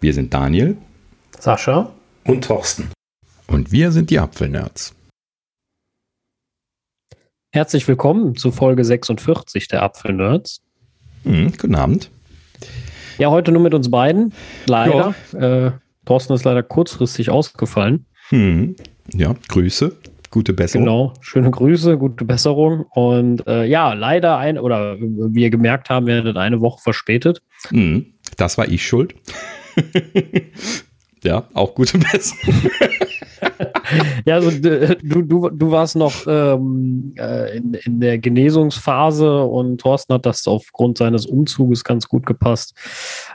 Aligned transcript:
Wir 0.00 0.14
sind 0.14 0.32
Daniel, 0.32 0.76
Sascha 1.40 1.92
und 2.24 2.44
Thorsten. 2.44 2.88
Und 3.48 3.72
wir 3.72 3.90
sind 3.90 4.10
die 4.10 4.20
Apfelnerds. 4.20 4.94
Herzlich 7.50 7.88
willkommen 7.88 8.36
zu 8.36 8.52
Folge 8.52 8.84
46 8.84 9.66
der 9.66 9.82
Apfelnerds. 9.82 10.60
Mhm, 11.24 11.52
guten 11.60 11.74
Abend. 11.74 12.12
Ja, 13.18 13.30
heute 13.30 13.50
nur 13.50 13.60
mit 13.60 13.74
uns 13.74 13.90
beiden. 13.90 14.32
Leider. 14.66 15.16
Äh, 15.32 15.72
Thorsten 16.04 16.32
ist 16.34 16.44
leider 16.44 16.62
kurzfristig 16.62 17.30
ausgefallen. 17.30 18.06
Mhm. 18.30 18.76
Ja, 19.12 19.34
Grüße. 19.48 19.96
Gute 20.30 20.52
Besserung. 20.52 20.84
Genau, 20.84 21.12
schöne 21.20 21.50
Grüße, 21.50 21.98
gute 21.98 22.24
Besserung. 22.24 22.84
Und 22.92 23.44
äh, 23.48 23.64
ja, 23.64 23.94
leider 23.94 24.36
ein, 24.36 24.58
oder 24.58 24.96
wie 25.00 25.42
ihr 25.42 25.50
gemerkt 25.50 25.90
haben, 25.90 26.06
werdet 26.06 26.36
eine 26.36 26.60
Woche 26.60 26.80
verspätet. 26.82 27.42
Mhm. 27.72 28.14
Das 28.36 28.58
war 28.58 28.68
ich 28.68 28.86
schuld. 28.86 29.16
ja, 31.24 31.44
auch 31.54 31.74
gute 31.74 31.98
Besserung. 31.98 32.54
ja, 34.24 34.34
also 34.34 34.50
du, 34.50 35.22
du, 35.22 35.50
du 35.50 35.70
warst 35.70 35.96
noch 35.96 36.26
ähm, 36.26 37.14
äh, 37.18 37.56
in, 37.56 37.74
in 37.74 38.00
der 38.00 38.18
Genesungsphase 38.18 39.42
und 39.42 39.80
Thorsten 39.80 40.14
hat 40.14 40.26
das 40.26 40.46
aufgrund 40.46 40.98
seines 40.98 41.26
Umzuges 41.26 41.84
ganz 41.84 42.08
gut 42.08 42.26
gepasst. 42.26 42.74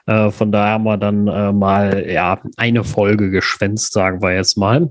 Äh, 0.06 0.32
von 0.32 0.52
daher 0.52 0.74
haben 0.74 0.84
wir 0.84 0.98
dann 0.98 1.28
äh, 1.28 1.52
mal 1.52 2.06
ja 2.10 2.42
eine 2.58 2.84
Folge 2.84 3.30
geschwänzt, 3.30 3.94
sagen 3.94 4.22
wir 4.22 4.36
jetzt 4.36 4.58
mal. 4.58 4.90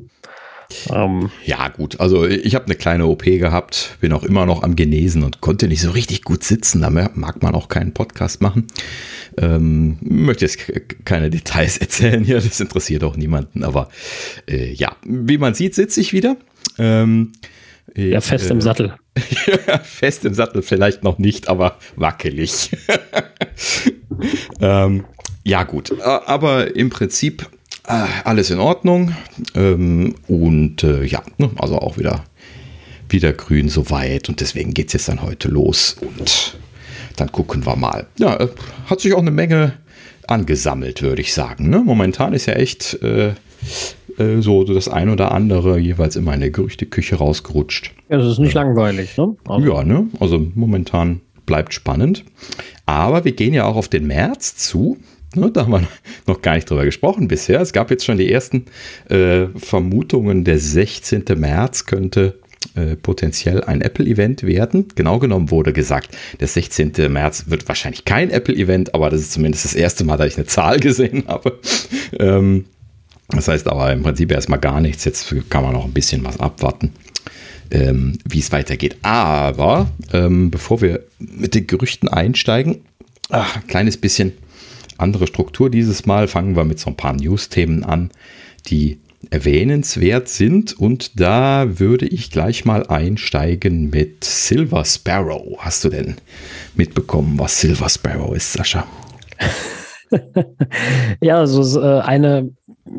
Ähm, 0.90 1.30
ja, 1.44 1.68
gut. 1.68 2.00
Also 2.00 2.26
ich 2.26 2.54
habe 2.54 2.66
eine 2.66 2.74
kleine 2.74 3.06
OP 3.06 3.24
gehabt, 3.24 3.96
bin 4.00 4.12
auch 4.12 4.22
immer 4.22 4.46
noch 4.46 4.62
am 4.62 4.76
Genesen 4.76 5.22
und 5.22 5.40
konnte 5.40 5.68
nicht 5.68 5.82
so 5.82 5.90
richtig 5.90 6.22
gut 6.22 6.44
sitzen. 6.44 6.82
Da 6.82 6.90
mag 6.90 7.42
man 7.42 7.54
auch 7.54 7.68
keinen 7.68 7.92
Podcast 7.92 8.40
machen. 8.40 8.66
Ähm, 9.38 9.98
möchte 10.00 10.44
jetzt 10.44 10.58
keine 11.04 11.30
Details 11.30 11.78
erzählen 11.78 12.24
hier, 12.24 12.36
das 12.36 12.60
interessiert 12.60 13.04
auch 13.04 13.16
niemanden. 13.16 13.64
Aber 13.64 13.88
äh, 14.48 14.72
ja, 14.72 14.96
wie 15.04 15.38
man 15.38 15.54
sieht, 15.54 15.74
sitze 15.74 16.00
ich 16.00 16.12
wieder. 16.12 16.36
Ähm, 16.78 17.32
ja, 17.94 18.20
fest 18.20 18.48
äh, 18.48 18.52
im 18.52 18.60
Sattel. 18.60 18.94
fest 19.82 20.24
im 20.24 20.34
Sattel 20.34 20.62
vielleicht 20.62 21.02
noch 21.02 21.18
nicht, 21.18 21.48
aber 21.48 21.78
wackelig. 21.96 22.70
ähm, 24.60 25.04
ja, 25.44 25.64
gut. 25.64 26.00
Aber 26.00 26.76
im 26.76 26.90
Prinzip 26.90 27.48
alles 28.24 28.50
in 28.50 28.58
Ordnung. 28.58 29.14
Ähm, 29.54 30.14
und 30.28 30.82
äh, 30.82 31.04
ja, 31.04 31.22
ne, 31.38 31.50
also 31.58 31.78
auch 31.78 31.98
wieder, 31.98 32.24
wieder 33.08 33.32
grün 33.32 33.68
soweit. 33.68 34.28
Und 34.28 34.40
deswegen 34.40 34.74
geht 34.74 34.88
es 34.88 34.92
jetzt 34.94 35.08
dann 35.08 35.22
heute 35.22 35.48
los. 35.48 35.96
Und 36.00 36.56
dann 37.16 37.30
gucken 37.30 37.66
wir 37.66 37.76
mal. 37.76 38.06
Ja, 38.18 38.36
äh, 38.36 38.48
hat 38.86 39.00
sich 39.00 39.14
auch 39.14 39.18
eine 39.18 39.30
Menge 39.30 39.74
angesammelt, 40.26 41.02
würde 41.02 41.22
ich 41.22 41.34
sagen. 41.34 41.70
Ne? 41.70 41.78
Momentan 41.78 42.32
ist 42.32 42.46
ja 42.46 42.54
echt 42.54 43.02
äh, 43.02 43.34
äh, 44.18 44.40
so 44.40 44.64
das 44.64 44.88
ein 44.88 45.08
oder 45.08 45.32
andere 45.32 45.78
jeweils 45.78 46.16
immer 46.16 46.34
in 46.34 46.40
der 46.40 46.50
Gerüchteküche 46.50 47.16
rausgerutscht. 47.16 47.92
Ja, 48.08 48.18
das 48.18 48.26
ist 48.32 48.38
nicht 48.38 48.54
langweilig, 48.54 49.16
ne? 49.16 49.36
Also. 49.46 49.66
Ja, 49.66 49.84
ne? 49.84 50.06
Also 50.20 50.44
momentan 50.54 51.20
bleibt 51.46 51.74
spannend. 51.74 52.24
Aber 52.86 53.24
wir 53.24 53.32
gehen 53.32 53.54
ja 53.54 53.64
auch 53.64 53.76
auf 53.76 53.88
den 53.88 54.06
März 54.06 54.56
zu. 54.56 54.98
Ne, 55.34 55.50
da 55.50 55.62
haben 55.62 55.72
wir 55.72 55.88
noch 56.26 56.42
gar 56.42 56.54
nicht 56.54 56.68
drüber 56.68 56.84
gesprochen 56.84 57.28
bisher. 57.28 57.60
Es 57.60 57.72
gab 57.72 57.90
jetzt 57.90 58.04
schon 58.04 58.18
die 58.18 58.30
ersten 58.30 58.66
äh, 59.08 59.46
Vermutungen, 59.56 60.44
der 60.44 60.58
16. 60.58 61.24
März 61.36 61.86
könnte 61.86 62.38
äh, 62.74 62.96
potenziell 62.96 63.64
ein 63.64 63.80
Apple-Event 63.80 64.44
werden. 64.44 64.88
Genau 64.94 65.18
genommen 65.18 65.50
wurde 65.50 65.72
gesagt, 65.72 66.16
der 66.40 66.48
16. 66.48 66.92
März 67.10 67.44
wird 67.48 67.68
wahrscheinlich 67.68 68.04
kein 68.04 68.30
Apple-Event, 68.30 68.94
aber 68.94 69.10
das 69.10 69.20
ist 69.20 69.32
zumindest 69.32 69.64
das 69.64 69.74
erste 69.74 70.04
Mal, 70.04 70.16
dass 70.16 70.28
ich 70.28 70.36
eine 70.36 70.46
Zahl 70.46 70.80
gesehen 70.80 71.24
habe. 71.26 71.58
Ähm, 72.18 72.66
das 73.28 73.48
heißt 73.48 73.68
aber 73.68 73.92
im 73.92 74.02
Prinzip 74.02 74.30
erstmal 74.30 74.58
gar 74.58 74.80
nichts. 74.80 75.04
Jetzt 75.04 75.34
kann 75.48 75.62
man 75.64 75.72
noch 75.72 75.84
ein 75.84 75.92
bisschen 75.92 76.24
was 76.24 76.38
abwarten, 76.38 76.92
ähm, 77.70 78.18
wie 78.28 78.40
es 78.40 78.52
weitergeht. 78.52 78.96
Aber 79.02 79.90
ähm, 80.12 80.50
bevor 80.50 80.80
wir 80.80 81.00
mit 81.18 81.54
den 81.54 81.66
Gerüchten 81.66 82.08
einsteigen, 82.08 82.82
ach, 83.30 83.56
ein 83.56 83.66
kleines 83.66 83.96
bisschen 83.96 84.32
andere 85.02 85.26
Struktur 85.26 85.68
dieses 85.68 86.06
Mal. 86.06 86.28
Fangen 86.28 86.56
wir 86.56 86.64
mit 86.64 86.78
so 86.78 86.90
ein 86.90 86.96
paar 86.96 87.12
News-Themen 87.12 87.84
an, 87.84 88.10
die 88.68 88.98
erwähnenswert 89.30 90.28
sind. 90.28 90.72
Und 90.78 91.20
da 91.20 91.78
würde 91.78 92.06
ich 92.06 92.30
gleich 92.30 92.64
mal 92.64 92.86
einsteigen 92.86 93.90
mit 93.90 94.24
Silver 94.24 94.84
Sparrow. 94.84 95.58
Hast 95.58 95.84
du 95.84 95.88
denn 95.88 96.16
mitbekommen, 96.74 97.38
was 97.38 97.60
Silver 97.60 97.88
Sparrow 97.88 98.34
ist, 98.34 98.52
Sascha? 98.52 98.86
ja, 101.20 101.38
also 101.38 101.80
äh, 101.80 102.00
eine 102.00 102.50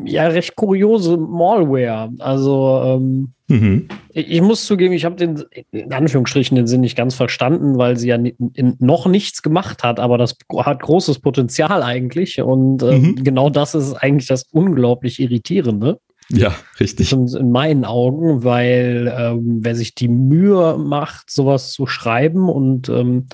ja 0.04 0.26
recht 0.28 0.56
kuriose 0.56 1.16
Malware. 1.16 2.10
Also 2.18 2.82
ähm, 2.84 3.34
mhm. 3.48 3.88
ich, 4.10 4.30
ich, 4.30 4.40
muss 4.42 4.66
zugeben, 4.66 4.94
ich 4.94 5.04
habe 5.04 5.16
den 5.16 5.44
in 5.70 5.92
Anführungsstrichen 5.92 6.56
den 6.56 6.66
Sinn 6.66 6.80
nicht 6.80 6.96
ganz 6.96 7.14
verstanden, 7.14 7.78
weil 7.78 7.96
sie 7.96 8.08
ja 8.08 8.16
in, 8.16 8.76
noch 8.78 9.06
nichts 9.06 9.42
gemacht 9.42 9.82
hat, 9.82 10.00
aber 10.00 10.18
das 10.18 10.36
hat 10.58 10.82
großes 10.82 11.20
Potenzial 11.20 11.82
eigentlich. 11.82 12.40
Und 12.40 12.82
ähm, 12.82 13.02
mhm. 13.02 13.24
genau 13.24 13.50
das 13.50 13.74
ist 13.74 13.94
eigentlich 13.94 14.28
das 14.28 14.44
unglaublich 14.50 15.20
Irritierende. 15.20 15.98
Ja, 16.30 16.54
richtig. 16.80 17.12
In 17.12 17.50
meinen 17.50 17.84
Augen, 17.84 18.44
weil 18.44 19.14
ähm, 19.16 19.58
wer 19.60 19.74
sich 19.74 19.94
die 19.94 20.08
Mühe 20.08 20.78
macht, 20.78 21.30
sowas 21.30 21.72
zu 21.72 21.86
schreiben 21.86 22.48
und 22.48 22.88
ähm, 22.88 23.26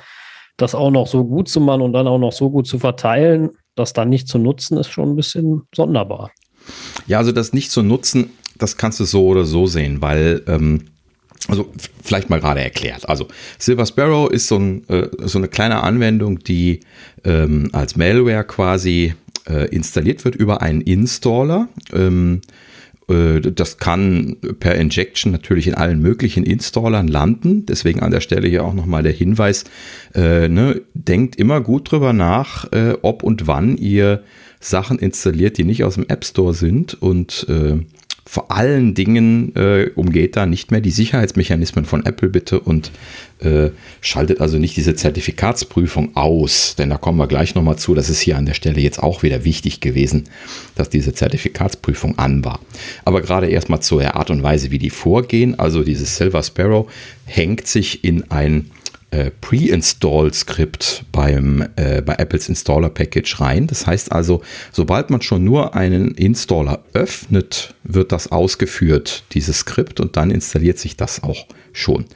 das 0.56 0.74
auch 0.74 0.90
noch 0.90 1.06
so 1.06 1.24
gut 1.24 1.48
zu 1.48 1.60
machen 1.60 1.82
und 1.82 1.92
dann 1.92 2.08
auch 2.08 2.18
noch 2.18 2.32
so 2.32 2.50
gut 2.50 2.66
zu 2.66 2.78
verteilen, 2.80 3.50
das 3.76 3.92
dann 3.92 4.08
nicht 4.08 4.28
zu 4.28 4.38
nutzen, 4.38 4.76
ist 4.76 4.90
schon 4.90 5.10
ein 5.10 5.16
bisschen 5.16 5.62
sonderbar. 5.74 6.32
Ja, 7.06 7.18
also 7.18 7.32
das 7.32 7.52
nicht 7.52 7.70
zu 7.70 7.82
nutzen, 7.82 8.30
das 8.58 8.76
kannst 8.76 9.00
du 9.00 9.04
so 9.04 9.26
oder 9.26 9.44
so 9.44 9.66
sehen, 9.66 10.02
weil, 10.02 10.42
ähm, 10.46 10.82
also 11.48 11.72
vielleicht 12.02 12.30
mal 12.30 12.40
gerade 12.40 12.60
erklärt. 12.60 13.08
Also 13.08 13.28
Silver 13.58 13.86
Sparrow 13.86 14.30
ist 14.30 14.48
so, 14.48 14.58
ein, 14.58 14.88
äh, 14.88 15.08
so 15.24 15.38
eine 15.38 15.48
kleine 15.48 15.82
Anwendung, 15.82 16.38
die 16.40 16.80
ähm, 17.24 17.70
als 17.72 17.96
Malware 17.96 18.44
quasi 18.44 19.14
äh, 19.48 19.68
installiert 19.74 20.24
wird 20.24 20.36
über 20.36 20.62
einen 20.62 20.82
Installer. 20.82 21.68
Ähm, 21.92 22.42
äh, 23.10 23.40
das 23.40 23.78
kann 23.78 24.36
per 24.60 24.76
Injection 24.76 25.32
natürlich 25.32 25.66
in 25.66 25.74
allen 25.74 26.00
möglichen 26.00 26.44
Installern 26.44 27.08
landen. 27.08 27.66
Deswegen 27.66 28.00
an 28.00 28.10
der 28.10 28.20
Stelle 28.20 28.48
hier 28.48 28.64
auch 28.64 28.74
nochmal 28.74 29.02
der 29.02 29.12
Hinweis, 29.12 29.64
äh, 30.14 30.48
ne, 30.48 30.82
denkt 30.94 31.36
immer 31.36 31.60
gut 31.60 31.90
drüber 31.90 32.12
nach, 32.12 32.70
äh, 32.72 32.94
ob 33.02 33.22
und 33.22 33.46
wann 33.46 33.76
ihr 33.76 34.22
Sachen 34.60 34.98
installiert, 34.98 35.58
die 35.58 35.64
nicht 35.64 35.84
aus 35.84 35.94
dem 35.94 36.06
App 36.08 36.24
Store 36.24 36.54
sind 36.54 36.94
und 36.94 37.46
äh, 37.48 37.78
vor 38.30 38.52
allen 38.52 38.94
Dingen 38.94 39.56
äh, 39.56 39.90
umgeht 39.96 40.36
da 40.36 40.46
nicht 40.46 40.70
mehr 40.70 40.80
die 40.80 40.92
Sicherheitsmechanismen 40.92 41.84
von 41.84 42.06
Apple 42.06 42.28
bitte 42.28 42.60
und 42.60 42.92
äh, 43.40 43.70
schaltet 44.00 44.40
also 44.40 44.56
nicht 44.56 44.76
diese 44.76 44.94
Zertifikatsprüfung 44.94 46.14
aus, 46.14 46.76
denn 46.76 46.90
da 46.90 46.96
kommen 46.96 47.18
wir 47.18 47.26
gleich 47.26 47.56
nochmal 47.56 47.76
zu. 47.76 47.92
Das 47.92 48.08
ist 48.08 48.20
hier 48.20 48.36
an 48.36 48.46
der 48.46 48.54
Stelle 48.54 48.80
jetzt 48.80 49.02
auch 49.02 49.24
wieder 49.24 49.44
wichtig 49.44 49.80
gewesen, 49.80 50.28
dass 50.76 50.88
diese 50.88 51.12
Zertifikatsprüfung 51.12 52.18
an 52.18 52.44
war. 52.44 52.60
Aber 53.04 53.20
gerade 53.20 53.48
erstmal 53.48 53.80
zur 53.80 54.14
Art 54.14 54.30
und 54.30 54.44
Weise, 54.44 54.70
wie 54.70 54.78
die 54.78 54.90
vorgehen. 54.90 55.58
Also 55.58 55.82
dieses 55.82 56.16
Silver 56.16 56.44
Sparrow 56.44 56.88
hängt 57.24 57.66
sich 57.66 58.04
in 58.04 58.30
ein 58.30 58.70
äh, 59.10 59.30
Pre-Install-Skript 59.40 61.04
beim 61.12 61.66
äh, 61.76 62.00
bei 62.02 62.14
Apples 62.14 62.48
Installer 62.48 62.90
Package 62.90 63.40
rein. 63.40 63.66
Das 63.66 63.86
heißt 63.86 64.12
also, 64.12 64.42
sobald 64.72 65.10
man 65.10 65.22
schon 65.22 65.44
nur 65.44 65.74
einen 65.74 66.12
Installer 66.12 66.84
öffnet, 66.92 67.74
wird 67.82 68.12
das 68.12 68.30
ausgeführt, 68.30 69.24
dieses 69.32 69.58
Skript, 69.58 70.00
und 70.00 70.16
dann 70.16 70.30
installiert 70.30 70.78
sich 70.78 70.96
das 70.96 71.22
auch 71.22 71.46
schon. 71.72 72.06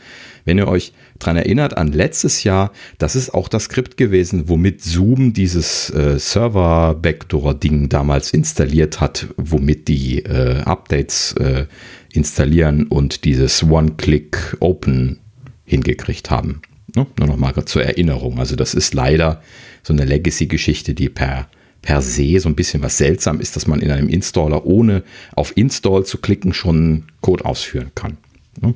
Wenn 0.45 0.59
ihr 0.59 0.69
euch 0.69 0.93
daran 1.19 1.37
erinnert, 1.37 1.77
an 1.77 1.93
letztes 1.93 2.45
Jahr, 2.45 2.71
das 2.99 3.17
ist 3.17 3.33
auch 3.33 3.49
das 3.49 3.65
Skript 3.65 3.97
gewesen, 3.97 4.49
womit 4.49 4.83
Zoom 4.83 5.33
dieses 5.33 5.89
äh, 5.91 6.19
Server-Backdoor-Ding 6.19 7.89
damals 7.89 8.33
installiert 8.33 9.01
hat, 9.01 9.29
womit 9.37 9.89
die 9.89 10.19
äh, 10.25 10.61
Updates 10.61 11.33
äh, 11.39 11.67
installieren 12.13 12.87
und 12.87 13.25
dieses 13.25 13.63
One-Click-Open 13.63 15.19
hingekriegt 15.65 16.31
haben. 16.31 16.61
Ne? 16.95 17.07
Nur 17.19 17.29
noch 17.29 17.37
mal 17.37 17.55
zur 17.65 17.85
Erinnerung. 17.85 18.39
Also 18.39 18.57
das 18.57 18.75
ist 18.75 18.95
leider 18.95 19.43
so 19.83 19.93
eine 19.93 20.05
Legacy-Geschichte, 20.05 20.95
die 20.95 21.09
per, 21.09 21.49
per 21.83 22.03
se 22.03 22.39
so 22.41 22.49
ein 22.49 22.55
bisschen 22.55 22.83
was 22.83 22.99
seltsam 22.99 23.41
ist, 23.41 23.57
dass 23.57 23.67
man 23.67 23.81
in 23.81 23.91
einem 23.91 24.09
Installer 24.09 24.65
ohne 24.67 25.03
auf 25.35 25.57
Install 25.57 26.05
zu 26.05 26.19
klicken 26.19 26.55
schon 26.55 27.05
Code 27.21 27.45
ausführen 27.45 27.91
kann. 27.95 28.17
Ne? 28.61 28.75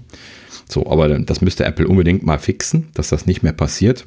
So, 0.68 0.86
aber 0.90 1.18
das 1.18 1.40
müsste 1.40 1.64
Apple 1.64 1.88
unbedingt 1.88 2.24
mal 2.24 2.38
fixen, 2.38 2.88
dass 2.94 3.08
das 3.08 3.26
nicht 3.26 3.42
mehr 3.42 3.52
passiert. 3.52 4.06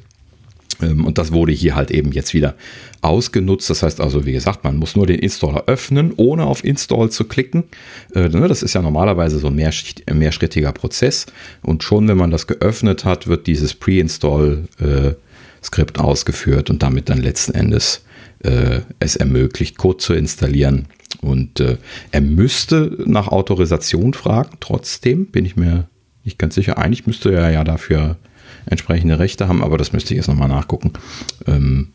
Ähm, 0.82 1.04
und 1.04 1.18
das 1.18 1.32
wurde 1.32 1.52
hier 1.52 1.74
halt 1.74 1.90
eben 1.90 2.12
jetzt 2.12 2.32
wieder 2.34 2.54
ausgenutzt. 3.00 3.70
Das 3.70 3.82
heißt 3.82 4.00
also, 4.00 4.26
wie 4.26 4.32
gesagt, 4.32 4.64
man 4.64 4.76
muss 4.76 4.96
nur 4.96 5.06
den 5.06 5.18
Installer 5.18 5.64
öffnen, 5.66 6.12
ohne 6.16 6.44
auf 6.44 6.62
Install 6.64 7.10
zu 7.10 7.24
klicken. 7.24 7.64
Äh, 8.14 8.28
ne, 8.28 8.48
das 8.48 8.62
ist 8.62 8.74
ja 8.74 8.82
normalerweise 8.82 9.38
so 9.38 9.46
ein 9.48 9.54
mehrschrittiger 9.54 10.72
Prozess. 10.72 11.26
Und 11.62 11.82
schon, 11.82 12.08
wenn 12.08 12.18
man 12.18 12.30
das 12.30 12.46
geöffnet 12.46 13.04
hat, 13.04 13.26
wird 13.26 13.46
dieses 13.46 13.74
Pre-Install-Skript 13.74 15.98
äh, 15.98 16.00
ausgeführt 16.00 16.70
und 16.70 16.82
damit 16.82 17.08
dann 17.08 17.20
letzten 17.20 17.54
Endes 17.54 18.04
äh, 18.40 18.80
es 18.98 19.16
ermöglicht, 19.16 19.78
Code 19.78 19.98
zu 19.98 20.14
installieren. 20.14 20.86
Und 21.20 21.60
äh, 21.60 21.76
er 22.10 22.20
müsste 22.20 22.98
nach 23.06 23.28
Autorisation 23.28 24.14
fragen, 24.14 24.56
trotzdem 24.60 25.26
bin 25.26 25.44
ich 25.44 25.56
mir 25.56 25.88
nicht 26.24 26.38
ganz 26.38 26.54
sicher. 26.54 26.78
Eigentlich 26.78 27.06
müsste 27.06 27.32
er 27.32 27.50
ja 27.50 27.64
dafür 27.64 28.16
entsprechende 28.66 29.18
Rechte 29.18 29.48
haben, 29.48 29.62
aber 29.62 29.78
das 29.78 29.92
müsste 29.92 30.14
ich 30.14 30.18
jetzt 30.18 30.28
nochmal 30.28 30.48
nachgucken. 30.48 30.92
Ähm, 31.46 31.88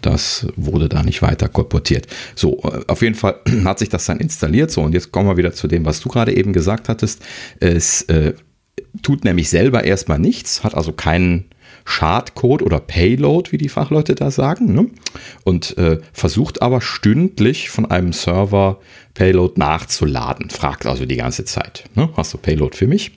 das 0.00 0.46
wurde 0.56 0.88
da 0.88 1.02
nicht 1.02 1.22
weiter 1.22 1.48
kolportiert. 1.48 2.06
So, 2.34 2.62
äh, 2.62 2.84
auf 2.86 3.02
jeden 3.02 3.14
Fall 3.14 3.40
hat 3.64 3.78
sich 3.78 3.88
das 3.88 4.06
dann 4.06 4.20
installiert. 4.20 4.70
So, 4.70 4.82
und 4.82 4.92
jetzt 4.92 5.12
kommen 5.12 5.28
wir 5.28 5.36
wieder 5.36 5.52
zu 5.52 5.68
dem, 5.68 5.84
was 5.84 6.00
du 6.00 6.08
gerade 6.08 6.36
eben 6.36 6.52
gesagt 6.52 6.88
hattest. 6.88 7.22
Es 7.60 8.02
äh, 8.02 8.34
tut 9.02 9.24
nämlich 9.24 9.48
selber 9.48 9.84
erstmal 9.84 10.18
nichts, 10.18 10.64
hat 10.64 10.74
also 10.74 10.92
keinen 10.92 11.46
Schadcode 11.84 12.62
oder 12.62 12.80
Payload, 12.80 13.52
wie 13.52 13.58
die 13.58 13.68
Fachleute 13.68 14.14
da 14.14 14.30
sagen, 14.30 14.74
ne? 14.74 14.90
und 15.44 15.78
äh, 15.78 16.00
versucht 16.12 16.60
aber 16.60 16.80
stündlich 16.80 17.70
von 17.70 17.86
einem 17.86 18.12
Server 18.12 18.80
Payload 19.14 19.54
nachzuladen, 19.56 20.50
fragt 20.50 20.84
also 20.86 21.06
die 21.06 21.16
ganze 21.16 21.44
Zeit, 21.44 21.84
ne? 21.94 22.10
hast 22.16 22.34
du 22.34 22.38
Payload 22.38 22.76
für 22.76 22.88
mich? 22.88 23.12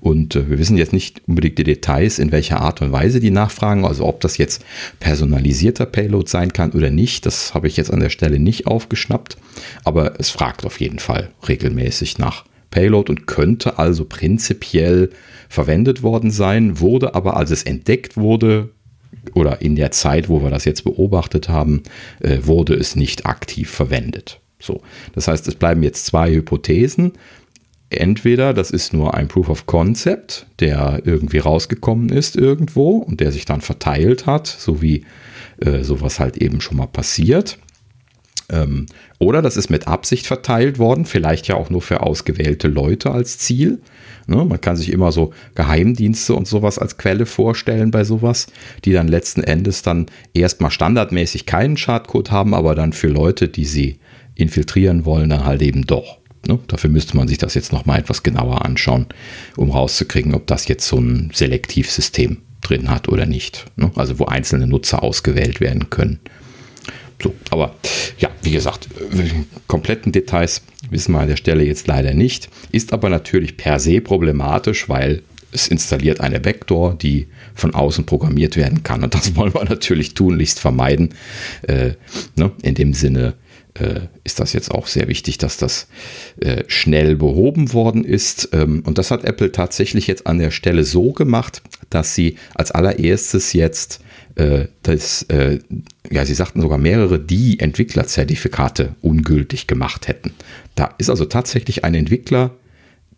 Und 0.00 0.36
äh, 0.36 0.48
wir 0.48 0.58
wissen 0.58 0.76
jetzt 0.76 0.92
nicht 0.92 1.22
unbedingt 1.26 1.58
die 1.58 1.64
Details, 1.64 2.18
in 2.18 2.32
welcher 2.32 2.60
Art 2.60 2.82
und 2.82 2.92
Weise 2.92 3.20
die 3.20 3.30
nachfragen, 3.30 3.84
also 3.84 4.04
ob 4.06 4.20
das 4.20 4.38
jetzt 4.38 4.64
personalisierter 5.00 5.86
Payload 5.86 6.28
sein 6.28 6.52
kann 6.52 6.72
oder 6.72 6.90
nicht, 6.90 7.26
das 7.26 7.54
habe 7.54 7.68
ich 7.68 7.76
jetzt 7.76 7.92
an 7.92 8.00
der 8.00 8.10
Stelle 8.10 8.38
nicht 8.38 8.66
aufgeschnappt, 8.66 9.36
aber 9.84 10.18
es 10.20 10.30
fragt 10.30 10.64
auf 10.64 10.80
jeden 10.80 10.98
Fall 10.98 11.30
regelmäßig 11.48 12.18
nach 12.18 12.44
Payload 12.70 13.10
und 13.10 13.26
könnte 13.26 13.78
also 13.78 14.04
prinzipiell 14.04 15.10
verwendet 15.48 16.02
worden 16.02 16.30
sein, 16.30 16.80
wurde 16.80 17.14
aber, 17.14 17.36
als 17.36 17.50
es 17.50 17.62
entdeckt 17.62 18.16
wurde, 18.16 18.70
oder 19.34 19.60
in 19.60 19.76
der 19.76 19.90
Zeit, 19.90 20.28
wo 20.28 20.42
wir 20.42 20.50
das 20.50 20.64
jetzt 20.64 20.84
beobachtet 20.84 21.48
haben, 21.48 21.82
äh, 22.20 22.38
wurde 22.42 22.74
es 22.74 22.96
nicht 22.96 23.26
aktiv 23.26 23.70
verwendet. 23.70 24.40
So, 24.58 24.82
das 25.14 25.28
heißt, 25.28 25.46
es 25.48 25.54
bleiben 25.54 25.82
jetzt 25.82 26.06
zwei 26.06 26.32
Hypothesen. 26.32 27.12
Entweder 27.88 28.52
das 28.52 28.70
ist 28.70 28.92
nur 28.92 29.14
ein 29.14 29.28
Proof 29.28 29.48
of 29.48 29.66
Concept, 29.66 30.46
der 30.58 31.02
irgendwie 31.04 31.38
rausgekommen 31.38 32.08
ist 32.08 32.36
irgendwo 32.36 32.96
und 32.98 33.20
der 33.20 33.30
sich 33.30 33.44
dann 33.44 33.60
verteilt 33.60 34.26
hat, 34.26 34.46
so 34.46 34.82
wie 34.82 35.04
äh, 35.60 35.84
sowas 35.84 36.18
halt 36.18 36.36
eben 36.36 36.60
schon 36.60 36.78
mal 36.78 36.86
passiert. 36.86 37.58
Ähm, 38.48 38.86
oder 39.18 39.40
das 39.42 39.56
ist 39.56 39.70
mit 39.70 39.88
Absicht 39.88 40.26
verteilt 40.26 40.78
worden, 40.78 41.04
vielleicht 41.04 41.48
ja 41.48 41.56
auch 41.56 41.70
nur 41.70 41.82
für 41.82 42.02
ausgewählte 42.02 42.68
Leute 42.68 43.10
als 43.10 43.38
Ziel. 43.38 43.80
Ne? 44.26 44.44
Man 44.44 44.60
kann 44.60 44.76
sich 44.76 44.92
immer 44.92 45.12
so 45.12 45.32
Geheimdienste 45.54 46.34
und 46.34 46.46
sowas 46.46 46.78
als 46.78 46.96
Quelle 46.98 47.26
vorstellen 47.26 47.90
bei 47.90 48.04
sowas, 48.04 48.46
die 48.84 48.92
dann 48.92 49.08
letzten 49.08 49.42
Endes 49.42 49.82
dann 49.82 50.06
erstmal 50.34 50.70
standardmäßig 50.70 51.46
keinen 51.46 51.76
Schadcode 51.76 52.30
haben, 52.30 52.54
aber 52.54 52.74
dann 52.74 52.92
für 52.92 53.08
Leute, 53.08 53.48
die 53.48 53.64
sie 53.64 53.98
infiltrieren 54.34 55.04
wollen, 55.04 55.30
dann 55.30 55.44
halt 55.44 55.62
eben 55.62 55.86
doch. 55.86 56.18
Ne? 56.46 56.58
Dafür 56.68 56.90
müsste 56.90 57.16
man 57.16 57.28
sich 57.28 57.38
das 57.38 57.54
jetzt 57.54 57.72
nochmal 57.72 58.00
etwas 58.00 58.22
genauer 58.22 58.64
anschauen, 58.64 59.06
um 59.56 59.70
rauszukriegen, 59.70 60.34
ob 60.34 60.46
das 60.46 60.68
jetzt 60.68 60.86
so 60.86 60.98
ein 60.98 61.30
Selektivsystem 61.32 62.38
drin 62.62 62.90
hat 62.90 63.08
oder 63.08 63.26
nicht. 63.26 63.66
Ne? 63.76 63.90
Also 63.96 64.18
wo 64.18 64.26
einzelne 64.26 64.66
Nutzer 64.66 65.02
ausgewählt 65.02 65.60
werden 65.60 65.90
können. 65.90 66.20
So, 67.22 67.34
aber 67.50 67.74
ja, 68.18 68.28
wie 68.42 68.50
gesagt, 68.50 68.88
kompletten 69.66 70.12
Details 70.12 70.62
wissen 70.90 71.12
wir 71.12 71.20
an 71.20 71.28
der 71.28 71.36
Stelle 71.36 71.64
jetzt 71.64 71.86
leider 71.86 72.12
nicht. 72.12 72.50
Ist 72.72 72.92
aber 72.92 73.08
natürlich 73.08 73.56
per 73.56 73.78
se 73.78 74.00
problematisch, 74.00 74.88
weil 74.88 75.22
es 75.52 75.68
installiert 75.68 76.20
eine 76.20 76.44
Vektor, 76.44 76.94
die 76.94 77.28
von 77.54 77.74
außen 77.74 78.04
programmiert 78.04 78.56
werden 78.56 78.82
kann. 78.82 79.02
Und 79.02 79.14
das 79.14 79.34
wollen 79.34 79.54
wir 79.54 79.64
natürlich 79.68 80.14
tunlichst 80.14 80.60
vermeiden. 80.60 81.14
Äh, 81.62 81.92
ne? 82.34 82.52
In 82.62 82.74
dem 82.74 82.92
Sinne 82.92 83.34
äh, 83.78 84.08
ist 84.24 84.40
das 84.40 84.52
jetzt 84.52 84.70
auch 84.70 84.86
sehr 84.86 85.08
wichtig, 85.08 85.38
dass 85.38 85.56
das 85.56 85.88
äh, 86.40 86.64
schnell 86.66 87.16
behoben 87.16 87.72
worden 87.72 88.04
ist. 88.04 88.50
Ähm, 88.52 88.82
und 88.86 88.98
das 88.98 89.10
hat 89.10 89.24
Apple 89.24 89.52
tatsächlich 89.52 90.06
jetzt 90.06 90.26
an 90.26 90.38
der 90.38 90.50
Stelle 90.50 90.84
so 90.84 91.12
gemacht, 91.12 91.62
dass 91.90 92.14
sie 92.14 92.36
als 92.54 92.70
allererstes 92.70 93.52
jetzt 93.52 94.00
äh, 94.36 94.66
das, 94.82 95.22
äh, 95.24 95.58
ja, 96.10 96.24
sie 96.24 96.34
sagten 96.34 96.60
sogar 96.60 96.78
mehrere, 96.78 97.18
die 97.18 97.58
Entwicklerzertifikate 97.58 98.94
ungültig 99.02 99.66
gemacht 99.66 100.08
hätten. 100.08 100.32
Da 100.74 100.94
ist 100.98 101.10
also 101.10 101.24
tatsächlich 101.24 101.84
ein 101.84 101.94
Entwickler, 101.94 102.54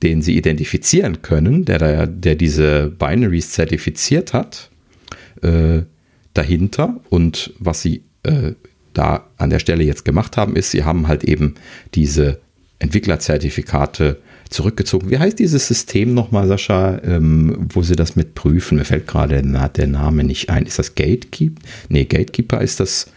den 0.03 0.23
sie 0.23 0.37
identifizieren 0.37 1.23
können, 1.23 1.65
der, 1.65 2.07
der 2.07 2.37
diese 2.37 2.89
Binaries 2.89 3.51
zertifiziert 3.51 4.33
hat, 4.33 4.71
äh, 5.43 5.83
dahinter. 6.35 7.01
Und 7.11 7.53
was 7.59 7.83
sie 7.83 8.05
äh, 8.23 8.53
da 8.99 9.27
an 9.37 9.51
der 9.51 9.61
Stelle 9.61 9.85
jetzt 9.85 10.05
gemacht 10.05 10.37
haben, 10.37 10.57
ist, 10.57 10.73
sie 10.73 10.85
haben 10.85 11.09
halt 11.09 11.25
eben 11.25 11.55
diese 11.95 12.41
Entwicklerzertifikate 12.81 14.19
zurückgezogen. 14.51 15.11
Wie 15.11 15.19
heißt 15.19 15.39
dieses 15.39 15.69
System 15.69 16.15
nochmal, 16.15 16.49
Sascha, 16.49 17.01
ähm, 17.05 17.69
wo 17.73 17.83
sie 17.83 17.97
das 17.97 18.17
mit 18.17 18.35
prüfen? 18.35 18.79
Mir 18.79 18.85
fällt 18.85 19.07
gerade 19.07 19.43
der 19.43 19.87
Name 19.87 20.25
nicht 20.25 20.51
ein. 20.51 20.67
Ist 20.67 20.79
das 20.79 20.95
Gatekeeper? 20.95 21.61
Nee, 21.89 22.05
Gatekeeper 22.05 22.61
ist 22.61 22.81
das. 22.81 23.11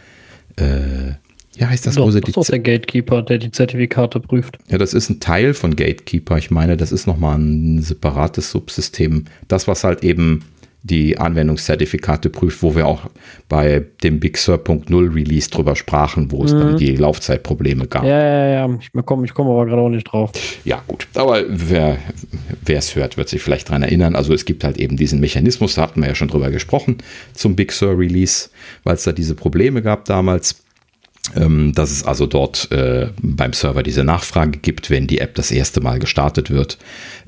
Äh, 0.58 1.16
ja, 1.58 1.68
heißt 1.68 1.86
das, 1.86 1.96
Doch, 1.96 2.06
wo 2.06 2.12
sie 2.12 2.22
das 2.22 2.30
ist 2.30 2.38
doch 2.38 2.46
der 2.46 2.60
Gatekeeper, 2.60 3.22
der 3.24 3.38
die 3.38 3.52
Zertifikate 3.52 4.20
prüft. 4.20 4.58
Ja, 4.70 4.78
das 4.78 4.94
ist 4.94 5.10
ein 5.10 5.20
Teil 5.20 5.54
von 5.54 5.76
Gatekeeper. 5.76 6.38
Ich 6.38 6.50
meine, 6.50 6.78
das 6.78 6.92
ist 6.92 7.08
nochmal 7.08 7.38
ein 7.38 7.82
separates 7.82 8.52
Subsystem. 8.52 9.26
Das, 9.48 9.68
was 9.68 9.84
halt 9.84 10.04
eben 10.04 10.46
die 10.84 11.18
Anwendungszertifikate 11.18 12.30
prüft, 12.30 12.64
wo 12.64 12.76
wir 12.76 12.88
auch 12.88 13.02
bei 13.48 13.86
dem 14.04 14.20
Big 14.20 14.38
Sur.0 14.38 15.14
Release 15.14 15.50
drüber 15.50 15.76
sprachen, 15.76 16.32
wo 16.32 16.44
es 16.44 16.54
mhm. 16.54 16.60
dann 16.60 16.78
die 16.78 16.96
Laufzeitprobleme 16.96 17.88
gab. 17.88 18.04
Ja, 18.04 18.20
ja, 18.20 18.48
ja, 18.48 18.78
ich 18.80 19.06
komme 19.06 19.26
ich 19.26 19.34
komm 19.34 19.48
aber 19.48 19.66
gerade 19.66 19.82
auch 19.82 19.90
nicht 19.90 20.06
drauf. 20.06 20.32
Ja, 20.66 20.82
gut. 20.88 21.08
Aber 21.14 21.44
wer 21.48 21.98
es 22.68 22.96
hört, 22.96 23.18
wird 23.18 23.30
sich 23.30 23.42
vielleicht 23.42 23.70
daran 23.70 23.84
erinnern. 23.84 24.16
Also 24.16 24.34
es 24.34 24.46
gibt 24.46 24.64
halt 24.64 24.78
eben 24.78 24.98
diesen 24.98 25.20
Mechanismus, 25.20 25.76
da 25.76 25.84
hatten 25.84 26.02
wir 26.02 26.08
ja 26.08 26.16
schon 26.16 26.30
drüber 26.30 26.50
gesprochen, 26.50 26.98
zum 27.34 27.56
Big 27.56 27.72
Sur 27.72 27.98
Release, 27.98 28.50
weil 28.84 28.96
es 28.96 29.04
da 29.04 29.12
diese 29.12 29.36
Probleme 29.36 29.82
gab 29.84 30.06
damals 30.06 30.64
dass 31.34 31.92
es 31.92 32.04
also 32.04 32.26
dort 32.26 32.72
äh, 32.72 33.10
beim 33.22 33.54
Server 33.54 33.84
diese 33.84 34.04
Nachfrage 34.04 34.58
gibt, 34.58 34.90
wenn 34.90 35.08
die 35.08 35.20
App 35.20 35.36
das 35.36 35.52
erste 35.52 35.80
Mal 35.80 36.00
gestartet 36.00 36.50
wird. 36.50 36.78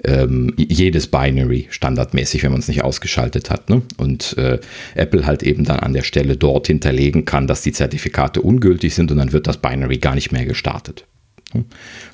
Ähm, 0.04 0.54
jedes 0.58 1.08
Binary 1.08 1.68
standardmäßig, 1.70 2.44
wenn 2.44 2.52
man 2.52 2.60
es 2.60 2.68
nicht 2.68 2.84
ausgeschaltet 2.84 3.50
hat. 3.50 3.70
Ne? 3.70 3.84
Und 3.98 4.36
äh, 4.38 4.60
Apple 4.96 5.26
halt 5.26 5.44
eben 5.44 5.64
dann 5.64 5.80
an 5.80 5.94
der 5.94 6.02
Stelle 6.02 6.36
dort 6.36 6.68
hinterlegen 6.68 7.26
kann, 7.26 7.48
dass 7.48 7.62
die 7.62 7.72
Zertifikate 7.72 8.42
ungültig 8.42 8.94
sind 8.96 9.12
und 9.12 9.20
dann 9.20 9.32
wird 9.32 9.48
das 9.48 9.58
Binary 9.58 10.00
gar 10.00 10.16
nicht 10.16 10.32
mehr 10.32 10.46
gestartet. 10.46 11.06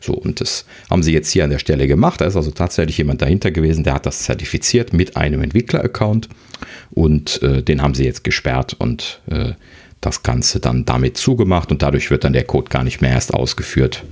So, 0.01 0.13
und 0.13 0.41
das 0.41 0.65
haben 0.89 1.01
sie 1.01 1.13
jetzt 1.13 1.31
hier 1.31 1.45
an 1.45 1.49
der 1.49 1.59
Stelle 1.59 1.87
gemacht. 1.87 2.19
Da 2.19 2.25
ist 2.25 2.35
also 2.35 2.51
tatsächlich 2.51 2.97
jemand 2.97 3.21
dahinter 3.21 3.51
gewesen, 3.51 3.83
der 3.83 3.93
hat 3.93 4.05
das 4.05 4.23
zertifiziert 4.23 4.93
mit 4.93 5.15
einem 5.15 5.41
Entwickler-Account 5.41 6.29
und 6.91 7.41
äh, 7.41 7.63
den 7.63 7.81
haben 7.81 7.93
sie 7.93 8.03
jetzt 8.03 8.23
gesperrt 8.23 8.75
und 8.77 9.21
äh, 9.27 9.53
das 10.01 10.23
Ganze 10.23 10.59
dann 10.59 10.85
damit 10.85 11.17
zugemacht 11.17 11.71
und 11.71 11.81
dadurch 11.81 12.09
wird 12.09 12.23
dann 12.23 12.33
der 12.33 12.45
Code 12.45 12.69
gar 12.69 12.83
nicht 12.83 13.01
mehr 13.01 13.11
erst 13.11 13.33
ausgeführt 13.33 14.03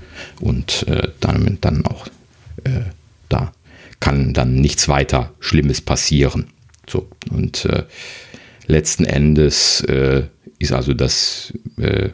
und 0.41 0.87
äh, 0.87 1.09
dann, 1.19 1.57
dann 1.61 1.85
auch 1.85 2.07
äh, 2.63 2.81
da 3.29 3.51
kann 3.99 4.33
dann 4.33 4.55
nichts 4.55 4.87
weiter 4.87 5.33
Schlimmes 5.39 5.81
passieren. 5.81 6.47
So, 6.89 7.07
und 7.31 7.65
äh, 7.65 7.83
letzten 8.67 9.05
Endes 9.05 9.81
äh, 9.81 10.23
ist 10.59 10.71
also 10.71 10.93
das 10.93 11.53
äh, 11.77 12.09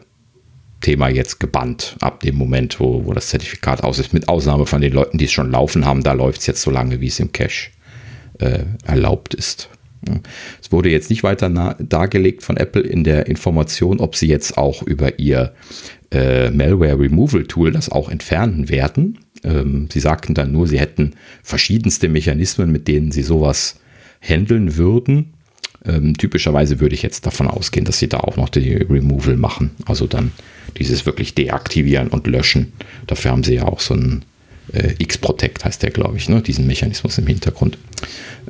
Thema 0.81 1.07
jetzt 1.07 1.39
gebannt 1.39 1.95
ab 2.01 2.21
dem 2.21 2.35
Moment, 2.35 2.79
wo, 2.79 3.05
wo 3.05 3.13
das 3.13 3.27
Zertifikat 3.27 3.83
aus 3.83 3.99
ist, 3.99 4.13
mit 4.13 4.27
Ausnahme 4.27 4.65
von 4.65 4.81
den 4.81 4.93
Leuten, 4.93 5.17
die 5.17 5.25
es 5.25 5.31
schon 5.31 5.51
laufen 5.51 5.85
haben, 5.85 6.03
da 6.03 6.13
läuft 6.13 6.41
es 6.41 6.47
jetzt 6.47 6.61
so 6.61 6.71
lange, 6.71 6.99
wie 6.99 7.07
es 7.07 7.19
im 7.19 7.31
Cache 7.31 7.71
äh, 8.39 8.63
erlaubt 8.85 9.33
ist. 9.33 9.69
Es 10.62 10.72
wurde 10.72 10.89
jetzt 10.89 11.10
nicht 11.10 11.24
weiter 11.24 11.50
dargelegt 11.79 12.43
von 12.43 12.57
Apple 12.57 12.81
in 12.81 13.03
der 13.03 13.27
Information, 13.27 14.00
ob 14.00 14.15
sie 14.15 14.27
jetzt 14.27 14.57
auch 14.57 14.83
über 14.83 15.19
ihr 15.19 15.53
äh, 16.12 16.51
Malware 16.51 17.00
Removal 17.00 17.43
Tool 17.43 17.72
das 17.72 17.89
auch 17.89 18.10
entfernen 18.10 18.69
werden. 18.69 19.19
Ähm, 19.43 19.89
sie 19.91 20.00
sagten 20.00 20.33
dann 20.33 20.51
nur, 20.51 20.67
sie 20.67 20.79
hätten 20.79 21.13
verschiedenste 21.41 22.07
Mechanismen, 22.07 22.72
mit 22.72 22.88
denen 22.88 23.12
sie 23.12 23.24
sowas 23.24 23.79
handeln 24.22 24.77
würden. 24.77 25.33
Ähm, 25.86 26.17
typischerweise 26.17 26.79
würde 26.79 26.95
ich 26.95 27.01
jetzt 27.01 27.25
davon 27.25 27.48
ausgehen, 27.48 27.86
dass 27.86 28.00
sie 28.00 28.07
da 28.07 28.19
auch 28.19 28.38
noch 28.38 28.50
die 28.50 28.74
Removal 28.74 29.36
machen. 29.36 29.72
Also 29.86 30.07
dann 30.07 30.31
dieses 30.77 31.05
wirklich 31.05 31.36
deaktivieren 31.36 32.07
und 32.07 32.27
löschen. 32.27 32.74
Dafür 33.07 33.31
haben 33.31 33.43
sie 33.43 33.55
ja 33.55 33.63
auch 33.63 33.79
so 33.79 33.93
einen 33.93 34.24
äh, 34.72 34.93
X-Protect, 34.98 35.65
heißt 35.65 35.83
der, 35.83 35.91
glaube 35.91 36.17
ich, 36.17 36.29
ne? 36.29 36.41
diesen 36.41 36.67
Mechanismus 36.67 37.17
im 37.17 37.27
Hintergrund, 37.27 37.77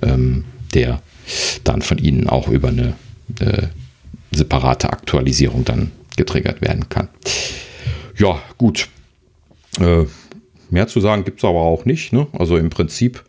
ähm, 0.01 0.45
der 0.73 1.01
dann 1.63 1.81
von 1.81 1.97
Ihnen 1.97 2.27
auch 2.27 2.47
über 2.47 2.69
eine 2.69 2.93
äh, 3.39 3.67
separate 4.31 4.91
Aktualisierung 4.91 5.65
dann 5.65 5.91
getriggert 6.17 6.61
werden 6.61 6.89
kann. 6.89 7.09
Ja, 8.17 8.41
gut. 8.57 8.89
Äh, 9.79 10.05
mehr 10.69 10.87
zu 10.87 10.99
sagen 10.99 11.23
gibt 11.23 11.39
es 11.39 11.45
aber 11.45 11.61
auch 11.61 11.85
nicht. 11.85 12.13
Ne? 12.13 12.27
Also 12.33 12.57
im 12.57 12.69
Prinzip 12.69 13.23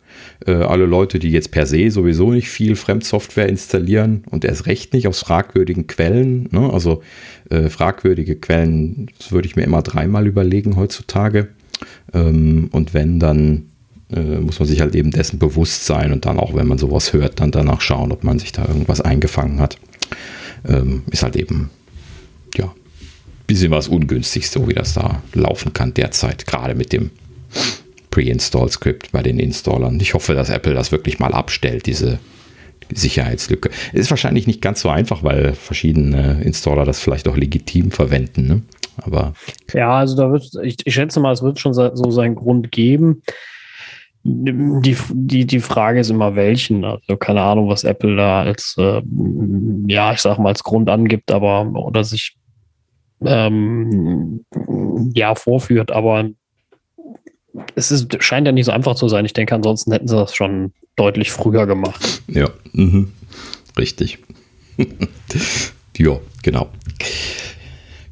äh, 0.45 0.51
alle 0.51 0.85
Leute, 0.85 1.19
die 1.19 1.31
jetzt 1.31 1.51
per 1.51 1.65
se 1.65 1.89
sowieso 1.89 2.31
nicht 2.31 2.49
viel 2.49 2.75
Fremdsoftware 2.75 3.49
installieren 3.49 4.23
und 4.29 4.45
erst 4.45 4.67
recht 4.67 4.93
nicht 4.93 5.07
aus 5.07 5.19
fragwürdigen 5.19 5.87
Quellen. 5.87 6.49
Ne? 6.51 6.71
Also 6.71 7.01
äh, 7.49 7.69
fragwürdige 7.69 8.35
Quellen, 8.35 9.07
das 9.17 9.31
würde 9.31 9.47
ich 9.47 9.55
mir 9.55 9.63
immer 9.63 9.81
dreimal 9.81 10.27
überlegen 10.27 10.75
heutzutage. 10.75 11.49
Ähm, 12.13 12.69
und 12.71 12.93
wenn, 12.93 13.19
dann 13.19 13.69
äh, 14.13 14.39
muss 14.39 14.59
man 14.59 14.67
sich 14.67 14.81
halt 14.81 14.95
eben 14.95 15.11
dessen 15.11 15.39
bewusst 15.39 15.85
sein 15.85 16.11
und 16.11 16.25
dann 16.25 16.39
auch, 16.39 16.53
wenn 16.53 16.67
man 16.67 16.77
sowas 16.77 17.13
hört, 17.13 17.39
dann 17.39 17.51
danach 17.51 17.81
schauen, 17.81 18.11
ob 18.11 18.23
man 18.23 18.39
sich 18.39 18.51
da 18.51 18.65
irgendwas 18.65 19.01
eingefangen 19.01 19.59
hat. 19.59 19.77
Ähm, 20.67 21.03
ist 21.11 21.23
halt 21.23 21.35
eben, 21.35 21.69
ja, 22.55 22.73
bisschen 23.47 23.71
was 23.71 23.87
ungünstig, 23.87 24.49
so 24.49 24.67
wie 24.67 24.73
das 24.73 24.93
da 24.93 25.21
laufen 25.33 25.73
kann 25.73 25.93
derzeit, 25.93 26.47
gerade 26.47 26.75
mit 26.75 26.93
dem 26.93 27.11
Pre-Install-Script 28.11 29.11
bei 29.11 29.21
den 29.21 29.39
Installern. 29.39 29.99
Ich 29.99 30.13
hoffe, 30.13 30.33
dass 30.33 30.49
Apple 30.49 30.73
das 30.73 30.91
wirklich 30.91 31.19
mal 31.19 31.33
abstellt, 31.33 31.85
diese 31.85 32.19
Sicherheitslücke. 32.93 33.69
Ist 33.93 34.09
wahrscheinlich 34.09 34.47
nicht 34.47 34.61
ganz 34.61 34.81
so 34.81 34.89
einfach, 34.89 35.23
weil 35.23 35.53
verschiedene 35.53 36.41
Installer 36.43 36.85
das 36.85 36.99
vielleicht 36.99 37.27
auch 37.27 37.35
legitim 37.35 37.91
verwenden. 37.91 38.47
Ne? 38.47 38.61
Aber 38.97 39.33
ja, 39.73 39.97
also 39.97 40.15
da 40.15 40.31
wird, 40.31 40.49
ich, 40.63 40.77
ich 40.85 40.93
schätze 40.93 41.19
mal, 41.19 41.33
es 41.33 41.41
wird 41.41 41.59
schon 41.59 41.73
so 41.73 42.11
seinen 42.11 42.35
Grund 42.35 42.71
geben. 42.71 43.21
Die, 44.27 44.97
die, 45.11 45.45
die 45.45 45.59
Frage 45.59 45.99
ist 45.99 46.09
immer 46.09 46.35
welchen. 46.35 46.83
Also 46.83 47.15
keine 47.15 47.41
Ahnung, 47.41 47.69
was 47.69 47.83
Apple 47.83 48.15
da 48.15 48.41
als, 48.41 48.75
äh, 48.79 49.03
ja, 49.87 50.13
ich 50.13 50.19
sag 50.19 50.39
mal, 50.39 50.49
als 50.49 50.63
Grund 50.63 50.89
angibt, 50.89 51.31
aber 51.31 51.71
oder 51.73 52.03
sich 52.03 52.35
ähm, 53.23 54.43
ja 55.13 55.35
vorführt, 55.35 55.91
aber 55.91 56.29
es 57.75 57.91
ist, 57.91 58.21
scheint 58.23 58.47
ja 58.47 58.51
nicht 58.51 58.65
so 58.65 58.71
einfach 58.71 58.95
zu 58.95 59.07
sein. 59.07 59.25
Ich 59.25 59.33
denke, 59.33 59.53
ansonsten 59.53 59.91
hätten 59.91 60.07
sie 60.07 60.15
das 60.15 60.35
schon 60.35 60.73
deutlich 60.95 61.31
früher 61.31 61.67
gemacht. 61.67 62.23
Ja, 62.27 62.49
mhm. 62.73 63.11
richtig. 63.77 64.17
ja, 65.97 66.17
genau. 66.41 66.69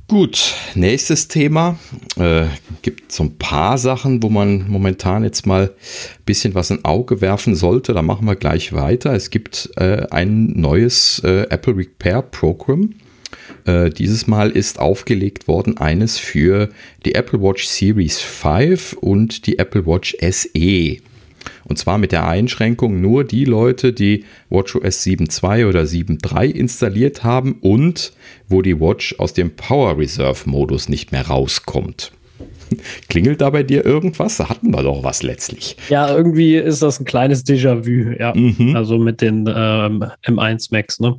Gut, 0.10 0.54
nächstes 0.76 1.30
Thema. 1.30 1.80
Äh, 2.18 2.46
gibt 2.82 3.12
so 3.12 3.24
ein 3.24 3.38
paar 3.38 3.78
Sachen, 3.78 4.22
wo 4.22 4.30
man 4.30 4.68
momentan 4.68 5.24
jetzt 5.24 5.48
mal 5.48 5.70
ein 5.70 6.24
bisschen 6.26 6.56
was 6.56 6.72
in 6.72 6.84
Auge 6.84 7.22
werfen 7.22 7.56
sollte. 7.56 7.94
Da 7.94 8.02
machen 8.02 8.28
wir 8.28 8.36
gleich 8.36 8.74
weiter. 8.74 9.14
Es 9.14 9.30
gibt 9.30 9.72
äh, 9.78 10.06
ein 10.12 10.60
neues 10.60 11.20
äh, 11.24 11.48
Apple 11.50 11.78
Repair 11.78 12.22
Program. 12.22 12.94
Äh, 13.66 13.92
dieses 13.92 14.28
Mal 14.28 14.52
ist 14.52 14.78
aufgelegt 14.78 15.48
worden 15.48 15.78
eines 15.78 16.18
für 16.18 16.70
die 17.06 17.16
Apple 17.16 17.42
Watch 17.42 17.66
Series 17.66 18.20
5 18.20 18.94
und 18.94 19.48
die 19.48 19.58
Apple 19.58 19.86
Watch 19.86 20.18
SE. 20.20 20.98
Und 21.66 21.78
zwar 21.78 21.98
mit 21.98 22.12
der 22.12 22.28
Einschränkung 22.28 23.02
nur 23.02 23.24
die 23.24 23.46
Leute, 23.46 23.94
die 23.94 24.26
WatchOS 24.50 25.04
7.2 25.04 25.68
oder 25.68 25.82
7.3 25.82 26.46
installiert 26.46 27.24
haben 27.24 27.58
und 27.62 28.14
wo 28.48 28.62
die 28.62 28.80
Watch 28.80 29.16
aus 29.20 29.34
dem 29.34 29.56
Power 29.56 29.98
Reserve 29.98 30.50
Modus 30.50 30.90
nicht 30.90 31.12
mehr 31.12 31.28
rauskommt. 31.28 32.12
Klingelt 33.10 33.42
da 33.42 33.50
bei 33.50 33.64
dir 33.64 33.86
irgendwas? 33.86 34.38
Da 34.38 34.50
hatten 34.50 34.72
wir 34.72 34.84
doch 34.84 35.04
was 35.04 35.24
letztlich. 35.24 35.78
Ja, 35.90 36.16
irgendwie 36.16 36.56
ist 36.56 36.82
das 36.82 37.00
ein 37.00 37.06
kleines 37.06 37.46
Déjà-vu, 37.46 38.16
ja. 38.20 38.34
Mhm. 38.36 38.76
Also 38.76 38.98
mit 38.98 39.22
den 39.22 39.46
ähm, 39.48 40.06
M1 40.26 40.70
Max, 40.72 41.00
ne? 41.00 41.16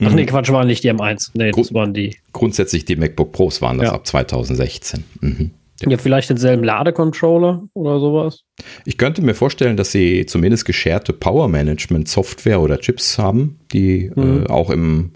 Ach 0.00 0.12
nee, 0.12 0.22
mhm. 0.22 0.26
Quatsch, 0.26 0.50
waren 0.50 0.66
nicht 0.66 0.82
die 0.82 0.92
M1. 0.92 1.30
Nee, 1.34 1.52
das 1.52 1.72
waren 1.72 1.94
die. 1.94 2.16
Grundsätzlich 2.32 2.84
die 2.84 2.96
MacBook 2.96 3.32
Pros 3.32 3.62
waren 3.62 3.78
das 3.78 3.88
ja. 3.88 3.92
ab 3.94 4.06
2016. 4.06 5.04
Mhm. 5.20 5.50
Ja. 5.80 5.90
ja, 5.90 5.98
vielleicht 5.98 6.30
denselben 6.30 6.62
Ladecontroller 6.62 7.64
oder 7.74 7.98
sowas. 7.98 8.44
Ich 8.84 8.96
könnte 8.96 9.22
mir 9.22 9.34
vorstellen, 9.34 9.76
dass 9.76 9.90
sie 9.90 10.24
zumindest 10.26 10.64
gescherte 10.64 11.12
Power 11.12 11.48
Management 11.48 12.08
Software 12.08 12.60
oder 12.60 12.78
Chips 12.78 13.18
haben, 13.18 13.58
die 13.72 14.10
mhm. 14.14 14.44
äh, 14.44 14.50
auch 14.50 14.70
im, 14.70 15.12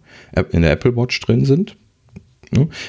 in 0.51 0.63
der 0.63 0.73
Apple 0.73 0.97
Watch 0.97 1.21
drin 1.21 1.45
sind. 1.45 1.77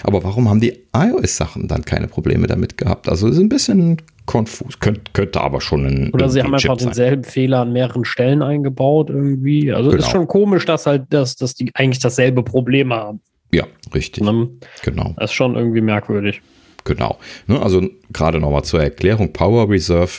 Aber 0.04 0.24
warum 0.24 0.50
haben 0.50 0.62
die 0.62 0.86
iOS-Sachen 0.94 1.68
dann 1.68 1.84
keine 1.84 2.08
Probleme 2.08 2.48
damit 2.48 2.78
gehabt? 2.78 3.10
Also 3.10 3.28
ist 3.28 3.38
ein 3.38 3.50
bisschen 3.50 3.98
konfus. 4.26 4.80
Könnt, 4.80 5.14
könnte 5.14 5.42
aber 5.42 5.60
schon 5.60 5.86
ein. 5.86 6.14
Oder 6.14 6.30
sie 6.30 6.42
haben 6.42 6.54
einfach 6.54 6.78
Chip 6.78 6.88
denselben 6.88 7.24
sein. 7.24 7.32
Fehler 7.32 7.62
an 7.62 7.74
mehreren 7.74 8.06
Stellen 8.06 8.42
eingebaut 8.42 9.10
irgendwie. 9.10 9.72
Also 9.74 9.90
genau. 9.90 10.02
ist 10.02 10.10
schon 10.10 10.28
komisch, 10.28 10.66
dass 10.66 10.86
halt 10.86 11.08
das, 11.10 11.36
dass 11.36 11.56
die 11.56 11.72
eigentlich 11.74 12.00
dasselbe 12.00 12.44
Problem 12.44 12.94
haben. 12.94 13.22
Ja, 13.52 13.66
richtig. 13.94 14.24
Dann, 14.24 14.60
genau. 14.84 15.16
Das 15.18 15.32
ist 15.32 15.36
schon 15.36 15.56
irgendwie 15.56 15.82
merkwürdig. 15.82 16.42
Genau. 16.84 17.20
Ne, 17.48 17.62
also 17.62 17.88
gerade 18.12 18.40
nochmal 18.40 18.64
zur 18.64 18.82
Erklärung: 18.82 19.34
Power 19.34 19.70
Reserve, 19.70 20.12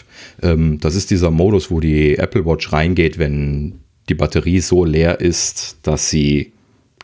ähm, 0.43 0.79
das 0.81 0.95
ist 0.95 1.11
dieser 1.11 1.31
Modus, 1.31 1.71
wo 1.71 1.81
die 1.81 2.17
Apple 2.17 2.45
Watch 2.45 2.73
reingeht, 2.73 3.19
wenn 3.19 3.81
die 4.09 4.15
Batterie 4.15 4.61
so 4.61 4.85
leer 4.85 5.21
ist, 5.21 5.79
dass 5.83 6.11
sie 6.11 6.53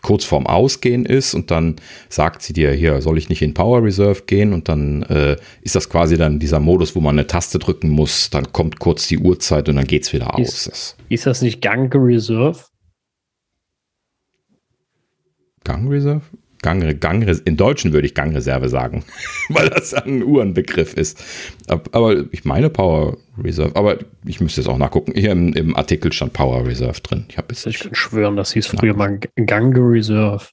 kurz 0.03 0.25
vorm 0.25 0.47
Ausgehen 0.47 1.05
ist 1.05 1.35
und 1.35 1.51
dann 1.51 1.77
sagt 2.09 2.43
sie 2.43 2.53
dir, 2.53 2.71
hier 2.71 3.01
soll 3.03 3.19
ich 3.19 3.29
nicht 3.29 3.43
in 3.43 3.55
Power 3.55 3.83
Reserve 3.83 4.23
gehen 4.27 4.53
und 4.53 4.69
dann 4.69 5.03
äh, 5.05 5.37
ist 5.63 5.75
das 5.75 5.89
quasi 5.89 6.17
dann 6.17 6.39
dieser 6.39 6.61
Modus, 6.61 6.95
wo 6.95 7.01
man 7.01 7.19
eine 7.19 7.27
Taste 7.27 7.59
drücken 7.59 7.89
muss, 7.89 8.31
dann 8.31 8.53
kommt 8.53 8.79
kurz 8.79 9.09
die 9.09 9.19
Uhrzeit 9.19 9.69
und 9.69 9.75
dann 9.75 9.87
geht 9.87 10.05
es 10.05 10.13
wieder 10.13 10.39
aus. 10.39 10.67
Ist, 10.69 10.97
ist 11.09 11.27
das 11.27 11.43
nicht 11.43 11.61
Gang 11.61 11.93
Reserve? 11.93 12.61
Gang 15.65 15.91
Reserve? 15.91 16.23
Gang, 16.63 17.01
Gang, 17.01 17.23
in 17.45 17.57
Deutschen 17.57 17.93
würde 17.93 18.07
ich 18.07 18.15
Gangreserve 18.15 18.69
sagen, 18.69 19.05
weil 19.49 19.69
das 19.69 19.95
ein 19.95 20.23
Uhrenbegriff 20.23 20.95
ist. 20.95 21.23
Aber 21.69 22.25
ich 22.33 22.45
meine 22.45 22.71
Power 22.71 23.17
Reserve, 23.39 23.77
aber 23.77 23.99
ich 24.25 24.41
müsste 24.41 24.61
es 24.61 24.67
auch 24.67 24.79
nachgucken. 24.79 25.13
Hier 25.15 25.33
im, 25.33 25.53
im, 25.53 25.77
Artikel 25.77 26.13
stand 26.13 26.33
Power 26.33 26.67
Reserve 26.67 27.01
drin. 27.03 27.27
Ich, 27.29 27.37
es 27.49 27.67
ich 27.67 27.79
kann 27.81 27.95
schwören, 27.95 28.37
das 28.37 28.53
hieß 28.53 28.67
früher 28.67 28.95
mal 28.95 29.19
Gang 29.37 29.77
Reserve. 29.77 30.47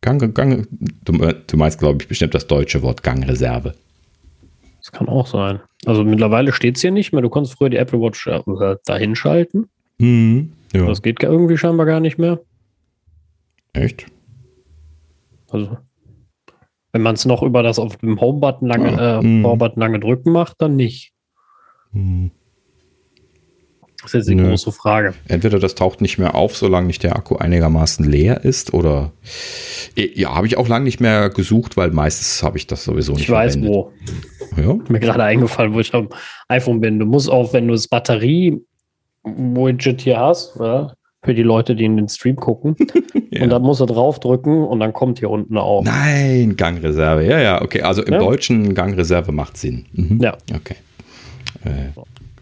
Gang, 0.00 0.34
Gang, 0.34 0.66
du, 0.70 1.32
du 1.46 1.56
meinst, 1.56 1.78
glaube 1.78 1.98
ich, 2.02 2.08
bestimmt 2.08 2.34
das 2.34 2.46
deutsche 2.46 2.82
Wort 2.82 3.02
Gangreserve. 3.02 3.74
Das 4.80 4.92
kann 4.92 5.08
auch 5.08 5.26
sein. 5.26 5.60
Also 5.86 6.04
mittlerweile 6.04 6.52
steht 6.52 6.76
es 6.76 6.82
hier 6.82 6.90
nicht 6.90 7.12
mehr. 7.12 7.22
Du 7.22 7.30
konntest 7.30 7.56
früher 7.56 7.70
die 7.70 7.78
Apple 7.78 8.00
Watch 8.00 8.26
äh, 8.26 8.76
dahin 8.84 9.16
schalten. 9.16 9.70
Mhm, 9.98 10.52
ja. 10.74 10.86
Das 10.86 11.00
geht 11.00 11.22
irgendwie 11.22 11.56
scheinbar 11.56 11.86
gar 11.86 12.00
nicht 12.00 12.18
mehr. 12.18 12.40
Echt? 13.72 14.06
Also, 15.54 15.78
wenn 16.92 17.02
man 17.02 17.14
es 17.14 17.24
noch 17.24 17.42
über 17.42 17.62
das 17.62 17.78
auf 17.78 17.96
dem 17.98 18.20
Home-Button 18.20 18.66
lange, 18.66 18.98
ah, 18.98 19.20
äh, 19.20 19.22
mm. 19.22 19.46
Home 19.46 19.72
lange 19.76 20.00
drücken 20.00 20.32
macht, 20.32 20.60
dann 20.60 20.74
nicht. 20.76 21.12
Mm. 21.92 22.26
Das 24.02 24.12
ist 24.12 24.14
jetzt 24.14 24.28
die 24.28 24.34
Nö. 24.34 24.48
große 24.48 24.72
Frage. 24.72 25.14
Entweder 25.28 25.60
das 25.60 25.76
taucht 25.76 26.00
nicht 26.02 26.18
mehr 26.18 26.34
auf, 26.34 26.56
solange 26.56 26.88
nicht 26.88 27.04
der 27.04 27.16
Akku 27.16 27.36
einigermaßen 27.36 28.04
leer 28.04 28.44
ist, 28.44 28.74
oder 28.74 29.12
ja, 29.96 30.34
habe 30.34 30.46
ich 30.46 30.58
auch 30.58 30.68
lange 30.68 30.84
nicht 30.84 31.00
mehr 31.00 31.30
gesucht, 31.30 31.78
weil 31.78 31.90
meistens 31.90 32.42
habe 32.42 32.58
ich 32.58 32.66
das 32.66 32.84
sowieso 32.84 33.12
nicht 33.12 33.22
Ich 33.22 33.30
weiß 33.30 33.54
verwendet. 33.54 33.74
wo. 33.74 33.92
Ja? 34.60 34.76
Mir 34.88 35.00
gerade 35.00 35.22
eingefallen, 35.22 35.72
wo 35.72 35.80
ich 35.80 35.94
am 35.94 36.10
iPhone 36.48 36.80
bin. 36.80 36.98
Du 36.98 37.06
musst 37.06 37.30
auch, 37.30 37.54
wenn 37.54 37.66
du 37.68 37.72
das 37.72 37.88
Batterie-Widget 37.88 40.02
hier 40.02 40.18
hast, 40.18 40.56
ja, 40.60 40.92
für 41.24 41.34
die 41.34 41.42
Leute, 41.42 41.74
die 41.74 41.84
in 41.84 41.96
den 41.96 42.08
Stream 42.08 42.36
gucken. 42.36 42.76
ja. 43.30 43.42
Und 43.42 43.50
dann 43.50 43.62
muss 43.62 43.80
er 43.80 43.86
draufdrücken 43.86 44.62
und 44.64 44.80
dann 44.80 44.92
kommt 44.92 45.18
hier 45.18 45.30
unten 45.30 45.56
auch. 45.56 45.82
Nein, 45.82 46.56
Gangreserve. 46.56 47.24
Ja, 47.26 47.40
ja, 47.40 47.62
okay. 47.62 47.82
Also 47.82 48.02
im 48.02 48.12
ja. 48.12 48.18
Deutschen 48.18 48.74
Gangreserve 48.74 49.32
macht 49.32 49.56
Sinn. 49.56 49.86
Mhm. 49.92 50.20
Ja. 50.20 50.36
Okay. 50.54 50.76
Äh, 51.64 51.88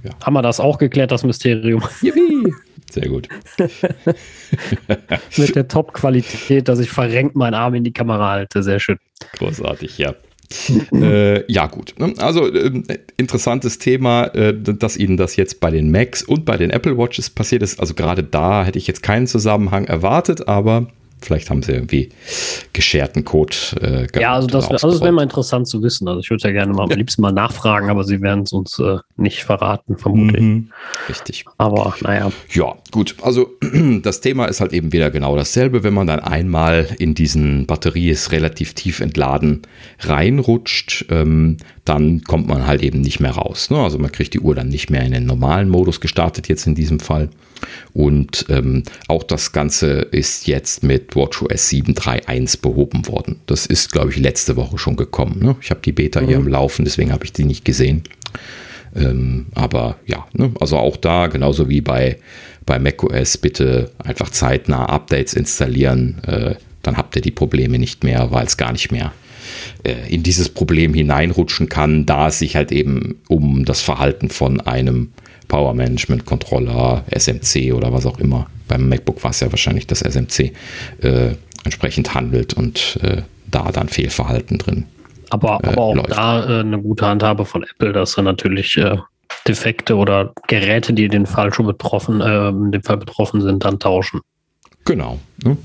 ja. 0.04 0.10
Haben 0.24 0.34
wir 0.34 0.42
das 0.42 0.58
auch 0.58 0.78
geklärt, 0.78 1.12
das 1.12 1.22
Mysterium? 1.24 1.82
Yippie. 2.02 2.52
Sehr 2.90 3.08
gut. 3.08 3.28
Mit 5.36 5.56
der 5.56 5.68
Top-Qualität, 5.68 6.68
dass 6.68 6.78
ich 6.78 6.90
verrenkt 6.90 7.36
meinen 7.36 7.54
Arm 7.54 7.74
in 7.74 7.84
die 7.84 7.92
Kamera 7.92 8.32
halte. 8.32 8.62
Sehr 8.62 8.80
schön. 8.80 8.98
Großartig, 9.38 9.96
ja 9.96 10.14
äh, 10.92 11.50
ja, 11.52 11.66
gut. 11.66 11.94
Ne? 11.98 12.14
Also 12.18 12.52
äh, 12.52 12.70
interessantes 13.16 13.78
Thema, 13.78 14.26
äh, 14.34 14.54
dass 14.54 14.96
Ihnen 14.96 15.16
das 15.16 15.36
jetzt 15.36 15.60
bei 15.60 15.70
den 15.70 15.90
Macs 15.90 16.22
und 16.22 16.44
bei 16.44 16.56
den 16.56 16.70
Apple 16.70 16.96
Watches 16.96 17.30
passiert 17.30 17.62
ist. 17.62 17.80
Also 17.80 17.94
gerade 17.94 18.22
da 18.22 18.64
hätte 18.64 18.78
ich 18.78 18.86
jetzt 18.86 19.02
keinen 19.02 19.26
Zusammenhang 19.26 19.84
erwartet, 19.84 20.48
aber 20.48 20.88
Vielleicht 21.22 21.50
haben 21.50 21.62
sie 21.62 21.72
irgendwie 21.72 22.10
gescherten 22.72 23.24
Code 23.24 23.56
äh, 23.80 24.20
Ja, 24.20 24.34
also 24.34 24.48
das, 24.48 24.68
also 24.68 24.90
das 24.90 25.00
wäre 25.00 25.12
mal 25.12 25.22
interessant 25.22 25.68
zu 25.68 25.82
wissen. 25.82 26.08
Also 26.08 26.20
ich 26.20 26.30
würde 26.30 26.48
ja 26.48 26.52
gerne 26.52 26.72
mal 26.72 26.84
am 26.84 26.90
liebsten 26.90 27.22
mal 27.22 27.32
nachfragen, 27.32 27.90
aber 27.90 28.04
sie 28.04 28.20
werden 28.20 28.42
es 28.44 28.52
uns 28.52 28.78
äh, 28.78 28.98
nicht 29.16 29.44
verraten, 29.44 29.96
vermutlich. 29.96 30.42
Mhm, 30.42 30.70
richtig. 31.08 31.44
Aber 31.58 31.94
naja. 32.02 32.30
Ja, 32.50 32.74
gut. 32.90 33.16
Also 33.22 33.50
das 34.02 34.20
Thema 34.20 34.46
ist 34.46 34.60
halt 34.60 34.72
eben 34.72 34.92
wieder 34.92 35.10
genau 35.10 35.36
dasselbe. 35.36 35.84
Wenn 35.84 35.94
man 35.94 36.06
dann 36.06 36.20
einmal 36.20 36.88
in 36.98 37.14
diesen 37.14 37.66
Batterie 37.66 38.10
ist 38.10 38.32
relativ 38.32 38.74
tief 38.74 39.00
entladen 39.00 39.62
reinrutscht, 40.00 41.06
ähm, 41.10 41.56
dann 41.84 42.22
kommt 42.22 42.46
man 42.46 42.66
halt 42.66 42.82
eben 42.82 43.00
nicht 43.00 43.18
mehr 43.18 43.32
raus. 43.32 43.70
Ne? 43.70 43.78
Also 43.78 43.98
man 43.98 44.12
kriegt 44.12 44.34
die 44.34 44.40
Uhr 44.40 44.54
dann 44.54 44.68
nicht 44.68 44.90
mehr 44.90 45.02
in 45.02 45.12
den 45.12 45.26
normalen 45.26 45.68
Modus 45.68 46.00
gestartet, 46.00 46.48
jetzt 46.48 46.66
in 46.66 46.74
diesem 46.74 47.00
Fall. 47.00 47.28
Und 47.92 48.46
ähm, 48.48 48.84
auch 49.08 49.24
das 49.24 49.52
Ganze 49.52 49.90
ist 50.10 50.46
jetzt 50.46 50.82
mit 50.84 51.16
WatchOS 51.16 51.70
7.3.1 51.70 52.60
behoben 52.60 53.06
worden. 53.08 53.40
Das 53.46 53.66
ist, 53.66 53.92
glaube 53.92 54.10
ich, 54.10 54.18
letzte 54.18 54.56
Woche 54.56 54.78
schon 54.78 54.96
gekommen. 54.96 55.40
Ne? 55.42 55.56
Ich 55.60 55.70
habe 55.70 55.80
die 55.80 55.92
Beta 55.92 56.20
mhm. 56.20 56.26
hier 56.28 56.36
am 56.36 56.48
Laufen, 56.48 56.84
deswegen 56.84 57.12
habe 57.12 57.24
ich 57.24 57.32
die 57.32 57.44
nicht 57.44 57.64
gesehen. 57.64 58.04
Ähm, 58.94 59.46
aber 59.54 59.96
ja, 60.06 60.26
ne? 60.34 60.52
also 60.60 60.76
auch 60.76 60.96
da, 60.96 61.26
genauso 61.26 61.68
wie 61.68 61.80
bei, 61.80 62.18
bei 62.64 62.78
macOS, 62.78 63.38
bitte 63.38 63.90
einfach 63.98 64.30
zeitnah 64.30 64.86
Updates 64.86 65.34
installieren. 65.34 66.18
Äh, 66.26 66.54
dann 66.82 66.96
habt 66.96 67.16
ihr 67.16 67.22
die 67.22 67.30
Probleme 67.30 67.78
nicht 67.78 68.04
mehr, 68.04 68.30
weil 68.30 68.46
es 68.46 68.56
gar 68.56 68.72
nicht 68.72 68.92
mehr 68.92 69.12
in 69.84 70.22
dieses 70.22 70.48
Problem 70.48 70.94
hineinrutschen 70.94 71.68
kann, 71.68 72.06
da 72.06 72.28
es 72.28 72.38
sich 72.38 72.54
halt 72.54 72.70
eben 72.70 73.20
um 73.28 73.64
das 73.64 73.80
Verhalten 73.80 74.30
von 74.30 74.60
einem 74.60 75.12
Power 75.48 75.74
Management 75.74 76.24
Controller, 76.24 77.04
SMC 77.10 77.72
oder 77.74 77.92
was 77.92 78.06
auch 78.06 78.18
immer, 78.18 78.46
beim 78.68 78.88
MacBook 78.88 79.22
war 79.22 79.32
es 79.32 79.40
ja 79.40 79.50
wahrscheinlich 79.50 79.86
das 79.86 80.00
SMC, 80.00 80.52
äh, 81.02 81.34
entsprechend 81.64 82.14
handelt 82.14 82.54
und 82.54 82.98
äh, 83.02 83.22
da 83.50 83.70
dann 83.70 83.88
Fehlverhalten 83.88 84.58
drin. 84.58 84.86
Aber, 85.30 85.54
aber 85.64 85.78
auch 85.78 85.94
läuft. 85.94 86.12
da 86.12 86.44
äh, 86.44 86.60
eine 86.60 86.80
gute 86.80 87.06
Handhabe 87.06 87.44
von 87.44 87.62
Apple, 87.62 87.92
dass 87.92 88.16
er 88.16 88.22
natürlich 88.22 88.76
äh, 88.76 88.96
Defekte 89.46 89.96
oder 89.96 90.32
Geräte, 90.46 90.92
die 90.92 91.08
den 91.08 91.26
Fall 91.26 91.52
schon 91.52 91.66
betroffen, 91.66 92.20
äh, 92.20 92.48
in 92.48 92.72
dem 92.72 92.82
Fall 92.82 92.98
betroffen 92.98 93.40
sind, 93.40 93.64
dann 93.64 93.78
tauschen. 93.78 94.20
Genau. 94.84 95.20
Ne? 95.44 95.56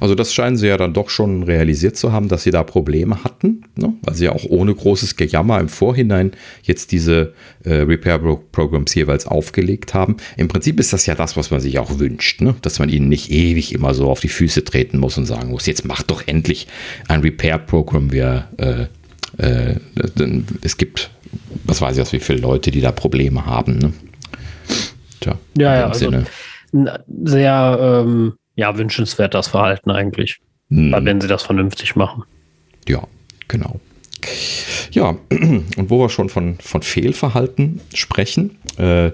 Also 0.00 0.14
das 0.14 0.32
scheinen 0.32 0.56
sie 0.56 0.66
ja 0.66 0.78
dann 0.78 0.94
doch 0.94 1.10
schon 1.10 1.42
realisiert 1.42 1.96
zu 1.96 2.12
haben, 2.12 2.28
dass 2.28 2.42
sie 2.42 2.50
da 2.50 2.62
Probleme 2.62 3.22
hatten, 3.22 3.64
ne? 3.76 3.92
weil 4.02 4.14
sie 4.14 4.24
ja 4.24 4.32
auch 4.32 4.44
ohne 4.44 4.74
großes 4.74 5.16
Gejammer 5.16 5.60
im 5.60 5.68
Vorhinein 5.68 6.32
jetzt 6.62 6.90
diese 6.92 7.34
äh, 7.64 7.74
Repair-Programs 7.74 8.94
jeweils 8.94 9.26
aufgelegt 9.26 9.92
haben. 9.92 10.16
Im 10.38 10.48
Prinzip 10.48 10.80
ist 10.80 10.92
das 10.92 11.04
ja 11.04 11.14
das, 11.14 11.36
was 11.36 11.50
man 11.50 11.60
sich 11.60 11.78
auch 11.78 11.98
wünscht, 11.98 12.40
ne? 12.40 12.54
dass 12.62 12.78
man 12.78 12.88
ihnen 12.88 13.08
nicht 13.08 13.30
ewig 13.30 13.74
immer 13.74 13.92
so 13.92 14.10
auf 14.10 14.20
die 14.20 14.28
Füße 14.28 14.64
treten 14.64 14.98
muss 14.98 15.18
und 15.18 15.26
sagen 15.26 15.50
muss, 15.50 15.66
jetzt 15.66 15.84
macht 15.84 16.10
doch 16.10 16.26
endlich 16.26 16.66
ein 17.08 17.20
Repair-Programm. 17.20 18.10
Wir, 18.10 18.48
äh, 18.56 18.86
äh, 19.36 19.76
es 20.62 20.78
gibt, 20.78 21.10
was 21.64 21.82
weiß 21.82 21.98
ich, 21.98 22.12
wie 22.12 22.20
viele 22.20 22.40
Leute, 22.40 22.70
die 22.70 22.80
da 22.80 22.92
Probleme 22.92 23.44
haben. 23.44 23.78
Ne? 23.78 23.92
Tja, 25.20 25.38
ja, 25.58 25.76
ja, 25.76 25.88
also 25.88 26.10
sehr 27.22 28.04
ähm 28.06 28.32
ja, 28.54 28.76
wünschenswert 28.76 29.34
das 29.34 29.48
Verhalten 29.48 29.90
eigentlich. 29.90 30.38
Hm. 30.68 30.94
Wenn 31.04 31.20
sie 31.20 31.28
das 31.28 31.42
vernünftig 31.42 31.96
machen. 31.96 32.24
Ja, 32.88 33.06
genau. 33.48 33.80
Ja, 34.92 35.16
und 35.30 35.90
wo 35.90 36.00
wir 36.00 36.08
schon 36.08 36.28
von, 36.28 36.58
von 36.60 36.82
Fehlverhalten 36.82 37.80
sprechen, 37.94 38.58
äh, 38.78 39.10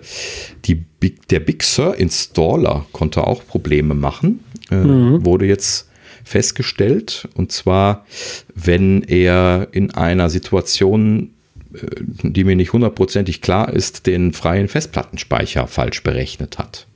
die 0.64 0.75
Big, 0.75 1.28
der 1.28 1.40
Big 1.40 1.62
Sur 1.62 1.97
Installer 1.97 2.87
konnte 2.92 3.26
auch 3.26 3.47
Probleme 3.47 3.95
machen, 3.95 4.45
äh, 4.71 4.76
mhm. 4.76 5.25
wurde 5.25 5.47
jetzt 5.47 5.88
festgestellt. 6.25 7.28
Und 7.35 7.52
zwar, 7.52 8.07
wenn 8.54 9.02
er 9.02 9.68
in 9.73 9.92
einer 9.92 10.30
Situation, 10.30 11.30
äh, 11.73 11.78
die 12.23 12.45
mir 12.45 12.57
nicht 12.57 12.73
hundertprozentig 12.73 13.40
klar 13.40 13.73
ist, 13.73 14.07
den 14.07 14.33
freien 14.33 14.68
Festplattenspeicher 14.68 15.66
falsch 15.66 16.02
berechnet 16.02 16.59
hat. 16.59 16.87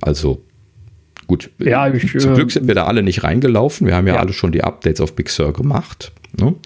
Also 0.00 0.42
Gut, 1.30 1.48
ja, 1.60 1.86
ich, 1.94 2.18
zum 2.18 2.34
Glück 2.34 2.50
sind 2.50 2.66
wir 2.66 2.74
da 2.74 2.86
alle 2.86 3.04
nicht 3.04 3.22
reingelaufen. 3.22 3.86
Wir 3.86 3.94
haben 3.94 4.08
ja, 4.08 4.14
ja. 4.14 4.20
alle 4.20 4.32
schon 4.32 4.50
die 4.50 4.64
Updates 4.64 5.00
auf 5.00 5.14
Big 5.14 5.28
Sur 5.28 5.52
gemacht. 5.52 6.10
Ne? 6.36 6.56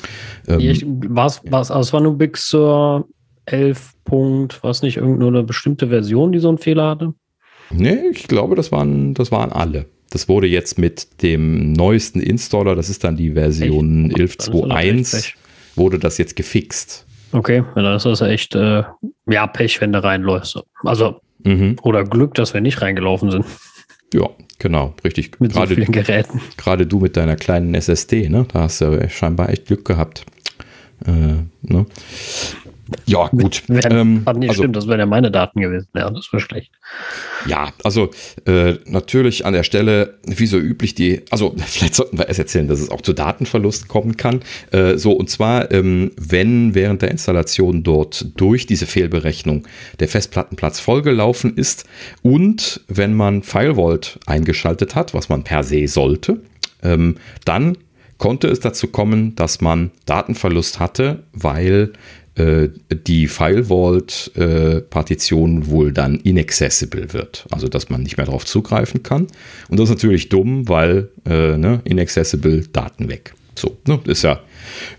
Ähm, 0.49 1.03
was, 1.11 1.43
was, 1.45 1.71
also 1.71 1.87
es 1.87 1.93
war 1.93 2.01
nur 2.01 2.17
Big 2.17 2.39
Sur 2.39 3.07
11. 3.45 3.93
Punkt, 4.05 4.63
war 4.63 4.71
es 4.71 4.81
nicht 4.81 4.97
irgendeine 4.97 5.43
bestimmte 5.43 5.89
Version, 5.89 6.33
die 6.33 6.39
so 6.39 6.49
einen 6.49 6.57
Fehler 6.57 6.89
hatte? 6.89 7.13
Nee, 7.69 8.09
ich 8.11 8.27
glaube, 8.27 8.57
das 8.57 8.73
waren, 8.73 9.13
das 9.13 9.31
waren 9.31 9.53
alle. 9.53 9.85
Das 10.09 10.31
wurde 10.31 10.47
jetzt 10.47 10.79
mit 10.79 11.23
dem 11.23 11.75
neuesten 11.75 12.21
Installer, 12.21 12.75
das 12.75 12.89
ist 12.89 13.05
dann 13.05 13.17
die 13.17 13.33
Version 13.33 14.11
11.2.1, 14.13 15.35
wurde 15.77 15.99
das 15.99 16.17
jetzt 16.17 16.37
gefixt. 16.37 17.07
Okay, 17.33 17.65
dann 17.75 17.95
ist 17.97 18.07
das 18.07 18.23
echt 18.23 18.55
äh, 18.55 18.83
ja, 19.27 19.47
Pech, 19.47 19.83
wenn 19.83 19.93
du 19.93 20.03
reinläufst. 20.03 20.59
Also, 20.85 21.21
mhm. 21.43 21.77
oder 21.83 22.05
Glück, 22.05 22.33
dass 22.33 22.55
wir 22.55 22.63
nicht 22.63 22.81
reingelaufen 22.81 23.31
sind. 23.31 23.45
Ja, 24.15 24.31
genau, 24.61 24.95
richtig. 25.03 25.41
Mit 25.41 25.53
gerade, 25.53 25.69
so 25.69 25.75
vielen 25.75 25.91
Geräten. 25.91 26.41
Gerade 26.57 26.87
du 26.87 27.01
mit 27.01 27.17
deiner 27.17 27.35
kleinen 27.35 27.75
SSD, 27.75 28.29
ne? 28.29 28.47
Da 28.53 28.61
hast 28.61 28.81
du 28.81 29.09
scheinbar 29.11 29.49
echt 29.51 29.67
Glück 29.67 29.85
gehabt. 29.85 30.25
Äh, 31.05 31.43
ne? 31.63 31.87
Ja, 33.07 33.29
gut. 33.29 33.63
Wär, 33.69 33.91
ähm, 33.91 34.25
nicht 34.37 34.51
also, 34.51 34.63
stimmt, 34.63 34.77
das 34.77 34.87
wären 34.87 35.01
ja 35.01 35.07
meine 35.07 35.31
Daten 35.31 35.61
gewesen. 35.61 35.89
Ja, 35.95 36.11
das 36.11 36.33
wäre 36.33 36.41
schlecht. 36.41 36.71
Ja, 37.47 37.73
also 37.83 38.11
äh, 38.47 38.75
natürlich 38.87 39.47
an 39.47 39.53
der 39.53 39.63
Stelle, 39.63 40.19
wie 40.27 40.47
so 40.47 40.59
üblich, 40.59 40.95
die, 40.95 41.23
also 41.31 41.55
vielleicht 41.67 41.95
sollten 41.95 42.19
wir 42.19 42.29
erst 42.29 42.39
erzählen, 42.39 42.69
dass 42.69 42.81
es 42.81 42.91
auch 42.91 43.01
zu 43.01 43.13
Datenverlust 43.13 43.89
kommen 43.89 44.17
kann. 44.17 44.41
Äh, 44.71 44.97
so, 44.97 45.13
und 45.13 45.31
zwar, 45.31 45.71
ähm, 45.71 46.13
wenn 46.17 46.75
während 46.75 47.03
der 47.03 47.11
Installation 47.11 47.83
dort 47.83 48.39
durch 48.39 48.67
diese 48.67 48.87
Fehlberechnung 48.87 49.67
der 50.01 50.09
Festplattenplatz 50.09 50.81
vollgelaufen 50.81 51.57
ist 51.57 51.85
und 52.23 52.83
wenn 52.89 53.15
man 53.15 53.43
FileVault 53.43 54.19
eingeschaltet 54.27 54.95
hat, 54.95 55.15
was 55.15 55.29
man 55.29 55.45
per 55.45 55.63
se 55.63 55.87
sollte, 55.89 56.41
ähm, 56.83 57.17
dann 57.45 57.77
konnte 58.19 58.49
es 58.49 58.61
dazu 58.61 58.89
kommen, 58.89 59.35
dass 59.35 59.61
man 59.61 59.91
Datenverlust 60.07 60.79
hatte, 60.81 61.25
weil 61.33 61.93
die 62.37 63.29
File-Vault-Partition 63.29 65.63
äh, 65.63 65.67
wohl 65.69 65.93
dann 65.93 66.17
inaccessible 66.17 67.13
wird. 67.13 67.47
Also, 67.51 67.69
dass 67.69 67.91
man 67.91 68.03
nicht 68.03 68.17
mehr 68.17 68.27
darauf 68.27 68.45
zugreifen 68.45 69.05
kann. 69.05 69.29
Und 69.69 69.79
das 69.79 69.85
ist 69.85 69.95
natürlich 69.95 70.31
dumm, 70.31 70.69
weil 70.69 71.11
äh, 71.27 71.57
ne, 71.57 71.81
inaccessible 71.85 72.65
Daten 72.73 73.09
weg. 73.09 73.35
So, 73.57 73.77
ne, 73.87 74.01
ist 74.07 74.23
ja 74.23 74.41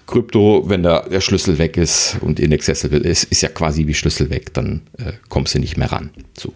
Krypto, 0.08 0.63
wenn 0.67 0.84
der, 0.84 1.10
der 1.10 1.19
Schlüssel 1.19 1.58
weg 1.58 1.78
ist 1.78 2.17
und 2.21 2.39
inaccessible 2.39 3.00
ist, 3.00 3.26
ist 3.26 3.41
ja 3.41 3.50
quasi 3.50 3.88
wie 3.88 3.93
Schlüssel 3.93 4.30
weg, 4.30 4.54
dann 4.54 4.82
äh, 4.98 5.13
kommst 5.28 5.56
du 5.56 5.60
nicht 5.60 5.78
mehr 5.78 5.91
ran. 5.91 6.12
So. 6.38 6.54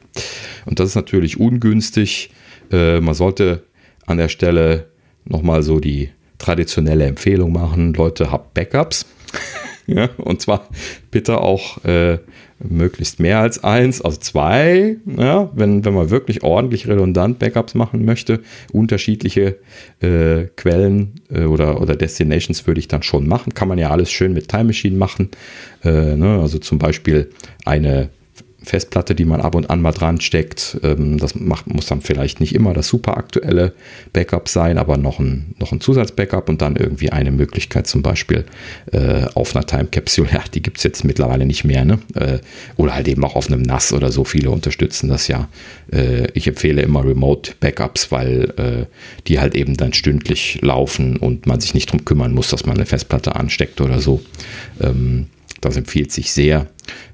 Und 0.66 0.80
das 0.80 0.90
ist 0.90 0.96
natürlich 0.96 1.40
ungünstig. 1.40 2.30
Äh, 2.72 3.02
man 3.02 3.16
sollte 3.16 3.64
an 4.06 4.18
der 4.18 4.30
Stelle 4.30 4.88
nochmal 5.26 5.62
so 5.62 5.80
die 5.80 6.10
traditionelle 6.38 7.06
Empfehlung 7.06 7.52
machen. 7.52 7.94
Leute, 7.94 8.32
habt 8.32 8.54
Backups. 8.54 9.06
Ja, 9.90 10.10
und 10.18 10.40
zwar 10.40 10.68
bitte 11.10 11.42
auch 11.42 11.84
äh, 11.84 12.20
möglichst 12.60 13.20
mehr 13.20 13.40
als 13.40 13.64
eins, 13.64 14.02
also 14.02 14.20
zwei, 14.20 14.98
ja, 15.18 15.50
wenn, 15.56 15.84
wenn 15.84 15.94
man 15.94 16.10
wirklich 16.12 16.44
ordentlich 16.44 16.88
redundant 16.88 17.40
Backups 17.40 17.74
machen 17.74 18.06
möchte. 18.06 18.42
Unterschiedliche 18.72 19.58
äh, 20.02 20.46
Quellen 20.56 21.22
äh, 21.34 21.46
oder, 21.46 21.82
oder 21.82 21.96
Destinations 21.96 22.68
würde 22.68 22.80
ich 22.80 22.88
dann 22.88 23.02
schon 23.02 23.28
machen. 23.28 23.54
Kann 23.54 23.68
man 23.68 23.80
ja 23.80 23.90
alles 23.90 24.12
schön 24.12 24.34
mit 24.34 24.48
Time 24.48 24.66
Machine 24.66 24.98
machen. 24.98 25.30
Äh, 25.84 26.16
ne? 26.16 26.40
Also 26.40 26.60
zum 26.60 26.78
Beispiel 26.78 27.32
eine 27.66 28.10
Festplatte, 28.62 29.16
die 29.16 29.26
man 29.26 29.42
ab 29.42 29.56
und 29.56 29.70
an 29.70 29.82
mal 29.82 29.92
dran 29.92 30.20
steckt. 30.20 30.78
Ähm, 30.84 31.18
das 31.18 31.36
macht, 31.36 31.68
muss 31.68 31.86
dann 31.86 32.02
vielleicht 32.02 32.40
nicht 32.40 32.54
immer 32.54 32.74
das 32.74 32.88
super 32.88 33.18
aktuelle 33.18 33.74
Backup 34.12 34.50
sein, 34.50 34.78
aber 34.78 34.98
noch 34.98 35.20
ein, 35.20 35.56
noch 35.60 35.72
ein 35.72 35.80
Zusatzbackup 35.80 36.50
und 36.50 36.62
dann 36.62 36.76
irgendwie 36.76 37.12
eine 37.12 37.32
Möglichkeit 37.32 37.88
zum 37.88 38.02
Beispiel 38.02 38.46
äh, 38.92 39.26
auf 39.34 39.56
einer 39.56 39.66
Time 39.66 39.86
Capsule, 39.86 40.30
ja, 40.32 40.44
die 40.54 40.62
gibt 40.62 40.78
es 40.78 40.84
jetzt 40.84 41.04
mittlerweile 41.04 41.46
nicht 41.46 41.64
mehr, 41.64 41.86
ne? 41.86 42.00
Äh, 42.16 42.40
oder 42.76 42.96
halt 42.96 43.08
eben 43.08 43.24
auch 43.24 43.36
auf 43.36 43.48
einem 43.48 43.62
NAS 43.62 43.94
oder 43.94 44.12
so. 44.12 44.24
Viele 44.24 44.52
unterstützen 44.52 45.10
das 45.10 45.28
ja. 45.28 45.48
Äh, 45.92 46.28
ich 46.34 46.48
empfehle 46.48 46.82
immer 46.82 47.06
Remote 47.06 47.54
Backups, 47.60 48.12
weil 48.12 48.54
äh, 48.58 48.86
die 49.28 49.40
halt 49.40 49.56
eben 49.56 49.78
dann 49.78 49.94
stündlich 49.94 50.60
laufen 50.62 51.18
und 51.18 51.48
man 51.48 51.62
sich 51.62 51.74
nicht 51.74 51.92
drum 51.92 52.04
kümmern 52.04 52.34
muss, 52.34 52.50
dass 52.50 52.66
man 52.66 52.76
eine 52.76 52.86
Festplatte 52.86 53.36
ansteckt 53.36 53.80
oder 53.80 54.00
so. 54.02 54.22
Ähm, 54.82 55.28
das 55.62 55.78
empfiehlt 55.78 56.12
sich 56.12 56.32
sehr. 56.32 56.68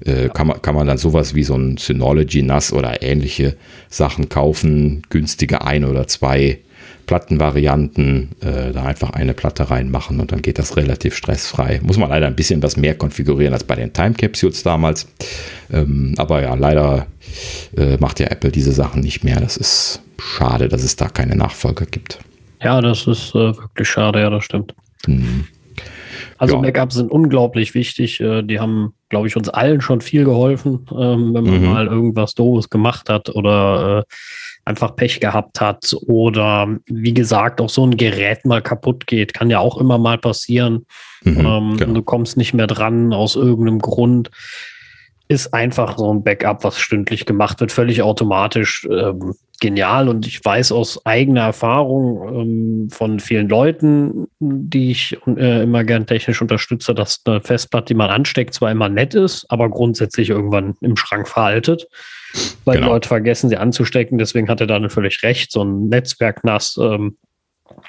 Äh, 0.06 0.30
kann, 0.30 0.48
man, 0.48 0.62
kann 0.62 0.76
man 0.76 0.88
dann 0.88 0.98
sowas 0.98 1.36
wie 1.36 1.44
so 1.44 1.56
ein 1.56 1.78
Synology 1.78 2.42
NAS 2.42 2.72
oder 2.72 3.02
ähnliche 3.02 3.56
Sachen 3.90 4.30
kaufen, 4.30 5.02
günstige 5.10 5.62
ein 5.62 5.86
oder 5.86 6.08
zwei 6.08 6.60
Plattenvarianten, 7.06 8.30
äh, 8.42 8.72
da 8.72 8.84
einfach 8.84 9.12
eine 9.12 9.34
Platte 9.34 9.70
reinmachen 9.70 10.20
und 10.20 10.32
dann 10.32 10.42
geht 10.42 10.58
das 10.60 10.76
relativ 10.76 11.16
stressfrei. 11.16 11.80
Muss 11.84 11.98
man 11.98 12.10
leider 12.10 12.28
ein 12.28 12.36
bisschen 12.36 12.64
was 12.64 12.78
mehr 12.78 12.96
konfigurieren 12.96 13.54
als 13.54 13.64
bei 13.64 13.76
den 13.76 13.94
Time 13.94 14.14
Capsules 14.14 14.64
damals. 14.64 15.08
Ähm, 15.72 16.16
aber 16.18 16.42
ja, 16.42 16.56
leider 16.56 17.08
äh, 17.78 17.98
macht 17.98 18.20
ja 18.20 18.28
Apple 18.28 18.52
diese 18.52 18.72
Sachen 18.72 19.02
nicht 19.02 19.24
mehr. 19.24 19.40
Das 19.40 19.58
ist 19.58 20.02
schade, 20.20 20.68
dass 20.68 20.84
es 20.84 20.96
da 20.96 21.08
keine 21.08 21.36
Nachfolger 21.36 21.86
gibt. 21.86 22.20
Ja, 22.62 22.82
das 22.82 23.06
ist 23.08 23.36
äh, 23.36 23.56
wirklich 23.56 23.88
schade, 23.88 24.22
ja, 24.22 24.30
das 24.30 24.44
stimmt. 24.44 24.74
Mhm. 25.06 25.46
Also 26.38 26.56
ja. 26.56 26.62
Backups 26.62 26.96
sind 26.96 27.12
unglaublich 27.12 27.74
wichtig. 27.74 28.20
Äh, 28.20 28.44
die 28.44 28.60
haben, 28.60 28.94
glaube 29.10 29.28
ich, 29.28 29.36
uns 29.36 29.50
allen 29.50 29.82
schon 29.82 30.02
viel 30.02 30.26
geholfen, 30.26 30.86
ähm, 30.92 31.34
wenn 31.34 31.44
man 31.44 31.62
mhm. 31.62 31.66
mal 31.66 31.88
irgendwas 31.88 32.34
Doofes 32.34 32.70
gemacht 32.70 33.10
hat 33.10 33.30
oder 33.30 34.06
einfach 34.66 34.96
Pech 34.96 35.20
gehabt 35.20 35.62
hat 35.62 35.96
oder 36.08 36.68
wie 36.88 37.14
gesagt 37.14 37.62
auch 37.62 37.70
so 37.70 37.86
ein 37.86 37.98
Gerät 37.98 38.46
mal 38.46 38.62
kaputt 38.62 39.06
geht, 39.06 39.34
kann 39.34 39.52
ja 39.52 39.60
auch 39.60 39.78
immer 39.78 40.00
mal 40.00 40.18
passieren. 40.18 40.88
Mhm, 41.24 41.46
ähm, 41.46 41.78
genau. 41.78 41.94
Du 41.94 42.02
kommst 42.02 42.36
nicht 42.36 42.54
mehr 42.54 42.68
dran 42.68 43.14
aus 43.14 43.36
irgendeinem 43.36 43.80
Grund. 43.80 44.32
Ist 45.28 45.54
einfach 45.54 45.98
so 45.98 46.12
ein 46.12 46.24
Backup, 46.24 46.64
was 46.64 46.80
stündlich 46.80 47.26
gemacht 47.26 47.60
wird, 47.60 47.72
völlig 47.72 48.02
automatisch. 48.02 48.88
Ähm, 48.92 49.36
genial 49.60 50.10
und 50.10 50.26
ich 50.28 50.44
weiß 50.44 50.72
aus 50.72 51.06
eigener 51.06 51.42
Erfahrung 51.42 52.28
ähm, 52.28 52.90
von 52.90 53.20
vielen 53.20 53.50
Leuten, 53.50 54.28
die 54.40 54.92
ich 54.92 55.18
äh, 55.28 55.64
immer 55.64 55.84
gern 55.84 56.06
technisch 56.06 56.42
unterstütze, 56.42 56.94
dass 56.94 57.22
eine 57.26 57.42
Festplatte, 57.42 57.88
die 57.88 57.94
man 57.94 58.10
ansteckt, 58.10 58.54
zwar 58.54 58.72
immer 58.72 58.90
nett 58.90 59.14
ist, 59.14 59.46
aber 59.50 59.70
grundsätzlich 59.70 60.30
irgendwann 60.30 60.76
im 60.82 60.96
Schrank 60.96 61.28
veraltet, 61.28 61.88
weil 62.66 62.76
genau. 62.76 62.88
die 62.88 62.94
Leute 62.94 63.08
vergessen, 63.08 63.50
sie 63.50 63.58
anzustecken. 63.58 64.18
Deswegen 64.18 64.50
hat 64.50 64.62
er 64.62 64.68
dann 64.68 64.90
völlig 64.90 65.22
recht. 65.24 65.52
So 65.52 65.64
ein 65.64 65.90
Netzwerk-NAS 65.90 66.78
ähm, 66.82 67.18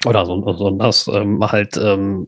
oder 0.05 0.25
so, 0.25 0.53
so 0.53 0.67
ein 0.67 0.77
NAS 0.77 1.07
ähm, 1.07 1.39
halt 1.41 1.77
ähm, 1.77 2.27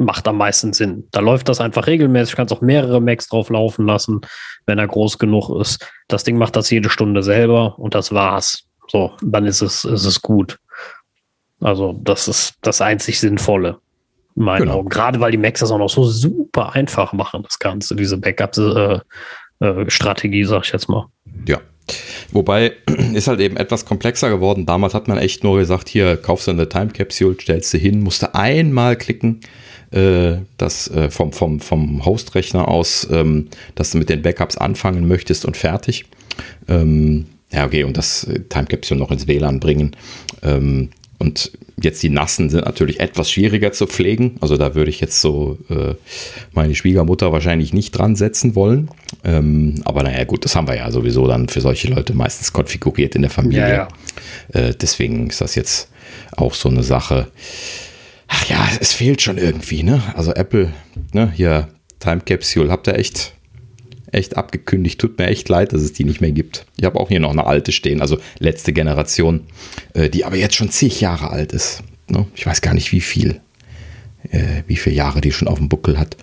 macht 0.00 0.26
am 0.26 0.38
meisten 0.38 0.72
Sinn. 0.72 1.06
Da 1.10 1.20
läuft 1.20 1.48
das 1.48 1.60
einfach 1.60 1.86
regelmäßig. 1.86 2.34
Kannst 2.34 2.52
auch 2.52 2.62
mehrere 2.62 3.00
Macs 3.00 3.28
drauf 3.28 3.50
laufen 3.50 3.86
lassen, 3.86 4.22
wenn 4.66 4.78
er 4.78 4.88
groß 4.88 5.18
genug 5.18 5.50
ist. 5.60 5.86
Das 6.08 6.24
Ding 6.24 6.38
macht 6.38 6.56
das 6.56 6.70
jede 6.70 6.88
Stunde 6.88 7.22
selber 7.22 7.78
und 7.78 7.94
das 7.94 8.12
war's. 8.12 8.69
So, 8.90 9.12
dann 9.22 9.46
ist 9.46 9.62
es, 9.62 9.84
ist 9.84 10.04
es 10.04 10.20
gut. 10.20 10.58
Also, 11.60 11.96
das 12.02 12.26
ist 12.26 12.54
das 12.62 12.80
einzig 12.80 13.20
Sinnvolle. 13.20 13.78
In 14.36 14.44
meinen 14.44 14.62
genau. 14.62 14.78
Augen. 14.78 14.88
Gerade 14.88 15.20
weil 15.20 15.32
die 15.32 15.38
Macs 15.38 15.60
das 15.60 15.70
auch 15.70 15.78
noch 15.78 15.90
so 15.90 16.04
super 16.04 16.74
einfach 16.74 17.12
machen, 17.12 17.42
das 17.42 17.58
Ganze, 17.58 17.94
diese 17.94 18.16
Backup-Strategie, 18.16 20.40
äh, 20.40 20.42
äh, 20.42 20.46
sag 20.46 20.64
ich 20.64 20.72
jetzt 20.72 20.88
mal. 20.88 21.06
Ja. 21.46 21.60
Wobei 22.32 22.72
ist 23.14 23.28
halt 23.28 23.40
eben 23.40 23.56
etwas 23.56 23.84
komplexer 23.84 24.30
geworden. 24.30 24.66
Damals 24.66 24.94
hat 24.94 25.08
man 25.08 25.18
echt 25.18 25.44
nur 25.44 25.58
gesagt, 25.58 25.88
hier 25.88 26.16
kaufst 26.16 26.46
du 26.46 26.52
eine 26.52 26.68
Time 26.68 26.88
Capsule, 26.88 27.36
stellst 27.40 27.74
du 27.74 27.78
hin, 27.78 28.00
musst 28.00 28.22
du 28.22 28.34
einmal 28.34 28.96
klicken, 28.96 29.40
äh, 29.90 30.36
das 30.56 30.88
äh, 30.88 31.10
vom, 31.10 31.32
vom, 31.32 31.60
vom 31.60 32.04
Hostrechner 32.04 32.68
aus, 32.68 33.08
ähm, 33.10 33.48
dass 33.74 33.90
du 33.90 33.98
mit 33.98 34.08
den 34.08 34.22
Backups 34.22 34.56
anfangen 34.56 35.08
möchtest 35.08 35.44
und 35.44 35.56
fertig. 35.56 36.04
Ähm, 36.68 37.26
ja, 37.52 37.66
okay, 37.66 37.84
und 37.84 37.96
das 37.96 38.24
äh, 38.24 38.40
Time 38.48 38.66
Capsule 38.66 39.00
noch 39.00 39.10
ins 39.10 39.26
WLAN 39.26 39.60
bringen. 39.60 39.96
Ähm, 40.42 40.90
und 41.18 41.52
jetzt 41.82 42.02
die 42.02 42.08
Nassen 42.08 42.48
sind 42.48 42.64
natürlich 42.64 43.00
etwas 43.00 43.30
schwieriger 43.30 43.72
zu 43.72 43.86
pflegen. 43.86 44.36
Also 44.40 44.56
da 44.56 44.74
würde 44.74 44.90
ich 44.90 45.00
jetzt 45.00 45.20
so 45.20 45.58
äh, 45.68 45.94
meine 46.52 46.74
Schwiegermutter 46.74 47.30
wahrscheinlich 47.32 47.74
nicht 47.74 47.92
dran 47.92 48.16
setzen 48.16 48.54
wollen. 48.54 48.88
Ähm, 49.22 49.82
aber 49.84 50.02
naja, 50.02 50.24
gut, 50.24 50.44
das 50.44 50.56
haben 50.56 50.66
wir 50.66 50.76
ja 50.76 50.90
sowieso 50.90 51.26
dann 51.26 51.48
für 51.48 51.60
solche 51.60 51.88
Leute 51.88 52.14
meistens 52.14 52.52
konfiguriert 52.52 53.14
in 53.14 53.22
der 53.22 53.30
Familie. 53.30 53.68
Ja, 53.68 53.88
ja. 54.54 54.60
Äh, 54.68 54.74
deswegen 54.74 55.28
ist 55.28 55.42
das 55.42 55.54
jetzt 55.54 55.90
auch 56.36 56.54
so 56.54 56.68
eine 56.68 56.82
Sache. 56.82 57.28
Ach 58.28 58.46
ja, 58.46 58.66
es 58.80 58.92
fehlt 58.92 59.20
schon 59.20 59.36
irgendwie, 59.36 59.82
ne? 59.82 60.02
Also 60.14 60.32
Apple, 60.32 60.72
ne, 61.12 61.32
hier 61.34 61.68
Time 61.98 62.20
Capsule, 62.24 62.70
habt 62.70 62.86
ihr 62.86 62.94
echt 62.94 63.34
echt 64.12 64.36
abgekündigt. 64.36 65.00
Tut 65.00 65.18
mir 65.18 65.26
echt 65.26 65.48
leid, 65.48 65.72
dass 65.72 65.82
es 65.82 65.92
die 65.92 66.04
nicht 66.04 66.20
mehr 66.20 66.32
gibt. 66.32 66.66
Ich 66.76 66.84
habe 66.84 66.98
auch 66.98 67.08
hier 67.08 67.20
noch 67.20 67.30
eine 67.30 67.46
alte 67.46 67.72
stehen, 67.72 68.00
also 68.00 68.18
letzte 68.38 68.72
Generation, 68.72 69.42
äh, 69.94 70.08
die 70.08 70.24
aber 70.24 70.36
jetzt 70.36 70.56
schon 70.56 70.70
zig 70.70 71.00
Jahre 71.00 71.30
alt 71.30 71.52
ist. 71.52 71.82
Ne? 72.08 72.26
Ich 72.34 72.46
weiß 72.46 72.60
gar 72.60 72.74
nicht, 72.74 72.92
wie 72.92 73.00
viel, 73.00 73.40
äh, 74.30 74.62
wie 74.66 74.76
viele 74.76 74.96
Jahre 74.96 75.20
die 75.20 75.32
schon 75.32 75.48
auf 75.48 75.58
dem 75.58 75.68
Buckel 75.68 75.98
hat. 75.98 76.16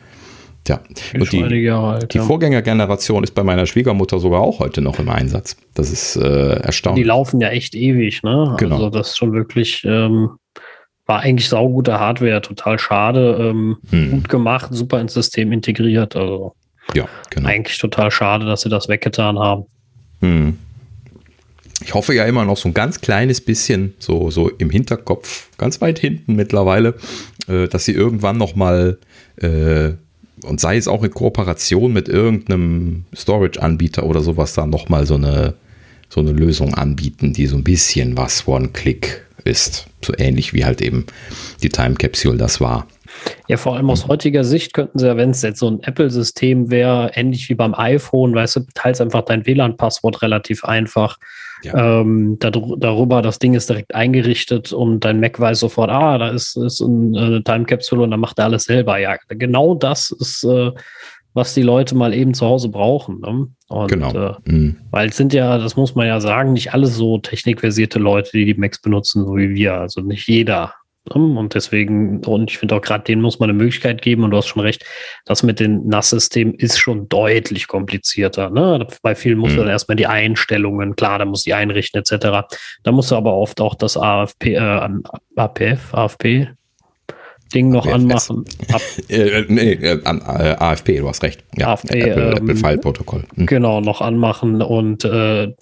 Ja, 0.67 0.81
und 1.13 1.31
die, 1.31 1.71
alt, 1.71 2.13
die 2.13 2.17
ja. 2.17 2.23
Vorgängergeneration 2.23 3.23
ist 3.23 3.33
bei 3.33 3.43
meiner 3.43 3.65
Schwiegermutter 3.65 4.19
sogar 4.19 4.41
auch 4.41 4.59
heute 4.59 4.81
noch 4.81 4.99
im 4.99 5.07
Einsatz. 5.07 5.55
Das 5.73 5.91
ist 5.91 6.17
äh, 6.17 6.59
erstaunlich. 6.59 7.03
Die 7.03 7.07
laufen 7.07 7.39
ja 7.39 7.49
echt 7.49 7.73
ewig, 7.73 8.21
ne? 8.23 8.53
Genau. 8.59 8.75
Also 8.75 8.89
das 8.89 9.09
ist 9.09 9.17
schon 9.17 9.31
wirklich, 9.31 9.85
ähm, 9.85 10.31
war 11.05 11.21
eigentlich 11.21 11.47
saugute 11.47 12.01
Hardware, 12.01 12.41
total 12.41 12.79
schade, 12.79 13.37
ähm, 13.39 13.77
hm. 13.89 14.11
gut 14.11 14.29
gemacht, 14.29 14.67
super 14.73 14.99
ins 14.99 15.13
System 15.13 15.53
integriert. 15.53 16.17
Also 16.17 16.53
ja, 16.95 17.07
genau. 17.29 17.49
Eigentlich 17.49 17.77
total 17.77 18.11
schade, 18.11 18.45
dass 18.45 18.61
sie 18.61 18.69
das 18.69 18.87
weggetan 18.87 19.39
haben. 19.39 19.65
Hm. 20.21 20.57
Ich 21.83 21.93
hoffe 21.93 22.13
ja 22.13 22.25
immer 22.25 22.43
noch 22.43 22.57
so 22.57 22.69
ein 22.69 22.73
ganz 22.73 23.01
kleines 23.01 23.39
bisschen, 23.39 23.93
so, 23.99 24.31
so 24.31 24.49
im 24.49 24.69
Hinterkopf, 24.69 25.49
ganz 25.57 25.79
weit 25.79 25.99
hinten 25.99 26.35
mittlerweile, 26.35 26.95
äh, 27.47 27.67
dass 27.67 27.85
sie 27.85 27.91
irgendwann 27.91 28.37
nochmal, 28.37 28.97
äh, 29.37 29.91
und 30.43 30.59
sei 30.59 30.77
es 30.77 30.87
auch 30.87 31.03
in 31.03 31.11
Kooperation 31.11 31.93
mit 31.93 32.07
irgendeinem 32.07 33.05
Storage-Anbieter 33.15 34.03
oder 34.03 34.21
sowas, 34.21 34.53
da 34.53 34.65
nochmal 34.65 35.05
so 35.05 35.15
eine, 35.15 35.53
so 36.09 36.19
eine 36.19 36.31
Lösung 36.31 36.73
anbieten, 36.73 37.33
die 37.33 37.45
so 37.45 37.57
ein 37.57 37.63
bisschen 37.63 38.17
was 38.17 38.47
One-Click 38.47 39.26
ist. 39.47 39.87
So 40.03 40.13
ähnlich 40.17 40.53
wie 40.53 40.65
halt 40.65 40.81
eben 40.81 41.05
die 41.63 41.69
Time 41.69 41.95
Capsule 41.95 42.37
das 42.37 42.61
war. 42.61 42.87
Ja, 43.47 43.57
vor 43.57 43.75
allem 43.75 43.89
aus 43.89 44.07
heutiger 44.07 44.43
Sicht 44.43 44.73
könnten 44.73 44.99
sie 44.99 45.07
ja, 45.07 45.17
wenn 45.17 45.31
es 45.31 45.41
jetzt 45.41 45.59
so 45.59 45.69
ein 45.69 45.81
Apple-System 45.81 46.69
wäre, 46.69 47.11
ähnlich 47.15 47.49
wie 47.49 47.55
beim 47.55 47.73
iPhone, 47.73 48.35
weißt 48.35 48.57
du, 48.57 48.59
teilst 48.73 49.01
einfach 49.01 49.23
dein 49.23 49.45
WLAN-Passwort 49.45 50.21
relativ 50.21 50.63
einfach. 50.63 51.17
Ja. 51.63 52.01
Ähm, 52.01 52.37
darüber, 52.39 53.21
das 53.21 53.39
Ding 53.39 53.55
ist 53.55 53.69
direkt 53.69 53.95
eingerichtet 53.95 54.73
und 54.73 54.99
dein 54.99 55.19
Mac 55.19 55.39
weiß 55.39 55.59
sofort, 55.59 55.89
ah, 55.89 56.17
da 56.17 56.29
ist, 56.29 56.55
ist 56.55 56.81
eine 56.81 57.43
Time 57.43 57.65
Capsule 57.65 58.03
und 58.03 58.11
dann 58.11 58.19
macht 58.19 58.37
er 58.37 58.45
alles 58.45 58.65
selber. 58.65 58.99
Ja, 58.99 59.15
genau 59.29 59.73
das 59.73 60.11
ist, 60.11 60.43
äh, 60.43 60.71
was 61.37 61.53
die 61.53 61.61
Leute 61.61 61.95
mal 61.95 62.13
eben 62.13 62.33
zu 62.33 62.45
Hause 62.45 62.67
brauchen. 62.67 63.21
Ne? 63.21 63.47
Und, 63.69 63.87
genau. 63.87 64.11
Äh, 64.11 64.35
mhm. 64.45 64.75
Weil 64.91 65.09
es 65.09 65.15
sind 65.17 65.31
ja, 65.31 65.57
das 65.57 65.77
muss 65.77 65.95
man 65.95 66.07
ja 66.07 66.19
sagen, 66.19 66.53
nicht 66.53 66.73
alle 66.73 66.87
so 66.87 67.19
technikversierte 67.19 67.99
Leute, 67.99 68.31
die 68.33 68.45
die 68.45 68.59
Macs 68.59 68.81
benutzen, 68.81 69.25
so 69.25 69.37
wie 69.37 69.55
wir. 69.55 69.75
Also 69.75 70.01
nicht 70.01 70.27
jeder 70.27 70.73
und 71.09 71.53
deswegen, 71.53 72.19
und 72.25 72.51
ich 72.51 72.57
finde 72.57 72.75
auch 72.75 72.81
gerade 72.81 73.03
denen 73.03 73.21
muss 73.21 73.39
man 73.39 73.49
eine 73.49 73.57
Möglichkeit 73.57 74.01
geben, 74.01 74.23
und 74.23 74.31
du 74.31 74.37
hast 74.37 74.47
schon 74.47 74.61
recht, 74.61 74.85
das 75.25 75.43
mit 75.43 75.59
den 75.59 75.87
NAS-Systemen 75.87 76.53
ist 76.55 76.79
schon 76.79 77.07
deutlich 77.07 77.67
komplizierter. 77.67 78.49
Ne? 78.49 78.85
Bei 79.01 79.15
vielen 79.15 79.37
muss 79.37 79.51
mhm. 79.51 79.59
man 79.59 79.67
erstmal 79.69 79.95
die 79.95 80.07
Einstellungen, 80.07 80.95
klar, 80.95 81.19
da 81.19 81.25
muss 81.25 81.43
die 81.43 81.53
einrichten, 81.53 82.01
etc. 82.01 82.55
Da 82.83 82.91
musst 82.91 83.11
du 83.11 83.15
aber 83.15 83.33
oft 83.33 83.61
auch 83.61 83.75
das 83.75 83.97
AFP, 83.97 84.55
äh, 84.55 84.89
APF, 85.35 85.93
AFP, 85.93 86.49
Ding 87.53 87.69
noch 87.69 87.85
APFS. 87.85 87.95
anmachen. 87.95 88.45
Ab 88.71 88.81
äh, 89.09 89.45
nee, 89.47 89.73
äh, 89.73 90.01
AFP, 90.03 90.99
du 90.99 91.07
hast 91.07 91.23
recht. 91.23 91.43
Ja, 91.57 91.73
AFP, 91.73 92.01
Apple, 92.01 92.31
ähm, 92.31 92.37
Apple 92.37 92.55
File 92.55 92.77
Protokoll. 92.77 93.23
Mhm. 93.35 93.45
Genau, 93.45 93.81
noch 93.81 94.01
anmachen 94.01 94.61
und 94.61 95.05
äh, 95.05 95.53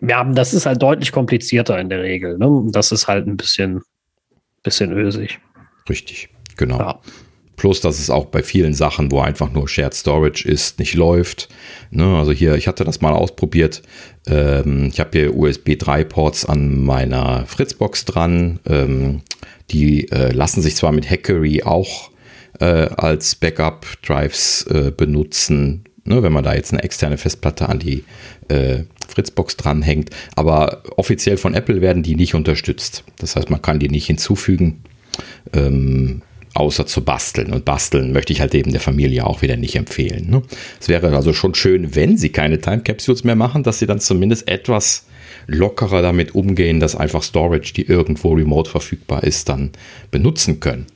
ja, 0.00 0.24
das 0.24 0.54
ist 0.54 0.66
halt 0.66 0.80
deutlich 0.80 1.12
komplizierter 1.12 1.78
in 1.78 1.88
der 1.88 2.02
Regel. 2.02 2.38
Ne? 2.38 2.68
Das 2.70 2.92
ist 2.92 3.08
halt 3.08 3.26
ein 3.26 3.36
bisschen 3.36 3.82
bisschen 4.62 4.92
ösig. 4.92 5.38
Richtig, 5.88 6.28
genau. 6.56 6.78
Ja. 6.78 7.00
Plus, 7.56 7.80
dass 7.80 7.98
es 7.98 8.08
auch 8.08 8.26
bei 8.26 8.42
vielen 8.42 8.72
Sachen, 8.72 9.10
wo 9.10 9.20
einfach 9.20 9.50
nur 9.50 9.68
Shared 9.68 9.94
Storage 9.94 10.48
ist, 10.48 10.78
nicht 10.78 10.94
läuft. 10.94 11.48
Ne, 11.90 12.16
also 12.16 12.30
hier, 12.30 12.54
ich 12.54 12.68
hatte 12.68 12.84
das 12.84 13.00
mal 13.00 13.12
ausprobiert. 13.12 13.82
Ähm, 14.28 14.90
ich 14.92 15.00
habe 15.00 15.10
hier 15.12 15.36
USB 15.36 15.76
3 15.76 16.04
Ports 16.04 16.44
an 16.44 16.84
meiner 16.84 17.46
Fritzbox 17.46 18.04
dran. 18.04 18.60
Ähm, 18.64 19.22
die 19.70 20.10
äh, 20.10 20.32
lassen 20.32 20.62
sich 20.62 20.76
zwar 20.76 20.92
mit 20.92 21.08
Hackery 21.08 21.62
auch 21.62 22.10
äh, 22.60 22.64
als 22.64 23.34
Backup 23.34 23.86
Drives 24.02 24.66
äh, 24.70 24.90
benutzen, 24.96 25.84
ne, 26.04 26.22
wenn 26.22 26.32
man 26.32 26.44
da 26.44 26.54
jetzt 26.54 26.72
eine 26.72 26.82
externe 26.82 27.18
Festplatte 27.18 27.68
an 27.68 27.78
die 27.78 28.04
äh, 28.48 28.84
Fritzbox 29.08 29.56
dranhängt. 29.56 30.10
Aber 30.36 30.82
offiziell 30.96 31.36
von 31.36 31.54
Apple 31.54 31.80
werden 31.80 32.02
die 32.02 32.14
nicht 32.14 32.34
unterstützt. 32.34 33.04
Das 33.18 33.36
heißt, 33.36 33.50
man 33.50 33.62
kann 33.62 33.78
die 33.78 33.88
nicht 33.88 34.06
hinzufügen, 34.06 34.82
ähm, 35.52 36.22
außer 36.54 36.86
zu 36.86 37.04
basteln. 37.04 37.52
Und 37.52 37.64
basteln 37.64 38.12
möchte 38.12 38.32
ich 38.32 38.40
halt 38.40 38.54
eben 38.54 38.72
der 38.72 38.80
Familie 38.80 39.26
auch 39.26 39.42
wieder 39.42 39.56
nicht 39.56 39.76
empfehlen. 39.76 40.30
Ne? 40.30 40.42
Es 40.80 40.88
wäre 40.88 41.14
also 41.14 41.32
schon 41.32 41.54
schön, 41.54 41.94
wenn 41.94 42.16
sie 42.16 42.30
keine 42.30 42.60
Time 42.60 42.80
Capsules 42.80 43.24
mehr 43.24 43.36
machen, 43.36 43.62
dass 43.62 43.78
sie 43.78 43.86
dann 43.86 44.00
zumindest 44.00 44.48
etwas 44.48 45.06
lockerer 45.48 46.02
damit 46.02 46.34
umgehen, 46.34 46.78
dass 46.78 46.94
einfach 46.94 47.22
Storage, 47.22 47.72
die 47.72 47.86
irgendwo 47.86 48.34
remote 48.34 48.70
verfügbar 48.70 49.24
ist, 49.24 49.48
dann 49.48 49.70
benutzen 50.10 50.60
können. 50.60 50.86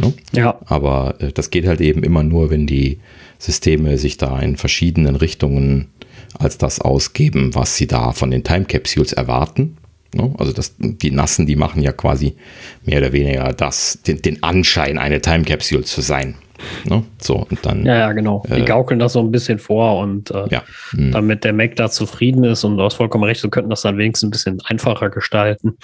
Ne? 0.00 0.14
Ja. 0.32 0.58
Aber 0.66 1.16
äh, 1.18 1.32
das 1.32 1.50
geht 1.50 1.66
halt 1.66 1.80
eben 1.80 2.02
immer 2.02 2.22
nur, 2.22 2.50
wenn 2.50 2.66
die 2.66 3.00
Systeme 3.38 3.98
sich 3.98 4.16
da 4.16 4.38
in 4.40 4.56
verschiedenen 4.56 5.16
Richtungen 5.16 5.88
als 6.38 6.56
das 6.56 6.80
ausgeben, 6.80 7.54
was 7.54 7.76
sie 7.76 7.86
da 7.86 8.12
von 8.12 8.30
den 8.30 8.44
Time 8.44 8.64
Capsules 8.66 9.12
erwarten. 9.12 9.76
Ne? 10.14 10.34
Also 10.38 10.52
das, 10.52 10.74
die 10.78 11.10
Nassen, 11.10 11.46
die 11.46 11.56
machen 11.56 11.82
ja 11.82 11.92
quasi 11.92 12.34
mehr 12.84 12.98
oder 12.98 13.12
weniger 13.12 13.52
das, 13.52 13.98
den, 14.06 14.22
den 14.22 14.42
Anschein, 14.42 14.98
eine 14.98 15.20
Time 15.20 15.44
Capsule 15.44 15.84
zu 15.84 16.00
sein. 16.00 16.36
Ne? 16.84 17.02
So, 17.18 17.46
und 17.48 17.64
dann, 17.64 17.84
ja, 17.84 17.96
ja, 17.96 18.12
genau. 18.12 18.42
Die 18.48 18.60
äh, 18.60 18.64
gaukeln 18.64 18.98
das 18.98 19.12
so 19.14 19.20
ein 19.20 19.30
bisschen 19.30 19.58
vor 19.58 19.98
und 19.98 20.30
äh, 20.30 20.46
ja. 20.50 20.62
hm. 20.90 21.12
damit 21.12 21.44
der 21.44 21.52
Mac 21.52 21.76
da 21.76 21.90
zufrieden 21.90 22.44
ist 22.44 22.64
und 22.64 22.76
du 22.76 22.82
hast 22.82 22.94
vollkommen 22.94 23.24
recht, 23.24 23.40
so 23.40 23.48
könnten 23.48 23.70
das 23.70 23.82
dann 23.82 23.98
wenigstens 23.98 24.28
ein 24.28 24.30
bisschen 24.30 24.60
einfacher 24.64 25.10
gestalten. 25.10 25.76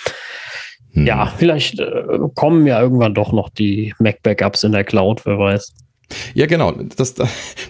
Hm. 0.93 1.07
Ja, 1.07 1.27
vielleicht 1.27 1.81
äh, 1.81 2.03
kommen 2.35 2.67
ja 2.67 2.81
irgendwann 2.81 3.15
doch 3.15 3.33
noch 3.33 3.49
die 3.49 3.95
Mac-Backups 3.99 4.65
in 4.65 4.73
der 4.73 4.85
Cloud, 4.85 5.25
wer 5.25 5.39
weiß. 5.39 5.73
Ja, 6.35 6.47
genau. 6.47 6.73
Das, 6.73 7.15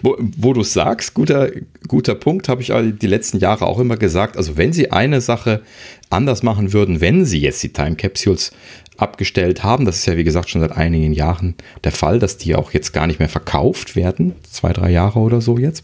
wo, 0.01 0.17
wo 0.19 0.53
du 0.53 0.63
sagst, 0.63 1.13
guter, 1.13 1.49
guter 1.87 2.15
Punkt, 2.15 2.49
habe 2.49 2.61
ich 2.61 2.73
die 2.99 3.07
letzten 3.07 3.39
Jahre 3.39 3.65
auch 3.65 3.79
immer 3.79 3.97
gesagt. 3.97 4.37
Also, 4.37 4.57
wenn 4.57 4.73
sie 4.73 4.91
eine 4.91 5.21
Sache 5.21 5.61
anders 6.09 6.43
machen 6.43 6.73
würden, 6.73 7.01
wenn 7.01 7.25
sie 7.25 7.39
jetzt 7.39 7.63
die 7.63 7.73
Time 7.73 7.95
Capsules 7.95 8.51
abgestellt 8.97 9.63
haben, 9.63 9.85
das 9.85 9.97
ist 9.97 10.05
ja 10.05 10.17
wie 10.17 10.23
gesagt 10.23 10.49
schon 10.49 10.61
seit 10.61 10.71
einigen 10.71 11.13
Jahren 11.13 11.55
der 11.83 11.91
Fall, 11.91 12.19
dass 12.19 12.37
die 12.37 12.55
auch 12.55 12.71
jetzt 12.71 12.93
gar 12.93 13.07
nicht 13.07 13.19
mehr 13.19 13.29
verkauft 13.29 13.95
werden, 13.95 14.33
zwei, 14.49 14.71
drei 14.73 14.91
Jahre 14.91 15.19
oder 15.19 15.41
so 15.41 15.57
jetzt. 15.57 15.83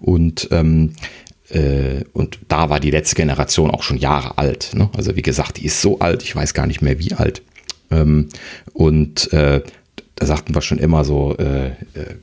Und 0.00 0.48
ähm, 0.50 0.94
äh, 1.50 2.04
und 2.12 2.38
da 2.48 2.70
war 2.70 2.80
die 2.80 2.90
letzte 2.90 3.16
Generation 3.16 3.70
auch 3.70 3.82
schon 3.82 3.96
Jahre 3.96 4.38
alt. 4.38 4.70
Ne? 4.74 4.90
Also 4.96 5.16
wie 5.16 5.22
gesagt, 5.22 5.58
die 5.58 5.66
ist 5.66 5.80
so 5.80 5.98
alt, 5.98 6.22
ich 6.22 6.36
weiß 6.36 6.54
gar 6.54 6.66
nicht 6.66 6.82
mehr 6.82 6.98
wie 6.98 7.14
alt. 7.14 7.42
Ähm, 7.90 8.28
und 8.72 9.32
äh, 9.32 9.62
da 10.14 10.26
sagten 10.26 10.54
wir 10.54 10.62
schon 10.62 10.78
immer 10.78 11.04
so, 11.04 11.36
äh, 11.38 11.68
äh, 11.68 11.72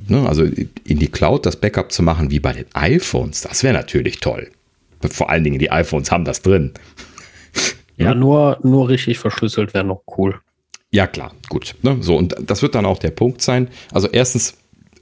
ne, 0.07 0.27
also 0.27 0.43
in 0.43 0.99
die 0.99 1.07
Cloud 1.07 1.45
das 1.45 1.55
Backup 1.55 1.91
zu 1.91 2.03
machen 2.03 2.29
wie 2.29 2.39
bei 2.39 2.53
den 2.53 2.65
iPhones, 2.73 3.41
das 3.41 3.63
wäre 3.63 3.73
natürlich 3.73 4.19
toll. 4.19 4.51
Vor 5.09 5.29
allen 5.29 5.43
Dingen 5.43 5.59
die 5.59 5.71
iPhones 5.71 6.11
haben 6.11 6.25
das 6.25 6.41
drin. 6.41 6.71
Ja, 7.97 8.07
ja, 8.07 8.15
nur, 8.15 8.59
nur 8.63 8.89
richtig 8.89 9.19
verschlüsselt 9.19 9.73
wäre 9.73 9.85
noch 9.85 10.03
cool. 10.17 10.39
Ja, 10.91 11.07
klar, 11.07 11.33
gut. 11.49 11.75
Ne? 11.81 11.97
So, 12.01 12.15
und 12.15 12.35
das 12.45 12.61
wird 12.61 12.75
dann 12.75 12.85
auch 12.85 12.99
der 12.99 13.11
Punkt 13.11 13.41
sein. 13.41 13.69
Also 13.91 14.07
erstens, 14.07 14.57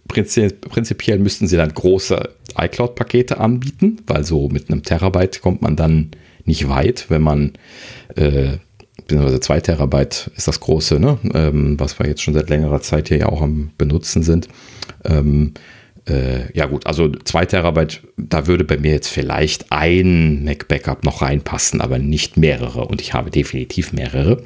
prinzipiell 0.07 1.19
müssten 1.19 1.47
sie 1.47 1.57
dann 1.57 1.73
große 1.73 2.29
iCloud-Pakete 2.57 3.39
anbieten, 3.39 4.01
weil 4.07 4.23
so 4.23 4.49
mit 4.49 4.69
einem 4.69 4.83
Terabyte 4.83 5.41
kommt 5.41 5.61
man 5.61 5.75
dann 5.75 6.11
nicht 6.45 6.67
weit, 6.67 7.09
wenn 7.09 7.21
man 7.21 7.53
äh, 8.15 8.57
beziehungsweise 8.97 9.39
2 9.39 9.59
Terabyte 9.61 10.31
ist 10.35 10.47
das 10.47 10.59
große, 10.59 10.99
ne? 10.99 11.17
ähm, 11.33 11.79
was 11.79 11.99
wir 11.99 12.07
jetzt 12.07 12.21
schon 12.21 12.33
seit 12.33 12.49
längerer 12.49 12.81
Zeit 12.81 13.09
hier 13.09 13.17
ja 13.17 13.29
auch 13.29 13.41
am 13.41 13.71
Benutzen 13.77 14.23
sind. 14.23 14.47
Ähm, 15.03 15.53
äh, 16.07 16.51
ja 16.57 16.65
gut, 16.65 16.85
also 16.85 17.09
2 17.09 17.45
Terabyte, 17.45 18.01
da 18.17 18.47
würde 18.47 18.63
bei 18.63 18.77
mir 18.77 18.91
jetzt 18.91 19.07
vielleicht 19.07 19.71
ein 19.71 20.43
Mac 20.43 20.67
Backup 20.67 21.03
noch 21.03 21.21
reinpassen, 21.21 21.81
aber 21.81 21.99
nicht 21.99 22.37
mehrere. 22.37 22.85
Und 22.85 23.01
ich 23.01 23.13
habe 23.13 23.31
definitiv 23.31 23.93
mehrere. 23.93 24.43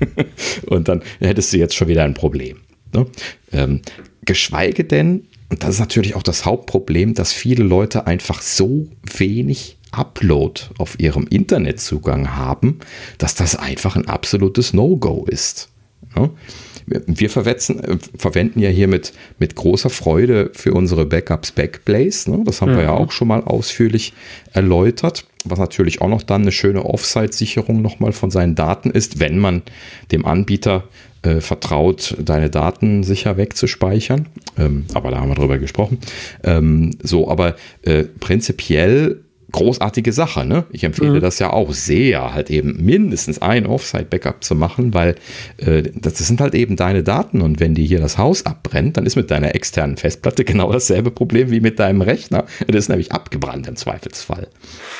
und 0.66 0.88
dann 0.88 1.02
hättest 1.20 1.52
du 1.52 1.58
jetzt 1.58 1.74
schon 1.74 1.88
wieder 1.88 2.04
ein 2.04 2.14
Problem. 2.14 2.58
Ne? 2.92 3.06
Ähm, 3.52 3.80
geschweige 4.24 4.84
denn, 4.84 5.26
und 5.48 5.62
das 5.62 5.70
ist 5.70 5.80
natürlich 5.80 6.14
auch 6.14 6.22
das 6.22 6.44
Hauptproblem, 6.44 7.14
dass 7.14 7.32
viele 7.32 7.64
Leute 7.64 8.06
einfach 8.06 8.40
so 8.40 8.88
wenig 9.16 9.76
Upload 9.90 10.62
auf 10.78 10.98
ihrem 10.98 11.26
Internetzugang 11.26 12.34
haben, 12.34 12.78
dass 13.18 13.34
das 13.34 13.56
einfach 13.56 13.96
ein 13.96 14.08
absolutes 14.08 14.72
No-Go 14.72 15.26
ist. 15.28 15.68
Ja? 16.16 16.30
Wir 16.86 17.36
äh, 17.36 17.98
verwenden 18.16 18.60
ja 18.60 18.68
hier 18.68 18.88
mit, 18.88 19.12
mit 19.38 19.54
großer 19.54 19.90
Freude 19.90 20.50
für 20.54 20.72
unsere 20.72 21.06
Backups 21.06 21.52
Backblaze. 21.52 22.30
Ne? 22.30 22.42
Das 22.44 22.60
haben 22.60 22.72
mhm. 22.72 22.76
wir 22.76 22.84
ja 22.84 22.92
mhm. 22.92 22.98
auch 22.98 23.12
schon 23.12 23.28
mal 23.28 23.42
ausführlich 23.42 24.12
erläutert. 24.52 25.24
Was 25.44 25.58
natürlich 25.58 26.00
auch 26.00 26.08
noch 26.08 26.22
dann 26.22 26.42
eine 26.42 26.52
schöne 26.52 26.84
Offsite-Sicherung 26.84 27.82
nochmal 27.82 28.12
von 28.12 28.30
seinen 28.30 28.54
Daten 28.54 28.90
ist, 28.90 29.18
wenn 29.18 29.38
man 29.38 29.62
dem 30.12 30.24
Anbieter 30.24 30.84
äh, 31.22 31.40
vertraut, 31.40 32.16
deine 32.18 32.50
Daten 32.50 33.02
sicher 33.02 33.36
wegzuspeichern. 33.36 34.28
Ähm, 34.58 34.86
aber 34.94 35.10
da 35.10 35.20
haben 35.20 35.28
wir 35.28 35.34
drüber 35.34 35.58
gesprochen. 35.58 35.98
Ähm, 36.44 36.90
so, 37.02 37.30
aber 37.30 37.56
äh, 37.82 38.04
prinzipiell 38.04 39.22
großartige 39.52 40.12
Sache. 40.12 40.44
Ne? 40.44 40.64
Ich 40.70 40.84
empfehle 40.84 41.14
mhm. 41.14 41.20
das 41.20 41.38
ja 41.38 41.52
auch 41.52 41.72
sehr, 41.72 42.34
halt 42.34 42.50
eben 42.50 42.84
mindestens 42.84 43.40
ein 43.40 43.66
Offsite-Backup 43.66 44.42
zu 44.42 44.54
machen, 44.54 44.94
weil 44.94 45.14
äh, 45.58 45.82
das 45.94 46.18
sind 46.18 46.40
halt 46.40 46.54
eben 46.54 46.76
deine 46.76 47.02
Daten 47.02 47.42
und 47.42 47.60
wenn 47.60 47.74
dir 47.74 47.84
hier 47.84 48.00
das 48.00 48.18
Haus 48.18 48.46
abbrennt, 48.46 48.96
dann 48.96 49.06
ist 49.06 49.16
mit 49.16 49.30
deiner 49.30 49.54
externen 49.54 49.96
Festplatte 49.96 50.44
genau 50.52 50.72
dasselbe 50.72 51.10
Problem 51.10 51.50
wie 51.50 51.60
mit 51.60 51.78
deinem 51.78 52.00
Rechner. 52.00 52.44
Das 52.66 52.76
ist 52.76 52.88
nämlich 52.88 53.12
abgebrannt 53.12 53.68
im 53.68 53.76
Zweifelsfall. 53.76 54.48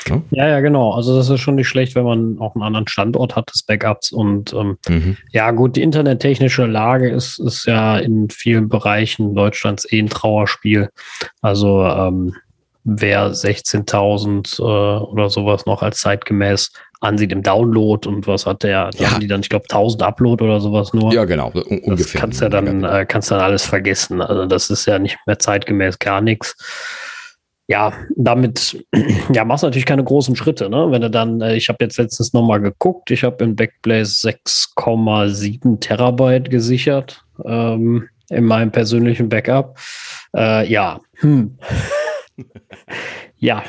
Ne? 0.09 0.21
Ja, 0.31 0.47
ja, 0.47 0.59
genau. 0.59 0.91
Also 0.91 1.15
das 1.15 1.29
ist 1.29 1.39
schon 1.39 1.55
nicht 1.55 1.67
schlecht, 1.67 1.95
wenn 1.95 2.05
man 2.05 2.39
auch 2.39 2.55
einen 2.55 2.63
anderen 2.63 2.87
Standort 2.87 3.35
hat 3.35 3.51
des 3.53 3.63
Backups 3.63 4.11
und 4.11 4.53
ähm, 4.53 4.77
mhm. 4.87 5.17
ja 5.31 5.51
gut, 5.51 5.75
die 5.75 5.81
internettechnische 5.81 6.65
Lage 6.65 7.09
ist, 7.09 7.39
ist 7.39 7.65
ja 7.65 7.97
in 7.97 8.29
vielen 8.29 8.69
Bereichen 8.69 9.33
Deutschlands 9.33 9.91
eh 9.91 9.99
ein 9.99 10.09
Trauerspiel. 10.09 10.89
Also 11.41 11.83
ähm, 11.83 12.35
wer 12.83 13.31
16.000 13.31 14.59
äh, 14.59 15.03
oder 15.03 15.29
sowas 15.29 15.65
noch 15.65 15.81
als 15.81 15.99
zeitgemäß 15.99 16.71
ansieht 17.03 17.31
im 17.31 17.43
Download 17.43 18.07
und 18.07 18.27
was 18.27 18.45
hat 18.45 18.63
der, 18.63 18.89
da 18.91 19.03
ja. 19.03 19.11
haben 19.11 19.19
die 19.19 19.27
dann, 19.27 19.41
ich 19.41 19.49
glaube, 19.49 19.65
1000 19.69 20.03
Upload 20.03 20.43
oder 20.43 20.61
sowas 20.61 20.93
nur. 20.93 21.13
Ja, 21.13 21.25
genau, 21.25 21.51
Un 21.53 21.79
ungefähr. 21.79 21.95
Das 21.95 22.13
kannst 22.13 22.41
ja 22.41 22.49
dann, 22.49 22.83
äh, 22.83 23.05
kannst 23.07 23.29
dann 23.29 23.41
alles 23.41 23.65
vergessen. 23.65 24.21
Also 24.21 24.45
das 24.45 24.69
ist 24.69 24.85
ja 24.85 24.99
nicht 24.99 25.17
mehr 25.25 25.39
zeitgemäß 25.39 25.99
gar 25.99 26.21
nichts. 26.21 26.55
Ja, 27.67 27.93
damit, 28.15 28.85
ja, 29.33 29.45
machst 29.45 29.63
du 29.63 29.67
natürlich 29.67 29.85
keine 29.85 30.03
großen 30.03 30.35
Schritte, 30.35 30.69
ne? 30.69 30.87
Wenn 30.91 31.01
du 31.01 31.09
dann, 31.09 31.41
äh, 31.41 31.55
ich 31.55 31.69
habe 31.69 31.83
jetzt 31.83 31.97
letztens 31.97 32.33
nochmal 32.33 32.61
geguckt, 32.61 33.11
ich 33.11 33.23
habe 33.23 33.43
in 33.43 33.55
Backblaze 33.55 34.29
6,7 34.29 35.79
Terabyte 35.79 36.49
gesichert 36.49 37.23
ähm, 37.45 38.09
in 38.29 38.45
meinem 38.45 38.71
persönlichen 38.71 39.29
Backup. 39.29 39.77
Äh, 40.35 40.69
ja, 40.69 40.99
hm. 41.17 41.57
ja, 43.37 43.63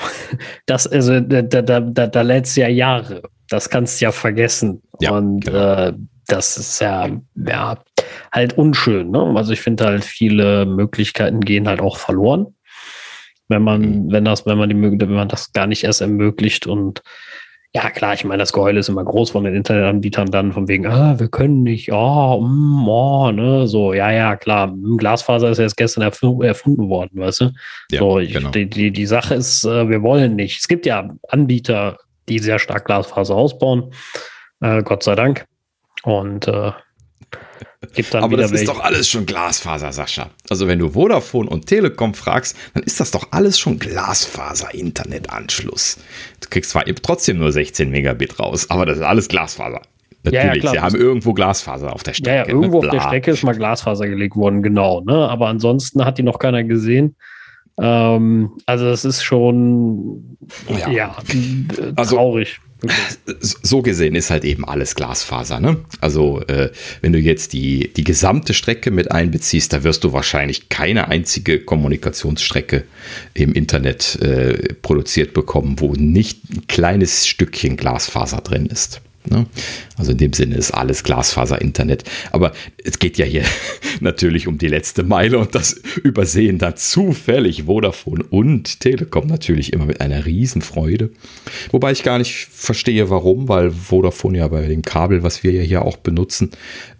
das, 0.66 0.86
also, 0.86 1.20
da, 1.20 1.42
da, 1.42 1.80
da, 1.80 2.06
da 2.06 2.22
lädt 2.22 2.46
es 2.46 2.56
ja 2.56 2.68
Jahre. 2.68 3.22
Das 3.48 3.68
kannst 3.68 4.00
du 4.00 4.06
ja 4.06 4.12
vergessen. 4.12 4.82
Ja, 5.00 5.12
und 5.12 5.40
genau. 5.40 5.88
äh, 5.88 5.92
das 6.26 6.56
ist 6.56 6.80
ja, 6.80 7.08
ja, 7.34 7.78
halt 8.32 8.56
unschön. 8.56 9.10
Ne? 9.10 9.32
Also 9.36 9.52
ich 9.52 9.60
finde 9.60 9.84
halt, 9.84 10.04
viele 10.04 10.64
Möglichkeiten 10.64 11.40
gehen 11.40 11.68
halt 11.68 11.80
auch 11.80 11.98
verloren. 11.98 12.54
Wenn 13.48 13.62
man, 13.62 13.80
mhm. 13.82 14.12
wenn 14.12 14.24
das, 14.24 14.46
wenn 14.46 14.56
man 14.56 14.70
die 14.70 14.80
wenn 14.80 15.12
man 15.12 15.28
das 15.28 15.52
gar 15.52 15.66
nicht 15.66 15.84
erst 15.84 16.00
ermöglicht 16.00 16.66
und 16.66 17.02
ja, 17.76 17.90
klar, 17.90 18.14
ich 18.14 18.24
meine, 18.24 18.40
das 18.40 18.52
Geheule 18.52 18.78
ist 18.78 18.88
immer 18.88 19.04
groß 19.04 19.30
von 19.30 19.42
den 19.42 19.54
Internetanbietern 19.54 20.30
dann, 20.30 20.52
von 20.52 20.68
wegen, 20.68 20.86
ah, 20.86 21.18
wir 21.18 21.26
können 21.26 21.64
nicht, 21.64 21.90
oh, 21.92 22.40
mm, 22.40 22.88
oh, 22.88 23.32
ne, 23.32 23.66
so, 23.66 23.92
ja, 23.92 24.12
ja, 24.12 24.36
klar, 24.36 24.72
Glasfaser 24.96 25.50
ist 25.50 25.58
ja 25.58 25.64
erst 25.64 25.76
gestern 25.76 26.02
erfunden 26.04 26.88
worden, 26.88 27.18
weißt 27.18 27.40
du? 27.40 27.52
Ja, 27.90 27.98
so, 27.98 28.20
ich, 28.20 28.32
genau. 28.32 28.50
die, 28.50 28.70
die, 28.70 28.92
die 28.92 29.06
Sache 29.06 29.34
ist, 29.34 29.64
äh, 29.64 29.88
wir 29.88 30.02
wollen 30.02 30.36
nicht. 30.36 30.60
Es 30.60 30.68
gibt 30.68 30.86
ja 30.86 31.08
Anbieter, 31.28 31.98
die 32.28 32.38
sehr 32.38 32.60
stark 32.60 32.84
Glasfaser 32.84 33.34
ausbauen, 33.34 33.92
äh, 34.60 34.82
Gott 34.84 35.02
sei 35.02 35.16
Dank. 35.16 35.44
Und 36.04 36.46
äh, 36.46 36.70
Aber 38.12 38.36
das 38.36 38.50
welche. 38.50 38.64
ist 38.64 38.68
doch 38.68 38.80
alles 38.80 39.08
schon 39.08 39.24
Glasfaser, 39.26 39.92
Sascha. 39.92 40.30
Also 40.50 40.66
wenn 40.68 40.78
du 40.78 40.90
Vodafone 40.90 41.48
und 41.48 41.66
Telekom 41.66 42.12
fragst, 42.14 42.56
dann 42.74 42.82
ist 42.82 43.00
das 43.00 43.10
doch 43.10 43.28
alles 43.32 43.58
schon 43.58 43.78
Glasfaser-Internetanschluss. 43.78 45.98
Du 46.40 46.48
kriegst 46.48 46.70
zwar 46.70 46.84
trotzdem 47.02 47.38
nur 47.38 47.52
16 47.52 47.90
Megabit 47.90 48.38
raus, 48.38 48.70
aber 48.70 48.86
das 48.86 48.98
ist 48.98 49.04
alles 49.04 49.28
Glasfaser. 49.28 49.82
Natürlich, 50.24 50.64
ja, 50.64 50.72
ja, 50.72 50.78
sie 50.78 50.80
haben 50.80 50.96
irgendwo 50.96 51.34
Glasfaser 51.34 51.92
auf 51.92 52.02
der 52.02 52.14
Strecke. 52.14 52.36
Ja, 52.36 52.44
ja 52.44 52.48
irgendwo 52.48 52.80
ne? 52.80 52.88
auf 52.88 52.94
der 52.94 53.02
Strecke 53.02 53.32
ist 53.32 53.42
mal 53.42 53.54
Glasfaser 53.54 54.08
gelegt 54.08 54.36
worden, 54.36 54.62
genau. 54.62 55.02
Ne? 55.02 55.28
Aber 55.28 55.48
ansonsten 55.48 56.02
hat 56.04 56.16
die 56.16 56.22
noch 56.22 56.38
keiner 56.38 56.64
gesehen. 56.64 57.16
Ähm, 57.80 58.52
also 58.66 58.86
das 58.86 59.04
ist 59.04 59.22
schon 59.22 60.36
ja, 60.68 60.90
ja 60.90 61.16
also, 61.96 62.16
So 63.26 63.82
gesehen 63.82 64.14
ist 64.14 64.30
halt 64.30 64.44
eben 64.44 64.64
alles 64.64 64.94
Glasfaser. 64.94 65.60
Ne? 65.60 65.78
Also 66.00 66.42
äh, 66.46 66.70
wenn 67.00 67.12
du 67.12 67.18
jetzt 67.18 67.52
die, 67.52 67.92
die 67.92 68.04
gesamte 68.04 68.54
Strecke 68.54 68.90
mit 68.90 69.10
einbeziehst, 69.10 69.72
da 69.72 69.84
wirst 69.84 70.04
du 70.04 70.12
wahrscheinlich 70.12 70.68
keine 70.68 71.08
einzige 71.08 71.60
Kommunikationsstrecke 71.60 72.84
im 73.34 73.52
Internet 73.52 74.16
äh, 74.22 74.74
produziert 74.82 75.34
bekommen, 75.34 75.76
wo 75.78 75.92
nicht 75.92 76.50
ein 76.50 76.66
kleines 76.66 77.26
Stückchen 77.26 77.76
Glasfaser 77.76 78.40
drin 78.40 78.66
ist. 78.66 79.00
Ne? 79.28 79.46
Also 79.96 80.12
in 80.12 80.18
dem 80.18 80.32
Sinne 80.32 80.56
ist 80.56 80.72
alles 80.72 81.02
Glasfaser-Internet. 81.02 82.04
Aber 82.30 82.52
es 82.84 82.98
geht 82.98 83.16
ja 83.16 83.24
hier 83.24 83.44
natürlich 84.00 84.46
um 84.46 84.58
die 84.58 84.68
letzte 84.68 85.02
Meile 85.02 85.38
und 85.38 85.54
das 85.54 85.72
übersehen 86.02 86.58
dann 86.58 86.76
zufällig 86.76 87.64
Vodafone 87.64 88.24
und 88.24 88.80
Telekom 88.80 89.26
natürlich 89.26 89.72
immer 89.72 89.86
mit 89.86 90.00
einer 90.00 90.26
Riesenfreude. 90.26 91.10
Wobei 91.70 91.92
ich 91.92 92.02
gar 92.02 92.18
nicht 92.18 92.48
verstehe, 92.50 93.08
warum, 93.08 93.48
weil 93.48 93.70
Vodafone 93.70 94.38
ja 94.38 94.48
bei 94.48 94.66
dem 94.66 94.82
Kabel, 94.82 95.22
was 95.22 95.42
wir 95.42 95.52
ja 95.52 95.62
hier 95.62 95.82
auch 95.82 95.96
benutzen, 95.96 96.50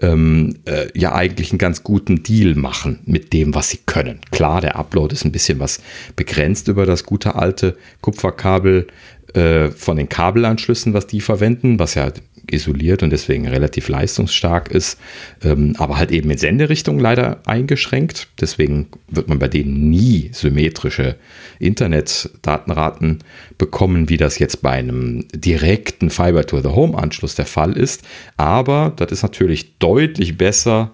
ähm, 0.01 0.57
äh, 0.65 0.87
ja 0.95 1.15
eigentlich 1.15 1.51
einen 1.51 1.59
ganz 1.59 1.83
guten 1.83 2.23
Deal 2.23 2.55
machen 2.55 3.01
mit 3.05 3.33
dem, 3.33 3.55
was 3.55 3.71
sie 3.71 3.81
können. 3.85 4.21
Klar, 4.31 4.61
der 4.61 4.77
Upload 4.77 5.13
ist 5.13 5.25
ein 5.25 5.33
bisschen 5.33 5.59
was 5.59 5.81
begrenzt 6.17 6.69
über 6.69 6.87
das 6.87 7.05
gute 7.05 7.35
alte 7.35 7.77
Kupferkabel 8.01 8.87
äh, 9.35 9.71
von 9.71 9.97
den 9.97 10.09
Kabelanschlüssen, 10.09 10.95
was 10.95 11.07
die 11.07 11.21
verwenden, 11.21 11.79
was 11.79 11.95
ja 11.95 12.13
isoliert 12.51 13.03
und 13.03 13.11
deswegen 13.11 13.49
relativ 13.49 13.89
leistungsstark 13.89 14.71
ist, 14.71 14.99
ähm, 15.43 15.75
aber 15.79 15.99
halt 15.99 16.11
eben 16.11 16.31
in 16.31 16.39
Senderichtung 16.39 16.99
leider 16.99 17.41
eingeschränkt. 17.47 18.29
Deswegen 18.41 18.89
wird 19.09 19.29
man 19.29 19.39
bei 19.39 19.49
denen 19.49 19.91
nie 19.91 20.31
symmetrische 20.33 21.17
Internetdatenraten 21.59 23.21
bekommen, 23.59 24.09
wie 24.09 24.17
das 24.17 24.39
jetzt 24.39 24.63
bei 24.63 24.71
einem 24.71 25.27
direkten 25.35 26.11
Fiber-to-the-Home-Anschluss 26.11 27.35
der 27.35 27.47
Fall 27.47 27.77
ist. 27.77 28.03
Aber 28.37 28.93
das 28.97 29.11
ist 29.13 29.23
natürlich 29.23 29.79
deutlich 29.79 30.37
besser 30.37 30.93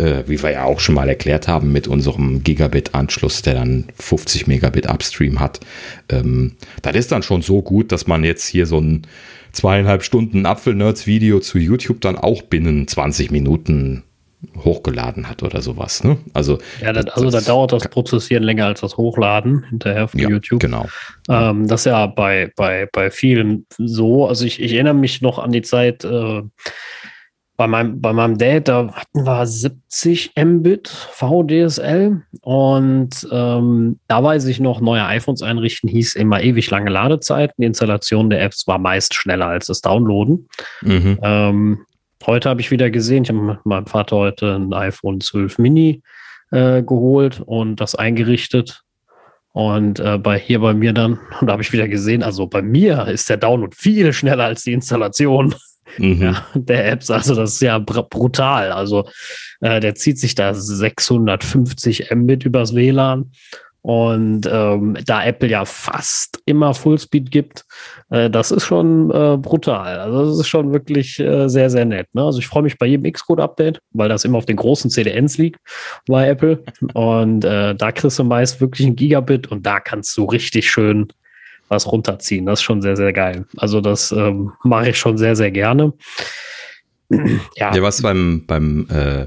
äh, 0.00 0.24
wie 0.26 0.42
wir 0.42 0.50
ja 0.50 0.64
auch 0.64 0.80
schon 0.80 0.94
mal 0.94 1.08
erklärt 1.08 1.46
haben, 1.46 1.72
mit 1.72 1.86
unserem 1.86 2.42
Gigabit-Anschluss, 2.42 3.42
der 3.42 3.54
dann 3.54 3.84
50 3.98 4.46
Megabit 4.46 4.88
Upstream 4.88 5.40
hat. 5.40 5.60
Ähm, 6.08 6.56
das 6.82 6.96
ist 6.96 7.12
dann 7.12 7.22
schon 7.22 7.42
so 7.42 7.62
gut, 7.62 7.92
dass 7.92 8.06
man 8.06 8.24
jetzt 8.24 8.46
hier 8.46 8.66
so 8.66 8.80
ein 8.80 9.06
zweieinhalb 9.52 10.02
Stunden 10.02 10.46
Apfel-Nerds-Video 10.46 11.40
zu 11.40 11.58
YouTube 11.58 12.00
dann 12.00 12.16
auch 12.16 12.42
binnen 12.42 12.88
20 12.88 13.30
Minuten 13.30 14.04
hochgeladen 14.56 15.28
hat 15.28 15.42
oder 15.42 15.60
sowas. 15.60 16.02
Ne? 16.02 16.16
Also, 16.32 16.58
ja, 16.80 16.94
das, 16.94 17.06
also 17.08 17.30
da 17.30 17.42
dauert 17.42 17.72
das 17.72 17.88
Prozessieren 17.88 18.42
länger 18.42 18.66
als 18.66 18.80
das 18.80 18.96
Hochladen 18.96 19.64
hinterher 19.64 20.08
von 20.08 20.18
ja, 20.18 20.30
YouTube. 20.30 20.60
Genau. 20.60 20.86
Ähm, 21.28 21.68
das 21.68 21.82
ist 21.82 21.86
ja 21.86 22.06
bei, 22.06 22.50
bei, 22.56 22.88
bei 22.90 23.10
vielen 23.10 23.66
so. 23.76 24.26
Also 24.26 24.46
ich, 24.46 24.60
ich 24.62 24.72
erinnere 24.72 24.94
mich 24.94 25.20
noch 25.20 25.38
an 25.38 25.52
die 25.52 25.60
Zeit, 25.60 26.04
äh, 26.04 26.42
bei 27.60 27.66
meinem, 27.66 28.00
bei 28.00 28.14
meinem 28.14 28.38
Dad, 28.38 28.68
da 28.68 28.90
hatten 28.90 29.26
wir 29.26 29.44
70 29.44 30.32
Mbit 30.34 30.88
VDSL 30.88 32.22
und 32.40 33.28
ähm, 33.30 33.98
da 34.08 34.24
weiß 34.24 34.46
ich 34.46 34.60
noch, 34.60 34.80
neue 34.80 35.04
iPhones 35.04 35.42
einrichten 35.42 35.86
hieß 35.90 36.14
immer 36.14 36.42
ewig 36.42 36.70
lange 36.70 36.88
Ladezeiten. 36.88 37.56
Die 37.58 37.66
Installation 37.66 38.30
der 38.30 38.42
Apps 38.42 38.66
war 38.66 38.78
meist 38.78 39.12
schneller 39.12 39.48
als 39.48 39.66
das 39.66 39.82
Downloaden. 39.82 40.48
Mhm. 40.80 41.18
Ähm, 41.20 41.80
heute 42.24 42.48
habe 42.48 42.62
ich 42.62 42.70
wieder 42.70 42.88
gesehen, 42.88 43.24
ich 43.24 43.28
habe 43.28 43.42
mit 43.42 43.66
meinem 43.66 43.84
Vater 43.84 44.16
heute 44.16 44.54
ein 44.54 44.72
iPhone 44.72 45.20
12 45.20 45.58
Mini 45.58 46.02
äh, 46.52 46.82
geholt 46.82 47.42
und 47.44 47.78
das 47.78 47.94
eingerichtet. 47.94 48.84
Und 49.52 50.00
äh, 50.00 50.16
bei 50.16 50.38
hier 50.38 50.60
bei 50.60 50.72
mir 50.72 50.94
dann, 50.94 51.18
und 51.42 51.46
da 51.46 51.52
habe 51.52 51.62
ich 51.62 51.74
wieder 51.74 51.88
gesehen, 51.88 52.22
also 52.22 52.46
bei 52.46 52.62
mir 52.62 53.06
ist 53.08 53.28
der 53.28 53.36
Download 53.36 53.76
viel 53.76 54.14
schneller 54.14 54.44
als 54.44 54.62
die 54.62 54.72
Installation 54.72 55.54
mhm. 55.98 56.22
ja, 56.22 56.46
der 56.54 56.90
Apps. 56.90 57.10
Also 57.10 57.34
das 57.34 57.54
ist 57.54 57.62
ja 57.62 57.78
brutal. 57.78 58.72
Also 58.72 59.08
äh, 59.60 59.80
der 59.80 59.94
zieht 59.94 60.18
sich 60.18 60.34
da 60.34 60.54
650 60.54 62.10
Mbit 62.14 62.44
übers 62.44 62.74
WLAN. 62.74 63.30
Und 63.82 64.46
ähm, 64.50 64.98
da 65.06 65.24
Apple 65.24 65.48
ja 65.48 65.64
fast 65.64 66.42
immer 66.44 66.74
Fullspeed 66.74 67.30
gibt, 67.30 67.64
äh, 68.10 68.28
das 68.28 68.50
ist 68.50 68.66
schon 68.66 69.10
äh, 69.10 69.38
brutal. 69.38 69.98
Also 70.00 70.26
das 70.26 70.40
ist 70.40 70.48
schon 70.48 70.72
wirklich 70.72 71.18
äh, 71.18 71.48
sehr, 71.48 71.70
sehr 71.70 71.86
nett. 71.86 72.06
Ne? 72.12 72.22
Also 72.22 72.40
ich 72.40 72.46
freue 72.46 72.62
mich 72.62 72.76
bei 72.76 72.86
jedem 72.86 73.10
Xcode-Update, 73.10 73.80
weil 73.92 74.10
das 74.10 74.26
immer 74.26 74.36
auf 74.36 74.44
den 74.44 74.56
großen 74.56 74.90
CDNs 74.90 75.38
liegt 75.38 75.60
bei 76.06 76.28
Apple. 76.28 76.62
Und 76.94 77.44
äh, 77.44 77.74
da 77.74 77.92
kriegst 77.92 78.18
du 78.18 78.24
meist 78.24 78.60
wirklich 78.60 78.86
ein 78.86 78.96
Gigabit 78.96 79.50
und 79.50 79.64
da 79.64 79.80
kannst 79.80 80.16
du 80.16 80.24
richtig 80.24 80.70
schön 80.70 81.08
was 81.70 81.90
runterziehen. 81.90 82.46
Das 82.46 82.58
ist 82.58 82.64
schon 82.64 82.82
sehr, 82.82 82.96
sehr 82.96 83.12
geil. 83.12 83.46
Also 83.56 83.80
das 83.80 84.12
ähm, 84.12 84.52
mache 84.64 84.90
ich 84.90 84.98
schon 84.98 85.16
sehr, 85.16 85.36
sehr 85.36 85.50
gerne. 85.50 85.94
ja. 87.56 87.74
ja, 87.74 87.82
was 87.82 88.02
beim, 88.02 88.44
beim 88.46 88.86
äh, 88.90 89.26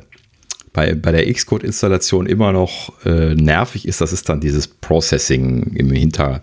bei, 0.73 0.95
bei 0.95 1.11
der 1.11 1.31
Xcode-Installation 1.31 2.25
immer 2.25 2.51
noch 2.51 2.93
äh, 3.05 3.35
nervig 3.35 3.87
ist, 3.87 4.01
das 4.01 4.11
ist 4.11 4.27
dann 4.27 4.41
dieses 4.41 4.67
Processing 4.67 5.73
im 5.75 5.91
Hinter, 5.91 6.41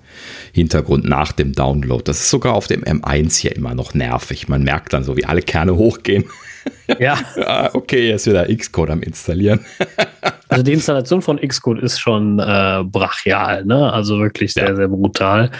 Hintergrund 0.53 1.05
nach 1.05 1.33
dem 1.33 1.53
Download. 1.53 2.03
Das 2.05 2.21
ist 2.21 2.31
sogar 2.31 2.55
auf 2.55 2.69
dem 2.69 2.85
M1 2.85 3.37
hier 3.39 3.57
immer 3.57 3.75
noch 3.75 3.93
nervig. 3.93 4.49
Man 4.49 4.63
merkt 4.63 4.93
dann 4.93 5.03
so, 5.03 5.17
wie 5.17 5.25
alle 5.25 5.43
Kerne 5.43 5.77
hochgehen. 5.77 6.25
Ja. 6.99 7.19
ah, 7.47 7.71
okay, 7.73 8.09
jetzt 8.09 8.27
wieder 8.27 8.47
Xcode 8.47 8.91
am 8.91 9.03
Installieren. 9.03 9.65
also 10.49 10.65
die 10.65 10.73
Installation 10.73 11.23
von 11.23 11.39
Xcode 11.39 11.81
ist 11.81 12.01
schon 12.01 12.41
äh, 12.41 12.83
brachial, 12.85 13.65
ne? 13.65 13.93
Also 13.93 14.19
wirklich 14.19 14.53
sehr, 14.53 14.71
ja. 14.71 14.77
sehr 14.77 14.89
brutal. 14.89 15.51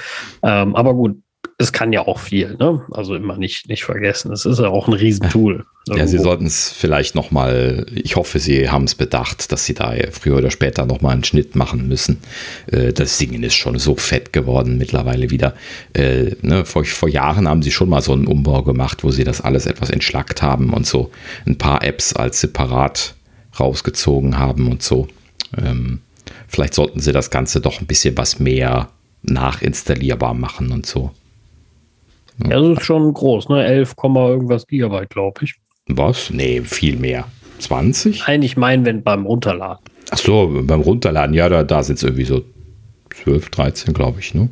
Ähm, 0.43 0.75
aber 0.75 0.93
gut, 0.93 1.17
es 1.61 1.73
kann 1.73 1.93
ja 1.93 2.07
auch 2.07 2.19
viel, 2.19 2.57
ne? 2.59 2.83
Also 2.91 3.15
immer 3.15 3.37
nicht, 3.37 3.69
nicht 3.69 3.85
vergessen. 3.85 4.33
Es 4.33 4.47
ist 4.47 4.59
ja 4.59 4.69
auch 4.69 4.89
ein 4.89 4.95
Riesentool. 4.95 5.67
Ja, 5.89 6.07
Sie 6.07 6.19
sollten 6.19 6.47
es 6.47 6.71
vielleicht 6.71 7.15
noch 7.15 7.31
mal, 7.31 7.85
ich 7.95 8.17
hoffe, 8.17 8.39
Sie 8.39 8.71
haben 8.71 8.85
es 8.85 8.95
bedacht, 8.95 9.53
dass 9.53 9.67
Sie 9.67 9.75
da 9.75 9.93
früher 10.11 10.39
oder 10.39 10.51
später 10.51 10.87
noch 10.87 11.03
mal 11.03 11.11
einen 11.11 11.25
Schnitt 11.25 11.57
machen 11.57 11.87
müssen. 11.87 12.19
Äh, 12.67 12.95
das 12.95 13.19
Singen 13.19 13.43
ist 13.43 13.55
schon 13.55 13.79
so 13.79 13.95
fett 13.95 14.33
geworden 14.33 14.79
mittlerweile 14.79 15.31
wieder. 15.31 15.55
Äh, 15.93 16.37
ne, 16.41 16.65
vor, 16.65 16.85
vor 16.85 17.11
Jahren 17.11 17.47
haben 17.47 17.63
Sie 17.63 17.73
schon 17.73 17.91
mal 17.91 18.01
so 18.01 18.13
einen 18.13 18.27
Umbau 18.27 18.63
gemacht, 18.63 19.05
wo 19.05 19.11
Sie 19.11 19.25
das 19.25 19.43
alles 19.43 19.67
etwas 19.67 19.91
entschlackt 19.91 20.41
haben 20.41 20.73
und 20.73 20.87
so 20.87 21.11
ein 21.47 21.59
paar 21.59 21.85
Apps 21.85 22.15
als 22.15 22.41
separat 22.41 23.15
rausgezogen 23.59 24.39
haben 24.39 24.69
und 24.71 24.83
so. 24.83 25.09
Ähm, 25.59 26.01
vielleicht 26.49 26.73
sollten 26.73 27.01
Sie 27.01 27.13
das 27.13 27.31
Ganze 27.31 27.61
doch 27.61 27.81
ein 27.81 27.87
bisschen 27.87 28.17
was 28.17 28.39
mehr 28.39 28.89
nachinstallierbar 29.23 30.33
machen 30.33 30.73
und 30.73 30.87
so. 30.87 31.11
Ja, 32.49 32.61
das 32.61 32.79
ist 32.79 32.85
schon 32.85 33.13
groß, 33.13 33.49
ne? 33.49 33.65
11, 33.65 33.95
irgendwas 34.03 34.67
Gigabyte, 34.67 35.11
glaube 35.11 35.45
ich. 35.45 35.55
Was? 35.89 36.31
Nee, 36.31 36.63
viel 36.63 36.97
mehr. 36.97 37.27
20? 37.59 38.27
Nein, 38.27 38.43
ich 38.43 38.57
meine, 38.57 38.85
wenn 38.85 39.03
beim 39.03 39.27
Runterladen. 39.27 39.85
Ach 40.11 40.19
so, 40.19 40.63
beim 40.63 40.81
Runterladen, 40.81 41.35
ja, 41.35 41.49
da, 41.49 41.63
da 41.63 41.83
sind 41.83 41.97
es 41.97 42.03
irgendwie 42.03 42.25
so 42.25 42.43
12, 43.23 43.51
13, 43.51 43.95
glaube 43.95 44.21
ich, 44.21 44.35
ne? 44.35 44.49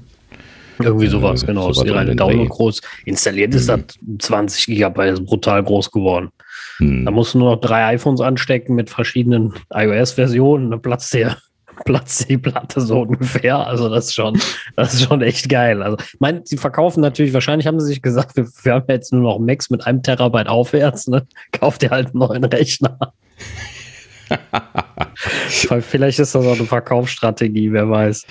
Irgendwie 0.80 1.08
sowas, 1.08 1.42
äh, 1.42 1.46
genau. 1.46 1.72
So 1.72 1.84
ist 1.84 1.92
reine 1.92 2.14
Download 2.14 2.48
groß. 2.48 2.80
Installiert 3.04 3.54
ist 3.54 3.68
mhm. 3.68 3.84
das 4.18 4.26
20 4.26 4.66
Gigabyte, 4.66 5.14
ist 5.14 5.26
brutal 5.26 5.62
groß 5.64 5.90
geworden. 5.90 6.30
Mhm. 6.78 7.04
Da 7.04 7.10
musst 7.10 7.34
du 7.34 7.38
nur 7.38 7.52
noch 7.52 7.60
drei 7.60 7.94
iPhones 7.94 8.20
anstecken 8.20 8.74
mit 8.74 8.90
verschiedenen 8.90 9.54
iOS-Versionen, 9.72 10.70
dann 10.70 10.82
platzt 10.82 11.12
der 11.14 11.36
platzt 11.84 12.28
die 12.28 12.38
Platte 12.38 12.80
so 12.80 13.02
ungefähr. 13.02 13.66
Also 13.66 13.88
das 13.88 14.06
ist 14.06 14.14
schon, 14.14 14.40
das 14.76 14.94
ist 14.94 15.02
schon 15.02 15.22
echt 15.22 15.48
geil. 15.48 15.82
Also 15.82 15.96
ich 15.98 16.20
meine, 16.20 16.42
sie 16.44 16.56
verkaufen 16.56 17.00
natürlich, 17.00 17.32
wahrscheinlich 17.32 17.66
haben 17.66 17.80
sie 17.80 17.86
sich 17.86 18.02
gesagt, 18.02 18.36
wir, 18.36 18.46
wir 18.62 18.74
haben 18.74 18.86
jetzt 18.88 19.12
nur 19.12 19.22
noch 19.22 19.38
Max 19.38 19.70
mit 19.70 19.86
einem 19.86 20.02
Terabyte 20.02 20.48
aufwärts, 20.48 21.08
ne? 21.08 21.26
Kauft 21.52 21.82
ihr 21.82 21.90
halt 21.90 22.08
einen 22.08 22.18
neuen 22.18 22.44
Rechner. 22.44 22.98
Vielleicht 25.54 26.18
ist 26.18 26.34
das 26.34 26.46
auch 26.46 26.54
eine 26.54 26.66
Verkaufsstrategie, 26.66 27.72
wer 27.72 27.88
weiß. 27.88 28.26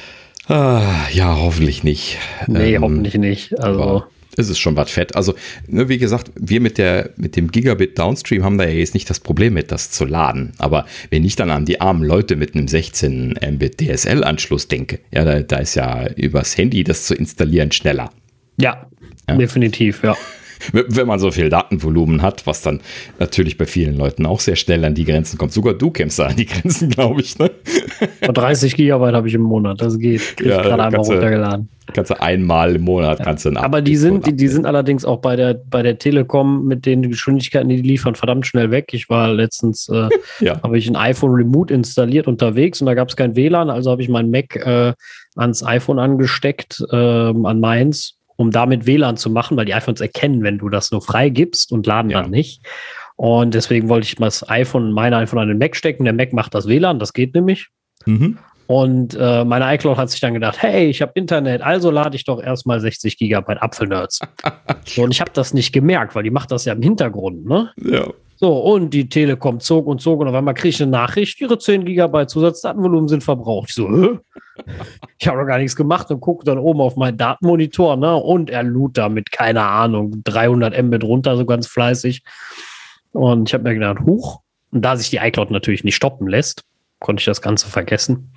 Ah, 0.47 0.81
ja, 1.11 1.35
hoffentlich 1.35 1.83
nicht. 1.83 2.17
Nee, 2.47 2.75
ähm, 2.75 2.83
hoffentlich 2.83 3.15
nicht. 3.15 3.59
Also 3.59 4.05
ist 4.37 4.49
es 4.49 4.59
schon 4.59 4.75
was 4.75 4.89
fett. 4.89 5.15
Also, 5.15 5.35
ne, 5.67 5.89
wie 5.89 5.97
gesagt, 5.97 6.31
wir 6.35 6.61
mit, 6.61 6.77
der, 6.77 7.11
mit 7.17 7.35
dem 7.35 7.51
Gigabit 7.51 7.97
Downstream 7.97 8.43
haben 8.43 8.57
da 8.57 8.65
ja 8.65 8.71
jetzt 8.71 8.93
nicht 8.93 9.09
das 9.09 9.19
Problem 9.19 9.53
mit, 9.53 9.71
das 9.71 9.91
zu 9.91 10.05
laden. 10.05 10.53
Aber 10.57 10.85
wenn 11.09 11.25
ich 11.25 11.35
dann 11.35 11.51
an 11.51 11.65
die 11.65 11.81
armen 11.81 12.03
Leute 12.03 12.35
mit 12.35 12.55
einem 12.55 12.67
16 12.67 13.39
Mbit 13.51 13.81
DSL-Anschluss 13.81 14.67
denke, 14.67 14.99
ja, 15.11 15.25
da, 15.25 15.41
da 15.41 15.57
ist 15.57 15.75
ja 15.75 16.07
übers 16.15 16.57
Handy 16.57 16.83
das 16.83 17.05
zu 17.05 17.15
installieren 17.15 17.71
schneller. 17.71 18.11
Ja, 18.59 18.87
ja. 19.27 19.35
definitiv, 19.37 20.03
ja 20.03 20.15
wenn 20.71 21.07
man 21.07 21.19
so 21.19 21.31
viel 21.31 21.49
Datenvolumen 21.49 22.21
hat, 22.21 22.47
was 22.47 22.61
dann 22.61 22.81
natürlich 23.19 23.57
bei 23.57 23.65
vielen 23.65 23.95
Leuten 23.95 24.25
auch 24.25 24.39
sehr 24.39 24.55
schnell 24.55 24.83
an 24.85 24.95
die 24.95 25.05
Grenzen 25.05 25.37
kommt. 25.37 25.53
Sogar 25.53 25.73
du 25.73 25.91
kämpfst 25.91 26.19
da 26.19 26.27
an 26.27 26.35
die 26.35 26.45
Grenzen, 26.45 26.89
glaube 26.89 27.21
ich. 27.21 27.37
Ne? 27.39 27.51
30 28.21 28.75
Gigabyte 28.75 29.15
habe 29.15 29.27
ich 29.27 29.33
im 29.33 29.41
Monat, 29.41 29.81
das 29.81 29.97
geht. 29.97 30.35
Ja, 30.41 30.61
gerade 30.61 30.83
einmal 30.83 31.01
runtergeladen. 31.01 31.69
Kannst 31.93 32.11
du 32.11 32.21
einmal 32.21 32.75
im 32.75 32.81
Monat 32.81 33.23
kannst 33.23 33.45
du 33.45 33.55
Aber 33.55 33.81
die 33.81 33.95
sind, 33.95 34.27
die, 34.27 34.35
die 34.35 34.49
sind 34.49 34.65
allerdings 34.65 35.05
auch 35.05 35.19
bei 35.19 35.35
der, 35.35 35.53
bei 35.53 35.83
der 35.83 35.97
Telekom 35.97 36.65
mit 36.65 36.85
den 36.85 37.09
Geschwindigkeiten, 37.09 37.69
die 37.69 37.81
die 37.81 37.87
liefern, 37.87 38.15
verdammt 38.15 38.45
schnell 38.45 38.71
weg. 38.71 38.89
Ich 38.91 39.09
war 39.09 39.33
letztens, 39.33 39.87
äh, 39.89 40.09
ja. 40.43 40.61
habe 40.61 40.77
ich 40.77 40.87
ein 40.89 40.97
iPhone 40.97 41.31
Remote 41.31 41.73
installiert 41.73 42.27
unterwegs 42.27 42.81
und 42.81 42.87
da 42.87 42.93
gab 42.93 43.07
es 43.07 43.15
kein 43.15 43.35
WLAN, 43.35 43.69
also 43.69 43.91
habe 43.91 44.01
ich 44.01 44.09
mein 44.09 44.29
Mac 44.29 44.55
äh, 44.57 44.93
ans 45.37 45.63
iPhone 45.63 45.99
angesteckt, 45.99 46.83
äh, 46.91 46.95
an 46.95 47.59
meins 47.59 48.16
um 48.37 48.51
damit 48.51 48.85
WLAN 48.85 49.17
zu 49.17 49.29
machen, 49.29 49.57
weil 49.57 49.65
die 49.65 49.73
iPhones 49.73 49.99
erkennen, 49.99 50.43
wenn 50.43 50.57
du 50.57 50.69
das 50.69 50.91
nur 50.91 51.01
freigibst 51.01 51.71
und 51.71 51.85
laden 51.85 52.09
ja. 52.09 52.21
dann 52.21 52.31
nicht. 52.31 52.65
Und 53.17 53.53
deswegen 53.53 53.89
wollte 53.89 54.05
ich 54.05 54.19
mal 54.19 54.27
das 54.27 54.47
iPhone, 54.47 54.91
mein 54.91 55.13
iPhone 55.13 55.39
an 55.39 55.47
den 55.49 55.57
Mac 55.57 55.75
stecken. 55.75 56.05
Der 56.05 56.13
Mac 56.13 56.31
macht 56.33 56.53
das 56.53 56.67
WLAN, 56.67 56.99
das 56.99 57.13
geht 57.13 57.33
nämlich. 57.33 57.67
Mhm. 58.05 58.37
Und 58.67 59.15
äh, 59.19 59.45
meine 59.45 59.73
iCloud 59.73 59.97
hat 59.97 60.09
sich 60.09 60.19
dann 60.19 60.33
gedacht, 60.33 60.61
hey, 60.61 60.89
ich 60.89 61.01
habe 61.01 61.13
Internet, 61.15 61.61
also 61.61 61.89
lade 61.89 62.15
ich 62.15 62.25
doch 62.25 62.41
erstmal 62.41 62.79
60 62.81 63.17
Gigabyte 63.17 63.61
Apfelnerds. 63.61 64.19
so, 64.85 65.03
und 65.03 65.11
ich 65.11 65.21
habe 65.21 65.31
das 65.33 65.53
nicht 65.53 65.71
gemerkt, 65.71 66.15
weil 66.15 66.23
die 66.23 66.31
macht 66.31 66.51
das 66.51 66.65
ja 66.65 66.73
im 66.73 66.81
Hintergrund, 66.81 67.45
ne? 67.45 67.71
Ja. 67.77 68.05
So, 68.39 68.55
und 68.59 68.93
die 68.93 69.09
Telekom 69.09 69.59
zog 69.59 69.87
und 69.87 69.99
zog 69.99 70.19
und 70.19 70.27
auf 70.27 70.35
einmal 70.35 70.53
kriege 70.53 70.69
ich 70.69 70.81
eine 70.81 70.91
Nachricht, 70.91 71.41
ihre 71.41 71.57
10 71.57 71.85
Gigabyte 71.85 72.29
Zusatzdatenvolumen 72.29 73.07
sind 73.07 73.23
verbraucht. 73.23 73.69
Ich 73.69 73.75
so, 73.75 73.89
Hä? 73.89 74.19
ich 75.17 75.27
habe 75.27 75.39
doch 75.39 75.47
gar 75.47 75.57
nichts 75.57 75.75
gemacht 75.75 76.11
und 76.11 76.19
gucke 76.19 76.45
dann 76.45 76.59
oben 76.59 76.81
auf 76.81 76.97
meinen 76.97 77.17
Datenmonitor, 77.17 77.95
ne? 77.95 78.15
Und 78.15 78.49
er 78.49 78.63
lud 78.63 78.97
damit, 78.97 79.31
keine 79.31 79.63
Ahnung, 79.63 80.21
300 80.23 80.79
Mbit 80.83 81.03
runter, 81.03 81.35
so 81.35 81.45
ganz 81.45 81.67
fleißig. 81.67 82.21
Und 83.11 83.49
ich 83.49 83.53
habe 83.53 83.63
mir 83.63 83.73
gedacht, 83.73 84.05
huch. 84.05 84.41
Und 84.71 84.83
da 84.83 84.97
sich 84.97 85.09
die 85.09 85.17
iCloud 85.17 85.49
natürlich 85.49 85.83
nicht 85.83 85.95
stoppen 85.95 86.27
lässt, 86.27 86.63
konnte 86.99 87.21
ich 87.21 87.25
das 87.25 87.41
Ganze 87.41 87.67
vergessen. 87.67 88.33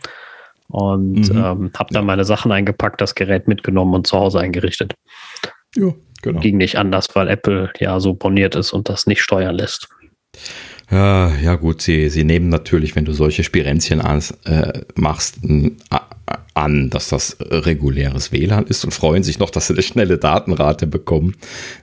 Und 0.69 1.33
mhm. 1.33 1.37
ähm, 1.37 1.71
habe 1.77 1.93
dann 1.93 2.07
meine 2.07 2.25
Sachen 2.25 2.53
eingepackt, 2.53 3.01
das 3.01 3.15
Gerät 3.15 3.49
mitgenommen 3.49 3.95
und 3.95 4.07
zu 4.07 4.17
Hause 4.17 4.41
eingerichtet. 4.41 4.95
Ja, 5.75 5.93
genau. 6.23 6.41
ging 6.41 6.57
nicht 6.59 6.77
anders, 6.77 7.09
weil 7.15 7.29
Apple 7.29 7.73
ja 7.79 7.99
so 7.99 8.15
boniert 8.15 8.55
ist 8.55 8.73
und 8.73 8.89
das 8.89 9.07
nicht 9.07 9.21
steuern 9.21 9.57
lässt. 9.57 9.89
Ja, 10.91 11.35
ja 11.37 11.55
gut, 11.57 11.83
sie, 11.83 12.09
sie 12.09 12.25
nehmen 12.25 12.49
natürlich, 12.49 12.97
wenn 12.97 13.05
du 13.05 13.13
solche 13.13 13.45
Spirenzchen 13.45 14.01
äh, 14.45 14.81
machst, 14.95 15.39
an, 16.55 16.91
dass 16.91 17.09
das 17.09 17.37
reguläres 17.41 18.33
WLAN 18.33 18.67
ist 18.67 18.85
und 18.85 18.93
freuen 18.93 19.23
sich 19.23 19.39
noch, 19.39 19.51
dass 19.51 19.69
sie 19.69 19.75
eine 19.75 19.83
schnelle 19.83 20.19
Datenrate 20.19 20.87
bekommen. 20.87 21.37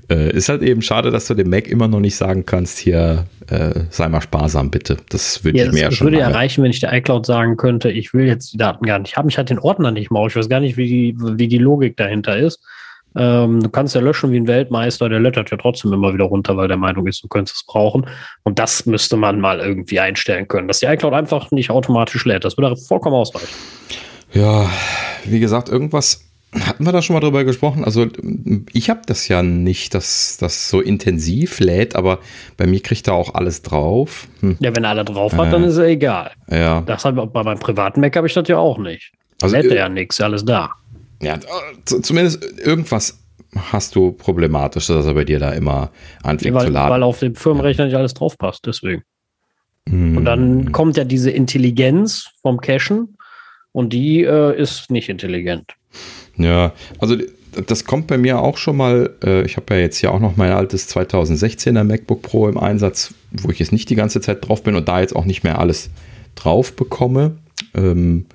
Äh, 0.10 0.32
ist 0.32 0.49
halt 0.49 0.62
eben 0.62 0.82
schade, 0.82 1.12
dass 1.12 1.27
du 1.27 1.34
dem 1.34 1.49
Mac 1.49 1.67
immer 1.67 1.88
noch 1.88 1.99
nicht 1.99 2.15
sagen 2.15 2.45
kannst, 2.45 2.78
hier 2.78 3.26
äh, 3.49 3.82
sei 3.89 4.07
mal 4.09 4.22
sparsam 4.22 4.70
bitte. 4.70 4.97
Das 5.09 5.43
würde 5.43 5.59
ja, 5.59 5.65
ich 5.65 5.72
mir 5.72 5.82
ja 5.82 5.91
schon. 5.91 6.07
Das 6.07 6.13
würde 6.13 6.20
ja 6.20 6.30
reichen, 6.30 6.63
wenn 6.63 6.72
ich 6.72 6.80
der 6.80 6.93
iCloud 6.93 7.26
sagen 7.26 7.57
könnte, 7.57 7.89
ich 7.91 8.13
will 8.13 8.26
jetzt 8.26 8.53
die 8.53 8.57
Daten 8.57 8.86
gar 8.86 8.99
nicht 8.99 9.15
haben. 9.15 9.30
Ich 9.30 9.38
hatte 9.38 9.53
den 9.53 9.59
Ordner 9.59 9.91
nicht 9.91 10.11
mal. 10.11 10.28
Ich 10.28 10.36
weiß 10.36 10.49
gar 10.49 10.59
nicht, 10.59 10.78
wie 10.78 10.88
die, 10.88 11.15
wie 11.18 11.47
die 11.47 11.57
Logik 11.57 11.97
dahinter 11.97 12.38
ist. 12.38 12.59
Ähm, 13.15 13.61
du 13.61 13.70
kannst 13.70 13.95
ja 13.95 14.01
löschen 14.01 14.32
wie 14.32 14.39
ein 14.39 14.47
Weltmeister, 14.47 15.09
der 15.09 15.20
löttert 15.20 15.49
ja 15.49 15.57
trotzdem 15.57 15.91
immer 15.91 16.13
wieder 16.13 16.26
runter, 16.26 16.55
weil 16.55 16.68
der 16.68 16.78
Meinung 16.78 17.07
ist, 17.07 17.24
du 17.24 17.28
könntest 17.28 17.57
es 17.57 17.65
brauchen. 17.65 18.05
Und 18.43 18.59
das 18.59 18.86
müsste 18.86 19.18
man 19.18 19.39
mal 19.39 19.59
irgendwie 19.59 19.99
einstellen 19.99 20.47
können, 20.47 20.68
dass 20.68 20.80
die 20.80 20.86
iCloud 20.86 21.13
einfach 21.13 21.49
nicht 21.51 21.72
automatisch 21.72 22.26
lädt. 22.26 22.45
Das 22.45 22.57
würde 22.57 22.76
vollkommen 22.76 23.15
ausreichen. 23.15 23.47
Ja, 24.34 24.69
wie 25.25 25.39
gesagt, 25.39 25.69
irgendwas 25.69 26.28
hatten 26.53 26.86
wir 26.86 26.91
da 26.91 27.01
schon 27.01 27.13
mal 27.13 27.19
drüber 27.19 27.43
gesprochen? 27.43 27.84
Also 27.84 28.07
ich 28.71 28.89
habe 28.89 29.01
das 29.05 29.28
ja 29.28 29.43
nicht, 29.43 29.93
dass 29.93 30.38
das 30.38 30.69
so 30.69 30.82
intensiv 30.82 31.59
lädt, 31.59 31.95
aber 31.95 32.19
bei 32.55 32.65
mir 32.65 32.82
kriegt 32.82 33.07
er 33.07 33.13
auch 33.13 33.34
alles 33.36 33.61
drauf. 33.61 34.28
Hm. 34.39 34.57
Ja, 34.59 34.75
wenn 34.75 34.84
er 34.84 34.91
alle 34.91 35.05
drauf 35.05 35.34
hat, 35.34 35.47
äh, 35.47 35.51
dann 35.51 35.63
ist 35.63 35.78
er 35.78 35.88
egal. 35.88 36.32
Ja. 36.49 36.82
Das 36.82 37.05
hab, 37.05 37.34
bei 37.34 37.43
meinem 37.43 37.59
privaten 37.59 37.99
Mac 37.99 38.15
habe 38.15 38.28
ich 38.28 38.34
das 38.34 38.47
ja 38.47 38.57
auch 38.57 38.78
nicht. 38.78 39.11
Also 39.41 39.55
lädt 39.55 39.65
er 39.65 39.75
ja 39.75 39.89
nichts, 39.89 40.19
alles 40.21 40.45
da. 40.45 40.71
Ja, 41.21 41.38
zumindest 41.86 42.43
irgendwas 42.59 43.19
hast 43.71 43.95
du 43.95 44.11
problematisch, 44.11 44.88
dass 44.88 45.05
er 45.05 45.13
bei 45.13 45.25
dir 45.25 45.39
da 45.39 45.51
immer 45.51 45.91
anfängt 46.23 46.55
weil, 46.55 46.67
zu 46.67 46.71
laden. 46.71 46.91
Weil 46.91 47.03
auf 47.03 47.19
dem 47.19 47.36
Firmenrechner 47.36 47.86
nicht 47.86 47.95
alles 47.95 48.13
drauf 48.13 48.38
passt, 48.38 48.65
deswegen. 48.65 49.03
Mm. 49.86 50.17
Und 50.17 50.25
dann 50.25 50.71
kommt 50.71 50.97
ja 50.97 51.03
diese 51.03 51.32
Intelligenz 51.32 52.30
vom 52.41 52.59
Cachen 52.61 53.16
und 53.78 53.93
die 53.93 54.23
äh, 54.23 54.59
ist 54.59 54.89
nicht 54.89 55.07
intelligent. 55.07 55.75
Ja, 56.36 56.73
also 56.97 57.15
das 57.67 57.86
kommt 57.86 58.07
bei 58.07 58.17
mir 58.17 58.39
auch 58.39 58.57
schon 58.57 58.75
mal. 58.75 59.11
Äh, 59.23 59.43
ich 59.43 59.55
habe 59.55 59.75
ja 59.75 59.82
jetzt 59.82 60.01
ja 60.01 60.09
auch 60.09 60.19
noch 60.19 60.36
mein 60.36 60.51
altes 60.51 60.89
2016er 60.89 61.84
MacBook 61.84 62.23
Pro 62.23 62.49
im 62.49 62.57
Einsatz, 62.57 63.13
wo 63.30 63.51
ich 63.51 63.59
jetzt 63.59 63.71
nicht 63.71 63.88
die 63.91 63.95
ganze 63.95 64.19
Zeit 64.19 64.47
drauf 64.47 64.63
bin 64.63 64.75
und 64.75 64.88
da 64.88 64.99
jetzt 64.99 65.15
auch 65.15 65.25
nicht 65.25 65.43
mehr 65.43 65.59
alles 65.59 65.91
drauf 66.34 66.75
bekomme. 66.75 67.38
Ähm, 67.75 68.25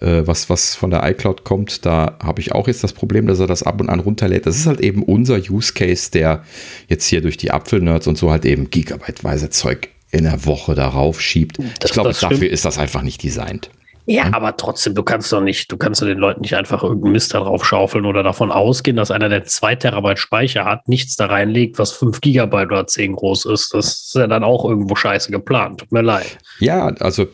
äh, 0.00 0.22
was, 0.24 0.48
was 0.48 0.74
von 0.74 0.88
der 0.88 1.06
iCloud 1.10 1.44
kommt, 1.44 1.84
da 1.84 2.16
habe 2.22 2.40
ich 2.40 2.52
auch 2.52 2.66
jetzt 2.66 2.82
das 2.82 2.94
Problem, 2.94 3.26
dass 3.26 3.38
er 3.38 3.46
das 3.46 3.62
ab 3.62 3.82
und 3.82 3.90
an 3.90 4.00
runterlädt. 4.00 4.46
Das 4.46 4.56
ist 4.56 4.64
halt 4.64 4.80
eben 4.80 5.02
unser 5.02 5.36
Use 5.36 5.74
Case, 5.74 6.10
der 6.10 6.42
jetzt 6.88 7.04
hier 7.06 7.20
durch 7.20 7.36
die 7.36 7.50
Apfelnerds 7.50 8.06
und 8.06 8.16
so 8.16 8.30
halt 8.30 8.46
eben 8.46 8.70
gigabyteweise 8.70 9.50
Zeug 9.50 9.90
in 10.10 10.24
der 10.24 10.46
Woche 10.46 10.74
darauf 10.74 11.20
schiebt. 11.20 11.58
Das, 11.58 11.90
ich 11.90 11.92
glaube, 11.92 12.14
dafür 12.18 12.48
ist 12.48 12.64
das 12.64 12.78
einfach 12.78 13.02
nicht 13.02 13.22
designt. 13.22 13.68
Ja, 14.06 14.32
aber 14.32 14.56
trotzdem, 14.56 14.94
du 14.94 15.02
kannst 15.02 15.32
doch 15.32 15.40
nicht, 15.40 15.70
du 15.70 15.76
kannst 15.76 16.00
doch 16.00 16.06
den 16.06 16.18
Leuten 16.18 16.40
nicht 16.40 16.54
einfach 16.54 16.82
irgendeinen 16.82 17.12
Mist 17.12 17.34
da 17.34 17.40
drauf 17.40 17.64
schaufeln 17.64 18.06
oder 18.06 18.22
davon 18.22 18.52
ausgehen, 18.52 18.96
dass 18.96 19.10
einer, 19.10 19.28
der 19.28 19.44
zwei 19.44 19.74
Terabyte 19.74 20.18
Speicher 20.18 20.64
hat, 20.64 20.88
nichts 20.88 21.16
da 21.16 21.26
reinlegt, 21.26 21.78
was 21.78 21.90
fünf 21.90 22.20
Gigabyte 22.20 22.68
oder 22.68 22.86
zehn 22.86 23.12
groß 23.12 23.46
ist. 23.46 23.74
Das 23.74 23.86
ist 23.86 24.14
ja 24.14 24.28
dann 24.28 24.44
auch 24.44 24.64
irgendwo 24.64 24.94
scheiße 24.94 25.32
geplant. 25.32 25.80
Tut 25.80 25.92
mir 25.92 26.02
leid. 26.02 26.38
Ja, 26.60 26.86
also 27.00 27.26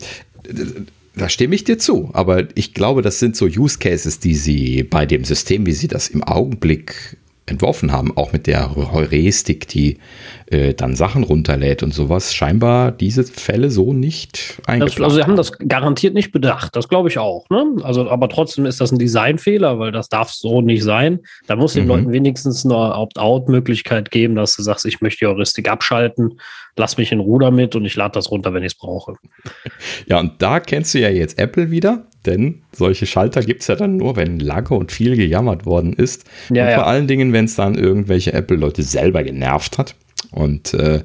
da 1.15 1.29
stimme 1.29 1.53
ich 1.53 1.63
dir 1.63 1.77
zu, 1.77 2.09
aber 2.13 2.45
ich 2.55 2.73
glaube, 2.73 3.03
das 3.03 3.19
sind 3.19 3.35
so 3.35 3.45
Use 3.45 3.77
Cases, 3.77 4.19
die 4.19 4.33
sie 4.33 4.83
bei 4.83 5.05
dem 5.05 5.25
System, 5.25 5.67
wie 5.67 5.73
sie 5.73 5.87
das 5.87 6.07
im 6.07 6.23
Augenblick 6.23 7.17
entworfen 7.45 7.91
haben, 7.91 8.15
auch 8.15 8.31
mit 8.31 8.47
der 8.47 8.73
Heuristik, 8.75 9.67
die 9.67 9.97
äh, 10.47 10.73
dann 10.73 10.95
Sachen 10.95 11.23
runterlädt 11.23 11.83
und 11.83 11.93
sowas, 11.93 12.33
scheinbar 12.33 12.91
diese 12.91 13.25
Fälle 13.25 13.69
so 13.69 13.91
nicht 13.91 14.61
eingeplant. 14.65 15.01
also 15.01 15.15
sie 15.17 15.23
haben 15.23 15.35
das 15.35 15.51
garantiert 15.57 16.13
nicht 16.13 16.31
bedacht, 16.31 16.75
das 16.75 16.87
glaube 16.87 17.09
ich 17.09 17.17
auch. 17.17 17.49
Ne? 17.49 17.65
Also, 17.83 18.09
aber 18.09 18.29
trotzdem 18.29 18.65
ist 18.65 18.79
das 18.79 18.91
ein 18.91 18.99
Designfehler, 18.99 19.77
weil 19.77 19.91
das 19.91 20.07
darf 20.07 20.31
so 20.31 20.61
nicht 20.61 20.83
sein. 20.83 21.19
Da 21.47 21.57
muss 21.57 21.73
den 21.73 21.83
mhm. 21.83 21.89
Leuten 21.89 22.11
wenigstens 22.13 22.63
eine 22.63 22.75
Opt-out-Möglichkeit 22.75 24.09
geben, 24.09 24.35
dass 24.35 24.55
du 24.55 24.63
sagst, 24.63 24.85
ich 24.85 25.01
möchte 25.01 25.25
die 25.25 25.31
Heuristik 25.31 25.69
abschalten, 25.69 26.39
lass 26.77 26.97
mich 26.97 27.11
in 27.11 27.19
Ruder 27.19 27.51
mit 27.51 27.75
und 27.75 27.83
ich 27.83 27.95
lade 27.95 28.13
das 28.13 28.31
runter, 28.31 28.53
wenn 28.53 28.63
ich 28.63 28.73
es 28.73 28.77
brauche. 28.77 29.15
Ja, 30.07 30.19
und 30.19 30.41
da 30.41 30.59
kennst 30.59 30.93
du 30.93 30.99
ja 30.99 31.09
jetzt 31.09 31.39
Apple 31.39 31.71
wieder, 31.71 32.05
denn 32.25 32.61
solche 32.71 33.05
Schalter 33.05 33.41
gibt 33.41 33.61
es 33.61 33.67
ja 33.67 33.75
dann 33.75 33.97
nur, 33.97 34.15
wenn 34.15 34.39
lange 34.39 34.69
und 34.69 34.91
viel 34.91 35.15
gejammert 35.15 35.65
worden 35.65 35.93
ist. 35.93 36.25
Ja, 36.49 36.63
und 36.63 36.69
ja. 36.69 36.75
vor 36.75 36.87
allen 36.87 37.07
Dingen, 37.07 37.33
wenn 37.33 37.45
es 37.45 37.55
dann 37.55 37.75
irgendwelche 37.75 38.33
Apple-Leute 38.33 38.83
selber 38.83 39.23
genervt 39.23 39.77
hat. 39.77 39.95
Und 40.31 40.73
äh, 40.73 41.03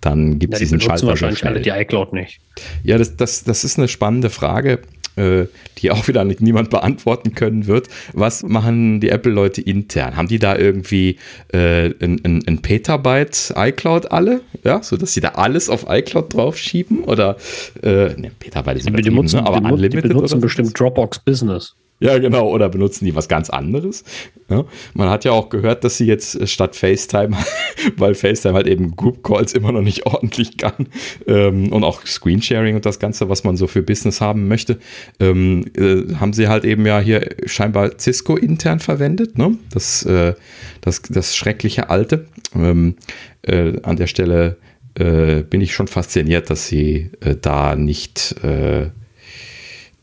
dann 0.00 0.38
gibt 0.38 0.54
es 0.54 0.60
ja, 0.60 0.64
diesen 0.64 0.80
Schalter. 0.80 1.06
wahrscheinlich 1.06 1.44
alle 1.44 1.60
die 1.60 1.70
iCloud 1.70 2.12
nicht. 2.12 2.40
Ja, 2.82 2.98
das, 2.98 3.16
das, 3.16 3.44
das 3.44 3.64
ist 3.64 3.78
eine 3.78 3.88
spannende 3.88 4.30
Frage. 4.30 4.80
Äh, 5.16 5.48
die 5.78 5.90
auch 5.90 6.06
wieder 6.08 6.24
nicht 6.24 6.40
niemand 6.40 6.70
beantworten 6.70 7.34
können 7.34 7.66
wird. 7.66 7.88
Was 8.12 8.42
machen 8.42 9.00
die 9.00 9.08
Apple-Leute 9.08 9.60
intern? 9.60 10.16
Haben 10.16 10.28
die 10.28 10.38
da 10.38 10.56
irgendwie 10.56 11.18
äh, 11.52 11.86
ein, 11.86 12.20
ein, 12.22 12.42
ein, 12.46 12.62
Petabyte 12.62 13.52
iCloud 13.56 14.12
alle? 14.12 14.42
Ja, 14.62 14.82
sodass 14.82 15.12
sie 15.12 15.20
da 15.20 15.30
alles 15.30 15.68
auf 15.68 15.86
iCloud 15.88 16.32
draufschieben? 16.32 17.04
Oder 17.04 17.36
äh, 17.82 18.14
ne, 18.14 18.30
Petabyte 18.38 18.78
ist 18.78 18.88
die 18.88 18.92
benutzen, 18.92 19.40
ne? 19.40 19.46
aber 19.46 19.60
die, 19.60 19.72
Unlimited 19.72 20.04
die 20.04 20.08
benutzen 20.08 20.40
bestimmt 20.40 20.78
Dropbox 20.78 21.18
Business. 21.18 21.74
Ja, 22.00 22.18
genau. 22.18 22.48
Oder 22.48 22.70
benutzen 22.70 23.04
die 23.04 23.14
was 23.14 23.28
ganz 23.28 23.50
anderes? 23.50 24.04
Ja, 24.48 24.64
man 24.94 25.10
hat 25.10 25.26
ja 25.26 25.32
auch 25.32 25.50
gehört, 25.50 25.84
dass 25.84 25.98
sie 25.98 26.06
jetzt 26.06 26.34
äh, 26.34 26.46
statt 26.46 26.74
FaceTime, 26.74 27.36
weil 27.96 28.14
FaceTime 28.14 28.54
halt 28.54 28.66
eben 28.66 28.96
Group 28.96 29.22
Calls 29.22 29.52
immer 29.52 29.70
noch 29.70 29.82
nicht 29.82 30.06
ordentlich 30.06 30.56
kann 30.56 30.88
ähm, 31.26 31.70
und 31.72 31.84
auch 31.84 32.04
Screensharing 32.06 32.74
und 32.74 32.86
das 32.86 32.98
Ganze, 32.98 33.28
was 33.28 33.44
man 33.44 33.56
so 33.58 33.66
für 33.66 33.82
Business 33.82 34.22
haben 34.22 34.48
möchte, 34.48 34.78
ähm, 35.20 35.66
äh, 35.76 36.14
haben 36.14 36.32
sie 36.32 36.48
halt 36.48 36.64
eben 36.64 36.86
ja 36.86 37.00
hier 37.00 37.36
scheinbar 37.44 37.98
Cisco 37.98 38.36
intern 38.36 38.80
verwendet. 38.80 39.36
Ne? 39.36 39.58
Das, 39.70 40.02
äh, 40.04 40.34
das, 40.80 41.02
das 41.02 41.36
schreckliche 41.36 41.90
Alte. 41.90 42.26
Ähm, 42.54 42.96
äh, 43.42 43.74
an 43.82 43.96
der 43.96 44.06
Stelle 44.06 44.56
äh, 44.94 45.42
bin 45.42 45.60
ich 45.60 45.74
schon 45.74 45.86
fasziniert, 45.86 46.50
dass 46.50 46.66
sie 46.66 47.10
äh, 47.20 47.36
da 47.40 47.76
nicht 47.76 48.34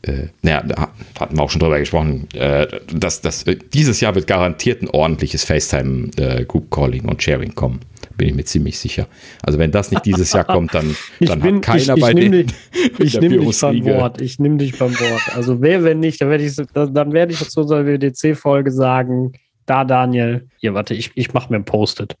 äh, 0.02 0.28
naja, 0.42 0.62
da 0.62 0.88
hatten 1.18 1.36
wir 1.36 1.42
auch 1.42 1.50
schon 1.50 1.60
drüber 1.60 1.78
gesprochen, 1.78 2.28
äh, 2.34 2.66
dass, 2.92 3.20
dass 3.20 3.42
äh, 3.44 3.56
dieses 3.72 4.00
Jahr 4.00 4.14
wird 4.14 4.26
garantiert 4.26 4.82
ein 4.82 4.88
ordentliches 4.88 5.44
FaceTime 5.44 6.10
äh, 6.16 6.44
Group 6.44 6.70
Calling 6.70 7.06
und 7.06 7.22
Sharing 7.22 7.54
kommen. 7.54 7.80
Bin 8.16 8.28
ich 8.28 8.34
mir 8.34 8.44
ziemlich 8.44 8.78
sicher. 8.78 9.06
Also 9.42 9.58
wenn 9.58 9.70
das 9.70 9.90
nicht 9.90 10.04
dieses 10.04 10.32
Jahr 10.32 10.44
kommt, 10.44 10.74
dann, 10.74 10.96
dann 11.20 11.40
bin, 11.40 11.56
hat 11.56 11.62
keiner 11.62 11.94
ich, 11.94 12.00
bei 12.00 12.10
ich 12.12 12.14
denen. 12.14 12.52
ich 12.98 13.20
nehme 13.20 13.38
dich 13.38 13.60
beim 13.60 13.84
Wort. 13.84 14.20
Ich 14.20 14.38
nehme 14.38 14.56
dich 14.56 14.78
beim 14.78 14.98
Wort. 14.98 15.36
Also 15.36 15.60
wer, 15.60 15.84
wenn 15.84 16.00
nicht, 16.00 16.20
dann 16.20 16.30
werde 16.30 16.44
ich, 16.44 16.56
dann 16.74 17.12
werde 17.12 17.32
ich 17.32 17.48
zu 17.48 17.60
unserer 17.60 17.84
WDC-Folge 17.84 18.70
sagen, 18.70 19.32
da 19.68 19.84
Daniel, 19.84 20.48
hier 20.56 20.74
warte, 20.74 20.94
ich, 20.94 21.12
ich 21.14 21.32
mache 21.34 21.52
mir 21.52 21.58
ein 21.58 21.64
Post-it. 21.64 22.16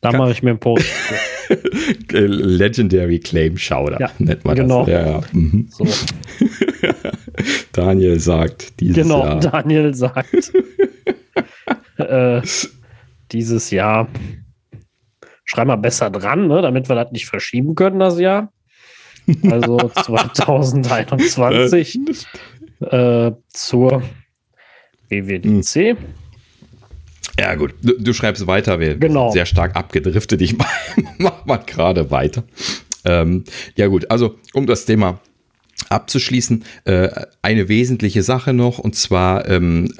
Da 0.00 0.12
mache 0.12 0.32
ich 0.32 0.42
mir 0.42 0.50
ein 0.50 0.58
Post-it. 0.58 0.90
Legendary 2.12 3.20
Claim 3.20 3.56
Schauder, 3.56 4.00
ja, 4.00 4.10
nennt 4.18 4.44
man 4.44 4.56
genau. 4.56 4.84
das. 4.84 4.92
Ja, 4.92 5.06
ja. 5.06 5.20
Mhm. 5.32 5.68
So. 5.70 5.86
Daniel 7.72 8.18
sagt 8.18 8.80
dieses 8.80 8.96
genau, 8.96 9.24
Jahr. 9.24 9.38
Genau, 9.38 9.50
Daniel 9.50 9.94
sagt 9.94 10.34
äh, 11.98 12.42
dieses 13.30 13.70
Jahr. 13.70 14.08
Schreib 15.44 15.68
mal 15.68 15.76
besser 15.76 16.10
dran, 16.10 16.48
ne, 16.48 16.60
damit 16.62 16.88
wir 16.88 16.96
das 16.96 17.12
nicht 17.12 17.26
verschieben 17.26 17.74
können, 17.74 17.98
das 17.98 18.18
Jahr. 18.20 18.52
Also 19.50 19.78
2021 19.78 21.98
äh, 22.80 23.32
zur 23.48 24.02
WWDC. 25.08 25.96
Ja, 27.38 27.54
gut. 27.54 27.74
Du, 27.82 27.94
du 27.98 28.12
schreibst 28.12 28.46
weiter. 28.46 28.80
Wir 28.80 28.96
genau. 28.96 29.28
sind 29.28 29.34
sehr 29.34 29.46
stark 29.46 29.76
abgedriftet. 29.76 30.40
Ich 30.40 30.56
mach 31.18 31.44
mal 31.44 31.58
gerade 31.58 32.10
weiter. 32.10 32.44
Ähm, 33.04 33.44
ja, 33.76 33.86
gut. 33.86 34.10
Also, 34.10 34.36
um 34.52 34.66
das 34.66 34.84
Thema 34.84 35.20
abzuschließen, 35.90 36.64
äh, 36.84 37.08
eine 37.42 37.68
wesentliche 37.68 38.22
Sache 38.22 38.52
noch, 38.52 38.78
und 38.78 38.94
zwar 38.94 39.48
ähm, 39.48 39.92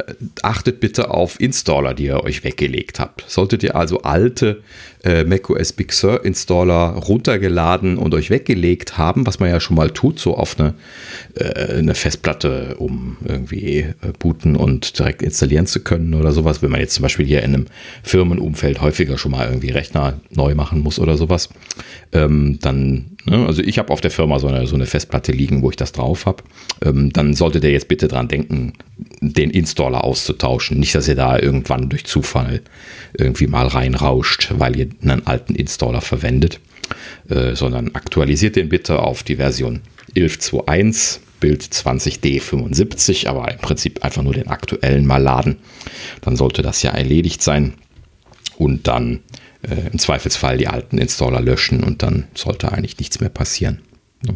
achtet 0.43 0.81
bitte 0.81 1.11
auf 1.11 1.41
Installer, 1.41 1.95
die 1.95 2.05
ihr 2.05 2.23
euch 2.23 2.45
weggelegt 2.45 3.01
habt. 3.01 3.25
Solltet 3.29 3.63
ihr 3.65 3.77
also 3.77 4.03
alte 4.03 4.63
äh, 5.03 5.25
macOS 5.25 5.73
Big 5.73 5.93
Sur 5.93 6.25
Installer 6.25 6.91
runtergeladen 6.95 7.99
und 7.99 8.15
euch 8.15 8.31
weggelegt 8.31 8.99
haben, 8.99 9.27
was 9.27 9.41
man 9.41 9.49
ja 9.49 9.59
schon 9.59 9.77
mal 9.77 9.91
tut, 9.91 10.21
so 10.21 10.37
auf 10.37 10.59
eine, 10.59 10.75
äh, 11.35 11.79
eine 11.79 11.95
Festplatte, 11.95 12.77
um 12.79 13.17
irgendwie 13.25 13.79
äh, 13.79 13.95
booten 14.19 14.57
und 14.57 14.99
direkt 14.99 15.23
installieren 15.23 15.67
zu 15.67 15.81
können 15.81 16.15
oder 16.15 16.33
sowas, 16.33 16.63
wenn 16.63 16.71
man 16.71 16.81
jetzt 16.81 16.95
zum 16.95 17.03
Beispiel 17.03 17.27
hier 17.27 17.43
in 17.43 17.55
einem 17.55 17.67
Firmenumfeld 18.03 18.81
häufiger 18.81 19.19
schon 19.19 19.33
mal 19.33 19.49
irgendwie 19.49 19.71
Rechner 19.71 20.21
neu 20.31 20.55
machen 20.55 20.81
muss 20.81 20.99
oder 21.01 21.17
sowas, 21.17 21.49
ähm, 22.13 22.59
dann 22.61 23.17
Ne? 23.31 23.47
Also 23.47 23.63
ich 23.63 23.79
habe 23.79 23.93
auf 23.93 24.01
der 24.01 24.11
Firma 24.11 24.39
so 24.41 24.49
eine, 24.49 24.67
so 24.67 24.75
eine 24.75 24.87
Festplatte 24.87 25.31
liegen, 25.31 25.63
wo 25.63 25.71
ich 25.71 25.77
das 25.77 25.93
drauf 25.93 26.27
habe. 26.27 26.43
Ähm, 26.85 27.13
dann 27.13 27.35
solltet 27.35 27.63
ihr 27.65 27.71
jetzt 27.71 27.89
bitte 27.89 28.09
dran 28.09 28.29
denken, 28.29 28.73
den 29.21 29.51
Installer 29.51 30.03
auszutauschen. 30.03 30.79
Nicht, 30.79 30.95
dass 30.97 31.09
ihr 31.09 31.15
da 31.15 31.39
irgendwann 31.39 31.89
durch 31.89 32.05
Zufall 32.05 32.61
irgendwie 33.17 33.47
mal 33.47 33.69
reinrauscht, 33.69 34.53
weil 34.59 34.77
ihr 34.77 34.89
einen 35.03 35.27
alten 35.27 35.55
Installer 35.55 36.01
verwendet, 36.01 36.59
äh, 37.29 37.55
sondern 37.55 37.95
aktualisiert 37.95 38.57
den 38.57 38.69
bitte 38.69 38.99
auf 38.99 39.23
die 39.23 39.37
Version 39.37 39.81
11.2.1 40.17 41.21
Bild 41.39 41.63
20D75, 41.63 43.27
aber 43.27 43.51
im 43.51 43.59
Prinzip 43.59 44.05
einfach 44.05 44.23
nur 44.23 44.35
den 44.35 44.49
aktuellen 44.49 45.07
mal 45.07 45.23
laden. 45.23 45.57
Dann 46.21 46.37
sollte 46.37 46.61
das 46.61 46.83
ja 46.83 46.91
erledigt 46.91 47.43
sein. 47.43 47.75
Und 48.59 48.89
dann 48.89 49.21
äh, 49.63 49.91
im 49.93 49.99
Zweifelsfall 49.99 50.59
die 50.59 50.69
alten 50.69 50.99
Installer 50.99 51.41
löschen 51.41 51.83
und 51.83 52.03
dann 52.03 52.29
sollte 52.35 52.73
eigentlich 52.73 52.99
nichts 52.99 53.21
mehr 53.21 53.29
passieren. 53.29 53.81
Ja. 54.27 54.35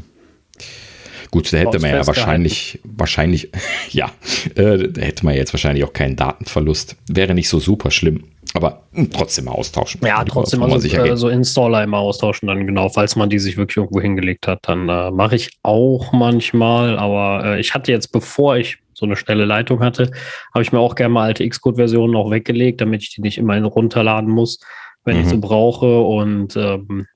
Gut, 1.31 1.53
da 1.53 1.59
hätte 1.59 1.81
man 1.81 1.91
ja 1.91 2.07
wahrscheinlich, 2.07 2.81
wahrscheinlich, 2.85 3.51
ja, 3.91 4.11
äh, 4.55 4.89
da 4.89 5.01
hätte 5.01 5.25
man 5.25 5.35
jetzt 5.35 5.53
wahrscheinlich 5.53 5.85
auch 5.85 5.93
keinen 5.93 6.17
Datenverlust. 6.17 6.97
Wäre 7.09 7.35
nicht 7.35 7.49
so 7.49 7.59
super 7.59 7.91
schlimm, 7.91 8.25
aber 8.53 8.85
hm, 8.93 9.11
trotzdem 9.11 9.47
mal 9.47 9.53
austauschen. 9.53 10.01
Ja, 10.05 10.23
trotzdem 10.25 10.63
also, 10.63 10.79
sicher 10.79 11.05
äh, 11.05 11.17
so 11.17 11.29
Installer 11.29 11.83
immer 11.83 11.99
austauschen, 11.99 12.47
dann 12.47 12.67
genau, 12.67 12.89
falls 12.89 13.17
man 13.17 13.31
die 13.31 13.39
sich 13.39 13.57
wirklich 13.57 13.79
irgendwo 13.79 14.01
hingelegt 14.01 14.47
hat, 14.47 14.61
dann 14.63 14.89
äh, 14.89 15.11
mache 15.11 15.37
ich 15.37 15.51
auch 15.63 16.13
manchmal, 16.13 16.99
aber 16.99 17.45
äh, 17.45 17.61
ich 17.61 17.75
hatte 17.75 17.91
jetzt, 17.91 18.13
bevor 18.13 18.57
ich 18.57 18.79
so 18.93 19.07
eine 19.07 19.17
schnelle 19.17 19.45
Leitung 19.45 19.81
hatte, 19.81 20.11
habe 20.53 20.63
ich 20.63 20.71
mir 20.71 20.79
auch 20.79 20.95
gerne 20.95 21.13
mal 21.13 21.25
alte 21.25 21.49
Xcode-Versionen 21.49 22.13
noch 22.13 22.31
weggelegt, 22.31 22.81
damit 22.81 23.03
ich 23.03 23.11
die 23.15 23.23
nicht 23.23 23.39
immer 23.39 23.61
runterladen 23.61 24.31
muss 24.31 24.61
wenn 25.05 25.17
mhm. 25.17 25.23
ich 25.23 25.29
sie 25.29 25.37
brauche. 25.37 26.01
Und 26.01 26.57
ähm, 26.57 27.07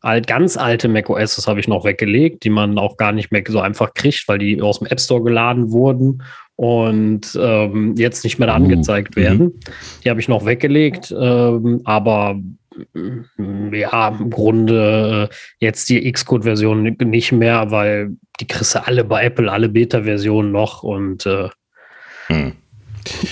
alt, 0.00 0.26
ganz 0.26 0.56
alte 0.56 0.88
macOS 0.88 1.46
habe 1.46 1.60
ich 1.60 1.68
noch 1.68 1.84
weggelegt, 1.84 2.44
die 2.44 2.50
man 2.50 2.78
auch 2.78 2.96
gar 2.96 3.12
nicht 3.12 3.32
mehr 3.32 3.42
so 3.46 3.60
einfach 3.60 3.94
kriegt, 3.94 4.24
weil 4.28 4.38
die 4.38 4.60
aus 4.60 4.78
dem 4.78 4.88
App 4.88 5.00
Store 5.00 5.22
geladen 5.22 5.72
wurden 5.72 6.22
und 6.56 7.36
ähm, 7.40 7.94
jetzt 7.96 8.24
nicht 8.24 8.38
mehr 8.38 8.46
da 8.46 8.54
uh, 8.54 8.56
angezeigt 8.56 9.16
uh, 9.16 9.20
werden. 9.20 9.60
Die 10.04 10.10
habe 10.10 10.20
ich 10.20 10.28
noch 10.28 10.44
weggelegt, 10.44 11.14
ähm, 11.18 11.80
aber 11.84 12.34
mm, 12.94 13.74
ja, 13.74 14.08
im 14.08 14.30
Grunde 14.30 15.28
äh, 15.30 15.34
jetzt 15.58 15.88
die 15.88 16.10
Xcode-Version 16.10 16.82
nicht 16.82 17.32
mehr, 17.32 17.70
weil 17.70 18.16
die 18.40 18.46
kriegst 18.46 18.74
du 18.74 18.86
alle 18.86 19.04
bei 19.04 19.24
Apple, 19.24 19.50
alle 19.50 19.68
Beta-Versionen 19.68 20.52
noch 20.52 20.82
und 20.82 21.26
äh, 21.26 21.48
hm. 22.28 22.52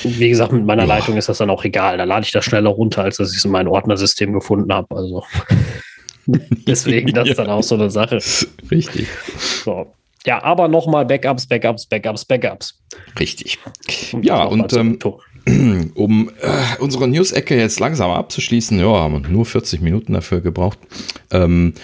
Wie 0.02 0.28
gesagt, 0.28 0.52
mit 0.52 0.64
meiner 0.64 0.86
Boah. 0.86 0.94
Leitung 0.94 1.16
ist 1.16 1.28
das 1.28 1.38
dann 1.38 1.50
auch 1.50 1.64
egal. 1.64 1.98
Da 1.98 2.04
lade 2.04 2.24
ich 2.24 2.32
das 2.32 2.44
schneller 2.44 2.70
runter, 2.70 3.04
als 3.04 3.16
dass 3.16 3.32
ich 3.32 3.38
es 3.38 3.44
in 3.44 3.50
mein 3.50 3.68
Ordnersystem 3.68 4.32
gefunden 4.32 4.72
habe. 4.72 4.94
Also 4.94 5.24
deswegen, 6.26 7.12
das 7.12 7.28
ist 7.28 7.38
dann 7.38 7.50
auch 7.50 7.62
so 7.62 7.74
eine 7.74 7.90
Sache. 7.90 8.18
Richtig. 8.70 9.08
So. 9.64 9.92
Ja, 10.24 10.42
aber 10.42 10.68
nochmal 10.68 11.04
Backups, 11.04 11.46
Backups, 11.46 11.86
Backups, 11.86 12.24
Backups. 12.24 12.78
Richtig. 13.18 13.58
Und 14.12 14.24
ja, 14.24 14.44
und 14.44 14.72
ähm, 14.74 14.98
um 15.94 16.30
äh, 16.40 16.80
unsere 16.80 17.08
News-Ecke 17.08 17.56
jetzt 17.56 17.80
langsam 17.80 18.10
abzuschließen, 18.10 18.78
ja, 18.78 18.86
haben 18.86 19.22
wir 19.22 19.28
nur 19.28 19.44
40 19.44 19.80
Minuten 19.80 20.12
dafür 20.12 20.40
gebraucht. 20.40 20.78
Ähm, 21.32 21.74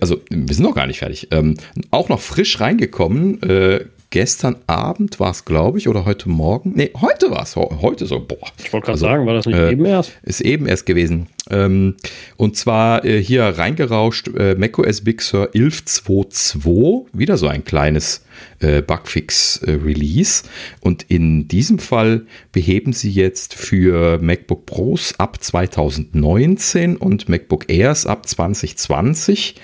also, 0.00 0.20
wir 0.30 0.54
sind 0.54 0.64
noch 0.64 0.74
gar 0.74 0.86
nicht 0.86 1.00
fertig. 1.00 1.28
Ähm, 1.30 1.56
auch 1.90 2.08
noch 2.08 2.20
frisch 2.20 2.60
reingekommen, 2.60 3.42
äh, 3.42 3.84
gestern 4.12 4.56
Abend 4.66 5.18
war 5.18 5.30
es, 5.30 5.44
glaube 5.44 5.78
ich, 5.78 5.88
oder 5.88 6.04
heute 6.04 6.28
Morgen. 6.28 6.72
Nee, 6.76 6.92
heute 7.00 7.30
war 7.30 7.42
es. 7.42 7.56
Heute 7.56 8.06
so, 8.06 8.20
boah. 8.20 8.36
Ich 8.58 8.72
wollte 8.72 8.84
gerade 8.84 8.92
also, 8.92 9.06
sagen, 9.06 9.26
war 9.26 9.34
das 9.34 9.46
nicht 9.46 9.56
äh, 9.56 9.72
eben 9.72 9.84
erst? 9.86 10.12
Ist 10.22 10.42
eben 10.42 10.66
erst 10.66 10.86
gewesen. 10.86 11.28
Ähm, 11.50 11.96
und 12.36 12.56
zwar 12.56 13.04
äh, 13.04 13.22
hier 13.22 13.44
reingerauscht 13.44 14.28
äh, 14.36 14.54
macOS 14.54 15.00
Big 15.00 15.22
Sur 15.22 15.48
11.2.2. 15.54 17.06
Wieder 17.14 17.38
so 17.38 17.48
ein 17.48 17.64
kleines 17.64 18.24
äh, 18.60 18.82
Bugfix-Release. 18.82 20.44
Und 20.80 21.06
in 21.08 21.48
diesem 21.48 21.78
Fall 21.78 22.26
beheben 22.52 22.92
sie 22.92 23.10
jetzt 23.10 23.54
für 23.54 24.18
MacBook 24.18 24.66
Pros 24.66 25.14
ab 25.18 25.42
2019 25.42 26.98
und 26.98 27.30
MacBook 27.30 27.70
Airs 27.70 28.06
ab 28.06 28.28
2020. 28.28 29.54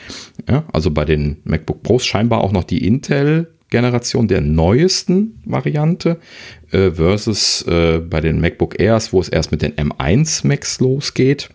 Ja, 0.48 0.64
also 0.72 0.90
bei 0.90 1.04
den 1.04 1.36
MacBook 1.44 1.82
Pros 1.82 2.06
scheinbar 2.06 2.40
auch 2.40 2.52
noch 2.52 2.64
die 2.64 2.86
Intel 2.86 3.48
Generation 3.70 4.28
der 4.28 4.40
neuesten 4.40 5.40
Variante 5.44 6.18
äh, 6.70 6.90
versus 6.90 7.62
äh, 7.62 7.98
bei 7.98 8.20
den 8.20 8.40
MacBook 8.40 8.80
Airs, 8.80 9.12
wo 9.12 9.20
es 9.20 9.28
erst 9.28 9.52
mit 9.52 9.62
den 9.62 9.74
M1 9.74 10.46
Macs 10.46 10.80
losgeht. 10.80 11.50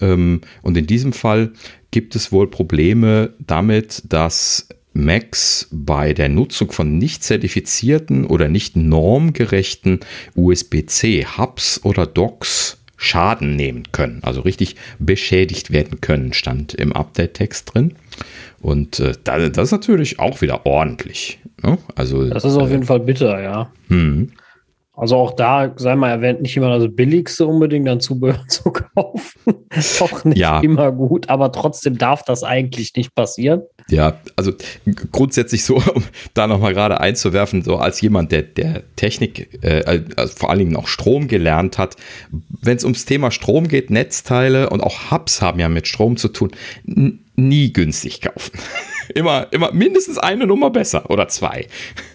Ähm, 0.00 0.40
und 0.62 0.76
in 0.76 0.86
diesem 0.86 1.12
Fall 1.12 1.52
gibt 1.90 2.16
es 2.16 2.32
wohl 2.32 2.48
Probleme 2.48 3.34
damit, 3.38 4.02
dass 4.08 4.68
Macs 4.92 5.68
bei 5.70 6.14
der 6.14 6.28
Nutzung 6.28 6.72
von 6.72 6.98
nicht 6.98 7.22
zertifizierten 7.22 8.24
oder 8.24 8.48
nicht 8.48 8.76
normgerechten 8.76 10.00
USB-C 10.34 11.26
Hubs 11.36 11.80
oder 11.84 12.06
Docks 12.06 12.78
Schaden 12.96 13.56
nehmen 13.56 13.92
können, 13.92 14.20
also 14.22 14.40
richtig 14.40 14.76
beschädigt 14.98 15.70
werden 15.70 16.00
können, 16.00 16.32
stand 16.32 16.72
im 16.72 16.94
Update-Text 16.94 17.74
drin. 17.74 17.94
Und 18.60 19.00
äh, 19.00 19.12
das 19.22 19.56
ist 19.56 19.72
natürlich 19.72 20.18
auch 20.18 20.40
wieder 20.40 20.66
ordentlich. 20.66 21.38
Ne? 21.62 21.78
Also, 21.94 22.28
das 22.28 22.44
ist 22.44 22.56
auf 22.56 22.68
äh, 22.68 22.72
jeden 22.72 22.84
Fall 22.84 23.00
bitter, 23.00 23.40
ja. 23.40 23.70
Hm. 23.88 24.32
Also 24.96 25.16
auch 25.16 25.36
da, 25.36 25.74
sei 25.76 25.94
mal 25.94 26.08
erwähnt, 26.08 26.40
nicht 26.40 26.56
immer 26.56 26.78
das 26.78 26.88
Billigste 26.90 27.46
unbedingt 27.46 27.86
dann 27.86 28.00
Zubehör 28.00 28.42
zu 28.48 28.70
kaufen. 28.70 29.54
Doch 29.98 30.24
nicht 30.24 30.38
ja. 30.38 30.60
immer 30.60 30.90
gut, 30.90 31.28
aber 31.28 31.52
trotzdem 31.52 31.98
darf 31.98 32.24
das 32.24 32.42
eigentlich 32.42 32.94
nicht 32.96 33.14
passieren. 33.14 33.62
Ja, 33.88 34.18
also 34.36 34.52
grundsätzlich 35.12 35.64
so, 35.64 35.76
um 35.94 36.02
da 36.32 36.46
nochmal 36.46 36.72
gerade 36.72 36.98
einzuwerfen, 36.98 37.62
so 37.62 37.76
als 37.76 38.00
jemand, 38.00 38.32
der, 38.32 38.42
der 38.42 38.82
Technik, 38.96 39.62
äh, 39.62 40.02
also 40.16 40.34
vor 40.34 40.48
allen 40.48 40.60
Dingen 40.60 40.76
auch 40.76 40.88
Strom 40.88 41.28
gelernt 41.28 41.76
hat, 41.76 41.96
wenn 42.62 42.78
es 42.78 42.84
ums 42.84 43.04
Thema 43.04 43.30
Strom 43.30 43.68
geht, 43.68 43.90
Netzteile 43.90 44.70
und 44.70 44.82
auch 44.82 45.10
Hubs 45.10 45.42
haben 45.42 45.60
ja 45.60 45.68
mit 45.68 45.86
Strom 45.86 46.16
zu 46.16 46.28
tun, 46.28 46.52
nie 47.36 47.72
günstig 47.72 48.20
kaufen. 48.20 48.58
immer, 49.14 49.46
immer 49.52 49.72
mindestens 49.72 50.18
eine 50.18 50.46
Nummer 50.46 50.70
besser 50.70 51.10
oder 51.10 51.28
zwei. 51.28 51.66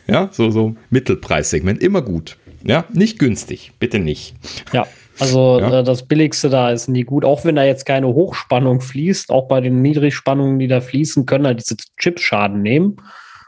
Ja, 0.08 0.30
so, 0.32 0.50
so 0.50 0.76
Mittelpreissegment, 0.90 1.82
immer 1.82 2.02
gut. 2.02 2.38
Ja, 2.64 2.86
nicht 2.94 3.18
günstig, 3.18 3.72
bitte 3.80 4.00
nicht. 4.00 4.36
Ja, 4.72 4.86
also 5.20 5.60
ja. 5.62 5.80
äh, 5.80 5.84
das 5.84 6.04
Billigste 6.04 6.50
da 6.50 6.72
ist 6.72 6.88
nie 6.88 7.04
gut, 7.04 7.26
auch 7.26 7.46
wenn 7.46 7.56
da 7.56 7.64
jetzt 7.64 7.86
keine 7.86 8.08
Hochspannung 8.08 8.82
fließt. 8.82 9.32
Auch 9.32 9.48
bei 9.48 9.62
den 9.62 9.82
Niedrigspannungen, 9.82 10.60
die 10.60 10.68
da 10.68 10.82
fließen, 10.82 11.26
können 11.26 11.48
halt 11.48 11.60
diese 11.60 11.78
Chips 11.98 12.22
Schaden 12.22 12.62
nehmen, 12.62 12.98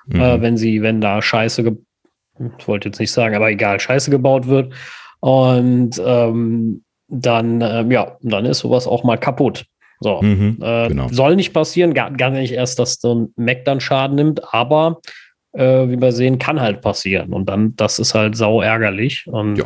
mhm. 0.07 0.19
äh, 0.19 0.41
wenn 0.41 0.57
sie, 0.57 0.81
wenn 0.81 1.01
da 1.01 1.21
Scheiße, 1.21 1.77
ich 2.57 2.67
wollte 2.67 2.89
jetzt 2.89 2.99
nicht 2.99 3.11
sagen, 3.11 3.35
aber 3.35 3.49
egal, 3.51 3.79
Scheiße 3.79 4.09
gebaut 4.09 4.47
wird. 4.47 4.73
Und 5.19 6.01
ähm, 6.03 6.83
dann, 7.07 7.61
ähm, 7.61 7.91
ja, 7.91 8.17
dann 8.21 8.45
ist 8.45 8.59
sowas 8.59 8.87
auch 8.87 9.03
mal 9.03 9.17
kaputt. 9.17 9.65
So, 10.03 10.21
mhm, 10.21 10.57
äh, 10.61 10.89
genau. 10.89 11.07
soll 11.09 11.35
nicht 11.35 11.53
passieren, 11.53 11.93
gar, 11.93 12.11
gar 12.11 12.29
nicht 12.29 12.51
erst, 12.51 12.77
dass 12.79 12.95
so 12.95 13.15
ein 13.15 13.33
Mac 13.35 13.65
dann 13.65 13.79
Schaden 13.79 14.15
nimmt, 14.15 14.53
aber 14.53 14.99
äh, 15.53 15.87
wie 15.87 16.01
wir 16.01 16.11
sehen, 16.11 16.37
kann 16.37 16.59
halt 16.59 16.81
passieren. 16.81 17.33
Und 17.33 17.47
dann, 17.47 17.75
das 17.75 17.99
ist 17.99 18.13
halt 18.13 18.35
sau 18.35 18.61
ärgerlich. 18.61 19.25
Und 19.27 19.57
ja. 19.57 19.65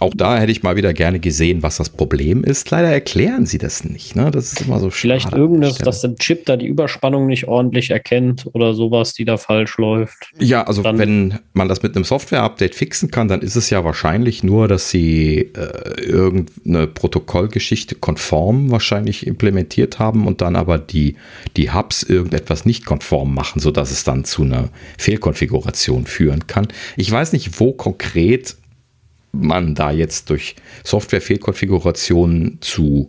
Auch 0.00 0.14
da 0.16 0.38
hätte 0.38 0.50
ich 0.50 0.62
mal 0.62 0.76
wieder 0.76 0.94
gerne 0.94 1.20
gesehen, 1.20 1.62
was 1.62 1.76
das 1.76 1.90
Problem 1.90 2.42
ist. 2.42 2.70
Leider 2.70 2.88
erklären 2.88 3.44
sie 3.44 3.58
das 3.58 3.84
nicht. 3.84 4.16
Ne? 4.16 4.30
Das 4.30 4.52
ist 4.52 4.62
immer 4.62 4.80
so 4.80 4.88
Vielleicht 4.88 5.32
irgendwas, 5.32 5.76
dass 5.76 6.00
der 6.00 6.14
Chip 6.16 6.46
da 6.46 6.56
die 6.56 6.66
Überspannung 6.66 7.26
nicht 7.26 7.46
ordentlich 7.46 7.90
erkennt 7.90 8.48
oder 8.54 8.72
sowas, 8.72 9.12
die 9.12 9.26
da 9.26 9.36
falsch 9.36 9.76
läuft. 9.76 10.30
Ja, 10.38 10.62
also 10.64 10.82
dann 10.82 10.98
wenn 10.98 11.38
man 11.52 11.68
das 11.68 11.82
mit 11.82 11.94
einem 11.94 12.04
Software-Update 12.04 12.74
fixen 12.74 13.10
kann, 13.10 13.28
dann 13.28 13.42
ist 13.42 13.56
es 13.56 13.68
ja 13.68 13.84
wahrscheinlich 13.84 14.42
nur, 14.42 14.68
dass 14.68 14.88
sie 14.88 15.50
äh, 15.54 16.00
irgendeine 16.00 16.86
Protokollgeschichte 16.86 17.94
konform 17.96 18.70
wahrscheinlich 18.70 19.26
implementiert 19.26 19.98
haben 19.98 20.26
und 20.26 20.40
dann 20.40 20.56
aber 20.56 20.78
die, 20.78 21.16
die 21.58 21.72
Hubs 21.72 22.02
irgendetwas 22.02 22.64
nicht 22.64 22.86
konform 22.86 23.34
machen, 23.34 23.60
sodass 23.60 23.90
es 23.90 24.04
dann 24.04 24.24
zu 24.24 24.44
einer 24.44 24.70
Fehlkonfiguration 24.98 26.06
führen 26.06 26.46
kann. 26.46 26.68
Ich 26.96 27.10
weiß 27.10 27.34
nicht, 27.34 27.60
wo 27.60 27.72
konkret 27.72 28.56
man 29.32 29.74
da 29.74 29.90
jetzt 29.90 30.30
durch 30.30 30.56
Software-Fehlkonfigurationen 30.84 32.58
zu, 32.60 33.08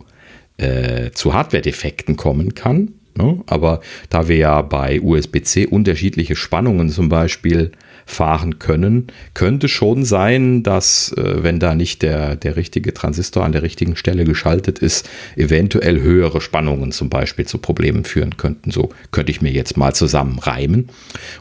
äh, 0.58 1.12
zu 1.12 1.34
Hardware-Defekten 1.34 2.16
kommen 2.16 2.54
kann. 2.54 2.94
Ne? 3.16 3.44
Aber 3.48 3.82
da 4.10 4.28
wir 4.28 4.38
ja 4.38 4.62
bei 4.62 5.02
USB-C 5.02 5.68
unterschiedliche 5.68 6.36
Spannungen 6.36 6.90
zum 6.90 7.10
Beispiel 7.10 7.72
fahren 8.06 8.60
können, 8.60 9.08
könnte 9.34 9.68
schon 9.68 10.04
sein, 10.06 10.64
dass, 10.64 11.12
äh, 11.14 11.44
wenn 11.44 11.60
da 11.60 11.76
nicht 11.76 12.02
der, 12.02 12.36
der 12.36 12.56
richtige 12.56 12.94
Transistor 12.94 13.44
an 13.44 13.52
der 13.52 13.64
richtigen 13.64 13.96
Stelle 13.96 14.24
geschaltet 14.24 14.80
ist, 14.80 15.10
eventuell 15.36 16.02
höhere 16.02 16.42
Spannungen 16.42 16.92
zum 16.92 17.10
Beispiel 17.10 17.46
zu 17.46 17.58
Problemen 17.58 18.04
führen 18.04 18.38
könnten. 18.38 18.72
So 18.72 18.90
könnte 19.12 19.32
ich 19.32 19.42
mir 19.42 19.52
jetzt 19.52 19.78
mal 19.78 19.94
zusammenreimen. 19.94 20.90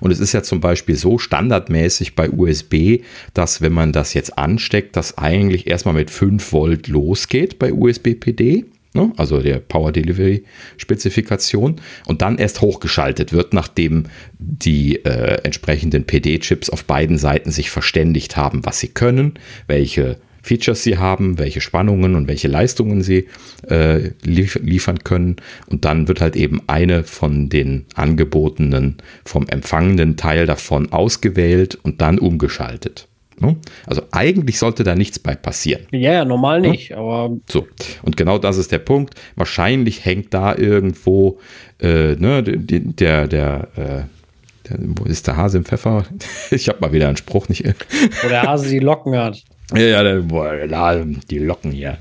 Und 0.01 0.11
es 0.11 0.21
ist 0.21 0.33
ja 0.33 0.43
zum 0.43 0.61
Beispiel 0.61 0.97
so 0.97 1.19
standardmäßig 1.19 2.15
bei 2.15 2.31
USB, 2.31 3.03
dass 3.35 3.61
wenn 3.61 3.73
man 3.73 3.93
das 3.93 4.15
jetzt 4.15 4.39
ansteckt, 4.39 4.97
das 4.97 5.19
eigentlich 5.19 5.67
erstmal 5.67 5.95
mit 5.95 6.11
5 6.11 6.53
Volt 6.53 6.89
losgeht 6.89 7.59
bei 7.59 7.73
USB-PD. 7.73 8.65
Ne? 8.95 9.13
also 9.17 9.41
der 9.41 9.59
Power 9.59 9.93
Delivery 9.93 10.45
Spezifikation, 10.77 11.77
und 12.07 12.23
dann 12.23 12.39
erst 12.39 12.61
hochgeschaltet 12.61 13.33
wird, 13.33 13.53
nachdem 13.53 14.05
die 14.39 15.05
äh, 15.05 15.43
entsprechenden 15.43 16.05
PD-Chips 16.05 16.71
auf 16.71 16.85
beiden 16.85 17.19
Seiten 17.19 17.51
sich 17.51 17.71
verständigt 17.71 18.37
haben, 18.37 18.65
was 18.65 18.81
sie 18.81 18.89
können, 18.89 19.35
welche 19.67 20.19
Features 20.43 20.83
sie 20.83 20.99
haben, 20.99 21.39
welche 21.39 21.61
Spannungen 21.61 22.15
und 22.15 22.29
welche 22.29 22.49
Leistungen 22.49 23.03
sie 23.03 23.29
äh, 23.69 24.11
lief 24.23 24.59
liefern 24.63 25.01
können. 25.05 25.37
Und 25.67 25.85
dann 25.85 26.09
wird 26.09 26.21
halt 26.21 26.37
eben 26.37 26.63
eine 26.67 27.05
von 27.05 27.49
den 27.49 27.85
angebotenen, 27.95 28.97
vom 29.25 29.47
empfangenden 29.49 30.17
Teil 30.17 30.47
davon 30.47 30.93
ausgewählt 30.93 31.79
und 31.83 32.01
dann 32.01 32.19
umgeschaltet. 32.19 33.10
Ne? 33.41 33.57
Also 33.87 34.03
eigentlich 34.11 34.59
sollte 34.59 34.85
da 34.85 34.95
nichts 34.95 35.19
bei 35.19 35.35
passieren. 35.35 35.87
Ja, 35.91 36.13
ja 36.13 36.25
normal 36.25 36.61
ne? 36.61 36.71
nicht, 36.71 36.95
aber. 36.95 37.37
So, 37.49 37.67
und 38.03 38.17
genau 38.17 38.39
das 38.39 38.59
ist 38.59 38.71
der 38.73 38.79
Punkt. 38.79 39.15
Wahrscheinlich 39.37 40.05
hängt 40.05 40.35
da 40.35 40.55
irgendwo 40.55 41.39
äh, 41.81 42.15
ne, 42.17 42.43
der, 42.43 43.27
der, 43.27 43.69
äh, 43.77 44.03
wo 44.79 45.05
ist 45.05 45.27
der 45.27 45.37
Hase 45.37 45.59
im 45.59 45.65
Pfeffer? 45.65 46.05
Ich 46.51 46.69
habe 46.69 46.79
mal 46.81 46.93
wieder 46.93 47.09
einen 47.09 47.17
Spruch 47.17 47.49
nicht. 47.49 47.65
Wo 48.23 48.29
der 48.29 48.43
Hase 48.43 48.69
die 48.69 48.79
Locken 48.79 49.17
hat. 49.17 49.43
Ja, 49.75 50.03
ja, 50.03 50.21
boah, 50.21 50.53
die 51.31 51.39
Locken 51.39 51.71
hier. 51.71 51.99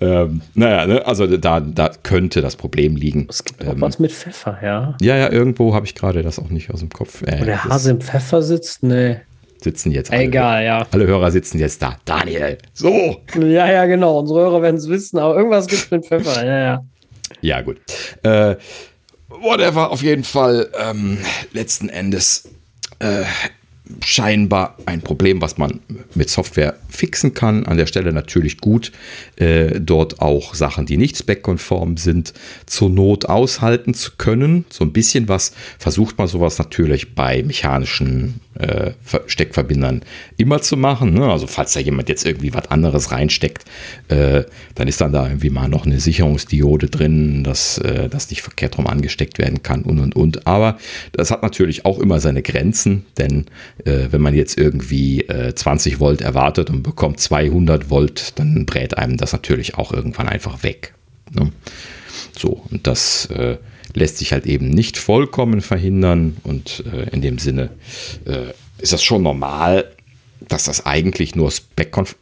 Ähm, 0.00 0.40
naja, 0.54 0.86
ne, 0.86 1.06
also 1.06 1.26
da, 1.36 1.60
da 1.60 1.90
könnte 2.02 2.40
das 2.40 2.56
Problem 2.56 2.96
liegen. 2.96 3.26
Es 3.28 3.44
gibt 3.44 3.64
auch 3.64 3.74
ähm, 3.74 3.80
was 3.80 4.00
mit 4.00 4.10
Pfeffer, 4.10 4.58
ja. 4.60 4.96
Ja, 5.00 5.16
ja, 5.16 5.30
irgendwo 5.30 5.74
habe 5.74 5.86
ich 5.86 5.94
gerade 5.94 6.22
das 6.22 6.40
auch 6.40 6.50
nicht 6.50 6.70
aus 6.72 6.80
dem 6.80 6.90
Kopf. 6.90 7.22
Äh, 7.22 7.40
Wo 7.40 7.44
der 7.44 7.64
Hase 7.64 7.92
im 7.92 8.00
Pfeffer 8.00 8.42
sitzt? 8.42 8.82
Nee. 8.82 9.18
Sitzen 9.62 9.92
jetzt 9.92 10.12
alle. 10.12 10.22
Egal, 10.22 10.64
ja. 10.64 10.86
Alle 10.90 11.06
Hörer 11.06 11.30
sitzen 11.30 11.58
jetzt 11.58 11.80
da. 11.82 11.96
Daniel, 12.04 12.58
so. 12.72 13.20
Ja, 13.34 13.70
ja, 13.70 13.86
genau. 13.86 14.18
Unsere 14.18 14.40
Hörer 14.40 14.62
werden 14.62 14.76
es 14.76 14.88
wissen, 14.88 15.18
aber 15.18 15.36
irgendwas 15.36 15.66
gibt 15.66 15.84
es 15.84 15.90
mit 15.90 16.04
Pfeffer. 16.04 16.44
Ja, 16.44 16.58
ja. 16.58 16.84
Ja, 17.40 17.60
gut. 17.60 17.78
Äh, 18.22 18.56
whatever, 19.28 19.90
auf 19.90 20.02
jeden 20.02 20.24
Fall. 20.24 20.68
Ähm, 20.78 21.18
letzten 21.52 21.88
Endes. 21.88 22.48
Äh, 22.98 23.24
scheinbar 24.04 24.76
ein 24.86 25.02
Problem, 25.02 25.40
was 25.40 25.58
man 25.58 25.80
mit 26.14 26.30
Software 26.30 26.76
fixen 26.88 27.34
kann. 27.34 27.66
An 27.66 27.76
der 27.76 27.86
Stelle 27.86 28.12
natürlich 28.12 28.58
gut, 28.58 28.92
äh, 29.36 29.80
dort 29.80 30.20
auch 30.20 30.54
Sachen, 30.54 30.86
die 30.86 30.96
nicht 30.96 31.16
spec-konform 31.16 31.96
sind, 31.96 32.32
zur 32.66 32.90
Not 32.90 33.26
aushalten 33.26 33.94
zu 33.94 34.12
können. 34.16 34.64
So 34.70 34.84
ein 34.84 34.92
bisschen 34.92 35.28
was 35.28 35.52
versucht 35.78 36.18
man 36.18 36.28
sowas 36.28 36.58
natürlich 36.58 37.14
bei 37.14 37.42
mechanischen 37.42 38.40
äh, 38.58 38.92
Steckverbindern 39.26 40.02
immer 40.36 40.60
zu 40.60 40.76
machen. 40.76 41.14
Ne? 41.14 41.30
Also 41.30 41.46
falls 41.46 41.72
da 41.72 41.80
jemand 41.80 42.08
jetzt 42.08 42.26
irgendwie 42.26 42.52
was 42.54 42.70
anderes 42.70 43.10
reinsteckt, 43.10 43.64
äh, 44.08 44.44
dann 44.74 44.88
ist 44.88 45.00
dann 45.00 45.12
da 45.12 45.26
irgendwie 45.26 45.50
mal 45.50 45.68
noch 45.68 45.86
eine 45.86 46.00
Sicherungsdiode 46.00 46.88
drin, 46.88 47.44
dass 47.44 47.78
äh, 47.78 48.08
das 48.08 48.30
nicht 48.30 48.42
verkehrt 48.42 48.78
rum 48.78 48.86
angesteckt 48.86 49.38
werden 49.38 49.62
kann 49.62 49.82
und 49.82 49.98
und 49.98 50.14
und. 50.14 50.46
Aber 50.46 50.78
das 51.12 51.30
hat 51.30 51.42
natürlich 51.42 51.84
auch 51.86 51.98
immer 51.98 52.20
seine 52.20 52.42
Grenzen, 52.42 53.06
denn 53.18 53.46
äh, 53.84 54.08
wenn 54.10 54.20
man 54.20 54.34
jetzt 54.34 54.58
irgendwie 54.58 55.24
20 55.54 55.94
äh, 55.94 56.00
Volt 56.00 56.20
erwartet 56.20 56.70
und 56.70 56.82
bekommt 56.82 57.20
200 57.20 57.90
Volt, 57.90 58.38
dann 58.38 58.66
brät 58.66 58.96
einem 58.98 59.16
das 59.16 59.32
natürlich 59.32 59.76
auch 59.76 59.92
irgendwann 59.92 60.28
einfach 60.28 60.62
weg. 60.62 60.94
Ne? 61.32 61.52
So, 62.36 62.62
und 62.70 62.86
das 62.86 63.26
äh, 63.26 63.56
lässt 63.94 64.18
sich 64.18 64.32
halt 64.32 64.46
eben 64.46 64.68
nicht 64.68 64.98
vollkommen 64.98 65.60
verhindern 65.60 66.36
und 66.44 66.84
äh, 66.92 67.10
in 67.10 67.22
dem 67.22 67.38
Sinne 67.38 67.70
äh, 68.24 68.52
ist 68.78 68.92
das 68.92 69.02
schon 69.02 69.22
normal, 69.22 69.90
dass 70.48 70.64
das 70.64 70.86
eigentlich 70.86 71.34
nur 71.34 71.52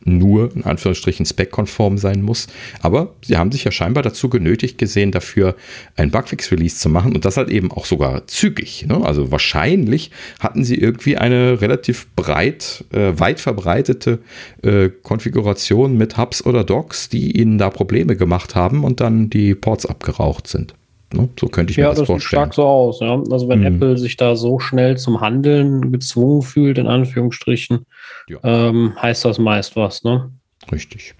nur 0.04 0.54
in 0.54 0.64
Anführungsstrichen 0.64 1.26
spec-konform 1.26 1.98
sein 1.98 2.22
muss. 2.22 2.46
Aber 2.80 3.14
sie 3.22 3.36
haben 3.36 3.52
sich 3.52 3.64
ja 3.64 3.70
scheinbar 3.70 4.02
dazu 4.02 4.28
genötigt 4.28 4.78
gesehen, 4.78 5.12
dafür 5.12 5.56
ein 5.96 6.10
Bugfix-Release 6.10 6.78
zu 6.78 6.88
machen 6.88 7.14
und 7.14 7.24
das 7.24 7.36
halt 7.36 7.50
eben 7.50 7.70
auch 7.72 7.86
sogar 7.86 8.26
zügig. 8.26 8.86
Ne? 8.86 9.04
Also 9.04 9.30
wahrscheinlich 9.30 10.10
hatten 10.38 10.64
sie 10.64 10.76
irgendwie 10.76 11.16
eine 11.16 11.60
relativ 11.60 12.08
breit, 12.14 12.84
äh, 12.92 13.18
weit 13.18 13.40
verbreitete 13.40 14.20
äh, 14.62 14.90
Konfiguration 15.02 15.96
mit 15.96 16.16
Hubs 16.16 16.44
oder 16.44 16.64
Docks, 16.64 17.08
die 17.08 17.38
ihnen 17.38 17.58
da 17.58 17.70
Probleme 17.70 18.16
gemacht 18.16 18.54
haben 18.54 18.84
und 18.84 19.00
dann 19.00 19.30
die 19.30 19.54
Ports 19.54 19.86
abgeraucht 19.86 20.46
sind. 20.46 20.74
Ne? 21.12 21.28
So 21.38 21.48
könnte 21.48 21.72
ich 21.72 21.76
mir 21.76 21.84
ja, 21.84 21.88
das, 21.90 21.98
das 21.98 22.06
vorstellen. 22.06 22.40
Ja, 22.40 22.46
das 22.46 22.54
sieht 22.56 22.58
stark 22.58 22.64
so 22.64 22.64
aus. 22.64 23.00
Ja? 23.00 23.22
Also 23.30 23.48
wenn 23.48 23.60
mhm. 23.60 23.66
Apple 23.66 23.98
sich 23.98 24.16
da 24.16 24.36
so 24.36 24.58
schnell 24.58 24.96
zum 24.96 25.20
Handeln 25.20 25.92
gezwungen 25.92 26.42
fühlt, 26.42 26.78
in 26.78 26.86
Anführungsstrichen, 26.86 27.86
ja. 28.28 28.38
ähm, 28.42 28.94
heißt 29.00 29.24
das 29.24 29.38
meist 29.38 29.76
was. 29.76 30.04
Ne? 30.04 30.30
Richtig. 30.70 31.14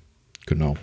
Genau. 0.47 0.77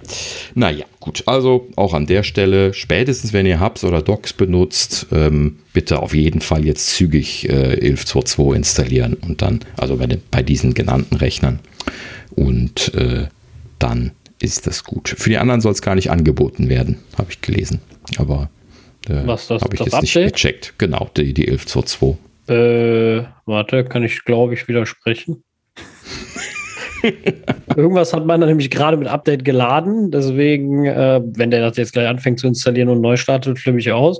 Naja, 0.56 0.86
gut. 1.00 1.24
Also 1.26 1.68
auch 1.76 1.94
an 1.94 2.06
der 2.06 2.24
Stelle, 2.24 2.74
spätestens 2.74 3.34
wenn 3.34 3.46
ihr 3.46 3.60
Hubs 3.60 3.84
oder 3.84 4.02
Docs 4.02 4.34
benutzt, 4.34 5.08
ähm, 5.12 5.60
bitte 5.74 6.00
auf 6.00 6.14
jeden 6.14 6.42
Fall 6.42 6.66
jetzt 6.66 6.88
zügig 6.92 7.50
äh, 7.50 7.74
11.2.2 7.76 8.56
installieren 8.56 9.14
und 9.16 9.42
dann, 9.42 9.60
also 9.76 9.98
bei, 9.98 10.08
den, 10.08 10.22
bei 10.32 10.42
diesen 10.42 10.74
genannten 10.74 11.16
Rechnern. 11.16 11.60
Und 12.32 12.94
äh, 12.94 13.28
dann 13.80 14.12
ist 14.40 14.68
das 14.68 14.84
gut. 14.84 15.10
Für 15.18 15.30
die 15.30 15.38
anderen 15.38 15.62
soll 15.62 15.72
es 15.72 15.82
gar 15.82 15.96
nicht 15.96 16.12
angeboten 16.12 16.70
werden, 16.70 17.00
habe 17.18 17.32
ich 17.32 17.42
gelesen. 17.42 17.82
Aber 18.18 18.50
äh, 19.10 19.26
Was 19.26 19.48
das? 19.48 19.62
Habe 19.62 19.76
ich 19.76 19.80
das 19.80 19.88
jetzt 19.88 19.96
Update? 19.96 20.24
nicht 20.24 20.34
gecheckt. 20.34 20.74
Genau, 20.78 21.10
die, 21.16 21.34
die 21.34 21.48
11 21.48 21.66
zu 21.66 21.82
2. 21.82 22.18
Äh, 22.54 23.24
warte, 23.46 23.84
kann 23.84 24.04
ich 24.04 24.24
glaube 24.24 24.54
ich 24.54 24.68
widersprechen. 24.68 25.44
Irgendwas 27.76 28.14
hat 28.14 28.26
man 28.26 28.40
nämlich 28.40 28.70
gerade 28.70 28.98
mit 28.98 29.08
Update 29.08 29.46
geladen. 29.46 30.12
Deswegen, 30.12 30.86
äh, 30.86 31.22
wenn 31.24 31.52
der 31.52 31.62
das 31.62 31.78
jetzt 31.78 31.94
gleich 31.94 32.08
anfängt 32.08 32.40
zu 32.40 32.48
installieren 32.48 32.90
und 32.90 33.02
neu 33.02 33.18
startet, 33.18 33.60
flippe 33.60 33.80
ich 33.80 33.92
aus. 33.92 34.20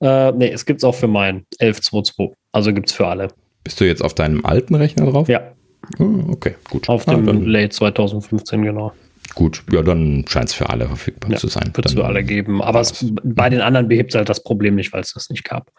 Äh, 0.00 0.32
nee, 0.32 0.50
es 0.50 0.66
gibt 0.66 0.78
es 0.78 0.84
auch 0.84 0.94
für 0.94 1.08
meinen 1.08 1.46
11.2.2. 1.60 2.32
Also 2.52 2.72
gibt 2.72 2.88
es 2.88 2.94
für 2.94 3.06
alle. 3.06 3.28
Bist 3.64 3.80
du 3.80 3.84
jetzt 3.84 4.02
auf 4.02 4.14
deinem 4.14 4.44
alten 4.44 4.74
Rechner 4.74 5.10
drauf? 5.10 5.28
Ja. 5.28 5.52
Oh, 5.98 6.32
okay, 6.32 6.54
gut. 6.70 6.88
Auf 6.88 7.06
ah, 7.08 7.14
dem 7.14 7.46
Late 7.46 7.70
2015, 7.70 8.62
genau. 8.62 8.92
Gut, 9.38 9.62
ja, 9.70 9.82
dann 9.82 10.24
scheint 10.26 10.48
es 10.48 10.54
für 10.54 10.68
alle 10.68 10.88
verfügbar 10.88 11.30
ja, 11.30 11.36
zu 11.36 11.46
sein. 11.46 11.70
Wird 11.72 11.86
es 11.86 11.92
für 11.92 12.04
alle 12.04 12.24
geben. 12.24 12.60
Aber 12.60 12.80
es, 12.80 13.06
bei 13.22 13.48
den 13.48 13.60
anderen 13.60 13.86
behebt 13.86 14.10
es 14.10 14.16
halt 14.16 14.28
das 14.28 14.42
Problem 14.42 14.74
nicht, 14.74 14.92
weil 14.92 15.00
es 15.00 15.12
das 15.12 15.30
nicht 15.30 15.44
gab. 15.44 15.70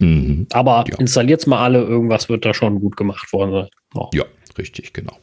Mhm. 0.00 0.48
Aber 0.52 0.84
ja. 0.88 0.98
installiert 0.98 1.38
es 1.38 1.46
mal 1.46 1.62
alle, 1.62 1.78
irgendwas 1.78 2.28
wird 2.28 2.44
da 2.44 2.52
schon 2.52 2.80
gut 2.80 2.96
gemacht 2.96 3.32
worden 3.32 3.68
Oh. 3.94 4.10
Ja, 4.12 4.24
richtig, 4.58 4.92
genau. 4.92 5.16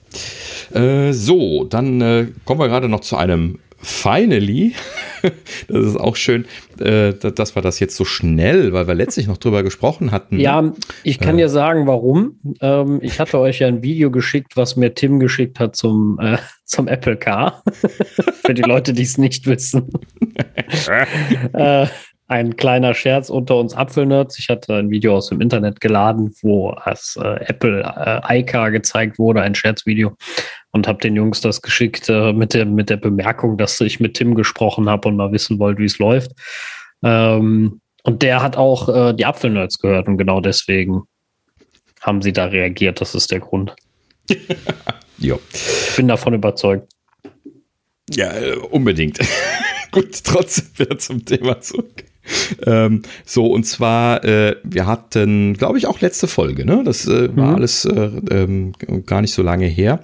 Äh, 0.73 1.11
so, 1.11 1.65
dann 1.65 1.99
äh, 1.99 2.27
kommen 2.45 2.61
wir 2.61 2.69
gerade 2.69 2.87
noch 2.87 3.01
zu 3.01 3.17
einem 3.17 3.59
Finally, 3.81 4.75
das 5.67 5.85
ist 5.85 5.99
auch 5.99 6.15
schön, 6.15 6.45
äh, 6.79 7.13
dass 7.13 7.55
wir 7.55 7.61
das 7.61 7.79
jetzt 7.79 7.95
so 7.95 8.05
schnell, 8.05 8.73
weil 8.73 8.87
wir 8.87 8.93
letztlich 8.93 9.27
noch 9.27 9.37
drüber 9.37 9.63
gesprochen 9.63 10.11
hatten. 10.11 10.39
Ja, 10.39 10.71
ich 11.03 11.19
kann 11.19 11.37
äh, 11.37 11.41
ja 11.41 11.49
sagen, 11.49 11.87
warum. 11.87 12.39
Ähm, 12.61 12.99
ich 13.01 13.19
hatte 13.19 13.39
euch 13.39 13.59
ja 13.59 13.67
ein 13.67 13.81
Video 13.83 14.11
geschickt, 14.11 14.55
was 14.55 14.75
mir 14.75 14.93
Tim 14.93 15.19
geschickt 15.19 15.59
hat 15.59 15.75
zum, 15.75 16.19
äh, 16.21 16.37
zum 16.65 16.87
Apple 16.87 17.17
Car. 17.17 17.63
Für 18.45 18.53
die 18.53 18.61
Leute, 18.61 18.93
die 18.93 19.03
es 19.03 19.17
nicht 19.17 19.47
wissen. 19.47 19.89
äh, 21.53 21.87
ein 22.31 22.55
kleiner 22.55 22.93
Scherz 22.93 23.29
unter 23.29 23.57
uns 23.57 23.75
Apfelnerds. 23.75 24.39
Ich 24.39 24.47
hatte 24.47 24.75
ein 24.75 24.89
Video 24.89 25.17
aus 25.17 25.27
dem 25.27 25.41
Internet 25.41 25.81
geladen, 25.81 26.33
wo 26.41 26.73
das 26.85 27.19
äh, 27.21 27.45
Apple 27.45 27.83
äh, 27.83 28.39
iCar 28.39 28.71
gezeigt 28.71 29.19
wurde, 29.19 29.41
ein 29.41 29.53
Scherzvideo. 29.53 30.15
Und 30.73 30.87
habe 30.87 30.99
den 30.99 31.15
Jungs 31.15 31.41
das 31.41 31.61
geschickt 31.61 32.07
äh, 32.07 32.31
mit, 32.31 32.53
der, 32.53 32.65
mit 32.65 32.89
der 32.89 32.97
Bemerkung, 32.97 33.57
dass 33.57 33.79
ich 33.81 33.99
mit 33.99 34.13
Tim 34.13 34.35
gesprochen 34.35 34.89
habe 34.89 35.09
und 35.09 35.17
mal 35.17 35.31
wissen 35.31 35.59
wollte, 35.59 35.81
wie 35.81 35.85
es 35.85 35.99
läuft. 35.99 36.31
Ähm, 37.03 37.81
und 38.03 38.21
der 38.21 38.41
hat 38.41 38.55
auch 38.55 38.87
äh, 38.89 39.13
die 39.13 39.25
Apfelnerds 39.25 39.79
gehört 39.79 40.07
und 40.07 40.17
genau 40.17 40.39
deswegen 40.39 41.03
haben 42.01 42.21
sie 42.21 42.33
da 42.33 42.45
reagiert. 42.45 43.01
Das 43.01 43.15
ist 43.15 43.31
der 43.31 43.39
Grund. 43.39 43.75
ja. 45.17 45.35
Ich 45.53 45.95
bin 45.95 46.07
davon 46.07 46.33
überzeugt. 46.33 46.91
Ja, 48.09 48.33
äh, 48.33 48.55
unbedingt. 48.55 49.19
Gut, 49.91 50.23
trotzdem 50.23 50.67
wieder 50.77 50.97
zum 50.97 51.23
Thema 51.25 51.59
zurück. 51.59 52.05
Ähm, 52.65 53.03
so, 53.25 53.47
und 53.47 53.63
zwar, 53.63 54.25
äh, 54.25 54.57
wir 54.63 54.85
hatten, 54.85 55.53
glaube 55.53 55.77
ich, 55.77 55.87
auch 55.87 56.01
letzte 56.01 56.27
Folge, 56.27 56.65
ne? 56.65 56.81
Das 56.83 57.07
äh, 57.07 57.33
war 57.35 57.49
mhm. 57.49 57.55
alles 57.55 57.85
äh, 57.85 58.11
ähm, 58.29 58.73
gar 59.05 59.21
nicht 59.21 59.33
so 59.33 59.41
lange 59.41 59.67
her. 59.67 60.03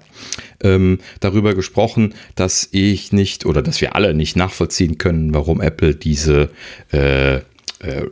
Ähm, 0.63 0.99
darüber 1.19 1.53
gesprochen, 1.53 2.13
dass 2.35 2.69
ich 2.71 3.11
nicht 3.11 3.45
oder 3.45 3.61
dass 3.61 3.81
wir 3.81 3.95
alle 3.95 4.13
nicht 4.13 4.37
nachvollziehen 4.37 4.97
können, 4.97 5.33
warum 5.33 5.59
Apple 5.61 5.93
diese 5.93 6.49
äh, 6.91 7.35
äh, 7.35 7.41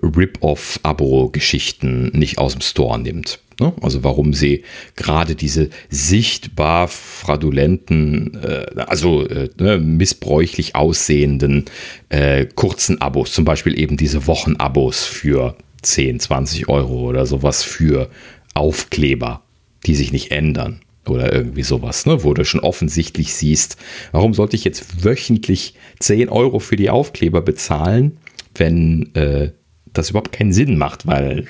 Rip-Off-Abo-Geschichten 0.03 2.12
nicht 2.14 2.38
aus 2.38 2.51
dem 2.53 2.62
Store 2.62 2.99
nimmt. 2.99 3.39
Ne? 3.60 3.74
Also 3.82 4.03
warum 4.03 4.34
sie 4.34 4.64
gerade 4.95 5.36
diese 5.36 5.70
sichtbar 5.89 6.88
fraudulenten, 6.88 8.38
äh, 8.43 8.82
also 8.82 9.28
äh, 9.28 9.49
ne, 9.58 9.78
missbräuchlich 9.78 10.76
aussehenden 10.76 11.66
äh, 12.10 12.45
kurzen 12.45 13.01
Abos, 13.01 13.32
zum 13.32 13.45
Beispiel 13.45 13.80
eben 13.80 13.97
diese 13.97 14.28
Wochenabos 14.28 15.06
für 15.06 15.56
10, 15.84 16.20
20 16.20 16.68
Euro 16.68 17.08
oder 17.08 17.26
sowas 17.26 17.64
für 17.64 18.10
Aufkleber, 18.53 19.41
die 19.86 19.95
sich 19.95 20.12
nicht 20.12 20.32
ändern. 20.32 20.82
oder 21.08 21.32
irgendwie 21.32 21.64
sowas, 21.64 22.08
ne? 22.08 22.24
wo 22.24 22.34
du 22.34 22.43
schon 22.43 22.62
offensichtlich 22.62 23.36
siehst, 23.36 23.78
warum 24.12 24.34
sollte 24.34 24.56
ich 24.56 24.64
jetzt 24.64 25.06
wöchentlich 25.06 25.76
10 25.99 26.30
Euro 26.30 26.60
für 26.60 26.76
die 26.76 26.89
Aufkleber 26.89 27.41
bezahlen, 27.41 28.18
wenn 28.56 29.14
äh, 29.14 29.51
das 29.93 30.10
überhaupt 30.10 30.32
keinen 30.32 30.51
Sinn 30.51 30.78
macht, 30.78 31.06
weil 31.06 31.45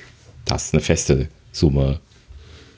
das 0.45 0.73
eine 0.73 0.81
feste 0.81 1.29
Summe 1.55 1.99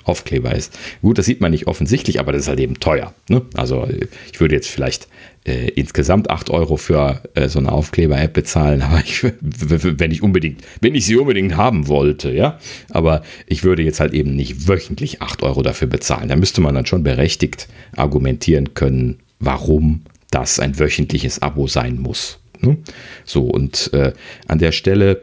Aufkleber 0.07 0.55
ist. 0.55 0.78
Gut, 1.01 1.17
das 1.17 1.25
sieht 1.25 1.41
man 1.41 1.51
nicht 1.51 1.67
offensichtlich, 1.67 2.19
aber 2.19 2.32
das 2.32 2.43
ist 2.43 2.47
halt 2.47 2.59
eben 2.59 2.80
teuer. 2.80 3.13
Ne? 3.30 3.41
Also 3.55 3.88
ich 4.32 4.39
würde 4.39 4.55
jetzt 4.55 4.69
vielleicht 4.69 5.07
äh, 5.45 5.69
insgesamt 5.69 6.30
8 6.30 6.49
Euro 6.49 6.78
für 6.78 7.21
äh, 7.34 7.49
so 7.49 7.59
eine 7.59 7.71
Aufkleber-App 7.71 8.34
bezahlen, 8.34 8.82
aber 8.84 9.01
ich, 9.03 9.23
wenn 9.41 10.11
ich 10.11 10.23
unbedingt, 10.23 10.61
wenn 10.82 10.95
ich 10.95 11.05
sie 11.05 11.17
unbedingt 11.17 11.57
haben 11.57 11.88
wollte, 11.88 12.32
ja. 12.32 12.59
Aber 12.89 13.21
ich 13.47 13.63
würde 13.63 13.84
jetzt 13.84 13.99
halt 13.99 14.13
eben 14.13 14.36
nicht 14.36 14.67
wöchentlich 14.67 15.21
8 15.21 15.43
Euro 15.43 15.61
dafür 15.61 15.88
bezahlen. 15.88 16.30
Da 16.30 16.36
müsste 16.36 16.61
man 16.61 16.75
dann 16.75 16.86
schon 16.86 17.03
berechtigt 17.03 17.67
argumentieren 17.95 18.73
können, 18.73 19.19
warum 19.39 20.03
das 20.32 20.59
ein 20.59 20.80
wöchentliches 20.80 21.41
Abo 21.41 21.67
sein 21.67 21.99
muss. 21.99 22.39
Ne? 22.59 22.78
So, 23.25 23.43
und 23.43 23.91
äh, 23.93 24.13
an 24.47 24.59
der 24.59 24.71
Stelle 24.71 25.21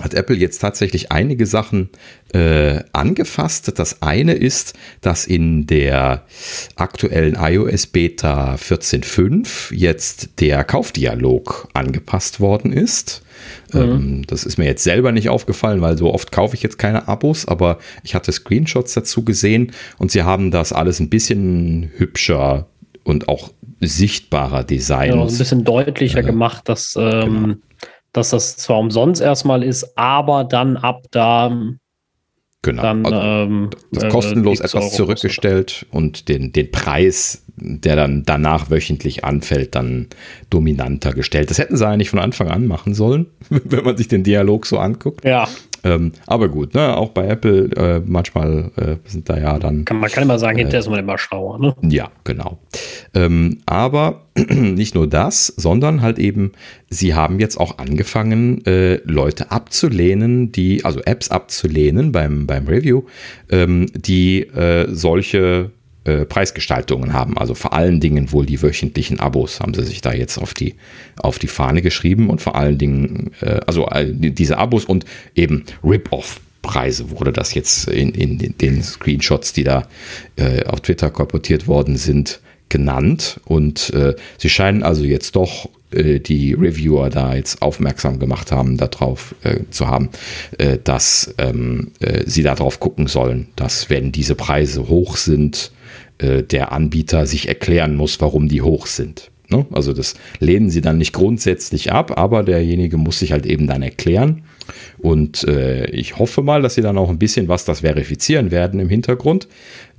hat 0.00 0.14
Apple 0.14 0.36
jetzt 0.36 0.58
tatsächlich 0.58 1.12
einige 1.12 1.46
Sachen 1.46 1.90
äh, 2.32 2.80
angefasst. 2.92 3.78
Das 3.78 4.02
eine 4.02 4.34
ist, 4.34 4.74
dass 5.00 5.26
in 5.26 5.66
der 5.66 6.24
aktuellen 6.76 7.36
iOS 7.40 7.86
Beta 7.86 8.54
14.5 8.54 9.74
jetzt 9.74 10.40
der 10.40 10.64
Kaufdialog 10.64 11.68
angepasst 11.74 12.40
worden 12.40 12.72
ist. 12.72 13.22
Mhm. 13.72 13.80
Ähm, 13.80 14.22
das 14.26 14.44
ist 14.44 14.58
mir 14.58 14.66
jetzt 14.66 14.84
selber 14.84 15.12
nicht 15.12 15.28
aufgefallen, 15.28 15.80
weil 15.80 15.96
so 15.96 16.12
oft 16.12 16.32
kaufe 16.32 16.56
ich 16.56 16.62
jetzt 16.62 16.78
keine 16.78 17.08
Abos, 17.08 17.46
aber 17.46 17.78
ich 18.02 18.14
hatte 18.14 18.32
Screenshots 18.32 18.94
dazu 18.94 19.24
gesehen 19.24 19.72
und 19.98 20.10
sie 20.10 20.22
haben 20.22 20.50
das 20.50 20.72
alles 20.72 21.00
ein 21.00 21.10
bisschen 21.10 21.90
hübscher 21.96 22.68
und 23.04 23.28
auch 23.28 23.52
sichtbarer 23.80 24.64
Design. 24.64 25.10
Ja, 25.10 25.22
ein 25.22 25.26
bisschen 25.26 25.64
deutlicher 25.64 26.20
äh, 26.20 26.24
gemacht, 26.24 26.68
dass 26.68 26.94
ähm, 26.98 27.32
genau 27.32 27.56
dass 28.18 28.30
das 28.30 28.56
zwar 28.56 28.78
umsonst 28.78 29.20
erstmal 29.20 29.62
ist, 29.62 29.96
aber 29.96 30.44
dann 30.44 30.76
ab 30.76 31.02
da 31.10 31.50
Genau. 32.62 32.82
Dann, 32.82 33.06
also, 33.06 33.20
ähm, 33.20 33.70
das 33.92 34.04
äh, 34.04 34.08
kostenlos 34.08 34.58
etwas 34.58 34.74
Euro 34.74 34.90
zurückgestellt 34.90 35.86
und 35.92 36.28
den, 36.28 36.52
den 36.52 36.72
Preis, 36.72 37.46
der 37.60 37.96
dann 37.96 38.24
danach 38.24 38.70
wöchentlich 38.70 39.24
anfällt, 39.24 39.74
dann 39.74 40.06
dominanter 40.50 41.12
gestellt. 41.12 41.50
Das 41.50 41.58
hätten 41.58 41.76
sie 41.76 41.86
eigentlich 41.86 42.10
von 42.10 42.18
Anfang 42.18 42.48
an 42.48 42.66
machen 42.66 42.94
sollen, 42.94 43.26
wenn 43.48 43.84
man 43.84 43.96
sich 43.96 44.08
den 44.08 44.22
Dialog 44.22 44.66
so 44.66 44.78
anguckt. 44.78 45.24
Ja. 45.24 45.48
Ähm, 45.84 46.12
aber 46.26 46.48
gut, 46.48 46.74
ne, 46.74 46.96
auch 46.96 47.10
bei 47.10 47.26
Apple 47.26 47.70
äh, 47.76 48.02
manchmal 48.04 48.70
äh, 48.76 48.96
sind 49.04 49.28
da 49.28 49.38
ja 49.38 49.58
dann. 49.58 49.84
Kann, 49.84 50.00
man 50.00 50.10
kann 50.10 50.24
immer 50.24 50.38
sagen, 50.38 50.58
äh, 50.58 50.62
hinterher 50.62 50.80
ist 50.80 50.90
man 50.90 50.98
immer 50.98 51.18
schlauer, 51.18 51.58
ne? 51.58 51.74
Ja, 51.82 52.10
genau. 52.24 52.58
Ähm, 53.14 53.58
aber 53.66 54.26
nicht 54.48 54.94
nur 54.94 55.06
das, 55.06 55.46
sondern 55.56 56.02
halt 56.02 56.18
eben, 56.18 56.52
sie 56.90 57.14
haben 57.14 57.38
jetzt 57.38 57.58
auch 57.58 57.78
angefangen, 57.78 58.64
äh, 58.66 58.96
Leute 59.04 59.50
abzulehnen, 59.50 60.52
die, 60.52 60.84
also 60.84 61.00
Apps 61.00 61.30
abzulehnen 61.30 62.12
beim, 62.12 62.46
beim 62.46 62.66
Review, 62.66 63.02
ähm, 63.50 63.86
die 63.94 64.42
äh, 64.42 64.86
solche 64.92 65.70
äh, 66.08 66.24
Preisgestaltungen 66.24 67.12
haben. 67.12 67.36
Also 67.36 67.54
vor 67.54 67.74
allen 67.74 68.00
Dingen 68.00 68.32
wohl 68.32 68.46
die 68.46 68.62
wöchentlichen 68.62 69.20
Abos 69.20 69.60
haben 69.60 69.74
sie 69.74 69.84
sich 69.84 70.00
da 70.00 70.14
jetzt 70.14 70.38
auf 70.38 70.54
die, 70.54 70.74
auf 71.18 71.38
die 71.38 71.48
Fahne 71.48 71.82
geschrieben 71.82 72.30
und 72.30 72.40
vor 72.40 72.56
allen 72.56 72.78
Dingen, 72.78 73.32
äh, 73.42 73.60
also 73.66 73.86
äh, 73.88 74.06
diese 74.10 74.56
Abos 74.56 74.86
und 74.86 75.04
eben 75.34 75.64
Rip-Off. 75.84 76.40
Preise 76.62 77.10
wurde 77.10 77.32
das 77.32 77.54
jetzt 77.54 77.88
in, 77.88 78.10
in 78.10 78.54
den 78.58 78.82
Screenshots, 78.82 79.52
die 79.52 79.64
da 79.64 79.86
äh, 80.36 80.64
auf 80.64 80.80
Twitter 80.80 81.10
korportiert 81.10 81.66
worden 81.66 81.96
sind, 81.96 82.40
genannt. 82.68 83.40
Und 83.44 83.90
äh, 83.90 84.14
sie 84.38 84.48
scheinen 84.48 84.82
also 84.82 85.04
jetzt 85.04 85.36
doch 85.36 85.68
die 85.90 86.52
Reviewer 86.52 87.08
da 87.08 87.34
jetzt 87.34 87.62
aufmerksam 87.62 88.18
gemacht 88.18 88.52
haben, 88.52 88.76
darauf 88.76 89.34
äh, 89.42 89.60
zu 89.70 89.86
haben, 89.86 90.10
äh, 90.58 90.76
dass 90.82 91.34
ähm, 91.38 91.92
äh, 92.00 92.24
sie 92.26 92.42
darauf 92.42 92.78
gucken 92.78 93.06
sollen, 93.06 93.48
dass 93.56 93.88
wenn 93.88 94.12
diese 94.12 94.34
Preise 94.34 94.88
hoch 94.88 95.16
sind, 95.16 95.70
äh, 96.18 96.42
der 96.42 96.72
Anbieter 96.72 97.26
sich 97.26 97.48
erklären 97.48 97.96
muss, 97.96 98.20
warum 98.20 98.48
die 98.48 98.62
hoch 98.62 98.86
sind. 98.86 99.30
Ne? 99.50 99.66
Also 99.72 99.92
das 99.92 100.14
lehnen 100.40 100.70
sie 100.70 100.82
dann 100.82 100.98
nicht 100.98 101.12
grundsätzlich 101.12 101.90
ab, 101.92 102.18
aber 102.18 102.42
derjenige 102.42 102.98
muss 102.98 103.20
sich 103.20 103.32
halt 103.32 103.46
eben 103.46 103.66
dann 103.66 103.82
erklären. 103.82 104.42
Und 104.98 105.44
äh, 105.44 105.86
ich 105.86 106.18
hoffe 106.18 106.42
mal, 106.42 106.60
dass 106.60 106.74
sie 106.74 106.82
dann 106.82 106.98
auch 106.98 107.08
ein 107.08 107.18
bisschen 107.18 107.48
was 107.48 107.64
das 107.64 107.80
verifizieren 107.80 108.50
werden 108.50 108.78
im 108.80 108.90
Hintergrund. 108.90 109.48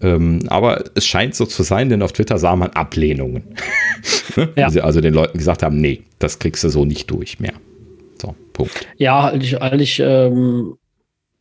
Ähm, 0.02 0.42
aber 0.48 0.84
es 0.94 1.08
scheint 1.08 1.34
so 1.34 1.46
zu 1.48 1.64
sein, 1.64 1.90
denn 1.90 2.04
auf 2.04 2.14
Twitter 2.14 2.38
sah 2.38 2.56
man 2.56 2.70
Ablehnungen. 2.72 3.44
ne? 4.36 4.50
ja. 4.56 4.70
sie 4.70 4.82
also 4.82 5.02
den 5.02 5.16
Leuten 5.16 5.38
gesagt 5.40 5.64
haben, 5.64 5.82
nee, 5.82 6.04
das 6.20 6.38
kriegst 6.38 6.64
du 6.64 6.70
so 6.70 6.86
nicht 6.86 7.10
durch 7.10 7.40
mehr. 7.40 7.54
So, 8.22 8.36
Punkt. 8.54 8.88
Ja, 8.98 9.30
eigentlich, 9.30 9.60
eigentlich 9.60 10.00
ähm, 10.00 10.76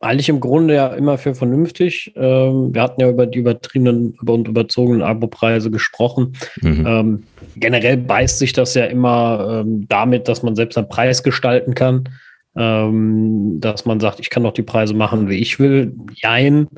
eigentlich 0.00 0.28
im 0.28 0.40
Grunde 0.40 0.74
ja 0.74 0.88
immer 0.88 1.18
für 1.18 1.34
vernünftig. 1.34 2.12
Ähm, 2.16 2.72
wir 2.72 2.82
hatten 2.82 3.00
ja 3.00 3.08
über 3.08 3.26
die 3.26 3.38
übertriebenen 3.38 4.16
und 4.24 4.46
überzogenen 4.46 5.02
Abo-Preise 5.02 5.70
gesprochen. 5.70 6.36
Mhm. 6.60 6.86
Ähm, 6.86 7.22
generell 7.56 7.96
beißt 7.96 8.38
sich 8.38 8.52
das 8.52 8.74
ja 8.74 8.84
immer 8.84 9.64
ähm, 9.64 9.86
damit, 9.88 10.28
dass 10.28 10.42
man 10.42 10.54
selbst 10.54 10.78
einen 10.78 10.88
Preis 10.88 11.22
gestalten 11.22 11.74
kann. 11.74 12.08
Ähm, 12.56 13.60
dass 13.60 13.84
man 13.84 14.00
sagt, 14.00 14.20
ich 14.20 14.30
kann 14.30 14.42
doch 14.42 14.52
die 14.52 14.62
Preise 14.62 14.94
machen, 14.94 15.28
wie 15.28 15.36
ich 15.36 15.58
will. 15.58 15.94
Jein. 16.14 16.68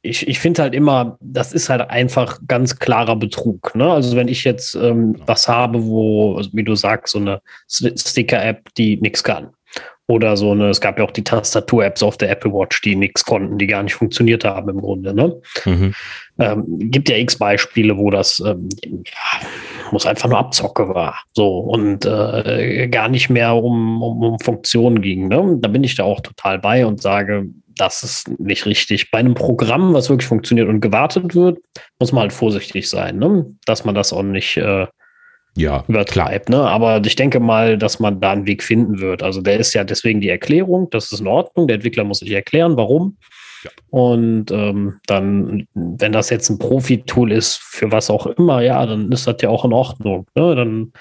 Ich, 0.00 0.26
ich 0.26 0.40
finde 0.40 0.62
halt 0.62 0.74
immer, 0.74 1.16
das 1.20 1.52
ist 1.52 1.68
halt 1.68 1.88
einfach 1.90 2.40
ganz 2.48 2.78
klarer 2.78 3.16
Betrug. 3.16 3.74
Ne? 3.74 3.88
Also 3.88 4.16
wenn 4.16 4.28
ich 4.28 4.44
jetzt 4.44 4.74
ähm, 4.74 5.16
was 5.26 5.46
habe, 5.46 5.84
wo, 5.84 6.36
also 6.36 6.50
wie 6.52 6.64
du 6.64 6.74
sagst, 6.74 7.12
so 7.12 7.18
eine 7.18 7.40
Sticker-App, 7.68 8.74
die 8.74 8.96
nichts 8.96 9.22
kann 9.22 9.50
oder 10.08 10.36
so 10.36 10.50
eine, 10.50 10.68
es 10.68 10.80
gab 10.80 10.98
ja 10.98 11.04
auch 11.04 11.10
die 11.10 11.24
Tastatur-Apps 11.24 12.02
auf 12.02 12.16
der 12.18 12.30
Apple 12.30 12.52
Watch, 12.52 12.80
die 12.82 12.96
nichts 12.96 13.24
konnten, 13.24 13.58
die 13.58 13.66
gar 13.66 13.82
nicht 13.82 13.94
funktioniert 13.94 14.44
haben 14.44 14.68
im 14.68 14.80
Grunde. 14.80 15.14
Ne? 15.14 15.40
Mhm. 15.64 15.94
Ähm, 16.38 16.64
gibt 16.90 17.08
ja 17.08 17.16
x 17.16 17.36
Beispiele, 17.36 17.96
wo 17.96 18.10
das 18.10 18.40
ähm, 18.40 18.68
ja, 18.84 19.48
muss 19.90 20.06
einfach 20.06 20.28
nur 20.28 20.38
Abzocke 20.38 20.88
war. 20.88 21.22
So 21.32 21.58
und 21.58 22.04
äh, 22.04 22.88
gar 22.88 23.08
nicht 23.08 23.30
mehr 23.30 23.54
um, 23.54 24.02
um, 24.02 24.22
um 24.22 24.38
Funktionen 24.40 25.02
ging. 25.02 25.28
Ne? 25.28 25.58
Da 25.60 25.68
bin 25.68 25.84
ich 25.84 25.94
da 25.94 26.04
auch 26.04 26.20
total 26.20 26.58
bei 26.58 26.84
und 26.84 27.00
sage, 27.00 27.46
das 27.76 28.02
ist 28.02 28.28
nicht 28.40 28.66
richtig. 28.66 29.10
Bei 29.10 29.18
einem 29.18 29.34
Programm, 29.34 29.94
was 29.94 30.10
wirklich 30.10 30.28
funktioniert 30.28 30.68
und 30.68 30.80
gewartet 30.80 31.34
wird, 31.34 31.58
muss 31.98 32.12
man 32.12 32.22
halt 32.22 32.32
vorsichtig 32.32 32.88
sein, 32.88 33.18
ne? 33.18 33.46
dass 33.66 33.84
man 33.84 33.94
das 33.94 34.12
auch 34.12 34.22
nicht 34.22 34.56
äh, 34.56 34.86
ja, 35.56 35.84
übertreibt. 35.88 36.48
Ne? 36.48 36.58
Aber 36.58 37.02
ich 37.04 37.16
denke 37.16 37.40
mal, 37.40 37.76
dass 37.76 38.00
man 38.00 38.20
da 38.20 38.32
einen 38.32 38.46
Weg 38.46 38.62
finden 38.62 39.00
wird. 39.00 39.22
Also 39.22 39.40
der 39.40 39.58
ist 39.58 39.74
ja 39.74 39.84
deswegen 39.84 40.20
die 40.20 40.28
Erklärung, 40.28 40.88
das 40.90 41.12
ist 41.12 41.20
in 41.20 41.26
Ordnung. 41.26 41.68
Der 41.68 41.76
Entwickler 41.76 42.04
muss 42.04 42.20
sich 42.20 42.30
erklären, 42.30 42.76
warum. 42.76 43.16
Ja. 43.64 43.70
Und 43.90 44.50
ähm, 44.50 45.00
dann, 45.06 45.68
wenn 45.74 46.12
das 46.12 46.30
jetzt 46.30 46.48
ein 46.50 46.58
Profi-Tool 46.58 47.30
ist, 47.30 47.60
für 47.62 47.92
was 47.92 48.10
auch 48.10 48.26
immer, 48.26 48.62
ja, 48.62 48.84
dann 48.84 49.12
ist 49.12 49.26
das 49.26 49.36
ja 49.40 49.50
auch 49.50 49.64
in 49.64 49.72
Ordnung. 49.72 50.26
Ne? 50.34 50.54
Dann 50.54 50.92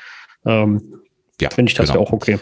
ähm, 0.46 1.02
ja, 1.40 1.50
finde 1.50 1.70
ich 1.70 1.76
das 1.76 1.88
genau. 1.88 2.02
ja 2.02 2.08
auch 2.08 2.12
okay. 2.12 2.38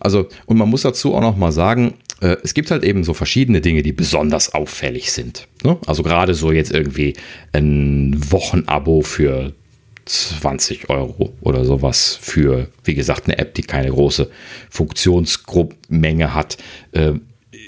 Also, 0.00 0.26
und 0.46 0.56
man 0.56 0.68
muss 0.68 0.82
dazu 0.82 1.14
auch 1.14 1.20
noch 1.20 1.36
mal 1.36 1.52
sagen, 1.52 1.94
äh, 2.20 2.36
es 2.42 2.54
gibt 2.54 2.70
halt 2.70 2.82
eben 2.82 3.04
so 3.04 3.14
verschiedene 3.14 3.60
Dinge, 3.60 3.82
die 3.82 3.92
besonders 3.92 4.54
auffällig 4.54 5.12
sind. 5.12 5.46
Ne? 5.64 5.76
Also 5.86 6.02
gerade 6.02 6.34
so 6.34 6.50
jetzt 6.50 6.72
irgendwie 6.72 7.14
ein 7.52 8.16
Wochenabo 8.30 9.02
für 9.02 9.52
20 10.08 10.90
Euro 10.90 11.34
oder 11.40 11.64
sowas 11.64 12.18
für, 12.20 12.68
wie 12.84 12.94
gesagt, 12.94 13.26
eine 13.26 13.38
App, 13.38 13.54
die 13.54 13.62
keine 13.62 13.90
große 13.90 14.30
Funktionsmenge 14.70 16.34
hat, 16.34 16.56
äh, 16.92 17.12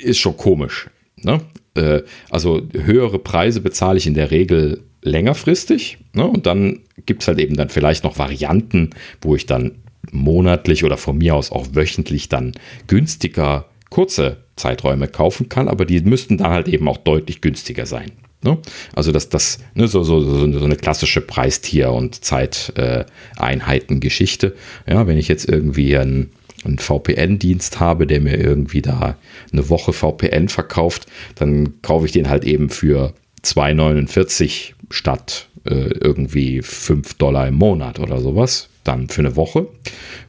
ist 0.03 0.18
schon 0.18 0.36
komisch. 0.36 0.88
Ne? 1.16 1.41
Äh, 1.74 2.03
also 2.30 2.62
höhere 2.72 3.18
Preise 3.18 3.61
bezahle 3.61 3.99
ich 3.99 4.07
in 4.07 4.14
der 4.14 4.30
Regel 4.30 4.82
längerfristig 5.03 5.99
ne? 6.12 6.26
und 6.26 6.47
dann 6.47 6.80
gibt 7.07 7.22
es 7.22 7.28
halt 7.28 7.38
eben 7.38 7.57
dann 7.57 7.68
vielleicht 7.68 8.05
noch 8.05 8.18
Varianten, 8.18 8.91
wo 9.20 9.34
ich 9.36 9.47
dann 9.47 9.76
monatlich 10.12 10.84
oder 10.84 10.97
von 10.97 11.18
mir 11.18 11.34
aus 11.34 11.53
auch 11.53 11.68
wöchentlich 11.72 12.28
dann 12.28 12.53
günstiger 12.86 13.66
kurze 13.91 14.38
Zeiträume 14.57 15.09
kaufen 15.09 15.49
kann, 15.49 15.68
aber 15.68 15.84
die 15.84 16.01
müssten 16.01 16.38
dann 16.38 16.51
halt 16.51 16.68
eben 16.68 16.88
auch 16.88 16.99
deutlich 16.99 17.41
günstiger 17.41 17.86
sein. 17.86 18.12
Ne? 18.43 18.57
Also 18.95 19.12
das, 19.12 19.28
das 19.28 19.59
ne, 19.74 19.86
so, 19.86 20.03
so, 20.03 20.20
so, 20.20 20.64
eine 20.64 20.76
klassische 20.76 21.20
Preistier- 21.20 21.93
und 21.93 22.24
Zeiteinheiten-Geschichte. 22.24 24.55
Ja, 24.86 25.07
wenn 25.07 25.18
ich 25.18 25.28
jetzt 25.28 25.47
irgendwie 25.49 25.95
einen, 25.97 26.30
einen 26.64 26.78
VPN-Dienst 26.78 27.80
habe, 27.80 28.07
der 28.07 28.22
mir 28.22 28.38
irgendwie 28.38 28.80
da 28.80 29.18
eine 29.53 29.68
Woche 29.68 29.93
VPN 29.93 30.49
verkauft, 30.49 31.05
dann 31.34 31.82
kaufe 31.82 32.07
ich 32.07 32.12
den 32.12 32.30
halt 32.30 32.45
eben 32.45 32.70
für 32.70 33.12
2,49 33.45 34.72
statt 34.91 35.49
äh, 35.64 35.91
irgendwie 36.01 36.62
5 36.62 37.12
Dollar 37.14 37.49
im 37.49 37.57
Monat 37.57 37.99
oder 37.99 38.20
sowas. 38.20 38.68
dann 38.84 39.09
für 39.11 39.20
eine 39.20 39.36
Woche. 39.36 39.66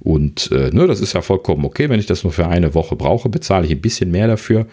Und 0.02 0.52
äh, 0.52 0.70
ne, 0.72 0.86
das 0.86 1.00
ist 1.00 1.14
ja 1.14 1.22
vollkommen 1.22 1.64
okay. 1.64 1.88
Wenn 1.88 2.02
ich 2.02 2.08
das 2.08 2.26
nur 2.26 2.34
für 2.34 2.48
eine 2.48 2.74
Woche 2.74 2.98
brauche, 2.98 3.30
bezahle 3.30 3.66
ich 3.66 3.72
ein 3.72 3.80
bisschen 3.80 4.12
mehr 4.12 4.28
dafür 4.28 4.68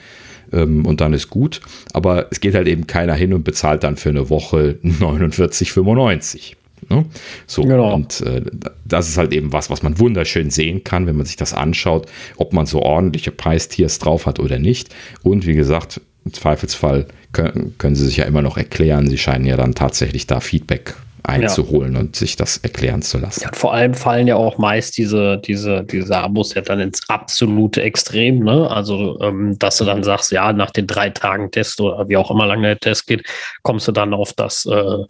ähm, 0.53 0.87
und 0.87 1.01
dann 1.01 1.13
ist 1.13 1.31
gut. 1.31 1.61
Aber 1.93 2.27
es 2.31 2.41
geht 2.41 2.55
halt 2.55 2.69
eben 2.69 2.87
keiner 2.87 3.15
hin 3.15 3.33
und 3.33 3.45
bezahlt 3.45 3.85
dann 3.85 3.97
für 3.97 4.11
eine 4.11 4.31
Woche 4.31 4.79
49,95. 4.85 6.55
Ne? 6.89 7.05
So, 7.47 7.63
genau. 7.63 7.95
und 7.95 8.21
äh, 8.23 8.43
das 8.85 9.09
ist 9.09 9.19
halt 9.19 9.33
eben 9.33 9.53
was, 9.53 9.69
was 9.71 9.83
man 9.83 9.99
wunderschön 9.99 10.51
sehen 10.51 10.85
kann, 10.85 11.07
wenn 11.07 11.17
man 11.17 11.27
sich 11.27 11.37
das 11.37 11.53
anschaut, 11.53 12.07
ob 12.37 12.53
man 12.53 12.67
so 12.67 12.81
ordentliche 12.83 13.31
Preistiers 13.31 13.99
drauf 13.99 14.27
hat 14.27 14.39
oder 14.41 14.59
nicht. 14.59 14.95
Und 15.23 15.47
wie 15.47 15.55
gesagt, 15.55 16.01
im 16.25 16.33
Zweifelsfall 16.33 17.07
können, 17.33 17.75
können 17.79 17.95
sie 17.95 18.07
sich 18.07 18.19
ja 18.19 18.25
immer 18.25 18.43
noch 18.43 18.57
erklären. 18.57 19.09
Sie 19.09 19.19
scheinen 19.19 19.45
ja 19.45 19.57
dann 19.57 19.75
tatsächlich 19.75 20.27
da 20.27 20.41
Feedback 20.41 20.95
einzuholen 21.23 21.95
ja. 21.95 22.01
und 22.01 22.17
sich 22.17 22.37
das 22.37 22.59
erklären 22.59 23.03
zu 23.03 23.19
lassen. 23.19 23.43
Ja, 23.43 23.51
vor 23.53 23.75
allem 23.75 23.95
fallen 23.95 24.27
ja 24.27 24.37
auch 24.37 24.59
meist 24.59 24.97
diese, 24.99 25.39
diese, 25.39 25.85
diese 25.85 26.17
Abos 26.17 26.55
ja 26.55 26.63
dann 26.63 26.81
ins 26.81 27.01
absolute 27.09 27.83
Extrem, 27.83 28.41
ne? 28.41 28.71
Also, 28.71 29.19
ähm, 29.21 29.59
dass 29.59 29.79
du 29.79 29.85
dann 29.85 30.03
sagst, 30.03 30.33
ja, 30.33 30.53
nach 30.53 30.71
den 30.71 30.87
drei 30.87 31.11
Tagen 31.11 31.51
Test 31.51 31.81
oder 31.81 32.09
wie 32.09 32.17
auch 32.17 32.31
immer 32.31 32.47
lange 32.47 32.63
der 32.63 32.79
Test 32.79 33.07
geht, 33.07 33.27
kommst 33.63 33.89
du 33.89 33.93
dann 33.93 34.15
auf 34.15 34.33
das 34.33 34.67
äh, 34.67 35.05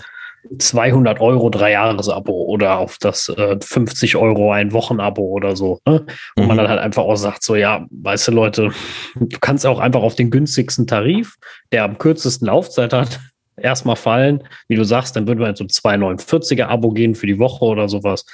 200 0.57 1.21
Euro 1.21 1.51
Drei-Jahres-Abo 1.51 2.33
oder 2.33 2.79
auf 2.79 2.97
das 2.99 3.29
äh, 3.29 3.59
50 3.61 4.17
Euro 4.17 4.53
ein 4.53 4.73
Wochen-Abo 4.73 5.23
oder 5.23 5.57
so. 5.57 5.81
Ne? 5.87 6.07
Wo 6.37 6.43
mhm. 6.43 6.49
man 6.49 6.57
dann 6.57 6.69
halt 6.69 6.81
einfach 6.81 7.03
auch 7.03 7.17
sagt, 7.17 7.43
so 7.43 7.55
ja, 7.57 7.87
weißt 7.91 8.29
du 8.29 8.33
Leute, 8.33 8.71
du 9.15 9.39
kannst 9.41 9.67
auch 9.67 9.79
einfach 9.79 10.03
auf 10.03 10.15
den 10.15 10.31
günstigsten 10.31 10.87
Tarif, 10.87 11.37
der 11.73 11.85
am 11.85 11.99
kürzesten 11.99 12.47
Laufzeit 12.47 12.93
hat, 12.93 13.21
erstmal 13.61 13.97
fallen. 13.97 14.45
Wie 14.69 14.77
du 14.77 14.85
sagst, 14.85 15.17
dann 15.17 15.27
würde 15.27 15.43
man 15.43 15.57
so 15.57 15.65
2,49er 15.65 16.67
Abo 16.67 16.91
gehen 16.91 17.15
für 17.15 17.27
die 17.27 17.39
Woche 17.39 17.65
oder 17.65 17.89
sowas. 17.89 18.27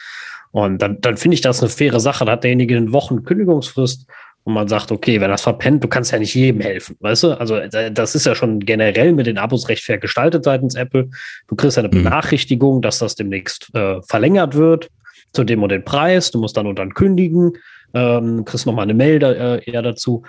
Und 0.53 0.79
dann, 0.81 1.01
dann 1.01 1.17
finde 1.17 1.35
ich 1.35 1.41
das 1.41 1.61
eine 1.61 1.69
faire 1.69 2.01
Sache. 2.01 2.25
Da 2.25 2.33
hat 2.33 2.45
derjenige 2.45 2.77
eine 2.77 2.93
Wochen 2.93 3.25
Kündigungsfrist 3.25 4.07
und 4.45 4.53
man 4.53 4.69
sagt, 4.69 4.93
okay, 4.93 5.21
wenn 5.21 5.31
das 5.31 5.43
verpennt, 5.43 5.83
du 5.83 5.89
kannst 5.89 6.13
ja 6.13 6.19
nicht 6.19 6.35
jedem 6.35 6.61
helfen, 6.61 6.97
weißt 7.01 7.23
du? 7.25 7.41
Also 7.41 7.57
äh, 7.57 7.91
das 7.91 8.15
ist 8.15 8.27
ja 8.27 8.35
schon 8.35 8.61
generell 8.61 9.13
mit 9.13 9.27
den 9.27 9.39
Abos 9.39 9.69
recht 9.69 9.83
fair 9.83 9.99
gestaltet 9.99 10.45
seitens 10.45 10.75
Apple. 10.75 11.09
Du 11.49 11.57
kriegst 11.57 11.79
ja 11.79 11.83
eine 11.83 11.89
mhm. 11.89 12.05
Benachrichtigung, 12.05 12.83
dass 12.83 12.99
das 12.99 13.15
demnächst 13.15 13.75
äh, 13.75 14.03
verlängert 14.03 14.55
wird 14.55 14.91
zu 15.33 15.45
dem 15.45 15.63
und 15.63 15.71
den 15.71 15.85
Preis. 15.85 16.31
Du 16.31 16.39
musst 16.39 16.57
dann 16.59 16.67
und 16.67 16.79
dann 16.79 16.93
kündigen, 16.93 17.53
ähm, 17.95 18.45
kriegst 18.45 18.67
nochmal 18.67 18.85
eine 18.85 18.95
Mail 18.95 19.19
da, 19.19 19.33
äh, 19.33 19.71
eher 19.71 19.83
dazu. 19.83 20.23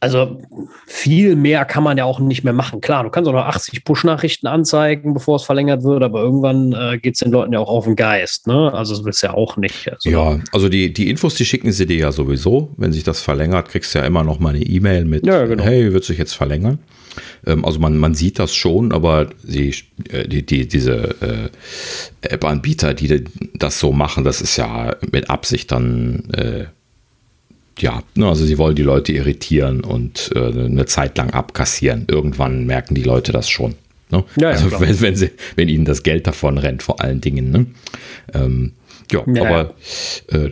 Also 0.00 0.40
viel 0.86 1.34
mehr 1.34 1.64
kann 1.64 1.82
man 1.82 1.98
ja 1.98 2.04
auch 2.04 2.20
nicht 2.20 2.44
mehr 2.44 2.52
machen. 2.52 2.80
Klar, 2.80 3.02
du 3.02 3.10
kannst 3.10 3.28
auch 3.28 3.32
noch 3.32 3.46
80 3.46 3.82
Push-Nachrichten 3.82 4.46
anzeigen, 4.46 5.12
bevor 5.12 5.36
es 5.36 5.42
verlängert 5.42 5.82
wird, 5.82 6.04
aber 6.04 6.22
irgendwann 6.22 6.72
äh, 6.72 6.98
geht 6.98 7.14
es 7.14 7.20
den 7.20 7.32
Leuten 7.32 7.52
ja 7.52 7.58
auch 7.58 7.68
auf 7.68 7.84
den 7.84 7.96
Geist. 7.96 8.46
Ne? 8.46 8.72
Also 8.72 8.94
das 8.94 9.04
willst 9.04 9.24
du 9.24 9.26
ja 9.26 9.34
auch 9.34 9.56
nicht. 9.56 9.90
Also, 9.90 10.08
ja, 10.08 10.38
also 10.52 10.68
die, 10.68 10.92
die 10.92 11.10
Infos, 11.10 11.34
die 11.34 11.44
schicken 11.44 11.72
sie 11.72 11.86
dir 11.86 11.98
ja 11.98 12.12
sowieso. 12.12 12.72
Wenn 12.76 12.92
sich 12.92 13.02
das 13.02 13.20
verlängert, 13.20 13.70
kriegst 13.70 13.92
du 13.92 13.98
ja 13.98 14.04
immer 14.04 14.22
noch 14.22 14.38
mal 14.38 14.50
eine 14.50 14.62
E-Mail 14.62 15.04
mit, 15.04 15.26
ja, 15.26 15.46
genau. 15.46 15.64
hey, 15.64 15.92
wird 15.92 16.04
sich 16.04 16.18
jetzt 16.18 16.34
verlängern. 16.34 16.78
Ähm, 17.44 17.64
also 17.64 17.80
man, 17.80 17.96
man 17.96 18.14
sieht 18.14 18.38
das 18.38 18.54
schon, 18.54 18.92
aber 18.92 19.30
sie, 19.42 19.74
äh, 20.10 20.28
die, 20.28 20.46
die, 20.46 20.68
diese 20.68 21.16
äh, 21.20 21.48
App-Anbieter, 22.22 22.94
die 22.94 23.24
das 23.54 23.80
so 23.80 23.90
machen, 23.90 24.22
das 24.22 24.40
ist 24.40 24.56
ja 24.56 24.94
mit 25.10 25.28
Absicht 25.28 25.72
dann 25.72 26.30
äh, 26.32 26.66
ja, 27.80 28.02
ne, 28.14 28.28
also 28.28 28.44
sie 28.44 28.58
wollen 28.58 28.76
die 28.76 28.82
Leute 28.82 29.12
irritieren 29.12 29.82
und 29.82 30.30
äh, 30.34 30.38
eine 30.38 30.86
Zeit 30.86 31.16
lang 31.18 31.30
abkassieren. 31.30 32.06
Irgendwann 32.08 32.66
merken 32.66 32.94
die 32.94 33.02
Leute 33.02 33.32
das 33.32 33.48
schon. 33.48 33.74
Ne? 34.10 34.24
Ja, 34.38 34.50
also 34.50 34.68
ja, 34.68 34.80
wenn, 34.80 35.00
wenn, 35.00 35.16
sie, 35.16 35.30
wenn 35.56 35.68
ihnen 35.68 35.84
das 35.84 36.02
Geld 36.02 36.26
davon 36.26 36.58
rennt, 36.58 36.82
vor 36.82 37.00
allen 37.00 37.20
Dingen. 37.20 37.50
Ne? 37.50 37.66
Ähm, 38.34 38.72
ja, 39.12 39.22
ja, 39.26 39.42
aber 39.42 39.74
äh, 40.28 40.50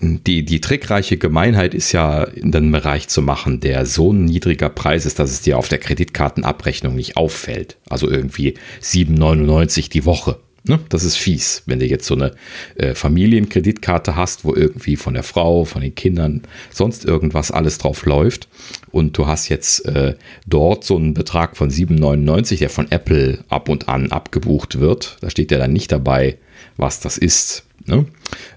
die, 0.00 0.44
die 0.44 0.60
trickreiche 0.60 1.16
Gemeinheit 1.16 1.74
ist 1.74 1.92
ja 1.92 2.24
in 2.24 2.54
einem 2.54 2.72
Bereich 2.72 3.08
zu 3.08 3.22
machen, 3.22 3.60
der 3.60 3.86
so 3.86 4.12
ein 4.12 4.26
niedriger 4.26 4.68
Preis 4.68 5.06
ist, 5.06 5.18
dass 5.18 5.30
es 5.30 5.40
dir 5.40 5.58
auf 5.58 5.68
der 5.68 5.78
Kreditkartenabrechnung 5.78 6.94
nicht 6.94 7.16
auffällt. 7.16 7.76
Also 7.88 8.10
irgendwie 8.10 8.54
7,99 8.82 9.90
die 9.90 10.04
Woche. 10.04 10.38
Ne? 10.68 10.78
Das 10.88 11.04
ist 11.04 11.16
fies, 11.16 11.62
wenn 11.66 11.78
du 11.78 11.86
jetzt 11.86 12.06
so 12.06 12.14
eine 12.14 12.32
äh, 12.76 12.94
Familienkreditkarte 12.94 14.16
hast, 14.16 14.44
wo 14.44 14.54
irgendwie 14.54 14.96
von 14.96 15.14
der 15.14 15.22
Frau, 15.22 15.64
von 15.64 15.82
den 15.82 15.94
Kindern, 15.94 16.42
sonst 16.70 17.04
irgendwas 17.04 17.50
alles 17.50 17.78
drauf 17.78 18.04
läuft 18.04 18.48
und 18.90 19.16
du 19.16 19.26
hast 19.26 19.48
jetzt 19.48 19.86
äh, 19.86 20.14
dort 20.46 20.84
so 20.84 20.96
einen 20.96 21.14
Betrag 21.14 21.56
von 21.56 21.70
7,99, 21.70 22.58
der 22.58 22.70
von 22.70 22.90
Apple 22.90 23.38
ab 23.48 23.68
und 23.68 23.88
an 23.88 24.12
abgebucht 24.12 24.80
wird. 24.80 25.16
Da 25.20 25.30
steht 25.30 25.50
ja 25.50 25.58
dann 25.58 25.72
nicht 25.72 25.92
dabei, 25.92 26.38
was 26.76 27.00
das 27.00 27.18
ist. 27.18 27.64
Ne? 27.86 28.06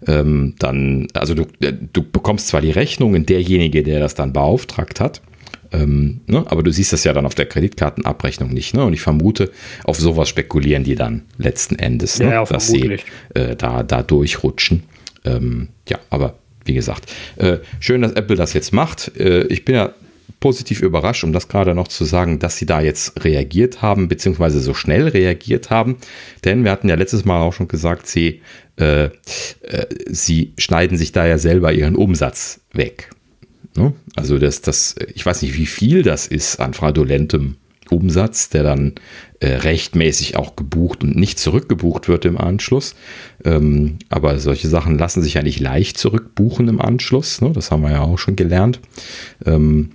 Ähm, 0.07 0.55
dann, 0.59 1.07
also 1.13 1.33
du, 1.33 1.43
äh, 1.61 1.73
du 1.93 2.03
bekommst 2.03 2.47
zwar 2.47 2.61
die 2.61 2.71
Rechnungen, 2.71 3.25
derjenige, 3.25 3.83
der 3.83 3.99
das 3.99 4.15
dann 4.15 4.33
beauftragt 4.33 4.99
hat, 4.99 5.21
ähm, 5.71 6.21
ne? 6.27 6.43
Aber 6.47 6.63
du 6.63 6.71
siehst 6.71 6.93
das 6.93 7.03
ja 7.03 7.13
dann 7.13 7.25
auf 7.25 7.35
der 7.35 7.45
Kreditkartenabrechnung 7.45 8.49
nicht. 8.49 8.73
Ne? 8.73 8.83
Und 8.83 8.93
ich 8.93 9.01
vermute, 9.01 9.51
auf 9.83 9.97
sowas 9.97 10.29
spekulieren 10.29 10.83
die 10.83 10.95
dann 10.95 11.23
letzten 11.37 11.77
Endes, 11.77 12.19
ne? 12.19 12.31
ja, 12.31 12.43
dass 12.43 12.67
sie 12.67 12.97
äh, 13.33 13.55
da, 13.55 13.83
da 13.83 14.03
durchrutschen. 14.03 14.83
Ähm, 15.23 15.69
ja, 15.87 15.99
aber 16.09 16.35
wie 16.65 16.73
gesagt, 16.73 17.11
äh, 17.37 17.59
schön, 17.79 18.01
dass 18.01 18.13
Apple 18.13 18.35
das 18.35 18.53
jetzt 18.53 18.73
macht. 18.73 19.17
Äh, 19.17 19.43
ich 19.47 19.65
bin 19.65 19.75
ja 19.75 19.93
positiv 20.39 20.81
überrascht, 20.81 21.23
um 21.23 21.33
das 21.33 21.47
gerade 21.47 21.75
noch 21.75 21.87
zu 21.87 22.03
sagen, 22.03 22.39
dass 22.39 22.57
sie 22.57 22.65
da 22.65 22.81
jetzt 22.81 23.23
reagiert 23.23 23.81
haben, 23.81 24.07
beziehungsweise 24.07 24.59
so 24.59 24.73
schnell 24.73 25.07
reagiert 25.07 25.69
haben. 25.69 25.97
Denn 26.43 26.63
wir 26.63 26.71
hatten 26.71 26.89
ja 26.89 26.95
letztes 26.95 27.25
Mal 27.25 27.39
auch 27.39 27.53
schon 27.53 27.67
gesagt, 27.67 28.07
sie, 28.07 28.41
äh, 28.77 29.05
äh, 29.05 29.11
sie 30.07 30.53
schneiden 30.57 30.97
sich 30.97 31.11
da 31.11 31.25
ja 31.27 31.37
selber 31.37 31.71
ihren 31.71 31.95
Umsatz 31.95 32.61
weg. 32.73 33.11
Ne? 33.75 33.93
Also 34.15 34.37
das, 34.37 34.61
das, 34.61 34.95
ich 35.13 35.25
weiß 35.25 35.41
nicht, 35.41 35.57
wie 35.57 35.65
viel 35.65 36.03
das 36.03 36.27
ist 36.27 36.59
an 36.59 36.73
fraudulentem 36.73 37.55
Umsatz, 37.89 38.49
der 38.49 38.63
dann 38.63 38.93
äh, 39.39 39.47
rechtmäßig 39.47 40.37
auch 40.37 40.55
gebucht 40.55 41.03
und 41.03 41.15
nicht 41.15 41.39
zurückgebucht 41.39 42.07
wird 42.07 42.25
im 42.25 42.37
Anschluss. 42.37 42.95
Ähm, 43.43 43.97
aber 44.09 44.39
solche 44.39 44.69
Sachen 44.69 44.97
lassen 44.97 45.21
sich 45.21 45.35
ja 45.35 45.43
nicht 45.43 45.59
leicht 45.59 45.97
zurückbuchen 45.97 46.67
im 46.67 46.81
Anschluss. 46.81 47.41
Ne? 47.41 47.51
Das 47.53 47.71
haben 47.71 47.83
wir 47.83 47.91
ja 47.91 48.01
auch 48.01 48.17
schon 48.17 48.35
gelernt. 48.35 48.79
Ähm, 49.45 49.91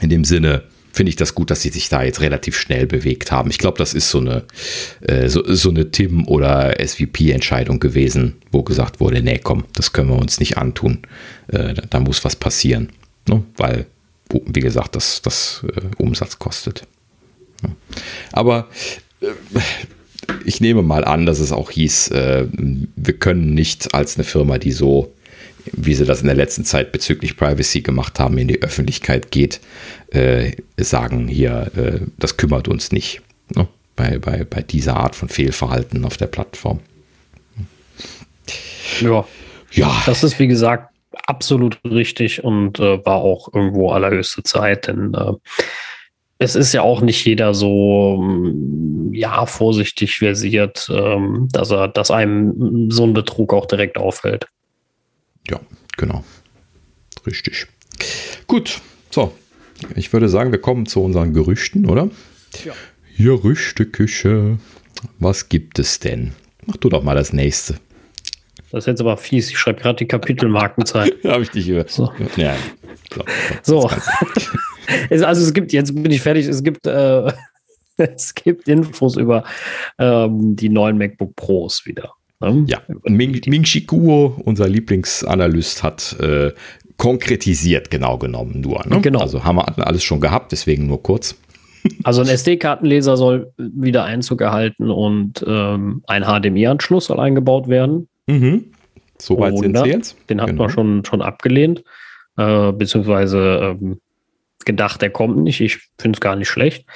in 0.00 0.10
dem 0.10 0.24
Sinne 0.24 0.62
finde 0.96 1.10
ich 1.10 1.16
das 1.16 1.34
gut, 1.34 1.50
dass 1.50 1.60
sie 1.60 1.68
sich 1.68 1.90
da 1.90 2.02
jetzt 2.02 2.22
relativ 2.22 2.58
schnell 2.58 2.86
bewegt 2.86 3.30
haben. 3.30 3.50
Ich 3.50 3.58
glaube, 3.58 3.76
das 3.76 3.92
ist 3.92 4.10
so 4.10 4.18
eine, 4.18 4.44
äh, 5.02 5.28
so, 5.28 5.42
so 5.46 5.68
eine 5.68 5.90
Tim- 5.90 6.26
oder 6.26 6.80
SVP-Entscheidung 6.80 7.80
gewesen, 7.80 8.36
wo 8.50 8.62
gesagt 8.62 8.98
wurde, 8.98 9.20
nee, 9.20 9.38
komm, 9.38 9.64
das 9.74 9.92
können 9.92 10.08
wir 10.08 10.16
uns 10.16 10.40
nicht 10.40 10.56
antun. 10.56 11.02
Äh, 11.48 11.74
da, 11.74 11.82
da, 11.90 12.00
muss 12.00 12.24
was 12.24 12.34
passieren. 12.34 12.88
Ne? 13.28 13.44
Weil, 13.58 13.86
wie 14.30 14.60
gesagt, 14.60 14.96
das, 14.96 15.20
das 15.20 15.64
äh, 15.76 15.82
Umsatz 15.98 16.38
kostet. 16.38 16.86
Ja. 17.62 17.68
Aber 18.32 18.68
äh, 19.20 19.26
ich 20.46 20.62
nehme 20.62 20.80
mal 20.80 21.04
an, 21.04 21.26
dass 21.26 21.40
es 21.40 21.52
auch 21.52 21.70
hieß, 21.70 22.08
äh, 22.12 22.46
wir 22.50 23.18
können 23.18 23.52
nicht 23.52 23.94
als 23.94 24.16
eine 24.16 24.24
Firma, 24.24 24.56
die 24.56 24.72
so 24.72 25.12
wie 25.72 25.94
sie 25.94 26.04
das 26.04 26.20
in 26.20 26.26
der 26.26 26.36
letzten 26.36 26.64
Zeit 26.64 26.92
bezüglich 26.92 27.36
Privacy 27.36 27.80
gemacht 27.80 28.18
haben, 28.18 28.38
in 28.38 28.48
die 28.48 28.62
Öffentlichkeit 28.62 29.30
geht, 29.30 29.60
äh, 30.10 30.52
sagen 30.76 31.28
hier, 31.28 31.70
äh, 31.76 32.00
das 32.18 32.36
kümmert 32.36 32.68
uns 32.68 32.92
nicht. 32.92 33.20
Ne? 33.54 33.68
Bei, 33.94 34.18
bei, 34.18 34.44
bei 34.44 34.62
dieser 34.62 34.96
Art 34.96 35.16
von 35.16 35.28
Fehlverhalten 35.28 36.04
auf 36.04 36.16
der 36.16 36.26
Plattform. 36.26 36.80
Ja. 39.00 39.26
Ja. 39.72 40.02
Das 40.06 40.22
ist, 40.22 40.38
wie 40.38 40.46
gesagt, 40.46 40.92
absolut 41.26 41.78
richtig 41.84 42.44
und 42.44 42.78
äh, 42.78 43.04
war 43.04 43.16
auch 43.16 43.52
irgendwo 43.52 43.90
allerhöchste 43.90 44.42
Zeit, 44.42 44.86
denn 44.86 45.14
äh, 45.14 45.32
es 46.38 46.54
ist 46.54 46.72
ja 46.72 46.82
auch 46.82 47.00
nicht 47.00 47.24
jeder 47.24 47.54
so 47.54 48.18
mm, 48.20 49.14
ja 49.14 49.46
vorsichtig 49.46 50.16
versiert, 50.16 50.88
ähm, 50.90 51.48
dass 51.52 51.70
er, 51.70 51.88
dass 51.88 52.10
einem 52.10 52.90
so 52.90 53.04
ein 53.04 53.14
Betrug 53.14 53.54
auch 53.54 53.66
direkt 53.66 53.96
auffällt. 53.96 54.46
Ja, 55.50 55.60
genau. 55.96 56.24
Richtig. 57.26 57.66
Gut, 58.46 58.80
so. 59.10 59.32
Ich 59.94 60.12
würde 60.12 60.28
sagen, 60.28 60.52
wir 60.52 60.60
kommen 60.60 60.86
zu 60.86 61.02
unseren 61.02 61.34
Gerüchten, 61.34 61.86
oder? 61.86 62.08
Ja. 62.64 62.72
Gerüchteküche. 63.18 64.58
Was 65.18 65.48
gibt 65.48 65.78
es 65.78 66.00
denn? 66.00 66.32
Mach 66.64 66.76
du 66.76 66.88
doch 66.88 67.02
mal 67.02 67.14
das 67.14 67.32
nächste. 67.32 67.76
Das 68.70 68.84
ist 68.84 68.86
jetzt 68.88 69.00
aber 69.00 69.16
fies. 69.16 69.50
Ich 69.50 69.58
schreibe 69.58 69.80
gerade 69.80 69.96
die 69.96 70.08
Kapitelmarkenzeit. 70.08 71.14
Habe 71.24 71.42
ich 71.42 71.50
dich 71.50 71.68
über. 71.68 71.84
So. 71.88 72.12
Ja. 72.36 72.56
So. 73.62 73.88
so. 73.88 73.90
also 75.24 75.42
es 75.42 75.54
gibt, 75.54 75.72
jetzt 75.72 75.94
bin 75.94 76.10
ich 76.10 76.20
fertig, 76.20 76.46
es 76.46 76.62
gibt, 76.62 76.86
äh, 76.86 77.32
es 77.96 78.34
gibt 78.34 78.68
Infos 78.68 79.16
über 79.16 79.44
ähm, 79.98 80.56
die 80.56 80.68
neuen 80.68 80.98
MacBook 80.98 81.36
Pros 81.36 81.86
wieder. 81.86 82.15
Ne? 82.40 82.64
Ja, 82.68 82.82
Ming, 83.04 83.40
Ming 83.46 83.64
Shikuo, 83.64 84.40
unser 84.44 84.68
Lieblingsanalyst, 84.68 85.82
hat 85.82 86.16
äh, 86.20 86.52
konkretisiert, 86.96 87.90
genau 87.90 88.18
genommen 88.18 88.60
nur. 88.60 88.84
Ne? 88.86 89.00
Genau. 89.00 89.20
Also 89.20 89.44
haben 89.44 89.56
wir 89.56 89.86
alles 89.86 90.02
schon 90.02 90.20
gehabt, 90.20 90.52
deswegen 90.52 90.86
nur 90.86 91.02
kurz. 91.02 91.36
Also 92.02 92.20
ein 92.20 92.28
SD-Kartenleser 92.28 93.16
soll 93.16 93.52
wieder 93.56 94.04
Einzug 94.04 94.40
erhalten 94.40 94.90
und 94.90 95.44
ähm, 95.46 96.02
ein 96.06 96.24
HDMI-Anschluss 96.24 97.06
soll 97.06 97.20
eingebaut 97.20 97.68
werden. 97.68 98.08
Mhm. 98.26 98.72
Soweit 99.18 99.54
oh, 99.54 99.58
sind 99.58 99.76
sie 99.76 99.88
jetzt. 99.88 100.16
Den 100.28 100.40
hatten 100.40 100.52
genau. 100.52 100.64
wir 100.64 100.70
schon, 100.70 101.04
schon 101.04 101.22
abgelehnt, 101.22 101.84
äh, 102.36 102.72
beziehungsweise 102.72 103.78
ähm, 103.80 104.00
gedacht, 104.64 105.00
der 105.00 105.10
kommt 105.10 105.38
nicht. 105.38 105.60
Ich 105.60 105.78
finde 105.98 106.16
es 106.16 106.20
gar 106.20 106.36
nicht 106.36 106.48
schlecht. 106.48 106.86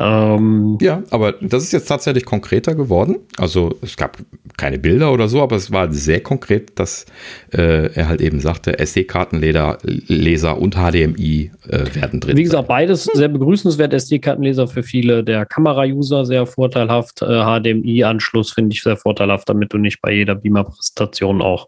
Ähm, 0.00 0.78
ja, 0.80 1.02
aber 1.10 1.32
das 1.32 1.64
ist 1.64 1.72
jetzt 1.72 1.86
tatsächlich 1.86 2.24
konkreter 2.24 2.74
geworden. 2.74 3.16
Also 3.36 3.76
es 3.82 3.96
gab 3.96 4.18
keine 4.56 4.78
Bilder 4.78 5.12
oder 5.12 5.28
so, 5.28 5.42
aber 5.42 5.56
es 5.56 5.70
war 5.72 5.92
sehr 5.92 6.20
konkret, 6.20 6.78
dass 6.78 7.06
äh, 7.52 7.92
er 7.94 8.08
halt 8.08 8.20
eben 8.20 8.40
sagte, 8.40 8.78
SD-Kartenleser 8.78 10.58
und 10.58 10.74
HDMI 10.74 11.50
äh, 11.68 11.94
werden 11.94 12.20
drin. 12.20 12.36
Wie 12.36 12.42
gesagt, 12.42 12.68
beides 12.68 13.04
sehr 13.04 13.28
begrüßenswert. 13.28 13.92
SD-Kartenleser 13.92 14.68
für 14.68 14.82
viele 14.82 15.24
der 15.24 15.46
Kamera-User 15.46 16.24
sehr 16.24 16.46
vorteilhaft. 16.46 17.22
Äh, 17.22 17.26
HDMI-Anschluss 17.26 18.52
finde 18.52 18.74
ich 18.74 18.82
sehr 18.82 18.96
vorteilhaft, 18.96 19.48
damit 19.48 19.72
du 19.72 19.78
nicht 19.78 20.00
bei 20.00 20.12
jeder 20.12 20.34
Beamer-Präsentation 20.34 21.42
auch 21.42 21.66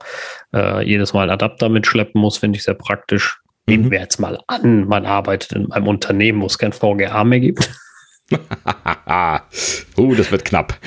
äh, 0.55 0.87
jedes 0.87 1.13
Mal 1.13 1.31
Adapter 1.31 1.69
mitschleppen 1.69 2.21
musst, 2.21 2.39
finde 2.39 2.57
ich 2.57 2.65
sehr 2.65 2.75
praktisch. 2.75 3.39
Nehmen 3.67 3.87
mhm. 3.87 3.91
wir 3.91 4.01
jetzt 4.01 4.19
mal 4.19 4.39
an, 4.49 4.89
man 4.89 5.07
arbeitet 5.07 5.53
in 5.53 5.71
einem 5.71 5.87
Unternehmen, 5.87 6.43
wo 6.43 6.47
es 6.47 6.59
kein 6.59 6.73
VGA 6.73 7.25
mehr 7.25 7.41
gibt. 7.41 7.71
uh, 9.99 10.15
das 10.15 10.31
wird 10.31 10.45
knapp. 10.45 10.79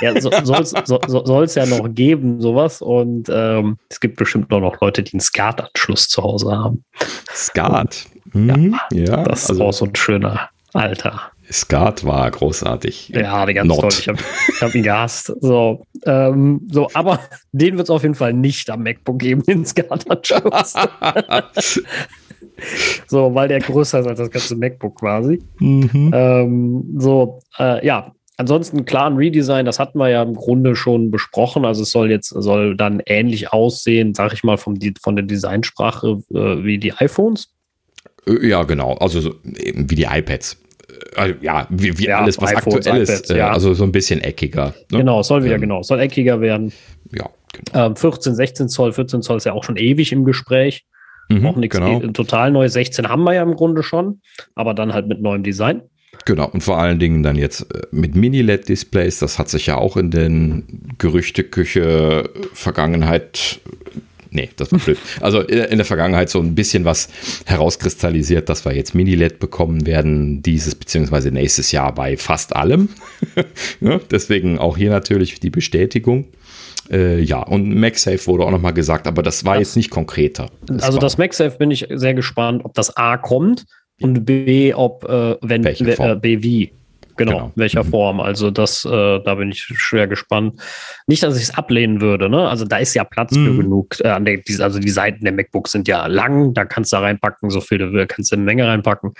ja, 0.00 0.20
so, 0.20 0.30
soll 0.42 1.44
es 1.44 1.54
ja 1.54 1.66
noch 1.66 1.88
geben, 1.94 2.40
sowas. 2.40 2.82
Und 2.82 3.28
ähm, 3.28 3.78
es 3.88 4.00
gibt 4.00 4.16
bestimmt 4.16 4.50
noch, 4.50 4.60
noch 4.60 4.80
Leute, 4.80 5.02
die 5.02 5.12
einen 5.14 5.20
SCART-Anschluss 5.20 6.08
zu 6.08 6.22
Hause 6.22 6.50
haben. 6.50 6.84
SCART? 7.34 8.06
Mhm, 8.32 8.78
ja, 8.92 9.04
ja, 9.04 9.24
das 9.24 9.50
also, 9.50 9.62
ist 9.62 9.68
auch 9.68 9.72
so 9.72 9.84
ein 9.86 9.94
schöner 9.94 10.50
Alter. 10.72 11.32
Skat 11.50 12.04
war 12.04 12.30
großartig. 12.30 13.10
Ja, 13.10 13.44
die 13.44 13.54
ganz 13.54 13.68
Not. 13.68 13.80
toll. 13.80 13.90
Ich 13.90 14.08
habe 14.08 14.18
hab 14.60 14.74
ihn 14.74 14.82
gehasst. 14.82 15.32
So, 15.40 15.86
ähm, 16.06 16.66
so, 16.70 16.88
aber 16.94 17.20
den 17.52 17.76
wird 17.76 17.86
es 17.86 17.90
auf 17.90 18.02
jeden 18.02 18.14
Fall 18.14 18.32
nicht 18.32 18.70
am 18.70 18.82
MacBook 18.82 19.18
geben, 19.18 19.42
den 19.42 19.66
Skat-Anschluss. 19.66 20.74
so, 23.06 23.34
weil 23.34 23.48
der 23.48 23.60
größer 23.60 24.00
ist 24.00 24.06
als 24.06 24.18
das 24.18 24.30
ganze 24.30 24.56
MacBook 24.56 24.98
quasi. 24.98 25.42
Mhm. 25.58 26.10
Ähm, 26.14 26.94
so, 26.98 27.40
äh, 27.58 27.84
ja. 27.86 28.12
Ansonsten 28.38 28.86
klar 28.86 29.08
ein 29.08 29.16
Redesign, 29.16 29.66
das 29.66 29.78
hatten 29.78 29.98
wir 29.98 30.08
ja 30.08 30.22
im 30.22 30.34
Grunde 30.34 30.74
schon 30.74 31.10
besprochen. 31.10 31.64
Also 31.64 31.82
es 31.82 31.90
soll 31.90 32.10
jetzt 32.10 32.30
soll 32.30 32.76
dann 32.76 33.00
ähnlich 33.04 33.52
aussehen, 33.52 34.14
sag 34.14 34.32
ich 34.32 34.42
mal, 34.42 34.56
vom, 34.56 34.78
von 35.00 35.16
der 35.16 35.24
Designsprache 35.24 36.18
äh, 36.30 36.64
wie 36.64 36.78
die 36.78 36.92
iPhones. 36.94 37.52
Äh, 38.26 38.48
ja, 38.48 38.62
genau. 38.64 38.94
Also 38.94 39.20
so, 39.20 39.34
wie 39.44 39.94
die 39.94 40.06
iPads. 40.10 40.56
Äh, 40.88 41.20
also, 41.20 41.34
ja, 41.40 41.66
wie, 41.70 41.96
wie 41.98 42.06
ja, 42.06 42.20
alles, 42.20 42.40
was 42.40 42.50
iPhones, 42.50 42.86
aktuell 42.86 43.02
iPads, 43.02 43.20
ist. 43.20 43.30
Äh, 43.30 43.38
ja. 43.38 43.50
Also 43.50 43.74
so 43.74 43.84
ein 43.84 43.92
bisschen 43.92 44.20
eckiger. 44.20 44.74
Ne? 44.90 44.98
Genau, 44.98 45.20
es 45.20 45.26
soll 45.26 45.44
wieder, 45.44 45.56
ähm, 45.56 45.60
genau, 45.60 45.82
soll 45.82 46.00
eckiger 46.00 46.40
werden. 46.40 46.72
Ja, 47.14 47.28
genau. 47.52 47.86
Ähm, 47.86 47.96
14, 47.96 48.34
16 48.34 48.68
Zoll, 48.68 48.92
14 48.92 49.22
Zoll 49.22 49.36
ist 49.36 49.44
ja 49.44 49.52
auch 49.52 49.64
schon 49.64 49.76
ewig 49.76 50.10
im 50.12 50.24
Gespräch. 50.24 50.86
Mhm, 51.40 51.46
auch 51.46 51.56
nichts 51.56 51.76
genau. 51.76 52.00
total 52.12 52.50
neu. 52.50 52.68
16 52.68 53.08
haben 53.08 53.24
wir 53.24 53.34
ja 53.34 53.42
im 53.42 53.54
Grunde 53.54 53.82
schon, 53.82 54.20
aber 54.54 54.74
dann 54.74 54.92
halt 54.92 55.08
mit 55.08 55.20
neuem 55.20 55.42
Design. 55.42 55.82
Genau, 56.24 56.48
und 56.48 56.62
vor 56.62 56.78
allen 56.78 56.98
Dingen 56.98 57.22
dann 57.22 57.36
jetzt 57.36 57.62
äh, 57.74 57.86
mit 57.90 58.14
Mini-LED-Displays, 58.14 59.18
das 59.18 59.38
hat 59.38 59.48
sich 59.48 59.66
ja 59.66 59.76
auch 59.76 59.96
in 59.96 60.10
den 60.10 60.94
Gerüchteküche 60.98 62.30
Vergangenheit, 62.52 63.60
nee, 64.30 64.50
das 64.56 64.70
war 64.70 64.78
blöd, 64.78 64.98
also 65.20 65.40
in 65.40 65.78
der 65.78 65.84
Vergangenheit 65.84 66.30
so 66.30 66.38
ein 66.38 66.54
bisschen 66.54 66.84
was 66.84 67.08
herauskristallisiert, 67.46 68.48
dass 68.48 68.64
wir 68.64 68.74
jetzt 68.74 68.94
Mini-LED 68.94 69.40
bekommen 69.40 69.86
werden, 69.86 70.42
dieses 70.42 70.74
beziehungsweise 70.74 71.32
nächstes 71.32 71.72
Jahr 71.72 71.94
bei 71.94 72.16
fast 72.16 72.54
allem. 72.54 72.90
ja, 73.80 73.98
deswegen 74.10 74.58
auch 74.58 74.76
hier 74.76 74.90
natürlich 74.90 75.40
die 75.40 75.50
Bestätigung. 75.50 76.26
Äh, 76.92 77.20
ja, 77.20 77.40
und 77.42 77.74
MagSafe 77.74 78.26
wurde 78.26 78.44
auch 78.44 78.50
nochmal 78.50 78.74
gesagt, 78.74 79.06
aber 79.06 79.22
das 79.22 79.44
war 79.44 79.54
das, 79.54 79.68
jetzt 79.68 79.76
nicht 79.76 79.90
konkreter. 79.90 80.50
Das 80.66 80.82
also 80.82 80.98
das 80.98 81.16
MagSafe 81.16 81.56
bin 81.56 81.70
ich 81.70 81.86
sehr 81.90 82.14
gespannt, 82.14 82.64
ob 82.64 82.74
das 82.74 82.96
A 82.96 83.16
kommt 83.16 83.64
und 84.00 84.24
B, 84.24 84.74
ob, 84.74 85.04
äh, 85.04 85.36
wenn, 85.40 85.64
äh, 85.64 86.16
B 86.20 86.42
wie. 86.42 86.72
Genau, 87.16 87.32
genau. 87.32 87.52
welcher 87.56 87.84
mhm. 87.84 87.90
Form. 87.90 88.20
Also 88.20 88.50
das, 88.50 88.86
äh, 88.86 88.88
da 88.88 89.34
bin 89.34 89.50
ich 89.50 89.60
schwer 89.62 90.06
gespannt. 90.06 90.56
Nicht, 91.06 91.22
dass 91.22 91.36
ich 91.36 91.42
es 91.42 91.54
ablehnen 91.54 92.00
würde, 92.00 92.30
ne? 92.30 92.48
Also 92.48 92.64
da 92.64 92.78
ist 92.78 92.94
ja 92.94 93.04
Platz 93.04 93.32
mhm. 93.32 93.44
für 93.44 93.62
genug. 93.62 93.96
Äh, 94.00 94.08
an 94.08 94.24
der, 94.24 94.38
die, 94.38 94.60
also 94.62 94.78
die 94.78 94.90
Seiten 94.90 95.22
der 95.22 95.34
MacBooks 95.34 95.72
sind 95.72 95.88
ja 95.88 96.06
lang, 96.06 96.54
da 96.54 96.64
kannst 96.64 96.92
du 96.92 96.96
reinpacken, 96.96 97.50
so 97.50 97.60
viel 97.60 97.78
du 97.78 97.92
willst, 97.92 98.14
kannst 98.14 98.32
du 98.32 98.36
eine 98.36 98.44
Menge 98.44 98.66
reinpacken 98.66 99.12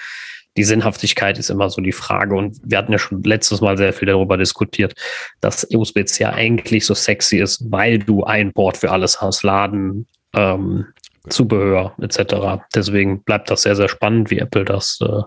die 0.56 0.64
Sinnhaftigkeit 0.64 1.38
ist 1.38 1.50
immer 1.50 1.70
so 1.70 1.80
die 1.80 1.92
Frage. 1.92 2.34
Und 2.34 2.58
wir 2.62 2.78
hatten 2.78 2.92
ja 2.92 2.98
schon 2.98 3.22
letztes 3.22 3.60
Mal 3.60 3.76
sehr 3.76 3.92
viel 3.92 4.06
darüber 4.06 4.36
diskutiert, 4.36 4.94
dass 5.40 5.66
USB-C 5.70 6.22
ja 6.22 6.30
eigentlich 6.30 6.86
so 6.86 6.94
sexy 6.94 7.38
ist, 7.38 7.70
weil 7.70 7.98
du 7.98 8.24
ein 8.24 8.52
Board 8.52 8.76
für 8.76 8.90
alles 8.90 9.20
hast, 9.20 9.42
Laden, 9.42 10.06
ähm, 10.34 10.86
Zubehör 11.28 11.94
etc. 12.00 12.64
Deswegen 12.74 13.22
bleibt 13.22 13.50
das 13.50 13.62
sehr, 13.62 13.76
sehr 13.76 13.88
spannend, 13.88 14.30
wie 14.30 14.38
Apple 14.38 14.64
das 14.64 14.98
äh, 15.00 15.22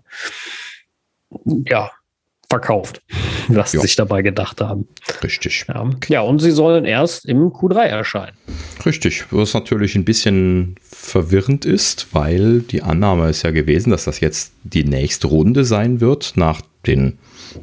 ja, 1.67 1.91
verkauft, 2.55 3.01
was 3.49 3.71
sie 3.71 3.79
sich 3.79 3.95
dabei 3.95 4.21
gedacht 4.21 4.61
haben. 4.61 4.87
Richtig. 5.23 5.65
Ja. 5.67 5.89
ja, 6.07 6.21
und 6.21 6.39
sie 6.39 6.51
sollen 6.51 6.85
erst 6.85 7.25
im 7.25 7.49
Q3 7.49 7.81
erscheinen. 7.83 8.37
Richtig, 8.85 9.25
was 9.31 9.53
natürlich 9.53 9.95
ein 9.95 10.05
bisschen 10.05 10.75
verwirrend 10.81 11.65
ist, 11.65 12.07
weil 12.13 12.61
die 12.61 12.81
Annahme 12.81 13.29
ist 13.29 13.43
ja 13.43 13.51
gewesen, 13.51 13.89
dass 13.89 14.05
das 14.05 14.21
jetzt 14.21 14.53
die 14.63 14.85
nächste 14.85 15.27
Runde 15.27 15.65
sein 15.65 15.99
wird 15.99 16.33
nach 16.35 16.61
den 16.87 17.17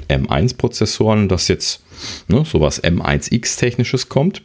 M1-Prozessoren, 0.08 1.28
dass 1.28 1.48
jetzt 1.48 1.82
ne, 2.28 2.44
sowas 2.44 2.82
M1X 2.82 3.58
technisches 3.58 4.08
kommt. 4.08 4.42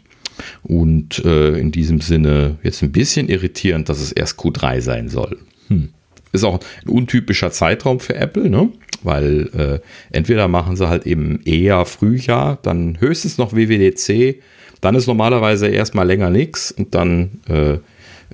Und 0.64 1.26
äh, 1.26 1.58
in 1.58 1.72
diesem 1.72 2.00
Sinne 2.00 2.58
jetzt 2.62 2.84
ein 2.84 2.92
bisschen 2.92 3.28
irritierend, 3.28 3.90
dass 3.90 4.00
es 4.00 4.12
erst 4.12 4.40
Q3 4.40 4.82
sein 4.82 5.10
soll. 5.10 5.40
Hm. 5.68 5.90
Ist 6.32 6.44
auch 6.44 6.60
ein 6.86 6.90
untypischer 6.90 7.52
Zeitraum 7.52 8.00
für 8.00 8.16
Apple, 8.16 8.50
ne? 8.50 8.70
weil 9.04 9.50
äh, 9.56 10.16
entweder 10.16 10.48
machen 10.48 10.76
sie 10.76 10.90
halt 10.90 11.06
eben 11.06 11.40
eher 11.46 11.86
Frühjahr, 11.86 12.60
dann 12.62 13.00
höchstens 13.00 13.38
noch 13.38 13.54
WWDC, 13.54 14.42
dann 14.82 14.96
ist 14.96 15.08
normalerweise 15.08 15.68
erstmal 15.68 16.08
länger 16.08 16.30
nichts 16.30 16.72
und 16.72 16.94
dann 16.94 17.40
äh, 17.48 17.78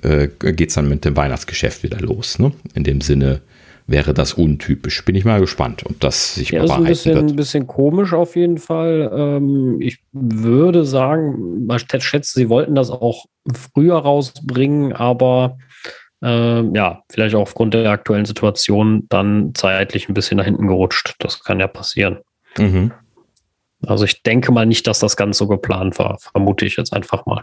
äh, 0.02 0.28
geht 0.28 0.68
es 0.68 0.74
dann 0.74 0.88
mit 0.88 1.04
dem 1.04 1.16
Weihnachtsgeschäft 1.16 1.82
wieder 1.82 2.00
los. 2.00 2.38
Ne? 2.38 2.52
In 2.74 2.84
dem 2.84 3.00
Sinne 3.00 3.40
wäre 3.86 4.14
das 4.14 4.34
untypisch. 4.34 5.04
Bin 5.04 5.14
ich 5.14 5.24
mal 5.24 5.40
gespannt, 5.40 5.84
ob 5.86 6.00
das 6.00 6.34
sich 6.34 6.50
ja, 6.50 6.62
das 6.62 6.70
ist 6.70 6.76
ein 6.76 6.84
bisschen, 6.84 7.18
ein 7.18 7.36
bisschen 7.36 7.66
komisch 7.66 8.12
auf 8.12 8.34
jeden 8.34 8.58
Fall. 8.58 9.10
Ähm, 9.14 9.80
ich 9.80 9.98
würde 10.12 10.84
sagen, 10.84 11.66
man 11.66 11.78
schätzt, 11.78 12.34
sie 12.34 12.48
wollten 12.48 12.74
das 12.74 12.90
auch 12.90 13.26
früher 13.52 13.96
rausbringen, 13.96 14.92
aber 14.94 15.58
ähm, 16.24 16.74
ja, 16.74 17.02
vielleicht 17.10 17.34
auch 17.34 17.42
aufgrund 17.42 17.74
der 17.74 17.90
aktuellen 17.90 18.24
Situation 18.24 19.06
dann 19.10 19.52
zeitlich 19.54 20.08
ein 20.08 20.14
bisschen 20.14 20.38
nach 20.38 20.46
hinten 20.46 20.66
gerutscht. 20.66 21.14
Das 21.18 21.44
kann 21.44 21.60
ja 21.60 21.66
passieren. 21.66 22.18
Mhm. 22.56 22.92
Also 23.86 24.04
ich 24.04 24.22
denke 24.22 24.50
mal 24.50 24.64
nicht, 24.64 24.86
dass 24.86 25.00
das 25.00 25.16
ganz 25.16 25.36
so 25.36 25.46
geplant 25.46 25.98
war. 25.98 26.18
Vermute 26.18 26.64
ich 26.64 26.76
jetzt 26.76 26.94
einfach 26.94 27.26
mal. 27.26 27.42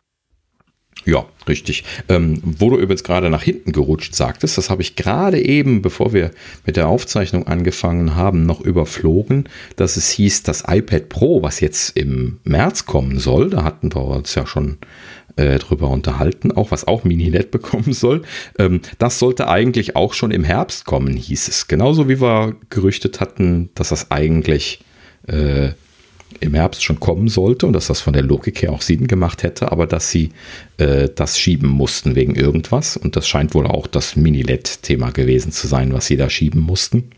Ja, 1.05 1.25
richtig. 1.47 1.83
Ähm, 2.09 2.41
wo 2.43 2.69
du 2.69 2.77
übrigens 2.77 3.03
gerade 3.03 3.29
nach 3.29 3.41
hinten 3.41 3.71
gerutscht 3.71 4.13
sagtest, 4.13 4.57
das 4.57 4.69
habe 4.69 4.81
ich 4.81 4.95
gerade 4.95 5.39
eben, 5.39 5.81
bevor 5.81 6.13
wir 6.13 6.31
mit 6.65 6.75
der 6.75 6.87
Aufzeichnung 6.87 7.47
angefangen 7.47 8.15
haben, 8.15 8.45
noch 8.45 8.61
überflogen, 8.61 9.49
dass 9.77 9.97
es 9.97 10.09
hieß, 10.09 10.43
das 10.43 10.63
iPad 10.67 11.09
Pro, 11.09 11.41
was 11.41 11.59
jetzt 11.59 11.97
im 11.97 12.39
März 12.43 12.85
kommen 12.85 13.17
soll, 13.17 13.49
da 13.49 13.63
hatten 13.63 13.93
wir 13.95 14.03
uns 14.03 14.35
ja 14.35 14.45
schon 14.45 14.77
äh, 15.35 15.59
drüber 15.59 15.89
unterhalten, 15.89 16.51
auch 16.51 16.71
was 16.71 16.87
auch 16.87 17.03
Mini-LED 17.03 17.51
bekommen 17.51 17.93
soll. 17.93 18.23
Ähm, 18.57 18.81
das 18.97 19.19
sollte 19.19 19.47
eigentlich 19.47 19.95
auch 19.95 20.13
schon 20.13 20.31
im 20.31 20.43
Herbst 20.43 20.85
kommen, 20.85 21.15
hieß 21.15 21.47
es. 21.47 21.67
Genauso 21.67 22.09
wie 22.09 22.21
wir 22.21 22.55
gerüchtet 22.69 23.19
hatten, 23.19 23.69
dass 23.75 23.89
das 23.89 24.11
eigentlich 24.11 24.83
äh, 25.27 25.71
im 26.39 26.53
Herbst 26.53 26.83
schon 26.83 26.99
kommen 26.99 27.27
sollte 27.27 27.67
und 27.67 27.73
dass 27.73 27.87
das 27.87 28.01
von 28.01 28.13
der 28.13 28.23
Logik 28.23 28.61
her 28.61 28.71
auch 28.71 28.81
Sinn 28.81 29.07
gemacht 29.07 29.43
hätte, 29.43 29.71
aber 29.71 29.85
dass 29.85 30.09
sie 30.09 30.31
äh, 30.77 31.09
das 31.13 31.37
schieben 31.37 31.69
mussten 31.69 32.15
wegen 32.15 32.35
irgendwas. 32.35 32.97
Und 32.97 33.15
das 33.15 33.27
scheint 33.27 33.53
wohl 33.53 33.67
auch 33.67 33.87
das 33.87 34.15
Mini-LED-Thema 34.15 35.11
gewesen 35.11 35.51
zu 35.51 35.67
sein, 35.67 35.93
was 35.93 36.07
sie 36.07 36.17
da 36.17 36.29
schieben 36.29 36.61
mussten. 36.61 37.11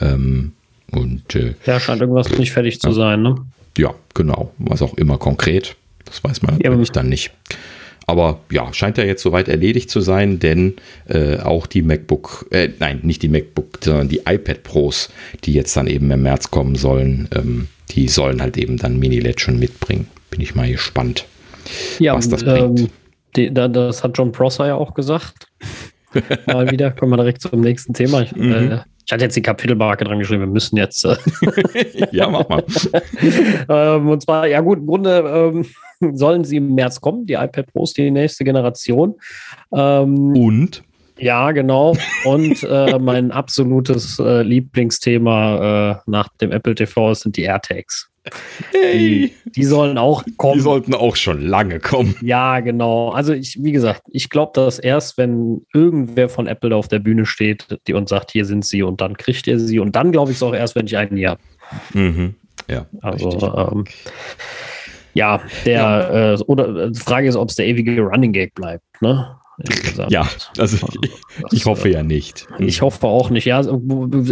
Ähm, 0.00 0.52
und, 0.90 1.34
äh, 1.34 1.54
ja, 1.66 1.78
scheint 1.78 2.00
irgendwas 2.00 2.36
nicht 2.38 2.52
fertig 2.52 2.80
zu 2.80 2.92
sein, 2.92 3.22
ne? 3.22 3.36
Ja, 3.76 3.94
genau. 4.14 4.52
Was 4.58 4.82
auch 4.82 4.94
immer 4.94 5.18
konkret. 5.18 5.76
Das 6.08 6.24
weiß 6.24 6.42
man 6.42 6.58
natürlich 6.58 6.88
ja, 6.88 6.92
dann 6.94 7.08
nicht. 7.08 7.30
Aber 8.08 8.40
ja, 8.50 8.72
scheint 8.72 8.96
ja 8.96 9.04
jetzt 9.04 9.22
soweit 9.22 9.48
erledigt 9.48 9.90
zu 9.90 10.00
sein, 10.00 10.38
denn 10.38 10.76
äh, 11.08 11.36
auch 11.40 11.66
die 11.66 11.82
MacBook, 11.82 12.46
äh, 12.50 12.70
nein, 12.78 13.00
nicht 13.02 13.22
die 13.22 13.28
MacBook, 13.28 13.80
sondern 13.82 14.08
die 14.08 14.22
iPad 14.26 14.62
Pros, 14.62 15.10
die 15.44 15.52
jetzt 15.52 15.76
dann 15.76 15.86
eben 15.86 16.10
im 16.10 16.22
März 16.22 16.50
kommen 16.50 16.74
sollen, 16.74 17.28
ähm, 17.36 17.68
die 17.90 18.08
sollen 18.08 18.40
halt 18.40 18.56
eben 18.56 18.78
dann 18.78 18.98
Mini-LED 18.98 19.42
schon 19.42 19.58
mitbringen. 19.58 20.08
Bin 20.30 20.40
ich 20.40 20.54
mal 20.54 20.70
gespannt, 20.70 21.26
ja, 21.98 22.14
was 22.14 22.30
das 22.30 22.42
ähm, 22.42 22.74
bringt. 22.74 22.90
Die, 23.36 23.52
das 23.52 24.02
hat 24.02 24.16
John 24.16 24.32
Prosser 24.32 24.68
ja 24.68 24.74
auch 24.74 24.94
gesagt. 24.94 25.48
mal 26.46 26.70
wieder, 26.70 26.90
kommen 26.90 27.12
wir 27.12 27.18
direkt 27.18 27.42
zum 27.42 27.60
nächsten 27.60 27.92
Thema. 27.92 28.22
Ich, 28.22 28.34
mhm. 28.34 28.52
äh, 28.52 28.78
Ich 29.04 29.12
hatte 29.12 29.24
jetzt 29.24 29.36
die 29.36 29.42
Kapitelmarke 29.42 30.04
dran 30.04 30.18
geschrieben, 30.18 30.40
wir 30.40 30.46
müssen 30.46 30.78
jetzt. 30.78 31.04
Äh 31.04 31.16
ja, 32.12 32.28
mach 32.28 32.48
mal. 32.48 32.64
ähm, 33.68 34.08
und 34.08 34.22
zwar, 34.22 34.46
ja 34.46 34.62
gut, 34.62 34.78
im 34.78 34.86
Grunde 34.86 35.52
ähm, 35.54 35.66
sollen 36.12 36.44
sie 36.44 36.56
im 36.56 36.74
März 36.74 37.00
kommen, 37.00 37.26
die 37.26 37.34
iPad 37.34 37.72
Pros, 37.72 37.92
die 37.92 38.10
nächste 38.10 38.44
Generation. 38.44 39.14
Ähm, 39.72 40.36
und? 40.36 40.82
Ja, 41.18 41.50
genau. 41.50 41.96
Und 42.24 42.62
äh, 42.62 42.98
mein 43.00 43.32
absolutes 43.32 44.18
äh, 44.18 44.42
Lieblingsthema 44.42 45.92
äh, 45.92 45.96
nach 46.06 46.28
dem 46.40 46.52
Apple 46.52 46.74
TV 46.74 47.14
sind 47.14 47.36
die 47.36 47.42
AirTags. 47.42 48.10
Hey. 48.72 48.98
Die, 49.44 49.50
die, 49.52 49.64
sollen 49.64 49.96
auch 49.96 50.22
kommen. 50.36 50.54
Die 50.54 50.60
sollten 50.60 50.94
auch 50.94 51.16
schon 51.16 51.40
lange 51.40 51.80
kommen. 51.80 52.14
Ja, 52.20 52.60
genau. 52.60 53.10
Also 53.10 53.32
ich, 53.32 53.62
wie 53.62 53.72
gesagt, 53.72 54.02
ich 54.10 54.28
glaube, 54.28 54.52
dass 54.54 54.78
erst, 54.78 55.16
wenn 55.16 55.62
irgendwer 55.72 56.28
von 56.28 56.46
Apple 56.46 56.74
auf 56.76 56.88
der 56.88 56.98
Bühne 56.98 57.26
steht, 57.26 57.66
die 57.86 57.94
uns 57.94 58.10
sagt, 58.10 58.30
hier 58.30 58.44
sind 58.44 58.64
sie 58.64 58.82
und 58.82 59.00
dann 59.00 59.16
kriegt 59.16 59.46
ihr 59.46 59.58
sie. 59.58 59.78
Und 59.78 59.96
dann 59.96 60.12
glaube 60.12 60.30
ich 60.30 60.36
es 60.36 60.42
auch 60.42 60.54
erst, 60.54 60.74
wenn 60.74 60.86
ich 60.86 60.96
einen 60.96 61.16
hier 61.16 61.30
habe. 61.30 61.40
Mhm. 61.94 62.34
Ja. 62.68 62.86
Also 63.00 63.30
ähm, 63.72 63.84
ja, 65.14 65.40
der 65.64 65.80
ja. 65.80 66.32
Äh, 66.34 66.38
oder 66.46 66.90
die 66.90 67.00
Frage 67.00 67.28
ist, 67.28 67.36
ob 67.36 67.48
es 67.48 67.56
der 67.56 67.66
ewige 67.66 68.00
Running 68.00 68.32
Gag 68.32 68.54
bleibt. 68.54 68.84
Ne? 69.00 69.36
Ja, 70.08 70.28
also 70.56 70.76
ich, 71.02 71.10
ich 71.50 71.66
hoffe 71.66 71.88
ja 71.88 72.04
nicht. 72.04 72.46
Ich 72.58 72.80
hoffe 72.80 73.06
auch 73.06 73.28
nicht. 73.30 73.44
Ja, 73.44 73.60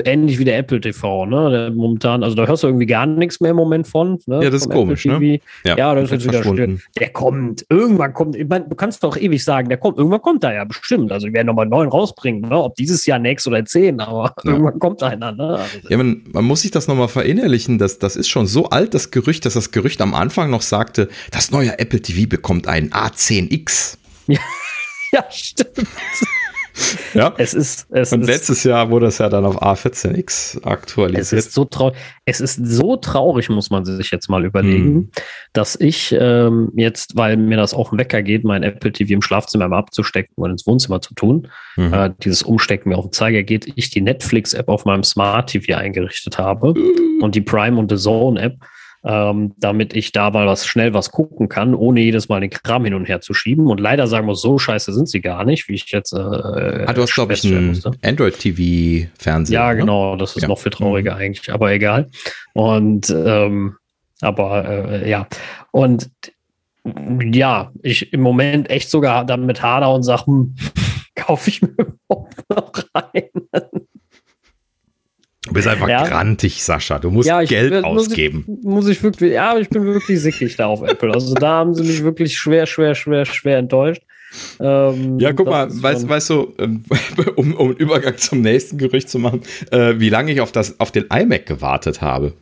ähnlich 0.05 0.39
wie 0.39 0.45
der 0.45 0.59
Apple 0.59 0.81
TV, 0.81 1.27
ne? 1.27 1.51
Der 1.51 1.71
momentan, 1.73 2.23
also 2.23 2.37
da 2.37 2.47
hörst 2.47 2.63
du 2.63 2.69
irgendwie 2.69 2.87
gar 2.87 3.07
nichts 3.07 3.41
mehr 3.41 3.51
im 3.51 3.57
Moment 3.57 3.89
von. 3.89 4.21
Ne? 4.27 4.45
Ja, 4.45 4.51
das 4.51 4.63
ist 4.63 4.71
komisch, 4.71 5.05
ne? 5.05 5.41
Ja, 5.65 5.77
ja 5.77 5.95
das 5.95 6.05
ist 6.05 6.11
jetzt 6.13 6.29
wieder 6.29 6.45
still. 6.45 6.79
Der 6.99 7.09
kommt, 7.11 7.67
irgendwann 7.69 8.13
kommt, 8.15 8.37
ich 8.37 8.47
meine, 8.47 8.69
du 8.69 8.77
kannst 8.77 9.03
doch 9.03 9.17
ewig 9.17 9.43
sagen, 9.43 9.69
der 9.69 9.79
kommt, 9.79 9.99
irgendwann 9.99 10.23
kommt 10.23 10.45
er 10.45 10.55
ja 10.55 10.65
bestimmt. 10.65 11.11
Also 11.11 11.27
wir 11.27 11.33
werden 11.33 11.49
nochmal 11.49 11.67
neun 11.67 11.89
rausbringen, 11.89 12.43
ne? 12.43 12.63
Ob 12.63 12.77
dieses 12.77 13.05
Jahr, 13.05 13.19
nächstes 13.19 13.51
oder 13.51 13.65
zehn, 13.65 13.99
aber 14.01 14.33
ja. 14.45 14.53
irgendwann 14.53 14.79
kommt 14.79 15.03
einer, 15.03 15.33
ne? 15.33 15.59
Also 15.59 15.79
ja, 15.89 15.97
man, 15.97 16.23
man 16.33 16.45
muss 16.45 16.63
sich 16.63 16.71
das 16.71 16.87
nochmal 16.87 17.09
verinnerlichen, 17.09 17.79
dass 17.79 17.99
das 17.99 18.15
ist 18.15 18.29
schon 18.29 18.47
so 18.47 18.67
alt, 18.67 18.95
das 18.95 19.11
Gerücht, 19.11 19.45
dass 19.45 19.55
das 19.55 19.73
Gerücht 19.73 20.01
am 20.01 20.15
Anfang 20.15 20.51
noch 20.51 20.63
sagte, 20.63 21.09
das 21.33 21.51
neue 21.51 21.81
Apple 21.81 22.01
TV 22.01 22.29
bekommt 22.29 22.69
einen 22.69 22.91
A10X. 22.91 23.97
Ja. 24.29 24.41
Ja, 25.17 25.25
stimmt. 25.31 25.89
Ja. 27.15 27.35
Es 27.39 27.55
ist, 27.55 27.87
es 27.91 28.13
und 28.13 28.23
ist, 28.23 28.27
letztes 28.27 28.65
Jahr 28.65 28.91
wurde 28.91 29.07
es 29.07 29.17
ja 29.17 29.31
dann 29.31 29.47
auf 29.47 29.63
A14X 29.63 30.63
aktualisiert. 30.65 31.41
Es 31.41 31.47
ist 31.47 31.53
so 31.55 31.65
traurig, 31.65 31.97
es 32.27 32.41
ist 32.41 32.67
so 32.67 32.97
traurig, 32.97 33.49
muss 33.49 33.71
man 33.71 33.87
sich 33.87 34.11
jetzt 34.11 34.29
mal 34.29 34.45
überlegen, 34.45 34.95
hm. 34.95 35.11
dass 35.55 35.77
ich 35.81 36.15
ähm, 36.19 36.73
jetzt, 36.77 37.17
weil 37.17 37.39
mir 37.39 37.57
das 37.57 37.73
auf 37.73 37.91
den 37.91 37.99
Wecker 37.99 38.23
geht, 38.23 38.45
mein 38.45 38.63
Apple 38.63 38.93
TV 38.93 39.15
im 39.15 39.23
Schlafzimmer 39.23 39.69
mal 39.69 39.79
abzustecken 39.79 40.35
und 40.37 40.51
ins 40.51 40.67
Wohnzimmer 40.67 41.01
zu 41.01 41.15
tun, 41.15 41.49
mhm. 41.77 41.95
äh, 41.95 42.11
dieses 42.23 42.43
Umstecken 42.43 42.91
mir 42.91 42.99
auf 42.99 43.07
den 43.07 43.13
Zeiger 43.13 43.43
geht, 43.43 43.73
ich 43.75 43.89
die 43.89 44.03
Netflix-App 44.03 44.69
auf 44.69 44.85
meinem 44.85 45.03
Smart 45.03 45.49
TV 45.49 45.79
eingerichtet 45.79 46.37
habe 46.37 46.75
mhm. 46.75 47.23
und 47.23 47.35
die 47.35 47.41
Prime 47.41 47.79
und 47.79 47.91
The 47.91 47.97
Zone-App 47.97 48.59
ähm, 49.07 49.55
damit 49.57 49.95
ich 49.95 50.11
da 50.11 50.31
mal 50.31 50.47
was 50.47 50.67
schnell 50.67 50.93
was 50.93 51.13
gucken 51.13 51.49
kann, 51.49 51.75
ohne 51.75 52.01
jedes 52.01 52.29
Mal 52.29 52.41
den 52.41 52.51
Kram 52.51 52.85
hin 52.85 52.95
und 52.95 53.07
her 53.07 53.21
zu 53.21 53.35
schieben. 53.35 53.69
Und 53.69 53.79
leider 53.79 54.09
sagen 54.09 54.27
wir, 54.27 54.35
so 54.35 54.59
scheiße 54.59 54.93
sind 54.93 55.09
sie 55.09 55.21
gar 55.21 55.45
nicht, 55.45 55.69
wie 55.69 55.75
ich 55.75 55.91
jetzt. 55.93 56.13
Äh, 56.13 56.17
ah, 56.17 56.93
du 56.93 57.03
hast, 57.03 57.15
glaube 57.15 57.35
ich, 57.35 57.45
einen 57.45 57.81
Android-TV-Fernseher. 58.03 59.55
Ja, 59.55 59.73
ne? 59.73 59.81
genau, 59.81 60.17
das 60.17 60.35
ist 60.35 60.43
ja. 60.43 60.49
noch 60.49 60.59
viel 60.59 60.73
trauriger 60.73 61.15
mhm. 61.15 61.21
eigentlich, 61.21 61.53
aber 61.53 61.73
egal. 61.73 62.11
Und 62.53 63.09
ähm, 63.11 63.77
aber 64.23 64.65
äh, 64.69 65.09
ja. 65.09 65.29
Und 65.71 66.11
ja, 67.33 67.71
ich 67.83 68.13
im 68.13 68.23
Moment 68.23 68.71
echt 68.71 68.91
sogar 68.91 69.25
damit 69.25 69.63
hader 69.63 69.93
und 69.93 70.03
sage, 70.03 70.27
hm, 70.27 70.57
kaufe 71.15 71.51
ich 71.51 71.63
mir 71.63 71.69
überhaupt 72.09 72.45
noch 72.49 72.73
rein. 72.95 73.31
Du 75.57 75.63
bist 75.63 75.69
einfach 75.69 75.89
ja. 75.89 76.07
grantig, 76.07 76.63
Sascha. 76.63 76.99
Du 76.99 77.11
musst 77.11 77.27
ja, 77.27 77.43
Geld 77.43 77.71
will, 77.71 77.83
ausgeben. 77.83 78.45
Muss 78.47 78.59
ich, 78.59 78.65
muss 78.65 78.89
ich, 78.89 79.03
wirklich, 79.03 79.33
ja, 79.33 79.57
ich 79.57 79.71
bin 79.71 79.87
wirklich 79.87 80.21
sickig 80.21 80.55
da 80.57 80.67
auf 80.67 80.83
Apple. 80.83 81.11
Also 81.15 81.33
da 81.33 81.49
haben 81.49 81.75
sie 81.75 81.83
mich 81.83 82.05
wirklich 82.05 82.37
schwer, 82.37 82.67
schwer, 82.67 82.95
schwer, 82.95 83.25
schwer 83.25 83.57
enttäuscht. 83.57 84.03
Ähm, 84.61 85.19
ja, 85.19 85.33
guck 85.33 85.47
mal, 85.47 85.69
weißt, 85.71 86.07
weißt 86.07 86.29
du, 86.29 86.53
ähm, 86.59 86.83
um, 87.37 87.55
um 87.55 87.69
einen 87.69 87.77
Übergang 87.79 88.19
zum 88.19 88.43
nächsten 88.43 88.77
Gerücht 88.77 89.09
zu 89.09 89.19
machen, 89.19 89.41
äh, 89.71 89.95
wie 89.97 90.11
lange 90.11 90.31
ich 90.31 90.43
auf, 90.43 90.53
das, 90.53 90.79
auf 90.79 90.91
den 90.91 91.05
iMac 91.05 91.47
gewartet 91.47 92.03
habe. 92.03 92.35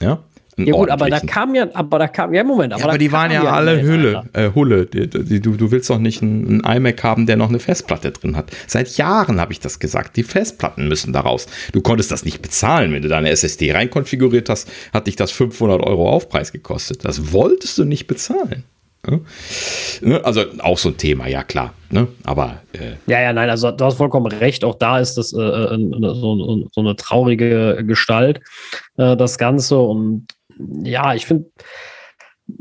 Ja, 0.00 0.22
ja 0.58 0.72
gut, 0.72 0.90
aber 0.90 1.08
da 1.08 1.20
kam 1.20 1.54
ja, 1.54 1.66
aber 1.72 1.98
da 1.98 2.08
kam, 2.08 2.34
ja 2.34 2.44
Moment, 2.44 2.74
aber, 2.74 2.82
ja, 2.82 2.88
aber 2.88 2.98
die 2.98 3.10
waren 3.10 3.30
ja, 3.30 3.44
ja 3.44 3.52
alle 3.52 3.80
Hülle, 3.82 4.24
äh, 4.34 4.50
Hulle. 4.54 4.84
Die, 4.84 5.08
die, 5.08 5.40
du, 5.40 5.52
du 5.52 5.70
willst 5.70 5.88
doch 5.88 5.98
nicht 5.98 6.20
einen, 6.20 6.62
einen, 6.64 6.76
iMac 6.76 7.02
haben, 7.02 7.26
der 7.26 7.36
noch 7.36 7.48
eine 7.48 7.58
Festplatte 7.58 8.10
drin 8.10 8.36
hat. 8.36 8.50
Seit 8.66 8.96
Jahren 8.98 9.40
habe 9.40 9.52
ich 9.52 9.60
das 9.60 9.78
gesagt. 9.78 10.16
Die 10.16 10.22
Festplatten 10.22 10.88
müssen 10.88 11.12
daraus. 11.12 11.46
Du 11.72 11.80
konntest 11.80 12.12
das 12.12 12.24
nicht 12.24 12.42
bezahlen, 12.42 12.92
wenn 12.92 13.02
du 13.02 13.08
deine 13.08 13.30
SSD 13.30 13.72
reinkonfiguriert 13.72 14.50
hast, 14.50 14.70
hat 14.92 15.06
dich 15.06 15.16
das 15.16 15.30
500 15.32 15.80
Euro 15.82 16.10
Aufpreis 16.10 16.52
gekostet. 16.52 17.04
Das 17.04 17.32
wolltest 17.32 17.78
du 17.78 17.84
nicht 17.84 18.06
bezahlen. 18.06 18.64
Ne? 19.04 20.24
Also 20.24 20.44
auch 20.60 20.78
so 20.78 20.90
ein 20.90 20.96
Thema, 20.96 21.26
ja 21.26 21.42
klar. 21.42 21.74
Ne? 21.90 22.06
Aber 22.24 22.62
äh 22.72 22.92
ja, 23.06 23.20
ja, 23.20 23.32
nein, 23.32 23.50
also 23.50 23.72
du 23.72 23.84
hast 23.84 23.96
vollkommen 23.96 24.26
recht. 24.26 24.64
Auch 24.64 24.76
da 24.76 25.00
ist 25.00 25.16
das 25.16 25.32
äh, 25.32 25.40
äh 25.40 25.90
so, 26.00 26.68
so, 26.70 26.80
eine 26.80 26.94
traurige 26.94 27.82
Gestalt, 27.84 28.40
äh, 28.96 29.16
das 29.16 29.38
Ganze. 29.38 29.78
Und 29.78 30.28
ja, 30.82 31.14
ich 31.14 31.26
finde, 31.26 31.50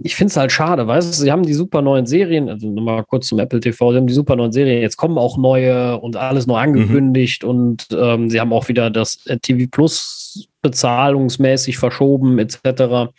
ich 0.03 0.15
finde 0.15 0.31
es 0.31 0.37
halt 0.37 0.51
schade, 0.51 0.87
weißt 0.87 1.09
du, 1.09 1.23
sie 1.23 1.31
haben 1.31 1.43
die 1.43 1.53
super 1.53 1.81
neuen 1.81 2.05
Serien, 2.05 2.49
also 2.49 2.69
nochmal 2.69 3.03
kurz 3.03 3.27
zum 3.27 3.39
Apple 3.39 3.59
TV, 3.59 3.91
sie 3.91 3.97
haben 3.97 4.07
die 4.07 4.13
super 4.13 4.35
neuen 4.35 4.51
Serien, 4.51 4.81
jetzt 4.81 4.97
kommen 4.97 5.17
auch 5.17 5.37
neue 5.37 5.99
und 5.99 6.15
alles 6.15 6.47
neu 6.47 6.57
angekündigt 6.57 7.43
mhm. 7.43 7.49
und 7.49 7.87
ähm, 7.91 8.29
sie 8.29 8.39
haben 8.39 8.53
auch 8.53 8.67
wieder 8.67 8.89
das 8.89 9.25
äh, 9.25 9.37
TV 9.37 9.67
Plus 9.69 10.47
bezahlungsmäßig 10.61 11.77
verschoben, 11.77 12.39
etc. 12.39 13.11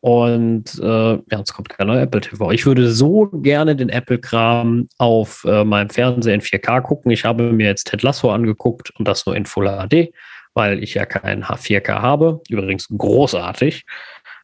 Und 0.00 0.78
äh, 0.80 1.12
ja, 1.12 1.22
jetzt 1.30 1.54
kommt 1.54 1.70
kein 1.70 1.88
neuer 1.88 2.02
Apple 2.02 2.20
TV. 2.20 2.52
Ich 2.52 2.66
würde 2.66 2.90
so 2.90 3.26
gerne 3.32 3.74
den 3.74 3.88
Apple-Kram 3.88 4.88
auf 4.98 5.44
äh, 5.44 5.64
meinem 5.64 5.90
Fernseher 5.90 6.34
in 6.34 6.40
4K 6.40 6.80
gucken. 6.82 7.10
Ich 7.10 7.24
habe 7.24 7.52
mir 7.52 7.66
jetzt 7.66 7.88
Ted 7.88 8.02
Lasso 8.02 8.30
angeguckt 8.30 8.90
und 8.96 9.08
das 9.08 9.26
nur 9.26 9.34
in 9.34 9.46
Full 9.46 9.66
HD, 9.66 10.12
weil 10.54 10.82
ich 10.82 10.94
ja 10.94 11.04
kein 11.04 11.42
4K 11.42 12.00
habe. 12.00 12.40
Übrigens 12.48 12.88
großartig. 12.96 13.84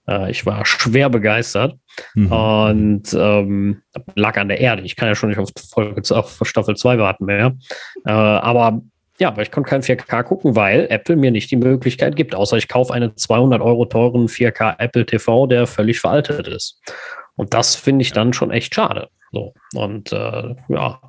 Äh, 0.09 0.30
ich 0.30 0.46
war 0.46 0.64
schwer 0.66 1.09
begeistert 1.09 1.76
mhm. 2.14 2.32
und 2.32 3.14
ähm, 3.14 3.82
lag 4.14 4.36
an 4.36 4.48
der 4.48 4.61
Erde. 4.61 4.82
Ich 4.82 4.96
kann 4.96 5.09
ja 5.09 5.14
schon 5.14 5.30
nicht 5.30 5.38
auf, 5.38 5.50
Folge, 5.70 6.02
auf 6.14 6.40
Staffel 6.42 6.76
2 6.76 6.98
warten 6.98 7.24
mehr. 7.24 7.57
Äh, 8.05 8.12
aber 8.12 8.82
ja, 9.18 9.28
aber 9.28 9.42
ich 9.42 9.52
konnte 9.52 9.70
kein 9.70 9.82
4K 9.82 10.24
gucken, 10.24 10.57
weil 10.57 10.86
Apple 10.90 11.14
mir 11.14 11.30
nicht 11.30 11.50
die 11.50 11.57
Möglichkeit 11.57 12.16
gibt, 12.16 12.34
außer 12.34 12.57
ich 12.57 12.66
kaufe 12.66 12.92
einen 12.92 13.16
200 13.16 13.62
Euro 13.62 13.84
teuren 13.84 14.26
4K 14.26 14.76
Apple 14.78 15.07
TV, 15.07 15.46
der 15.46 15.66
völlig 15.66 16.00
veraltet 16.00 16.48
ist. 16.48 16.80
Und 17.36 17.55
das 17.55 17.76
finde 17.76 18.02
ich 18.02 18.12
dann 18.12 18.32
schon 18.32 18.50
echt 18.50 18.74
schade. 18.74 19.09
So, 19.30 19.55
und 19.74 20.12
äh, 20.12 20.55
ja. 20.68 21.00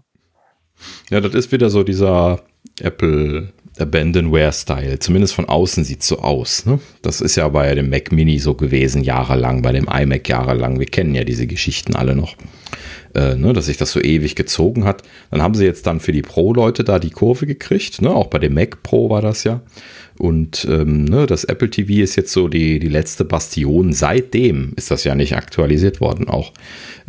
Ja, 1.09 1.21
das 1.21 1.33
ist 1.33 1.51
wieder 1.51 1.69
so 1.69 1.83
dieser 1.83 2.41
Apple 2.79 3.53
Abandonware-Style. 3.79 4.99
Zumindest 4.99 5.33
von 5.33 5.45
außen 5.45 5.83
sieht 5.83 6.01
es 6.01 6.07
so 6.07 6.19
aus. 6.19 6.65
Ne? 6.65 6.79
Das 7.01 7.21
ist 7.21 7.35
ja 7.35 7.47
bei 7.49 7.73
dem 7.75 7.89
Mac 7.89 8.11
Mini 8.11 8.39
so 8.39 8.53
gewesen, 8.53 9.03
jahrelang, 9.03 9.61
bei 9.61 9.71
dem 9.71 9.87
iMac 9.87 10.27
jahrelang. 10.27 10.79
Wir 10.79 10.87
kennen 10.87 11.15
ja 11.15 11.23
diese 11.23 11.47
Geschichten 11.47 11.95
alle 11.95 12.15
noch. 12.15 12.35
Äh, 13.13 13.35
ne, 13.35 13.53
dass 13.53 13.67
sich 13.67 13.77
das 13.77 13.93
so 13.93 14.01
ewig 14.01 14.35
gezogen 14.35 14.83
hat. 14.83 15.03
Dann 15.31 15.41
haben 15.41 15.53
sie 15.53 15.63
jetzt 15.63 15.87
dann 15.87 16.01
für 16.01 16.11
die 16.11 16.21
Pro-Leute 16.21 16.83
da 16.83 16.99
die 16.99 17.11
Kurve 17.11 17.47
gekriegt. 17.47 18.01
Ne? 18.01 18.09
Auch 18.09 18.27
bei 18.27 18.39
dem 18.39 18.53
Mac 18.53 18.83
Pro 18.83 19.09
war 19.09 19.21
das 19.21 19.45
ja. 19.45 19.61
Und 20.17 20.67
ähm, 20.69 21.05
ne, 21.05 21.25
das 21.25 21.45
Apple 21.45 21.69
TV 21.69 22.03
ist 22.03 22.15
jetzt 22.17 22.33
so 22.33 22.47
die, 22.49 22.79
die 22.79 22.89
letzte 22.89 23.23
Bastion. 23.23 23.93
Seitdem 23.93 24.73
ist 24.75 24.91
das 24.91 25.03
ja 25.05 25.15
nicht 25.15 25.35
aktualisiert 25.35 26.01
worden, 26.01 26.27
auch. 26.27 26.51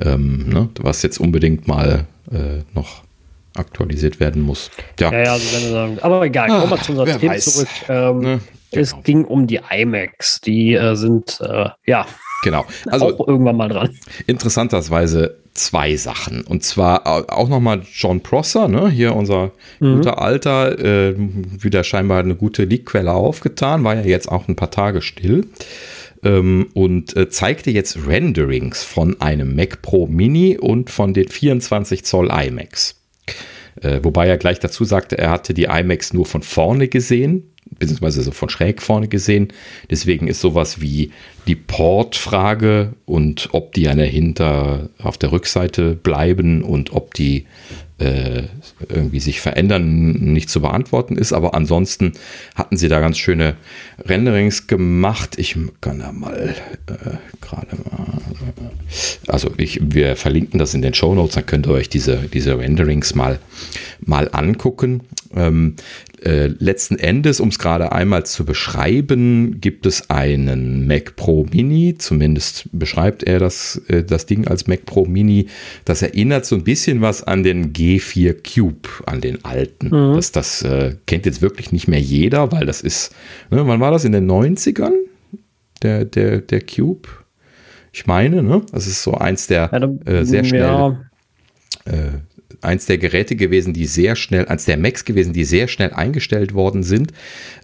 Ähm, 0.01 0.49
ne, 0.49 0.69
was 0.81 1.03
jetzt 1.03 1.19
unbedingt 1.19 1.67
mal 1.67 2.07
äh, 2.31 2.62
noch 2.75 3.05
aktualisiert 3.59 4.20
werden 4.20 4.42
muss. 4.42 4.70
Ja, 4.98 5.12
ja, 5.12 5.24
ja 5.24 5.32
also 5.32 5.70
sagen, 5.70 5.98
aber 6.00 6.22
egal, 6.24 6.48
kommen 6.48 6.70
wir 6.70 6.80
zu 6.80 6.92
unserem 6.92 7.20
Thema 7.20 7.36
zurück. 7.38 7.68
Ähm, 7.88 8.18
ne? 8.20 8.40
genau. 8.70 8.82
Es 8.82 8.94
ging 9.04 9.24
um 9.24 9.46
die 9.46 9.61
iMacs. 9.70 10.40
Die 10.40 10.74
äh, 10.74 10.94
sind, 10.94 11.40
äh, 11.40 11.68
ja, 11.86 12.07
genau. 12.42 12.64
Also, 12.86 13.14
auch 13.18 13.28
irgendwann 13.28 13.57
mal 13.57 13.68
dran. 13.68 13.90
Interessanterweise 14.26 15.36
zwei 15.57 15.96
Sachen. 15.96 16.42
Und 16.42 16.62
zwar 16.62 17.07
auch 17.32 17.48
nochmal 17.48 17.82
John 17.92 18.20
Prosser, 18.20 18.68
ne? 18.68 18.88
hier 18.90 19.14
unser 19.14 19.52
mhm. 19.80 19.96
guter 19.96 20.20
Alter, 20.20 20.78
äh, 20.78 21.14
wieder 21.16 21.82
scheinbar 21.84 22.20
eine 22.20 22.36
gute 22.36 22.64
Leakquelle 22.64 23.12
aufgetan, 23.12 23.84
war 23.84 23.94
ja 23.94 24.02
jetzt 24.02 24.30
auch 24.30 24.48
ein 24.48 24.57
paar 24.57 24.70
Tage 24.70 25.02
still. 25.02 25.46
Ähm, 26.22 26.68
und 26.74 27.16
äh, 27.16 27.28
zeigte 27.28 27.70
jetzt 27.70 28.07
Renderings 28.07 28.82
von 28.82 29.20
einem 29.20 29.54
Mac 29.54 29.82
Pro 29.82 30.07
Mini 30.07 30.59
und 30.59 30.90
von 30.90 31.14
den 31.14 31.28
24 31.28 32.04
Zoll 32.04 32.30
iMacs. 32.30 32.96
Äh, 33.81 34.01
wobei 34.03 34.29
er 34.29 34.39
gleich 34.39 34.61
dazu 34.61 34.85
sagte, 34.85 35.18
er 35.18 35.31
hatte 35.31 35.55
die 35.55 35.64
iMacs 35.64 36.12
nur 36.12 36.27
von 36.27 36.43
vorne 36.43 36.89
gesehen. 36.89 37.53
beziehungsweise 37.79 38.22
so 38.22 38.31
von 38.31 38.49
schräg 38.49 38.81
vorne 38.81 39.09
gesehen. 39.09 39.49
Deswegen 39.91 40.29
ist 40.29 40.41
sowas 40.41 40.81
wie 40.81 41.11
die 41.47 41.57
Portfrage 41.57 42.95
und 43.05 43.49
ob 43.53 43.72
die 43.72 43.89
an 43.89 43.99
der 43.99 44.07
Hinter 44.07 44.91
auf 44.99 45.18
der 45.18 45.33
Rückseite 45.33 45.95
bleiben 45.95 46.62
und 46.62 46.93
ob 46.93 47.14
die 47.14 47.47
äh, 47.99 48.42
irgendwie 48.88 49.20
sich 49.20 49.40
verändern, 49.40 50.12
nicht 50.12 50.51
zu 50.51 50.61
beantworten 50.61 51.16
ist. 51.16 51.32
Aber 51.32 51.55
ansonsten 51.55 52.12
hatten 52.55 52.76
sie 52.76 52.88
da 52.88 53.01
ganz 53.01 53.18
schöne 53.18 53.57
Renderings 54.05 54.66
gemacht. 54.66 55.38
Ich 55.38 55.57
kann 55.80 56.01
da 56.01 56.12
mal 56.12 56.55
äh, 56.86 56.94
gerade 57.40 57.76
mal. 57.90 58.20
Also 59.26 59.51
ich, 59.57 59.80
wir 59.82 60.16
verlinken 60.16 60.58
das 60.58 60.75
in 60.75 60.83
den 60.83 60.95
Show 60.95 61.14
Notes, 61.14 61.34
dann 61.34 61.46
könnt 61.46 61.66
ihr 61.66 61.72
euch 61.72 61.88
diese, 61.88 62.29
diese 62.33 62.58
Renderings 62.58 63.14
mal, 63.14 63.38
mal 64.00 64.29
angucken. 64.33 65.03
Ähm, 65.34 65.76
äh, 66.25 66.46
letzten 66.58 66.99
Endes, 66.99 67.41
um 67.41 67.50
es 67.50 67.58
gerade 67.58 67.92
einmal 67.92 68.25
zu 68.25 68.45
beschreiben, 68.45 69.61
gibt 69.61 69.87
es 69.87 70.08
einen 70.08 70.87
Mac 70.87 71.14
Pro 71.14 71.46
Mini, 71.53 71.96
zumindest 71.99 72.68
beschreibt 72.72 73.22
er 73.22 73.38
das, 73.38 73.83
äh, 73.88 74.03
das 74.03 74.26
Ding 74.26 74.49
als 74.49 74.66
Mac 74.66 74.87
Pro 74.87 75.04
Mini. 75.04 75.46
Das 75.84 76.03
erinnert 76.03 76.46
so 76.46 76.57
ein 76.57 76.64
bisschen 76.64 77.00
was 77.00 77.22
an 77.22 77.42
den 77.42 77.72
G4 77.87 78.34
Cube, 78.42 78.88
an 79.07 79.21
den 79.21 79.45
alten. 79.45 79.87
Mhm. 79.87 80.17
Das, 80.17 80.33
das 80.33 80.63
äh, 80.63 80.96
kennt 81.07 81.26
jetzt 81.26 81.42
wirklich 81.42 81.72
nicht 81.72 81.87
mehr 81.87 82.00
jeder, 82.00 82.50
weil 82.50 82.67
das 82.67 82.80
ist, 82.80 83.14
ne, 83.50 83.67
wann 83.67 83.80
war 83.80 83.92
das? 83.92 84.04
In 84.04 84.13
den 84.13 84.29
90ern? 84.30 84.92
Der, 85.83 86.04
der, 86.04 86.41
der 86.41 86.61
Cube? 86.63 87.08
Ich 87.92 88.07
meine, 88.07 88.42
ne? 88.42 88.63
Das 88.72 88.87
ist 88.87 89.03
so 89.03 89.14
eins 89.14 89.46
der 89.46 89.72
äh, 90.04 90.25
sehr 90.25 90.45
schnell. 90.45 90.61
Ja. 90.61 91.00
Äh, 91.84 92.21
eins 92.61 92.87
der 92.87 92.99
Geräte 92.99 93.37
gewesen, 93.37 93.72
die 93.72 93.87
sehr 93.87 94.17
schnell, 94.17 94.46
eins 94.46 94.64
der 94.64 94.79
Macs 94.79 95.04
gewesen, 95.04 95.33
die 95.33 95.45
sehr 95.45 95.68
schnell 95.68 95.92
eingestellt 95.92 96.54
worden 96.54 96.83
sind, 96.83 97.13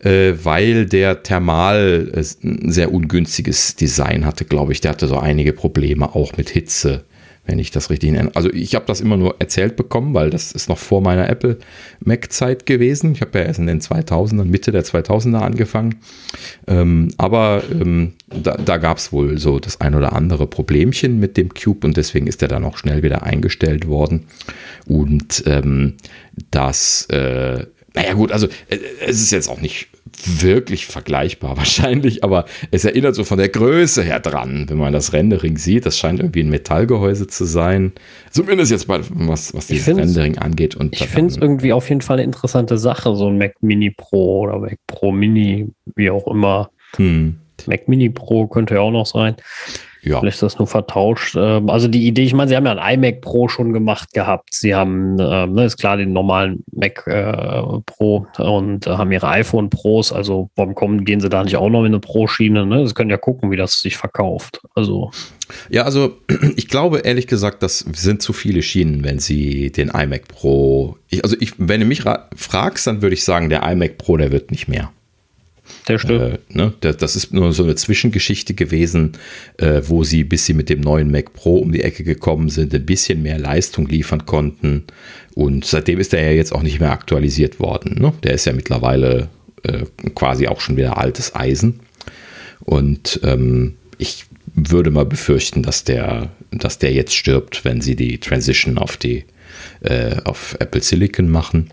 äh, 0.03 0.35
weil 0.43 0.87
der 0.87 1.23
Thermal 1.23 2.13
äh, 2.15 2.47
ein 2.47 2.71
sehr 2.71 2.93
ungünstiges 2.93 3.75
Design 3.75 4.25
hatte, 4.25 4.45
glaube 4.45 4.73
ich. 4.73 4.81
Der 4.81 4.93
hatte 4.93 5.09
so 5.09 5.19
einige 5.19 5.53
Probleme 5.53 6.15
auch 6.15 6.37
mit 6.37 6.51
Hitze 6.51 7.05
wenn 7.45 7.59
ich 7.59 7.73
das 7.73 7.91
richtig 7.91 8.13
nenne. 8.13 8.31
Also 8.35 8.53
ich 8.53 8.75
habe 8.75 8.85
das 8.87 9.01
immer 9.01 9.17
nur 9.17 9.37
erzählt 9.41 9.75
bekommen, 9.75 10.15
weil 10.15 10.31
das 10.31 10.53
ist 10.53 10.69
noch 10.69 10.79
vor 10.79 11.01
meiner 11.01 11.29
Apple 11.29 11.59
Mac 12.01 12.33
Zeit 12.33 12.67
gewesen. 12.67 13.13
Ich 13.13 13.21
habe 13.21 13.39
ja 13.39 13.47
erst 13.47 13.59
in 13.59 13.67
den 13.67 13.81
2000ern, 13.81 14.45
Mitte 14.45 14.71
der 14.71 14.85
2000er 14.85 15.41
angefangen. 15.41 15.97
Ähm, 16.69 17.09
aber 17.19 17.63
ähm, 17.71 18.13
da, 18.29 18.57
da 18.57 18.77
gab 18.77 18.99
es 18.99 19.13
wohl 19.13 19.39
so 19.39 19.59
das 19.59 19.81
ein 19.81 19.95
oder 19.95 20.13
andere 20.13 20.47
Problemchen 20.47 21.19
mit 21.19 21.37
dem 21.37 21.53
Cube 21.53 21.87
und 21.87 21.97
deswegen 21.97 22.29
ist 22.29 22.43
er 22.43 22.49
dann 22.49 22.65
auch 22.65 22.79
schnell 22.79 23.03
wieder 23.03 23.25
eingestellt 23.25 23.89
worden. 23.89 24.27
Und 24.87 25.43
ähm, 25.47 25.95
das, 26.53 27.07
äh, 27.07 27.67
naja 27.95 28.13
gut, 28.15 28.31
also 28.31 28.47
äh, 28.69 28.79
es 29.05 29.21
ist 29.21 29.33
jetzt 29.33 29.49
auch 29.49 29.61
nicht 29.61 29.89
wirklich 30.25 30.87
vergleichbar 30.87 31.57
wahrscheinlich, 31.57 32.25
aber 32.25 32.45
es 32.71 32.85
erinnert 32.85 33.15
so 33.15 33.25
von 33.25 33.39
der 33.39 33.49
Größe 33.49 34.03
her 34.03 34.21
dran, 34.21 34.67
wenn 34.69 34.79
man 34.79 34.93
das 34.93 35.13
Rendering 35.13 35.57
sieht. 35.57 35.87
Das 35.87 35.99
scheint 35.99 36.21
irgendwie 36.21 36.41
ein 36.41 36.51
Metallgehäuse 36.51 37.27
zu 37.27 37.45
sein. 37.45 37.93
Zumindest 38.31 38.71
jetzt 38.71 38.87
bei 38.89 39.01
was, 39.11 39.55
was 39.55 39.67
dieses 39.67 39.97
Rendering 39.97 40.39
angeht. 40.39 40.75
Und 40.75 40.95
ich 40.95 41.07
finde 41.09 41.31
es 41.31 41.37
irgendwie 41.37 41.73
auf 41.73 41.89
jeden 41.89 42.01
Fall 42.01 42.17
eine 42.17 42.25
interessante 42.25 42.79
Sache, 42.79 43.15
so 43.15 43.29
ein 43.29 43.39
Mac 43.39 43.55
Mini 43.61 43.91
Pro 43.91 44.43
oder 44.43 44.59
Mac 44.59 44.79
Pro 44.87 45.13
Mini, 45.13 45.69
wie 45.97 46.11
auch 46.11 46.27
immer. 46.27 46.71
Hm. 46.97 47.39
Mac 47.67 47.89
Mini 47.89 48.11
Pro 48.11 48.47
könnte 48.47 48.75
ja 48.75 48.81
auch 48.81 48.91
noch 48.91 49.07
sein. 49.07 49.37
Ja. 50.05 50.19
Vielleicht 50.19 50.35
ist 50.35 50.43
das 50.43 50.59
nur 50.59 50.67
vertauscht. 50.67 51.37
Ähm, 51.39 51.71
also 51.71 51.87
die 51.87 52.07
Idee, 52.07 52.25
ich 52.25 52.35
meine, 52.35 52.49
sie 52.49 52.57
haben 52.57 52.67
ja 52.67 52.73
ein 52.73 52.99
iMac 52.99 53.21
Pro 53.21 53.49
schon 53.49 53.73
gemacht 53.73 54.13
gehabt. 54.13 54.49
Sie 54.53 54.75
haben, 54.75 55.17
ähm, 55.21 55.53
ne, 55.53 55.65
ist 55.65 55.77
klar, 55.77 55.97
den 55.97 56.13
normalen 56.13 56.65
Mac 56.73 57.07
äh, 57.07 57.63
Pro 57.87 58.27
und 58.39 58.87
äh, 58.87 58.91
haben 58.91 59.13
ihre 59.13 59.29
iPhone 59.29 59.71
Pros. 59.71 60.13
Also 60.13 60.51
warum 60.57 60.75
kommen, 60.75 61.05
gehen 61.05 61.21
sie 61.21 61.29
da 61.29 61.45
nicht 61.45 61.57
auch 61.57 61.71
noch 61.71 61.81
in 61.81 61.87
eine 61.87 62.01
Pro-Schiene? 62.01 62.67
Ne? 62.67 62.87
Sie 62.87 62.95
können 62.95 63.11
ja 63.11 63.17
gucken, 63.17 63.53
wie 63.53 63.57
das 63.57 63.81
sich 63.81 63.97
verkauft. 63.97 64.61
Also. 64.75 65.13
Ja, 65.71 65.85
also 65.85 66.17
ich 66.57 66.69
glaube 66.69 67.01
ehrlich 67.01 67.29
gesagt, 67.29 67.63
das 67.63 67.79
sind 67.79 68.23
zu 68.23 68.33
viele 68.33 68.63
Schienen, 68.63 69.05
wenn 69.05 69.21
sie 69.21 69.71
den 69.71 69.89
iMac 69.89 70.27
Pro. 70.27 70.97
Ich, 71.09 71.23
also 71.23 71.37
ich, 71.39 71.53
wenn 71.59 71.81
du 71.81 71.87
mich 71.87 72.03
fragst, 72.35 72.89
dann 72.89 73.03
würde 73.03 73.15
ich 73.15 73.23
sagen, 73.23 73.51
der 73.51 73.63
iMac 73.63 73.99
Pro, 73.99 74.17
der 74.17 74.33
wird 74.33 74.51
nicht 74.51 74.67
mehr. 74.67 74.91
Der 75.89 75.99
stimmt. 75.99 76.21
Äh, 76.21 76.39
ne, 76.49 76.73
das 76.81 77.17
ist 77.17 77.33
nur 77.33 77.53
so 77.53 77.63
eine 77.63 77.75
Zwischengeschichte 77.75 78.55
gewesen, 78.55 79.13
äh, 79.59 79.83
wo 79.87 80.05
sie, 80.05 80.25
bis 80.25 80.47
sie 80.47 80.55
mit 80.55 80.69
dem 80.69 80.81
neuen 80.81 81.11
Mac 81.11 81.33
Pro 81.33 81.59
um 81.59 81.73
die 81.73 81.83
Ecke 81.83 82.05
gekommen 82.05 82.49
sind, 82.49 82.75
ein 82.75 82.87
bisschen 82.87 83.23
mehr 83.23 83.39
Leistung 83.39 83.89
liefern 83.89 84.27
konnten. 84.27 84.85
Und 85.35 85.65
seitdem 85.65 85.99
ist 86.01 86.15
er 86.15 86.23
ja 86.23 86.33
jetzt 86.33 86.53
auch 86.53 86.63
nicht 86.63 86.81
mehr 86.81 86.93
aktualisiert 86.93 87.61
worden. 87.61 87.97
Ne? 88.01 88.13
Der 88.23 88.35
ist 88.35 88.45
ja 88.45 88.53
mittlerweile 88.53 89.29
äh, 89.63 89.85
quasi 90.15 90.49
auch 90.49 90.61
schon 90.61 90.77
wieder 90.77 90.99
altes 90.99 91.35
Eisen. 91.35 91.81
Und 92.61 93.21
ähm, 93.23 93.77
ich 93.99 94.27
würde 94.55 94.91
mal 94.91 95.07
befürchten, 95.07 95.63
dass 95.63 95.85
der, 95.85 96.31
dass 96.51 96.79
der 96.79 96.93
jetzt 96.93 97.15
stirbt, 97.15 97.65
wenn 97.65 97.81
sie 97.81 97.97
die 97.97 98.19
Transition 98.19 98.79
auf 98.79 98.97
die 98.97 99.25
äh, 99.81 100.17
auf 100.25 100.57
Apple 100.59 100.83
Silicon 100.83 101.29
machen. 101.29 101.71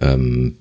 Ähm, 0.00 0.56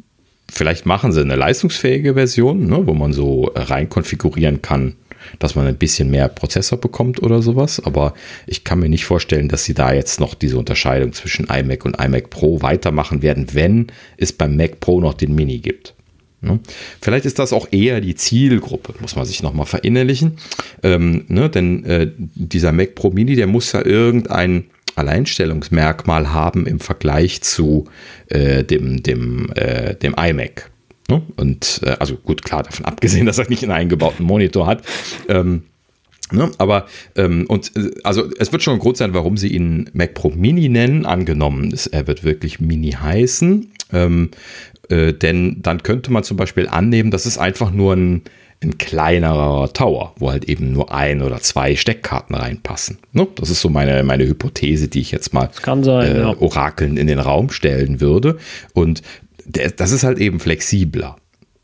Vielleicht 0.56 0.86
machen 0.86 1.12
sie 1.12 1.20
eine 1.20 1.36
leistungsfähige 1.36 2.14
Version, 2.14 2.68
ne, 2.68 2.88
wo 2.88 2.94
man 2.94 3.12
so 3.12 3.52
rein 3.54 3.90
konfigurieren 3.90 4.62
kann, 4.62 4.96
dass 5.38 5.56
man 5.56 5.68
ein 5.68 5.76
bisschen 5.76 6.10
mehr 6.10 6.30
Prozessor 6.30 6.80
bekommt 6.80 7.22
oder 7.22 7.42
sowas. 7.42 7.82
Aber 7.84 8.14
ich 8.48 8.64
kann 8.64 8.80
mir 8.80 8.88
nicht 8.88 9.04
vorstellen, 9.04 9.50
dass 9.50 9.66
sie 9.66 9.74
da 9.74 9.92
jetzt 9.92 10.22
noch 10.22 10.34
diese 10.34 10.58
Unterscheidung 10.58 11.12
zwischen 11.12 11.48
iMac 11.48 11.84
und 11.84 12.00
iMac 12.00 12.30
Pro 12.30 12.62
weitermachen 12.62 13.22
werden, 13.22 13.48
wenn 13.52 13.88
es 14.16 14.32
beim 14.32 14.56
Mac 14.56 14.80
Pro 14.80 15.02
noch 15.02 15.14
den 15.14 15.36
Mini 15.36 15.58
gibt. 15.60 15.94
Ne? 16.40 16.60
Vielleicht 17.02 17.26
ist 17.26 17.38
das 17.38 17.52
auch 17.52 17.68
eher 17.72 18.00
die 18.00 18.16
Zielgruppe, 18.16 18.94
muss 19.02 19.18
man 19.18 19.26
sich 19.26 19.44
nochmal 19.44 19.66
verinnerlichen. 19.66 20.38
Ähm, 20.84 21.26
ne, 21.28 21.50
denn 21.50 21.84
äh, 21.84 22.12
dieser 22.18 22.72
Mac 22.72 22.96
Pro 22.96 23.10
Mini, 23.10 23.36
der 23.36 23.48
muss 23.48 23.74
ja 23.74 23.86
irgendein 23.86 24.66
Alleinstellungsmerkmal 24.96 26.34
haben 26.34 26.68
im 26.68 26.80
Vergleich 26.80 27.42
zu 27.42 27.86
äh, 28.28 28.64
dem, 28.64 29.04
dem, 29.04 29.52
äh, 29.56 29.96
dem 29.96 30.16
iMac. 30.18 30.72
Ne? 31.10 31.22
Und 31.36 31.82
äh, 31.84 31.96
also 32.00 32.16
gut, 32.16 32.44
klar, 32.44 32.64
davon 32.64 32.86
abgesehen, 32.86 33.26
dass 33.26 33.38
er 33.38 33.50
nicht 33.50 33.64
einen 33.64 33.72
eingebauten 33.72 34.26
Monitor 34.26 34.68
hat. 34.68 34.84
Ähm, 35.28 35.64
Ne, 36.32 36.50
aber 36.58 36.88
ähm, 37.16 37.46
und 37.48 37.72
äh, 37.76 37.92
also 38.04 38.28
es 38.40 38.52
wird 38.52 38.64
schon 38.64 38.74
ein 38.74 38.80
Grund 38.80 38.98
sein, 38.98 39.14
warum 39.14 39.38
sie 39.38 39.50
ihn 39.50 39.92
Mac 39.94 40.16
Pro 40.16 40.32
Mini 40.32 40.70
nennen, 40.70 41.06
angenommen, 41.06 41.78
er 41.92 42.08
wird 42.08 42.24
wirklich 42.24 42.60
Mini 42.60 42.94
heißen. 42.94 43.72
Ähm, 43.94 44.32
äh, 44.90 45.14
denn 45.14 45.62
dann 45.62 45.84
könnte 45.84 46.12
man 46.12 46.24
zum 46.24 46.36
Beispiel 46.36 46.68
annehmen, 46.68 47.12
dass 47.12 47.28
es 47.28 47.38
einfach 47.38 47.70
nur 47.70 47.94
ein 47.94 48.24
ein 48.64 48.78
kleinerer 48.78 49.72
Tower, 49.74 50.14
wo 50.18 50.32
halt 50.32 50.46
eben 50.46 50.72
nur 50.72 50.94
ein 50.94 51.22
oder 51.22 51.40
zwei 51.42 51.76
Steckkarten 51.76 52.36
reinpassen. 52.36 53.00
Ne? 53.12 53.28
Das 53.36 53.50
ist 53.50 53.62
so 53.62 53.70
meine, 53.70 54.04
meine 54.04 54.26
Hypothese, 54.26 54.88
die 54.88 55.02
ich 55.02 55.12
jetzt 55.12 55.34
mal 55.34 55.50
sein, 55.84 56.16
äh, 56.16 56.20
ja. 56.20 56.38
orakeln 56.40 56.98
in 56.98 57.08
den 57.08 57.20
Raum 57.20 57.50
stellen 57.52 58.02
würde. 58.02 58.38
Und 58.74 59.02
der, 59.46 59.72
das 59.72 59.92
ist 59.92 60.04
halt 60.04 60.20
eben 60.20 60.40
flexibler. 60.40 61.18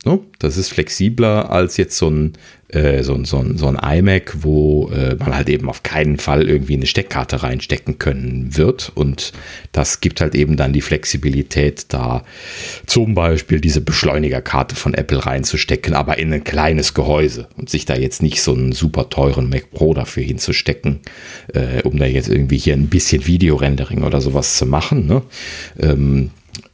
Ne? 0.06 0.20
Das 0.40 0.58
ist 0.58 0.70
flexibler 0.70 1.52
als 1.52 1.78
jetzt 1.78 1.98
so 1.98 2.10
ein, 2.10 2.34
äh, 2.74 3.04
so, 3.04 3.24
so, 3.24 3.46
so 3.56 3.68
ein 3.68 4.00
iMac, 4.00 4.44
wo 4.44 4.90
äh, 4.90 5.16
man 5.16 5.36
halt 5.36 5.50
eben 5.50 5.70
auf 5.70 5.84
keinen 5.84 6.18
Fall 6.18 6.48
irgendwie 6.48 6.76
eine 6.76 6.86
Steckkarte 6.86 7.44
reinstecken 7.44 8.00
können 8.00 8.56
wird. 8.58 8.92
Und 8.96 9.34
das 9.72 10.02
gibt 10.02 10.22
halt 10.22 10.36
eben 10.36 10.58
dann 10.58 10.74
die 10.74 10.82
Flexibilität, 10.82 11.86
da 11.90 12.24
zum 12.86 13.14
Beispiel 13.14 13.60
diese 13.60 13.82
Beschleunigerkarte 13.82 14.76
von 14.76 14.94
Apple 14.94 15.26
reinzustecken, 15.26 15.94
aber 15.94 16.18
in 16.18 16.34
ein 16.34 16.44
kleines 16.44 16.94
Gehäuse 16.94 17.48
und 17.58 17.70
sich 17.70 17.86
da 17.86 17.96
jetzt 17.96 18.22
nicht 18.22 18.42
so 18.42 18.54
einen 18.54 18.72
super 18.72 19.10
teuren 19.10 19.50
Mac 19.50 19.72
Pro 19.72 19.94
dafür 19.94 20.24
hinzustecken, 20.24 21.00
äh, 21.54 21.82
um 21.84 21.98
da 21.98 22.06
jetzt 22.06 22.30
irgendwie 22.30 22.58
hier 22.58 22.74
ein 22.74 22.88
bisschen 22.88 23.28
Videorendering 23.28 24.04
oder 24.04 24.22
sowas 24.22 24.58
zu 24.58 24.66
machen. 24.66 25.08
Ne? 25.08 25.22
Ähm, 25.80 26.32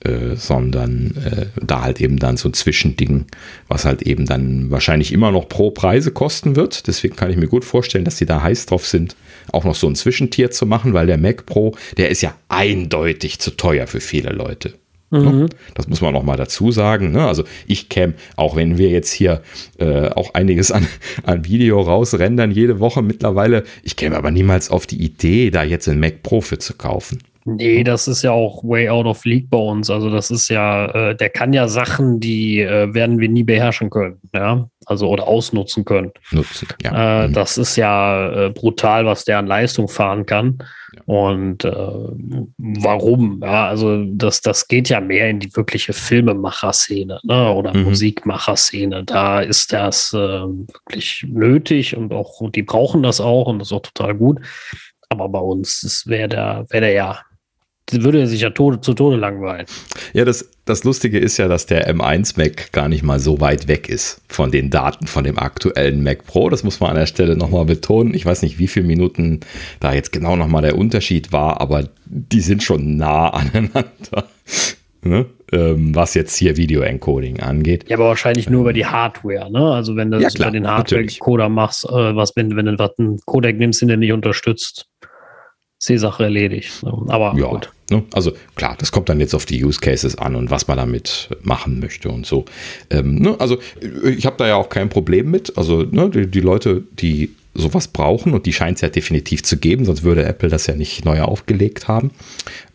äh, 0.07 0.35
sondern 0.35 1.13
äh, 1.17 1.45
da 1.61 1.81
halt 1.81 1.99
eben 1.99 2.17
dann 2.17 2.37
so 2.37 2.49
ein 2.49 2.53
Zwischending, 2.53 3.25
was 3.67 3.85
halt 3.85 4.01
eben 4.01 4.25
dann 4.25 4.71
wahrscheinlich 4.71 5.11
immer 5.11 5.31
noch 5.31 5.49
pro 5.49 5.71
Preise 5.71 6.11
kosten 6.11 6.55
wird. 6.55 6.87
Deswegen 6.87 7.15
kann 7.15 7.29
ich 7.29 7.37
mir 7.37 7.47
gut 7.47 7.65
vorstellen, 7.65 8.05
dass 8.05 8.17
sie 8.17 8.25
da 8.25 8.41
heiß 8.41 8.67
drauf 8.67 8.85
sind, 8.85 9.15
auch 9.51 9.65
noch 9.65 9.75
so 9.75 9.87
ein 9.87 9.95
Zwischentier 9.95 10.51
zu 10.51 10.65
machen, 10.65 10.93
weil 10.93 11.07
der 11.07 11.17
Mac 11.17 11.45
Pro, 11.45 11.75
der 11.97 12.09
ist 12.09 12.21
ja 12.21 12.35
eindeutig 12.47 13.39
zu 13.39 13.51
teuer 13.51 13.87
für 13.87 13.99
viele 13.99 14.31
Leute. 14.31 14.73
Mhm. 15.09 15.47
Das 15.73 15.87
muss 15.87 16.01
man 16.01 16.13
noch 16.13 16.23
mal 16.23 16.35
dazu 16.35 16.71
sagen. 16.71 17.11
Ne? 17.11 17.25
Also 17.25 17.43
ich 17.65 17.89
käme, 17.89 18.13
auch 18.35 18.55
wenn 18.55 18.77
wir 18.77 18.89
jetzt 18.89 19.11
hier 19.11 19.41
äh, 19.77 20.09
auch 20.09 20.33
einiges 20.33 20.71
an, 20.71 20.87
an 21.23 21.45
Video 21.45 21.81
rausrendern 21.81 22.51
jede 22.51 22.79
Woche 22.79 23.01
mittlerweile, 23.01 23.63
ich 23.83 23.95
käme 23.95 24.17
aber 24.17 24.31
niemals 24.31 24.69
auf 24.69 24.85
die 24.85 25.01
Idee, 25.01 25.49
da 25.49 25.63
jetzt 25.63 25.87
ein 25.87 25.99
Mac 25.99 26.23
Pro 26.23 26.41
für 26.41 26.59
zu 26.59 26.73
kaufen. 26.73 27.19
Nee, 27.49 27.85
das 27.85 28.09
ist 28.09 28.23
ja 28.23 28.31
auch 28.31 28.61
way 28.65 28.89
out 28.89 29.05
of 29.05 29.23
league 29.23 29.49
bei 29.49 29.57
uns. 29.57 29.89
Also 29.89 30.09
das 30.09 30.31
ist 30.31 30.49
ja, 30.49 30.87
äh, 30.87 31.15
der 31.15 31.29
kann 31.29 31.53
ja 31.53 31.69
Sachen, 31.69 32.19
die 32.19 32.59
äh, 32.59 32.93
werden 32.93 33.19
wir 33.19 33.29
nie 33.29 33.43
beherrschen 33.43 33.89
können, 33.89 34.19
ja. 34.33 34.69
Also 34.85 35.07
oder 35.07 35.27
ausnutzen 35.27 35.85
können. 35.85 36.11
Nutzen, 36.31 36.67
ja. 36.83 37.23
Äh, 37.23 37.27
mhm. 37.27 37.33
Das 37.33 37.57
ist 37.57 37.77
ja 37.77 38.47
äh, 38.47 38.49
brutal, 38.49 39.05
was 39.05 39.23
der 39.23 39.39
an 39.39 39.47
Leistung 39.47 39.87
fahren 39.87 40.25
kann. 40.25 40.57
Ja. 40.93 41.01
Und 41.05 41.63
äh, 41.63 41.71
warum? 41.71 43.39
Ja, 43.41 43.69
also 43.69 44.03
das, 44.05 44.41
das 44.41 44.67
geht 44.67 44.89
ja 44.89 44.99
mehr 44.99 45.29
in 45.29 45.39
die 45.39 45.55
wirkliche 45.55 45.93
Filmemacher-Szene 45.93 47.21
ne? 47.23 47.53
oder 47.53 47.73
mhm. 47.73 47.83
Musikmacher-Szene. 47.83 49.05
Da 49.05 49.39
ist 49.39 49.71
das 49.71 50.11
äh, 50.13 50.17
wirklich 50.17 51.25
nötig 51.29 51.95
und 51.95 52.11
auch 52.11 52.41
und 52.41 52.57
die 52.57 52.63
brauchen 52.63 53.03
das 53.03 53.21
auch 53.21 53.47
und 53.47 53.59
das 53.59 53.69
ist 53.69 53.73
auch 53.73 53.83
total 53.83 54.15
gut. 54.15 54.39
Aber 55.09 55.29
bei 55.29 55.39
uns 55.39 56.03
wäre 56.07 56.27
der, 56.27 56.65
wäre 56.69 56.81
der 56.81 56.91
ja 56.91 57.19
würde 57.91 58.19
er 58.19 58.27
sich 58.27 58.41
ja 58.41 58.49
Tode, 58.49 58.81
zu 58.81 58.93
Tode 58.93 59.17
langweilen. 59.17 59.65
Ja, 60.13 60.25
das, 60.25 60.49
das 60.65 60.83
Lustige 60.83 61.19
ist 61.19 61.37
ja, 61.37 61.47
dass 61.47 61.65
der 61.65 61.93
M1 61.93 62.37
Mac 62.37 62.71
gar 62.71 62.89
nicht 62.89 63.03
mal 63.03 63.19
so 63.19 63.39
weit 63.39 63.67
weg 63.67 63.89
ist 63.89 64.21
von 64.27 64.51
den 64.51 64.69
Daten 64.69 65.07
von 65.07 65.23
dem 65.23 65.37
aktuellen 65.37 66.03
Mac 66.03 66.25
Pro. 66.25 66.49
Das 66.49 66.63
muss 66.63 66.79
man 66.79 66.91
an 66.91 66.97
der 66.97 67.05
Stelle 67.05 67.37
nochmal 67.37 67.65
betonen. 67.65 68.13
Ich 68.13 68.25
weiß 68.25 68.41
nicht, 68.41 68.59
wie 68.59 68.67
viele 68.67 68.87
Minuten 68.87 69.39
da 69.79 69.93
jetzt 69.93 70.11
genau 70.11 70.35
nochmal 70.35 70.61
der 70.61 70.77
Unterschied 70.77 71.31
war, 71.31 71.61
aber 71.61 71.89
die 72.05 72.41
sind 72.41 72.63
schon 72.63 72.97
nah 72.97 73.29
aneinander. 73.29 74.27
ne? 75.01 75.25
ähm, 75.51 75.95
was 75.95 76.13
jetzt 76.13 76.35
hier 76.35 76.57
Video-Encoding 76.57 77.39
angeht. 77.39 77.85
Ja, 77.87 77.97
aber 77.97 78.07
wahrscheinlich 78.07 78.49
nur 78.49 78.61
über 78.61 78.73
die 78.73 78.85
Hardware, 78.85 79.49
ne? 79.49 79.71
Also 79.71 79.95
wenn 79.95 80.11
du 80.11 80.19
ja, 80.19 80.29
klar, 80.29 80.49
über 80.49 80.59
den 80.59 80.67
Hardware-Coder 80.67 81.49
machst, 81.49 81.85
äh, 81.85 82.15
was, 82.15 82.35
wenn, 82.35 82.55
wenn 82.55 82.65
du 82.65 82.93
einen 82.97 83.19
Codec 83.25 83.57
nimmst, 83.57 83.81
den 83.81 83.87
der 83.87 83.97
nicht 83.97 84.11
unterstützt, 84.11 84.89
ist 85.79 85.89
die 85.89 85.97
Sache 85.97 86.23
erledigt. 86.23 86.83
Aber 87.07 87.33
ja, 87.37 87.47
gut. 87.47 87.71
Ne? 87.89 88.03
Also 88.13 88.33
klar, 88.55 88.75
das 88.77 88.91
kommt 88.91 89.09
dann 89.09 89.19
jetzt 89.19 89.33
auf 89.33 89.45
die 89.45 89.63
Use 89.63 89.79
Cases 89.79 90.17
an 90.17 90.35
und 90.35 90.51
was 90.51 90.67
man 90.67 90.77
damit 90.77 91.29
machen 91.43 91.79
möchte 91.79 92.09
und 92.09 92.25
so. 92.25 92.45
Ähm, 92.89 93.15
ne? 93.15 93.35
Also 93.39 93.59
ich 94.03 94.25
habe 94.25 94.35
da 94.37 94.47
ja 94.47 94.55
auch 94.55 94.69
kein 94.69 94.89
Problem 94.89 95.31
mit. 95.31 95.57
Also 95.57 95.83
ne, 95.83 96.09
die, 96.09 96.27
die 96.27 96.41
Leute, 96.41 96.83
die 96.99 97.31
sowas 97.57 97.87
brauchen 97.87 98.33
und 98.33 98.45
die 98.45 98.53
scheint 98.53 98.75
es 98.77 98.81
ja 98.81 98.89
definitiv 98.89 99.43
zu 99.43 99.57
geben, 99.57 99.83
sonst 99.83 100.03
würde 100.03 100.23
Apple 100.23 100.49
das 100.49 100.67
ja 100.67 100.75
nicht 100.75 101.05
neu 101.05 101.21
aufgelegt 101.21 101.87
haben. 101.87 102.11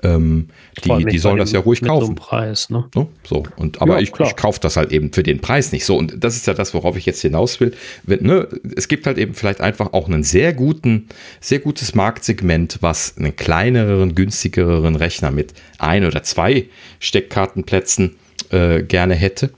Ähm, 0.03 0.49
die, 0.85 1.05
die 1.05 1.19
sollen 1.19 1.39
das 1.39 1.53
ja 1.53 1.61
ruhig 1.61 1.81
kaufen. 1.83 2.07
So 2.07 2.15
Preis, 2.15 2.69
ne? 2.69 2.87
So, 3.23 3.45
und, 3.57 3.81
aber 3.81 3.95
ja, 3.95 4.01
ich, 4.01 4.13
ich 4.19 4.37
kaufe 4.37 4.59
das 4.61 4.77
halt 4.77 4.91
eben 4.91 5.13
für 5.13 5.23
den 5.23 5.41
Preis 5.41 5.71
nicht 5.71 5.85
so. 5.85 5.97
Und 5.97 6.25
das 6.25 6.35
ist 6.35 6.47
ja 6.49 6.55
das, 6.55 6.75
worauf 6.75 6.97
ich 6.97 7.07
jetzt 7.07 7.23
hinaus 7.23 7.61
will. 7.61 7.73
Wenn, 8.03 8.25
ne, 8.25 8.49
es 8.75 8.89
gibt 8.89 9.07
halt 9.07 9.19
eben 9.19 9.35
vielleicht 9.35 9.61
einfach 9.61 9.93
auch 9.93 10.09
einen 10.09 10.25
sehr 10.25 10.53
guten, 10.53 11.09
sehr 11.41 11.61
gutes 11.61 11.95
Marktsegment, 11.95 12.79
was 12.81 13.17
einen 13.17 13.37
kleineren, 13.37 14.17
günstigeren 14.17 14.97
Rechner 15.03 15.31
mit 15.31 15.53
ein 15.79 16.05
oder 16.07 16.23
zwei 16.23 16.67
Steckkartenplätzen 17.01 18.17
äh, 18.51 18.83
gerne 18.83 19.15
hätte 19.15 19.51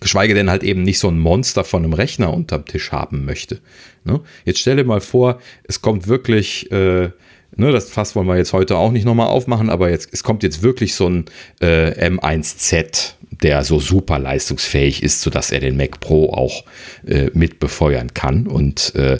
geschweige 0.00 0.34
denn 0.34 0.50
halt 0.50 0.62
eben 0.62 0.82
nicht 0.82 0.98
so 0.98 1.08
ein 1.08 1.18
Monster 1.18 1.62
von 1.62 1.84
einem 1.84 1.92
Rechner 1.92 2.32
unterm 2.32 2.64
Tisch 2.64 2.90
haben 2.90 3.24
möchte. 3.24 3.60
Ne? 4.04 4.20
Jetzt 4.44 4.60
stell 4.60 4.76
dir 4.76 4.84
mal 4.84 5.00
vor, 5.00 5.40
es 5.64 5.82
kommt 5.82 6.08
wirklich, 6.08 6.70
äh, 6.72 7.10
ne, 7.56 7.72
das 7.72 7.90
Fass 7.90 8.14
wollen 8.16 8.26
wir 8.26 8.36
jetzt 8.36 8.52
heute 8.52 8.76
auch 8.76 8.92
nicht 8.92 9.04
nochmal 9.04 9.28
aufmachen, 9.28 9.70
aber 9.70 9.90
jetzt, 9.90 10.08
es 10.12 10.22
kommt 10.22 10.42
jetzt 10.42 10.62
wirklich 10.62 10.94
so 10.94 11.08
ein 11.08 11.24
äh, 11.60 12.08
M1Z, 12.08 13.14
der 13.42 13.64
so 13.64 13.80
super 13.80 14.18
leistungsfähig 14.18 15.02
ist, 15.02 15.22
sodass 15.22 15.50
er 15.50 15.60
den 15.60 15.76
Mac 15.76 16.00
Pro 16.00 16.32
auch 16.32 16.64
äh, 17.06 17.30
mit 17.32 17.58
befeuern 17.58 18.12
kann. 18.12 18.46
Und 18.46 18.94
äh, 18.94 19.18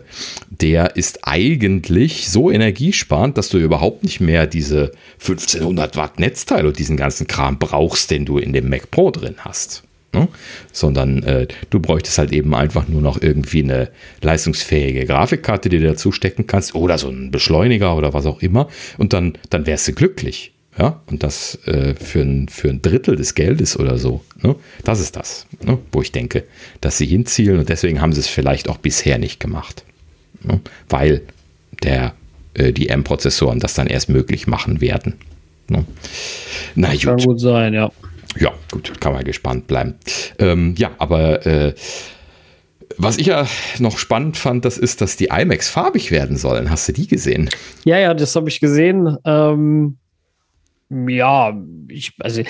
der 0.50 0.96
ist 0.96 1.20
eigentlich 1.22 2.28
so 2.28 2.50
energiesparend, 2.50 3.38
dass 3.38 3.48
du 3.48 3.58
überhaupt 3.58 4.02
nicht 4.02 4.20
mehr 4.20 4.46
diese 4.46 4.92
1500 5.20 5.96
Watt 5.96 6.20
Netzteil 6.20 6.66
und 6.66 6.78
diesen 6.78 6.96
ganzen 6.96 7.26
Kram 7.26 7.58
brauchst, 7.58 8.10
den 8.10 8.24
du 8.24 8.38
in 8.38 8.52
dem 8.52 8.68
Mac 8.68 8.90
Pro 8.90 9.10
drin 9.10 9.36
hast. 9.38 9.84
Ne? 10.12 10.28
Sondern 10.72 11.22
äh, 11.22 11.46
du 11.70 11.78
bräuchtest 11.78 12.18
halt 12.18 12.32
eben 12.32 12.54
einfach 12.54 12.88
nur 12.88 13.00
noch 13.00 13.22
irgendwie 13.22 13.62
eine 13.62 13.90
leistungsfähige 14.22 15.06
Grafikkarte, 15.06 15.68
die 15.68 15.78
du 15.78 15.86
dazu 15.86 16.10
stecken 16.10 16.46
kannst 16.46 16.74
oder 16.74 16.98
so 16.98 17.08
einen 17.08 17.30
Beschleuniger 17.30 17.96
oder 17.96 18.12
was 18.12 18.26
auch 18.26 18.42
immer 18.42 18.68
und 18.98 19.12
dann, 19.12 19.38
dann 19.50 19.66
wärst 19.66 19.86
du 19.88 19.92
glücklich. 19.92 20.52
Ja, 20.78 21.00
und 21.06 21.22
das 21.22 21.58
äh, 21.66 21.94
für, 21.94 22.22
ein, 22.22 22.48
für 22.48 22.68
ein 22.68 22.80
Drittel 22.80 23.16
des 23.16 23.34
Geldes 23.34 23.78
oder 23.78 23.98
so. 23.98 24.22
Ne? 24.40 24.54
Das 24.84 25.00
ist 25.00 25.16
das, 25.16 25.46
ne? 25.64 25.78
wo 25.92 26.00
ich 26.00 26.12
denke, 26.12 26.44
dass 26.80 26.96
sie 26.96 27.06
hinzielen 27.06 27.58
und 27.58 27.68
deswegen 27.68 28.00
haben 28.00 28.12
sie 28.12 28.20
es 28.20 28.28
vielleicht 28.28 28.68
auch 28.68 28.78
bisher 28.78 29.18
nicht 29.18 29.40
gemacht. 29.40 29.84
Ne? 30.42 30.60
Weil 30.88 31.22
der, 31.82 32.14
äh, 32.54 32.72
die 32.72 32.88
M-Prozessoren 32.88 33.58
das 33.58 33.74
dann 33.74 33.88
erst 33.88 34.08
möglich 34.08 34.46
machen 34.46 34.80
werden. 34.80 35.14
Ne? 35.68 35.84
Na 36.76 36.92
gut. 36.92 37.02
Kann 37.02 37.18
gut 37.18 37.40
sein, 37.40 37.74
ja. 37.74 37.90
Ja, 38.38 38.52
gut, 38.70 39.00
kann 39.00 39.12
man 39.12 39.24
gespannt 39.24 39.66
bleiben. 39.66 39.96
Ähm, 40.38 40.74
ja, 40.76 40.90
aber 40.98 41.44
äh, 41.46 41.74
was 42.96 43.18
ich 43.18 43.26
ja 43.26 43.46
noch 43.78 43.98
spannend 43.98 44.36
fand, 44.36 44.64
das 44.64 44.78
ist, 44.78 45.00
dass 45.00 45.16
die 45.16 45.26
iMacs 45.26 45.68
farbig 45.68 46.10
werden 46.10 46.36
sollen. 46.36 46.70
Hast 46.70 46.88
du 46.88 46.92
die 46.92 47.06
gesehen? 47.06 47.48
Ja, 47.84 47.98
ja, 47.98 48.14
das 48.14 48.36
habe 48.36 48.48
ich 48.48 48.60
gesehen. 48.60 49.16
Ähm, 49.24 49.98
ja, 50.90 51.56
ich, 51.88 52.12
also 52.18 52.42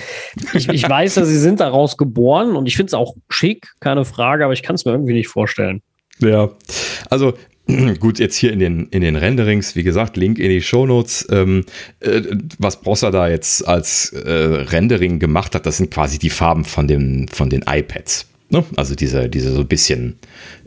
ich, 0.54 0.68
ich 0.68 0.88
weiß, 0.88 1.14
dass 1.14 1.28
sie 1.28 1.38
sind 1.38 1.60
daraus 1.60 1.96
geboren 1.96 2.56
und 2.56 2.66
ich 2.66 2.76
finde 2.76 2.88
es 2.88 2.94
auch 2.94 3.14
schick, 3.28 3.68
keine 3.80 4.04
Frage, 4.04 4.44
aber 4.44 4.54
ich 4.54 4.62
kann 4.62 4.74
es 4.74 4.84
mir 4.84 4.92
irgendwie 4.92 5.12
nicht 5.12 5.28
vorstellen. 5.28 5.82
Ja, 6.20 6.50
also 7.10 7.34
Gut, 8.00 8.18
jetzt 8.18 8.36
hier 8.36 8.52
in 8.52 8.58
den, 8.58 8.88
in 8.90 9.02
den 9.02 9.16
Renderings, 9.16 9.76
wie 9.76 9.82
gesagt, 9.82 10.16
Link 10.16 10.38
in 10.38 10.48
die 10.48 10.62
Shownotes. 10.62 11.26
Ähm, 11.30 11.64
äh, 12.00 12.22
was 12.58 12.80
Brosser 12.80 13.10
da 13.10 13.28
jetzt 13.28 13.66
als 13.66 14.12
äh, 14.12 14.30
Rendering 14.30 15.18
gemacht 15.18 15.54
hat, 15.54 15.66
das 15.66 15.76
sind 15.76 15.90
quasi 15.90 16.18
die 16.18 16.30
Farben 16.30 16.64
von, 16.64 16.88
dem, 16.88 17.28
von 17.28 17.50
den 17.50 17.62
iPads. 17.66 18.29
Ne? 18.52 18.64
Also 18.76 18.96
diese, 18.96 19.28
diese 19.28 19.52
so 19.52 19.60
ein 19.60 19.68
bisschen, 19.68 20.18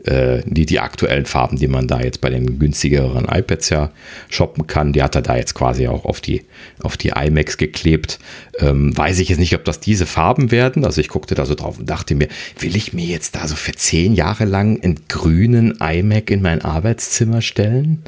äh, 0.04 0.40
die, 0.46 0.64
die 0.64 0.80
aktuellen 0.80 1.26
Farben, 1.26 1.58
die 1.58 1.68
man 1.68 1.86
da 1.86 2.00
jetzt 2.00 2.22
bei 2.22 2.30
den 2.30 2.58
günstigeren 2.58 3.26
iPads 3.26 3.68
ja 3.68 3.92
shoppen 4.30 4.66
kann, 4.66 4.94
die 4.94 5.02
hat 5.02 5.14
er 5.14 5.20
da 5.22 5.36
jetzt 5.36 5.54
quasi 5.54 5.86
auch 5.86 6.06
auf 6.06 6.22
die, 6.22 6.42
auf 6.82 6.96
die 6.96 7.10
iMacs 7.10 7.58
geklebt. 7.58 8.18
Ähm, 8.58 8.96
weiß 8.96 9.18
ich 9.18 9.28
jetzt 9.28 9.38
nicht, 9.38 9.54
ob 9.54 9.66
das 9.66 9.80
diese 9.80 10.06
Farben 10.06 10.50
werden. 10.50 10.86
Also 10.86 11.02
ich 11.02 11.08
guckte 11.08 11.34
da 11.34 11.44
so 11.44 11.54
drauf 11.54 11.78
und 11.78 11.90
dachte 11.90 12.14
mir, 12.14 12.28
will 12.58 12.74
ich 12.74 12.94
mir 12.94 13.04
jetzt 13.04 13.36
da 13.36 13.46
so 13.46 13.54
für 13.54 13.72
zehn 13.72 14.14
Jahre 14.14 14.46
lang 14.46 14.82
einen 14.82 15.00
grünen 15.08 15.78
iMac 15.78 16.30
in 16.30 16.40
mein 16.40 16.62
Arbeitszimmer 16.62 17.42
stellen? 17.42 18.02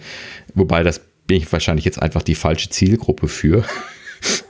Wobei 0.55 0.85
das 0.85 1.03
bin 1.27 1.37
ich 1.37 1.53
wahrscheinlich 1.53 1.85
jetzt 1.85 2.01
einfach 2.01 2.23
die 2.23 2.35
falsche 2.35 2.71
Zielgruppe 2.71 3.29
für. 3.29 3.65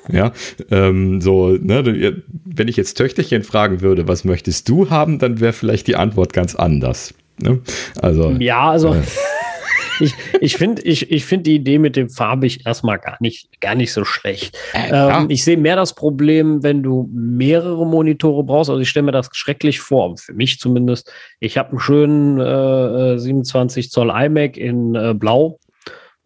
Ja, 0.08 0.32
ähm, 0.70 1.20
so, 1.20 1.50
ne, 1.50 2.22
wenn 2.44 2.68
ich 2.68 2.76
jetzt 2.76 2.94
Töchterchen 2.94 3.42
fragen 3.42 3.80
würde, 3.80 4.06
was 4.06 4.24
möchtest 4.24 4.68
du 4.68 4.90
haben, 4.90 5.18
dann 5.18 5.40
wäre 5.40 5.52
vielleicht 5.52 5.86
die 5.88 5.96
Antwort 5.96 6.32
ganz 6.32 6.54
anders. 6.54 7.14
Ne? 7.38 7.60
Also, 8.00 8.30
ja, 8.38 8.70
also. 8.70 8.94
Äh, 8.94 9.02
ich, 10.00 10.14
ich 10.40 10.56
finde 10.56 10.82
ich, 10.82 11.10
ich 11.10 11.24
find 11.24 11.46
die 11.46 11.56
Idee 11.56 11.78
mit 11.78 11.96
dem 11.96 12.08
farbig 12.08 12.66
erstmal 12.66 12.98
gar 12.98 13.16
nicht, 13.20 13.60
gar 13.60 13.74
nicht 13.74 13.92
so 13.92 14.04
schlecht. 14.04 14.56
Äh, 14.74 14.90
ähm, 14.92 15.26
ich 15.28 15.44
sehe 15.44 15.56
mehr 15.56 15.76
das 15.76 15.94
Problem, 15.94 16.62
wenn 16.62 16.82
du 16.82 17.08
mehrere 17.12 17.86
Monitore 17.86 18.44
brauchst. 18.44 18.70
Also 18.70 18.80
ich 18.80 18.88
stelle 18.88 19.06
mir 19.06 19.12
das 19.12 19.28
schrecklich 19.32 19.80
vor, 19.80 20.16
für 20.16 20.34
mich 20.34 20.58
zumindest. 20.58 21.12
Ich 21.40 21.58
habe 21.58 21.70
einen 21.70 21.80
schönen 21.80 22.40
äh, 22.40 23.18
27 23.18 23.86
äh, 23.86 23.88
Zoll 23.88 24.10
iMac 24.10 24.56
in 24.56 24.94
äh, 24.94 25.14
Blau 25.14 25.58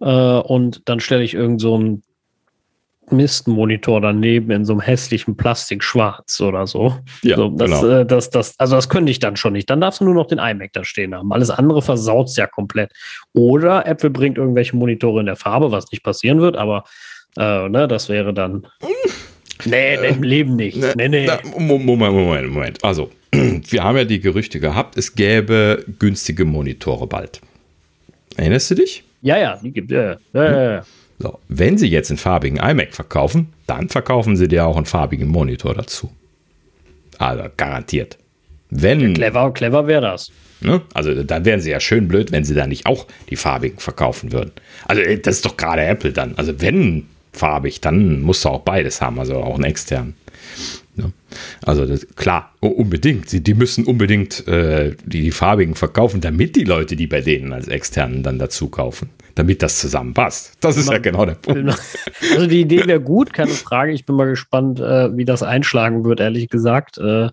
äh, 0.01 0.05
und 0.06 0.89
dann 0.89 1.01
stelle 1.01 1.22
ich 1.22 1.35
irgend 1.35 1.60
so 1.60 1.78
ein 1.78 2.02
Mistmonitor 3.12 4.01
daneben 4.01 4.51
in 4.51 4.65
so 4.65 4.73
einem 4.73 4.81
hässlichen 4.81 5.37
Plastikschwarz 5.37 6.41
oder 6.41 6.66
so. 6.66 6.97
Ja, 7.23 7.37
so, 7.37 7.49
das, 7.51 7.70
genau. 7.70 8.01
äh, 8.01 8.07
das, 8.07 8.31
das, 8.31 8.59
also 8.59 8.77
das 8.77 8.89
könnte 8.89 9.11
ich 9.11 9.19
dann 9.19 9.37
schon 9.37 9.53
nicht. 9.53 9.69
Dann 9.70 9.81
darfst 9.81 10.01
du 10.01 10.05
nur 10.05 10.15
noch 10.15 10.27
den 10.27 10.39
iMac 10.39 10.73
da 10.73 10.85
stehen 10.85 11.15
haben. 11.15 11.32
Alles 11.32 11.51
andere 11.51 11.82
versaut 11.82 12.28
es 12.28 12.37
ja 12.37 12.47
komplett. 12.47 12.93
Oder 13.32 13.87
Apple 13.87 14.11
bringt 14.11 14.39
irgendwelche 14.39 14.77
Monitore 14.77 15.20
in 15.20 15.27
der 15.27 15.37
Farbe, 15.37 15.73
was 15.73 15.91
nicht 15.91 16.03
passieren 16.03 16.41
wird, 16.41 16.57
aber 16.57 16.85
äh, 17.37 17.69
ne, 17.69 17.89
das 17.89 18.09
wäre 18.09 18.35
dann. 18.35 18.66
Nee, 19.66 19.97
äh, 19.97 20.15
im 20.15 20.23
Leben 20.23 20.57
nicht. 20.57 20.78
Ne, 20.78 20.95
nee, 20.97 21.09
nee. 21.09 21.28
Moment, 21.59 21.85
Moment, 21.85 22.51
Moment. 22.51 22.82
Also, 22.82 23.11
wir 23.31 23.85
haben 23.85 23.99
ja 23.99 24.05
die 24.05 24.19
Gerüchte 24.19 24.59
gehabt, 24.59 24.97
es 24.97 25.15
gäbe 25.15 25.85
günstige 25.99 26.47
Monitore 26.47 27.07
bald. 27.07 27.43
Erinnerst 28.37 28.70
du 28.70 28.77
dich? 28.77 29.05
Ja, 29.20 29.39
ja, 29.39 29.61
die 29.62 29.70
gibt 29.70 29.93
es. 29.93 30.19
Ja, 30.32 30.45
ja, 30.45 30.73
ja. 30.73 30.82
So, 31.21 31.39
wenn 31.49 31.77
Sie 31.77 31.87
jetzt 31.87 32.11
einen 32.11 32.19
farbigen 32.19 32.59
iMac 32.59 32.95
verkaufen, 32.95 33.53
dann 33.67 33.91
verkaufen 33.91 34.37
Sie 34.37 34.49
dir 34.49 34.67
auch 34.67 34.77
einen 34.77 34.87
farbigen 34.87 35.29
Monitor 35.29 35.75
dazu. 35.75 36.11
Also 37.19 37.45
garantiert. 37.59 38.17
Wenn, 38.71 39.01
ja, 39.01 39.13
clever, 39.13 39.53
clever 39.53 39.87
wäre 39.87 40.01
das. 40.01 40.33
Ne? 40.61 40.81
Also 40.95 41.23
dann 41.23 41.45
wären 41.45 41.61
sie 41.61 41.71
ja 41.71 41.81
schön 41.81 42.09
blöd, 42.09 42.33
wenn 42.33 42.45
sie 42.45 42.55
da 42.55 42.67
nicht 42.67 42.87
auch 42.87 43.07
die 43.29 43.37
farbigen 43.37 43.79
verkaufen 43.79 44.33
würden. 44.33 44.53
Also 44.87 45.03
äh, 45.03 45.19
das 45.19 45.37
ist 45.37 45.45
doch 45.45 45.57
gerade 45.57 45.85
Apple 45.85 46.13
dann. 46.13 46.35
Also 46.37 46.61
wenn 46.61 47.07
farbig, 47.33 47.81
dann 47.81 48.23
musst 48.23 48.45
du 48.45 48.49
auch 48.49 48.61
beides 48.61 49.01
haben, 49.01 49.19
also 49.19 49.37
auch 49.37 49.55
einen 49.55 49.65
externen. 49.65 50.15
Ne? 50.97 51.13
Also 51.63 51.85
das, 51.87 52.07
klar, 52.17 52.55
unbedingt. 52.61 53.29
Sie, 53.29 53.43
die 53.43 53.55
müssen 53.55 53.85
unbedingt 53.85 54.47
äh, 54.49 54.95
die, 55.05 55.23
die 55.23 55.31
farbigen 55.31 55.75
verkaufen, 55.75 56.21
damit 56.21 56.57
die 56.57 56.65
Leute 56.65 56.97
die 56.97 57.07
bei 57.07 57.21
denen 57.21 57.53
als 57.53 57.69
externen 57.69 58.23
dann 58.23 58.39
dazu 58.39 58.69
kaufen. 58.69 59.11
Damit 59.35 59.62
das 59.62 59.78
zusammenpasst. 59.78 60.57
Das 60.61 60.77
ist 60.77 60.90
ja 60.90 60.98
genau 60.98 61.24
der 61.24 61.35
Punkt. 61.35 61.61
Genau. 61.61 61.74
Also 62.35 62.47
die 62.47 62.61
Idee 62.61 62.86
wäre 62.86 63.01
gut, 63.01 63.32
keine 63.32 63.51
Frage. 63.51 63.93
Ich 63.93 64.07
bin 64.07 64.16
mal 64.16 64.28
gespannt, 64.28 64.81
äh, 64.81 65.16
wie 65.16 65.24
das 65.24 65.43
einschlagen 65.43 66.05
wird, 66.05 66.20
ehrlich 66.20 66.48
gesagt. 66.48 66.98
Äh, 66.98 67.28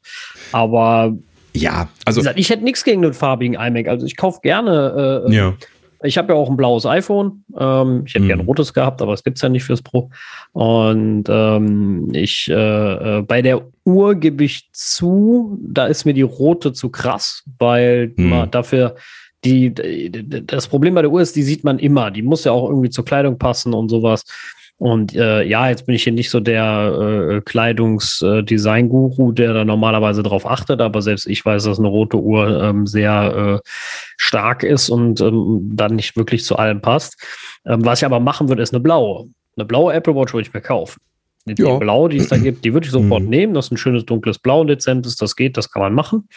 aber 0.52 1.18
ja, 1.54 1.90
also 2.06 2.22
gesagt, 2.22 2.40
ich 2.40 2.50
hätte 2.50 2.64
nichts 2.64 2.84
gegen 2.84 3.02
den 3.02 3.14
farbigen 3.14 3.56
iMac. 3.60 3.88
Also 3.88 4.06
ich 4.06 4.16
kaufe 4.16 4.40
gerne. 4.42 5.26
Äh, 5.28 5.34
ja. 5.34 5.54
Ich 6.04 6.18
habe 6.18 6.34
ja 6.34 6.40
auch 6.40 6.50
ein 6.50 6.58
blaues 6.58 6.86
iPhone. 6.86 7.44
Ähm, 7.58 8.04
ich 8.06 8.14
hätte 8.14 8.26
mhm. 8.26 8.28
gerne 8.28 8.44
rotes 8.44 8.74
gehabt, 8.74 9.02
aber 9.02 9.14
es 9.14 9.24
gibt 9.24 9.38
es 9.38 9.42
ja 9.42 9.50
nicht 9.50 9.64
fürs 9.64 9.82
Pro. 9.82 10.12
Und 10.52 11.24
ähm, 11.28 12.10
ich 12.14 12.50
äh, 12.50 12.54
äh, 13.18 13.22
bei 13.24 13.42
der 13.42 13.64
Uhr 13.84 14.16
gebe 14.16 14.44
ich 14.44 14.70
zu, 14.74 15.58
da 15.62 15.88
ist 15.88 16.06
mir 16.06 16.14
die 16.14 16.22
rote 16.22 16.74
zu 16.74 16.90
krass, 16.90 17.44
weil 17.58 18.14
mhm. 18.16 18.30
man 18.30 18.52
dafür 18.52 18.96
die, 19.44 19.74
das 20.46 20.68
Problem 20.68 20.96
bei 20.96 21.02
der 21.02 21.12
Uhr 21.12 21.22
ist, 21.22 21.36
die 21.36 21.44
sieht 21.44 21.64
man 21.64 21.80
immer. 21.80 22.12
Die 22.12 22.22
muss 22.22 22.44
ja 22.44 22.52
auch 22.52 22.70
irgendwie 22.70 22.90
zur 22.90 23.06
Kleidung 23.06 23.38
passen 23.38 23.74
und 23.74 23.90
sowas. 23.90 24.24
Und 24.80 25.16
äh, 25.16 25.42
ja, 25.44 25.70
jetzt 25.70 25.88
bin 25.88 25.96
ich 25.96 26.04
hier 26.04 26.14
nicht 26.14 26.30
so 26.30 26.40
der 26.40 27.38
äh, 27.38 27.42
Kleidungsdesign-Guru, 27.42 29.32
der 29.32 29.54
da 29.54 29.66
normalerweise 29.66 30.22
drauf 30.22 30.46
achtet, 30.46 30.82
aber 30.82 31.02
selbst 31.02 31.26
ich 31.26 31.44
weiß, 31.44 31.64
dass 31.64 31.80
eine 31.80 31.88
rote 31.88 32.18
Uhr 32.18 32.64
ähm, 32.64 32.86
sehr 32.86 33.62
äh, 33.64 33.70
stark 34.18 34.62
ist 34.62 34.90
und 34.90 35.20
ähm, 35.20 35.72
dann 35.74 35.96
nicht 35.96 36.16
wirklich 36.16 36.46
zu 36.46 36.58
allem 36.58 36.82
passt. 36.82 37.18
Ähm, 37.66 37.84
was 37.86 38.02
ich 38.02 38.06
aber 38.06 38.20
machen 38.20 38.50
würde, 38.50 38.62
ist 38.62 38.72
eine 38.74 38.82
blaue. 38.82 39.30
Eine 39.56 39.66
blaue 39.66 39.94
Apple 39.94 40.16
Watch 40.16 40.34
würde 40.34 40.48
ich 40.48 40.54
mir 40.54 40.62
kaufen. 40.62 41.00
Die 41.48 41.62
ja. 41.62 41.78
Blau, 41.78 42.08
die 42.08 42.18
es 42.18 42.28
da 42.28 42.38
gibt, 42.38 42.66
die 42.66 42.74
würde 42.74 42.86
ich 42.86 42.92
sofort 42.92 43.24
mhm. 43.24 43.30
nehmen. 43.30 43.54
Das 43.54 43.66
ist 43.66 43.72
ein 43.72 43.78
schönes 43.78 44.06
dunkles 44.06 44.40
Blau, 44.40 44.62
ein 44.62 44.68
dezentes, 44.68 45.16
das 45.16 45.36
geht, 45.36 45.58
das 45.58 45.72
kann 45.72 45.82
man 45.82 45.94
machen. 45.94 46.28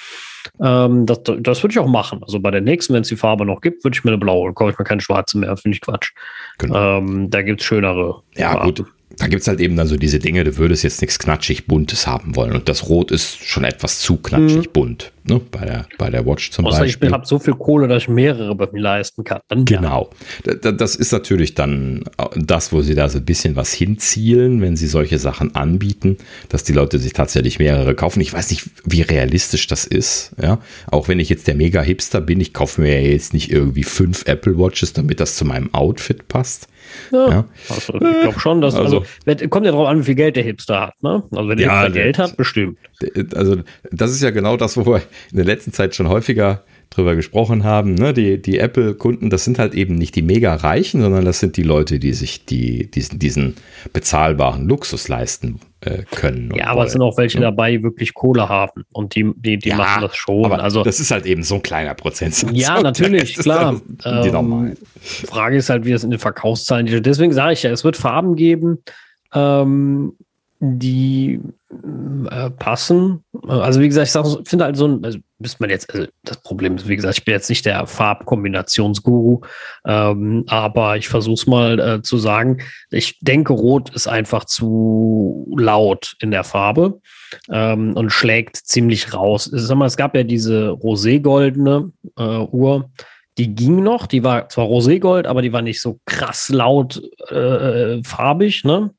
Ähm, 0.62 1.06
das, 1.06 1.20
das 1.40 1.62
würde 1.62 1.72
ich 1.72 1.78
auch 1.78 1.88
machen. 1.88 2.22
Also 2.22 2.40
bei 2.40 2.50
der 2.50 2.60
nächsten, 2.60 2.94
wenn 2.94 3.02
es 3.02 3.08
die 3.08 3.16
Farbe 3.16 3.44
noch 3.44 3.60
gibt, 3.60 3.84
würde 3.84 3.96
ich 3.96 4.04
mir 4.04 4.10
eine 4.10 4.18
blaue, 4.18 4.52
kaufe 4.54 4.72
ich 4.72 4.78
mir 4.78 4.84
keine 4.84 5.00
schwarze 5.00 5.38
mehr, 5.38 5.56
finde 5.56 5.76
ich 5.76 5.80
Quatsch. 5.80 6.12
Genau. 6.58 6.98
Ähm, 6.98 7.30
da 7.30 7.42
gibt 7.42 7.60
es 7.60 7.66
schönere. 7.66 8.22
Ja, 8.36 8.52
Farben. 8.52 8.74
gut 8.74 8.86
da 9.20 9.26
gibt 9.26 9.42
es 9.42 9.48
halt 9.48 9.60
eben 9.60 9.76
dann 9.76 9.86
so 9.86 9.96
diese 9.96 10.18
Dinge, 10.18 10.44
du 10.44 10.56
würdest 10.56 10.82
jetzt 10.82 11.00
nichts 11.02 11.18
knatschig 11.18 11.66
Buntes 11.66 12.06
haben 12.06 12.36
wollen. 12.36 12.52
Und 12.52 12.68
das 12.68 12.88
Rot 12.88 13.10
ist 13.10 13.44
schon 13.44 13.64
etwas 13.64 14.00
zu 14.00 14.16
knatschig 14.16 14.68
mhm. 14.68 14.72
bunt, 14.72 15.12
ne? 15.24 15.40
Bei 15.50 15.64
der, 15.64 15.86
bei 15.98 16.10
der 16.10 16.26
Watch 16.26 16.50
zum 16.50 16.66
Außer 16.66 16.80
Beispiel. 16.80 17.08
Ich 17.08 17.14
habe 17.14 17.26
so 17.26 17.38
viel 17.38 17.54
Kohle, 17.54 17.88
dass 17.88 18.04
ich 18.04 18.08
mehrere 18.08 18.54
bei 18.54 18.68
mir 18.72 18.80
leisten 18.80 19.24
kann. 19.24 19.40
Dann 19.48 19.64
genau. 19.64 20.10
Ja. 20.46 20.72
Das 20.72 20.96
ist 20.96 21.12
natürlich 21.12 21.54
dann 21.54 22.04
das, 22.36 22.72
wo 22.72 22.82
sie 22.82 22.94
da 22.94 23.08
so 23.08 23.18
ein 23.18 23.24
bisschen 23.24 23.56
was 23.56 23.72
hinzielen, 23.72 24.60
wenn 24.60 24.76
sie 24.76 24.86
solche 24.86 25.18
Sachen 25.18 25.54
anbieten, 25.54 26.18
dass 26.48 26.64
die 26.64 26.72
Leute 26.72 26.98
sich 26.98 27.12
tatsächlich 27.12 27.58
mehrere 27.58 27.94
kaufen. 27.94 28.20
Ich 28.20 28.32
weiß 28.32 28.50
nicht, 28.50 28.68
wie 28.84 29.02
realistisch 29.02 29.66
das 29.66 29.84
ist. 29.84 30.32
Ja? 30.40 30.58
Auch 30.90 31.08
wenn 31.08 31.20
ich 31.20 31.28
jetzt 31.28 31.46
der 31.46 31.54
Mega-Hipster 31.54 32.20
bin, 32.20 32.40
ich 32.40 32.52
kaufe 32.52 32.80
mir 32.80 33.00
ja 33.00 33.08
jetzt 33.08 33.32
nicht 33.32 33.50
irgendwie 33.50 33.84
fünf 33.84 34.26
Apple 34.26 34.58
Watches, 34.58 34.92
damit 34.92 35.20
das 35.20 35.36
zu 35.36 35.44
meinem 35.44 35.72
Outfit 35.74 36.28
passt. 36.28 36.68
Ja, 37.12 37.28
ja. 37.28 37.44
Also, 37.68 37.94
ich 37.94 38.00
glaube 38.22 38.40
schon, 38.40 38.60
dass, 38.60 38.74
also, 38.74 39.04
also, 39.26 39.48
kommt 39.48 39.66
ja 39.66 39.72
darauf 39.72 39.88
an, 39.88 40.00
wie 40.00 40.04
viel 40.04 40.14
Geld 40.14 40.36
der 40.36 40.42
Hipster 40.42 40.80
hat, 40.80 41.02
ne? 41.02 41.22
Also 41.30 41.48
wenn 41.48 41.58
der 41.58 41.66
ja, 41.66 41.82
Hipster 41.82 41.92
Geld 41.92 42.18
hat, 42.18 42.36
bestimmt. 42.36 42.78
Also 43.34 43.58
das 43.90 44.10
ist 44.10 44.22
ja 44.22 44.30
genau 44.30 44.56
das, 44.56 44.76
wo 44.76 44.86
wir 44.86 45.02
in 45.30 45.36
der 45.36 45.46
letzten 45.46 45.72
Zeit 45.72 45.94
schon 45.94 46.08
häufiger 46.08 46.64
drüber 46.90 47.14
gesprochen 47.14 47.62
haben. 47.62 47.94
Ne? 47.94 48.12
Die, 48.12 48.42
die 48.42 48.58
Apple-Kunden, 48.58 49.30
das 49.30 49.44
sind 49.44 49.60
halt 49.60 49.74
eben 49.74 49.94
nicht 49.94 50.16
die 50.16 50.22
mega 50.22 50.54
Reichen, 50.56 51.00
sondern 51.00 51.24
das 51.24 51.38
sind 51.38 51.56
die 51.56 51.62
Leute, 51.62 52.00
die 52.00 52.12
sich 52.12 52.44
die, 52.44 52.90
diesen, 52.90 53.18
diesen 53.20 53.54
bezahlbaren 53.92 54.66
Luxus 54.66 55.06
leisten 55.06 55.60
äh, 55.82 56.02
können. 56.10 56.52
Ja, 56.54 56.66
aber 56.66 56.84
es 56.84 56.92
sind 56.92 57.00
auch 57.00 57.16
welche 57.16 57.38
ne? 57.38 57.44
dabei, 57.44 57.76
die 57.76 57.82
wirklich 57.84 58.12
Kohle 58.12 58.48
haben 58.48 58.84
und 58.92 59.14
die, 59.14 59.32
die, 59.36 59.58
die 59.58 59.68
ja, 59.68 59.76
machen 59.76 60.02
das 60.02 60.16
schon. 60.16 60.44
Aber 60.44 60.60
also, 60.60 60.82
das 60.82 60.98
ist 60.98 61.12
halt 61.12 61.26
eben 61.26 61.44
so 61.44 61.54
ein 61.54 61.62
kleiner 61.62 61.94
Prozentsatz. 61.94 62.50
Ja, 62.54 62.80
natürlich, 62.82 63.36
klar. 63.36 63.80
Die 64.04 64.28
ähm, 64.28 64.76
Frage 65.00 65.56
ist 65.56 65.70
halt, 65.70 65.84
wie 65.84 65.92
es 65.92 66.02
in 66.02 66.10
den 66.10 66.18
Verkaufszahlen 66.18 67.02
Deswegen 67.02 67.32
sage 67.32 67.52
ich 67.52 67.62
ja, 67.62 67.70
es 67.70 67.84
wird 67.84 67.96
Farben 67.96 68.34
geben, 68.34 68.78
ähm, 69.32 70.14
die 70.62 71.40
äh, 72.30 72.50
passen. 72.50 73.24
Also 73.48 73.80
wie 73.80 73.88
gesagt, 73.88 74.14
ich 74.14 74.48
finde 74.48 74.66
halt 74.66 74.76
so 74.76 74.86
ein, 74.86 75.02
also 75.02 75.18
müsste 75.38 75.56
man 75.60 75.70
jetzt, 75.70 75.92
also 75.92 76.06
das 76.22 76.42
Problem 76.42 76.76
ist, 76.76 76.86
wie 76.86 76.96
gesagt, 76.96 77.18
ich 77.18 77.24
bin 77.24 77.32
jetzt 77.32 77.48
nicht 77.48 77.64
der 77.64 77.86
Farbkombinationsguru, 77.86 79.40
ähm, 79.86 80.44
aber 80.48 80.98
ich 80.98 81.08
versuche 81.08 81.34
es 81.34 81.46
mal 81.46 81.80
äh, 81.80 82.02
zu 82.02 82.18
sagen. 82.18 82.58
Ich 82.90 83.18
denke, 83.20 83.54
Rot 83.54 83.88
ist 83.94 84.06
einfach 84.06 84.44
zu 84.44 85.46
laut 85.58 86.14
in 86.20 86.30
der 86.30 86.44
Farbe 86.44 87.00
ähm, 87.50 87.94
und 87.96 88.10
schlägt 88.10 88.56
ziemlich 88.56 89.14
raus. 89.14 89.50
Ich 89.50 89.62
sag 89.62 89.76
mal, 89.76 89.86
es 89.86 89.96
gab 89.96 90.14
ja 90.14 90.24
diese 90.24 90.68
roségoldene 90.68 91.90
äh, 92.18 92.22
Uhr, 92.22 92.90
die 93.38 93.54
ging 93.54 93.82
noch, 93.82 94.06
die 94.06 94.24
war 94.24 94.50
zwar 94.50 94.66
roségold, 94.66 95.26
aber 95.26 95.40
die 95.40 95.54
war 95.54 95.62
nicht 95.62 95.80
so 95.80 96.00
krass 96.04 96.50
laut 96.50 97.00
äh, 97.30 97.34
äh 97.96 98.02
farbig, 98.04 98.64
ne? 98.64 98.90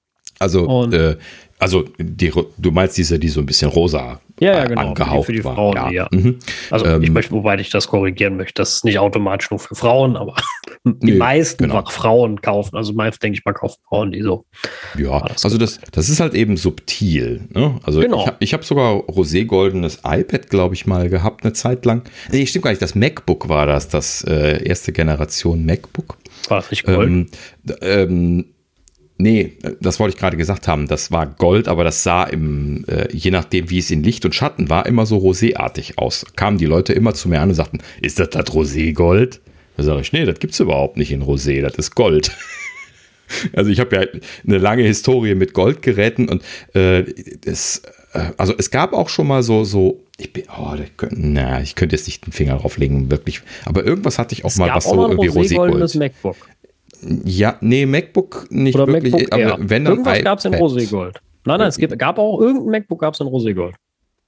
Also 0.42 0.90
äh, 0.92 1.18
also 1.62 1.86
die, 2.00 2.32
du 2.58 2.72
meinst 2.72 2.98
diese, 2.98 3.20
die 3.20 3.30
so 3.30 3.40
ein 3.40 3.46
bisschen 3.46 3.70
rosa 3.70 4.20
ja, 4.40 4.54
ja, 4.54 4.66
genau, 4.66 4.82
angehaucht 4.82 5.28
für 5.28 5.34
die 5.34 5.44
war. 5.44 5.54
Frauen, 5.54 5.76
ja. 5.76 5.92
ja. 5.92 6.08
Mhm. 6.12 6.40
Also 6.72 6.88
ähm, 6.88 7.04
ich 7.04 7.12
möchte, 7.12 7.32
wobei 7.34 7.60
ich 7.60 7.70
das 7.70 7.88
korrigieren 7.88 8.36
möchte, 8.36 8.56
das 8.56 8.78
ist 8.78 8.86
nicht 8.86 8.98
automatisch 8.98 9.52
nur 9.52 9.60
für 9.60 9.76
Frauen, 9.76 10.18
aber 10.18 10.34
die 10.84 11.12
nee, 11.12 11.18
meisten 11.18 11.66
genau. 11.66 11.86
Frauen 11.86 12.42
kaufen. 12.42 12.76
Also 12.76 12.94
meist 12.94 13.22
denke 13.22 13.38
ich 13.38 13.46
mal 13.46 13.54
kaufen 13.54 13.78
Frauen 13.88 14.12
die 14.12 14.24
so. 14.24 14.46
Ja, 14.98 15.20
das 15.20 15.46
also 15.46 15.60
das, 15.60 15.80
das 15.92 16.10
ist 16.10 16.20
halt 16.20 16.34
eben 16.34 16.58
subtil. 16.58 17.42
Ne? 17.54 17.80
Also 17.84 18.00
genau. 18.00 18.22
ich 18.22 18.28
habe 18.28 18.38
ich 18.40 18.54
hab 18.56 18.66
sogar 18.66 18.96
roségoldenes 18.96 20.00
iPad, 20.04 20.50
glaube 20.50 20.74
ich, 20.74 20.88
mal 20.88 21.10
gehabt 21.10 21.44
eine 21.44 21.54
Zeit 21.54 21.86
lang. 21.86 22.02
Nee, 22.32 22.48
stimmt 22.48 22.64
gar 22.64 22.72
nicht. 22.72 22.82
Das 22.82 22.96
MacBook 22.96 23.50
war 23.50 23.68
das, 23.68 23.88
das 23.88 24.24
äh, 24.24 24.68
erste 24.68 24.94
Generation 24.94 25.64
MacBook. 25.64 26.18
War 26.48 26.58
es 26.58 26.72
nicht 26.72 26.86
Gold? 26.86 27.08
Ähm, 27.08 27.28
ähm, 27.82 28.46
Nee, 29.22 29.54
das 29.80 30.00
wollte 30.00 30.16
ich 30.16 30.20
gerade 30.20 30.36
gesagt 30.36 30.68
haben. 30.68 30.88
Das 30.88 31.12
war 31.12 31.28
Gold, 31.28 31.68
aber 31.68 31.84
das 31.84 32.04
sah 32.04 32.24
im, 32.24 32.86
äh, 32.88 33.08
je 33.16 33.30
nachdem, 33.30 33.70
wie 33.70 33.78
es 33.78 33.92
in 33.92 34.04
Licht 34.04 34.26
und 34.26 34.34
Schatten 34.34 34.70
war, 34.70 34.88
immer 34.88 35.06
so 35.06 35.18
roséartig 35.18 35.98
aus. 35.98 36.26
Kamen 36.36 36.58
die 36.58 36.66
Leute 36.66 36.94
immer 36.94 37.14
zu 37.14 37.30
mir 37.30 37.40
an 37.42 37.50
und 37.50 37.56
sagten, 37.56 37.80
ist 38.02 38.20
das 38.20 38.32
das 38.32 38.48
Roségold? 38.48 39.40
Da 39.78 39.84
sage 39.84 40.02
ich, 40.02 40.12
nee, 40.12 40.26
das 40.26 40.40
gibt 40.40 40.54
es 40.54 40.60
überhaupt 40.60 40.98
nicht 40.98 41.12
in 41.12 41.24
Rosé, 41.24 41.62
das 41.62 41.76
ist 41.76 41.96
Gold. 41.96 42.32
also 43.54 43.70
ich 43.70 43.80
habe 43.80 43.96
ja 43.96 44.22
eine 44.46 44.58
lange 44.58 44.84
Historie 44.84 45.36
mit 45.36 45.54
Goldgeräten 45.54 46.28
und 46.28 46.44
äh, 46.74 47.04
das, 47.42 47.84
äh, 48.14 48.32
also 48.38 48.54
es 48.58 48.72
gab 48.72 48.94
auch 48.94 49.10
schon 49.10 49.28
mal 49.28 49.44
so, 49.44 49.64
so 49.64 50.02
ich 50.18 50.34
bin, 50.34 50.44
oh, 50.56 50.76
könnte, 50.98 51.16
na, 51.18 51.62
ich 51.62 51.76
könnte 51.76 51.96
jetzt 51.96 52.08
nicht 52.08 52.26
den 52.26 52.34
Finger 52.34 52.58
drauflegen, 52.58 53.10
wirklich. 53.10 53.42
Aber 53.66 53.84
irgendwas 53.86 54.20
hatte 54.20 54.34
ich 54.34 54.46
auch 54.46 54.50
es 54.50 54.58
mal, 54.58 54.70
was 54.74 54.86
so 54.86 55.08
irgendwie 55.08 55.30
Roségold. 55.30 55.98
MacBook. 55.98 56.38
Ja, 57.26 57.58
nee, 57.62 57.86
MacBook 57.86 58.48
nicht 58.50 58.76
Oder 58.76 58.88
wirklich. 58.88 59.14
MacBook 59.14 59.34
aber 59.34 59.58
wenn 59.60 59.86
dann 59.86 59.94
Irgendwas 59.94 60.24
gab 60.24 60.40
es 60.40 60.46
in 60.46 60.54
Roségold. 60.54 61.16
Nein, 61.46 61.60
nein, 61.60 61.68
es 61.68 61.78
gibt, 61.78 61.98
gab 61.98 62.20
auch 62.20 62.40
irgendein 62.40 62.82
MacBook 62.82 63.00
gab 63.00 63.14
es 63.14 63.20
in 63.20 63.28
Roségold. 63.28 63.74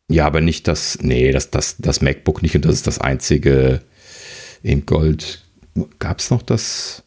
Ja, 0.10 0.26
aber 0.26 0.42
nicht 0.42 0.68
das, 0.68 1.00
nee, 1.02 1.32
das, 1.32 1.52
das, 1.52 1.78
das 1.78 2.02
MacBook 2.02 2.42
nicht 2.42 2.56
und 2.56 2.66
das 2.66 2.74
ist 2.76 2.88
das 2.88 3.00
einzige 3.00 3.82
in 4.62 4.86
Gold. 4.86 5.44
Gab 6.00 6.20
es 6.20 6.30
noch 6.30 6.42
das? 6.42 7.04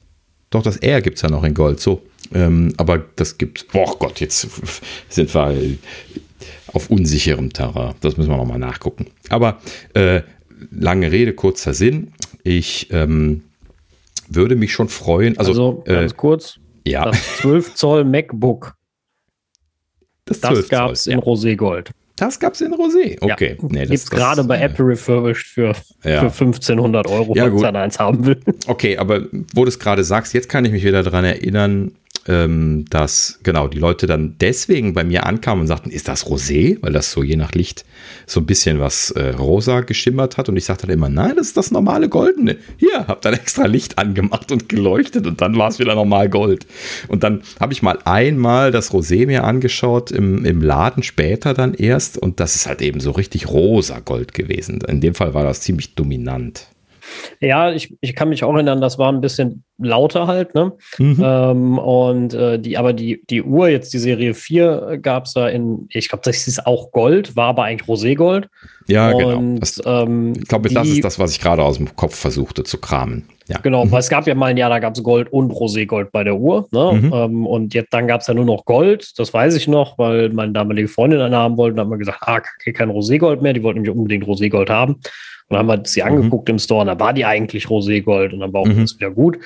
Doch, 0.50 0.62
das 0.62 0.76
Air 0.76 1.02
gibt 1.02 1.16
es 1.16 1.22
ja 1.22 1.28
noch 1.28 1.44
in 1.44 1.54
Gold, 1.54 1.80
so. 1.80 2.02
Ähm, 2.32 2.72
aber 2.76 3.04
das 3.16 3.38
gibt, 3.38 3.66
oh 3.74 3.96
Gott, 3.98 4.20
jetzt 4.20 4.48
sind 5.08 5.34
wir 5.34 5.54
auf 6.72 6.90
unsicherem 6.90 7.52
Terrain. 7.52 7.94
Das 8.00 8.16
müssen 8.16 8.30
wir 8.30 8.36
nochmal 8.36 8.58
nachgucken. 8.58 9.06
Aber 9.28 9.58
äh, 9.94 10.22
lange 10.70 11.12
Rede, 11.12 11.32
kurzer 11.32 11.74
Sinn. 11.74 12.12
Ich 12.42 12.88
ähm, 12.92 13.42
würde 14.28 14.56
mich 14.56 14.72
schon 14.72 14.88
freuen. 14.88 15.38
Also, 15.38 15.50
also 15.50 15.82
ganz 15.84 16.12
äh, 16.12 16.14
kurz. 16.16 16.60
Ja. 16.86 17.06
Das 17.06 17.36
12 17.38 17.74
Zoll 17.74 18.04
MacBook. 18.04 18.74
Das, 20.24 20.40
das 20.40 20.68
gab 20.68 20.90
es 20.90 21.06
in 21.06 21.18
ja. 21.18 21.24
Roségold. 21.24 21.90
Das 22.16 22.40
gab 22.40 22.54
es 22.54 22.62
in 22.62 22.72
Rosé. 22.72 23.18
Okay. 23.20 23.56
Ja. 23.60 23.68
Nee, 23.68 23.80
Gibt 23.80 23.92
es 23.92 24.10
gerade 24.10 24.42
bei 24.42 24.56
äh, 24.56 24.64
Apple 24.64 24.86
refurbished 24.86 25.46
für, 25.46 25.74
ja. 26.02 26.20
für 26.30 26.44
1500 26.44 27.06
Euro, 27.08 27.34
ja, 27.36 27.44
wenn 27.44 27.60
man 27.60 27.76
eins 27.76 27.98
haben 27.98 28.24
will. 28.24 28.40
Okay, 28.66 28.96
aber 28.96 29.26
wo 29.54 29.64
du 29.64 29.68
es 29.68 29.78
gerade 29.78 30.02
sagst, 30.02 30.32
jetzt 30.32 30.48
kann 30.48 30.64
ich 30.64 30.72
mich 30.72 30.82
wieder 30.82 31.02
daran 31.02 31.26
erinnern, 31.26 31.92
ähm, 32.28 32.84
dass 32.90 33.38
genau 33.42 33.68
die 33.68 33.78
Leute 33.78 34.06
dann 34.06 34.36
deswegen 34.40 34.94
bei 34.94 35.04
mir 35.04 35.26
ankamen 35.26 35.62
und 35.62 35.66
sagten, 35.66 35.90
ist 35.90 36.08
das 36.08 36.26
Rosé? 36.26 36.78
Weil 36.80 36.92
das 36.92 37.12
so 37.12 37.22
je 37.22 37.36
nach 37.36 37.52
Licht 37.52 37.84
so 38.26 38.40
ein 38.40 38.46
bisschen 38.46 38.80
was 38.80 39.10
äh, 39.12 39.30
rosa 39.30 39.80
geschimmert 39.80 40.36
hat. 40.36 40.48
Und 40.48 40.56
ich 40.56 40.64
sagte 40.64 40.86
dann 40.86 40.94
immer, 40.94 41.08
nein, 41.08 41.34
das 41.36 41.48
ist 41.48 41.56
das 41.56 41.70
normale 41.70 42.08
Goldene. 42.08 42.56
Hier, 42.76 43.06
hab 43.06 43.22
dann 43.22 43.34
extra 43.34 43.66
Licht 43.66 43.98
angemacht 43.98 44.50
und 44.52 44.68
geleuchtet 44.68 45.26
und 45.26 45.40
dann 45.40 45.56
war 45.56 45.68
es 45.68 45.78
wieder 45.78 45.94
normal 45.94 46.28
Gold. 46.28 46.66
Und 47.08 47.22
dann 47.22 47.42
habe 47.60 47.72
ich 47.72 47.82
mal 47.82 47.98
einmal 48.04 48.70
das 48.70 48.92
Rosé 48.92 49.26
mir 49.26 49.44
angeschaut 49.44 50.10
im, 50.10 50.44
im 50.44 50.62
Laden 50.62 51.02
später 51.02 51.54
dann 51.54 51.74
erst 51.74 52.18
und 52.18 52.40
das 52.40 52.56
ist 52.56 52.66
halt 52.66 52.82
eben 52.82 53.00
so 53.00 53.12
richtig 53.12 53.48
rosa 53.48 54.00
Gold 54.00 54.34
gewesen. 54.34 54.80
In 54.86 55.00
dem 55.00 55.14
Fall 55.14 55.34
war 55.34 55.44
das 55.44 55.60
ziemlich 55.60 55.94
dominant. 55.94 56.66
Ja, 57.40 57.72
ich, 57.72 57.96
ich 58.00 58.14
kann 58.14 58.28
mich 58.28 58.44
auch 58.44 58.54
erinnern, 58.54 58.80
das 58.80 58.98
war 58.98 59.12
ein 59.12 59.20
bisschen 59.20 59.64
lauter 59.78 60.26
halt, 60.26 60.54
ne? 60.54 60.72
Mhm. 60.98 61.22
Ähm, 61.22 61.78
und 61.78 62.34
äh, 62.34 62.58
die, 62.58 62.78
aber 62.78 62.92
die, 62.92 63.22
die 63.28 63.42
Uhr, 63.42 63.68
jetzt 63.68 63.92
die 63.92 63.98
Serie 63.98 64.34
4, 64.34 64.98
gab 65.02 65.26
es 65.26 65.34
da 65.34 65.48
in, 65.48 65.86
ich 65.90 66.08
glaube, 66.08 66.22
das 66.24 66.46
ist 66.46 66.66
auch 66.66 66.92
Gold, 66.92 67.36
war 67.36 67.48
aber 67.48 67.64
eigentlich 67.64 67.88
Roségold. 67.88 68.48
Ja, 68.88 69.12
genau. 69.12 69.36
und, 69.36 69.46
genau. 69.46 69.60
Das, 69.60 69.82
ähm, 69.84 70.32
ich 70.36 70.48
glaube, 70.48 70.68
das 70.68 70.88
ist 70.88 71.04
das, 71.04 71.18
was 71.18 71.32
ich 71.32 71.40
gerade 71.40 71.62
aus 71.62 71.76
dem 71.76 71.94
Kopf 71.96 72.14
versuchte 72.14 72.64
zu 72.64 72.78
kramen. 72.78 73.26
Ja. 73.48 73.58
Genau, 73.58 73.84
mhm. 73.84 73.92
weil 73.92 74.00
es 74.00 74.08
gab 74.08 74.26
ja 74.26 74.34
mal 74.34 74.46
ein 74.46 74.56
Jahr, 74.56 74.70
da 74.70 74.80
gab 74.80 74.96
es 74.96 75.02
Gold 75.02 75.32
und 75.32 75.52
Roségold 75.52 76.10
bei 76.10 76.24
der 76.24 76.36
Uhr. 76.36 76.66
Ne? 76.72 77.00
Mhm. 77.00 77.12
Ähm, 77.14 77.46
und 77.46 77.74
jetzt 77.74 77.92
dann 77.92 78.08
gab 78.08 78.22
es 78.22 78.26
ja 78.26 78.34
nur 78.34 78.44
noch 78.44 78.64
Gold, 78.64 79.18
das 79.18 79.32
weiß 79.32 79.54
ich 79.54 79.68
noch, 79.68 79.98
weil 79.98 80.30
meine 80.30 80.52
damalige 80.52 80.88
Freundin 80.88 81.20
eine 81.20 81.36
haben 81.36 81.56
wollte. 81.56 81.76
Da 81.76 81.82
haben 81.82 81.90
wir 81.90 81.98
gesagt, 81.98 82.18
ah, 82.22 82.40
kein 82.40 82.90
Roségold 82.90 83.42
mehr, 83.42 83.52
die 83.52 83.62
wollten 83.62 83.82
nämlich 83.82 83.96
unbedingt 83.96 84.24
Roségold 84.24 84.68
haben. 84.68 85.00
Und 85.48 85.56
dann 85.56 85.68
haben 85.68 85.82
wir 85.82 85.86
sie 85.86 86.02
mhm. 86.02 86.08
angeguckt 86.08 86.48
im 86.48 86.58
Store 86.58 86.80
und 86.80 86.88
da 86.88 86.98
war 86.98 87.12
die 87.12 87.24
eigentlich 87.24 87.66
Roségold 87.66 88.32
und 88.32 88.40
dann 88.40 88.52
war 88.52 88.62
auch 88.62 88.66
mhm. 88.66 88.78
alles 88.78 88.96
wieder 88.98 89.10
gut. 89.10 89.38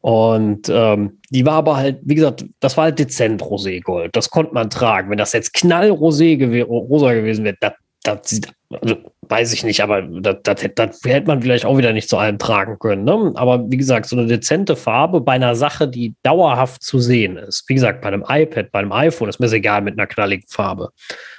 Und 0.00 0.68
ähm, 0.68 1.20
die 1.30 1.46
war 1.46 1.54
aber 1.54 1.76
halt, 1.76 2.00
wie 2.02 2.16
gesagt, 2.16 2.44
das 2.58 2.76
war 2.76 2.84
halt 2.84 2.98
dezent 2.98 3.40
Roségold. 3.40 4.10
Das 4.12 4.30
konnte 4.30 4.52
man 4.52 4.68
tragen. 4.68 5.10
Wenn 5.10 5.18
das 5.18 5.32
jetzt 5.32 5.54
knallrosé 5.54 6.36
gew 6.36 6.64
rosa 6.64 7.14
gewesen 7.14 7.44
wäre, 7.44 7.56
das, 7.60 7.74
das 8.02 8.28
sieht 8.28 8.52
also 8.80 8.96
weiß 9.32 9.54
ich 9.54 9.64
nicht, 9.64 9.80
aber 9.80 10.02
das, 10.02 10.36
das, 10.42 10.68
das 10.74 11.00
hätte 11.06 11.26
man 11.26 11.40
vielleicht 11.40 11.64
auch 11.64 11.78
wieder 11.78 11.94
nicht 11.94 12.06
zu 12.06 12.18
allem 12.18 12.36
tragen 12.36 12.78
können. 12.78 13.04
Ne? 13.04 13.32
Aber 13.34 13.64
wie 13.70 13.78
gesagt, 13.78 14.04
so 14.04 14.14
eine 14.14 14.26
dezente 14.26 14.76
Farbe 14.76 15.22
bei 15.22 15.32
einer 15.32 15.54
Sache, 15.54 15.88
die 15.88 16.14
dauerhaft 16.22 16.82
zu 16.82 16.98
sehen 16.98 17.38
ist. 17.38 17.64
Wie 17.66 17.72
gesagt, 17.74 18.02
bei 18.02 18.08
einem 18.08 18.24
iPad, 18.28 18.70
bei 18.70 18.80
einem 18.80 18.92
iPhone 18.92 19.30
ist 19.30 19.40
mir 19.40 19.46
das 19.46 19.54
egal 19.54 19.80
mit 19.80 19.98
einer 19.98 20.06
knalligen 20.06 20.44
Farbe. 20.48 20.90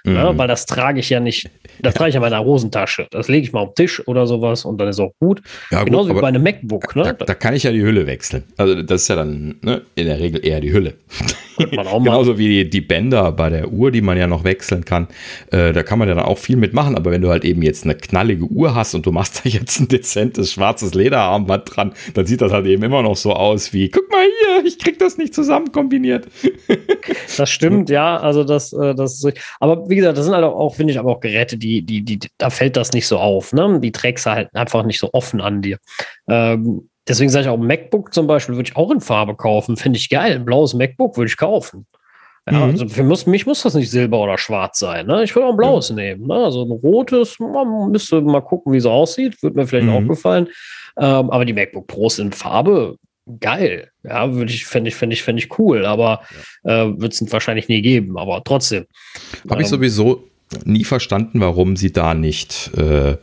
Mhm. 0.05 0.13
Ne? 0.13 0.33
Weil 0.35 0.47
das 0.47 0.65
trage 0.65 1.01
ich 1.01 1.11
ja 1.11 1.19
nicht, 1.19 1.51
das 1.83 1.93
trage 1.93 2.09
ich 2.09 2.15
in 2.15 2.21
meiner 2.21 2.43
Hosentasche. 2.43 3.05
Das 3.11 3.27
lege 3.27 3.45
ich 3.45 3.53
mal 3.53 3.59
auf 3.59 3.75
den 3.75 3.85
Tisch 3.85 4.07
oder 4.07 4.25
sowas 4.25 4.65
und 4.65 4.79
dann 4.79 4.87
ist 4.87 4.99
auch 4.99 5.13
gut. 5.19 5.43
Ja, 5.69 5.83
Genauso 5.83 6.09
gut, 6.09 6.17
wie 6.17 6.21
bei 6.21 6.27
einem 6.29 6.41
MacBook. 6.41 6.95
Ne? 6.95 7.15
Da, 7.19 7.25
da, 7.25 7.35
kann 7.35 7.53
ich 7.53 7.61
ja 7.61 7.71
die 7.71 7.83
Hülle 7.83 8.07
wechseln. 8.07 8.43
Also 8.57 8.81
das 8.81 9.03
ist 9.03 9.07
ja 9.09 9.17
dann 9.17 9.59
ne, 9.61 9.83
in 9.93 10.07
der 10.07 10.19
Regel 10.19 10.43
eher 10.43 10.59
die 10.61 10.73
Hülle. 10.73 10.95
Genauso 11.69 12.39
wie 12.39 12.47
die, 12.47 12.69
die 12.71 12.81
Bänder 12.81 13.31
bei 13.31 13.51
der 13.51 13.71
Uhr, 13.71 13.91
die 13.91 14.01
man 14.01 14.17
ja 14.17 14.25
noch 14.25 14.43
wechseln 14.43 14.83
kann. 14.83 15.07
Äh, 15.51 15.73
da 15.73 15.83
kann 15.83 15.99
man 15.99 16.07
ja 16.07 16.15
dann 16.15 16.25
auch 16.25 16.39
viel 16.39 16.57
mitmachen, 16.57 16.95
aber 16.95 17.11
wenn 17.11 17.21
du 17.21 17.29
halt 17.29 17.45
eben 17.45 17.61
jetzt 17.61 17.82
eine 17.83 17.95
knallige 17.95 18.45
Uhr 18.45 18.75
hast 18.75 18.95
und 18.95 19.05
du 19.05 19.11
machst 19.11 19.41
da 19.43 19.49
jetzt 19.49 19.79
ein 19.79 19.87
dezentes 19.87 20.53
schwarzes 20.53 20.93
Lederarmband 20.93 21.75
dran, 21.75 21.93
dann 22.13 22.25
sieht 22.25 22.41
das 22.41 22.51
halt 22.51 22.65
eben 22.65 22.83
immer 22.83 23.01
noch 23.01 23.15
so 23.15 23.33
aus 23.33 23.73
wie, 23.73 23.89
guck 23.89 24.09
mal 24.11 24.23
hier, 24.23 24.65
ich 24.65 24.79
krieg 24.79 24.99
das 24.99 25.17
nicht 25.17 25.33
zusammen 25.33 25.71
kombiniert. 25.71 26.27
Das 27.37 27.49
stimmt, 27.49 27.89
ja, 27.89 28.17
also 28.17 28.43
das, 28.43 28.73
äh, 28.73 28.95
das 28.95 29.23
ist, 29.23 29.37
aber 29.59 29.89
wie 29.89 29.95
gesagt, 29.95 30.17
das 30.17 30.25
sind 30.25 30.35
halt 30.35 30.43
auch, 30.43 30.75
finde 30.75 30.93
ich, 30.93 30.99
aber 30.99 31.11
auch 31.11 31.19
Geräte, 31.19 31.57
die, 31.57 31.81
die, 31.81 32.03
die, 32.03 32.19
da 32.37 32.49
fällt 32.49 32.77
das 32.77 32.93
nicht 32.93 33.07
so 33.07 33.17
auf, 33.17 33.53
ne? 33.53 33.79
Die 33.81 33.91
trägst 33.91 34.25
du 34.25 34.29
halt 34.29 34.55
einfach 34.55 34.83
nicht 34.83 34.99
so 34.99 35.09
offen 35.13 35.41
an 35.41 35.61
dir. 35.61 35.79
Ähm, 36.27 36.89
deswegen 37.07 37.29
sage 37.29 37.45
ich 37.45 37.49
auch, 37.49 37.57
MacBook 37.57 38.13
zum 38.13 38.27
Beispiel 38.27 38.55
würde 38.55 38.69
ich 38.69 38.75
auch 38.75 38.91
in 38.91 39.01
Farbe 39.01 39.35
kaufen, 39.35 39.77
finde 39.77 39.97
ich 39.97 40.09
geil. 40.09 40.33
Ein 40.33 40.45
blaues 40.45 40.73
MacBook 40.73 41.17
würde 41.17 41.29
ich 41.29 41.37
kaufen. 41.37 41.85
Ja, 42.49 42.57
mhm. 42.57 42.71
also 42.71 42.87
für 42.89 43.03
mich 43.03 43.45
muss 43.45 43.63
das 43.63 43.73
nicht 43.73 43.89
silber 43.89 44.19
oder 44.19 44.37
schwarz 44.37 44.79
sein. 44.79 45.07
Ne? 45.07 45.23
Ich 45.23 45.33
würde 45.33 45.47
auch 45.47 45.51
ein 45.51 45.57
blaues 45.57 45.89
mhm. 45.89 45.95
nehmen. 45.95 46.27
Ne? 46.27 46.35
Also 46.35 46.63
ein 46.63 46.71
rotes, 46.71 47.39
man 47.39 47.91
müsste 47.91 48.21
mal 48.21 48.41
gucken, 48.41 48.73
wie 48.73 48.77
es 48.77 48.85
aussieht. 48.85 49.41
Würde 49.41 49.59
mir 49.59 49.67
vielleicht 49.67 49.87
mhm. 49.87 49.93
auch 49.93 50.07
gefallen. 50.07 50.47
Ähm, 50.97 51.29
aber 51.29 51.45
die 51.45 51.53
MacBook 51.53 51.87
Pros 51.87 52.19
in 52.19 52.31
Farbe, 52.33 52.97
geil. 53.39 53.89
Ja, 54.03 54.33
würde 54.33 54.51
ich, 54.51 54.65
fände 54.65 54.89
ich, 54.89 54.95
fände 54.95 55.13
ich, 55.13 55.23
fände 55.23 55.41
ich 55.41 55.57
cool, 55.57 55.85
aber 55.85 56.21
ja. 56.65 56.83
äh, 56.83 56.99
wird 56.99 57.13
es 57.13 57.31
wahrscheinlich 57.31 57.69
nie 57.69 57.81
geben, 57.81 58.17
aber 58.17 58.43
trotzdem. 58.43 58.85
Habe 59.49 59.55
ähm, 59.55 59.61
ich 59.61 59.67
sowieso 59.67 60.23
nie 60.65 60.83
verstanden, 60.83 61.39
warum 61.39 61.77
sie 61.77 61.93
da 61.93 62.13
nicht 62.13 62.71
äh, 62.77 63.17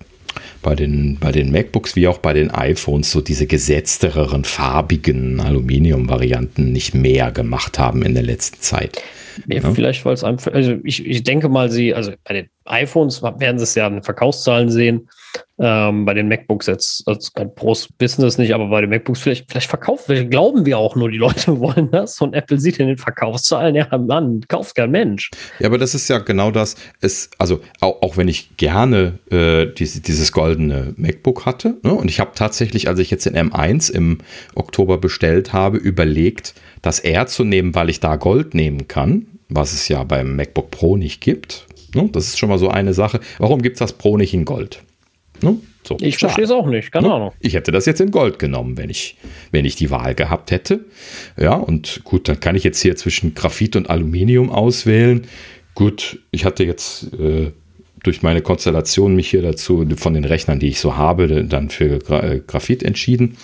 bei 0.63 0.75
den, 0.75 1.19
bei 1.19 1.33
den 1.33 1.51
MacBooks 1.51 1.97
wie 1.97 2.09
auch 2.09 2.19
bei 2.19 2.33
den 2.33 2.51
iPhones 2.51 3.11
so 3.11 3.21
diese 3.21 3.47
gesetztereren, 3.47 4.45
farbigen 4.45 5.41
Aluminium-Varianten 5.41 6.73
nicht 6.73 6.95
mehr 6.95 7.31
gemacht 7.33 7.79
haben 7.79 8.03
in 8.03 8.15
der 8.15 8.23
letzten 8.23 8.61
Zeit. 8.61 9.03
Ja, 9.47 9.61
ja. 9.61 9.71
Vielleicht, 9.73 10.05
weil 10.05 10.15
es 10.15 10.25
einfach, 10.25 10.53
also 10.53 10.77
ich, 10.85 11.05
ich 11.07 11.23
denke 11.23 11.49
mal, 11.49 11.71
sie, 11.71 11.95
also 11.95 12.13
bei 12.25 12.35
den 12.35 12.51
iPhones 12.65 13.23
werden 13.23 13.59
sie 13.59 13.65
es 13.65 13.75
ja 13.75 13.87
in 13.87 14.03
Verkaufszahlen 14.03 14.71
sehen. 14.71 15.09
Ähm, 15.63 16.07
bei 16.07 16.15
den 16.15 16.27
MacBooks 16.29 16.67
jetzt, 16.67 17.07
also 17.07 17.31
kein 17.35 17.55
Pros 17.55 17.87
Business 17.99 18.39
nicht, 18.39 18.55
aber 18.55 18.69
bei 18.69 18.81
den 18.81 18.89
MacBooks 18.89 19.21
vielleicht, 19.21 19.51
vielleicht 19.51 19.69
verkauft, 19.69 20.05
vielleicht 20.07 20.31
glauben 20.31 20.65
wir 20.65 20.79
auch 20.79 20.97
nur, 20.97 21.11
die 21.11 21.19
Leute 21.19 21.61
wollen 21.61 21.91
das 21.91 22.19
und 22.21 22.33
Apple 22.33 22.59
sieht 22.59 22.79
in 22.79 22.89
den 22.89 22.97
Verkaufszahlen, 22.97 23.75
ja, 23.75 23.87
Mann, 23.99 24.41
kauft 24.49 24.75
kein 24.75 24.91
Mensch. 24.91 25.31
Ja, 25.59 25.67
aber 25.67 25.77
das 25.77 25.95
ist 25.95 26.09
ja 26.09 26.19
genau 26.19 26.51
das. 26.51 26.77
Es, 27.01 27.31
also 27.39 27.61
auch, 27.81 28.01
auch 28.01 28.17
wenn 28.17 28.27
ich 28.27 28.57
gerne 28.57 29.19
äh, 29.31 29.67
diese, 29.67 30.01
dieses 30.01 30.33
goldene 30.33 30.95
MacBook 30.97 31.45
hatte, 31.45 31.77
ne, 31.83 31.93
und 31.93 32.09
ich 32.09 32.21
habe 32.21 32.31
tatsächlich, 32.35 32.89
als 32.89 32.99
ich 32.99 33.11
jetzt 33.11 33.27
den 33.27 33.37
M1 33.37 33.93
im 33.93 34.19
Oktober 34.55 34.97
bestellt 34.97 35.53
habe, 35.53 35.77
überlegt, 35.77 36.55
das 36.83 37.01
R 37.01 37.27
zu 37.27 37.45
nehmen, 37.45 37.75
weil 37.75 37.91
ich 37.91 38.01
da 38.01 38.17
Gold 38.17 38.55
nehmen 38.55 38.89
kann, 38.89 39.27
was 39.49 39.73
es 39.73 39.89
ja 39.89 40.03
beim 40.05 40.37
MacBook 40.37 40.71
Pro 40.71 40.97
nicht 40.97 41.21
gibt. 41.21 41.67
Ne, 41.95 42.09
das 42.13 42.29
ist 42.29 42.39
schon 42.39 42.49
mal 42.49 42.59
so 42.59 42.69
eine 42.69 42.95
Sache. 42.95 43.21
Warum 43.39 43.63
gibt 43.63 43.75
es 43.75 43.79
das 43.81 43.95
Pro 43.95 44.17
nicht 44.17 44.33
in 44.33 44.45
Gold? 44.45 44.83
Ne? 45.43 45.57
So, 45.83 45.97
ich 46.01 46.19
verstehe 46.19 46.45
es 46.45 46.51
auch 46.51 46.67
nicht, 46.67 46.93
keine 46.93 47.09
ne? 47.09 47.15
Ahnung. 47.15 47.33
Ich 47.41 47.55
hätte 47.55 47.73
das 47.73 47.87
jetzt 47.87 48.01
in 48.01 48.11
Gold 48.11 48.39
genommen, 48.39 48.77
wenn 48.77 48.91
ich, 48.91 49.17
wenn 49.51 49.65
ich 49.65 49.77
die 49.77 49.91
Wahl 49.91 50.15
gehabt 50.15 50.51
hätte. 50.51 50.85
Ja, 51.39 51.55
und 51.55 52.03
gut, 52.05 52.29
dann 52.29 52.39
kann 52.39 52.55
ich 52.55 52.65
jetzt 52.65 52.81
hier 52.81 52.97
zwischen 52.97 53.35
Graphit 53.35 53.77
und 53.77 53.89
Aluminium 53.89 54.51
auswählen. 54.51 55.27
Gut, 55.75 56.21
ich 56.31 56.45
hatte 56.45 56.65
jetzt 56.65 57.15
äh, 57.15 57.53
durch 58.03 58.23
meine 58.23 58.43
Konstellation 58.43 59.15
mich 59.15 59.31
hier 59.31 59.43
dazu 59.43 59.87
von 59.97 60.15
den 60.15 60.25
Rechnern, 60.25 60.59
die 60.59 60.69
ich 60.69 60.81
so 60.81 60.97
habe, 60.97 61.45
dann 61.45 61.71
für 61.71 61.99
Gra 61.99 62.23
äh, 62.23 62.43
Graphit 62.47 62.83
entschieden. 62.83 63.37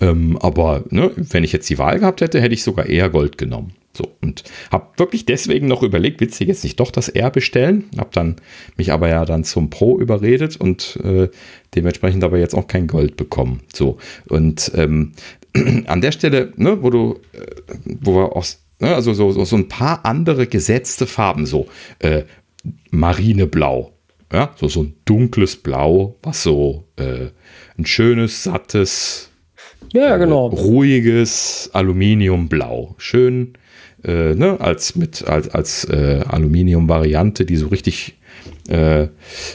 Ähm, 0.00 0.38
aber 0.38 0.84
ne, 0.90 1.10
wenn 1.16 1.44
ich 1.44 1.52
jetzt 1.52 1.68
die 1.70 1.78
Wahl 1.78 2.00
gehabt 2.00 2.20
hätte, 2.20 2.40
hätte 2.40 2.54
ich 2.54 2.62
sogar 2.62 2.86
eher 2.86 3.10
Gold 3.10 3.38
genommen. 3.38 3.74
So, 3.94 4.10
und 4.22 4.44
habe 4.70 4.86
wirklich 4.96 5.26
deswegen 5.26 5.68
noch 5.68 5.82
überlegt, 5.82 6.20
witzig 6.20 6.48
jetzt 6.48 6.64
nicht 6.64 6.80
doch 6.80 6.90
das 6.90 7.10
R 7.10 7.30
bestellen. 7.30 7.84
Habe 7.98 8.10
dann 8.12 8.36
mich 8.76 8.90
aber 8.90 9.08
ja 9.08 9.24
dann 9.26 9.44
zum 9.44 9.68
Pro 9.68 9.98
überredet 9.98 10.56
und 10.56 10.98
äh, 11.04 11.28
dementsprechend 11.74 12.24
aber 12.24 12.38
jetzt 12.38 12.54
auch 12.54 12.66
kein 12.66 12.86
Gold 12.86 13.16
bekommen. 13.16 13.60
So, 13.72 13.98
und 14.28 14.72
ähm, 14.74 15.12
an 15.86 16.00
der 16.00 16.12
Stelle, 16.12 16.52
ne, 16.56 16.82
wo 16.82 16.88
du, 16.88 17.20
äh, 17.32 17.74
wo 18.00 18.14
wir 18.14 18.34
aus, 18.34 18.62
ne, 18.80 18.94
also 18.94 19.12
so, 19.12 19.30
so, 19.30 19.44
so 19.44 19.56
ein 19.56 19.68
paar 19.68 20.06
andere 20.06 20.46
gesetzte 20.46 21.06
Farben, 21.06 21.44
so 21.44 21.66
äh, 21.98 22.22
Marineblau, 22.90 23.92
ja, 24.32 24.52
so, 24.56 24.68
so 24.68 24.82
ein 24.82 24.94
dunkles 25.04 25.56
Blau, 25.56 26.16
was 26.22 26.42
so 26.42 26.84
äh, 26.96 27.28
ein 27.78 27.86
schönes, 27.86 28.44
sattes, 28.44 29.30
ja, 29.92 30.16
genau. 30.16 30.46
ruhiges 30.46 31.70
Aluminiumblau. 31.72 32.94
Schön 32.98 33.54
äh, 34.04 34.34
ne, 34.34 34.60
als 34.60 34.96
mit 34.96 35.26
als, 35.26 35.48
als 35.50 35.84
äh, 35.84 36.24
Aluminium-Variante, 36.26 37.44
die 37.44 37.56
so 37.56 37.68
richtig 37.68 38.18
äh, 38.68 39.08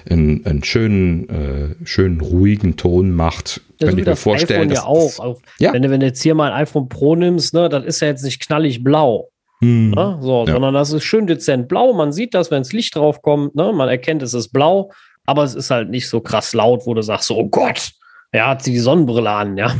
einen, 0.09 0.45
einen 0.45 0.63
schönen, 0.63 1.29
äh, 1.29 1.85
schönen 1.85 2.21
ruhigen 2.21 2.77
Ton 2.77 3.11
macht. 3.11 3.61
Das 3.79 3.89
Könnt 3.89 3.99
ihr 3.99 4.05
dir 4.05 4.15
vorstellen, 4.15 4.69
ja 4.69 4.83
auch. 4.83 5.19
Auf, 5.19 5.41
ja. 5.59 5.73
Wenn, 5.73 5.81
du, 5.81 5.89
wenn 5.89 5.99
du 5.99 6.05
jetzt 6.05 6.21
hier 6.21 6.35
mal 6.35 6.51
ein 6.51 6.63
iPhone 6.63 6.89
Pro 6.89 7.15
nimmst, 7.15 7.53
ne, 7.53 7.69
das 7.69 7.85
ist 7.85 8.01
ja 8.01 8.07
jetzt 8.07 8.23
nicht 8.23 8.41
knallig 8.41 8.83
blau. 8.83 9.29
Hm. 9.59 9.91
Ne, 9.91 10.19
so, 10.21 10.45
ja. 10.45 10.53
sondern 10.53 10.73
das 10.73 10.91
ist 10.91 11.03
schön 11.03 11.27
dezent 11.27 11.67
blau. 11.67 11.93
Man 11.93 12.11
sieht 12.11 12.33
das, 12.33 12.51
wenn 12.51 12.61
das 12.61 12.73
Licht 12.73 12.95
drauf 12.95 13.21
kommt, 13.21 13.55
ne, 13.55 13.73
man 13.73 13.89
erkennt, 13.89 14.21
es 14.21 14.33
ist 14.33 14.49
blau, 14.49 14.91
aber 15.25 15.43
es 15.43 15.55
ist 15.55 15.71
halt 15.71 15.89
nicht 15.89 16.07
so 16.07 16.21
krass 16.21 16.53
laut, 16.53 16.85
wo 16.85 16.93
du 16.93 17.01
sagst, 17.01 17.27
so, 17.27 17.37
oh 17.37 17.47
Gott, 17.47 17.91
er 18.31 18.47
hat 18.47 18.63
sie 18.63 18.71
die 18.71 18.79
Sonnenbrille 18.79 19.29
an, 19.29 19.57
ja. 19.57 19.73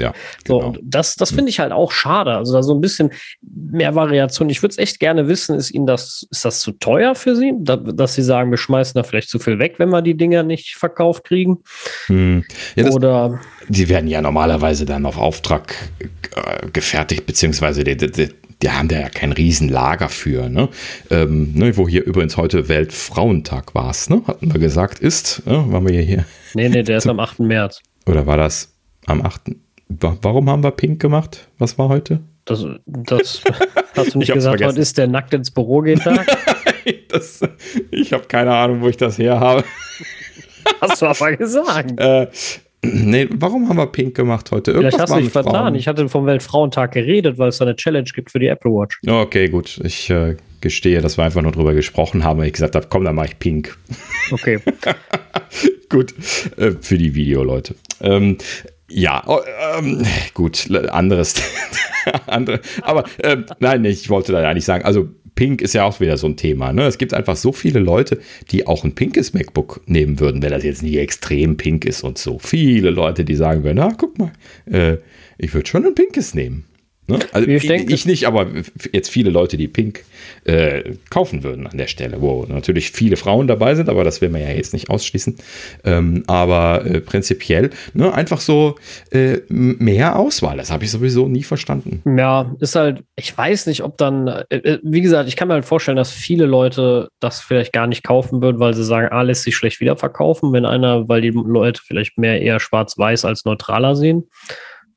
Ja, 0.00 0.12
genau. 0.44 0.60
So, 0.60 0.66
und 0.66 0.78
das, 0.82 1.16
das 1.16 1.30
finde 1.30 1.50
ich 1.50 1.58
halt 1.58 1.72
auch 1.72 1.90
schade. 1.90 2.36
Also 2.36 2.52
da 2.52 2.62
so 2.62 2.72
ein 2.74 2.80
bisschen 2.80 3.10
mehr 3.40 3.94
Variation. 3.94 4.48
Ich 4.48 4.62
würde 4.62 4.72
es 4.72 4.78
echt 4.78 5.00
gerne 5.00 5.26
wissen, 5.26 5.56
ist 5.56 5.72
Ihnen 5.72 5.86
das, 5.86 6.26
ist 6.30 6.44
das 6.44 6.60
zu 6.60 6.72
teuer 6.72 7.14
für 7.16 7.34
Sie? 7.34 7.52
Da, 7.58 7.76
dass 7.76 8.14
Sie 8.14 8.22
sagen, 8.22 8.50
wir 8.50 8.58
schmeißen 8.58 8.94
da 8.94 9.02
vielleicht 9.02 9.28
zu 9.28 9.38
viel 9.38 9.58
weg, 9.58 9.74
wenn 9.78 9.88
wir 9.88 10.02
die 10.02 10.16
Dinger 10.16 10.44
nicht 10.44 10.76
verkauft 10.76 11.24
kriegen? 11.24 11.58
Hm. 12.06 12.44
Ja, 12.76 12.84
das, 12.84 12.94
Oder. 12.94 13.40
Die 13.68 13.88
werden 13.88 14.08
ja 14.08 14.22
normalerweise 14.22 14.84
dann 14.84 15.04
auf 15.04 15.18
Auftrag 15.18 15.74
äh, 16.00 16.68
gefertigt, 16.70 17.26
beziehungsweise 17.26 17.82
die, 17.82 17.96
die, 17.96 18.10
die 18.12 18.28
haben 18.66 18.88
da 18.88 18.98
ja 18.98 19.08
kein 19.08 19.32
Riesenlager 19.32 20.08
für, 20.08 20.48
ne? 20.48 20.68
Ähm, 21.10 21.52
ne? 21.54 21.76
Wo 21.76 21.88
hier 21.88 22.04
übrigens 22.04 22.36
heute 22.36 22.68
Weltfrauentag 22.68 23.74
war 23.74 23.90
es, 23.90 24.10
ne? 24.10 24.22
Hatten 24.26 24.52
wir 24.52 24.60
gesagt, 24.60 24.98
ist, 24.98 25.46
ne? 25.46 25.64
waren 25.68 25.88
wir 25.88 26.00
hier. 26.02 26.24
Nee, 26.54 26.68
nee, 26.68 26.82
der 26.82 26.96
ist 26.98 27.06
am 27.06 27.20
8. 27.20 27.40
März. 27.40 27.80
Oder 28.06 28.26
war 28.26 28.36
das 28.36 28.74
am 29.06 29.22
8.? 29.22 29.52
Warum 29.88 30.50
haben 30.50 30.62
wir 30.64 30.72
pink 30.72 31.00
gemacht? 31.00 31.48
Was 31.58 31.78
war 31.78 31.88
heute? 31.88 32.20
Das, 32.44 32.64
das 32.86 33.42
hast 33.94 34.14
du 34.14 34.18
nicht 34.18 34.32
gesagt, 34.32 34.58
vergessen. 34.58 34.72
heute 34.72 34.80
ist 34.80 34.98
der 34.98 35.06
nackt 35.06 35.34
ins 35.34 35.50
Büro 35.50 35.82
geht 35.82 36.02
Tag? 36.02 36.26
das, 37.08 37.40
ich 37.90 38.12
habe 38.12 38.24
keine 38.24 38.54
Ahnung, 38.54 38.80
wo 38.80 38.88
ich 38.88 38.96
das 38.96 39.18
her 39.18 39.38
habe. 39.38 39.64
hast 40.80 41.00
du 41.00 41.06
aber 41.06 41.36
gesagt. 41.36 42.00
Äh, 42.00 42.28
nee, 42.82 43.28
warum 43.34 43.68
haben 43.68 43.76
wir 43.76 43.86
pink 43.86 44.14
gemacht 44.14 44.50
heute? 44.50 44.70
Irgendwas 44.70 44.94
Vielleicht 44.94 45.10
hast 45.10 45.18
du 45.18 45.22
dich 45.22 45.32
vertan. 45.32 45.74
Ich 45.74 45.88
hatte 45.88 46.08
vom 46.08 46.26
Weltfrauentag 46.26 46.92
geredet, 46.92 47.38
weil 47.38 47.48
es 47.48 47.58
da 47.58 47.64
eine 47.64 47.76
Challenge 47.76 48.08
gibt 48.14 48.30
für 48.30 48.38
die 48.38 48.46
Apple 48.46 48.70
Watch. 48.70 49.00
Okay, 49.06 49.48
gut. 49.48 49.80
Ich 49.82 50.10
äh, 50.10 50.36
gestehe, 50.60 51.00
dass 51.00 51.18
wir 51.18 51.24
einfach 51.24 51.42
nur 51.42 51.52
drüber 51.52 51.74
gesprochen 51.74 52.24
haben, 52.24 52.38
weil 52.38 52.46
ich 52.46 52.52
gesagt 52.52 52.74
habe, 52.74 52.86
komm, 52.88 53.04
dann 53.04 53.14
mache 53.14 53.28
ich 53.28 53.38
pink. 53.38 53.76
Okay. 54.30 54.58
gut. 55.88 56.14
Äh, 56.58 56.72
für 56.82 56.98
die 56.98 57.14
Videoleute. 57.14 57.74
Ähm, 58.02 58.36
ja, 58.90 59.22
oh, 59.26 59.40
ähm, 59.78 60.04
gut, 60.34 60.70
anderes. 60.90 61.34
andere. 62.26 62.60
Aber 62.82 63.04
ähm, 63.22 63.46
nein, 63.58 63.84
ich 63.86 64.10
wollte 64.10 64.32
da 64.32 64.42
ja 64.42 64.52
nicht 64.52 64.66
sagen. 64.66 64.84
Also 64.84 65.08
Pink 65.38 65.62
ist 65.62 65.72
ja 65.72 65.84
auch 65.84 66.00
wieder 66.00 66.16
so 66.16 66.26
ein 66.26 66.34
Thema. 66.34 66.72
Ne? 66.72 66.82
Es 66.82 66.98
gibt 66.98 67.14
einfach 67.14 67.36
so 67.36 67.52
viele 67.52 67.78
Leute, 67.78 68.18
die 68.50 68.66
auch 68.66 68.82
ein 68.82 68.96
pinkes 68.96 69.34
MacBook 69.34 69.82
nehmen 69.86 70.18
würden, 70.18 70.42
wenn 70.42 70.50
das 70.50 70.64
jetzt 70.64 70.82
nicht 70.82 70.96
extrem 70.96 71.56
pink 71.56 71.84
ist 71.84 72.02
und 72.02 72.18
so. 72.18 72.40
Viele 72.40 72.90
Leute, 72.90 73.24
die 73.24 73.36
sagen 73.36 73.62
würden, 73.62 73.78
ach, 73.78 73.92
guck 73.96 74.18
mal, 74.18 74.32
äh, 74.66 74.96
ich 75.38 75.54
würde 75.54 75.68
schon 75.68 75.86
ein 75.86 75.94
pinkes 75.94 76.34
nehmen. 76.34 76.64
Ne? 77.08 77.18
Also 77.32 77.48
ich, 77.48 77.66
denke, 77.66 77.92
ich, 77.92 78.04
nicht, 78.04 78.26
aber 78.26 78.46
jetzt 78.92 79.08
viele 79.08 79.30
Leute, 79.30 79.56
die 79.56 79.66
Pink 79.66 80.04
äh, 80.44 80.92
kaufen 81.08 81.42
würden 81.42 81.66
an 81.66 81.78
der 81.78 81.86
Stelle, 81.86 82.20
wo 82.20 82.44
natürlich 82.46 82.90
viele 82.90 83.16
Frauen 83.16 83.46
dabei 83.46 83.74
sind, 83.74 83.88
aber 83.88 84.04
das 84.04 84.20
will 84.20 84.28
man 84.28 84.42
ja 84.42 84.50
jetzt 84.50 84.74
nicht 84.74 84.90
ausschließen. 84.90 85.36
Ähm, 85.84 86.24
aber 86.26 86.84
äh, 86.84 87.00
prinzipiell 87.00 87.70
ne, 87.94 88.12
einfach 88.12 88.40
so 88.40 88.76
äh, 89.10 89.38
mehr 89.48 90.18
Auswahl, 90.18 90.58
das 90.58 90.70
habe 90.70 90.84
ich 90.84 90.90
sowieso 90.90 91.28
nie 91.28 91.44
verstanden. 91.44 92.02
Ja, 92.18 92.54
ist 92.60 92.76
halt, 92.76 93.02
ich 93.16 93.36
weiß 93.36 93.68
nicht, 93.68 93.82
ob 93.82 93.96
dann, 93.96 94.28
äh, 94.28 94.56
äh, 94.56 94.78
wie 94.82 95.00
gesagt, 95.00 95.30
ich 95.30 95.36
kann 95.36 95.48
mir 95.48 95.54
halt 95.54 95.64
vorstellen, 95.64 95.96
dass 95.96 96.12
viele 96.12 96.44
Leute 96.44 97.08
das 97.20 97.40
vielleicht 97.40 97.72
gar 97.72 97.86
nicht 97.86 98.04
kaufen 98.04 98.42
würden, 98.42 98.60
weil 98.60 98.74
sie 98.74 98.84
sagen, 98.84 99.08
ah, 99.10 99.22
lässt 99.22 99.44
sich 99.44 99.56
schlecht 99.56 99.80
wiederverkaufen, 99.80 100.52
wenn 100.52 100.66
einer, 100.66 101.08
weil 101.08 101.22
die 101.22 101.30
Leute 101.30 101.80
vielleicht 101.82 102.18
mehr 102.18 102.42
eher 102.42 102.60
schwarz-weiß 102.60 103.24
als 103.24 103.46
neutraler 103.46 103.96
sehen 103.96 104.24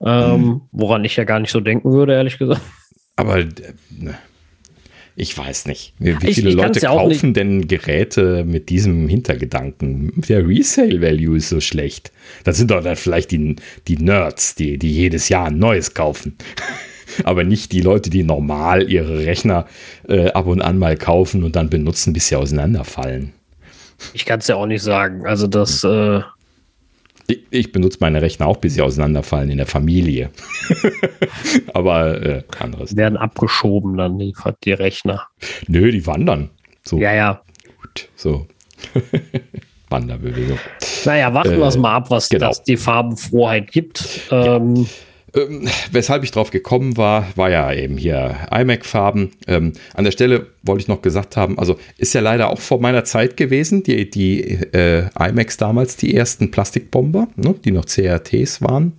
ähm, 0.06 0.42
mhm. 0.42 0.62
woran 0.72 1.06
ich 1.06 1.16
ja 1.16 1.24
gar 1.24 1.40
nicht 1.40 1.52
so 1.52 1.60
denken 1.60 1.92
würde, 1.92 2.14
ehrlich 2.14 2.38
gesagt. 2.38 2.62
Aber 3.16 3.40
äh, 3.40 3.48
ne, 3.90 4.18
ich 5.16 5.38
weiß 5.38 5.66
nicht. 5.66 5.94
Wie, 6.00 6.16
wie 6.22 6.34
viele 6.34 6.50
ich, 6.50 6.56
ich 6.56 6.62
Leute 6.62 6.80
ja 6.80 6.90
kaufen 6.90 7.34
denn 7.34 7.68
Geräte 7.68 8.44
mit 8.46 8.70
diesem 8.70 9.08
Hintergedanken? 9.08 10.14
Der 10.28 10.48
Resale-Value 10.48 11.38
ist 11.38 11.50
so 11.50 11.60
schlecht. 11.60 12.12
Das 12.44 12.58
sind 12.58 12.72
doch 12.72 12.82
dann 12.82 12.96
vielleicht 12.96 13.32
die, 13.32 13.56
die 13.88 13.98
Nerds, 13.98 14.56
die, 14.56 14.78
die 14.78 14.92
jedes 14.92 15.30
Jahr 15.30 15.48
ein 15.48 15.60
neues 15.60 15.94
kaufen. 15.94 16.38
Aber 17.26 17.44
nicht 17.44 17.74
die 17.74 17.82
Leute, 17.82 18.10
die 18.10 18.24
normal 18.24 18.90
ihre 18.90 19.26
Rechner 19.26 19.66
äh, 20.08 20.32
ab 20.32 20.48
und 20.48 20.62
an 20.62 20.80
mal 20.80 20.96
kaufen 20.96 21.44
und 21.44 21.58
dann 21.58 21.70
benutzen, 21.70 22.14
bis 22.14 22.30
sie 22.30 22.38
auseinanderfallen. 22.38 23.34
Ich 24.14 24.26
kann 24.26 24.40
es 24.40 24.48
ja 24.48 24.56
auch 24.56 24.66
nicht 24.66 24.82
sagen. 24.82 25.26
Also 25.28 25.48
das. 25.48 25.84
Äh 25.84 26.22
ich, 27.32 27.40
ich, 27.50 27.72
benutze 27.72 27.98
meine 28.02 28.22
Rechner 28.22 28.48
auch, 28.48 28.58
bis 28.58 28.76
sie 28.76 28.82
auseinanderfallen 28.82 29.50
in 29.50 29.58
der 29.58 29.66
Familie. 29.66 30.32
Aber 31.74 32.22
äh, 32.22 32.44
anderes. 32.60 32.96
Werden 32.96 33.18
abgeschoben 33.18 33.98
dann 33.98 34.18
die, 34.20 34.34
die 34.64 34.74
Rechner. 34.74 35.28
Nö, 35.68 35.92
die 35.92 36.06
wandern. 36.06 36.50
So. 36.84 36.98
Ja, 36.98 37.14
ja. 37.14 37.42
Gut, 37.82 38.10
so. 38.16 38.48
Wanderbewegung. 39.90 40.58
Naja, 41.06 41.34
warten 41.34 41.58
wir 41.58 41.68
es 41.68 41.76
äh, 41.76 41.80
mal 41.80 41.96
ab, 41.96 42.10
was 42.10 42.30
genau. 42.30 42.48
das 42.48 42.64
die 42.64 42.78
Farbenfroheit 42.78 43.72
gibt. 43.72 44.22
Ähm, 44.32 44.88
ähm, 45.34 45.68
weshalb 45.92 46.24
ich 46.24 46.32
drauf 46.32 46.52
gekommen 46.52 46.98
war, 46.98 47.28
war 47.36 47.50
ja 47.50 47.72
eben 47.74 47.98
hier 47.98 48.48
iMac-Farben. 48.52 49.32
Ähm, 49.48 49.74
an 49.94 50.04
der 50.04 50.12
Stelle 50.12 50.48
wollte 50.64 50.82
ich 50.82 50.88
noch 50.88 51.02
gesagt 51.02 51.38
haben, 51.38 51.58
also 51.58 51.78
ist 51.98 52.14
ja 52.14 52.22
leider 52.22 52.50
auch 52.50 52.60
vor 52.60 52.82
meiner 52.82 53.04
Zeit 53.04 53.38
gewesen, 53.38 53.84
die, 53.84 54.10
die 54.10 54.42
äh, 54.42 55.08
iMacs 55.18 55.58
damals, 55.58 55.96
die 55.96 56.16
ersten 56.16 56.52
Plastikbomber, 56.52 57.28
ne, 57.36 57.56
die 57.64 57.72
noch 57.72 57.86
CRTs 57.86 58.62
waren. 58.62 58.94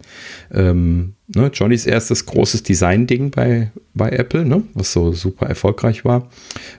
Ähm, 0.53 1.15
ne, 1.35 1.51
Johnnys 1.53 1.87
erstes 1.87 2.25
großes 2.27 2.63
Design-Ding 2.63 3.31
bei, 3.31 3.71
bei 3.95 4.11
Apple, 4.11 4.45
ne, 4.45 4.63
was 4.75 4.93
so 4.93 5.13
super 5.13 5.47
erfolgreich 5.47 6.05
war. 6.05 6.31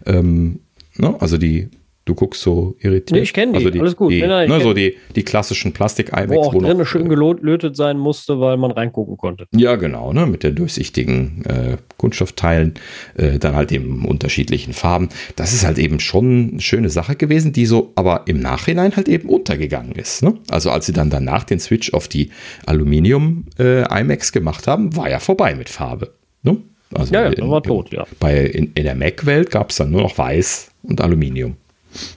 Ähm, 0.06 0.60
ne, 0.98 1.16
also 1.20 1.38
die 1.38 1.70
Du 2.06 2.16
guckst 2.16 2.42
so 2.42 2.76
irritiert. 2.80 3.12
Nee, 3.12 3.20
ich 3.20 3.34
kenne 3.34 3.54
die, 3.54 3.58
also 3.60 3.70
die, 3.70 3.80
alles 3.80 3.96
gut. 3.96 4.12
Die, 4.12 4.22
ne, 4.22 4.60
so 4.62 4.74
die, 4.74 4.98
die 5.16 5.24
klassischen 5.24 5.72
Plastik-iMacs. 5.72 6.30
Wo 6.30 6.42
auch 6.42 6.54
wo 6.54 6.60
drinnen 6.60 6.86
schön 6.86 7.08
gelötet 7.08 7.78
sein 7.78 7.98
musste, 7.98 8.42
weil 8.42 8.58
man 8.58 8.72
reingucken 8.72 9.16
konnte. 9.16 9.48
Ja, 9.56 9.78
genau, 9.78 10.12
ne, 10.12 10.26
mit 10.26 10.44
den 10.44 10.56
durchsichtigen 10.56 11.46
äh, 11.46 11.78
Kunststoffteilen, 11.98 12.74
äh, 13.16 13.40
dann 13.40 13.56
halt 13.56 13.72
eben 13.72 14.04
unterschiedlichen 14.06 14.74
Farben. 14.74 15.08
Das 15.38 15.54
ist 15.54 15.66
halt 15.66 15.78
eben 15.78 16.02
schon 16.02 16.50
eine 16.52 16.62
schöne 16.62 16.90
Sache 16.90 17.16
gewesen, 17.16 17.54
die 17.54 17.66
so 17.66 17.94
aber 17.96 18.24
im 18.26 18.42
Nachhinein 18.42 18.98
halt 18.98 19.08
eben 19.08 19.30
untergegangen 19.30 19.94
ist. 19.94 20.24
Ne? 20.24 20.34
Also 20.50 20.72
als 20.72 20.86
sie 20.86 20.94
dann 20.94 21.10
danach 21.10 21.46
den 21.46 21.60
Switch 21.62 21.94
auf 21.94 22.10
die 22.10 22.32
Aluminium-iMacs 22.66 24.30
äh, 24.30 24.34
gemacht 24.34 24.68
haben, 24.68 24.94
war 24.98 25.10
ja 25.10 25.20
vorbei 25.20 25.56
mit 25.56 25.70
Farbe. 25.70 26.12
Ne? 26.42 26.58
Also 26.94 27.14
ja, 27.14 27.24
ja, 27.24 27.30
in, 27.30 27.50
war 27.50 27.64
tot, 27.64 27.94
ja. 27.94 28.06
Bei, 28.20 28.42
in, 28.42 28.74
in 28.76 28.84
der 28.84 28.96
Mac-Welt 28.96 29.52
gab 29.52 29.70
es 29.70 29.78
dann 29.78 29.90
nur 29.92 30.02
noch 30.02 30.18
Weiß 30.18 30.70
und 30.84 31.00
Aluminium. 31.00 31.56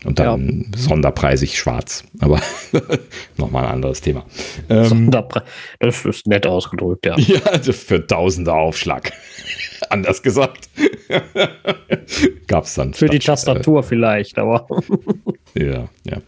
Und 0.05 0.19
dann 0.19 0.67
ja. 0.73 0.79
sonderpreisig 0.79 1.59
schwarz. 1.59 2.05
Aber 2.21 2.41
nochmal 3.37 3.65
ein 3.67 3.73
anderes 3.73 4.01
Thema. 4.01 4.25
Ähm. 4.69 5.11
Das 5.81 6.05
ist 6.05 6.27
nett 6.27 6.47
ausgedrückt, 6.47 7.07
ja. 7.07 7.19
Ja, 7.19 7.41
also 7.45 7.73
für 7.73 8.07
tausender 8.07 8.55
Aufschlag. 8.55 9.13
Anders 9.91 10.23
gesagt. 10.23 10.69
Gab 12.47 12.65
es 12.65 12.75
dann. 12.75 12.95
Für 12.95 13.07
statt, 13.07 13.13
die 13.13 13.19
Tastatur 13.19 13.81
äh, 13.81 13.83
vielleicht, 13.83 14.39
aber. 14.39 14.67
ja, 15.55 15.89
ja. 16.05 16.19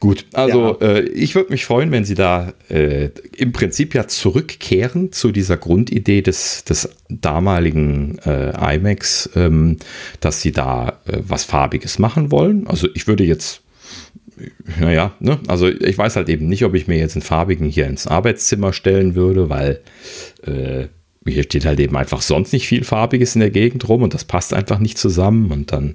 Gut, 0.00 0.26
also 0.32 0.78
ja. 0.80 0.86
äh, 0.86 1.00
ich 1.08 1.34
würde 1.34 1.50
mich 1.50 1.64
freuen, 1.64 1.90
wenn 1.90 2.04
Sie 2.04 2.14
da 2.14 2.52
äh, 2.68 3.10
im 3.36 3.52
Prinzip 3.52 3.94
ja 3.94 4.06
zurückkehren 4.06 5.12
zu 5.12 5.32
dieser 5.32 5.56
Grundidee 5.56 6.22
des, 6.22 6.64
des 6.64 6.90
damaligen 7.08 8.18
äh, 8.24 8.76
IMAX, 8.76 9.30
ähm, 9.34 9.76
dass 10.20 10.42
Sie 10.42 10.52
da 10.52 11.00
äh, 11.06 11.18
was 11.26 11.44
Farbiges 11.44 11.98
machen 11.98 12.30
wollen. 12.30 12.66
Also 12.66 12.88
ich 12.94 13.06
würde 13.06 13.24
jetzt 13.24 13.62
naja, 14.78 15.14
ne? 15.18 15.38
also 15.48 15.68
ich 15.68 15.96
weiß 15.96 16.16
halt 16.16 16.28
eben 16.28 16.46
nicht, 16.46 16.64
ob 16.64 16.74
ich 16.74 16.86
mir 16.86 16.98
jetzt 16.98 17.16
einen 17.16 17.22
farbigen 17.22 17.68
hier 17.68 17.86
ins 17.86 18.06
Arbeitszimmer 18.06 18.74
stellen 18.74 19.14
würde, 19.14 19.48
weil 19.48 19.80
äh, 20.42 20.88
hier 21.32 21.44
steht 21.44 21.64
halt 21.66 21.80
eben 21.80 21.96
einfach 21.96 22.22
sonst 22.22 22.52
nicht 22.52 22.66
viel 22.66 22.84
Farbiges 22.84 23.34
in 23.34 23.40
der 23.40 23.50
Gegend 23.50 23.88
rum 23.88 24.02
und 24.02 24.14
das 24.14 24.24
passt 24.24 24.54
einfach 24.54 24.78
nicht 24.78 24.98
zusammen 24.98 25.50
und 25.50 25.72
dann 25.72 25.94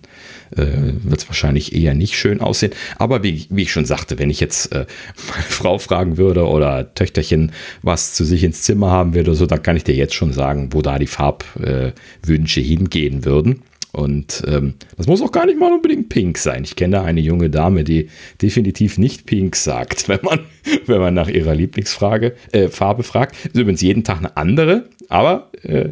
äh, 0.56 0.94
wird 1.04 1.22
es 1.22 1.28
wahrscheinlich 1.28 1.74
eher 1.76 1.94
nicht 1.94 2.16
schön 2.16 2.42
aussehen. 2.42 2.74
Aber 2.98 3.24
wie, 3.24 3.46
wie 3.50 3.64
ich 3.64 3.72
schon 3.72 3.86
sagte, 3.86 4.20
wenn 4.20 4.30
ich 4.30 4.40
jetzt 4.40 4.72
äh, 4.72 4.86
meine 5.30 5.44
Frau 5.44 5.78
fragen 5.78 6.18
würde 6.18 6.46
oder 6.46 6.94
Töchterchen 6.94 7.52
was 7.82 8.14
zu 8.14 8.26
sich 8.26 8.44
ins 8.44 8.64
Zimmer 8.64 8.92
haben 8.92 9.14
würde, 9.14 9.36
so, 9.36 9.46
dann 9.46 9.64
kann 9.64 9.78
ich 9.78 9.84
dir 9.84 9.96
jetzt 9.96 10.14
schon 10.14 10.34
sagen, 10.34 10.70
wo 10.72 10.82
da 10.82 11.00
die 11.00 11.08
Farbwünsche 11.08 12.60
äh, 12.60 12.64
hingehen 12.64 13.26
würden. 13.26 13.62
Und 13.92 14.44
ähm, 14.48 14.76
das 14.96 15.08
muss 15.08 15.22
auch 15.22 15.32
gar 15.32 15.46
nicht 15.46 15.60
mal 15.60 15.74
unbedingt 15.74 16.10
pink 16.10 16.38
sein. 16.38 16.64
Ich 16.64 16.76
kenne 16.76 16.98
da 16.98 17.04
eine 17.04 17.20
junge 17.20 17.50
Dame, 17.50 17.84
die 17.84 18.10
definitiv 18.42 18.98
nicht 18.98 19.26
pink 19.26 19.56
sagt, 19.56 20.08
wenn 20.08 20.22
man, 20.24 20.40
wenn 20.86 21.00
man 21.00 21.14
nach 21.14 21.28
ihrer 21.28 21.56
Lieblingsfrage 21.56 22.36
äh, 22.52 22.70
fragt. 22.70 23.46
Ist 23.46 23.56
übrigens 23.56 23.82
jeden 23.82 24.04
Tag 24.04 24.20
eine 24.20 24.38
andere, 24.38 24.90
aber 25.10 25.52
äh, 25.64 25.90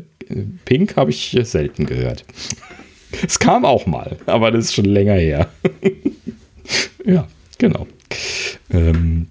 pink 0.65 0.95
habe 0.95 1.09
ich 1.09 1.37
selten 1.43 1.85
gehört. 1.85 2.23
Es 3.25 3.39
kam 3.39 3.65
auch 3.65 3.85
mal, 3.85 4.17
aber 4.27 4.51
das 4.51 4.65
ist 4.65 4.75
schon 4.75 4.85
länger 4.85 5.15
her. 5.15 5.49
ja, 7.05 7.27
genau. 7.57 7.87
Ähm, 8.71 9.27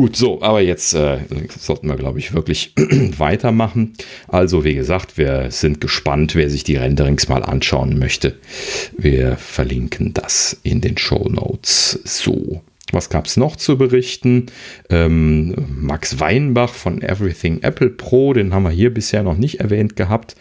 Gut, 0.00 0.16
so, 0.16 0.40
aber 0.40 0.62
jetzt 0.62 0.94
äh, 0.94 1.18
sollten 1.58 1.88
wir, 1.88 1.96
glaube 1.96 2.18
ich, 2.20 2.32
wirklich 2.32 2.72
weitermachen. 3.18 3.92
Also, 4.28 4.64
wie 4.64 4.72
gesagt, 4.74 5.18
wir 5.18 5.50
sind 5.50 5.78
gespannt, 5.78 6.34
wer 6.34 6.48
sich 6.48 6.64
die 6.64 6.76
Renderings 6.76 7.28
mal 7.28 7.42
anschauen 7.42 7.98
möchte. 7.98 8.38
Wir 8.96 9.36
verlinken 9.36 10.14
das 10.14 10.58
in 10.62 10.80
den 10.80 10.96
Show 10.96 11.28
Notes. 11.28 12.00
So. 12.04 12.62
Was 12.92 13.10
gab 13.10 13.26
es 13.26 13.36
noch 13.36 13.56
zu 13.56 13.76
berichten? 13.76 14.46
Ähm, 14.88 15.54
Max 15.68 16.18
Weinbach 16.18 16.72
von 16.72 17.02
Everything 17.02 17.60
Apple 17.60 17.90
Pro, 17.90 18.32
den 18.32 18.54
haben 18.54 18.62
wir 18.62 18.70
hier 18.70 18.94
bisher 18.94 19.22
noch 19.22 19.36
nicht 19.36 19.60
erwähnt 19.60 19.96
gehabt, 19.96 20.34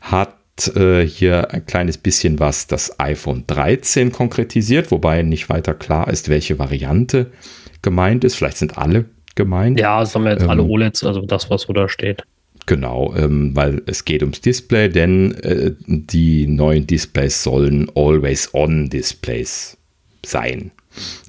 hat 0.00 0.38
äh, 0.76 1.02
hier 1.06 1.50
ein 1.52 1.66
kleines 1.66 1.98
bisschen 1.98 2.38
was 2.38 2.66
das 2.66 2.98
iPhone 3.00 3.44
13 3.46 4.12
konkretisiert, 4.12 4.90
wobei 4.90 5.22
nicht 5.22 5.48
weiter 5.48 5.74
klar 5.74 6.08
ist, 6.08 6.28
welche 6.28 6.58
Variante 6.58 7.32
gemeint 7.80 8.24
ist. 8.24 8.36
Vielleicht 8.36 8.58
sind 8.58 8.78
alle 8.78 9.06
gemeint. 9.34 9.80
Ja, 9.80 10.02
es 10.02 10.14
haben 10.14 10.24
wir 10.24 10.32
jetzt 10.32 10.42
ähm, 10.42 10.50
alle 10.50 10.62
OLEDs, 10.62 11.04
also 11.04 11.22
das, 11.22 11.50
was 11.50 11.62
so 11.62 11.72
da 11.72 11.88
steht. 11.88 12.22
Genau, 12.66 13.14
ähm, 13.16 13.56
weil 13.56 13.82
es 13.86 14.04
geht 14.04 14.22
ums 14.22 14.40
Display, 14.40 14.88
denn 14.88 15.34
äh, 15.36 15.72
die 15.86 16.46
neuen 16.46 16.86
Displays 16.86 17.42
sollen 17.42 17.90
Always-On-Displays 17.94 19.76
sein. 20.24 20.70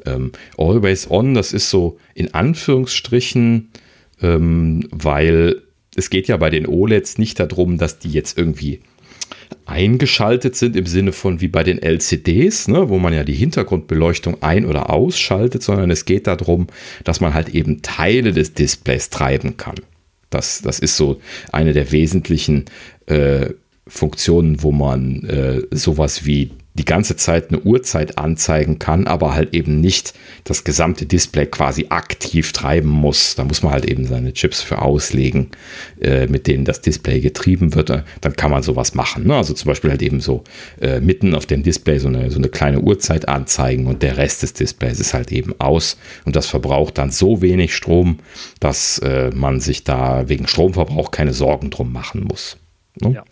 Ähm, 0.05 0.31
Always 0.57 1.09
On, 1.09 1.33
das 1.33 1.53
ist 1.53 1.69
so 1.69 1.97
in 2.13 2.33
Anführungsstrichen, 2.33 3.69
ähm, 4.21 4.87
weil 4.91 5.61
es 5.95 6.09
geht 6.09 6.27
ja 6.27 6.37
bei 6.37 6.49
den 6.49 6.67
OLEDs 6.67 7.17
nicht 7.17 7.39
darum, 7.39 7.77
dass 7.77 7.99
die 7.99 8.11
jetzt 8.11 8.37
irgendwie 8.37 8.81
eingeschaltet 9.65 10.55
sind 10.55 10.75
im 10.75 10.85
Sinne 10.85 11.11
von 11.11 11.41
wie 11.41 11.47
bei 11.47 11.63
den 11.63 11.81
LCDs, 11.81 12.67
ne, 12.67 12.89
wo 12.89 12.99
man 12.99 13.13
ja 13.13 13.23
die 13.23 13.33
Hintergrundbeleuchtung 13.33 14.41
ein- 14.41 14.65
oder 14.65 14.89
ausschaltet, 14.89 15.63
sondern 15.63 15.91
es 15.91 16.05
geht 16.05 16.27
darum, 16.27 16.67
dass 17.03 17.19
man 17.19 17.33
halt 17.33 17.49
eben 17.49 17.81
Teile 17.81 18.31
des 18.31 18.53
Displays 18.53 19.09
treiben 19.09 19.57
kann. 19.57 19.75
Das, 20.29 20.61
das 20.61 20.79
ist 20.79 20.97
so 20.97 21.19
eine 21.51 21.73
der 21.73 21.91
wesentlichen 21.91 22.65
äh, 23.05 23.49
Funktionen, 23.87 24.63
wo 24.63 24.71
man 24.71 25.23
äh, 25.25 25.61
sowas 25.71 26.25
wie 26.25 26.51
die 26.75 26.85
ganze 26.85 27.15
Zeit 27.15 27.49
eine 27.49 27.61
Uhrzeit 27.61 28.17
anzeigen 28.17 28.79
kann, 28.79 29.05
aber 29.05 29.35
halt 29.35 29.53
eben 29.53 29.79
nicht 29.79 30.13
das 30.43 30.63
gesamte 30.63 31.05
Display 31.05 31.45
quasi 31.45 31.87
aktiv 31.89 32.51
treiben 32.51 32.89
muss. 32.89 33.35
Da 33.35 33.43
muss 33.43 33.61
man 33.61 33.73
halt 33.73 33.85
eben 33.85 34.05
seine 34.07 34.33
Chips 34.33 34.61
für 34.61 34.81
auslegen, 34.81 35.51
äh, 36.01 36.25
mit 36.27 36.47
denen 36.47 36.65
das 36.65 36.81
Display 36.81 37.19
getrieben 37.19 37.75
wird. 37.75 37.89
Dann 37.89 38.35
kann 38.35 38.49
man 38.49 38.63
sowas 38.63 38.95
machen. 38.95 39.27
Ne? 39.27 39.35
Also 39.35 39.53
zum 39.53 39.69
Beispiel 39.69 39.91
halt 39.91 40.01
eben 40.01 40.19
so 40.19 40.43
äh, 40.81 40.99
mitten 40.99 41.35
auf 41.35 41.45
dem 41.45 41.61
Display 41.61 41.99
so 41.99 42.07
eine, 42.07 42.31
so 42.31 42.39
eine 42.39 42.49
kleine 42.49 42.81
Uhrzeit 42.81 43.27
anzeigen 43.27 43.85
und 43.85 44.01
der 44.01 44.17
Rest 44.17 44.41
des 44.41 44.53
Displays 44.53 44.99
ist 44.99 45.13
halt 45.13 45.31
eben 45.31 45.53
aus. 45.59 45.97
Und 46.25 46.35
das 46.35 46.47
verbraucht 46.47 46.97
dann 46.97 47.11
so 47.11 47.41
wenig 47.41 47.75
Strom, 47.75 48.19
dass 48.59 48.97
äh, 48.99 49.29
man 49.33 49.59
sich 49.59 49.83
da 49.83 50.27
wegen 50.27 50.47
Stromverbrauch 50.47 51.11
keine 51.11 51.33
Sorgen 51.33 51.69
drum 51.69 51.93
machen 51.93 52.23
muss. 52.23 52.57
Ne? 53.01 53.13
Ja. 53.13 53.23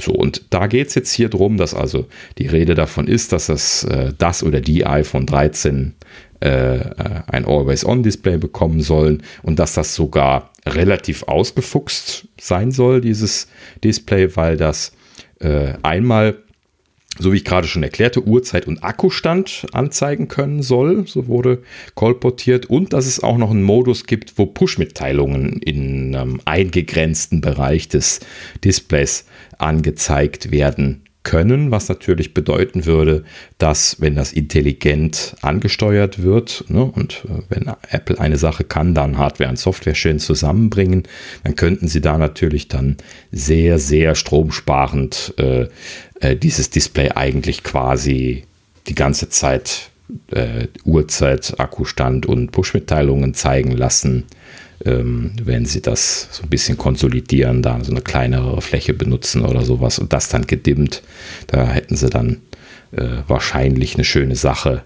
So, 0.00 0.12
und 0.12 0.42
da 0.50 0.66
geht 0.66 0.88
es 0.88 0.94
jetzt 0.94 1.12
hier 1.12 1.28
drum, 1.28 1.56
dass 1.56 1.74
also 1.74 2.06
die 2.38 2.46
Rede 2.46 2.74
davon 2.74 3.06
ist, 3.06 3.32
dass 3.32 3.46
das, 3.46 3.84
äh, 3.84 4.12
das 4.16 4.42
oder 4.42 4.60
die 4.60 4.86
iPhone 4.86 5.26
13 5.26 5.94
äh, 6.42 6.78
äh, 6.78 6.92
ein 7.26 7.44
Always-On-Display 7.44 8.38
bekommen 8.38 8.80
sollen 8.80 9.22
und 9.42 9.58
dass 9.58 9.74
das 9.74 9.94
sogar 9.94 10.50
relativ 10.66 11.24
ausgefuchst 11.24 12.28
sein 12.40 12.70
soll, 12.70 13.00
dieses 13.00 13.46
Display, 13.84 14.34
weil 14.36 14.56
das 14.56 14.92
äh, 15.40 15.74
einmal 15.82 16.38
so 17.20 17.32
wie 17.32 17.36
ich 17.36 17.44
gerade 17.44 17.68
schon 17.68 17.82
erklärte, 17.82 18.26
Uhrzeit 18.26 18.66
und 18.66 18.82
Akkustand 18.82 19.66
anzeigen 19.72 20.28
können 20.28 20.62
soll. 20.62 21.06
So 21.06 21.26
wurde 21.26 21.62
kolportiert. 21.94 22.66
Und 22.66 22.92
dass 22.92 23.06
es 23.06 23.22
auch 23.22 23.38
noch 23.38 23.50
einen 23.50 23.62
Modus 23.62 24.06
gibt, 24.06 24.38
wo 24.38 24.46
Push-Mitteilungen 24.46 25.60
in 25.60 26.14
einem 26.16 26.40
eingegrenzten 26.44 27.40
Bereich 27.40 27.88
des 27.88 28.20
Displays 28.64 29.26
angezeigt 29.58 30.50
werden 30.50 31.02
können, 31.22 31.70
was 31.70 31.88
natürlich 31.88 32.32
bedeuten 32.32 32.86
würde, 32.86 33.24
dass 33.58 34.00
wenn 34.00 34.14
das 34.14 34.32
intelligent 34.32 35.36
angesteuert 35.42 36.22
wird 36.22 36.64
ne, 36.68 36.84
und 36.84 37.26
äh, 37.26 37.42
wenn 37.50 37.70
Apple 37.90 38.18
eine 38.18 38.38
Sache 38.38 38.64
kann, 38.64 38.94
dann 38.94 39.18
Hardware 39.18 39.50
und 39.50 39.58
Software 39.58 39.94
schön 39.94 40.18
zusammenbringen, 40.18 41.02
dann 41.44 41.56
könnten 41.56 41.88
sie 41.88 42.00
da 42.00 42.16
natürlich 42.16 42.68
dann 42.68 42.96
sehr, 43.32 43.78
sehr 43.78 44.14
stromsparend 44.14 45.34
äh, 45.36 45.66
äh, 46.20 46.36
dieses 46.36 46.70
Display 46.70 47.10
eigentlich 47.10 47.62
quasi 47.62 48.44
die 48.86 48.94
ganze 48.94 49.28
Zeit 49.28 49.90
äh, 50.30 50.68
Uhrzeit, 50.84 51.58
Akkustand 51.58 52.26
und 52.26 52.52
Push-Mitteilungen 52.52 53.34
zeigen 53.34 53.72
lassen 53.72 54.24
ähm, 54.84 55.32
wenn 55.42 55.66
sie 55.66 55.82
das 55.82 56.28
so 56.30 56.42
ein 56.42 56.48
bisschen 56.48 56.78
konsolidieren, 56.78 57.62
da 57.62 57.82
so 57.82 57.92
eine 57.92 58.00
kleinere 58.00 58.60
Fläche 58.62 58.94
benutzen 58.94 59.44
oder 59.44 59.62
sowas 59.62 59.98
und 59.98 60.12
das 60.12 60.28
dann 60.28 60.46
gedimmt, 60.46 61.02
da 61.48 61.68
hätten 61.68 61.96
sie 61.96 62.08
dann 62.08 62.38
äh, 62.92 63.22
wahrscheinlich 63.26 63.94
eine 63.94 64.04
schöne 64.04 64.36
Sache, 64.36 64.82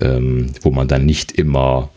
ähm, 0.00 0.52
wo 0.60 0.70
man 0.70 0.88
dann 0.88 1.06
nicht 1.06 1.32
immer 1.32 1.90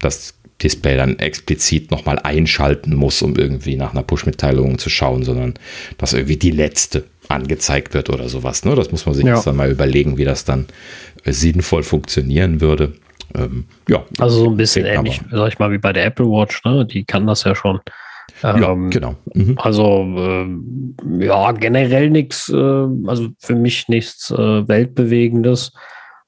das 0.00 0.34
Display 0.62 0.96
dann 0.96 1.18
explizit 1.18 1.90
nochmal 1.90 2.18
einschalten 2.18 2.94
muss, 2.94 3.22
um 3.22 3.36
irgendwie 3.36 3.76
nach 3.76 3.92
einer 3.92 4.02
Push-Mitteilung 4.02 4.78
zu 4.78 4.88
schauen, 4.90 5.22
sondern 5.24 5.54
dass 5.98 6.12
irgendwie 6.12 6.36
die 6.36 6.50
letzte 6.50 7.04
angezeigt 7.28 7.94
wird 7.94 8.10
oder 8.10 8.28
sowas. 8.28 8.64
Ne? 8.64 8.74
Das 8.74 8.90
muss 8.90 9.06
man 9.06 9.14
sich 9.14 9.24
ja. 9.24 9.40
dann 9.40 9.56
mal 9.56 9.70
überlegen, 9.70 10.18
wie 10.18 10.24
das 10.24 10.44
dann 10.44 10.66
äh, 11.24 11.32
sinnvoll 11.32 11.82
funktionieren 11.82 12.60
würde. 12.60 12.94
Ähm, 13.34 13.66
ja. 13.88 14.04
Also 14.18 14.44
so 14.44 14.50
ein 14.50 14.56
bisschen 14.56 14.86
ähnlich, 14.86 15.20
aber. 15.28 15.38
sag 15.38 15.48
ich 15.48 15.58
mal, 15.58 15.72
wie 15.72 15.78
bei 15.78 15.92
der 15.92 16.06
Apple 16.06 16.26
Watch, 16.26 16.62
ne? 16.64 16.86
Die 16.86 17.04
kann 17.04 17.26
das 17.26 17.44
ja 17.44 17.54
schon. 17.54 17.80
Ähm, 18.42 18.62
ja, 18.62 18.74
genau. 18.90 19.14
Mhm. 19.34 19.58
Also 19.58 20.02
ähm, 20.16 20.96
ja, 21.18 21.52
generell 21.52 22.10
nichts, 22.10 22.48
äh, 22.48 22.86
also 23.06 23.28
für 23.38 23.54
mich 23.54 23.88
nichts 23.88 24.30
äh, 24.30 24.68
Weltbewegendes, 24.68 25.72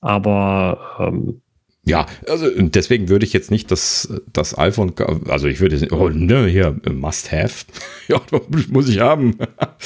aber 0.00 0.78
ähm, 1.00 1.42
ja, 1.88 2.06
also 2.28 2.48
deswegen 2.56 3.08
würde 3.08 3.24
ich 3.24 3.32
jetzt 3.32 3.52
nicht 3.52 3.70
das, 3.70 4.12
das 4.32 4.58
iPhone, 4.58 4.92
also 5.28 5.46
ich 5.46 5.60
würde, 5.60 5.86
oh, 5.92 6.08
ne, 6.08 6.46
hier, 6.46 6.74
must 6.92 7.30
have. 7.30 7.64
ja, 8.08 8.20
muss 8.68 8.88
ich 8.88 8.98
haben. 8.98 9.38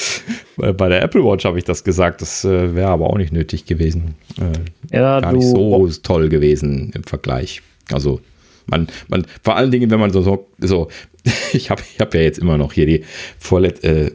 Bei 0.56 0.88
der 0.88 1.02
Apple 1.02 1.22
Watch 1.22 1.44
habe 1.44 1.58
ich 1.58 1.64
das 1.64 1.84
gesagt, 1.84 2.22
das 2.22 2.44
äh, 2.44 2.74
wäre 2.74 2.88
aber 2.88 3.10
auch 3.10 3.18
nicht 3.18 3.34
nötig 3.34 3.66
gewesen. 3.66 4.14
Äh, 4.38 4.96
ja, 4.96 5.20
gar 5.20 5.32
nicht 5.32 5.46
so 5.46 5.88
toll 6.02 6.30
gewesen 6.30 6.90
im 6.94 7.04
Vergleich. 7.04 7.60
Also 7.92 8.20
man, 8.66 8.88
man, 9.08 9.26
vor 9.42 9.56
allen 9.56 9.70
Dingen, 9.70 9.90
wenn 9.90 10.00
man 10.00 10.10
so, 10.10 10.22
so, 10.22 10.48
so 10.58 10.88
ich 11.52 11.68
habe 11.70 11.82
ich 11.92 12.00
hab 12.00 12.14
ja 12.14 12.22
jetzt 12.22 12.38
immer 12.38 12.56
noch 12.56 12.72
hier 12.72 12.86
die 12.86 13.04
vorletzte, 13.38 13.88
äh, 13.88 14.10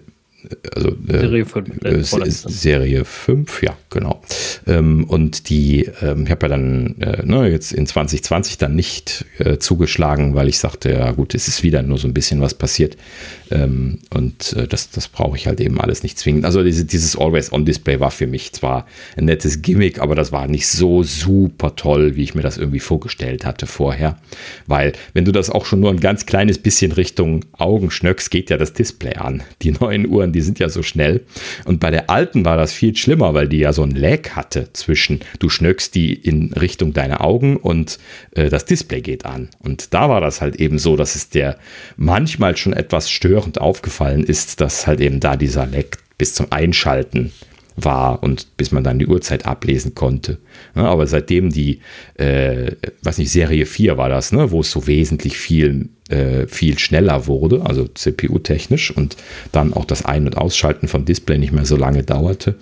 also 0.74 0.90
äh, 1.08 1.20
Serie 1.20 1.46
5. 1.46 1.84
Äh, 1.84 2.04
Serie 2.04 3.06
5, 3.06 3.64
ja, 3.64 3.78
genau. 3.90 4.22
Ähm, 4.68 5.06
und 5.06 5.50
die, 5.50 5.90
ähm, 6.02 6.24
ich 6.26 6.32
habe 6.32 6.46
ja 6.46 6.50
dann 6.50 6.96
äh, 7.00 7.26
ne, 7.26 7.50
jetzt 7.50 7.72
in 7.72 7.86
2020 7.86 8.58
dann 8.58 8.76
nicht 8.76 9.26
äh, 9.40 9.58
zugeschlagen, 9.58 10.36
weil 10.36 10.48
ich 10.48 10.60
sagte, 10.60 10.92
ja 10.92 11.12
gut, 11.12 11.36
es 11.36 11.48
ist 11.48 11.64
wieder 11.64 11.82
nur 11.82 11.98
so 11.98 12.08
ein 12.08 12.14
bisschen 12.14 12.42
was 12.42 12.54
passiert. 12.54 12.98
Ähm, 13.52 14.00
und 14.14 14.54
äh, 14.54 14.68
das, 14.68 14.90
das 14.90 15.08
brauche 15.08 15.38
ich 15.38 15.48
halt 15.48 15.62
eben 15.62 15.80
alles 15.80 16.04
nicht 16.04 16.18
zwingend. 16.18 16.46
Also 16.46 16.64
diese, 16.64 16.86
dieses 16.86 17.18
Always-On-Display 17.18 18.00
war 18.00 18.12
für 18.12 18.28
mich 18.28 18.54
zwar 18.54 18.88
ein 19.18 19.26
nettes 19.26 19.62
Gimmick, 19.62 20.00
aber 20.00 20.16
das 20.16 20.32
war 20.32 20.48
nicht 20.48 20.68
so 20.68 21.04
super 21.04 21.76
toll, 21.76 22.16
wie 22.16 22.24
ich 22.24 22.36
mir 22.36 22.42
das 22.42 22.58
irgendwie 22.58 22.80
vorgestellt 22.80 23.46
hatte 23.46 23.68
vorher. 23.68 24.18
Weil 24.68 24.94
wenn 25.14 25.26
du 25.26 25.32
das 25.32 25.50
auch 25.50 25.66
schon 25.66 25.80
nur 25.80 25.92
ein 25.92 26.00
ganz 26.00 26.26
kleines 26.26 26.58
bisschen 26.58 26.92
Richtung 26.92 27.46
Augen 27.54 27.92
schnöckst, 27.92 28.32
geht 28.32 28.50
ja 28.50 28.58
das 28.58 28.74
Display 28.74 29.16
an. 29.16 29.44
Die 29.62 29.72
neuen 29.72 30.08
Uhren, 30.08 30.32
die 30.36 30.42
sind 30.42 30.60
ja 30.60 30.70
so 30.70 30.84
schnell. 30.84 31.22
Und 31.64 31.80
bei 31.80 31.90
der 31.90 32.10
alten 32.10 32.46
war 32.46 32.58
das 32.58 32.74
viel 32.74 32.96
schlimmer, 32.96 33.34
weil 33.34 33.48
die 33.48 33.60
ja 33.60 33.74
so 33.74 33.84
ein 33.84 33.92
Lag 33.92 34.32
hatte 34.32 34.68
zwischen, 34.74 35.22
du 35.40 35.50
schnöckst 35.50 35.96
die 35.96 36.14
in 36.14 36.54
Richtung 36.54 36.94
deiner 36.94 37.22
Augen 37.22 37.58
und 37.58 37.98
äh, 38.32 38.50
das 38.50 38.66
Display 38.66 39.02
geht 39.02 39.26
an. 39.26 39.50
Und 39.60 39.94
da 39.94 40.10
war 40.10 40.22
das 40.22 40.42
halt 40.42 40.58
eben 40.58 40.78
so, 40.78 40.96
dass 40.96 41.16
es 41.16 41.30
der 41.30 41.58
manchmal 41.96 42.58
schon 42.58 42.74
etwas 42.74 43.10
störend 43.10 43.60
aufgefallen 43.60 44.24
ist, 44.24 44.62
dass 44.62 44.86
halt 44.86 45.00
eben 45.00 45.20
da 45.20 45.38
dieser 45.38 45.66
Leck 45.66 45.98
bis 46.18 46.34
zum 46.34 46.52
Einschalten 46.52 47.32
war 47.76 48.24
und 48.24 48.58
bis 48.58 48.72
man 48.72 48.84
dann 48.84 49.00
die 49.00 49.08
Uhrzeit 49.08 49.46
ablesen 49.46 49.96
konnte. 49.96 50.38
Ja, 50.76 50.84
aber 50.86 51.08
seitdem 51.08 51.50
die, 51.50 51.80
äh, 52.16 52.72
weiß 53.04 53.18
nicht, 53.18 53.32
Serie 53.32 53.66
4 53.66 53.98
war 53.98 54.10
das, 54.10 54.32
ne, 54.32 54.52
wo 54.52 54.62
es 54.62 54.72
so 54.72 54.88
wesentlich 54.88 55.38
viel, 55.38 55.90
äh, 56.10 56.48
viel 56.48 56.80
schneller 56.80 57.28
wurde, 57.28 57.66
also 57.66 57.88
CPU-technisch 57.88 58.92
und 58.92 59.18
dann 59.52 59.74
auch 59.74 59.86
das 59.86 60.06
Ein- 60.06 60.26
und 60.26 60.38
Ausschalten 60.38 60.88
vom 60.88 61.06
Display 61.06 61.38
nicht 61.38 61.52
mehr 61.52 61.66
so 61.66 61.76
lange 61.76 62.04
dauerte. 62.04 62.56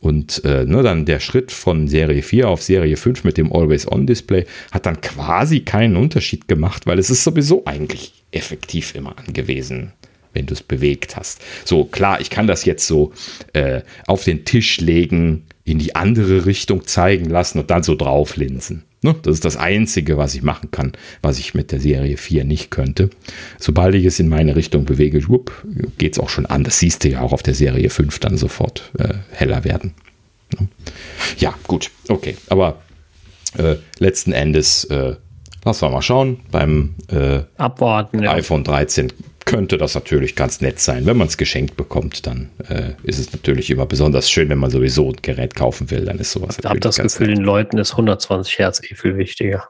Und 0.00 0.42
äh, 0.44 0.64
ne, 0.64 0.82
dann 0.82 1.04
der 1.04 1.20
Schritt 1.20 1.52
von 1.52 1.88
Serie 1.88 2.22
4 2.22 2.48
auf 2.48 2.62
Serie 2.62 2.96
5 2.96 3.24
mit 3.24 3.36
dem 3.36 3.52
Always-On-Display 3.52 4.46
hat 4.72 4.86
dann 4.86 5.00
quasi 5.00 5.60
keinen 5.60 5.96
Unterschied 5.96 6.48
gemacht, 6.48 6.86
weil 6.86 6.98
es 6.98 7.10
ist 7.10 7.24
sowieso 7.24 7.64
eigentlich 7.66 8.24
effektiv 8.30 8.94
immer 8.94 9.16
angewiesen 9.18 9.92
wenn 10.34 10.46
du 10.46 10.54
es 10.54 10.62
bewegt 10.62 11.16
hast. 11.16 11.40
So, 11.64 11.84
klar, 11.84 12.20
ich 12.20 12.30
kann 12.30 12.46
das 12.46 12.64
jetzt 12.64 12.86
so 12.86 13.12
äh, 13.52 13.82
auf 14.06 14.24
den 14.24 14.44
Tisch 14.44 14.80
legen, 14.80 15.46
in 15.64 15.78
die 15.78 15.96
andere 15.96 16.44
Richtung 16.44 16.86
zeigen 16.86 17.30
lassen 17.30 17.58
und 17.58 17.70
dann 17.70 17.82
so 17.82 17.94
drauflinsen. 17.94 18.84
Ne? 19.02 19.14
Das 19.22 19.34
ist 19.34 19.44
das 19.44 19.56
Einzige, 19.56 20.16
was 20.16 20.34
ich 20.34 20.42
machen 20.42 20.70
kann, 20.70 20.92
was 21.20 21.38
ich 21.38 21.54
mit 21.54 21.72
der 21.72 21.80
Serie 21.80 22.16
4 22.16 22.44
nicht 22.44 22.70
könnte. 22.70 23.10
Sobald 23.58 23.94
ich 23.94 24.04
es 24.04 24.18
in 24.18 24.28
meine 24.28 24.56
Richtung 24.56 24.84
bewege, 24.84 25.22
geht 25.98 26.14
es 26.14 26.18
auch 26.18 26.28
schon 26.28 26.46
an. 26.46 26.64
Das 26.64 26.78
siehst 26.78 27.04
du 27.04 27.10
ja 27.10 27.20
auch 27.20 27.32
auf 27.32 27.42
der 27.42 27.54
Serie 27.54 27.90
5 27.90 28.18
dann 28.18 28.36
sofort 28.36 28.92
äh, 28.98 29.14
heller 29.30 29.64
werden. 29.64 29.94
Ne? 30.58 30.68
Ja, 31.38 31.54
gut, 31.66 31.90
okay. 32.08 32.36
Aber 32.48 32.82
äh, 33.58 33.76
letzten 33.98 34.32
Endes, 34.32 34.84
äh, 34.84 35.16
lass 35.64 35.80
mal 35.82 36.02
schauen, 36.02 36.40
beim 36.50 36.94
äh, 37.08 37.40
Abwarten, 37.56 38.22
ja. 38.22 38.32
iPhone 38.32 38.64
13 38.64 39.12
könnte 39.44 39.78
das 39.78 39.94
natürlich 39.94 40.36
ganz 40.36 40.60
nett 40.60 40.80
sein. 40.80 41.06
Wenn 41.06 41.16
man 41.16 41.28
es 41.28 41.36
geschenkt 41.36 41.76
bekommt, 41.76 42.26
dann 42.26 42.50
äh, 42.68 42.92
ist 43.02 43.18
es 43.18 43.32
natürlich 43.32 43.70
immer 43.70 43.86
besonders 43.86 44.30
schön, 44.30 44.48
wenn 44.48 44.58
man 44.58 44.70
sowieso 44.70 45.10
ein 45.10 45.16
Gerät 45.22 45.54
kaufen 45.54 45.90
will, 45.90 46.04
dann 46.04 46.18
ist 46.18 46.32
sowas. 46.32 46.58
Ich 46.58 46.64
habe 46.64 46.80
das 46.80 46.96
Gefühl, 46.96 47.28
nett. 47.28 47.38
den 47.38 47.44
Leuten 47.44 47.78
ist 47.78 47.92
120 47.92 48.58
Hertz 48.58 48.82
eh 48.82 48.94
viel 48.94 49.16
wichtiger. 49.16 49.68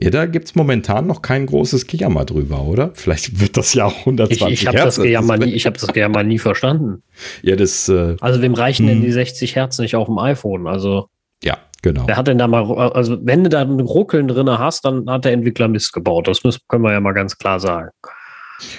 Ja, 0.00 0.10
da 0.10 0.26
gibt 0.26 0.46
es 0.46 0.54
momentan 0.54 1.08
noch 1.08 1.22
kein 1.22 1.46
großes 1.46 1.88
Gejammer 1.88 2.24
drüber, 2.24 2.62
oder? 2.62 2.92
Vielleicht 2.94 3.40
wird 3.40 3.56
das 3.56 3.74
ja 3.74 3.86
auch 3.86 3.98
120 3.98 4.52
ich, 4.52 4.62
ich 4.62 4.66
hab 4.68 4.74
Hertz. 4.74 4.96
Das 4.96 5.04
Gejammer 5.04 5.36
nie, 5.38 5.52
ich 5.52 5.66
habe 5.66 5.76
das 5.76 5.88
Gejammer 5.88 6.22
nie 6.22 6.38
verstanden. 6.38 7.02
Ja, 7.42 7.56
das. 7.56 7.88
Äh, 7.88 8.16
also, 8.20 8.40
wem 8.40 8.54
reichen 8.54 8.86
denn 8.86 8.98
hm. 8.98 9.04
die 9.04 9.12
60 9.12 9.56
Hertz 9.56 9.78
nicht 9.78 9.96
auf 9.96 10.06
dem 10.06 10.18
iPhone? 10.18 10.68
Also. 10.68 11.08
Ja, 11.42 11.58
genau. 11.82 12.06
Wer 12.06 12.16
hat 12.16 12.28
denn 12.28 12.38
da 12.38 12.46
mal, 12.46 12.70
also 12.92 13.18
wenn 13.22 13.42
du 13.42 13.50
da 13.50 13.62
ein 13.62 13.80
Ruckeln 13.80 14.28
drin 14.28 14.48
hast, 14.48 14.84
dann 14.84 15.10
hat 15.10 15.24
der 15.24 15.32
Entwickler 15.32 15.66
Mist 15.66 15.92
gebaut. 15.92 16.28
Das 16.28 16.44
müssen, 16.44 16.60
können 16.68 16.84
wir 16.84 16.92
ja 16.92 17.00
mal 17.00 17.12
ganz 17.12 17.36
klar 17.36 17.58
sagen. 17.58 17.90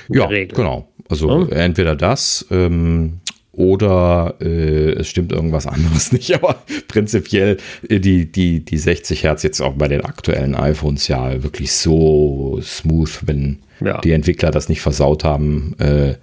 Ja, 0.10 0.28
genau. 0.28 0.90
Also 1.10 1.48
ja. 1.48 1.56
entweder 1.56 1.96
das 1.96 2.46
ähm, 2.52 3.20
oder 3.52 4.36
äh, 4.40 4.92
es 4.94 5.10
stimmt 5.10 5.32
irgendwas 5.32 5.68
anderes 5.68 6.12
nicht. 6.14 6.34
Aber 6.34 6.64
prinzipiell 6.88 7.58
äh, 7.90 8.00
die, 8.00 8.32
die, 8.32 8.64
die 8.64 8.78
60 8.78 9.24
Hertz 9.24 9.44
jetzt 9.44 9.60
auch 9.62 9.74
bei 9.74 9.88
den 9.88 10.06
aktuellen 10.06 10.56
iPhones 10.56 11.08
ja 11.08 11.44
wirklich 11.44 11.72
so 11.74 12.60
smooth, 12.62 13.20
wenn 13.26 13.60
ja. 13.82 14.00
die 14.00 14.12
Entwickler 14.12 14.52
das 14.52 14.70
nicht 14.70 14.82
versaut 14.82 15.24
haben, 15.24 15.76
äh, 15.80 16.16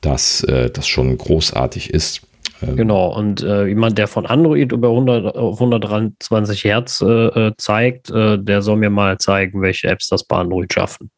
dass 0.00 0.42
äh, 0.44 0.70
das 0.70 0.88
schon 0.88 1.16
großartig 1.16 1.90
ist. 1.90 2.22
Ähm, 2.62 2.76
genau, 2.76 3.14
und 3.16 3.42
äh, 3.42 3.66
jemand, 3.66 3.98
der 3.98 4.08
von 4.08 4.26
Android 4.26 4.72
über 4.72 4.88
100, 4.88 5.36
auf 5.36 5.60
123 5.60 6.64
Hertz 6.64 7.00
äh, 7.00 7.06
äh, 7.06 7.52
zeigt, 7.56 8.10
äh, 8.10 8.38
der 8.38 8.62
soll 8.62 8.76
mir 8.76 8.90
mal 8.90 9.18
zeigen, 9.18 9.62
welche 9.62 9.88
Apps 9.88 10.08
das 10.08 10.24
bei 10.24 10.36
Android 10.36 10.72
schaffen. 10.72 11.10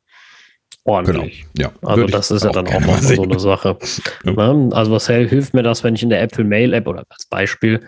Ordentlich. 0.85 1.47
Genau. 1.55 1.71
Ja, 1.71 1.89
also 1.89 2.07
das 2.07 2.31
ist 2.31 2.45
ja 2.45 2.51
dann 2.51 2.67
auch 2.67 2.81
mal 2.81 3.01
so 3.01 3.23
eine 3.23 3.39
Sache. 3.39 3.79
ja. 4.25 4.33
Ne? 4.33 4.71
Also 4.73 4.91
was 4.91 5.07
hilft 5.07 5.55
mir 5.55 5.63
das, 5.63 5.85
wenn 5.85 5.95
ich 5.95 6.03
in 6.03 6.11
der 6.11 6.23
Apple 6.23 6.45
Mail 6.45 6.75
App 6.75 6.89
oder 6.89 7.05
als 7.09 7.27
Beispiel 7.27 7.81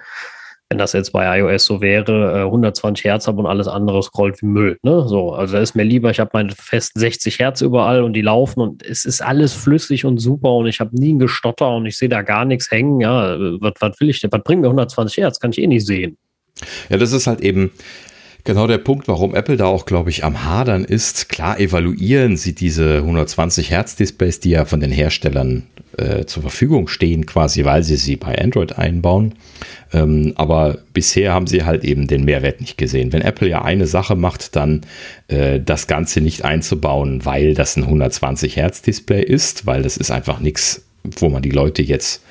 wenn 0.70 0.78
das 0.78 0.92
jetzt 0.92 1.12
bei 1.12 1.38
iOS 1.38 1.66
so 1.66 1.80
wäre, 1.80 2.44
120 2.46 3.04
äh, 3.04 3.08
Hertz 3.08 3.26
habe 3.26 3.38
und 3.38 3.46
alles 3.46 3.68
andere 3.68 4.02
scrollt 4.02 4.40
wie 4.40 4.46
Müll. 4.46 4.78
Ne? 4.82 5.06
So, 5.06 5.32
also 5.32 5.54
da 5.54 5.60
ist 5.60 5.76
mir 5.76 5.82
lieber, 5.82 6.10
ich 6.10 6.20
habe 6.20 6.30
meine 6.32 6.52
festen 6.52 6.98
60 6.98 7.38
Hertz 7.38 7.60
überall 7.60 8.02
und 8.02 8.14
die 8.14 8.22
laufen 8.22 8.60
und 8.60 8.82
es 8.82 9.04
ist 9.04 9.22
alles 9.22 9.52
flüssig 9.52 10.04
und 10.04 10.18
super 10.18 10.52
und 10.52 10.66
ich 10.66 10.80
habe 10.80 10.96
nie 10.98 11.12
ein 11.12 11.18
Gestotter 11.18 11.76
und 11.76 11.86
ich 11.86 11.96
sehe 11.96 12.08
da 12.08 12.22
gar 12.22 12.44
nichts 12.44 12.70
hängen. 12.70 13.00
Ja, 13.00 13.36
was, 13.60 13.74
was 13.78 14.00
will 14.00 14.10
ich 14.10 14.20
denn? 14.20 14.32
Was 14.32 14.42
bringt 14.42 14.62
mir 14.62 14.68
120 14.68 15.18
Hertz? 15.18 15.38
Kann 15.38 15.50
ich 15.50 15.58
eh 15.58 15.66
nicht 15.66 15.86
sehen. 15.86 16.16
Ja, 16.88 16.96
das 16.96 17.12
ist 17.12 17.26
halt 17.26 17.40
eben 17.40 17.70
genau 18.44 18.66
der 18.66 18.78
Punkt, 18.78 19.08
warum 19.08 19.34
Apple 19.34 19.56
da 19.56 19.66
auch, 19.66 19.86
glaube 19.86 20.10
ich, 20.10 20.24
am 20.24 20.44
Hadern 20.44 20.84
ist. 20.84 21.28
Klar 21.28 21.58
evaluieren 21.58 22.36
sie 22.36 22.54
diese 22.54 22.98
120 22.98 23.70
Hertz 23.70 23.96
Displays, 23.96 24.40
die 24.40 24.50
ja 24.50 24.64
von 24.64 24.80
den 24.80 24.92
Herstellern 24.92 25.64
äh, 25.96 26.26
zur 26.26 26.42
Verfügung 26.42 26.88
stehen, 26.88 27.26
quasi, 27.26 27.64
weil 27.64 27.82
sie 27.82 27.96
sie 27.96 28.16
bei 28.16 28.38
Android 28.38 28.78
einbauen. 28.78 29.34
Ähm, 29.92 30.32
aber 30.36 30.78
bisher 30.92 31.32
haben 31.32 31.46
sie 31.46 31.64
halt 31.64 31.84
eben 31.84 32.06
den 32.06 32.24
Mehrwert 32.24 32.60
nicht 32.60 32.78
gesehen. 32.78 33.12
Wenn 33.12 33.22
Apple 33.22 33.48
ja 33.48 33.62
eine 33.62 33.86
Sache 33.86 34.16
macht, 34.16 34.56
dann 34.56 34.82
äh, 35.28 35.60
das 35.60 35.86
Ganze 35.86 36.20
nicht 36.20 36.44
einzubauen, 36.44 37.24
weil 37.24 37.54
das 37.54 37.76
ein 37.76 37.84
120 37.84 38.56
Hertz 38.56 38.82
Display 38.82 39.22
ist, 39.22 39.66
weil 39.66 39.82
das 39.82 39.96
ist 39.96 40.10
einfach 40.10 40.40
nichts, 40.40 40.84
wo 41.02 41.28
man 41.28 41.42
die 41.42 41.50
Leute 41.50 41.82
jetzt 41.82 42.22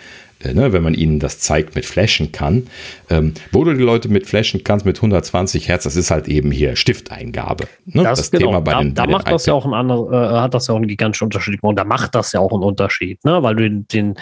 Ne, 0.45 0.73
wenn 0.73 0.83
man 0.83 0.93
ihnen 0.93 1.19
das 1.19 1.39
zeigt, 1.39 1.75
mit 1.75 1.85
flashen 1.85 2.31
kann. 2.31 2.67
Ähm, 3.09 3.33
wo 3.51 3.63
du 3.63 3.73
die 3.73 3.83
Leute 3.83 4.09
mit 4.09 4.27
flashen 4.27 4.63
kannst 4.63 4.85
mit 4.85 4.97
120 4.97 5.67
Hertz, 5.69 5.83
das 5.83 5.95
ist 5.95 6.11
halt 6.11 6.27
eben 6.27 6.51
hier 6.51 6.75
Stifteingabe. 6.75 7.65
Ne? 7.85 8.03
Das, 8.03 8.19
das 8.19 8.31
genau. 8.31 8.47
Thema 8.47 8.61
bei 8.61 8.71
da, 8.73 8.79
den, 8.79 8.93
da 8.93 9.07
macht 9.07 9.27
den 9.27 9.33
das 9.33 9.45
ja 9.45 9.53
auch 9.53 9.65
ein 9.65 9.73
anderes, 9.73 10.11
äh, 10.11 10.39
hat 10.39 10.53
das 10.53 10.67
ja 10.67 10.73
auch 10.73 10.77
einen 10.77 10.87
gigantischen 10.87 11.25
Unterschied. 11.25 11.61
Und 11.61 11.77
da 11.77 11.85
macht 11.85 12.15
das 12.15 12.31
ja 12.33 12.39
auch 12.39 12.51
einen 12.51 12.63
Unterschied, 12.63 13.23
ne? 13.23 13.41
weil 13.41 13.55
du 13.55 13.63
den, 13.63 13.87
den, 13.87 14.15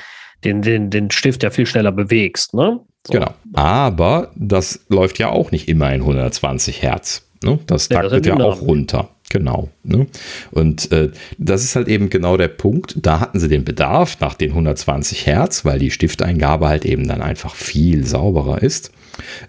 den, 0.43 0.61
den, 0.61 0.89
den 0.89 1.11
Stift 1.11 1.43
ja 1.43 1.49
viel 1.49 1.65
schneller 1.65 1.91
bewegst. 1.91 2.53
Ne? 2.53 2.79
So. 3.07 3.13
Genau. 3.13 3.33
Aber 3.53 4.31
das 4.35 4.85
läuft 4.89 5.19
ja 5.19 5.29
auch 5.29 5.51
nicht 5.51 5.67
immer 5.67 5.93
in 5.93 6.01
120 6.01 6.81
Hertz. 6.83 7.27
Ne? 7.43 7.59
Das 7.65 7.89
taktet 7.89 8.25
ja, 8.25 8.37
ja 8.37 8.45
auch 8.45 8.61
runter. 8.61 9.09
Genau. 9.31 9.69
Ne? 9.83 10.07
Und 10.51 10.91
äh, 10.91 11.09
das 11.37 11.63
ist 11.63 11.77
halt 11.77 11.87
eben 11.87 12.09
genau 12.09 12.35
der 12.35 12.49
Punkt. 12.49 12.97
Da 13.01 13.21
hatten 13.21 13.39
sie 13.39 13.47
den 13.47 13.63
Bedarf 13.63 14.19
nach 14.19 14.33
den 14.33 14.49
120 14.49 15.25
Hertz, 15.25 15.63
weil 15.63 15.79
die 15.79 15.89
Stifteingabe 15.89 16.67
halt 16.67 16.83
eben 16.83 17.07
dann 17.07 17.21
einfach 17.21 17.55
viel 17.55 18.05
sauberer 18.05 18.61
ist. 18.61 18.91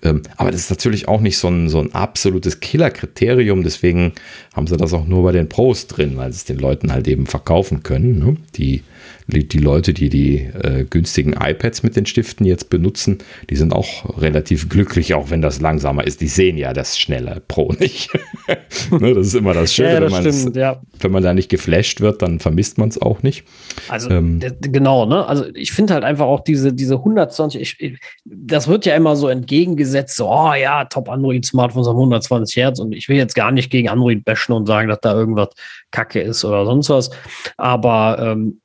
Ähm, 0.05 0.23
aber 0.37 0.53
das 0.53 0.61
ist 0.61 0.71
natürlich 0.71 1.09
auch 1.09 1.21
nicht 1.21 1.37
so 1.37 1.49
ein, 1.49 1.69
so 1.69 1.81
ein 1.81 1.93
absolutes 1.97 2.61
Killerkriterium. 2.61 3.65
Deswegen 3.65 4.13
haben 4.55 4.69
sie 4.69 4.77
das 4.77 4.93
auch 4.93 5.09
nur 5.09 5.25
bei 5.25 5.33
den 5.33 5.49
Pros 5.49 5.89
drin, 5.89 6.17
weil 6.17 6.31
sie 6.31 6.37
es 6.37 6.45
den 6.45 6.61
Leuten 6.61 6.93
halt 6.93 7.09
eben 7.09 7.27
verkaufen 7.27 7.83
können. 7.83 8.21
Ne? 8.21 8.37
Die 8.55 8.85
die 9.27 9.59
Leute, 9.59 9.95
die 9.95 10.09
die 10.09 10.39
äh, 10.39 10.85
günstigen 10.89 11.35
iPads 11.35 11.83
mit 11.83 11.97
den 11.97 12.07
Stiften 12.07 12.45
jetzt 12.45 12.71
benutzen, 12.71 13.19
die 13.51 13.57
sind 13.57 13.73
auch 13.73 14.19
relativ 14.19 14.69
glücklich, 14.69 15.15
auch 15.15 15.31
wenn 15.31 15.43
das 15.43 15.61
langsamer 15.61 16.07
ist. 16.07 16.21
Die 16.21 16.29
sehen 16.29 16.57
ja 16.57 16.73
das 16.73 16.99
schnelle 16.99 17.43
Pro 17.47 17.73
nicht. 17.79 18.11
ne, 18.91 19.15
das 19.15 19.29
ist 19.29 19.35
immer 19.35 19.55
das 19.55 19.75
Schöne, 19.75 19.95
ja, 19.95 20.01
das 20.01 20.25
wenn, 20.25 20.33
stimmt, 20.33 20.57
ja. 20.57 20.81
wenn 21.01 21.13
man 21.13 21.23
da 21.23 21.35
nicht 21.35 21.49
geflasht 21.49 22.01
wird, 22.01 22.23
dann 22.23 22.41
vermisst 22.41 22.79
man 22.79 22.89
es 22.89 23.01
auch 23.01 23.23
nicht. 23.23 23.45
Also 23.89 24.11
ähm, 24.11 24.41
genau, 24.61 25.07
ne? 25.07 25.27
Also 25.27 25.47
ich 25.55 25.73
finde 25.73 25.95
halt 25.95 26.05
einfach 26.05 26.27
auch 26.27 26.41
diese, 26.41 26.73
diese 26.73 26.95
120, 26.95 27.61
ich, 27.61 27.81
ich, 27.81 27.99
das 28.25 28.69
wird 28.69 28.87
ja 28.87 28.97
immer 28.97 29.17
so 29.17 29.29
entgegengesetzt, 29.29 30.17
so, 30.17 30.29
oh 30.29 30.55
ja, 30.55 30.85
Top 30.85 31.09
Android-Smartphones 31.09 31.89
haben 31.89 31.97
120 31.97 32.57
Hertz 32.57 32.79
und 32.81 32.93
ich 32.93 33.09
will 33.09 33.17
jetzt 33.17 33.35
gar 33.35 33.53
nicht 33.53 33.71
gegen 33.71 33.89
Android 33.89 34.25
bashen 34.25 34.53
und 34.53 34.67
sagen, 34.67 34.89
dass 34.89 35.01
da 35.01 35.15
irgendwas 35.15 35.49
Kacke 35.91 36.21
ist 36.21 36.45
oder 36.45 36.65
sonst 36.65 36.91
was. 36.91 37.11
Aber 37.57 38.19
ähm, 38.21 38.61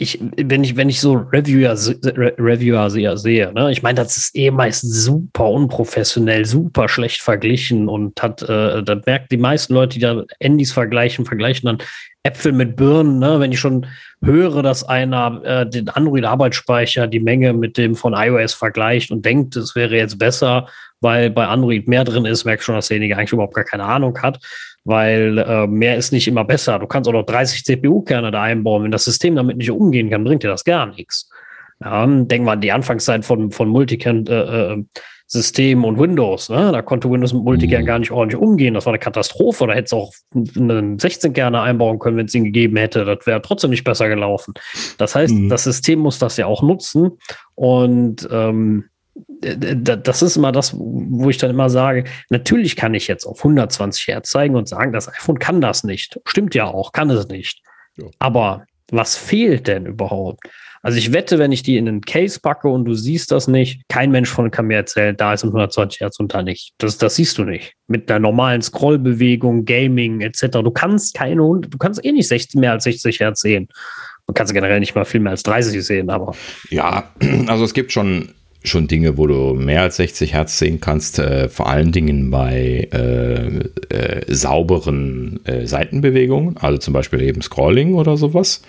ich, 0.00 0.20
wenn 0.36 0.62
ich, 0.62 0.76
wenn 0.76 0.88
ich 0.88 1.00
so 1.00 1.14
Reviewer, 1.14 1.72
Reviewer 1.72 2.88
sehe, 2.88 3.52
ne, 3.52 3.72
ich 3.72 3.82
meine, 3.82 3.96
das 3.96 4.16
ist 4.16 4.36
eh 4.36 4.52
meist 4.52 4.82
super 4.82 5.50
unprofessionell, 5.50 6.44
super 6.44 6.88
schlecht 6.88 7.20
verglichen 7.20 7.88
und 7.88 8.22
hat, 8.22 8.42
äh, 8.42 8.84
das 8.84 9.04
merkt 9.06 9.32
die 9.32 9.36
meisten 9.36 9.74
Leute, 9.74 9.94
die 9.94 10.00
da 10.00 10.22
Handys 10.40 10.72
vergleichen, 10.72 11.26
vergleichen 11.26 11.66
dann 11.66 11.78
Äpfel 12.22 12.52
mit 12.52 12.76
Birnen, 12.76 13.18
ne, 13.18 13.40
wenn 13.40 13.50
ich 13.50 13.58
schon 13.58 13.86
höre, 14.22 14.62
dass 14.62 14.84
einer 14.84 15.42
äh, 15.44 15.68
den 15.68 15.88
Android-Arbeitsspeicher, 15.88 17.08
die 17.08 17.20
Menge 17.20 17.52
mit 17.52 17.76
dem 17.76 17.96
von 17.96 18.14
iOS 18.14 18.54
vergleicht 18.54 19.10
und 19.10 19.24
denkt, 19.24 19.56
es 19.56 19.74
wäre 19.74 19.96
jetzt 19.96 20.18
besser, 20.18 20.68
weil 21.00 21.30
bei 21.30 21.46
Android 21.46 21.88
mehr 21.88 22.04
drin 22.04 22.24
ist, 22.24 22.44
merkt 22.44 22.62
schon, 22.62 22.74
dass 22.74 22.88
derjenige 22.88 23.16
eigentlich 23.16 23.32
überhaupt 23.32 23.54
gar 23.54 23.64
keine 23.64 23.84
Ahnung 23.84 24.18
hat 24.20 24.40
weil 24.88 25.38
äh, 25.38 25.66
mehr 25.66 25.96
ist 25.98 26.12
nicht 26.12 26.28
immer 26.28 26.44
besser. 26.44 26.78
Du 26.78 26.86
kannst 26.86 27.06
auch 27.08 27.12
noch 27.12 27.26
30 27.26 27.62
CPU-Kerne 27.62 28.30
da 28.30 28.42
einbauen. 28.42 28.84
Wenn 28.84 28.90
das 28.90 29.04
System 29.04 29.36
damit 29.36 29.58
nicht 29.58 29.70
umgehen 29.70 30.08
kann, 30.08 30.24
bringt 30.24 30.42
dir 30.42 30.48
das 30.48 30.64
gar 30.64 30.86
nichts. 30.86 31.28
Ja, 31.84 32.06
denk 32.06 32.44
mal 32.44 32.54
an 32.54 32.62
die 32.62 32.72
Anfangszeit 32.72 33.26
von, 33.26 33.50
von 33.50 33.68
Multicam-Systemen 33.68 35.84
äh, 35.84 35.86
und 35.86 35.98
Windows. 35.98 36.48
Ne? 36.48 36.72
Da 36.72 36.80
konnte 36.80 37.10
Windows 37.10 37.34
mit 37.34 37.44
Multicam 37.44 37.82
mhm. 37.82 37.86
gar 37.86 37.98
nicht 37.98 38.10
ordentlich 38.10 38.40
umgehen. 38.40 38.72
Das 38.72 38.86
war 38.86 38.94
eine 38.94 38.98
Katastrophe. 38.98 39.66
Da 39.66 39.74
hätte 39.74 39.84
es 39.84 39.92
auch 39.92 40.14
einen 40.34 40.96
16-Kerne 40.96 41.60
einbauen 41.60 41.98
können, 41.98 42.16
wenn 42.16 42.24
es 42.24 42.34
ihn 42.34 42.44
gegeben 42.44 42.78
hätte. 42.78 43.04
Das 43.04 43.26
wäre 43.26 43.42
trotzdem 43.42 43.68
nicht 43.70 43.84
besser 43.84 44.08
gelaufen. 44.08 44.54
Das 44.96 45.14
heißt, 45.14 45.34
mhm. 45.34 45.50
das 45.50 45.64
System 45.64 45.98
muss 45.98 46.18
das 46.18 46.38
ja 46.38 46.46
auch 46.46 46.62
nutzen. 46.62 47.18
Und 47.54 48.26
ähm, 48.32 48.84
das 49.40 50.22
ist 50.22 50.36
immer 50.36 50.52
das, 50.52 50.74
wo 50.76 51.30
ich 51.30 51.38
dann 51.38 51.50
immer 51.50 51.70
sage, 51.70 52.04
natürlich 52.28 52.76
kann 52.76 52.94
ich 52.94 53.06
jetzt 53.06 53.24
auf 53.24 53.38
120 53.38 54.08
Hertz 54.08 54.30
zeigen 54.30 54.56
und 54.56 54.68
sagen, 54.68 54.92
das 54.92 55.08
iPhone 55.08 55.38
kann 55.38 55.60
das 55.60 55.84
nicht. 55.84 56.20
Stimmt 56.24 56.54
ja 56.54 56.66
auch, 56.66 56.92
kann 56.92 57.10
es 57.10 57.28
nicht. 57.28 57.62
Ja. 57.96 58.06
Aber 58.18 58.64
was 58.90 59.16
fehlt 59.16 59.66
denn 59.68 59.86
überhaupt? 59.86 60.48
Also 60.82 60.96
ich 60.98 61.12
wette, 61.12 61.38
wenn 61.38 61.52
ich 61.52 61.62
die 61.62 61.76
in 61.76 61.88
einen 61.88 62.00
Case 62.02 62.40
packe 62.40 62.68
und 62.68 62.84
du 62.84 62.94
siehst 62.94 63.32
das 63.32 63.48
nicht, 63.48 63.82
kein 63.88 64.10
Mensch 64.10 64.30
von 64.30 64.50
kann 64.50 64.66
mir 64.66 64.76
erzählen, 64.76 65.16
da 65.16 65.34
ist 65.34 65.42
ein 65.42 65.48
120 65.48 66.00
Hertz 66.00 66.20
und 66.20 66.32
da 66.32 66.42
nicht. 66.42 66.72
Das, 66.78 66.98
das 66.98 67.16
siehst 67.16 67.36
du 67.38 67.44
nicht. 67.44 67.74
Mit 67.88 68.08
der 68.08 68.20
normalen 68.20 68.62
Scrollbewegung, 68.62 69.64
Gaming 69.64 70.20
etc. 70.20 70.58
Du 70.62 70.70
kannst 70.70 71.14
keine, 71.14 71.36
du 71.36 71.78
kannst 71.78 72.04
eh 72.04 72.12
nicht 72.12 72.28
60, 72.28 72.60
mehr 72.60 72.72
als 72.72 72.84
60 72.84 73.20
Hertz 73.20 73.40
sehen. 73.40 73.68
Du 74.26 74.34
kannst 74.34 74.52
generell 74.52 74.78
nicht 74.78 74.94
mal 74.94 75.04
viel 75.04 75.20
mehr 75.20 75.32
als 75.32 75.42
30 75.42 75.84
sehen, 75.84 76.10
aber. 76.10 76.34
Ja, 76.70 77.10
also 77.48 77.64
es 77.64 77.74
gibt 77.74 77.92
schon 77.92 78.34
schon 78.68 78.86
Dinge, 78.86 79.18
wo 79.18 79.26
du 79.26 79.54
mehr 79.54 79.82
als 79.82 79.96
60 79.96 80.34
Hertz 80.34 80.58
sehen 80.58 80.80
kannst, 80.80 81.18
äh, 81.18 81.48
vor 81.48 81.68
allen 81.68 81.92
Dingen 81.92 82.30
bei 82.30 82.88
äh, 82.92 83.58
äh, 83.94 84.24
sauberen 84.28 85.40
äh, 85.44 85.66
Seitenbewegungen, 85.66 86.56
also 86.58 86.78
zum 86.78 86.94
Beispiel 86.94 87.22
eben 87.22 87.42
Scrolling 87.42 87.94
oder 87.94 88.16
sowas. 88.16 88.62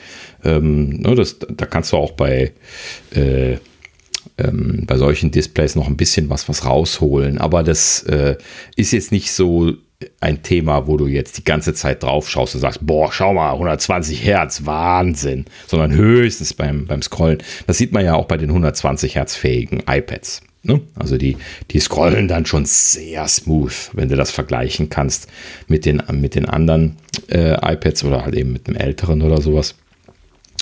Ähm, 0.44 1.02
ne, 1.02 1.16
das, 1.16 1.38
da 1.40 1.66
kannst 1.66 1.92
du 1.92 1.98
auch 1.98 2.12
bei, 2.12 2.54
äh, 3.14 3.58
ähm, 4.38 4.84
bei 4.88 4.98
solchen 4.98 5.32
Displays 5.32 5.76
noch 5.76 5.88
ein 5.88 5.98
bisschen 5.98 6.30
was, 6.30 6.50
was 6.50 6.66
rausholen, 6.66 7.38
aber 7.38 7.64
das 7.64 8.04
äh, 8.04 8.38
ist 8.76 8.94
jetzt 8.94 9.12
nicht 9.12 9.32
so 9.32 9.74
ein 10.22 10.44
Thema, 10.44 10.88
wo 10.88 10.96
du 10.96 11.08
jetzt 11.08 11.38
die 11.38 11.44
ganze 11.44 11.74
Zeit 11.74 12.04
drauf 12.04 12.30
schaust 12.30 12.56
und 12.56 12.62
sagst, 12.62 12.80
boah, 12.82 13.12
schau 13.12 13.34
mal, 13.34 13.52
120 13.52 14.24
Hertz, 14.24 14.66
Wahnsinn, 14.66 15.46
sondern 15.68 15.94
höchstens 15.94 16.54
beim, 16.54 16.86
beim 16.86 17.02
Scrollen. 17.02 17.40
Das 17.68 17.78
sieht 17.78 17.92
man 17.92 18.06
ja 18.06 18.16
auch 18.16 18.26
bei 18.26 18.38
den 18.38 18.50
120 18.50 19.16
Hertz 19.16 19.36
fähigen 19.36 19.84
iPads. 19.88 20.42
Ne? 20.64 20.82
Also 20.96 21.18
die, 21.18 21.38
die 21.72 21.80
scrollen 21.80 22.28
dann 22.30 22.46
schon 22.46 22.66
sehr 22.66 23.28
smooth, 23.28 23.92
wenn 23.94 24.10
du 24.10 24.16
das 24.16 24.32
vergleichen 24.32 24.90
kannst 24.90 25.28
mit 25.68 25.86
den, 25.86 26.02
mit 26.14 26.36
den 26.36 26.48
anderen 26.48 26.96
äh, 27.30 27.54
iPads 27.74 28.04
oder 28.06 28.24
halt 28.24 28.36
eben 28.36 28.54
mit 28.54 28.68
einem 28.68 28.78
älteren 28.78 29.22
oder 29.22 29.42
sowas. 29.42 29.76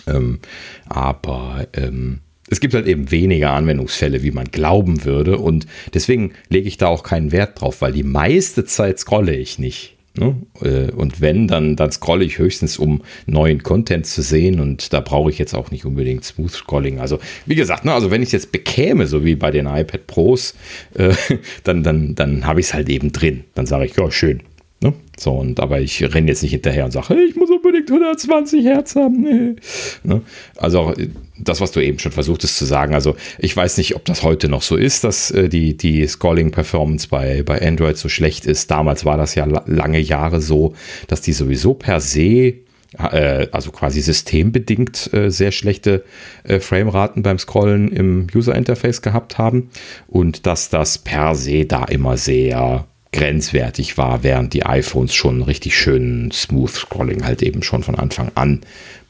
Ähm, 0.08 0.40
aber 0.88 1.68
ähm, 1.74 2.22
es 2.50 2.60
gibt 2.60 2.74
halt 2.74 2.88
eben 2.88 3.12
weniger 3.12 3.52
Anwendungsfälle, 3.52 4.24
wie 4.24 4.32
man 4.32 4.46
glauben 4.46 5.06
würde. 5.06 5.38
Und 5.38 5.68
deswegen 5.94 6.34
lege 6.50 6.68
ich 6.68 6.78
da 6.78 6.88
auch 6.88 7.04
keinen 7.04 7.32
Wert 7.32 7.62
drauf, 7.62 7.82
weil 7.82 7.92
die 7.92 8.04
meiste 8.04 8.66
Zeit 8.66 9.00
scrolle 9.00 9.36
ich 9.36 9.60
nicht. 9.60 9.98
Ne? 10.18 10.36
Äh, 10.62 10.92
und 10.92 11.22
wenn, 11.22 11.48
dann, 11.48 11.76
dann 11.76 11.92
scrolle 11.92 12.26
ich 12.26 12.40
höchstens, 12.40 12.78
um 12.78 13.04
neuen 13.26 13.64
Content 13.64 14.06
zu 14.06 14.22
sehen. 14.22 14.60
Und 14.60 14.94
da 14.94 15.00
brauche 15.00 15.30
ich 15.30 15.38
jetzt 15.38 15.54
auch 15.54 15.72
nicht 15.72 15.86
unbedingt 15.86 16.24
Smooth 16.24 16.52
Scrolling. 16.52 17.00
Also, 17.00 17.20
wie 17.46 17.56
gesagt, 17.56 17.86
ne, 17.86 17.94
also 17.94 18.12
wenn 18.12 18.22
ich 18.22 18.30
es 18.30 18.34
jetzt 18.34 18.52
bekäme, 18.52 19.08
so 19.08 19.24
wie 19.24 19.36
bei 19.36 19.52
den 19.52 19.68
iPad 19.68 20.08
Pros, 20.08 20.56
äh, 20.96 21.14
dann, 21.64 21.84
dann, 21.84 22.16
dann 22.16 22.46
habe 22.46 22.60
ich 22.60 22.68
es 22.68 22.74
halt 22.74 22.90
eben 22.90 23.12
drin. 23.12 23.44
Dann 23.56 23.66
sage 23.66 23.86
ich, 23.86 23.96
ja, 23.96 24.10
schön. 24.10 24.42
Ne? 24.82 24.94
So, 25.18 25.32
und 25.32 25.60
aber 25.60 25.82
ich 25.82 26.04
renne 26.14 26.28
jetzt 26.28 26.44
nicht 26.44 26.52
hinterher 26.52 26.86
und 26.86 26.92
sage, 26.92 27.08
hey, 27.10 27.26
ich 27.30 27.36
muss 27.36 27.50
unbedingt 27.50 27.90
120 27.90 28.64
Hertz 28.64 28.96
haben. 28.96 29.56
Ne? 30.04 30.22
Also 30.56 30.94
das, 31.40 31.62
was 31.62 31.72
du 31.72 31.80
eben 31.80 32.00
schon 32.00 32.12
versuchtest 32.12 32.58
zu 32.58 32.66
sagen, 32.66 32.94
also 32.94 33.16
ich 33.38 33.56
weiß 33.56 33.78
nicht, 33.78 33.96
ob 33.96 34.06
das 34.06 34.24
heute 34.24 34.50
noch 34.50 34.62
so 34.62 34.76
ist, 34.76 35.04
dass 35.04 35.32
äh, 35.32 35.50
die, 35.50 35.78
die 35.78 36.06
Scrolling-Performance 36.08 37.08
bei, 37.10 37.44
bei 37.44 37.62
Android 37.62 37.98
so 37.98 38.10
schlecht 38.10 38.46
ist. 38.46 38.72
Damals 38.72 39.06
war 39.06 39.18
das 39.18 39.36
ja 39.36 39.46
lange 39.46 40.00
Jahre 40.00 40.42
so, 40.42 40.74
dass 41.08 41.22
die 41.22 41.34
sowieso 41.34 41.74
per 41.74 42.00
se 42.00 42.56
äh, 42.98 43.48
also 43.52 43.72
quasi 43.72 44.02
systembedingt 44.02 45.14
äh, 45.14 45.30
sehr 45.30 45.52
schlechte 45.52 46.04
äh, 46.44 46.60
Frameraten 46.60 47.24
beim 47.24 47.38
Scrollen 47.38 47.92
im 47.92 48.28
User 48.34 48.56
Interface 48.56 49.02
gehabt 49.02 49.38
haben 49.38 49.70
und 50.08 50.46
dass 50.46 50.70
das 50.70 50.98
per 50.98 51.36
se 51.36 51.66
da 51.66 51.84
immer 51.86 52.18
sehr 52.18 52.88
grenzwertig 53.12 53.98
war, 53.98 54.24
während 54.24 54.54
die 54.54 54.66
iPhones 54.66 55.14
schon 55.14 55.42
richtig 55.42 55.78
schön 55.78 56.32
Smooth 56.32 56.72
Scrolling 56.72 57.26
halt 57.26 57.42
eben 57.42 57.64
schon 57.64 57.84
von 57.84 57.96
Anfang 57.96 58.32
an 58.36 58.62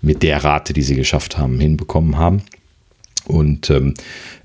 mit 0.02 0.24
der 0.24 0.44
Rate, 0.44 0.74
die 0.74 0.84
sie 0.84 0.96
geschafft 0.96 1.38
haben, 1.38 1.60
hinbekommen 1.60 2.18
haben. 2.18 2.44
Und 3.26 3.70
ähm, 3.70 3.94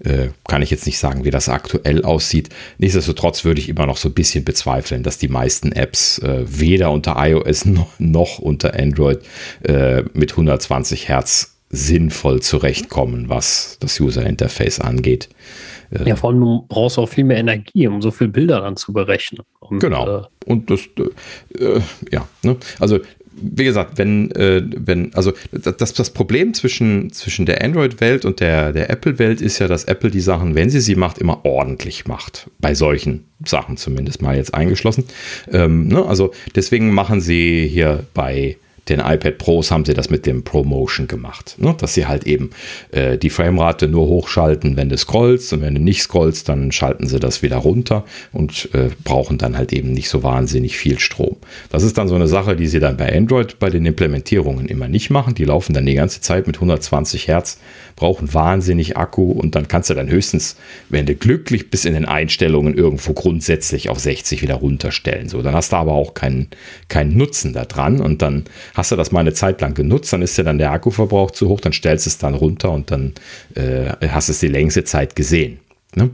äh, 0.01 0.29
kann 0.49 0.63
ich 0.63 0.71
jetzt 0.71 0.87
nicht 0.87 0.99
sagen, 0.99 1.25
wie 1.25 1.31
das 1.31 1.49
aktuell 1.49 2.05
aussieht. 2.05 2.49
Nichtsdestotrotz 2.79 3.45
würde 3.45 3.61
ich 3.61 3.69
immer 3.69 3.87
noch 3.87 3.97
so 3.97 4.09
ein 4.09 4.15
bisschen 4.15 4.45
bezweifeln, 4.45 5.05
dass 5.05 5.19
die 5.19 5.29
meisten 5.29 5.71
Apps 5.71 6.19
äh, 6.19 6.45
weder 6.47 6.91
unter 6.91 7.15
iOS 7.17 7.65
noch, 7.67 7.93
noch 8.01 8.39
unter 8.41 8.75
Android 8.75 9.21
äh, 9.63 10.03
mit 10.15 10.33
120 10.33 11.09
Hertz 11.09 11.53
sinnvoll 11.71 12.43
zurechtkommen, 12.43 13.29
was 13.29 13.77
das 13.81 13.99
User 14.01 14.27
Interface 14.27 14.81
angeht. 14.81 15.29
Äh, 15.93 16.09
ja, 16.09 16.17
vor 16.17 16.31
allem 16.31 16.41
du 16.41 16.65
brauchst 16.69 16.99
auch 16.99 17.09
viel 17.09 17.25
mehr 17.25 17.39
Energie, 17.39 17.87
um 17.87 18.03
so 18.03 18.11
viele 18.11 18.31
Bilder 18.31 18.61
dann 18.61 18.77
zu 18.77 18.93
berechnen. 18.93 19.43
Und, 19.61 19.81
genau. 19.81 20.21
Äh, 20.21 20.23
Und 20.47 20.71
das, 20.71 20.81
äh, 21.59 21.81
ja, 22.11 22.27
ne? 22.43 22.57
also 22.79 22.99
wie 23.35 23.65
gesagt, 23.65 23.99
wenn, 23.99 24.31
äh, 24.33 24.63
wenn, 24.77 25.13
also 25.15 25.33
das, 25.51 25.95
das 25.95 26.11
Problem 26.11 26.55
zwischen, 26.55 27.13
zwischen 27.13 27.47
der 27.47 27.65
Android-Welt 27.65 28.25
und 28.25 28.41
der, 28.41 28.73
der 28.73 28.91
Apple-Welt 28.91 29.41
ist 29.41 29.59
ja, 29.59 29.69
dass 29.69 29.85
Apple 29.85 30.11
die 30.11 30.21
Sachen, 30.21 30.55
wenn 30.55 30.71
sie 30.71 30.81
sie 30.81 30.95
macht, 30.95 31.19
immer 31.19 31.45
ordentlich 31.45 32.07
macht. 32.07 32.51
Bei 32.61 32.75
solchen 32.75 33.25
Sachen 33.45 33.77
zumindest 33.77 34.23
mal 34.23 34.37
jetzt 34.37 34.55
eingeschlossen. 34.55 35.05
Ähm, 35.51 35.89
ne? 35.89 36.05
Also 36.05 36.33
deswegen 36.55 36.93
machen 36.93 37.21
sie 37.21 37.67
hier 37.67 38.05
bei 38.15 38.57
den 38.89 38.99
iPad 38.99 39.39
Pros 39.39 39.71
haben 39.71 39.85
sie 39.85 39.95
das 39.95 40.11
mit 40.11 40.27
dem 40.27 40.43
Promotion 40.43 41.07
gemacht, 41.07 41.55
ne? 41.59 41.75
dass 41.79 41.95
sie 41.95 42.07
halt 42.07 42.27
eben 42.27 42.51
äh, 42.91 43.17
die 43.17 43.31
Framerate 43.31 43.87
nur 43.87 44.07
hochschalten, 44.09 44.77
wenn 44.77 44.89
du 44.89 44.99
scrollst 44.99 45.53
und 45.53 45.63
wenn 45.63 45.75
du 45.75 45.81
nicht 45.81 46.03
scrollst, 46.03 46.49
dann 46.49 46.73
schalten 46.73 47.07
sie 47.07 47.21
das 47.21 47.43
wieder 47.43 47.59
runter 47.59 48.05
und 48.33 48.69
äh, 48.75 48.91
brauchen 49.05 49.39
dann 49.39 49.57
halt 49.57 49.73
eben 49.73 49.93
nicht 49.93 50.09
so 50.09 50.23
wahnsinnig 50.25 50.77
viel 50.77 50.99
Strom. 50.99 51.37
Das 51.71 51.85
ist 51.85 51.97
dann 51.97 52.09
so 52.09 52.17
eine 52.17 52.27
Sache, 52.27 52.57
die 52.57 52.67
sie 52.67 52.81
dann 52.81 52.97
bei 52.97 53.15
Android 53.15 53.59
bei 53.61 53.71
den 53.71 53.87
Implementierungen 53.87 54.67
immer 54.67 54.89
nicht 54.89 55.11
machen. 55.11 55.35
Die 55.35 55.45
laufen 55.45 55.75
dann 55.75 55.87
die 55.87 55.95
ganze 55.95 56.21
Zeit 56.21 56.47
mit 56.49 56.57
120 56.57 57.29
Hertz 57.29 57.59
brauchen 57.97 58.33
wahnsinnig 58.35 58.97
Akku 58.97 59.33
und 59.33 59.55
dann 59.55 59.69
kannst 59.69 59.91
du 59.91 59.95
dann 59.95 60.09
höchstens, 60.09 60.57
wenn 60.89 61.07
du 61.07 61.15
glücklich 61.15 61.71
bist 61.71 61.87
in 61.87 61.95
den 61.95 62.05
Einstellungen, 62.05 62.75
irgendwo 62.75 63.13
grundsätzlich 63.13 63.89
auf 63.89 63.99
60 63.99 64.43
wieder 64.43 64.55
runterstellen. 64.55 65.29
So, 65.29 65.43
dann 65.43 65.55
hast 65.55 65.73
du 65.73 65.77
aber 65.77 65.93
auch 65.93 66.15
keinen, 66.15 66.49
keinen 66.89 67.17
Nutzen 67.17 67.53
da 67.53 67.65
dran 67.65 68.01
und 68.01 68.23
dann 68.23 68.45
hast 68.75 68.93
du 68.93 68.97
das 68.97 69.13
mal 69.13 69.21
eine 69.21 69.35
Zeit 69.35 69.61
lang 69.61 69.75
genutzt, 69.75 70.13
dann 70.13 70.23
ist 70.23 70.37
ja 70.39 70.45
dann 70.45 70.59
der 70.59 70.73
Akkuverbrauch 70.73 71.31
zu 71.31 71.49
hoch, 71.49 71.61
dann 71.61 71.73
stellst 71.73 72.07
du 72.07 72.11
es 72.11 72.19
dann 72.19 72.35
runter 72.35 72.71
und 72.71 72.91
dann 72.91 73.13
äh, 73.55 74.09
hast 74.09 74.29
du 74.29 74.33
es 74.33 74.41
die 74.41 74.49
längste 74.49 74.85
Zeit 74.85 75.17
gesehen. 75.17 75.59
Ne? 75.95 76.11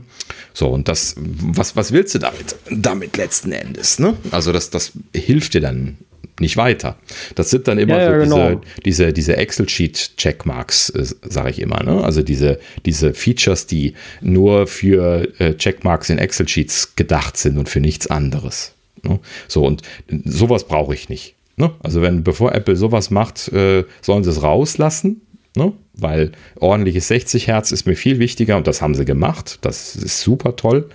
So, 0.53 0.67
und 0.67 0.87
das, 0.87 1.15
was, 1.17 1.75
was 1.75 1.91
willst 1.91 2.13
du 2.15 2.19
damit? 2.19 2.55
Damit 2.69 3.15
letzten 3.15 3.51
Endes, 3.53 3.97
ne? 3.97 4.17
Also, 4.31 4.51
das, 4.51 4.69
das 4.69 4.91
hilft 5.15 5.53
dir 5.53 5.61
dann 5.61 5.97
nicht 6.41 6.57
weiter. 6.57 6.97
Das 7.35 7.49
sind 7.49 7.67
dann 7.67 7.77
immer 7.77 7.97
ja, 7.97 8.13
so 8.13 8.23
genau. 8.23 8.61
diese, 8.85 9.05
diese, 9.05 9.13
diese 9.13 9.37
Excel-Sheet-Checkmarks, 9.37 10.89
äh, 10.89 11.05
sage 11.23 11.49
ich 11.49 11.61
immer. 11.61 11.83
Ne? 11.83 12.03
Also 12.03 12.21
diese, 12.21 12.59
diese 12.85 13.13
Features, 13.13 13.67
die 13.67 13.93
nur 14.21 14.67
für 14.67 15.27
äh, 15.39 15.55
Checkmarks 15.55 16.09
in 16.09 16.17
Excel-Sheets 16.17 16.95
gedacht 16.95 17.37
sind 17.37 17.57
und 17.57 17.69
für 17.69 17.79
nichts 17.79 18.07
anderes. 18.07 18.73
Ne? 19.03 19.19
So, 19.47 19.65
und 19.65 19.81
sowas 20.25 20.67
brauche 20.67 20.93
ich 20.93 21.09
nicht. 21.09 21.35
Ne? 21.57 21.71
Also 21.81 22.01
wenn, 22.01 22.23
bevor 22.23 22.55
Apple 22.55 22.75
sowas 22.75 23.11
macht, 23.11 23.49
äh, 23.49 23.83
sollen 24.01 24.23
sie 24.23 24.29
es 24.29 24.41
rauslassen. 24.41 25.21
Ne? 25.55 25.73
Weil 25.93 26.31
ordentliches 26.59 27.07
60 27.07 27.47
Hertz 27.47 27.71
ist 27.71 27.87
mir 27.87 27.95
viel 27.95 28.19
wichtiger 28.19 28.55
und 28.55 28.67
das 28.67 28.81
haben 28.81 28.93
sie 28.93 29.03
gemacht. 29.03 29.57
Das 29.61 29.95
ist 29.95 30.21
super 30.21 30.55
toll. 30.55 30.89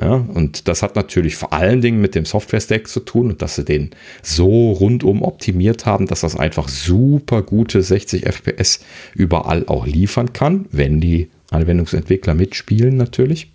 Ja, 0.00 0.14
und 0.14 0.68
das 0.68 0.82
hat 0.82 0.94
natürlich 0.94 1.36
vor 1.36 1.52
allen 1.54 1.80
Dingen 1.80 2.00
mit 2.00 2.14
dem 2.14 2.26
Software-Stack 2.26 2.86
zu 2.86 3.00
tun 3.00 3.30
und 3.30 3.42
dass 3.42 3.56
sie 3.56 3.64
den 3.64 3.90
so 4.22 4.72
rundum 4.72 5.22
optimiert 5.22 5.86
haben, 5.86 6.06
dass 6.06 6.20
das 6.20 6.36
einfach 6.36 6.68
super 6.68 7.42
gute 7.42 7.82
60 7.82 8.26
FPS 8.26 8.80
überall 9.14 9.66
auch 9.66 9.86
liefern 9.86 10.34
kann, 10.34 10.66
wenn 10.70 11.00
die 11.00 11.30
Anwendungsentwickler 11.50 12.34
mitspielen 12.34 12.96
natürlich. 12.96 13.52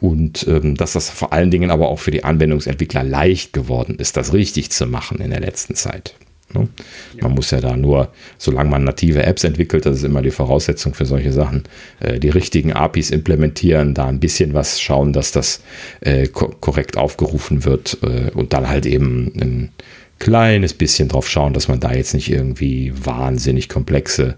Und 0.00 0.46
ähm, 0.48 0.76
dass 0.76 0.92
das 0.92 1.08
vor 1.08 1.32
allen 1.32 1.50
Dingen 1.50 1.70
aber 1.70 1.88
auch 1.88 1.98
für 1.98 2.10
die 2.10 2.24
Anwendungsentwickler 2.24 3.04
leicht 3.04 3.52
geworden 3.54 3.96
ist, 3.98 4.16
das 4.18 4.34
richtig 4.34 4.70
zu 4.70 4.86
machen 4.86 5.20
in 5.20 5.30
der 5.30 5.40
letzten 5.40 5.74
Zeit. 5.74 6.14
Ne? 6.54 6.68
Ja. 7.16 7.24
Man 7.24 7.32
muss 7.34 7.50
ja 7.50 7.60
da 7.60 7.76
nur, 7.76 8.12
solange 8.38 8.70
man 8.70 8.84
native 8.84 9.22
Apps 9.22 9.44
entwickelt, 9.44 9.84
das 9.84 9.98
ist 9.98 10.04
immer 10.04 10.22
die 10.22 10.30
Voraussetzung 10.30 10.94
für 10.94 11.04
solche 11.04 11.32
Sachen, 11.32 11.64
äh, 12.00 12.18
die 12.18 12.30
richtigen 12.30 12.72
APIs 12.72 13.10
implementieren, 13.10 13.94
da 13.94 14.06
ein 14.06 14.20
bisschen 14.20 14.54
was 14.54 14.80
schauen, 14.80 15.12
dass 15.12 15.32
das 15.32 15.62
äh, 16.00 16.26
ko 16.26 16.48
korrekt 16.60 16.96
aufgerufen 16.96 17.64
wird 17.64 17.98
äh, 18.02 18.30
und 18.30 18.52
dann 18.52 18.68
halt 18.68 18.86
eben 18.86 19.32
ein 19.40 19.72
kleines 20.18 20.74
bisschen 20.74 21.08
drauf 21.08 21.28
schauen, 21.28 21.52
dass 21.52 21.68
man 21.68 21.80
da 21.80 21.92
jetzt 21.92 22.14
nicht 22.14 22.30
irgendwie 22.30 22.92
wahnsinnig 22.94 23.68
komplexe 23.68 24.36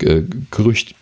äh, 0.00 0.22
Gerücht, 0.50 0.94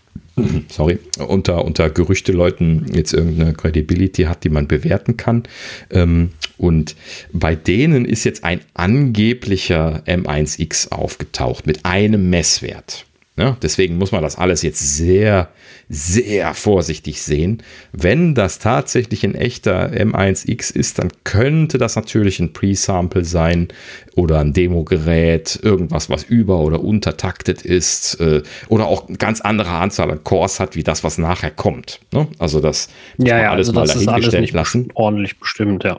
sorry, 0.69 0.99
unter, 1.19 1.65
unter 1.65 1.91
Gerüchteleuten 1.91 2.87
jetzt 2.93 3.13
irgendeine 3.13 3.53
Credibility 3.53 4.25
hat, 4.25 4.45
die 4.45 4.49
man 4.49 4.67
bewerten 4.67 5.17
kann. 5.17 5.45
Ähm, 5.91 6.31
und 6.57 6.97
bei 7.33 7.55
denen 7.55 8.05
ist 8.05 8.25
jetzt 8.25 8.45
ein 8.45 8.61
angeblicher 8.75 10.03
M1X 10.07 10.91
aufgetaucht 10.91 11.67
mit 11.67 11.85
einem 11.85 12.31
Messwert. 12.31 13.07
Ja, 13.37 13.57
deswegen 13.61 13.99
muss 13.99 14.13
man 14.13 14.23
das 14.23 14.39
alles 14.39 14.63
jetzt 14.63 14.97
sehr, 14.97 15.49
sehr 15.89 16.55
vorsichtig 16.55 17.21
sehen. 17.21 17.65
Wenn 17.91 18.37
das 18.37 18.61
tatsächlich 18.61 19.25
ein 19.25 19.35
echter 19.35 19.91
M1X 19.91 20.73
ist, 20.73 21.01
dann 21.01 21.11
könnte 21.25 21.77
das 21.79 21.97
natürlich 21.97 22.39
ein 22.39 22.53
Pre-Sample 22.53 23.25
sein 23.25 23.69
oder 24.15 24.39
ein 24.39 24.53
Demogerät, 24.53 25.59
irgendwas, 25.61 26.09
was 26.09 26.23
über- 26.23 26.61
oder 26.61 26.85
untertaktet 26.85 27.63
ist 27.63 28.21
äh, 28.21 28.45
oder 28.69 28.87
auch 28.87 29.09
eine 29.09 29.17
ganz 29.17 29.41
andere 29.41 29.71
Anzahl 29.71 30.13
an 30.13 30.23
Cores 30.23 30.61
hat, 30.61 30.77
wie 30.77 30.85
das, 30.85 31.03
was 31.03 31.19
nachher 31.19 31.51
kommt. 31.51 31.99
Ne? 32.13 32.29
Also 32.39 32.61
das 32.61 32.89
muss 33.17 33.27
ja, 33.27 33.35
man 33.35 33.43
ja, 33.43 33.51
alles 33.51 33.69
also 33.69 33.81
mal 33.81 33.87
dahingestellt 33.89 34.35
alles 34.35 34.53
lassen. 34.53 34.89
Ordentlich 34.95 35.41
bestimmt, 35.41 35.83
ja. 35.83 35.99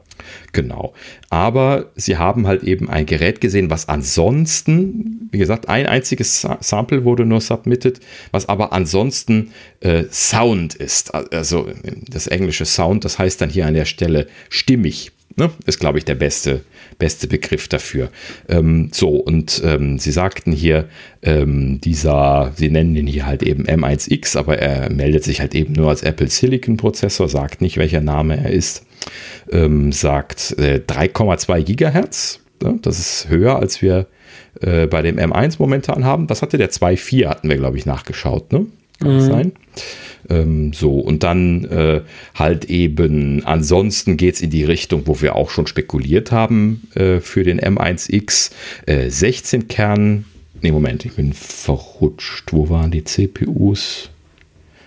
Genau. 0.56 0.94
Aber 1.30 1.92
sie 1.98 2.16
haben 2.16 2.48
halt 2.48 2.64
eben 2.64 2.90
ein 2.90 3.06
Gerät 3.06 3.42
gesehen, 3.42 3.70
was 3.70 3.90
ansonsten, 3.90 5.28
wie 5.30 5.38
gesagt, 5.38 5.68
ein 5.68 5.86
einziges 5.86 6.48
Sample 6.62 7.04
wurde 7.04 7.26
nur 7.26 7.42
submitted, 7.42 8.00
was 8.32 8.48
aber 8.48 8.72
ansonsten 8.72 9.52
äh, 9.82 10.06
Sound 10.10 10.74
ist. 10.74 11.14
Also 11.14 11.70
das 12.08 12.28
englische 12.28 12.64
Sound, 12.64 13.04
das 13.04 13.20
heißt 13.20 13.42
dann 13.42 13.50
hier 13.50 13.68
an 13.68 13.74
der 13.74 13.84
Stelle 13.84 14.28
stimmig. 14.48 15.12
Ne? 15.38 15.52
Ist, 15.66 15.80
glaube 15.80 15.98
ich, 15.98 16.06
der 16.06 16.16
beste, 16.16 16.62
beste 16.98 17.28
Begriff 17.28 17.68
dafür. 17.68 18.10
Ähm, 18.48 18.90
so, 18.94 19.10
und 19.10 19.62
ähm, 19.66 20.00
Sie 20.00 20.12
sagten 20.12 20.52
hier, 20.52 20.88
ähm, 21.22 21.82
dieser, 21.82 22.54
Sie 22.56 22.70
nennen 22.70 22.96
ihn 22.96 23.08
hier 23.08 23.26
halt 23.26 23.44
eben 23.44 23.66
M1X, 23.66 24.38
aber 24.38 24.60
er 24.60 24.90
meldet 24.90 25.24
sich 25.24 25.42
halt 25.42 25.54
eben 25.56 25.74
nur 25.74 25.90
als 25.90 26.04
Apple 26.04 26.30
Silicon 26.30 26.78
Prozessor, 26.78 27.28
sagt 27.28 27.62
nicht, 27.62 27.78
welcher 27.78 28.02
Name 28.02 28.38
er 28.38 28.52
ist 28.52 28.86
ähm, 29.52 29.92
sagt 29.92 30.56
äh, 30.58 30.82
3,2 30.86 31.64
Gigahertz. 31.64 32.40
Das 32.60 33.00
ist 33.00 33.30
höher, 33.30 33.58
als 33.60 33.82
wir 33.82 34.08
äh, 34.62 34.88
bei 34.88 35.02
dem 35.02 35.18
M1 35.18 35.56
momentan 35.60 36.06
haben. 36.06 36.30
Was 36.30 36.42
hatte 36.42 36.58
der 36.58 36.72
2.4? 36.72 37.28
Hatten 37.28 37.50
wir, 37.50 37.58
glaube 37.58 37.78
ich, 37.78 37.86
nachgeschaut. 37.86 38.52
Ne? 38.52 38.66
Kann 39.00 39.16
mhm. 39.16 39.22
sein? 39.22 39.52
Ähm, 40.30 40.74
so, 40.74 41.00
und 41.00 41.24
dann 41.24 41.66
äh, 41.66 42.02
halt 42.34 42.66
eben, 42.66 43.44
ansonsten 43.46 44.18
geht 44.18 44.36
es 44.36 44.42
in 44.42 44.50
die 44.50 44.64
Richtung, 44.64 45.04
wo 45.06 45.22
wir 45.22 45.36
auch 45.36 45.50
schon 45.50 45.68
spekuliert 45.68 46.32
haben 46.32 46.88
äh, 46.96 47.20
für 47.20 47.44
den 47.44 47.60
M1X. 47.60 48.52
Äh, 48.86 49.10
16 49.10 49.68
Kern, 49.68 50.26
nee, 50.62 50.72
Moment, 50.72 51.06
ich 51.06 51.14
bin 51.14 51.34
verrutscht. 51.34 52.54
Wo 52.54 52.70
waren 52.70 52.92
die 52.92 53.04
CPUs? 53.04 54.10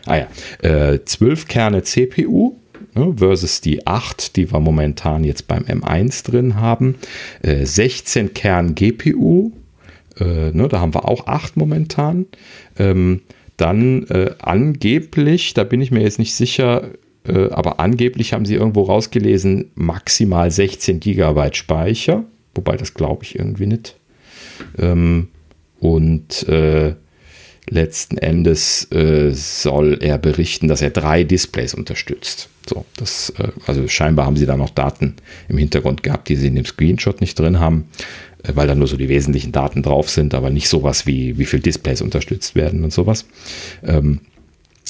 Ah 0.06 0.16
ja, 0.16 0.92
äh, 0.92 1.04
12 1.04 1.48
Kerne 1.48 1.82
CPU 1.82 2.56
ne, 2.94 3.14
versus 3.16 3.60
die 3.60 3.86
8, 3.86 4.36
die 4.36 4.50
wir 4.50 4.60
momentan 4.60 5.22
jetzt 5.24 5.46
beim 5.46 5.64
M1 5.64 6.24
drin 6.24 6.56
haben. 6.56 6.96
Äh, 7.42 7.66
16 7.66 8.32
Kern 8.34 8.74
GPU, 8.74 9.52
äh, 10.18 10.50
ne, 10.52 10.68
da 10.68 10.80
haben 10.80 10.94
wir 10.94 11.06
auch 11.06 11.26
8 11.26 11.56
momentan. 11.56 12.26
Dann 13.58 14.06
äh, 14.06 14.30
angeblich, 14.38 15.52
da 15.52 15.64
bin 15.64 15.82
ich 15.82 15.90
mir 15.90 16.00
jetzt 16.00 16.18
nicht 16.18 16.34
sicher, 16.34 16.90
äh, 17.26 17.50
aber 17.50 17.80
angeblich 17.80 18.32
haben 18.32 18.46
sie 18.46 18.54
irgendwo 18.54 18.82
rausgelesen, 18.82 19.72
maximal 19.74 20.50
16 20.50 21.00
Gigabyte 21.00 21.56
Speicher, 21.56 22.24
wobei 22.54 22.76
das 22.76 22.94
glaube 22.94 23.24
ich 23.24 23.36
irgendwie 23.36 23.66
nicht. 23.66 23.96
Ähm, 24.78 25.28
und 25.80 26.48
äh, 26.48 26.94
letzten 27.68 28.16
Endes 28.18 28.90
äh, 28.92 29.32
soll 29.32 29.98
er 30.00 30.18
berichten, 30.18 30.68
dass 30.68 30.80
er 30.80 30.90
drei 30.90 31.24
Displays 31.24 31.74
unterstützt. 31.74 32.48
So, 32.68 32.84
das, 32.96 33.30
äh, 33.38 33.48
also 33.66 33.88
scheinbar 33.88 34.26
haben 34.26 34.36
sie 34.36 34.46
da 34.46 34.56
noch 34.56 34.70
Daten 34.70 35.16
im 35.48 35.58
Hintergrund 35.58 36.02
gehabt, 36.02 36.28
die 36.28 36.36
sie 36.36 36.48
in 36.48 36.54
dem 36.54 36.64
Screenshot 36.64 37.20
nicht 37.20 37.38
drin 37.38 37.58
haben. 37.58 37.88
Äh, 38.42 38.52
weil 38.54 38.66
da 38.66 38.74
nur 38.74 38.86
so 38.86 38.96
die 38.96 39.08
wesentlichen 39.08 39.52
Daten 39.52 39.82
drauf 39.82 40.10
sind, 40.10 40.34
aber 40.34 40.50
nicht 40.50 40.68
sowas 40.68 41.06
wie, 41.06 41.38
wie 41.38 41.46
viel 41.46 41.60
Displays 41.60 42.02
unterstützt 42.02 42.54
werden 42.54 42.84
und 42.84 42.92
sowas. 42.92 43.26
Ähm, 43.82 44.20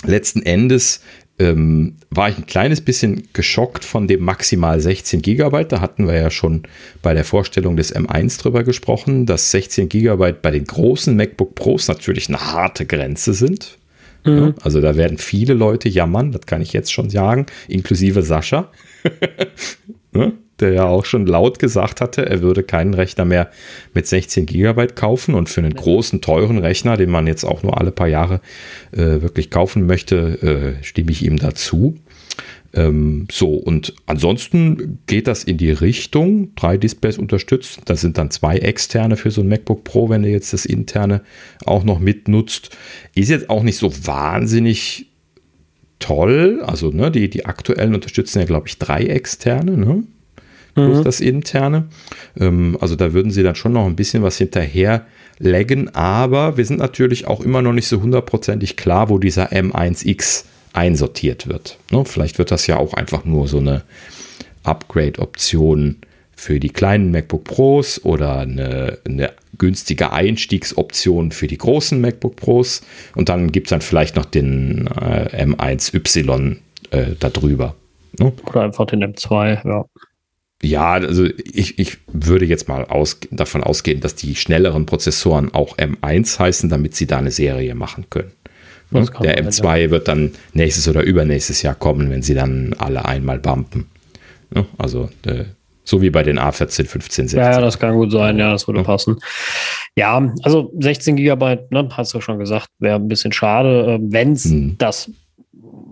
letzten 0.05 0.43
Endes 0.43 1.01
ähm, 1.39 1.97
war 2.11 2.29
ich 2.29 2.37
ein 2.37 2.47
kleines 2.47 2.81
bisschen 2.81 3.29
geschockt 3.33 3.85
von 3.85 4.09
dem 4.09 4.23
maximal 4.23 4.81
16 4.81 5.23
Gigabyte. 5.23 5.73
Da 5.73 5.81
hatten 5.81 6.07
wir 6.07 6.15
ja 6.15 6.31
schon 6.31 6.65
bei 7.01 7.15
der 7.15 7.25
Vorstellung 7.25 7.77
des 7.77 7.95
M1 7.95 8.41
drüber 8.41 8.65
gesprochen, 8.65 9.25
dass 9.25 9.51
16 9.53 9.89
Gigabyte 9.89 10.43
bei 10.43 10.51
den 10.51 10.65
großen 10.65 11.15
MacBook 11.16 11.55
Pros 11.55 11.89
natürlich 11.89 12.29
eine 12.29 12.41
harte 12.41 12.87
Grenze 12.87 13.35
sind. 13.35 13.79
Mhm. 14.25 14.39
Ja, 14.39 14.55
also 14.62 14.81
da 14.81 14.97
werden 14.97 15.19
viele 15.19 15.55
Leute 15.55 15.89
jammern, 15.89 16.33
das 16.33 16.47
kann 16.47 16.61
ich 16.61 16.73
jetzt 16.73 16.93
schon 16.93 17.09
sagen, 17.09 17.47
inklusive 17.69 18.23
Sascha. 18.23 18.70
ja, 20.15 20.33
der 20.61 20.73
ja 20.73 20.85
auch 20.85 21.05
schon 21.05 21.27
laut 21.27 21.59
gesagt 21.59 22.01
hatte, 22.01 22.27
er 22.27 22.43
würde 22.43 22.63
keinen 22.63 22.95
Rechner 22.95 23.25
mehr 23.25 23.51
mit 23.95 24.07
16 24.07 24.47
Gigabyte 24.47 24.97
kaufen 24.97 25.35
und 25.35 25.49
für 25.49 25.61
einen 25.61 25.75
großen, 25.75 26.21
teuren 26.21 26.59
Rechner, 26.59 26.97
den 26.97 27.11
man 27.11 27.27
jetzt 27.27 27.45
auch 27.45 27.63
nur 27.63 27.79
alle 27.79 27.93
paar 27.93 28.09
Jahre 28.09 28.41
äh, 28.93 29.23
wirklich 29.23 29.51
kaufen 29.51 29.87
möchte, 29.87 30.77
äh, 30.81 30.85
stimme 30.85 31.11
ich 31.11 31.25
ihm 31.25 31.37
dazu. 31.37 31.97
Ähm, 32.75 33.27
so, 33.31 33.55
und 33.55 33.95
ansonsten 34.07 34.99
geht 35.07 35.27
das 35.27 35.45
in 35.45 35.57
die 35.57 35.71
Richtung, 35.71 36.55
drei 36.55 36.77
Displays 36.77 37.19
unterstützt. 37.19 37.81
Da 37.87 37.97
sind 37.97 38.19
dann 38.19 38.31
zwei 38.31 38.59
externe 38.59 39.17
für 39.17 39.31
so 39.31 39.41
ein 39.41 39.49
MacBook 39.49 39.85
Pro, 39.85 40.11
wenn 40.11 40.25
ihr 40.25 40.31
jetzt 40.31 40.53
das 40.53 40.67
interne 40.67 41.23
auch 41.65 41.85
noch 41.85 41.99
mitnutzt. 41.99 42.77
Ist 43.15 43.31
jetzt 43.31 43.49
auch 43.49 43.63
nicht 43.63 43.79
so 43.79 43.91
wahnsinnig 44.07 45.07
toll. 45.99 46.63
Also, 46.65 46.91
ne, 46.91 47.11
die, 47.11 47.31
die 47.31 47.47
aktuellen 47.47 47.95
unterstützen 47.95 48.41
ja, 48.41 48.45
glaube 48.45 48.69
ich, 48.69 48.79
drei 48.79 49.05
externe, 49.05 49.77
ne? 49.77 50.05
Plus 50.87 50.99
mhm. 50.99 51.05
das 51.05 51.21
interne. 51.21 51.89
Ähm, 52.39 52.77
also 52.81 52.97
da 52.97 53.13
würden 53.13 53.31
sie 53.31 53.43
dann 53.43 53.55
schon 53.55 53.73
noch 53.73 53.87
ein 53.87 53.97
bisschen 53.97 54.23
was 54.23 54.39
hinterher 54.39 55.07
laggen, 55.39 55.95
aber 55.95 56.57
wir 56.57 56.65
sind 56.65 56.79
natürlich 56.79 57.27
auch 57.27 57.41
immer 57.41 57.63
noch 57.63 57.73
nicht 57.73 57.87
so 57.87 58.01
hundertprozentig 58.03 58.77
klar, 58.77 59.09
wo 59.09 59.19
dieser 59.19 59.53
M1X 59.53 60.45
einsortiert 60.73 61.49
wird. 61.49 61.79
Ne? 61.91 62.05
Vielleicht 62.05 62.39
wird 62.39 62.51
das 62.51 62.67
ja 62.67 62.77
auch 62.77 62.95
einfach 62.95 63.25
nur 63.25 63.49
so 63.49 63.59
eine 63.59 63.83
Upgrade-Option 64.65 65.97
für 66.35 66.61
die 66.61 66.71
kleinen 66.71 67.11
MacBook 67.11 67.45
Pros 67.45 68.05
oder 68.05 68.39
eine, 68.39 68.99
eine 69.05 69.33
günstige 69.59 70.13
Einstiegsoption 70.13 71.33
für 71.33 71.49
die 71.49 71.59
großen 71.59 72.01
MacBook 72.01 72.37
Pros. 72.37 72.83
Und 73.17 73.29
dann 73.29 73.51
gibt 73.51 73.67
es 73.67 73.71
dann 73.71 73.81
vielleicht 73.81 74.15
noch 74.15 74.25
den 74.25 74.87
äh, 74.87 75.45
M1Y 75.45 76.57
äh, 76.91 77.07
darüber. 77.19 77.75
Ne? 78.19 78.33
Oder 78.47 78.63
einfach 78.63 78.87
den 78.87 79.03
M2, 79.05 79.67
ja. 79.67 79.85
Ja, 80.63 80.93
also 80.95 81.25
ich, 81.25 81.79
ich 81.79 81.99
würde 82.09 82.45
jetzt 82.45 82.69
mal 82.69 82.85
aus, 82.85 83.19
davon 83.31 83.63
ausgehen, 83.63 84.01
dass 84.01 84.17
die 84.17 84.35
schnelleren 84.35 84.87
Prozessoren 84.87 85.55
auch 85.55 85.77
M1 85.79 86.39
heißen, 86.39 86.69
damit 86.69 86.97
sie 86.97 87.07
da 87.07 87.19
eine 87.19 87.31
Serie 87.31 87.75
machen 87.75 88.07
können. 88.11 88.33
Der 88.91 89.45
M2 89.45 89.53
sein, 89.53 89.91
wird 89.91 90.09
dann 90.09 90.33
nächstes 90.55 90.89
oder 90.89 91.03
übernächstes 91.03 91.63
Jahr 91.63 91.75
kommen, 91.75 92.11
wenn 92.11 92.23
sie 92.23 92.35
dann 92.35 92.75
alle 92.79 93.05
einmal 93.05 93.39
bumpen. 93.39 93.87
Also 94.79 95.11
äh, 95.27 95.45
so 95.85 96.03
wie 96.03 96.11
bei 96.11 96.23
den 96.23 96.39
A14, 96.39 96.87
15, 96.87 97.29
16. 97.29 97.39
Ja, 97.39 97.61
das 97.61 97.79
kann 97.79 97.95
gut 97.95 98.13
sein, 98.13 98.39
ja, 98.39 98.53
das 98.53 98.67
würde 98.67 98.81
ja. 98.81 98.85
passen. 98.85 99.19
Ja, 99.97 100.33
also 100.43 100.73
16 100.79 101.17
Gigabyte, 101.17 101.71
ne, 101.71 101.89
hast 101.93 102.15
du 102.15 102.21
schon 102.21 102.39
gesagt, 102.39 102.69
wäre 102.79 102.97
ein 102.97 103.09
bisschen 103.09 103.33
schade, 103.33 103.95
äh, 103.95 103.99
wenn 104.01 104.33
es 104.33 104.45
hm. 104.45 104.77
das 104.79 105.11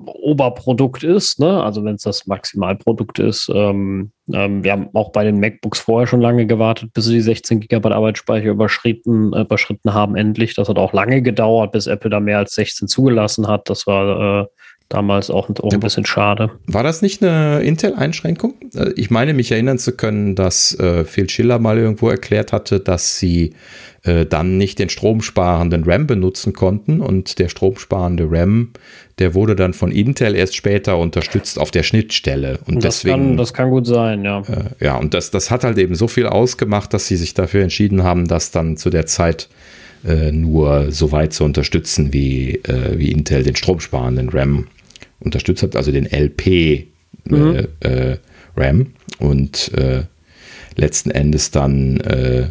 Oberprodukt 0.06 1.04
ist, 1.04 1.38
ne? 1.38 1.62
also 1.62 1.84
wenn 1.84 1.96
es 1.96 2.02
das 2.02 2.26
Maximalprodukt 2.26 3.18
ist. 3.18 3.50
Ähm, 3.52 4.12
ähm, 4.32 4.64
wir 4.64 4.72
haben 4.72 4.88
auch 4.94 5.12
bei 5.12 5.24
den 5.24 5.38
MacBooks 5.38 5.80
vorher 5.80 6.06
schon 6.06 6.20
lange 6.20 6.46
gewartet, 6.46 6.92
bis 6.92 7.04
sie 7.04 7.14
die 7.14 7.20
16 7.20 7.60
GB 7.60 7.88
Arbeitsspeicher 7.90 8.48
überschritten, 8.48 9.32
äh, 9.32 9.42
überschritten 9.42 9.94
haben, 9.94 10.16
endlich. 10.16 10.54
Das 10.54 10.68
hat 10.68 10.78
auch 10.78 10.92
lange 10.92 11.22
gedauert, 11.22 11.72
bis 11.72 11.86
Apple 11.86 12.10
da 12.10 12.20
mehr 12.20 12.38
als 12.38 12.54
16 12.54 12.88
zugelassen 12.88 13.46
hat. 13.48 13.68
Das 13.70 13.86
war 13.86 14.42
äh, 14.42 14.46
damals 14.88 15.30
auch, 15.30 15.50
auch 15.50 15.72
ein 15.72 15.80
bisschen 15.80 16.06
schade. 16.06 16.50
War 16.66 16.82
das 16.82 17.02
nicht 17.02 17.22
eine 17.22 17.60
Intel-Einschränkung? 17.60 18.54
Äh, 18.74 18.90
ich 18.96 19.10
meine, 19.10 19.34
mich 19.34 19.50
erinnern 19.50 19.78
zu 19.78 19.92
können, 19.92 20.34
dass 20.34 20.78
äh, 20.78 21.04
Phil 21.04 21.28
Schiller 21.28 21.58
mal 21.58 21.78
irgendwo 21.78 22.08
erklärt 22.08 22.52
hatte, 22.52 22.80
dass 22.80 23.18
sie 23.18 23.54
äh, 24.04 24.26
dann 24.26 24.58
nicht 24.58 24.78
den 24.78 24.88
stromsparenden 24.88 25.84
RAM 25.84 26.06
benutzen 26.06 26.52
konnten 26.52 27.00
und 27.00 27.38
der 27.38 27.48
stromsparende 27.48 28.28
RAM, 28.30 28.70
der 29.18 29.34
wurde 29.34 29.56
dann 29.56 29.74
von 29.74 29.90
Intel 29.90 30.36
erst 30.36 30.54
später 30.54 30.98
unterstützt 30.98 31.58
auf 31.58 31.70
der 31.70 31.82
Schnittstelle 31.82 32.60
und 32.66 32.84
das 32.84 33.02
deswegen 33.02 33.28
kann, 33.28 33.36
das 33.36 33.52
kann 33.52 33.70
gut 33.70 33.86
sein, 33.86 34.24
ja. 34.24 34.42
Äh, 34.42 34.84
ja, 34.84 34.96
und 34.96 35.14
das, 35.14 35.32
das 35.32 35.50
hat 35.50 35.64
halt 35.64 35.78
eben 35.78 35.96
so 35.96 36.06
viel 36.06 36.26
ausgemacht, 36.26 36.94
dass 36.94 37.08
sie 37.08 37.16
sich 37.16 37.34
dafür 37.34 37.62
entschieden 37.62 38.04
haben, 38.04 38.28
das 38.28 38.52
dann 38.52 38.76
zu 38.76 38.90
der 38.90 39.06
Zeit 39.06 39.48
äh, 40.06 40.30
nur 40.30 40.92
so 40.92 41.10
weit 41.10 41.32
zu 41.32 41.42
unterstützen, 41.42 42.12
wie, 42.12 42.56
äh, 42.64 42.98
wie 42.98 43.10
Intel 43.10 43.42
den 43.42 43.56
stromsparenden 43.56 44.28
RAM 44.28 44.68
unterstützt 45.20 45.62
hat, 45.62 45.76
also 45.76 45.92
den 45.92 46.06
LP 46.06 46.46
äh, 46.46 46.86
mhm. 47.24 47.68
äh, 47.80 48.16
RAM 48.56 48.92
und 49.18 49.72
äh, 49.74 50.02
letzten 50.76 51.10
Endes 51.10 51.50
dann 51.50 51.98
äh, 52.00 52.48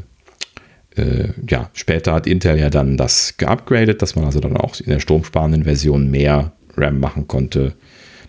äh, 0.97 1.29
ja, 1.47 1.69
später 1.73 2.13
hat 2.13 2.27
Intel 2.27 2.57
ja 2.57 2.69
dann 2.69 2.97
das 2.97 3.37
geupgradet, 3.37 4.01
dass 4.01 4.15
man 4.15 4.25
also 4.25 4.39
dann 4.39 4.57
auch 4.57 4.79
in 4.79 4.89
der 4.89 4.99
stromsparenden 4.99 5.63
Version 5.63 6.09
mehr 6.09 6.53
RAM 6.77 6.99
machen 6.99 7.27
konnte. 7.27 7.73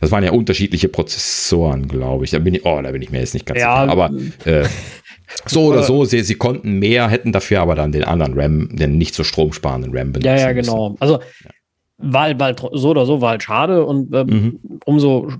Das 0.00 0.10
waren 0.10 0.24
ja 0.24 0.32
unterschiedliche 0.32 0.88
Prozessoren, 0.88 1.88
glaube 1.88 2.24
ich. 2.24 2.32
Da 2.32 2.38
bin 2.38 2.54
ich, 2.54 2.66
oh, 2.66 2.80
da 2.82 2.90
bin 2.90 3.02
ich 3.02 3.10
mir 3.10 3.20
jetzt 3.20 3.34
nicht 3.34 3.46
ganz 3.46 3.60
ja, 3.60 3.82
sicher. 3.82 3.92
Aber 3.92 4.10
äh, 4.44 4.66
so 5.46 5.66
oder 5.66 5.82
so, 5.82 6.04
sie, 6.04 6.22
sie 6.22 6.34
konnten 6.34 6.78
mehr, 6.78 7.08
hätten 7.08 7.32
dafür 7.32 7.60
aber 7.60 7.74
dann 7.74 7.92
den 7.92 8.04
anderen 8.04 8.38
RAM, 8.38 8.68
den 8.76 8.98
nicht 8.98 9.14
so 9.14 9.24
stromsparenden 9.24 9.96
RAM 9.96 10.12
benutzen. 10.12 10.36
Ja, 10.36 10.48
ja, 10.48 10.52
genau. 10.52 10.96
Also 11.00 11.14
ja. 11.14 11.50
Weil, 11.98 12.38
weil 12.38 12.56
so 12.72 12.90
oder 12.90 13.06
so 13.06 13.20
war 13.20 13.30
halt 13.30 13.42
schade 13.42 13.84
und 13.86 14.12
äh, 14.14 14.24
mhm. 14.24 14.60
umso 14.84 15.30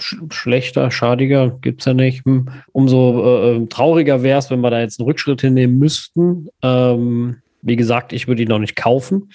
sch 0.00 0.16
schlechter, 0.30 0.90
schadiger 0.90 1.50
gibt 1.50 1.80
es 1.80 1.86
ja 1.86 1.94
nicht. 1.94 2.24
Hm. 2.24 2.48
Umso 2.72 3.22
äh, 3.24 3.56
ähm, 3.56 3.68
trauriger 3.68 4.22
wäre 4.22 4.38
es, 4.38 4.50
wenn 4.50 4.60
wir 4.60 4.70
da 4.70 4.80
jetzt 4.80 4.98
einen 4.98 5.08
Rückschritt 5.08 5.40
hinnehmen 5.40 5.78
müssten. 5.78 6.48
Ähm, 6.62 7.36
wie 7.62 7.76
gesagt, 7.76 8.12
ich 8.12 8.28
würde 8.28 8.42
ihn 8.42 8.48
noch 8.48 8.58
nicht 8.58 8.76
kaufen 8.76 9.30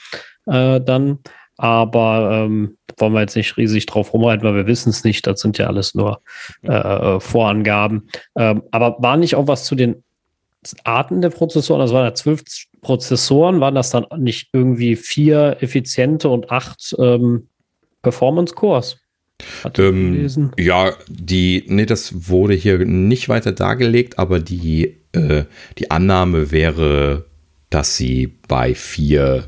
äh, 0.45 0.81
dann. 0.81 1.19
Aber 1.57 2.45
ähm, 2.45 2.77
wollen 2.97 3.13
wir 3.13 3.21
jetzt 3.21 3.35
nicht 3.35 3.57
riesig 3.57 3.85
drauf 3.85 4.13
rumreiten, 4.13 4.43
weil 4.43 4.55
wir 4.55 4.67
wissen 4.67 4.89
es 4.89 5.03
nicht. 5.03 5.27
Das 5.27 5.39
sind 5.39 5.57
ja 5.59 5.67
alles 5.67 5.93
nur 5.93 6.21
äh, 6.63 6.71
äh, 6.71 7.19
Vorangaben. 7.19 8.09
Ähm, 8.35 8.63
aber 8.71 8.97
war 8.99 9.17
nicht 9.17 9.35
auch 9.35 9.47
was 9.47 9.65
zu 9.65 9.75
den 9.75 10.03
Arten 10.83 11.21
der 11.21 11.29
Prozessoren? 11.29 11.79
Das 11.79 11.93
waren 11.93 12.05
ja 12.05 12.13
zwölf 12.15 12.43
Prozessoren. 12.83 13.59
Waren 13.59 13.75
das 13.75 13.89
dann 13.89 14.05
nicht 14.17 14.49
irgendwie 14.53 14.95
vier 14.95 15.57
effiziente 15.61 16.29
und 16.29 16.51
acht 16.51 16.95
ähm, 16.99 17.47
Performance-Cores? 18.01 18.97
Ähm, 19.77 20.51
ja, 20.57 20.93
die, 21.09 21.63
nee, 21.67 21.85
das 21.85 22.29
wurde 22.29 22.53
hier 22.53 22.85
nicht 22.85 23.29
weiter 23.29 23.51
dargelegt, 23.51 24.19
aber 24.19 24.39
die, 24.39 24.97
äh, 25.13 25.45
die 25.77 25.91
Annahme 25.91 26.51
wäre, 26.51 27.25
dass 27.69 27.97
sie 27.97 28.37
bei 28.47 28.75
vier 28.75 29.45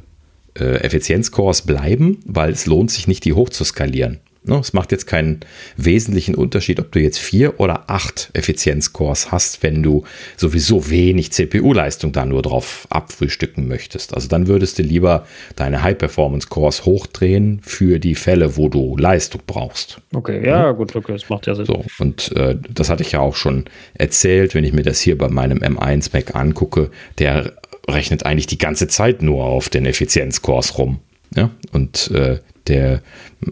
äh, 0.58 0.78
Effizienzcores 0.84 1.62
bleiben, 1.62 2.20
weil 2.26 2.52
es 2.52 2.66
lohnt 2.66 2.92
sich 2.92 3.08
nicht, 3.08 3.26
die 3.26 3.34
hoch 3.34 3.50
zu 3.50 3.64
skalieren. 3.64 4.20
Ne? 4.46 4.58
Es 4.60 4.74
macht 4.74 4.92
jetzt 4.92 5.08
keinen 5.08 5.40
wesentlichen 5.76 6.36
Unterschied, 6.36 6.80
ob 6.80 6.92
du 6.92 7.00
jetzt 7.00 7.18
vier 7.18 7.60
oder 7.60 7.90
acht 7.90 8.30
Effizienzcores 8.34 9.32
hast, 9.32 9.64
wenn 9.64 9.82
du 9.82 10.04
sowieso 10.38 10.90
wenig 10.90 11.32
CPU-Leistung 11.32 12.12
da 12.12 12.26
nur 12.26 12.42
drauf 12.42 12.88
abfrühstücken 12.90 13.68
möchtest. 13.68 14.14
Also 14.14 14.28
dann 14.28 14.48
würdest 14.48 14.78
du 14.78 14.84
lieber 14.84 15.26
deine 15.56 15.82
High-Performance-Cores 15.82 16.86
hochdrehen 16.86 17.60
für 17.64 18.00
die 18.00 18.16
Fälle, 18.16 18.58
wo 18.58 18.70
du 18.70 18.96
Leistung 18.98 19.42
brauchst. 19.48 20.02
Okay, 20.14 20.46
ja, 20.46 20.72
mhm. 20.72 20.78
gut, 20.78 20.96
okay, 20.96 21.14
das 21.14 21.30
macht 21.30 21.48
ja 21.48 21.56
Sinn. 21.56 21.66
So, 21.66 21.84
und 22.00 22.32
äh, 22.36 22.56
das 22.70 22.90
hatte 22.90 23.04
ich 23.04 23.14
ja 23.14 23.20
auch 23.20 23.36
schon 23.36 23.66
erzählt, 23.96 24.54
wenn 24.54 24.64
ich 24.64 24.74
mir 24.74 24.84
das 24.84 25.00
hier 25.00 25.18
bei 25.18 25.28
meinem 25.28 25.60
M1 25.60 26.12
Mac 26.14 26.36
angucke, 26.36 26.92
der 27.18 27.54
rechnet 27.88 28.26
eigentlich 28.26 28.48
die 28.48 28.58
ganze 28.58 28.88
Zeit 28.88 29.22
nur 29.22 29.44
auf 29.44 29.70
den 29.70 29.86
Effizienzcores 29.86 30.78
rum. 30.78 31.00
Ja, 31.36 31.50
und 31.72 32.12
äh, 32.12 32.40
der 32.68 33.02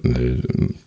äh, 0.04 0.38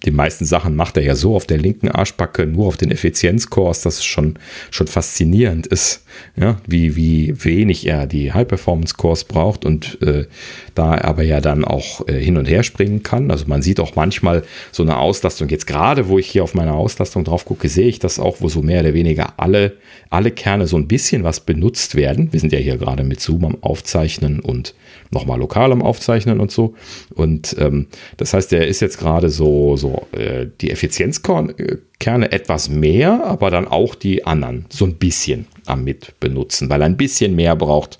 die 0.04 0.10
meisten 0.10 0.44
Sachen 0.44 0.76
macht 0.76 0.96
er 0.96 1.02
ja 1.02 1.14
so 1.14 1.36
auf 1.36 1.46
der 1.46 1.58
linken 1.58 1.88
Arschbacke, 1.88 2.46
nur 2.46 2.66
auf 2.66 2.76
den 2.76 2.90
Effizienzkurs, 2.90 3.82
dass 3.82 3.98
es 3.98 4.04
schon, 4.04 4.38
schon 4.70 4.86
faszinierend 4.86 5.66
ist, 5.66 6.04
ja, 6.36 6.58
wie, 6.66 6.96
wie 6.96 7.44
wenig 7.44 7.86
er 7.86 8.06
die 8.06 8.32
High-Performance-Cores 8.32 9.24
braucht 9.24 9.64
und 9.64 10.00
äh, 10.02 10.26
da 10.74 10.94
er 10.94 11.06
aber 11.06 11.22
ja 11.22 11.40
dann 11.40 11.64
auch 11.64 12.06
äh, 12.08 12.20
hin 12.20 12.36
und 12.36 12.48
her 12.48 12.62
springen 12.62 13.02
kann. 13.02 13.30
Also 13.30 13.46
man 13.46 13.62
sieht 13.62 13.80
auch 13.80 13.96
manchmal 13.96 14.42
so 14.72 14.82
eine 14.82 14.98
Auslastung. 14.98 15.48
Jetzt 15.48 15.66
gerade, 15.66 16.08
wo 16.08 16.18
ich 16.18 16.26
hier 16.26 16.44
auf 16.44 16.54
meine 16.54 16.74
Auslastung 16.74 17.24
drauf 17.24 17.44
gucke, 17.44 17.68
sehe 17.68 17.88
ich 17.88 17.98
das 17.98 18.18
auch, 18.18 18.36
wo 18.40 18.48
so 18.48 18.62
mehr 18.62 18.80
oder 18.80 18.94
weniger 18.94 19.34
alle, 19.38 19.72
alle 20.10 20.30
Kerne 20.30 20.66
so 20.66 20.76
ein 20.76 20.88
bisschen 20.88 21.24
was 21.24 21.40
benutzt 21.40 21.94
werden. 21.94 22.32
Wir 22.32 22.40
sind 22.40 22.52
ja 22.52 22.58
hier 22.58 22.76
gerade 22.76 23.04
mit 23.04 23.20
Zoom 23.20 23.44
am 23.44 23.62
Aufzeichnen 23.62 24.40
und 24.40 24.74
nochmal 25.10 25.38
lokal 25.38 25.72
am 25.72 25.82
Aufzeichnen 25.82 26.40
und 26.40 26.50
so. 26.50 26.74
Und 27.14 27.56
ähm, 27.58 27.86
das 28.16 28.34
heißt, 28.34 28.52
der 28.52 28.66
ist 28.68 28.80
jetzt 28.80 28.98
gerade 28.98 29.30
so, 29.30 29.76
so 29.76 30.06
äh, 30.12 30.46
die 30.60 30.70
Effizienzkerne 30.70 32.32
etwas 32.32 32.68
mehr, 32.68 33.24
aber 33.24 33.50
dann 33.50 33.66
auch 33.66 33.94
die 33.94 34.26
anderen 34.26 34.66
so 34.68 34.84
ein 34.84 34.94
bisschen 34.94 35.46
am 35.66 35.84
Mitbenutzen, 35.84 36.70
weil 36.70 36.82
er 36.82 36.86
ein 36.86 36.96
bisschen 36.96 37.34
mehr 37.34 37.56
braucht, 37.56 37.98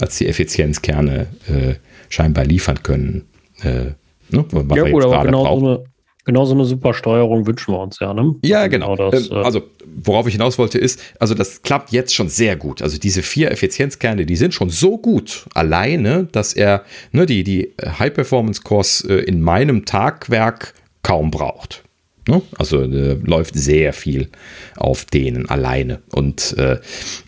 als 0.00 0.18
die 0.18 0.26
Effizienzkerne 0.26 1.26
äh, 1.48 1.74
scheinbar 2.08 2.44
liefern 2.44 2.82
können. 2.82 3.26
Äh, 3.62 3.92
ne, 4.30 4.44
was 4.50 4.76
ja, 4.76 4.84
er 4.84 5.24
genau 5.24 5.44
braucht. 5.44 5.60
so 5.60 5.66
eine 5.66 5.84
Genau 6.26 6.46
so 6.46 6.54
eine 6.54 6.64
super 6.64 6.94
Steuerung 6.94 7.46
wünschen 7.46 7.74
wir 7.74 7.80
uns 7.80 7.98
ja, 8.00 8.14
ne? 8.14 8.34
Ja, 8.42 8.66
genau. 8.66 8.96
genau 8.96 9.10
das, 9.10 9.30
ähm, 9.30 9.36
äh, 9.36 9.42
also, 9.42 9.62
worauf 9.84 10.26
ich 10.26 10.32
hinaus 10.32 10.58
wollte, 10.58 10.78
ist, 10.78 11.00
also 11.20 11.34
das 11.34 11.60
klappt 11.62 11.92
jetzt 11.92 12.14
schon 12.14 12.28
sehr 12.28 12.56
gut. 12.56 12.80
Also 12.80 12.98
diese 12.98 13.22
vier 13.22 13.50
Effizienzkerne, 13.50 14.24
die 14.24 14.36
sind 14.36 14.54
schon 14.54 14.70
so 14.70 14.96
gut 14.96 15.44
alleine, 15.52 16.26
dass 16.32 16.54
er 16.54 16.84
ne, 17.12 17.26
die, 17.26 17.44
die 17.44 17.74
High-Performance-Cores 17.82 19.04
äh, 19.04 19.14
in 19.16 19.42
meinem 19.42 19.84
Tagwerk 19.84 20.72
kaum 21.02 21.30
braucht. 21.30 21.83
Ne? 22.26 22.42
Also 22.56 22.82
äh, 22.82 23.14
läuft 23.22 23.54
sehr 23.54 23.92
viel 23.92 24.28
auf 24.76 25.04
denen 25.04 25.48
alleine. 25.48 26.00
Und 26.12 26.56
äh, 26.58 26.78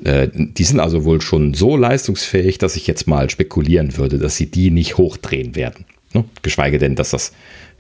äh, 0.04 0.28
die 0.32 0.64
sind 0.64 0.80
also 0.80 1.04
wohl 1.04 1.20
schon 1.20 1.54
so 1.54 1.76
leistungsfähig, 1.76 2.58
dass 2.58 2.76
ich 2.76 2.86
jetzt 2.86 3.06
mal 3.06 3.28
spekulieren 3.28 3.96
würde, 3.96 4.18
dass 4.18 4.36
sie 4.36 4.50
die 4.50 4.70
nicht 4.70 4.96
hochdrehen 4.96 5.54
werden. 5.54 5.84
Ne? 6.14 6.24
Geschweige 6.42 6.78
denn, 6.78 6.96
dass 6.96 7.10
das 7.10 7.32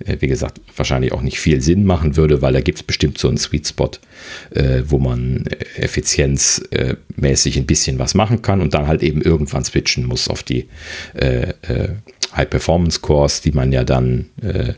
äh, 0.04 0.16
wie 0.20 0.28
gesagt, 0.28 0.60
wahrscheinlich 0.76 1.12
auch 1.12 1.22
nicht 1.22 1.38
viel 1.38 1.60
Sinn 1.60 1.84
machen 1.84 2.16
würde, 2.16 2.42
weil 2.42 2.52
da 2.52 2.60
gibt 2.60 2.78
es 2.78 2.82
bestimmt 2.82 3.18
so 3.18 3.28
einen 3.28 3.38
Sweet 3.38 3.68
Spot, 3.68 3.90
äh, 4.50 4.82
wo 4.86 4.98
man 4.98 5.46
äh, 5.46 5.82
effizienzmäßig 5.82 7.56
ein 7.56 7.66
bisschen 7.66 7.98
was 7.98 8.14
machen 8.14 8.42
kann 8.42 8.60
und 8.60 8.74
dann 8.74 8.86
halt 8.86 9.02
eben 9.02 9.22
irgendwann 9.22 9.64
switchen 9.64 10.04
muss 10.04 10.28
auf 10.28 10.42
die 10.42 10.68
äh, 11.14 11.52
äh 11.62 11.88
High-Performance-Cores, 12.36 13.40
die 13.40 13.52
man 13.52 13.72
ja 13.72 13.84
dann, 13.84 14.26
äh, 14.42 14.74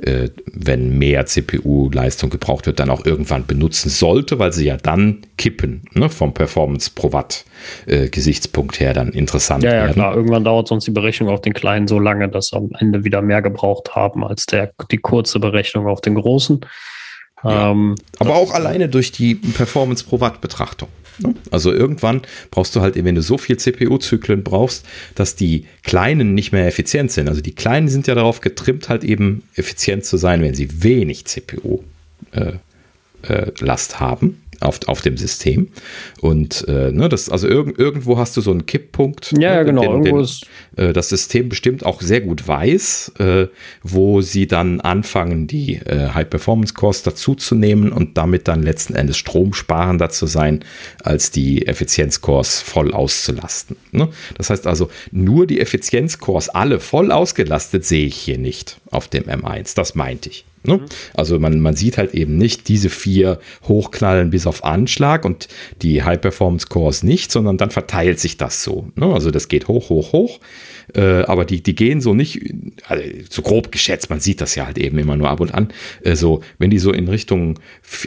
äh, 0.00 0.30
wenn 0.46 0.96
mehr 0.98 1.26
CPU-Leistung 1.26 2.30
gebraucht 2.30 2.64
wird, 2.66 2.80
dann 2.80 2.88
auch 2.88 3.04
irgendwann 3.04 3.44
benutzen 3.46 3.90
sollte, 3.90 4.38
weil 4.38 4.54
sie 4.54 4.64
ja 4.66 4.76
dann 4.76 5.22
kippen, 5.36 5.82
ne, 5.92 6.08
vom 6.08 6.34
Performance-Pro-Watt-Gesichtspunkt 6.34 8.78
her 8.80 8.94
dann 8.94 9.10
interessant 9.10 9.64
ja, 9.64 9.70
ja, 9.70 9.76
werden. 9.76 9.88
Ja, 9.88 9.94
klar, 9.94 10.16
irgendwann 10.16 10.44
dauert 10.44 10.68
sonst 10.68 10.86
die 10.86 10.92
Berechnung 10.92 11.28
auf 11.28 11.42
den 11.42 11.52
kleinen 11.52 11.88
so 11.88 11.98
lange, 11.98 12.28
dass 12.28 12.52
am 12.52 12.70
Ende 12.78 13.02
wieder 13.04 13.22
mehr 13.22 13.42
gebraucht 13.42 13.94
haben 13.94 14.24
als 14.24 14.46
der, 14.46 14.72
die 14.90 14.98
kurze 14.98 15.40
Berechnung 15.40 15.86
auf 15.86 16.00
den 16.00 16.14
großen. 16.14 16.60
Ja. 17.44 17.70
Ähm, 17.70 17.94
Aber 18.18 18.36
auch 18.36 18.52
alleine 18.52 18.88
durch 18.88 19.12
die 19.12 19.34
Performance-Pro-Watt-Betrachtung. 19.34 20.88
Ne? 21.18 21.34
Also 21.50 21.72
irgendwann 21.72 22.22
brauchst 22.50 22.74
du 22.76 22.80
halt, 22.80 23.02
wenn 23.02 23.14
du 23.14 23.22
so 23.22 23.38
viel 23.38 23.56
CPU-Zyklen 23.56 24.42
brauchst, 24.44 24.86
dass 25.14 25.36
die 25.36 25.66
kleinen 25.82 26.34
nicht 26.34 26.52
mehr 26.52 26.66
effizient 26.66 27.12
sind. 27.12 27.28
Also 27.28 27.40
die 27.40 27.54
kleinen 27.54 27.88
sind 27.88 28.06
ja 28.06 28.14
darauf 28.14 28.40
getrimmt, 28.40 28.88
halt 28.88 29.04
eben 29.04 29.42
effizient 29.54 30.04
zu 30.04 30.16
sein, 30.16 30.42
wenn 30.42 30.54
sie 30.54 30.82
wenig 30.82 31.24
CPU-Last 31.24 32.62
äh, 33.22 33.94
äh, 33.94 33.98
haben 33.98 34.42
auf, 34.60 34.80
auf 34.86 35.02
dem 35.02 35.16
System. 35.16 35.68
Und 36.20 36.66
äh, 36.68 36.90
ne, 36.90 37.08
das, 37.08 37.28
also 37.28 37.48
irg 37.48 37.78
irgendwo 37.78 38.18
hast 38.18 38.36
du 38.36 38.40
so 38.40 38.50
einen 38.50 38.66
Kipppunkt. 38.66 39.32
Ja, 39.38 39.58
ne, 39.58 39.64
genau. 39.64 40.00
Den, 40.00 40.02
den, 40.02 40.26
äh, 40.76 40.92
das 40.92 41.08
System 41.08 41.48
bestimmt 41.48 41.86
auch 41.86 42.00
sehr 42.00 42.20
gut 42.20 42.46
weiß, 42.46 43.12
äh, 43.18 43.46
wo 43.82 44.20
sie 44.20 44.46
dann 44.46 44.80
anfangen, 44.80 45.46
die 45.46 45.76
äh, 45.76 46.10
High-Performance-Cores 46.14 47.02
dazuzunehmen 47.02 47.92
und 47.92 48.16
damit 48.18 48.48
dann 48.48 48.62
letzten 48.62 48.94
Endes 48.94 49.16
stromsparender 49.16 50.10
zu 50.10 50.26
sein, 50.26 50.64
als 51.02 51.30
die 51.30 51.66
Effizienz-Cores 51.66 52.60
voll 52.60 52.92
auszulasten. 52.92 53.76
Ne? 53.92 54.08
Das 54.36 54.50
heißt 54.50 54.66
also, 54.66 54.90
nur 55.12 55.46
die 55.46 55.60
Effizienz-Cores 55.60 56.48
alle 56.48 56.80
voll 56.80 57.12
ausgelastet 57.12 57.84
sehe 57.84 58.06
ich 58.06 58.16
hier 58.16 58.38
nicht 58.38 58.78
auf 58.90 59.08
dem 59.08 59.24
M1. 59.24 59.74
Das 59.76 59.94
meinte 59.94 60.30
ich. 60.30 60.44
Ne? 60.68 60.76
Mhm. 60.76 60.84
Also 61.14 61.38
man, 61.40 61.60
man 61.60 61.74
sieht 61.74 61.98
halt 61.98 62.14
eben 62.14 62.36
nicht 62.36 62.68
diese 62.68 62.90
vier 62.90 63.40
hochknallen 63.66 64.30
bis 64.30 64.46
auf 64.46 64.64
Anschlag 64.64 65.24
und 65.24 65.48
die 65.82 66.02
High-Performance-Cores 66.02 67.02
nicht, 67.02 67.32
sondern 67.32 67.56
dann 67.56 67.70
verteilt 67.70 68.20
sich 68.20 68.36
das 68.36 68.62
so. 68.62 68.88
Ne? 68.94 69.06
Also 69.06 69.30
das 69.30 69.48
geht 69.48 69.66
hoch, 69.66 69.88
hoch, 69.88 70.12
hoch. 70.12 70.40
Äh, 70.94 71.22
aber 71.24 71.44
die, 71.44 71.62
die 71.62 71.74
gehen 71.74 72.00
so 72.00 72.14
nicht, 72.14 72.40
also 72.86 73.02
so 73.28 73.42
grob 73.42 73.72
geschätzt, 73.72 74.10
man 74.10 74.20
sieht 74.20 74.40
das 74.40 74.54
ja 74.54 74.66
halt 74.66 74.78
eben 74.78 74.98
immer 74.98 75.16
nur 75.16 75.28
ab 75.28 75.40
und 75.40 75.52
an, 75.52 75.68
äh, 76.02 76.16
so, 76.16 76.42
wenn 76.58 76.70
die 76.70 76.78
so 76.78 76.92
in 76.92 77.08
Richtung 77.08 77.58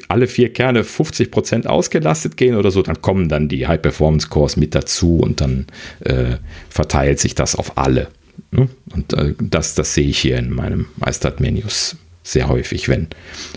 alle 0.08 0.28
vier 0.28 0.52
Kerne 0.52 0.84
50 0.84 1.30
Prozent 1.32 1.68
ausgelastet 1.68 2.38
gehen 2.38 2.56
oder 2.56 2.72
so, 2.72 2.82
dann 2.82 3.02
kommen 3.02 3.30
dann 3.30 3.50
die 3.50 3.68
High-Performance-Cores 3.68 4.58
mit 4.58 4.74
dazu 4.74 5.18
und 5.18 5.42
dann 5.42 5.68
äh, 6.02 6.38
verteilt 6.70 7.20
sich 7.20 7.36
das 7.36 7.56
auf 7.56 7.78
alle. 7.78 8.08
Ne? 8.52 8.70
Und 8.94 9.14
äh, 9.14 9.34
das, 9.40 9.76
das 9.76 9.94
sehe 9.94 10.08
ich 10.08 10.20
hier 10.20 10.38
in 10.38 10.52
meinem 10.52 10.88
Meistert-Menus 10.98 11.98
sehr 12.32 12.48
häufig, 12.48 12.88
wenn 12.90 13.08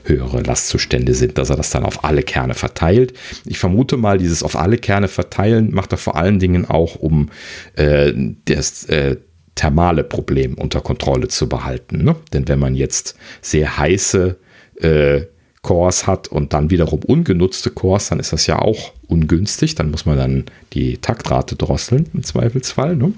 höhere 0.05 0.43
Lastzustände 0.43 1.15
sind, 1.15 1.39
dass 1.39 1.51
er 1.51 1.57
das 1.57 1.71
dann 1.71 1.85
auf 1.85 2.05
alle 2.05 2.23
Kerne 2.23 2.55
verteilt. 2.55 3.15
Ich 3.47 3.59
vermute 3.59 3.97
mal, 3.97 4.19
dieses 4.19 4.43
auf 4.43 4.57
alle 4.57 4.79
Kerne 4.79 5.09
verteilen 5.09 5.73
macht 5.73 5.93
er 5.93 5.99
vor 5.99 6.17
allen 6.17 6.39
Dingen 6.39 6.69
auch, 6.69 6.97
um 6.97 7.31
äh, 7.77 8.13
das 8.45 8.85
äh, 8.85 9.17
thermale 9.55 10.05
Problem 10.05 10.55
unter 10.55 10.81
Kontrolle 10.81 11.29
zu 11.29 11.49
behalten. 11.49 12.03
Ne? 12.03 12.17
Denn 12.33 12.49
wenn 12.49 12.59
man 12.59 12.75
jetzt 12.75 13.17
sehr 13.41 13.79
heiße 13.79 14.37
äh, 14.81 15.23
Cores 15.63 16.07
hat 16.07 16.29
und 16.29 16.53
dann 16.53 16.71
wiederum 16.71 17.01
ungenutzte 17.05 17.71
Cores, 17.71 18.09
dann 18.09 18.21
ist 18.21 18.33
das 18.33 18.47
ja 18.47 18.59
auch 18.59 18.93
ungünstig. 19.07 19.75
Dann 19.75 19.91
muss 19.91 20.05
man 20.05 20.19
dann 20.19 20.45
die 20.73 20.99
Taktrate 20.99 21.57
drosseln 21.57 22.09
im 22.13 22.23
Zweifelsfall, 22.23 22.97
ne? 22.97 23.13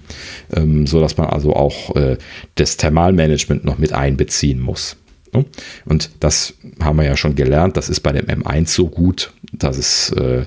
ähm, 0.55 0.87
so 0.87 1.01
dass 1.01 1.17
man 1.17 1.27
also 1.27 1.55
auch 1.55 1.97
äh, 1.97 2.19
das 2.55 2.77
Thermalmanagement 2.77 3.65
noch 3.65 3.79
mit 3.79 3.93
einbeziehen 3.93 4.61
muss. 4.61 4.97
Ne? 5.33 5.45
Und 5.85 6.11
das 6.21 6.55
haben 6.83 6.99
wir 6.99 7.05
ja 7.05 7.17
schon 7.17 7.35
gelernt, 7.35 7.77
das 7.77 7.89
ist 7.89 8.01
bei 8.01 8.13
dem 8.13 8.27
M1 8.27 8.69
so 8.69 8.89
gut, 8.89 9.33
dass 9.53 9.79
es 9.79 10.11
äh, 10.13 10.45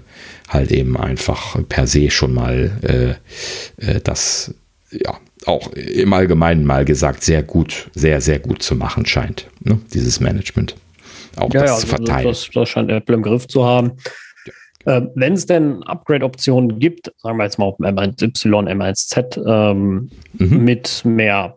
halt 0.48 0.72
eben 0.72 0.98
einfach 0.98 1.58
per 1.68 1.88
se 1.88 2.10
schon 2.10 2.34
mal 2.34 3.18
äh, 3.80 3.86
äh, 3.86 4.02
das 4.02 4.54
ja 4.92 5.18
auch 5.46 5.72
im 5.74 6.12
Allgemeinen 6.14 6.66
mal 6.66 6.84
gesagt 6.86 7.24
sehr 7.24 7.44
gut, 7.44 7.90
sehr, 7.94 8.22
sehr 8.22 8.40
gut 8.40 8.62
zu 8.62 8.76
machen 8.76 9.06
scheint, 9.06 9.48
ne? 9.62 9.80
dieses 9.94 10.20
Management. 10.20 10.76
Auch 11.38 11.54
ja, 11.54 11.62
das 11.62 11.62
ja, 11.62 11.68
zu 11.68 11.74
also 11.74 11.88
verteilen. 11.88 12.28
Das, 12.28 12.50
das 12.54 12.70
scheint 12.70 12.92
Apple 12.92 13.16
im 13.16 13.22
Griff 13.22 13.48
zu 13.48 13.66
haben. 13.66 13.94
Äh, 14.86 15.02
Wenn 15.16 15.34
es 15.34 15.46
denn 15.46 15.84
Upgrade-Optionen 15.84 16.80
gibt, 16.80 17.12
sagen 17.18 17.38
wir 17.38 17.44
jetzt 17.44 17.60
mal 17.60 17.66
auf 17.66 17.80
M1Y, 17.80 18.70
M1Z, 18.70 19.46
ähm, 19.46 20.10
mhm. 20.34 20.64
mit 20.64 21.02
mehr 21.06 21.56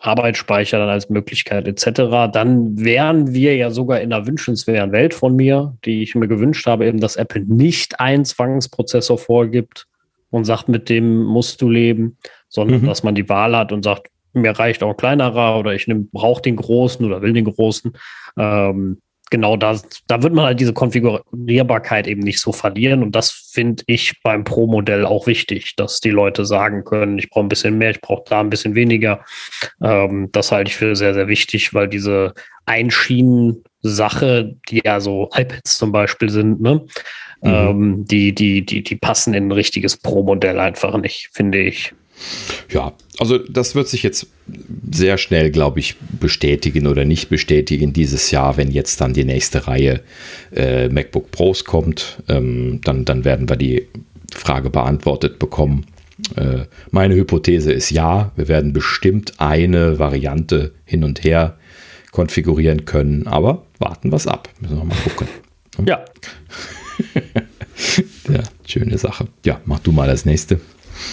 Arbeitsspeicher 0.00 0.78
dann 0.78 0.88
als 0.88 1.08
Möglichkeit 1.10 1.66
etc., 1.66 2.30
dann 2.32 2.78
wären 2.78 3.32
wir 3.32 3.56
ja 3.56 3.70
sogar 3.70 4.00
in 4.00 4.12
einer 4.12 4.26
wünschenswerten 4.26 4.92
Welt 4.92 5.14
von 5.14 5.34
mir, 5.34 5.76
die 5.84 6.02
ich 6.02 6.14
mir 6.14 6.28
gewünscht 6.28 6.66
habe, 6.66 6.86
eben, 6.86 7.00
dass 7.00 7.16
Apple 7.16 7.44
nicht 7.44 8.00
einen 8.00 8.24
Zwangsprozessor 8.24 9.18
vorgibt 9.18 9.86
und 10.30 10.44
sagt, 10.44 10.68
mit 10.68 10.88
dem 10.88 11.24
musst 11.24 11.62
du 11.62 11.68
leben, 11.68 12.16
sondern 12.48 12.82
mhm. 12.82 12.86
dass 12.86 13.02
man 13.02 13.14
die 13.14 13.28
Wahl 13.28 13.56
hat 13.56 13.72
und 13.72 13.82
sagt, 13.82 14.08
mir 14.32 14.52
reicht 14.52 14.82
auch 14.82 14.90
ein 14.90 14.96
kleinerer 14.96 15.58
oder 15.58 15.74
ich 15.74 15.86
brauche 16.12 16.42
den 16.42 16.56
großen 16.56 17.04
oder 17.04 17.22
will 17.22 17.32
den 17.32 17.46
großen. 17.46 17.92
Ähm, 18.36 18.98
genau 19.30 19.56
das, 19.56 19.86
da 20.06 20.22
wird 20.22 20.34
man 20.34 20.46
halt 20.46 20.60
diese 20.60 20.72
Konfigurierbarkeit 20.72 22.06
eben 22.06 22.20
nicht 22.20 22.40
so 22.40 22.52
verlieren. 22.52 23.02
Und 23.02 23.14
das 23.14 23.30
finde 23.30 23.82
ich 23.86 24.20
beim 24.22 24.44
Pro-Modell 24.44 25.04
auch 25.04 25.26
wichtig, 25.26 25.74
dass 25.76 26.00
die 26.00 26.10
Leute 26.10 26.44
sagen 26.44 26.84
können, 26.84 27.18
ich 27.18 27.30
brauche 27.30 27.44
ein 27.44 27.48
bisschen 27.48 27.78
mehr, 27.78 27.90
ich 27.90 28.00
brauche 28.00 28.24
da 28.28 28.40
ein 28.40 28.50
bisschen 28.50 28.74
weniger. 28.74 29.24
Ähm, 29.82 30.28
das 30.32 30.52
halte 30.52 30.70
ich 30.70 30.76
für 30.76 30.96
sehr, 30.96 31.14
sehr 31.14 31.28
wichtig, 31.28 31.74
weil 31.74 31.88
diese 31.88 32.34
Einschienen-Sache, 32.66 34.56
die 34.68 34.82
ja 34.84 35.00
so 35.00 35.30
iPads 35.34 35.78
zum 35.78 35.92
Beispiel 35.92 36.30
sind, 36.30 36.60
ne? 36.60 36.84
Mhm. 37.40 37.48
Ähm, 37.48 38.04
die, 38.04 38.34
die, 38.34 38.66
die, 38.66 38.82
die 38.82 38.96
passen 38.96 39.32
in 39.34 39.48
ein 39.48 39.52
richtiges 39.52 39.96
Pro-Modell 39.96 40.58
einfach 40.58 40.96
nicht, 40.98 41.30
finde 41.32 41.58
ich. 41.58 41.94
Ja, 42.70 42.92
also 43.18 43.38
das 43.38 43.74
wird 43.74 43.88
sich 43.88 44.02
jetzt 44.02 44.26
sehr 44.90 45.18
schnell, 45.18 45.50
glaube 45.50 45.80
ich, 45.80 45.96
bestätigen 45.98 46.86
oder 46.86 47.04
nicht 47.04 47.28
bestätigen 47.28 47.92
dieses 47.92 48.30
Jahr, 48.30 48.56
wenn 48.56 48.70
jetzt 48.70 49.00
dann 49.00 49.14
die 49.14 49.24
nächste 49.24 49.66
Reihe 49.66 50.00
äh, 50.54 50.88
MacBook 50.88 51.30
Pros 51.30 51.64
kommt. 51.64 52.22
Ähm, 52.28 52.80
dann, 52.84 53.04
dann 53.04 53.24
werden 53.24 53.48
wir 53.48 53.56
die 53.56 53.86
Frage 54.32 54.70
beantwortet 54.70 55.38
bekommen. 55.38 55.86
Äh, 56.36 56.64
meine 56.90 57.14
Hypothese 57.14 57.72
ist 57.72 57.90
ja, 57.90 58.32
wir 58.36 58.48
werden 58.48 58.72
bestimmt 58.72 59.34
eine 59.38 59.98
Variante 59.98 60.72
hin 60.84 61.04
und 61.04 61.24
her 61.24 61.56
konfigurieren 62.10 62.84
können, 62.84 63.26
aber 63.26 63.66
warten 63.78 64.10
wir 64.10 64.16
es 64.16 64.26
ab. 64.26 64.48
Müssen 64.60 64.76
wir 64.76 64.84
mal 64.84 64.96
gucken. 65.04 65.28
Ja. 65.86 66.04
ja, 68.28 68.42
schöne 68.66 68.98
Sache. 68.98 69.28
Ja, 69.44 69.60
mach 69.64 69.78
du 69.80 69.92
mal 69.92 70.08
das 70.08 70.24
nächste. 70.24 70.60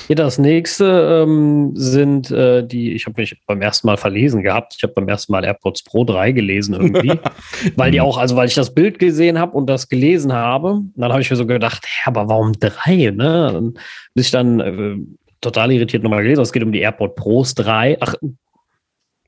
Hier 0.07 0.15
das 0.15 0.37
nächste 0.37 1.23
ähm, 1.25 1.71
sind 1.75 2.31
äh, 2.31 2.65
die, 2.65 2.93
ich 2.93 3.05
habe 3.05 3.21
mich 3.21 3.35
beim 3.47 3.61
ersten 3.61 3.87
Mal 3.87 3.97
verlesen 3.97 4.41
gehabt. 4.43 4.75
Ich 4.77 4.83
habe 4.83 4.93
beim 4.93 5.07
ersten 5.07 5.31
Mal 5.31 5.43
AirPods 5.43 5.83
Pro 5.83 6.03
3 6.03 6.31
gelesen 6.31 6.73
irgendwie. 6.73 7.19
weil 7.75 7.91
die 7.91 8.01
auch, 8.01 8.17
also 8.17 8.35
weil 8.35 8.47
ich 8.47 8.55
das 8.55 8.73
Bild 8.73 8.99
gesehen 8.99 9.39
habe 9.39 9.53
und 9.53 9.67
das 9.67 9.89
gelesen 9.89 10.33
habe, 10.33 10.81
dann 10.95 11.11
habe 11.11 11.21
ich 11.21 11.29
mir 11.29 11.37
so 11.37 11.45
gedacht, 11.45 11.85
hä, 11.85 12.01
aber 12.05 12.27
warum 12.29 12.53
drei? 12.53 13.11
Ne? 13.11 13.73
Bis 14.13 14.27
ich 14.27 14.31
dann 14.31 14.59
äh, 14.59 14.97
total 15.41 15.71
irritiert 15.71 16.03
nochmal 16.03 16.23
gelesen, 16.23 16.41
es 16.41 16.51
geht 16.51 16.63
um 16.63 16.71
die 16.71 16.81
AirPod 16.81 17.15
Pros 17.15 17.55
3. 17.55 17.97
Ach, 17.99 18.15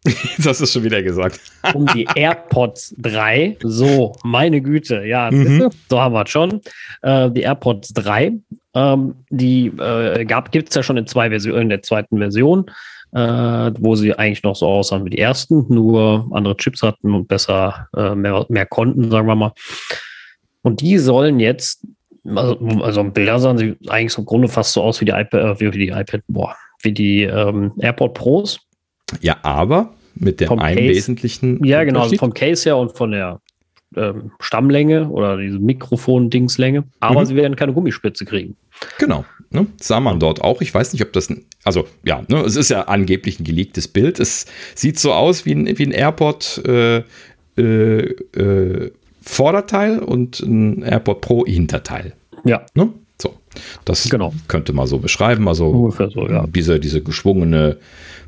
Jetzt 0.05 0.47
hast 0.47 0.59
du 0.59 0.63
es 0.63 0.73
schon 0.73 0.83
wieder 0.83 1.01
gesagt. 1.01 1.39
um 1.73 1.85
die 1.87 2.07
AirPods 2.15 2.95
3. 2.97 3.57
So, 3.61 4.15
meine 4.23 4.61
Güte. 4.61 5.05
Ja, 5.05 5.29
mhm. 5.31 5.69
so 5.89 5.99
haben 5.99 6.13
wir 6.13 6.23
es 6.23 6.29
schon. 6.29 6.61
Äh, 7.01 7.31
die 7.31 7.41
AirPods 7.41 7.93
3. 7.93 8.33
Ähm, 8.73 9.15
die 9.29 9.67
äh, 9.67 10.25
gibt 10.25 10.69
es 10.69 10.75
ja 10.75 10.83
schon 10.83 10.97
in 10.97 11.07
zwei 11.07 11.29
Versionen, 11.29 11.63
in 11.63 11.69
der 11.69 11.81
zweiten 11.81 12.19
Version, 12.19 12.69
äh, 13.11 13.19
wo 13.79 13.95
sie 13.95 14.13
eigentlich 14.13 14.43
noch 14.43 14.55
so 14.55 14.67
aussahen 14.67 15.05
wie 15.05 15.09
die 15.09 15.19
ersten, 15.19 15.65
nur 15.69 16.29
andere 16.31 16.55
Chips 16.57 16.83
hatten 16.83 17.13
und 17.13 17.27
besser 17.27 17.87
äh, 17.95 18.13
mehr, 18.15 18.45
mehr 18.49 18.65
konnten, 18.65 19.09
sagen 19.09 19.27
wir 19.27 19.35
mal. 19.35 19.53
Und 20.61 20.81
die 20.81 20.97
sollen 20.97 21.39
jetzt, 21.39 21.87
also, 22.23 22.57
also 22.81 23.03
Bilder 23.05 23.39
sahen 23.39 23.57
sie 23.57 23.77
eigentlich 23.87 24.13
so 24.13 24.21
im 24.21 24.25
Grunde 24.25 24.47
fast 24.47 24.73
so 24.73 24.83
aus 24.83 25.01
wie 25.01 25.05
die 25.05 25.11
iPad, 25.11 25.33
äh, 25.33 25.59
wie 25.59 25.71
die 25.71 25.89
iPad, 25.89 26.21
boah, 26.27 26.55
wie 26.81 26.91
die 26.91 27.23
ähm, 27.23 27.73
AirPod 27.79 28.13
Pros. 28.13 28.59
Ja, 29.21 29.37
aber 29.43 29.93
mit 30.15 30.39
dem 30.39 30.59
einen 30.59 30.77
Case, 30.77 30.89
wesentlichen. 30.89 31.63
Ja, 31.63 31.83
genau, 31.83 32.01
also 32.01 32.15
vom 32.17 32.33
Case 32.33 32.65
her 32.65 32.77
und 32.77 32.97
von 32.97 33.11
der 33.11 33.39
ähm, 33.95 34.31
Stammlänge 34.39 35.09
oder 35.09 35.37
diese 35.37 35.59
Mikrofon-Dingslänge. 35.59 36.83
Aber 36.99 37.21
mhm. 37.21 37.25
sie 37.25 37.35
werden 37.35 37.55
keine 37.55 37.73
Gummispitze 37.73 38.25
kriegen. 38.25 38.55
Genau. 38.99 39.25
Ne? 39.49 39.67
Sah 39.79 39.99
man 39.99 40.19
dort 40.19 40.41
auch. 40.41 40.61
Ich 40.61 40.73
weiß 40.73 40.93
nicht, 40.93 41.01
ob 41.03 41.13
das, 41.13 41.29
ein, 41.29 41.45
also 41.63 41.87
ja, 42.03 42.23
ne, 42.27 42.41
es 42.41 42.55
ist 42.55 42.69
ja 42.69 42.83
angeblich 42.83 43.39
ein 43.39 43.43
geleaktes 43.45 43.87
Bild. 43.87 44.19
Es 44.19 44.45
sieht 44.75 44.99
so 44.99 45.13
aus 45.13 45.45
wie 45.45 45.53
ein, 45.53 45.77
wie 45.77 45.85
ein 45.85 45.91
AirPod 45.91 46.61
äh, 46.65 47.03
äh, 47.57 48.11
äh, 48.35 48.91
Vorderteil 49.21 49.99
und 49.99 50.39
ein 50.41 50.83
AirPod 50.83 51.21
Pro 51.21 51.45
Hinterteil. 51.45 52.13
Ja. 52.43 52.65
Ne? 52.75 52.91
So, 53.21 53.35
das 53.85 54.09
genau. 54.09 54.33
könnte 54.47 54.73
man 54.73 54.85
so 54.85 54.99
beschreiben. 54.99 55.47
Also 55.47 55.67
Ungefähr 55.67 56.09
so, 56.09 56.27
ja. 56.27 56.45
diese, 56.47 56.79
diese 56.79 57.01
geschwungene 57.01 57.77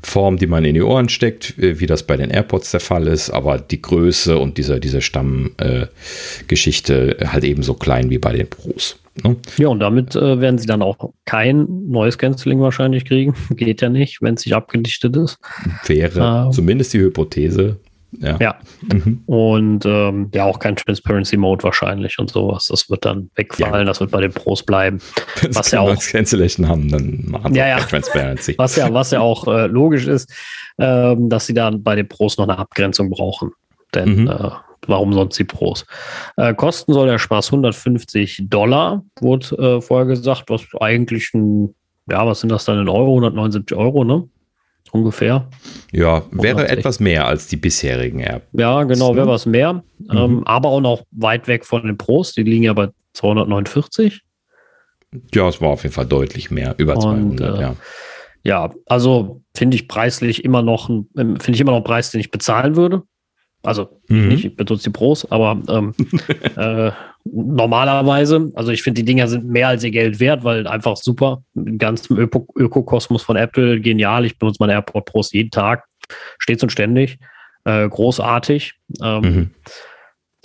Form, 0.02 0.38
die 0.38 0.46
man 0.46 0.64
in 0.64 0.74
die 0.74 0.82
Ohren 0.82 1.08
steckt, 1.08 1.58
äh, 1.58 1.80
wie 1.80 1.86
das 1.86 2.02
bei 2.02 2.16
den 2.16 2.30
AirPods 2.30 2.70
der 2.70 2.80
Fall 2.80 3.06
ist, 3.06 3.30
aber 3.30 3.58
die 3.58 3.82
Größe 3.82 4.38
und 4.38 4.58
diese, 4.58 4.80
diese 4.80 5.00
Stammgeschichte 5.00 7.20
äh, 7.20 7.26
halt 7.26 7.44
ebenso 7.44 7.74
klein 7.74 8.10
wie 8.10 8.18
bei 8.18 8.32
den 8.32 8.48
Pros. 8.48 8.98
Ne? 9.22 9.36
Ja, 9.56 9.68
und 9.68 9.78
damit 9.80 10.16
äh, 10.16 10.40
werden 10.40 10.58
sie 10.58 10.66
dann 10.66 10.82
auch 10.82 11.12
kein 11.24 11.66
neues 11.88 12.18
Canceling 12.18 12.60
wahrscheinlich 12.60 13.04
kriegen. 13.04 13.34
Geht 13.50 13.82
ja 13.82 13.88
nicht, 13.88 14.22
wenn 14.22 14.34
es 14.34 14.46
nicht 14.46 14.54
abgedichtet 14.54 15.16
ist. 15.16 15.38
Wäre 15.86 16.46
ähm, 16.46 16.52
zumindest 16.52 16.94
die 16.94 17.00
Hypothese. 17.00 17.76
Ja. 18.18 18.36
ja. 18.40 18.58
Mhm. 18.92 19.22
Und 19.26 19.86
ähm, 19.86 20.30
ja, 20.34 20.44
auch 20.44 20.58
kein 20.58 20.76
Transparency 20.76 21.36
Mode 21.36 21.62
wahrscheinlich 21.62 22.18
und 22.18 22.30
sowas. 22.30 22.66
Das 22.66 22.90
wird 22.90 23.04
dann 23.04 23.30
wegfallen, 23.34 23.74
ja. 23.74 23.84
das 23.84 24.00
wird 24.00 24.10
bei 24.10 24.20
den 24.20 24.32
Pros 24.32 24.62
bleiben. 24.62 25.00
Wenn 25.40 25.54
was 25.54 25.70
ja 25.70 25.80
auch 25.80 25.96
Cancellation 26.02 26.68
haben, 26.68 26.90
dann 26.90 27.24
machen 27.28 27.54
ja, 27.54 27.68
ja. 27.68 27.78
Transparency. 27.78 28.54
Was 28.58 28.76
ja, 28.76 28.92
was 28.92 29.10
ja 29.10 29.20
auch 29.20 29.46
äh, 29.46 29.66
logisch 29.66 30.06
ist, 30.06 30.30
ähm, 30.78 31.28
dass 31.28 31.46
sie 31.46 31.54
dann 31.54 31.82
bei 31.82 31.94
den 31.94 32.08
Pros 32.08 32.36
noch 32.36 32.48
eine 32.48 32.58
Abgrenzung 32.58 33.10
brauchen. 33.10 33.52
Denn 33.94 34.22
mhm. 34.22 34.28
äh, 34.28 34.50
warum 34.86 35.12
sonst 35.12 35.38
die 35.38 35.44
Pros? 35.44 35.86
Äh, 36.36 36.54
kosten 36.54 36.92
soll 36.92 37.08
der 37.08 37.18
Spaß 37.18 37.48
150 37.48 38.44
Dollar, 38.48 39.04
wurde 39.20 39.56
äh, 39.56 39.80
vorher 39.80 40.06
gesagt, 40.06 40.44
was 40.48 40.62
eigentlich 40.80 41.32
ein, 41.34 41.74
ja, 42.10 42.26
was 42.26 42.40
sind 42.40 42.50
das 42.50 42.64
dann 42.64 42.78
in 42.78 42.88
Euro? 42.88 43.12
179 43.16 43.76
Euro, 43.76 44.04
ne? 44.04 44.28
Ungefähr. 44.92 45.48
Ja, 45.92 46.22
wäre 46.30 46.68
etwas 46.68 47.00
mehr 47.00 47.26
als 47.26 47.46
die 47.46 47.56
bisherigen 47.56 48.20
Air. 48.20 48.42
Ja, 48.52 48.82
genau, 48.84 49.14
wäre 49.14 49.28
was 49.28 49.46
mehr. 49.46 49.82
Mhm. 49.98 50.16
Ähm, 50.16 50.46
aber 50.46 50.68
auch 50.68 50.80
noch 50.80 51.02
weit 51.10 51.48
weg 51.48 51.64
von 51.64 51.86
den 51.86 51.96
Pros. 51.96 52.32
Die 52.32 52.42
liegen 52.42 52.64
ja 52.64 52.72
bei 52.72 52.88
249. 53.14 54.22
Ja, 55.34 55.48
es 55.48 55.60
war 55.60 55.70
auf 55.70 55.82
jeden 55.82 55.94
Fall 55.94 56.06
deutlich 56.06 56.50
mehr, 56.50 56.74
über 56.78 56.94
Und, 56.94 57.38
200, 57.38 57.58
äh, 57.58 57.62
ja. 57.62 57.76
Ja, 58.42 58.70
also 58.86 59.42
finde 59.54 59.74
ich 59.74 59.88
preislich 59.88 60.44
immer 60.44 60.62
noch, 60.62 60.88
ähm, 60.88 61.38
finde 61.38 61.52
ich 61.52 61.60
immer 61.60 61.72
noch 61.72 61.78
einen 61.78 61.84
Preis, 61.84 62.10
den 62.10 62.20
ich 62.20 62.30
bezahlen 62.30 62.76
würde. 62.76 63.02
Also 63.62 64.00
mhm. 64.08 64.28
nicht, 64.28 64.44
ich 64.46 64.56
benutze 64.56 64.84
die 64.84 64.90
Pros, 64.90 65.30
aber 65.30 65.60
ähm, 65.68 65.94
äh, 66.56 66.92
normalerweise, 67.24 68.50
also 68.54 68.72
ich 68.72 68.82
finde, 68.82 69.00
die 69.00 69.04
Dinger 69.04 69.28
sind 69.28 69.46
mehr 69.46 69.68
als 69.68 69.84
ihr 69.84 69.90
Geld 69.90 70.20
wert, 70.20 70.44
weil 70.44 70.66
einfach 70.66 70.96
super. 70.96 71.42
Ganz 71.78 72.06
im 72.06 72.18
Öko 72.18 72.46
Ökokosmos 72.56 73.22
von 73.22 73.36
Apple, 73.36 73.80
genial. 73.80 74.24
Ich 74.24 74.38
benutze 74.38 74.58
meine 74.60 74.72
AirPod 74.72 75.04
Pros 75.04 75.32
jeden 75.32 75.50
Tag, 75.50 75.84
stets 76.38 76.62
und 76.62 76.70
ständig. 76.70 77.18
Äh, 77.64 77.88
großartig. 77.88 78.74
Ähm, 79.02 79.20
mhm. 79.20 79.50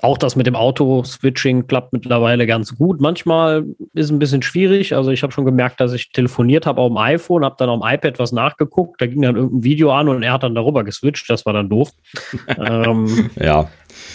Auch 0.02 0.18
das 0.18 0.36
mit 0.36 0.46
dem 0.46 0.56
Auto-Switching 0.56 1.68
klappt 1.68 1.94
mittlerweile 1.94 2.46
ganz 2.46 2.78
gut. 2.78 3.00
Manchmal 3.00 3.66
ist 3.94 4.06
es 4.06 4.12
ein 4.12 4.20
bisschen 4.20 4.42
schwierig. 4.42 4.94
Also 4.94 5.10
ich 5.10 5.24
habe 5.24 5.32
schon 5.32 5.46
gemerkt, 5.46 5.80
dass 5.80 5.94
ich 5.94 6.12
telefoniert 6.12 6.66
habe 6.66 6.82
auf 6.82 6.90
dem 6.90 6.98
iPhone, 6.98 7.46
habe 7.46 7.56
dann 7.58 7.70
auf 7.70 7.80
dem 7.80 7.90
iPad 7.90 8.20
was 8.20 8.34
nachgeguckt. 8.34 9.02
Da 9.02 9.08
ging 9.08 9.22
dann 9.22 9.38
irgendein 9.38 9.64
Video 9.64 9.94
an 9.94 10.10
und 10.10 10.22
er 10.22 10.34
hat 10.34 10.44
dann 10.44 10.54
darüber 10.54 10.84
geswitcht. 10.84 11.30
Das 11.30 11.46
war 11.46 11.54
dann 11.54 11.70
doof. 11.70 11.92
ähm, 12.58 13.30
ja. 13.38 13.70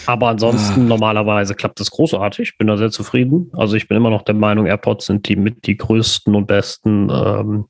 Aber 0.05 0.27
ansonsten 0.27 0.81
ah. 0.81 0.85
normalerweise 0.85 1.55
klappt 1.55 1.79
das 1.79 1.91
großartig. 1.91 2.57
Bin 2.57 2.67
da 2.67 2.77
sehr 2.77 2.91
zufrieden. 2.91 3.51
Also 3.53 3.75
ich 3.75 3.87
bin 3.87 3.97
immer 3.97 4.09
noch 4.09 4.23
der 4.23 4.35
Meinung, 4.35 4.65
AirPods 4.65 5.05
sind 5.05 5.27
die 5.27 5.35
mit 5.35 5.65
die 5.67 5.77
größten 5.77 6.35
und 6.35 6.47
besten 6.47 7.09
ähm, 7.09 7.65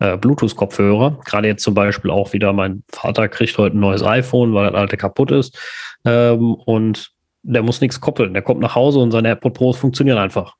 äh, 0.00 0.16
Bluetooth-Kopfhörer. 0.16 1.20
Gerade 1.24 1.48
jetzt 1.48 1.62
zum 1.62 1.74
Beispiel 1.74 2.10
auch 2.10 2.32
wieder, 2.32 2.52
mein 2.52 2.82
Vater 2.90 3.28
kriegt 3.28 3.56
heute 3.58 3.76
ein 3.76 3.80
neues 3.80 4.02
iPhone, 4.02 4.54
weil 4.54 4.70
das 4.70 4.74
alte 4.74 4.96
kaputt 4.96 5.30
ist. 5.30 5.58
Ähm, 6.04 6.54
und 6.54 7.12
der 7.42 7.62
muss 7.62 7.80
nichts 7.80 8.00
koppeln. 8.00 8.32
Der 8.32 8.42
kommt 8.42 8.60
nach 8.60 8.74
Hause 8.74 8.98
und 8.98 9.10
seine 9.10 9.28
AirPod 9.28 9.54
Pros 9.54 9.76
funktionieren 9.76 10.18
einfach. 10.18 10.54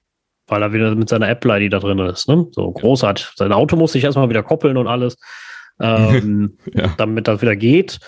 Weil 0.46 0.62
er 0.62 0.72
wieder 0.72 0.94
mit 0.94 1.08
seiner 1.08 1.28
Apple-ID 1.28 1.72
da 1.72 1.78
drin 1.78 1.98
ist. 2.00 2.28
Ne? 2.28 2.46
So 2.52 2.70
großartig. 2.70 3.28
Sein 3.36 3.52
Auto 3.52 3.76
muss 3.76 3.92
sich 3.92 4.04
erstmal 4.04 4.28
wieder 4.28 4.42
koppeln 4.42 4.76
und 4.76 4.86
alles, 4.86 5.16
ähm, 5.80 6.58
ja. 6.74 6.94
damit 6.96 7.28
das 7.28 7.40
wieder 7.40 7.56
geht. 7.56 7.98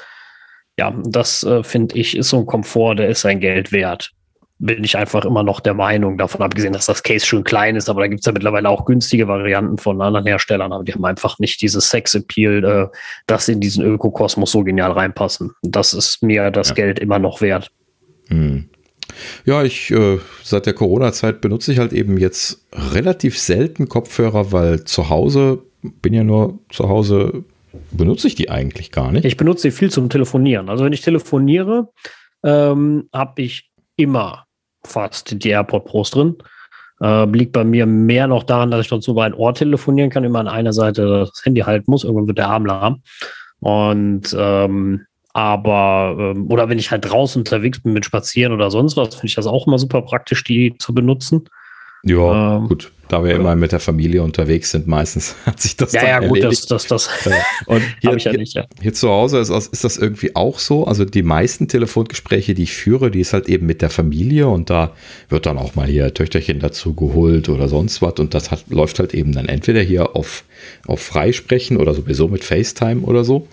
Ja, 0.78 0.94
das 1.04 1.42
äh, 1.44 1.62
finde 1.62 1.96
ich 1.98 2.16
ist 2.16 2.30
so 2.30 2.38
ein 2.38 2.46
Komfort, 2.46 2.96
der 2.96 3.08
ist 3.08 3.20
sein 3.20 3.40
Geld 3.40 3.72
wert. 3.72 4.12
Bin 4.58 4.84
ich 4.84 4.96
einfach 4.96 5.24
immer 5.24 5.42
noch 5.42 5.58
der 5.60 5.74
Meinung, 5.74 6.16
davon 6.16 6.40
abgesehen, 6.40 6.72
dass 6.72 6.86
das 6.86 7.02
Case 7.02 7.26
schon 7.26 7.42
klein 7.42 7.74
ist, 7.74 7.88
aber 7.88 8.02
da 8.02 8.06
gibt 8.06 8.20
es 8.20 8.26
ja 8.26 8.32
mittlerweile 8.32 8.68
auch 8.68 8.84
günstige 8.84 9.26
Varianten 9.26 9.76
von 9.76 10.00
anderen 10.00 10.26
Herstellern, 10.26 10.72
aber 10.72 10.84
die 10.84 10.94
haben 10.94 11.04
einfach 11.04 11.38
nicht 11.40 11.60
dieses 11.62 11.90
Sex-Appeal, 11.90 12.64
äh, 12.64 12.96
das 13.26 13.48
in 13.48 13.60
diesen 13.60 13.84
Ökokosmos 13.84 14.52
so 14.52 14.62
genial 14.62 14.92
reinpassen. 14.92 15.50
Das 15.62 15.92
ist 15.92 16.22
mir 16.22 16.50
das 16.50 16.68
ja. 16.68 16.74
Geld 16.74 17.00
immer 17.00 17.18
noch 17.18 17.40
wert. 17.40 17.72
Hm. 18.28 18.68
Ja, 19.44 19.62
ich 19.62 19.90
äh, 19.90 20.18
seit 20.42 20.66
der 20.66 20.74
Corona-Zeit 20.74 21.40
benutze 21.40 21.72
ich 21.72 21.78
halt 21.78 21.92
eben 21.92 22.16
jetzt 22.16 22.64
relativ 22.72 23.38
selten 23.38 23.88
Kopfhörer, 23.88 24.52
weil 24.52 24.84
zu 24.84 25.10
Hause 25.10 25.62
bin 25.82 26.14
ja 26.14 26.24
nur 26.24 26.60
zu 26.70 26.88
Hause 26.88 27.44
benutze 27.90 28.26
ich 28.26 28.34
die 28.34 28.50
eigentlich 28.50 28.90
gar 28.90 29.12
nicht. 29.12 29.24
Ich 29.24 29.36
benutze 29.36 29.62
sie 29.62 29.70
viel 29.70 29.90
zum 29.90 30.08
Telefonieren. 30.08 30.68
Also 30.68 30.84
wenn 30.84 30.92
ich 30.92 31.00
telefoniere, 31.00 31.88
ähm, 32.44 33.08
habe 33.12 33.42
ich 33.42 33.70
immer 33.96 34.46
fast 34.84 35.42
die 35.42 35.48
AirPod 35.48 35.84
Pros 35.84 36.10
drin. 36.10 36.36
Äh, 37.00 37.24
liegt 37.26 37.52
bei 37.52 37.64
mir 37.64 37.86
mehr 37.86 38.26
noch 38.26 38.44
daran, 38.44 38.70
dass 38.70 38.82
ich 38.82 38.88
dort 38.88 39.02
so 39.02 39.14
bei 39.14 39.26
einem 39.26 39.34
Ohr 39.34 39.54
telefonieren 39.54 40.10
kann, 40.10 40.24
immer 40.24 40.40
an 40.40 40.48
einer 40.48 40.72
Seite 40.72 41.26
das 41.30 41.44
Handy 41.44 41.62
halten 41.62 41.90
muss. 41.90 42.04
Irgendwann 42.04 42.28
wird 42.28 42.38
der 42.38 42.48
Arm 42.48 42.66
lahm. 42.66 43.02
Und 43.60 44.34
ähm, 44.38 45.06
aber, 45.34 46.16
ähm, 46.18 46.50
oder 46.50 46.68
wenn 46.68 46.78
ich 46.78 46.90
halt 46.90 47.04
draußen 47.04 47.40
unterwegs 47.40 47.82
bin 47.82 47.94
mit 47.94 48.04
Spazieren 48.04 48.52
oder 48.52 48.70
sonst 48.70 48.96
was, 48.96 49.14
finde 49.14 49.28
ich 49.28 49.34
das 49.34 49.46
auch 49.46 49.66
immer 49.66 49.78
super 49.78 50.02
praktisch, 50.02 50.44
die 50.44 50.76
zu 50.78 50.92
benutzen. 50.94 51.48
Ja, 52.04 52.56
ähm, 52.56 52.68
gut. 52.68 52.92
Da 53.08 53.22
wir 53.22 53.32
ja. 53.32 53.36
immer 53.36 53.54
mit 53.56 53.72
der 53.72 53.78
Familie 53.78 54.22
unterwegs 54.22 54.70
sind, 54.70 54.86
meistens 54.86 55.36
hat 55.46 55.60
sich 55.60 55.76
das 55.76 55.92
ja, 55.92 56.02
Ja, 56.02 56.22
ja, 56.22 56.28
gut, 56.28 56.42
das, 56.42 56.66
das, 56.66 56.86
das 56.86 57.10
und 57.66 57.82
hier, 58.00 58.16
ich 58.16 58.24
ja 58.24 58.32
nicht, 58.32 58.54
ja. 58.54 58.62
Hier, 58.76 58.82
hier 58.84 58.94
zu 58.94 59.10
Hause 59.10 59.38
ist, 59.38 59.50
ist 59.50 59.84
das 59.84 59.98
irgendwie 59.98 60.34
auch 60.34 60.58
so. 60.58 60.86
Also 60.86 61.04
die 61.04 61.22
meisten 61.22 61.68
Telefongespräche, 61.68 62.54
die 62.54 62.62
ich 62.62 62.72
führe, 62.72 63.10
die 63.10 63.20
ist 63.20 63.34
halt 63.34 63.48
eben 63.48 63.66
mit 63.66 63.82
der 63.82 63.90
Familie 63.90 64.48
und 64.48 64.70
da 64.70 64.92
wird 65.28 65.46
dann 65.46 65.58
auch 65.58 65.74
mal 65.74 65.86
hier 65.86 66.12
Töchterchen 66.14 66.58
dazu 66.58 66.94
geholt 66.94 67.48
oder 67.48 67.68
sonst 67.68 68.00
was 68.00 68.14
und 68.14 68.34
das 68.34 68.50
hat, 68.50 68.64
läuft 68.70 68.98
halt 68.98 69.14
eben 69.14 69.32
dann 69.32 69.46
entweder 69.46 69.82
hier 69.82 70.16
auf, 70.16 70.44
auf 70.86 71.02
Freisprechen 71.02 71.76
oder 71.76 71.94
sowieso 71.94 72.28
mit 72.28 72.44
FaceTime 72.44 73.02
oder 73.02 73.24
so. 73.24 73.46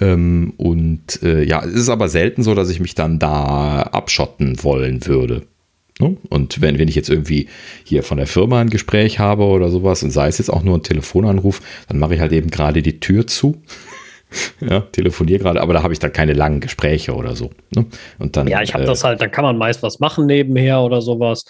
Ähm, 0.00 0.54
und 0.56 1.22
äh, 1.22 1.44
ja, 1.44 1.62
es 1.64 1.74
ist 1.74 1.88
aber 1.88 2.08
selten 2.08 2.42
so, 2.42 2.54
dass 2.54 2.70
ich 2.70 2.80
mich 2.80 2.94
dann 2.94 3.18
da 3.18 3.82
abschotten 3.82 4.62
wollen 4.62 5.06
würde. 5.06 5.42
Ne? 5.98 6.16
Und 6.28 6.60
wenn, 6.60 6.78
wenn 6.78 6.88
ich 6.88 6.94
jetzt 6.94 7.08
irgendwie 7.08 7.48
hier 7.84 8.02
von 8.02 8.18
der 8.18 8.26
Firma 8.26 8.60
ein 8.60 8.70
Gespräch 8.70 9.18
habe 9.18 9.44
oder 9.44 9.70
sowas 9.70 10.02
und 10.02 10.10
sei 10.10 10.28
es 10.28 10.38
jetzt 10.38 10.50
auch 10.50 10.62
nur 10.62 10.76
ein 10.76 10.82
Telefonanruf, 10.82 11.62
dann 11.88 11.98
mache 11.98 12.14
ich 12.14 12.20
halt 12.20 12.32
eben 12.32 12.50
gerade 12.50 12.82
die 12.82 13.00
Tür 13.00 13.26
zu. 13.26 13.62
ja, 14.60 14.80
telefoniere 14.80 15.38
gerade, 15.38 15.60
aber 15.60 15.72
da 15.72 15.82
habe 15.82 15.92
ich 15.92 15.98
dann 15.98 16.12
keine 16.12 16.32
langen 16.32 16.60
Gespräche 16.60 17.14
oder 17.14 17.36
so. 17.36 17.50
Ne? 17.74 17.86
Und 18.18 18.36
dann, 18.36 18.48
ja, 18.48 18.60
ich 18.60 18.74
habe 18.74 18.84
äh, 18.84 18.86
das 18.86 19.04
halt, 19.04 19.20
da 19.20 19.28
kann 19.28 19.44
man 19.44 19.56
meist 19.56 19.82
was 19.82 20.00
machen 20.00 20.26
nebenher 20.26 20.80
oder 20.80 21.00
sowas. 21.00 21.44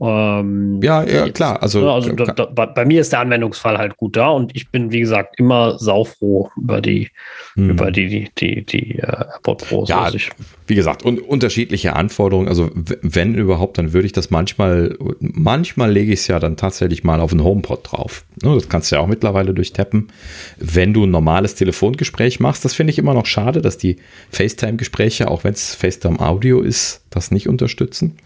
Ähm, 0.00 0.80
ja, 0.82 1.02
ja, 1.02 1.28
klar. 1.28 1.62
Also, 1.62 1.88
also 1.90 2.12
da, 2.12 2.32
da, 2.32 2.66
bei 2.66 2.84
mir 2.84 3.00
ist 3.00 3.12
der 3.12 3.20
Anwendungsfall 3.20 3.78
halt 3.78 3.96
gut 3.96 4.16
da 4.16 4.28
und 4.28 4.54
ich 4.54 4.70
bin, 4.70 4.92
wie 4.92 5.00
gesagt, 5.00 5.38
immer 5.38 5.78
saufroh 5.78 6.50
über 6.56 6.80
die, 6.80 7.10
hm. 7.54 7.70
über 7.70 7.90
die, 7.90 8.08
die, 8.08 8.30
die, 8.38 8.64
die 8.64 8.98
äh, 8.98 9.24
AirPod 9.48 9.68
Pros. 9.68 9.88
Ja, 9.88 10.02
also 10.02 10.18
wie 10.66 10.74
gesagt, 10.74 11.02
und 11.04 11.20
unterschiedliche 11.20 11.96
Anforderungen. 11.96 12.48
Also 12.48 12.70
wenn 12.74 13.34
überhaupt, 13.34 13.78
dann 13.78 13.92
würde 13.92 14.06
ich 14.06 14.12
das 14.12 14.30
manchmal, 14.30 14.96
manchmal 15.18 15.90
lege 15.90 16.12
ich 16.12 16.20
es 16.20 16.26
ja 16.26 16.38
dann 16.38 16.56
tatsächlich 16.56 17.04
mal 17.04 17.20
auf 17.20 17.30
den 17.30 17.42
HomePod 17.42 17.90
drauf. 17.90 18.24
Ne, 18.42 18.54
das 18.54 18.68
kannst 18.68 18.90
du 18.90 18.96
ja 18.96 19.02
auch 19.02 19.06
mittlerweile 19.06 19.54
durchtappen. 19.54 20.08
Wenn 20.58 20.92
du 20.92 21.04
ein 21.04 21.10
normales 21.10 21.54
Telefongespräch 21.54 22.38
machst, 22.40 22.64
das 22.64 22.74
finde 22.74 22.92
ich 22.92 22.98
immer 22.98 23.14
noch 23.14 23.26
schade, 23.26 23.62
dass 23.62 23.78
die 23.78 23.96
FaceTime-Gespräche, 24.30 25.30
auch 25.30 25.44
wenn 25.44 25.54
es 25.54 25.74
FaceTime 25.74 26.20
Audio 26.20 26.60
ist, 26.60 27.02
das 27.10 27.30
nicht 27.30 27.48
unterstützen. 27.48 28.18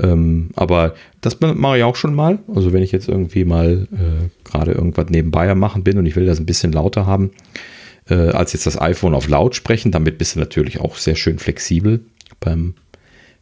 Ähm, 0.00 0.50
aber 0.54 0.94
das 1.20 1.38
mache 1.40 1.78
ich 1.78 1.84
auch 1.84 1.96
schon 1.96 2.14
mal. 2.14 2.38
Also 2.54 2.72
wenn 2.72 2.82
ich 2.82 2.92
jetzt 2.92 3.08
irgendwie 3.08 3.44
mal 3.44 3.88
äh, 3.92 4.48
gerade 4.48 4.72
irgendwas 4.72 5.06
nebenbei 5.10 5.50
am 5.50 5.58
machen 5.58 5.84
bin 5.84 5.98
und 5.98 6.06
ich 6.06 6.16
will 6.16 6.26
das 6.26 6.38
ein 6.38 6.46
bisschen 6.46 6.72
lauter 6.72 7.06
haben, 7.06 7.30
äh, 8.08 8.14
als 8.14 8.52
jetzt 8.52 8.66
das 8.66 8.80
iPhone 8.80 9.14
auf 9.14 9.28
laut 9.28 9.54
sprechen, 9.54 9.90
damit 9.90 10.18
bist 10.18 10.36
du 10.36 10.40
natürlich 10.40 10.80
auch 10.80 10.96
sehr 10.96 11.16
schön 11.16 11.38
flexibel 11.38 12.00
beim 12.40 12.74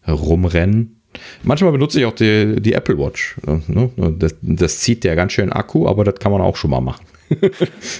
Rumrennen. 0.08 0.96
Manchmal 1.42 1.72
benutze 1.72 1.98
ich 1.98 2.04
auch 2.04 2.14
die, 2.14 2.60
die 2.60 2.74
Apple 2.74 2.98
Watch. 2.98 3.36
Ne? 3.68 3.90
Das, 4.18 4.34
das, 4.42 4.78
zieht 4.80 5.04
ja 5.04 5.14
ganz 5.14 5.32
schön 5.32 5.50
Akku, 5.50 5.88
aber 5.88 6.04
das 6.04 6.16
kann 6.16 6.30
man 6.30 6.42
auch 6.42 6.56
schon 6.56 6.70
mal 6.70 6.80
machen. 6.80 7.06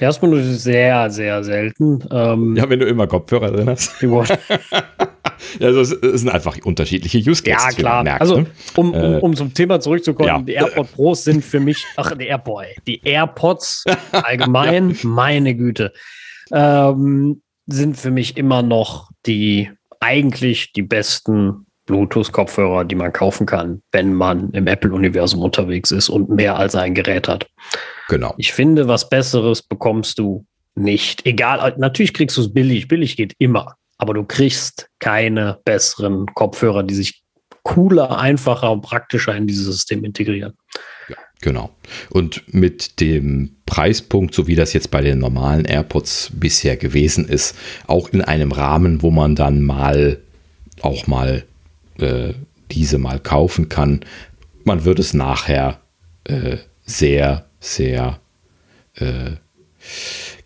Erstmal 0.00 0.30
nur 0.30 0.42
sehr, 0.42 1.10
sehr 1.10 1.42
selten. 1.42 2.04
Ähm, 2.10 2.56
ja, 2.56 2.68
wenn 2.68 2.78
du 2.78 2.86
immer 2.86 3.06
Kopfhörer 3.06 3.50
drin 3.50 3.68
hast. 3.68 4.00
Die 4.00 4.10
Watch. 4.10 4.30
also 5.60 5.80
es, 5.80 6.20
sind 6.20 6.30
einfach 6.30 6.56
unterschiedliche 6.64 7.18
Use 7.18 7.42
Cases. 7.42 7.76
Ja, 7.76 7.78
klar. 7.78 8.02
Merkt, 8.04 8.20
also, 8.20 8.40
ne? 8.40 8.46
um, 8.76 8.92
um, 8.92 8.94
äh, 8.94 9.18
um, 9.18 9.36
zum 9.36 9.54
Thema 9.54 9.80
zurückzukommen, 9.80 10.28
ja. 10.28 10.40
die 10.40 10.52
AirPods 10.52 10.92
Pros 10.92 11.24
sind 11.24 11.44
für 11.44 11.60
mich, 11.60 11.84
ach, 11.96 12.14
die 12.16 12.26
AirPods, 12.26 12.68
die 12.86 13.00
AirPods 13.04 13.84
allgemein, 14.12 14.90
ja. 14.90 14.96
meine 15.02 15.54
Güte, 15.54 15.92
ähm, 16.52 17.42
sind 17.66 17.96
für 17.96 18.10
mich 18.10 18.36
immer 18.36 18.62
noch 18.62 19.10
die 19.26 19.70
eigentlich 20.00 20.72
die 20.72 20.82
besten 20.82 21.66
Bluetooth-Kopfhörer, 21.86 22.84
die 22.84 22.94
man 22.96 23.12
kaufen 23.12 23.46
kann, 23.46 23.82
wenn 23.92 24.12
man 24.12 24.50
im 24.50 24.66
Apple-Universum 24.66 25.40
unterwegs 25.40 25.90
ist 25.90 26.08
und 26.08 26.28
mehr 26.28 26.56
als 26.56 26.74
ein 26.74 26.94
Gerät 26.94 27.28
hat. 27.28 27.46
Genau. 28.08 28.34
Ich 28.36 28.52
finde, 28.52 28.88
was 28.88 29.08
Besseres 29.08 29.62
bekommst 29.62 30.18
du 30.18 30.44
nicht. 30.74 31.24
Egal, 31.24 31.74
natürlich 31.78 32.12
kriegst 32.12 32.36
du 32.36 32.42
es 32.42 32.52
billig. 32.52 32.88
Billig 32.88 33.16
geht 33.16 33.34
immer 33.38 33.76
aber 33.98 34.14
du 34.14 34.24
kriegst 34.24 34.88
keine 34.98 35.58
besseren 35.64 36.26
Kopfhörer, 36.34 36.82
die 36.82 36.94
sich 36.94 37.22
cooler, 37.62 38.18
einfacher 38.18 38.70
und 38.70 38.82
praktischer 38.82 39.34
in 39.34 39.46
dieses 39.46 39.66
System 39.66 40.04
integrieren. 40.04 40.54
Ja, 41.08 41.16
genau. 41.40 41.70
Und 42.10 42.42
mit 42.54 43.00
dem 43.00 43.56
Preispunkt, 43.66 44.34
so 44.34 44.46
wie 44.46 44.54
das 44.54 44.72
jetzt 44.72 44.90
bei 44.90 45.00
den 45.00 45.18
normalen 45.18 45.64
AirPods 45.64 46.30
bisher 46.34 46.76
gewesen 46.76 47.26
ist, 47.28 47.56
auch 47.86 48.10
in 48.10 48.22
einem 48.22 48.52
Rahmen, 48.52 49.02
wo 49.02 49.10
man 49.10 49.34
dann 49.34 49.62
mal 49.62 50.20
auch 50.80 51.06
mal 51.06 51.44
äh, 51.98 52.34
diese 52.70 52.98
mal 52.98 53.18
kaufen 53.18 53.68
kann, 53.68 54.00
man 54.64 54.84
wird 54.84 54.98
es 54.98 55.14
nachher 55.14 55.80
äh, 56.24 56.58
sehr, 56.84 57.46
sehr 57.58 58.20
äh, 58.94 59.32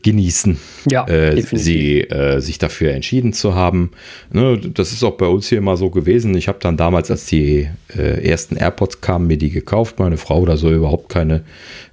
genießen, 0.03 0.59
ja, 0.91 1.07
äh, 1.07 1.43
sie 1.43 2.01
äh, 2.01 2.41
sich 2.41 2.59
dafür 2.59 2.93
entschieden 2.93 3.33
zu 3.35 3.55
haben. 3.55 3.91
Ne, 4.33 4.59
das 4.59 4.93
ist 4.93 5.05
auch 5.05 5.17
bei 5.17 5.27
uns 5.27 5.49
hier 5.49 5.59
immer 5.59 5.77
so 5.77 5.91
gewesen. 5.91 6.35
Ich 6.37 6.49
habe 6.49 6.59
dann 6.61 6.79
damals, 6.79 7.11
als 7.11 7.27
die 7.27 7.69
äh, 7.95 8.27
ersten 8.27 8.57
AirPods 8.57 9.03
kamen, 9.03 9.27
mir 9.27 9.37
die 9.37 9.51
gekauft. 9.51 9.99
Meine 9.99 10.17
Frau 10.17 10.41
oder 10.41 10.57
so 10.57 10.71
überhaupt 10.71 11.11
keine 11.11 11.43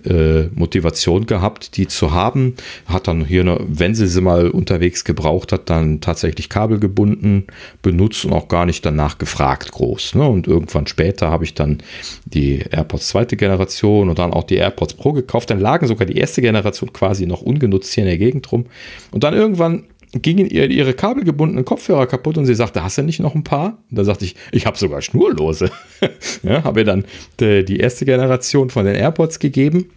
äh, 0.06 0.44
Motivation 0.54 1.26
gehabt, 1.26 1.76
die 1.76 1.88
zu 1.88 2.12
haben. 2.12 2.56
Hat 2.86 3.10
dann 3.10 3.26
hier, 3.26 3.42
eine, 3.42 3.60
wenn 3.68 3.94
sie 3.94 4.08
sie 4.08 4.22
mal 4.22 4.50
unterwegs 4.50 5.04
gebraucht 5.04 5.52
hat, 5.52 5.70
dann 5.70 6.00
tatsächlich 6.00 6.48
kabelgebunden 6.48 7.48
benutzt 7.82 8.24
und 8.24 8.32
auch 8.32 8.48
gar 8.48 8.66
nicht 8.66 8.86
danach 8.86 9.18
gefragt 9.18 9.74
groß. 9.74 10.16
Ne? 10.16 10.26
Und 10.26 10.48
irgendwann 10.48 10.88
später 10.88 11.30
habe 11.30 11.44
ich 11.44 11.56
dann 11.56 11.80
die 12.26 12.60
AirPods 12.72 13.10
zweite 13.10 13.36
Generation 13.36 14.08
und 14.08 14.18
dann 14.18 14.32
auch 14.32 14.46
die 14.46 14.56
AirPods 14.56 14.94
Pro 14.94 15.12
gekauft. 15.12 15.50
Dann 15.50 15.60
lagen 15.60 15.88
sogar 15.88 16.06
die 16.06 16.18
erste 16.18 16.42
Generation 16.42 16.94
quasi 16.94 17.26
noch 17.26 17.42
ungenutzt 17.42 17.97
hier 17.98 18.04
in 18.04 18.10
der 18.10 18.18
Gegend 18.18 18.52
rum. 18.52 18.66
Und 19.12 19.24
dann 19.24 19.34
irgendwann 19.34 19.84
gingen 20.14 20.48
ihr 20.48 20.70
ihre 20.70 20.94
kabelgebundenen 20.94 21.66
Kopfhörer 21.66 22.08
kaputt 22.08 22.38
und 22.38 22.46
sie 22.46 22.56
sagte, 22.56 22.84
hast 22.84 22.98
du 22.98 23.04
nicht 23.04 23.20
noch 23.20 23.36
ein 23.36 23.44
paar? 23.44 23.78
Und 23.90 23.98
da 23.98 24.04
sagte 24.04 24.26
ich, 24.26 24.36
ich 24.52 24.66
habe 24.66 24.78
sogar 24.78 25.02
schnurlose. 25.02 25.72
ja, 26.44 26.64
habe 26.64 26.82
ihr 26.82 26.86
dann 26.86 27.06
die, 27.40 27.78
erste 27.78 28.06
Generation 28.06 28.70
von 28.70 28.86
den 28.86 28.96
AirPods 28.96 29.40
gegeben. 29.40 29.90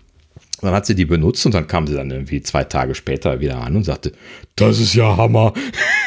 Dann 0.60 0.72
hat 0.72 0.86
sie 0.86 0.94
die 0.94 1.06
benutzt 1.06 1.46
und 1.46 1.54
dann 1.54 1.66
kam 1.66 1.86
sie 1.86 1.94
dann 1.94 2.10
irgendwie 2.10 2.42
zwei 2.42 2.64
Tage 2.64 2.94
später 2.94 3.40
wieder 3.40 3.62
an 3.62 3.76
und 3.76 3.84
sagte, 3.84 4.12
das 4.56 4.78
ist 4.78 4.94
ja 4.94 5.16
Hammer. 5.16 5.54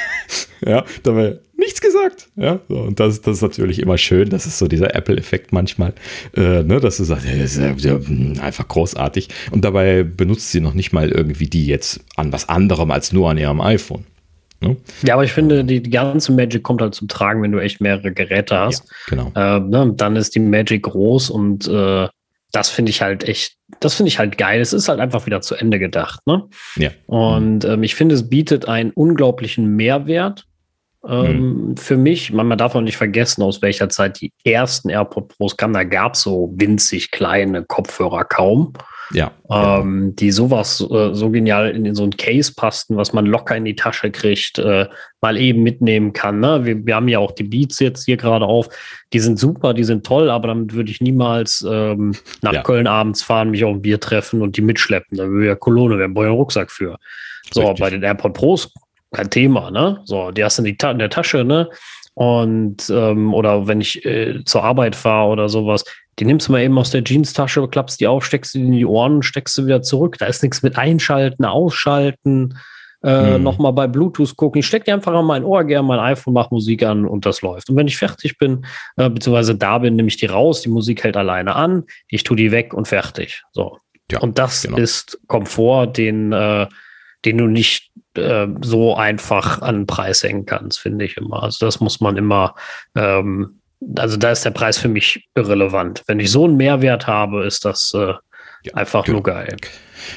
ja, 0.66 0.86
da 1.02 1.16
war 1.16 1.34
nichts 1.64 1.82
gesagt. 1.82 2.30
Ja, 2.36 2.60
so, 2.68 2.76
und 2.76 3.00
das, 3.00 3.22
das 3.22 3.38
ist 3.38 3.42
natürlich 3.42 3.80
immer 3.80 3.98
schön. 3.98 4.30
Das 4.30 4.46
ist 4.46 4.58
so 4.58 4.68
dieser 4.68 4.96
Apple-Effekt 4.96 5.54
manchmal, 5.54 5.94
äh, 6.36 6.64
ne, 6.64 6.80
dass 6.80 6.98
du 6.98 7.04
sagst, 7.04 7.26
ja, 7.26 7.36
das 7.36 7.58
ist 7.58 7.86
ja, 7.86 7.96
einfach 8.42 8.68
großartig. 8.68 9.30
Und 9.52 9.66
dabei 9.66 10.04
benutzt 10.04 10.52
sie 10.52 10.62
noch 10.62 10.74
nicht 10.74 10.94
mal 10.94 11.10
irgendwie 11.10 11.48
die 11.48 11.66
jetzt 11.66 12.02
an 12.16 12.32
was 12.32 12.50
anderem 12.50 12.92
als 12.92 13.14
nur 13.14 13.30
an 13.30 13.38
ihrem 13.38 13.62
iPhone. 13.62 14.06
Ne? 14.62 14.78
Ja, 15.04 15.16
aber 15.16 15.24
ich 15.24 15.34
finde, 15.34 15.66
die, 15.66 15.82
die, 15.82 15.90
ganze 15.90 16.32
Magic 16.32 16.64
kommt 16.64 16.82
halt 16.82 16.96
zum 16.96 17.08
Tragen, 17.08 17.42
wenn 17.42 17.52
du 17.52 17.60
echt 17.60 17.82
mehrere 17.82 18.14
Geräte 18.14 18.58
hast. 18.58 18.86
Ja, 18.90 18.96
genau. 19.10 19.32
Äh, 19.36 19.60
ne, 19.60 19.94
dann 19.96 20.16
ist 20.16 20.36
die 20.36 20.40
Magic 20.40 20.84
groß 20.84 21.30
und 21.30 21.68
äh, 21.68 22.08
das 22.54 22.70
finde 22.70 22.92
ich 22.92 23.02
halt 23.02 23.28
echt, 23.28 23.58
das 23.80 23.96
finde 23.96 24.10
ich 24.10 24.20
halt 24.20 24.38
geil. 24.38 24.62
Es 24.62 24.74
ist 24.74 24.88
halt 24.88 25.00
einfach 25.00 25.26
wieder 25.26 25.42
zu 25.42 25.56
Ende 25.56 25.80
gedacht. 25.80 26.22
Ne? 26.26 26.44
Ja. 26.78 26.92
Und 27.08 27.66
ähm, 27.66 27.84
ich 27.84 27.96
finde, 27.96 28.16
es 28.16 28.30
bietet 28.30 28.68
einen 28.68 28.92
unglaublichen 28.92 29.76
Mehrwert 29.76 30.46
ähm, 31.08 31.68
mhm. 31.68 31.78
Für 31.78 31.98
mich, 31.98 32.32
man, 32.32 32.48
man 32.48 32.58
darf 32.58 32.76
auch 32.76 32.82
nicht 32.82 32.98
vergessen, 32.98 33.44
aus 33.44 33.62
welcher 33.62 33.90
Zeit 33.90 34.22
die 34.22 34.32
ersten 34.46 34.90
AirPod 34.90 35.30
Pros 35.30 35.58
kamen. 35.58 35.74
Da 35.74 35.84
gab 35.84 36.14
es 36.14 36.22
so 36.22 36.54
winzig 36.56 37.12
kleine 37.12 37.64
Kopfhörer 37.64 38.24
kaum. 38.24 38.74
Ja. 39.12 39.32
Ähm, 39.52 40.16
die 40.16 40.32
sowas 40.32 40.80
äh, 40.90 41.14
so 41.14 41.30
genial 41.30 41.70
in, 41.70 41.86
in, 41.86 41.94
so 41.94 42.04
ein 42.04 42.16
Case 42.16 42.54
passten, 42.56 42.96
was 42.96 43.12
man 43.12 43.26
locker 43.26 43.56
in 43.56 43.66
die 43.66 43.76
Tasche 43.76 44.10
kriegt, 44.10 44.58
äh, 44.58 44.88
mal 45.22 45.38
eben 45.38 45.62
mitnehmen 45.62 46.14
kann. 46.14 46.40
Ne? 46.40 46.64
Wir, 46.64 46.86
wir 46.86 46.96
haben 46.96 47.10
ja 47.10 47.20
auch 47.20 47.32
die 47.32 47.44
Beats 47.44 47.80
jetzt 47.80 48.06
hier 48.06 48.18
gerade 48.18 48.46
auf. 48.46 48.70
Die 49.12 49.20
sind 49.20 49.38
super, 49.38 49.74
die 49.74 49.84
sind 49.84 50.06
toll, 50.06 50.30
aber 50.30 50.48
damit 50.48 50.74
würde 50.74 50.90
ich 50.90 51.02
niemals 51.02 51.64
ähm, 51.70 52.16
nach 52.42 52.54
ja. 52.54 52.64
Köln 52.64 52.88
abends 52.88 53.22
fahren, 53.22 53.52
mich 53.52 53.66
auf 53.66 53.76
ein 53.76 53.82
Bier 53.82 54.00
treffen 54.00 54.42
und 54.42 54.56
die 54.56 54.62
mitschleppen. 54.62 55.18
Da 55.18 55.30
würde 55.30 55.48
ja 55.48 55.56
Kolone, 55.56 56.00
wir 56.00 56.08
brauchen 56.08 56.28
einen 56.28 56.36
Rucksack 56.36 56.72
für. 56.72 56.98
So, 57.52 57.62
Richtig. 57.62 57.82
bei 57.82 57.90
den 57.90 58.04
AirPod 58.04 58.34
Pros 58.34 58.72
kein 59.14 59.30
Thema, 59.30 59.72
ne? 59.72 60.02
So, 60.06 60.32
die 60.32 60.44
hast 60.44 60.60
du 60.60 60.64
in, 60.64 60.76
in 60.76 61.00
der 61.00 61.10
Tasche, 61.10 61.44
ne? 61.44 61.70
Und 62.16 62.90
ähm, 62.90 63.34
oder 63.34 63.68
wenn 63.68 63.82
ich 63.82 64.06
äh, 64.06 64.44
zur 64.46 64.64
Arbeit 64.64 64.96
fahre 64.96 65.30
oder 65.30 65.50
sowas, 65.50 65.84
die 66.20 66.26
nimmst 66.26 66.48
du 66.48 66.52
mal 66.52 66.62
eben 66.62 66.78
aus 66.78 66.92
der 66.92 67.04
Jeans-Tasche, 67.04 67.68
klappst 67.68 68.00
die 68.00 68.08
auf, 68.08 68.26
steckst 68.26 68.52
sie 68.52 68.62
in 68.62 68.72
die 68.72 68.86
Ohren, 68.86 69.24
steckst 69.24 69.56
sie 69.56 69.66
wieder 69.66 69.82
zurück. 69.82 70.18
Da 70.20 70.28
ist 70.28 70.44
nichts 70.44 70.62
mit 70.62 70.78
einschalten, 70.78 71.44
ausschalten, 71.44 72.56
äh, 73.04 73.38
mhm. 73.38 73.44
nochmal 73.44 73.74
bei 73.74 73.88
Bluetooth 73.88 74.36
gucken. 74.38 74.60
Ich 74.60 74.68
stecke 74.68 74.86
die 74.86 74.92
einfach 74.92 75.14
an 75.14 75.26
mein 75.26 75.44
Ohr, 75.44 75.64
gerne 75.64 75.88
mein 75.88 76.00
iPhone, 76.00 76.34
mache 76.34 76.54
Musik 76.54 76.84
an 76.84 77.06
und 77.06 77.26
das 77.26 77.42
läuft. 77.42 77.70
Und 77.70 77.76
wenn 77.76 77.88
ich 77.88 77.98
fertig 77.98 78.38
bin, 78.38 78.66
äh, 78.98 79.10
beziehungsweise 79.10 79.56
da 79.56 79.80
bin, 79.80 79.96
nehme 79.96 80.08
ich 80.08 80.18
die 80.18 80.28
raus, 80.28 80.62
die 80.62 80.70
Musik 80.70 81.04
hält 81.04 81.18
alleine 81.18 81.56
an, 81.56 81.84
ich 82.08 82.24
tue 82.24 82.38
die 82.38 82.52
weg 82.52 82.74
und 82.74 82.88
fertig. 82.88 83.42
So. 83.52 83.80
Ja, 84.12 84.20
und 84.20 84.38
das 84.38 84.64
genau. 84.64 84.78
ist 84.78 85.20
Komfort, 85.28 85.94
den, 85.98 86.32
äh, 86.32 86.68
den 87.26 87.38
du 87.38 87.48
nicht 87.48 87.92
äh, 88.16 88.48
so 88.62 88.96
einfach 88.96 89.62
an 89.62 89.82
den 89.82 89.88
Preis 89.88 90.24
hängen 90.24 90.46
kannst, 90.46 90.80
finde 90.80 91.06
ich 91.06 91.18
immer. 91.18 91.44
Also 91.44 91.66
das 91.66 91.80
muss 91.80 92.00
man 92.00 92.18
immer, 92.18 92.56
ähm, 92.96 93.60
also 93.98 94.18
da 94.18 94.32
ist 94.32 94.46
der 94.46 94.52
Preis 94.52 94.78
für 94.78 94.88
mich 94.88 95.28
irrelevant. 95.36 96.04
Wenn 96.08 96.20
ich 96.20 96.32
so 96.32 96.46
einen 96.46 96.58
Mehrwert 96.58 97.08
habe, 97.08 97.46
ist 97.46 97.66
das 97.66 97.94
äh, 97.96 98.14
ja, 98.64 98.74
einfach 98.74 99.06
genau. 99.06 99.18
nur 99.18 99.24
geil. 99.24 99.56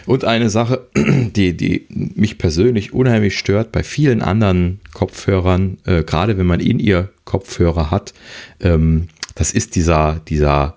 Und 0.06 0.24
eine 0.24 0.51
Sache, 0.51 0.86
die, 0.94 1.56
die 1.56 1.86
mich 1.89 2.39
persönlich 2.39 2.93
unheimlich 2.93 3.39
stört 3.39 3.73
bei 3.73 3.82
vielen 3.82 4.23
anderen 4.23 4.81
Kopfhörern, 4.94 5.78
äh, 5.85 6.02
gerade 6.02 6.39
wenn 6.39 6.47
man 6.47 6.60
in 6.60 6.78
ihr 6.78 7.10
Kopfhörer 7.24 7.90
hat, 7.90 8.14
ähm, 8.60 9.09
das 9.35 9.52
ist 9.52 9.77
dieser, 9.77 10.20
dieser 10.28 10.77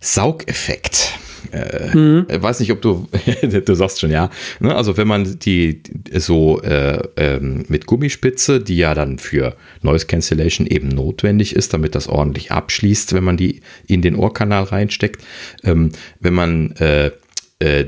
Saugeffekt. 0.00 1.18
Äh, 1.52 1.96
mhm. 1.96 2.26
Weiß 2.28 2.60
nicht, 2.60 2.72
ob 2.72 2.80
du, 2.82 3.08
du 3.42 3.74
sagst 3.74 4.00
schon 4.00 4.10
ja. 4.10 4.30
Ne? 4.60 4.74
Also 4.74 4.96
wenn 4.96 5.08
man 5.08 5.38
die 5.38 5.82
so 6.14 6.60
äh, 6.62 7.02
ähm, 7.16 7.64
mit 7.68 7.86
Gummispitze, 7.86 8.60
die 8.60 8.76
ja 8.76 8.94
dann 8.94 9.18
für 9.18 9.56
Noise 9.82 10.06
Cancellation 10.06 10.66
eben 10.66 10.88
notwendig 10.88 11.54
ist, 11.54 11.74
damit 11.74 11.94
das 11.94 12.08
ordentlich 12.08 12.52
abschließt, 12.52 13.12
wenn 13.12 13.24
man 13.24 13.36
die 13.36 13.60
in 13.86 14.02
den 14.02 14.16
Ohrkanal 14.16 14.64
reinsteckt, 14.64 15.22
ähm, 15.64 15.90
wenn 16.20 16.34
man 16.34 16.72
äh, 16.76 17.10
äh 17.58 17.86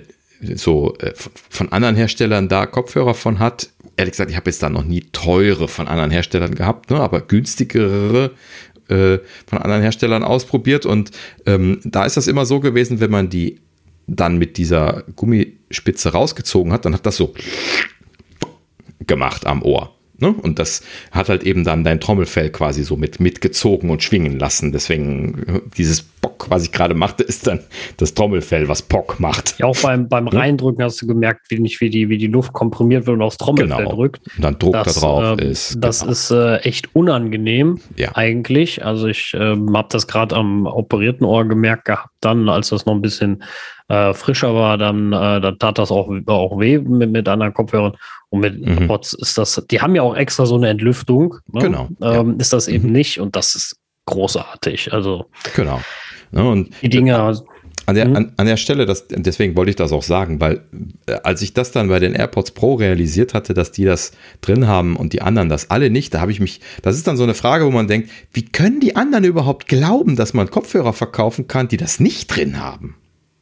so 0.55 0.97
äh, 0.99 1.13
von 1.51 1.71
anderen 1.71 1.95
Herstellern 1.95 2.49
da 2.49 2.67
Kopfhörer 2.67 3.15
von 3.15 3.39
hat. 3.39 3.69
Ehrlich 3.97 4.13
gesagt, 4.13 4.31
ich 4.31 4.37
habe 4.37 4.51
jetzt 4.51 4.63
da 4.63 4.71
noch 4.71 4.85
nie 4.85 5.05
teure 5.13 5.69
von 5.69 5.87
anderen 5.87 6.11
Herstellern 6.11 6.55
gehabt, 6.55 6.91
ne, 6.91 6.99
aber 6.99 7.21
günstigere 7.21 8.33
äh, 8.93 9.19
von 9.47 9.59
anderen 9.59 9.83
Herstellern 9.83 10.23
ausprobiert. 10.23 10.87
Und 10.87 11.11
ähm, 11.47 11.81
da 11.85 12.05
ist 12.05 12.17
das 12.17 12.27
immer 12.27 12.47
so 12.47 12.61
gewesen, 12.61 13.01
wenn 13.01 13.11
man 13.11 13.29
die 13.29 13.61
dann 14.07 14.39
mit 14.39 14.57
dieser 14.57 15.05
Gummispitze 15.17 16.13
rausgezogen 16.13 16.73
hat, 16.73 16.85
dann 16.85 16.95
hat 16.95 17.07
das 17.07 17.17
so 17.17 17.35
gemacht 19.07 19.47
am 19.47 19.63
Ohr. 19.63 19.95
Ne? 20.23 20.33
Und 20.33 20.61
das 20.61 20.85
hat 21.11 21.29
halt 21.29 21.43
eben 21.43 21.65
dann 21.65 21.83
dein 21.83 21.99
Trommelfell 21.99 22.51
quasi 22.51 22.85
so 22.85 22.97
mit 22.97 23.19
mitgezogen 23.19 23.91
und 23.91 24.05
schwingen 24.05 24.39
lassen. 24.39 24.71
Deswegen 24.71 25.63
dieses 25.77 26.01
Bock, 26.03 26.47
was 26.49 26.63
ich 26.63 26.71
gerade 26.71 26.95
machte, 26.95 27.25
ist 27.25 27.49
dann 27.49 27.59
das 27.97 28.15
Trommelfell, 28.15 28.69
was 28.69 28.83
Pock 28.83 29.19
macht. 29.19 29.59
Ja, 29.59 29.67
auch 29.67 29.77
beim, 29.83 30.09
beim 30.09 30.27
ne? 30.27 30.33
Reindrücken 30.33 30.85
hast 30.85 31.03
du 31.03 31.09
gemerkt, 31.09 31.51
wie 31.51 31.59
nicht 31.59 31.81
wie 31.81 31.91
die, 31.91 32.09
wie 32.09 32.19
die 32.19 32.29
Luft 32.29 32.53
komprimiert 32.53 33.07
wird 33.07 33.17
und 33.17 33.23
aufs 33.23 33.37
Trommelfell 33.37 33.79
genau. 33.79 33.97
drückt. 33.97 34.21
Und 34.37 34.45
dann 34.45 34.59
Druck 34.61 34.75
das, 34.75 34.95
da 34.95 35.01
drauf 35.01 35.41
äh, 35.41 35.51
ist. 35.51 35.79
Das 35.81 36.01
genau. 36.01 36.13
ist 36.13 36.31
äh, 36.31 36.59
echt 36.59 36.95
unangenehm 36.95 37.81
ja. 37.97 38.15
eigentlich. 38.15 38.85
Also 38.85 39.09
ich 39.09 39.35
äh, 39.35 39.57
habe 39.57 39.89
das 39.91 40.07
gerade 40.07 40.37
am 40.37 40.67
operierten 40.67 41.27
Ohr 41.27 41.45
gemerkt 41.49 41.87
gehabt, 41.87 42.11
dann, 42.21 42.49
als 42.49 42.69
das 42.69 42.87
noch 42.87 42.95
ein 42.95 43.03
bisschen 43.03 43.43
äh, 43.93 44.15
frischer 44.15 44.55
war, 44.55 44.79
dann, 44.79 45.13
äh, 45.13 45.41
dann 45.41 45.59
tat 45.59 45.77
das 45.77 45.91
auch, 45.91 46.11
auch 46.27 46.59
weh 46.59 46.79
mit, 46.79 47.11
mit 47.11 47.29
anderen 47.29 47.53
Kopfhörern. 47.53 47.93
Und 48.31 48.41
mit 48.41 48.59
mhm. 48.59 48.79
AirPods 48.79 49.13
ist 49.13 49.37
das, 49.37 49.63
die 49.71 49.83
haben 49.83 49.95
ja 49.95 50.01
auch 50.01 50.17
extra 50.17 50.47
so 50.47 50.57
eine 50.57 50.71
Entlüftung. 50.71 51.37
Ne? 51.53 51.61
Genau. 51.61 51.89
Ähm, 52.01 52.31
ja. 52.31 52.37
Ist 52.39 52.55
das 52.55 52.69
eben 52.69 52.87
mhm. 52.87 52.93
nicht 52.93 53.21
und 53.21 53.37
das 53.37 53.55
ist 53.55 53.77
großartig. 54.07 54.95
Also 54.95 55.27
genau. 55.55 55.83
Ja, 56.33 56.43
und 56.43 56.71
die 56.81 56.89
Dinge. 56.89 57.43
An 57.85 57.97
der, 57.97 58.09
mhm. 58.09 58.17
an, 58.17 58.33
an 58.37 58.47
der 58.47 58.57
Stelle, 58.57 58.87
das, 58.87 59.09
deswegen 59.09 59.57
wollte 59.57 59.71
ich 59.71 59.77
das 59.77 59.93
auch 59.93 60.05
sagen, 60.05 60.41
weil 60.41 60.63
äh, 61.07 61.19
als 61.25 61.43
ich 61.43 61.53
das 61.53 61.73
dann 61.73 61.89
bei 61.89 61.99
den 61.99 62.15
AirPods 62.15 62.53
Pro 62.53 62.77
realisiert 62.77 63.35
hatte, 63.35 63.53
dass 63.53 63.73
die 63.73 63.85
das 63.85 64.13
drin 64.41 64.69
haben 64.69 64.97
und 64.97 65.13
die 65.13 65.21
anderen 65.21 65.49
das 65.49 65.69
alle 65.69 65.91
nicht, 65.91 66.15
da 66.15 66.21
habe 66.21 66.31
ich 66.31 66.41
mich, 66.41 66.61
das 66.81 66.97
ist 66.97 67.09
dann 67.09 67.17
so 67.17 67.25
eine 67.25 67.35
Frage, 67.35 67.67
wo 67.67 67.71
man 67.73 67.89
denkt, 67.89 68.09
wie 68.33 68.45
können 68.45 68.79
die 68.81 68.95
anderen 68.97 69.25
überhaupt 69.25 69.67
glauben, 69.67 70.17
dass 70.17 70.33
man 70.33 70.49
Kopfhörer 70.49 70.93
verkaufen 70.93 71.49
kann, 71.49 71.69
die 71.69 71.77
das 71.77 71.99
nicht 71.99 72.29
drin 72.29 72.61
haben? 72.61 72.95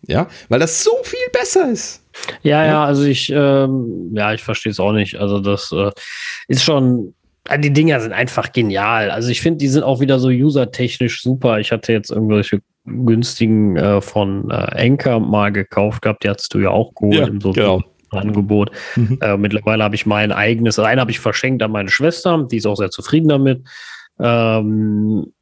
Ja, 0.06 0.28
weil 0.48 0.60
das 0.60 0.82
so 0.82 0.93
viel 1.02 1.18
besser 1.32 1.70
ist. 1.70 2.02
Ja, 2.43 2.64
ja, 2.64 2.85
also 2.85 3.05
ich, 3.05 3.31
ähm, 3.31 4.10
ja, 4.14 4.32
ich 4.32 4.43
verstehe 4.43 4.72
es 4.72 4.81
auch 4.81 4.93
nicht. 4.93 5.16
Also 5.16 5.40
das 5.40 5.72
äh, 5.72 5.90
ist 6.48 6.64
schon, 6.64 7.14
äh, 7.48 7.59
die 7.59 7.72
Dinger 7.72 8.01
sind 8.01 8.12
einfach 8.12 8.52
genial. 8.52 9.10
Also 9.10 9.28
ich 9.28 9.40
finde, 9.40 9.59
die 9.59 9.68
sind 9.68 9.82
auch 9.82 10.01
wieder 10.01 10.18
so 10.18 10.28
usertechnisch 10.28 11.22
super. 11.22 11.60
Ich 11.60 11.70
hatte 11.70 11.93
jetzt 11.93 12.10
irgendwelche 12.10 12.60
günstigen 12.85 13.77
äh, 13.77 14.01
von 14.01 14.51
äh, 14.51 14.55
Anker 14.55 15.20
mal 15.20 15.52
gekauft 15.52 16.02
gehabt. 16.02 16.24
Die 16.24 16.31
hattest 16.31 16.52
du 16.55 16.59
ja 16.59 16.70
auch 16.70 16.94
geholt 16.94 17.18
ja, 17.18 17.27
im 17.27 17.40
so 17.40 17.52
genau. 17.52 17.82
Angebot. 18.10 18.70
Mhm. 18.97 19.18
Äh, 19.20 19.36
mittlerweile 19.36 19.85
habe 19.85 19.94
ich 19.94 20.06
mein 20.06 20.32
eigenes, 20.32 20.78
einen 20.78 21.01
habe 21.01 21.10
ich 21.10 21.20
verschenkt 21.20 21.62
an 21.62 21.70
meine 21.70 21.90
Schwester, 21.90 22.47
die 22.51 22.56
ist 22.56 22.66
auch 22.66 22.77
sehr 22.77 22.90
zufrieden 22.90 23.28
damit. 23.28 23.62
Ähm, 24.18 25.32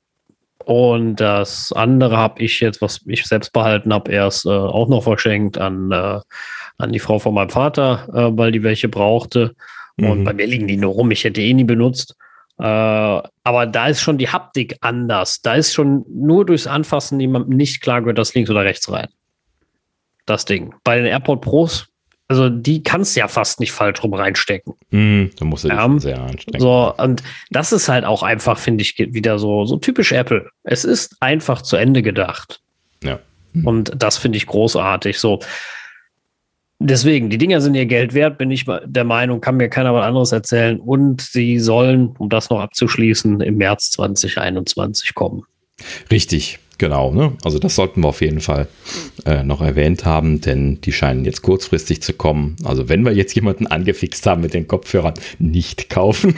und 0.68 1.16
das 1.16 1.72
andere 1.72 2.18
habe 2.18 2.42
ich 2.42 2.60
jetzt, 2.60 2.82
was 2.82 3.00
ich 3.06 3.24
selbst 3.24 3.54
behalten 3.54 3.90
habe, 3.90 4.12
erst 4.12 4.44
äh, 4.44 4.50
auch 4.50 4.86
noch 4.86 5.02
verschenkt 5.02 5.56
an, 5.56 5.90
äh, 5.90 6.20
an 6.76 6.92
die 6.92 6.98
Frau 6.98 7.18
von 7.18 7.32
meinem 7.32 7.48
Vater, 7.48 8.06
äh, 8.12 8.36
weil 8.36 8.52
die 8.52 8.62
welche 8.62 8.90
brauchte. 8.90 9.54
Mhm. 9.96 10.10
Und 10.10 10.24
bei 10.24 10.34
mir 10.34 10.46
liegen 10.46 10.66
die 10.66 10.76
nur 10.76 10.92
rum. 10.92 11.10
Ich 11.10 11.24
hätte 11.24 11.40
eh 11.40 11.54
nie 11.54 11.64
benutzt. 11.64 12.16
Äh, 12.58 12.64
aber 12.64 13.66
da 13.66 13.86
ist 13.88 14.02
schon 14.02 14.18
die 14.18 14.28
Haptik 14.28 14.76
anders. 14.82 15.40
Da 15.40 15.54
ist 15.54 15.72
schon 15.72 16.04
nur 16.06 16.44
durchs 16.44 16.66
Anfassen 16.66 17.18
jemandem 17.18 17.56
nicht 17.56 17.80
klar 17.80 18.02
gehört, 18.02 18.18
das 18.18 18.34
links 18.34 18.50
oder 18.50 18.64
rechts 18.64 18.92
rein. 18.92 19.08
Das 20.26 20.44
Ding. 20.44 20.74
Bei 20.84 20.98
den 20.98 21.06
AirPod 21.06 21.40
Pros 21.40 21.86
also 22.28 22.50
die 22.50 22.82
kannst 22.82 23.16
du 23.16 23.20
ja 23.20 23.28
fast 23.28 23.58
nicht 23.58 23.72
falsch 23.72 24.02
rum 24.02 24.12
reinstecken. 24.12 24.74
Mm, 24.90 25.26
da 25.38 25.44
musst 25.46 25.64
du 25.64 25.68
dich 25.68 25.78
ja, 25.78 25.98
sehr 25.98 26.20
anstrengen. 26.20 26.60
So, 26.60 26.94
und 26.96 27.22
das 27.50 27.72
ist 27.72 27.88
halt 27.88 28.04
auch 28.04 28.22
einfach, 28.22 28.58
finde 28.58 28.82
ich, 28.82 28.98
wieder 28.98 29.38
so, 29.38 29.64
so 29.64 29.78
typisch 29.78 30.12
Apple. 30.12 30.48
Es 30.62 30.84
ist 30.84 31.16
einfach 31.20 31.62
zu 31.62 31.76
Ende 31.76 32.02
gedacht. 32.02 32.60
Ja. 33.02 33.18
Mhm. 33.54 33.66
Und 33.66 33.92
das 33.96 34.18
finde 34.18 34.36
ich 34.36 34.46
großartig. 34.46 35.18
So. 35.18 35.40
Deswegen, 36.78 37.30
die 37.30 37.38
Dinger 37.38 37.62
sind 37.62 37.74
ihr 37.74 37.86
Geld 37.86 38.12
wert, 38.12 38.36
bin 38.36 38.50
ich 38.50 38.66
der 38.84 39.04
Meinung, 39.04 39.40
kann 39.40 39.56
mir 39.56 39.70
keiner 39.70 39.94
was 39.94 40.04
anderes 40.04 40.30
erzählen. 40.30 40.78
Und 40.78 41.22
sie 41.22 41.58
sollen, 41.58 42.08
um 42.18 42.28
das 42.28 42.50
noch 42.50 42.60
abzuschließen, 42.60 43.40
im 43.40 43.56
März 43.56 43.92
2021 43.92 45.14
kommen. 45.14 45.44
Richtig. 46.10 46.58
Genau, 46.78 47.12
ne? 47.12 47.32
also 47.42 47.58
das 47.58 47.74
sollten 47.74 48.02
wir 48.02 48.08
auf 48.08 48.20
jeden 48.20 48.40
Fall 48.40 48.68
äh, 49.26 49.42
noch 49.42 49.60
erwähnt 49.60 50.04
haben, 50.04 50.40
denn 50.40 50.80
die 50.80 50.92
scheinen 50.92 51.24
jetzt 51.24 51.42
kurzfristig 51.42 52.02
zu 52.02 52.12
kommen. 52.12 52.54
Also 52.62 52.88
wenn 52.88 53.04
wir 53.04 53.12
jetzt 53.12 53.34
jemanden 53.34 53.66
angefixt 53.66 54.24
haben 54.26 54.42
mit 54.42 54.54
den 54.54 54.68
Kopfhörern, 54.68 55.14
nicht 55.40 55.90
kaufen. 55.90 56.36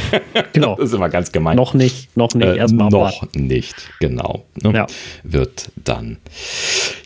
genau. 0.54 0.76
Das 0.76 0.88
ist 0.88 0.94
immer 0.94 1.10
ganz 1.10 1.30
gemein. 1.30 1.56
Noch 1.56 1.74
nicht, 1.74 2.16
noch 2.16 2.34
nicht. 2.34 2.46
Äh, 2.46 2.56
Erstmal 2.56 2.88
noch 2.88 3.28
nicht, 3.34 3.74
genau. 4.00 4.46
Ne? 4.62 4.72
Ja. 4.72 4.86
Wird 5.24 5.70
dann 5.76 6.16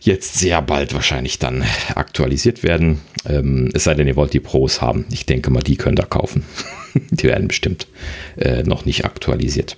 jetzt 0.03 0.39
sehr 0.39 0.63
bald 0.63 0.95
wahrscheinlich 0.95 1.41
dann 1.41 1.65
aktualisiert 1.97 2.63
werden. 2.63 3.01
Ähm, 3.29 3.71
es 3.75 3.83
sei 3.83 3.95
denn, 3.95 4.07
ihr 4.07 4.15
wollt 4.15 4.33
die 4.33 4.41
Pros 4.41 4.81
haben. 4.81 5.07
Ich 5.11 5.27
denke 5.27 5.51
mal, 5.51 5.63
die 5.65 5.77
könnt 5.77 5.99
ihr 5.99 6.07
kaufen. 6.07 6.45
die 7.11 7.25
werden 7.25 7.49
bestimmt 7.49 7.89
äh, 8.37 8.63
noch 8.63 8.85
nicht 8.85 9.05
aktualisiert 9.05 9.77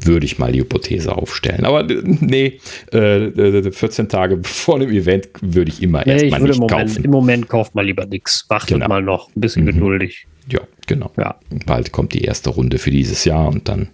würde 0.00 0.26
ich 0.26 0.38
mal 0.38 0.52
die 0.52 0.60
Hypothese 0.60 1.14
aufstellen. 1.14 1.64
Aber 1.64 1.82
nee, 1.84 2.60
äh, 2.92 3.70
14 3.70 4.04
äh, 4.04 4.08
Tage 4.08 4.38
vor 4.42 4.78
dem 4.78 4.90
Event 4.90 5.28
würde 5.40 5.70
ich 5.70 5.82
immer 5.82 6.02
nee, 6.04 6.12
erstmal 6.12 6.40
nicht 6.40 6.54
im 6.54 6.60
Moment, 6.60 6.88
kaufen. 6.88 7.04
Im 7.04 7.10
Moment 7.10 7.48
kauft 7.48 7.74
mal 7.74 7.84
lieber 7.84 8.06
nichts. 8.06 8.46
Wartet 8.48 8.68
genau. 8.68 8.88
mal 8.88 9.02
noch 9.02 9.28
ein 9.34 9.40
bisschen 9.40 9.64
mhm. 9.64 9.72
geduldig. 9.72 10.26
Ja, 10.50 10.60
genau. 10.86 11.10
Ja. 11.16 11.36
Bald 11.66 11.92
kommt 11.92 12.14
die 12.14 12.22
erste 12.22 12.50
Runde 12.50 12.78
für 12.78 12.90
dieses 12.90 13.24
Jahr 13.24 13.48
und 13.48 13.68
dann 13.68 13.88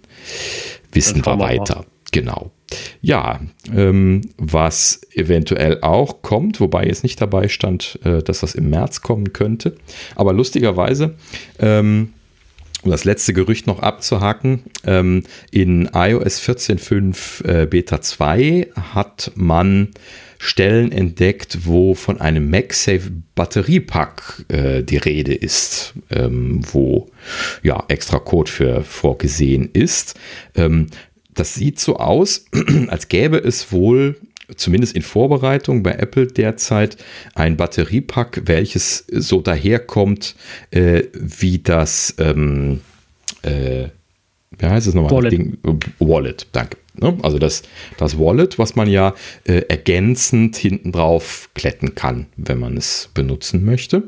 wissen 0.91 1.21
dann 1.21 1.39
wir 1.39 1.45
weiter. 1.45 1.75
Mal. 1.77 1.85
Genau. 2.11 2.51
Ja, 3.01 3.41
ähm, 3.75 4.21
was 4.37 5.01
eventuell 5.13 5.79
auch 5.81 6.21
kommt, 6.21 6.59
wobei 6.61 6.85
jetzt 6.85 7.03
nicht 7.03 7.19
dabei 7.19 7.49
stand, 7.49 7.99
äh, 8.03 8.23
dass 8.23 8.39
das 8.39 8.55
im 8.55 8.69
März 8.69 9.01
kommen 9.01 9.33
könnte. 9.33 9.75
Aber 10.15 10.31
lustigerweise 10.31 11.15
ähm, 11.59 12.13
um 12.85 12.91
das 12.91 13.03
letzte 13.03 13.33
Gerücht 13.33 13.67
noch 13.67 13.79
abzuhaken, 13.79 14.63
ähm, 14.85 15.23
in 15.51 15.89
iOS 15.93 16.39
14.5 16.39 17.45
äh, 17.45 17.65
Beta 17.65 18.01
2 18.01 18.69
hat 18.93 19.31
man 19.35 19.89
Stellen 20.37 20.91
entdeckt, 20.91 21.59
wo 21.65 21.95
von 21.95 22.21
einem 22.21 22.49
MagSafe 22.49 23.11
Batteriepack 23.33 24.45
äh, 24.49 24.83
die 24.83 24.97
Rede 24.97 25.33
ist, 25.33 25.93
ähm, 26.11 26.61
wo 26.71 27.09
ja 27.63 27.83
extra 27.87 28.19
Code 28.19 28.51
für 28.51 28.83
vorgesehen 28.83 29.69
ist. 29.73 30.19
Ähm, 30.55 30.87
das 31.33 31.55
sieht 31.55 31.79
so 31.79 31.97
aus, 31.97 32.45
als 32.87 33.07
gäbe 33.07 33.37
es 33.37 33.71
wohl 33.71 34.17
zumindest 34.55 34.95
in 34.95 35.01
Vorbereitung 35.01 35.83
bei 35.83 35.93
Apple 35.93 36.27
derzeit 36.27 36.97
ein 37.33 37.57
Batteriepack, 37.57 38.43
welches 38.45 39.05
so 39.11 39.41
daherkommt 39.41 40.35
äh, 40.71 41.03
wie 41.13 41.59
das, 41.59 42.15
ähm, 42.19 42.81
äh, 43.41 43.87
wie 44.57 44.65
heißt 44.65 44.87
es 44.87 44.93
nochmal? 44.93 45.11
Wallet. 45.11 45.31
Ding? 45.31 45.57
Wallet, 45.99 46.47
danke. 46.51 46.77
Ne? 46.97 47.17
Also 47.23 47.39
das, 47.39 47.63
das 47.97 48.17
Wallet, 48.17 48.57
was 48.57 48.75
man 48.75 48.87
ja 48.87 49.13
äh, 49.45 49.63
ergänzend 49.67 50.55
hinten 50.55 50.91
drauf 50.91 51.49
kletten 51.53 51.95
kann, 51.95 52.27
wenn 52.37 52.59
man 52.59 52.77
es 52.77 53.09
benutzen 53.13 53.65
möchte. 53.65 54.03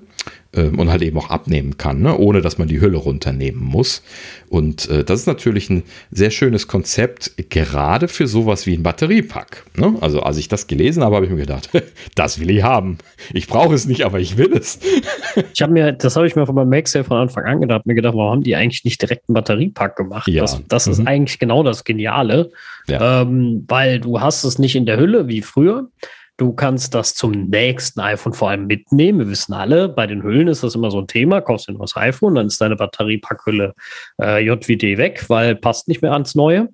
Ähm, 0.58 0.80
und 0.80 0.90
halt 0.90 1.02
eben 1.04 1.18
auch 1.18 1.30
abnehmen 1.30 1.78
kann, 1.78 2.02
ne? 2.02 2.18
ohne 2.18 2.42
dass 2.42 2.58
man 2.58 2.68
die 2.68 2.82
Hülle 2.82 2.98
runternehmen 2.98 3.64
muss. 3.64 4.04
Und 4.50 4.90
äh, 4.90 5.04
das 5.04 5.22
ist 5.22 5.28
natürlich 5.28 5.70
ein 5.70 5.84
sehr 6.12 6.32
schönes 6.32 6.68
Konzept, 6.68 7.32
gerade 7.50 8.08
für 8.08 8.28
sowas 8.28 8.66
wie 8.66 8.76
ein 8.76 8.84
Batteriepack. 8.84 9.66
Ne? 9.78 9.96
Also 10.02 10.22
als 10.22 10.38
ich 10.38 10.48
das 10.48 10.68
gelesen 10.68 11.04
habe, 11.04 11.16
habe 11.16 11.26
ich 11.26 11.32
mir 11.32 11.38
gedacht, 11.38 11.70
das 12.16 12.40
will 12.40 12.50
ich 12.50 12.64
haben. 12.64 12.98
Ich 13.34 13.48
brauche 13.48 13.76
es 13.76 13.86
nicht, 13.86 14.04
aber 14.04 14.20
ich 14.20 14.38
will 14.38 14.52
es. 14.54 14.80
ich 15.54 15.62
habe 15.62 15.74
mir, 15.74 15.92
das 15.92 16.16
habe 16.16 16.26
ich 16.28 16.36
mir 16.36 16.46
von 16.46 16.56
meinem 16.56 16.70
MagSafe 16.70 17.04
von 17.06 17.18
Anfang 17.18 17.46
an 17.46 17.62
gedacht, 17.62 17.86
mir 17.86 17.96
gedacht, 17.96 18.16
warum 18.16 18.32
haben 18.32 18.44
die 18.44 18.56
eigentlich 18.56 18.84
nicht 18.84 19.02
direkt 19.02 19.30
einen 19.30 19.36
Batteriepack 19.36 19.96
gemacht? 19.96 20.28
Ja. 20.28 20.42
Das, 20.42 20.62
das 20.68 20.88
mhm. 20.88 20.92
ist 20.92 21.08
eigentlich 21.08 21.40
genau 21.40 21.64
das 21.64 21.84
Geniale, 21.84 22.52
ja. 22.88 23.22
ähm, 23.22 23.66
weil 23.68 24.00
du 24.00 24.22
hast 24.22 24.44
es 24.44 24.58
nicht 24.58 24.76
in 24.76 24.86
der 24.86 24.98
Hülle 24.98 25.28
wie 25.28 25.42
früher. 25.42 25.90
Du 26.38 26.54
kannst 26.54 26.94
das 26.94 27.16
zum 27.16 27.32
nächsten 27.32 28.00
iPhone 28.00 28.34
vor 28.34 28.52
allem 28.52 28.68
mitnehmen. 28.68 29.20
Wir 29.20 29.30
wissen 29.30 29.54
alle, 29.54 29.90
bei 29.90 30.06
den 30.06 30.22
Hüllen 30.22 30.48
ist 30.48 30.64
das 30.64 30.76
immer 30.76 30.92
so 30.92 31.00
ein 31.00 31.08
Thema. 31.08 31.42
Kaufst 31.42 31.68
du 31.68 31.72
ein 31.72 31.78
neues 31.78 31.98
iPhone, 31.98 32.36
dann 32.36 32.46
ist 32.46 32.62
deine 32.62 32.76
Batteriepackhülle 32.76 33.74
äh, 34.22 34.46
JWD 34.46 35.00
weg, 35.00 35.26
weil 35.30 35.56
passt 35.56 35.88
nicht 35.88 36.04
mehr 36.04 36.14
ans 36.14 36.36
Neue. 36.36 36.70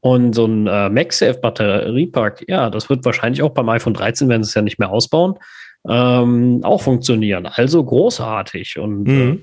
Und 0.00 0.34
so 0.34 0.46
ein 0.46 0.68
äh, 0.68 0.88
MagSafe-Batteriepack, 0.88 2.44
ja, 2.46 2.70
das 2.70 2.88
wird 2.88 3.04
wahrscheinlich 3.04 3.42
auch 3.42 3.50
beim 3.50 3.68
iPhone 3.68 3.94
13, 3.94 4.28
wenn 4.28 4.44
sie 4.44 4.50
es 4.50 4.54
ja 4.54 4.62
nicht 4.62 4.78
mehr 4.78 4.90
ausbauen, 4.90 5.34
ähm, 5.88 6.60
auch 6.62 6.80
funktionieren. 6.80 7.46
Also 7.46 7.82
großartig. 7.82 8.78
Und 8.78 9.08
äh, 9.08 9.10
mhm. 9.10 9.32
äh, 9.32 9.38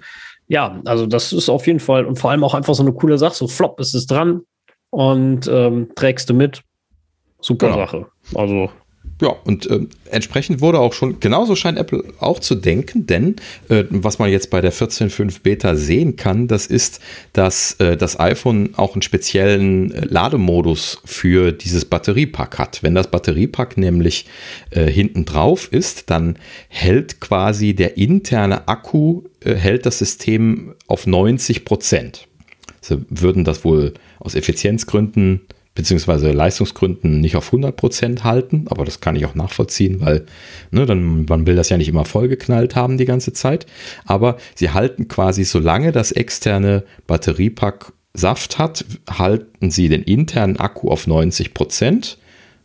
ja, 0.47 0.80
also 0.85 1.06
das 1.06 1.34
ist 1.34 1.49
auf 1.49 1.68
jeden 1.68 1.81
Fall 1.81 2.06
und 2.06 2.18
vor 2.18 2.31
allem 2.31 2.45
auch 2.45 2.53
einfach 2.53 2.76
so 2.76 2.84
eine 2.84 2.93
coole 2.93 3.18
Sache. 3.18 3.35
So 3.35 3.49
flop 3.49 3.80
ist 3.81 3.93
es 3.93 4.07
dran 4.07 4.41
und 4.89 5.49
ähm, 5.52 5.89
trägst 5.95 6.30
du 6.30 6.34
mit. 6.34 6.61
Super 7.41 7.68
genau. 7.68 7.80
Sache. 7.80 8.06
Also 8.35 8.69
ja, 9.21 9.29
und 9.29 9.69
äh, 9.69 9.79
entsprechend 10.11 10.59
wurde 10.59 10.79
auch 10.79 10.91
schon, 10.91 11.21
genauso 11.21 11.55
scheint 11.55 11.77
Apple 11.77 12.03
auch 12.19 12.39
zu 12.41 12.53
denken, 12.53 13.07
denn 13.07 13.37
äh, 13.69 13.85
was 13.89 14.19
man 14.19 14.29
jetzt 14.29 14.49
bei 14.49 14.59
der 14.59 14.73
14.5 14.73 15.41
Beta 15.41 15.75
sehen 15.75 16.17
kann, 16.17 16.49
das 16.49 16.67
ist, 16.67 16.99
dass 17.31 17.73
äh, 17.79 17.95
das 17.95 18.19
iPhone 18.19 18.71
auch 18.75 18.93
einen 18.93 19.01
speziellen 19.01 19.93
äh, 19.93 20.05
Lademodus 20.05 20.99
für 21.05 21.53
dieses 21.53 21.85
Batteriepack 21.85 22.59
hat. 22.59 22.83
Wenn 22.83 22.93
das 22.93 23.09
Batteriepack 23.09 23.77
nämlich 23.77 24.25
äh, 24.71 24.85
hinten 24.85 25.23
drauf 25.23 25.69
ist, 25.71 26.09
dann 26.09 26.37
hält 26.67 27.21
quasi 27.21 27.73
der 27.73 27.97
interne 27.97 28.67
Akku, 28.67 29.23
äh, 29.39 29.55
hält 29.55 29.85
das 29.85 29.99
System 29.99 30.73
auf 30.87 31.07
90 31.07 31.63
Prozent. 31.63 32.27
Sie 32.81 32.97
würden 33.09 33.45
das 33.45 33.63
wohl 33.63 33.93
aus 34.19 34.35
Effizienzgründen 34.35 35.39
beziehungsweise 35.76 36.31
Leistungsgründen 36.31 37.19
nicht 37.22 37.35
auf 37.35 37.52
100% 37.52 38.23
halten, 38.23 38.65
aber 38.69 38.85
das 38.85 39.02
kann 39.02 39.15
ich 39.15 39.26
auch 39.26 39.35
nachvollziehen, 39.35 39.99
weil 39.99 40.26
ne, 40.72 40.85
dann, 40.85 41.26
man 41.26 41.45
will 41.45 41.56
das 41.56 41.69
ja 41.69 41.77
nicht 41.77 41.89
immer 41.89 42.06
vollgeknallt 42.06 42.76
haben 42.76 42.97
die 42.97 43.06
ganze 43.06 43.34
Zeit, 43.34 43.68
aber 44.06 44.38
sie 44.56 44.72
halten 44.72 45.10
quasi, 45.10 45.43
solange 45.43 45.91
das 45.91 46.11
externe 46.11 46.84
Batteriepack 47.06 47.91
Saft 48.14 48.57
hat, 48.57 48.85
halten 49.10 49.69
sie 49.69 49.89
den 49.89 50.02
internen 50.02 50.57
Akku 50.57 50.89
auf 50.89 51.06
90% 51.06 52.15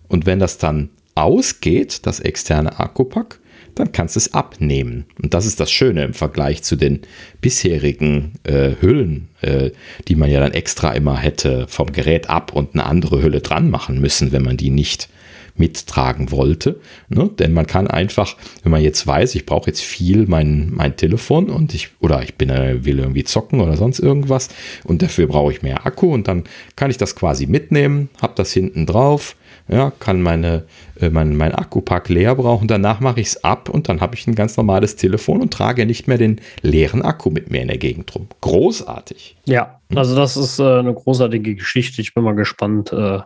und 0.06 0.24
wenn 0.24 0.38
das 0.38 0.58
dann 0.58 0.90
ausgeht, 1.16 2.06
das 2.06 2.20
externe 2.20 2.78
Akkupack, 2.78 3.39
dann 3.80 3.92
kannst 3.92 4.16
du 4.16 4.18
es 4.18 4.34
abnehmen. 4.34 5.06
Und 5.22 5.34
das 5.34 5.46
ist 5.46 5.60
das 5.60 5.70
Schöne 5.70 6.04
im 6.04 6.14
Vergleich 6.14 6.62
zu 6.62 6.76
den 6.76 7.00
bisherigen 7.40 8.34
äh, 8.44 8.72
Hüllen, 8.80 9.28
äh, 9.40 9.70
die 10.08 10.14
man 10.14 10.30
ja 10.30 10.40
dann 10.40 10.52
extra 10.52 10.92
immer 10.92 11.16
hätte 11.16 11.66
vom 11.68 11.92
Gerät 11.92 12.30
ab 12.30 12.52
und 12.52 12.74
eine 12.74 12.84
andere 12.84 13.22
Hülle 13.22 13.40
dran 13.40 13.70
machen 13.70 14.00
müssen, 14.00 14.32
wenn 14.32 14.42
man 14.42 14.56
die 14.56 14.70
nicht 14.70 15.08
mittragen 15.56 16.30
wollte. 16.30 16.80
Ne? 17.08 17.30
Denn 17.38 17.52
man 17.52 17.66
kann 17.66 17.86
einfach, 17.86 18.36
wenn 18.62 18.72
man 18.72 18.82
jetzt 18.82 19.06
weiß, 19.06 19.34
ich 19.34 19.46
brauche 19.46 19.68
jetzt 19.68 19.82
viel 19.82 20.26
mein, 20.26 20.70
mein 20.72 20.96
Telefon 20.96 21.50
und 21.50 21.74
ich, 21.74 21.90
oder 22.00 22.22
ich 22.22 22.34
bin, 22.34 22.50
äh, 22.50 22.84
will 22.84 22.98
irgendwie 22.98 23.24
zocken 23.24 23.60
oder 23.60 23.76
sonst 23.76 24.00
irgendwas 24.00 24.48
und 24.84 25.02
dafür 25.02 25.26
brauche 25.26 25.52
ich 25.52 25.62
mehr 25.62 25.86
Akku 25.86 26.12
und 26.12 26.26
dann 26.26 26.44
kann 26.76 26.90
ich 26.90 26.96
das 26.96 27.14
quasi 27.14 27.46
mitnehmen, 27.46 28.08
habe 28.20 28.32
das 28.36 28.52
hinten 28.52 28.86
drauf, 28.86 29.36
ja, 29.70 29.92
kann 30.00 30.20
meine, 30.20 30.64
äh, 31.00 31.10
mein, 31.10 31.36
mein 31.36 31.54
Akkupack 31.54 32.08
leer 32.08 32.34
brauchen, 32.34 32.66
danach 32.66 33.00
mache 33.00 33.20
ich 33.20 33.28
es 33.28 33.44
ab 33.44 33.68
und 33.68 33.88
dann 33.88 34.00
habe 34.00 34.16
ich 34.16 34.26
ein 34.26 34.34
ganz 34.34 34.56
normales 34.56 34.96
Telefon 34.96 35.40
und 35.40 35.52
trage 35.52 35.86
nicht 35.86 36.08
mehr 36.08 36.18
den 36.18 36.40
leeren 36.62 37.02
Akku 37.02 37.30
mit 37.30 37.50
mir 37.50 37.62
in 37.62 37.68
der 37.68 37.78
Gegend 37.78 38.14
rum. 38.14 38.26
Großartig. 38.40 39.36
Ja, 39.44 39.80
also 39.94 40.16
das 40.16 40.36
ist 40.36 40.58
äh, 40.58 40.64
eine 40.64 40.92
großartige 40.92 41.54
Geschichte. 41.54 42.00
Ich 42.02 42.14
bin 42.14 42.24
mal 42.24 42.34
gespannt, 42.34 42.92
äh, 42.92 43.20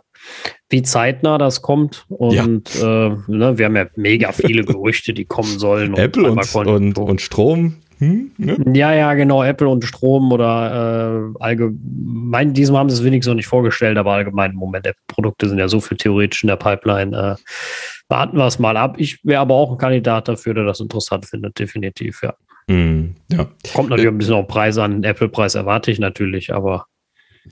wie 0.69 0.81
zeitnah 0.83 1.37
das 1.37 1.61
kommt. 1.61 2.05
Und 2.09 2.75
ja. 2.75 3.07
äh, 3.07 3.17
ne, 3.27 3.57
wir 3.57 3.65
haben 3.65 3.75
ja 3.75 3.87
mega 3.95 4.31
viele 4.31 4.63
Gerüchte, 4.63 5.13
die 5.13 5.25
kommen 5.25 5.59
sollen. 5.59 5.93
Und 5.93 5.99
Apple 5.99 6.31
und, 6.31 6.55
und, 6.55 6.97
und 6.97 7.21
Strom 7.21 7.77
hm? 7.99 8.31
Ja. 8.37 8.55
ja, 8.73 8.93
ja, 8.93 9.13
genau, 9.13 9.43
Apple 9.43 9.69
und 9.69 9.83
Strom 9.85 10.31
oder 10.31 11.33
äh, 11.37 11.43
allgemein, 11.43 12.53
diesem 12.53 12.75
haben 12.75 12.89
sie 12.89 12.95
es 12.95 13.03
wenigstens 13.03 13.29
noch 13.29 13.35
nicht 13.35 13.47
vorgestellt, 13.47 13.97
aber 13.97 14.13
allgemein 14.13 14.51
im 14.51 14.57
Moment, 14.57 14.85
Apple-Produkte 14.85 15.47
sind 15.47 15.59
ja 15.59 15.67
so 15.67 15.79
viel 15.79 15.97
theoretisch 15.97 16.43
in 16.43 16.47
der 16.47 16.57
Pipeline. 16.57 17.15
Äh, 17.15 17.41
warten 18.09 18.37
wir 18.37 18.45
es 18.45 18.59
mal 18.59 18.77
ab. 18.77 18.95
Ich 18.99 19.23
wäre 19.23 19.41
aber 19.41 19.55
auch 19.55 19.71
ein 19.71 19.77
Kandidat 19.77 20.27
dafür, 20.27 20.53
der 20.53 20.65
das 20.65 20.79
interessant 20.79 21.25
findet, 21.25 21.57
definitiv, 21.57 22.21
ja. 22.21 22.33
Mm, 22.67 23.15
ja. 23.31 23.47
Kommt 23.73 23.89
natürlich 23.89 24.05
äh, 24.05 24.13
ein 24.13 24.17
bisschen 24.17 24.35
auf 24.35 24.47
Preis 24.47 24.77
an. 24.77 25.03
Apple-Preis 25.03 25.55
erwarte 25.55 25.91
ich 25.91 25.99
natürlich, 25.99 26.53
aber. 26.53 26.87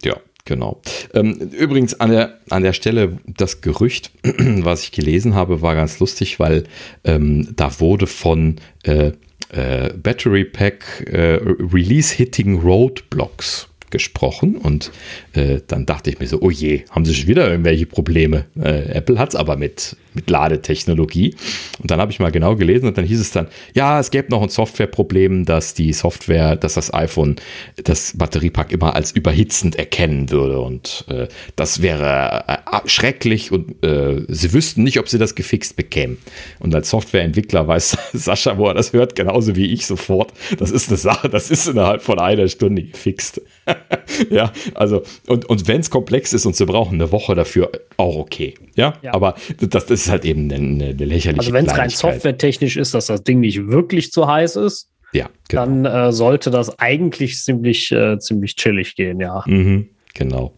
Ja, 0.04 0.16
Genau. 0.46 0.82
Ähm, 1.14 1.52
übrigens 1.58 2.00
an 2.02 2.12
der, 2.12 2.40
an 2.50 2.64
der 2.64 2.74
Stelle 2.74 3.18
das 3.26 3.62
Gerücht, 3.62 4.12
was 4.24 4.84
ich 4.84 4.92
gelesen 4.92 5.36
habe, 5.36 5.62
war 5.62 5.74
ganz 5.74 6.00
lustig, 6.00 6.38
weil 6.38 6.66
ähm, 7.06 7.56
da 7.56 7.80
wurde 7.80 8.08
von 8.08 8.58
äh, 8.84 9.14
Uh, 9.56 9.90
battery 9.96 10.46
Pack 10.46 11.06
uh, 11.14 11.16
äh, 11.16 11.40
Release 11.60 12.14
Hitting 12.14 12.62
Roadblocks 12.62 13.68
gesprochen 13.94 14.58
und 14.58 14.92
äh, 15.34 15.62
dann 15.68 15.86
dachte 15.86 16.10
ich 16.10 16.20
mir 16.20 16.28
so, 16.28 16.42
oh 16.42 16.50
je, 16.50 16.84
haben 16.90 17.06
sie 17.06 17.14
schon 17.14 17.28
wieder 17.28 17.50
irgendwelche 17.50 17.86
Probleme? 17.86 18.46
Äh, 18.60 18.90
Apple 18.90 19.20
hat 19.20 19.30
es 19.30 19.36
aber 19.36 19.56
mit, 19.56 19.96
mit 20.16 20.30
Ladetechnologie. 20.30 21.36
Und 21.80 21.92
dann 21.92 22.02
habe 22.02 22.12
ich 22.12 22.20
mal 22.20 22.32
genau 22.32 22.56
gelesen 22.56 22.88
und 22.88 22.98
dann 22.98 23.06
hieß 23.06 23.20
es 23.20 23.32
dann, 23.32 23.48
ja, 23.74 24.00
es 24.00 24.10
gäbe 24.10 24.30
noch 24.32 24.42
ein 24.42 24.50
Softwareproblem, 24.50 25.46
dass 25.46 25.76
die 25.76 25.94
Software, 25.94 26.56
dass 26.56 26.74
das 26.74 26.94
iPhone 26.94 27.36
das 27.84 28.18
Batteriepack 28.18 28.72
immer 28.72 28.96
als 28.96 29.12
überhitzend 29.12 29.76
erkennen 29.76 30.32
würde. 30.32 30.60
Und 30.60 31.06
äh, 31.08 31.28
das 31.56 31.84
wäre 31.84 32.44
äh, 32.48 32.88
schrecklich 32.88 33.52
und 33.52 33.84
äh, 33.84 34.26
sie 34.28 34.54
wüssten 34.54 34.84
nicht, 34.84 35.00
ob 35.00 35.08
sie 35.08 35.20
das 35.20 35.36
gefixt 35.36 35.76
bekämen. 35.76 36.18
Und 36.60 36.74
als 36.74 36.90
Softwareentwickler 36.90 37.68
weiß 37.68 37.96
Sascha, 38.14 38.58
wo 38.58 38.68
er 38.68 38.74
das 38.74 38.92
hört, 38.92 39.16
genauso 39.16 39.56
wie 39.56 39.72
ich 39.72 39.86
sofort, 39.86 40.34
das 40.58 40.72
ist 40.72 40.90
eine 40.90 40.98
Sache, 40.98 41.30
das 41.30 41.52
ist 41.52 41.68
innerhalb 41.68 42.02
von 42.02 42.18
einer 42.18 42.48
Stunde 42.48 42.82
gefixt. 42.82 43.40
ja, 44.30 44.52
also 44.74 45.04
und, 45.28 45.46
und 45.46 45.68
wenn 45.68 45.82
es 45.82 45.90
komplex 45.90 46.34
ist 46.34 46.46
und 46.46 46.56
sie 46.56 46.66
brauchen 46.66 46.96
eine 46.96 47.12
Woche 47.12 47.36
dafür, 47.36 47.72
auch 47.98 48.16
okay. 48.16 48.56
Ja, 48.76 48.94
ja. 49.02 49.14
aber 49.14 49.36
das, 49.60 49.86
das, 49.86 49.92
ist 49.92 50.10
halt 50.10 50.26
eben 50.26 50.52
eine, 50.52 50.86
eine 50.86 50.94
lächerliche 50.94 51.40
Also 51.40 51.54
wenn 51.54 51.66
es 51.66 51.78
rein 51.78 51.90
softwaretechnisch 51.90 52.78
ist, 52.78 52.94
dass 52.94 53.08
das 53.08 53.24
Ding 53.24 53.40
nicht 53.40 53.68
wirklich 53.68 54.12
zu 54.12 54.28
heiß 54.28 54.56
ist, 54.58 54.90
ja, 55.14 55.30
genau. 55.48 55.66
dann 55.66 55.86
äh, 55.86 56.12
sollte 56.12 56.50
das 56.52 56.80
eigentlich 56.80 57.38
ziemlich, 57.38 57.92
äh, 57.92 58.18
ziemlich 58.20 58.56
chillig 58.56 58.96
gehen, 58.96 59.20
ja. 59.20 59.44
Mhm, 59.46 59.90
genau. 60.14 60.58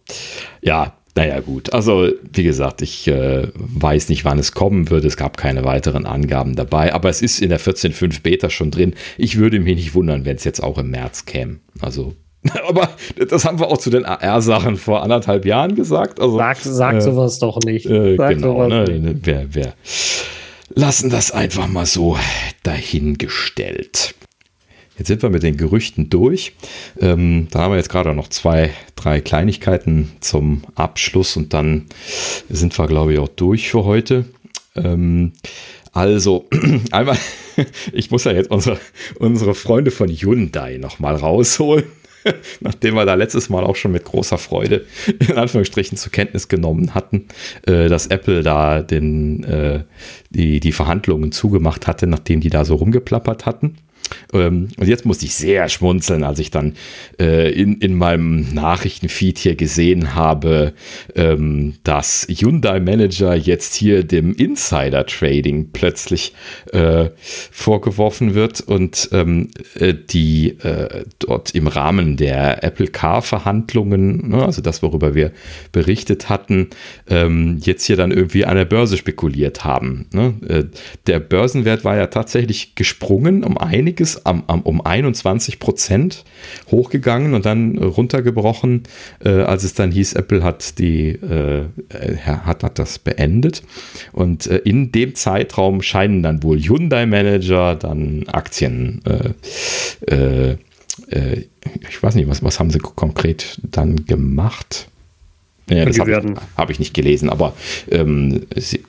Ja, 0.62 0.94
naja, 1.16 1.40
gut. 1.40 1.72
Also, 1.72 2.10
wie 2.30 2.42
gesagt, 2.42 2.82
ich 2.82 3.08
äh, 3.08 3.48
weiß 3.54 4.10
nicht, 4.10 4.26
wann 4.26 4.38
es 4.38 4.52
kommen 4.52 4.90
wird. 4.90 5.04
Es 5.06 5.16
gab 5.16 5.38
keine 5.38 5.64
weiteren 5.64 6.04
Angaben 6.04 6.56
dabei, 6.56 6.92
aber 6.92 7.08
es 7.08 7.22
ist 7.22 7.40
in 7.40 7.48
der 7.48 7.58
14.5 7.58 8.20
Beta 8.20 8.50
schon 8.50 8.70
drin. 8.70 8.94
Ich 9.16 9.38
würde 9.38 9.58
mich 9.58 9.76
nicht 9.76 9.94
wundern, 9.94 10.26
wenn 10.26 10.36
es 10.36 10.44
jetzt 10.44 10.62
auch 10.62 10.76
im 10.76 10.90
März 10.90 11.24
käme. 11.24 11.60
Also, 11.80 12.14
Aber 12.68 12.90
das 13.28 13.44
haben 13.44 13.58
wir 13.58 13.68
auch 13.68 13.78
zu 13.78 13.90
den 13.90 14.04
AR-Sachen 14.04 14.76
vor 14.76 15.02
anderthalb 15.02 15.44
Jahren 15.44 15.74
gesagt. 15.74 16.20
Also, 16.20 16.36
sag 16.36 16.58
sag 16.58 16.94
äh, 16.96 17.00
sowas 17.00 17.38
doch 17.38 17.58
nicht. 17.60 17.86
Äh, 17.86 18.16
genau, 18.16 18.66
ne, 18.66 18.84
nicht. 18.84 19.26
Wir, 19.26 19.46
wir 19.54 19.74
lassen 20.74 21.10
das 21.10 21.30
einfach 21.30 21.66
mal 21.66 21.86
so 21.86 22.16
dahingestellt. 22.62 24.14
Jetzt 24.98 25.08
sind 25.08 25.22
wir 25.22 25.28
mit 25.28 25.42
den 25.42 25.58
Gerüchten 25.58 26.08
durch. 26.08 26.54
Ähm, 27.00 27.48
da 27.50 27.60
haben 27.60 27.72
wir 27.72 27.76
jetzt 27.76 27.90
gerade 27.90 28.14
noch 28.14 28.28
zwei, 28.28 28.70
drei 28.94 29.20
Kleinigkeiten 29.20 30.12
zum 30.20 30.62
Abschluss 30.74 31.36
und 31.36 31.52
dann 31.52 31.86
sind 32.48 32.78
wir, 32.78 32.86
glaube 32.86 33.12
ich, 33.12 33.18
auch 33.18 33.28
durch 33.28 33.68
für 33.68 33.84
heute. 33.84 34.24
Ähm, 34.74 35.32
also, 35.92 36.46
einmal, 36.92 37.18
ich 37.92 38.10
muss 38.10 38.24
ja 38.24 38.32
jetzt 38.32 38.50
unsere, 38.50 38.78
unsere 39.18 39.54
Freunde 39.54 39.90
von 39.90 40.08
Hyundai 40.08 40.78
nochmal 40.78 41.16
rausholen. 41.16 41.84
nachdem 42.60 42.94
wir 42.94 43.06
da 43.06 43.14
letztes 43.14 43.48
Mal 43.48 43.64
auch 43.64 43.76
schon 43.76 43.92
mit 43.92 44.04
großer 44.04 44.38
Freude 44.38 44.84
in 45.28 45.36
Anführungsstrichen 45.36 45.96
zur 45.98 46.12
Kenntnis 46.12 46.48
genommen 46.48 46.94
hatten, 46.94 47.26
äh, 47.66 47.88
dass 47.88 48.06
Apple 48.08 48.42
da 48.42 48.82
den, 48.82 49.44
äh, 49.44 49.84
die, 50.30 50.60
die 50.60 50.72
Verhandlungen 50.72 51.32
zugemacht 51.32 51.86
hatte, 51.86 52.06
nachdem 52.06 52.40
die 52.40 52.50
da 52.50 52.64
so 52.64 52.76
rumgeplappert 52.76 53.46
hatten. 53.46 53.76
Ähm, 54.32 54.68
und 54.76 54.88
jetzt 54.88 55.04
musste 55.06 55.26
ich 55.26 55.34
sehr 55.34 55.68
schmunzeln, 55.68 56.24
als 56.24 56.38
ich 56.38 56.50
dann 56.50 56.74
äh, 57.18 57.52
in, 57.52 57.78
in 57.78 57.94
meinem 57.94 58.52
Nachrichtenfeed 58.54 59.38
hier 59.38 59.56
gesehen 59.56 60.14
habe, 60.14 60.72
ähm, 61.14 61.74
dass 61.84 62.26
Hyundai 62.28 62.80
Manager 62.80 63.34
jetzt 63.34 63.74
hier 63.74 64.04
dem 64.04 64.34
Insider 64.34 65.06
Trading 65.06 65.70
plötzlich 65.72 66.32
äh, 66.72 67.10
vorgeworfen 67.50 68.34
wird 68.34 68.60
und 68.60 69.08
ähm, 69.12 69.50
äh, 69.78 69.94
die 69.94 70.58
äh, 70.60 71.04
dort 71.18 71.54
im 71.54 71.66
Rahmen 71.66 72.16
der 72.16 72.64
Apple 72.64 72.88
Car 72.88 73.22
Verhandlungen, 73.22 74.30
ne, 74.30 74.44
also 74.44 74.62
das, 74.62 74.82
worüber 74.82 75.14
wir 75.14 75.32
berichtet 75.72 76.28
hatten, 76.28 76.70
ähm, 77.08 77.58
jetzt 77.62 77.84
hier 77.84 77.96
dann 77.96 78.10
irgendwie 78.10 78.44
an 78.44 78.56
der 78.56 78.64
Börse 78.64 78.96
spekuliert 78.96 79.64
haben. 79.64 80.06
Ne? 80.12 80.34
Äh, 80.48 80.64
der 81.06 81.20
Börsenwert 81.20 81.84
war 81.84 81.96
ja 81.96 82.06
tatsächlich 82.06 82.74
gesprungen 82.74 83.44
um 83.44 83.58
einiges, 83.96 84.26
am, 84.26 84.44
am, 84.46 84.60
um 84.62 84.84
21 84.84 85.58
Prozent 85.58 86.24
hochgegangen 86.70 87.34
und 87.34 87.46
dann 87.46 87.78
runtergebrochen, 87.78 88.82
äh, 89.24 89.30
als 89.30 89.64
es 89.64 89.74
dann 89.74 89.90
hieß, 89.90 90.14
Apple 90.14 90.42
hat 90.42 90.78
die 90.78 91.08
äh, 91.08 91.64
hat, 92.24 92.62
hat 92.62 92.78
das 92.78 92.98
beendet. 92.98 93.62
Und 94.12 94.46
äh, 94.46 94.58
in 94.58 94.92
dem 94.92 95.14
Zeitraum 95.14 95.82
scheinen 95.82 96.22
dann 96.22 96.42
wohl 96.42 96.58
Hyundai-Manager 96.60 97.76
dann 97.76 98.24
Aktien 98.28 99.00
äh, 99.04 100.14
äh, 100.14 100.56
äh, 101.10 101.44
ich 101.88 102.02
weiß 102.02 102.14
nicht, 102.14 102.28
was, 102.28 102.42
was 102.42 102.60
haben 102.60 102.70
sie 102.70 102.78
konkret 102.78 103.60
dann 103.62 104.06
gemacht? 104.06 104.88
Ja, 105.68 105.84
das 105.84 105.98
habe 105.98 106.10
ich, 106.10 106.16
hab 106.56 106.70
ich, 106.70 106.78
nicht 106.78 106.94
gelesen, 106.94 107.28
aber 107.28 107.54
ähm, 107.90 108.46
sie, 108.54 108.82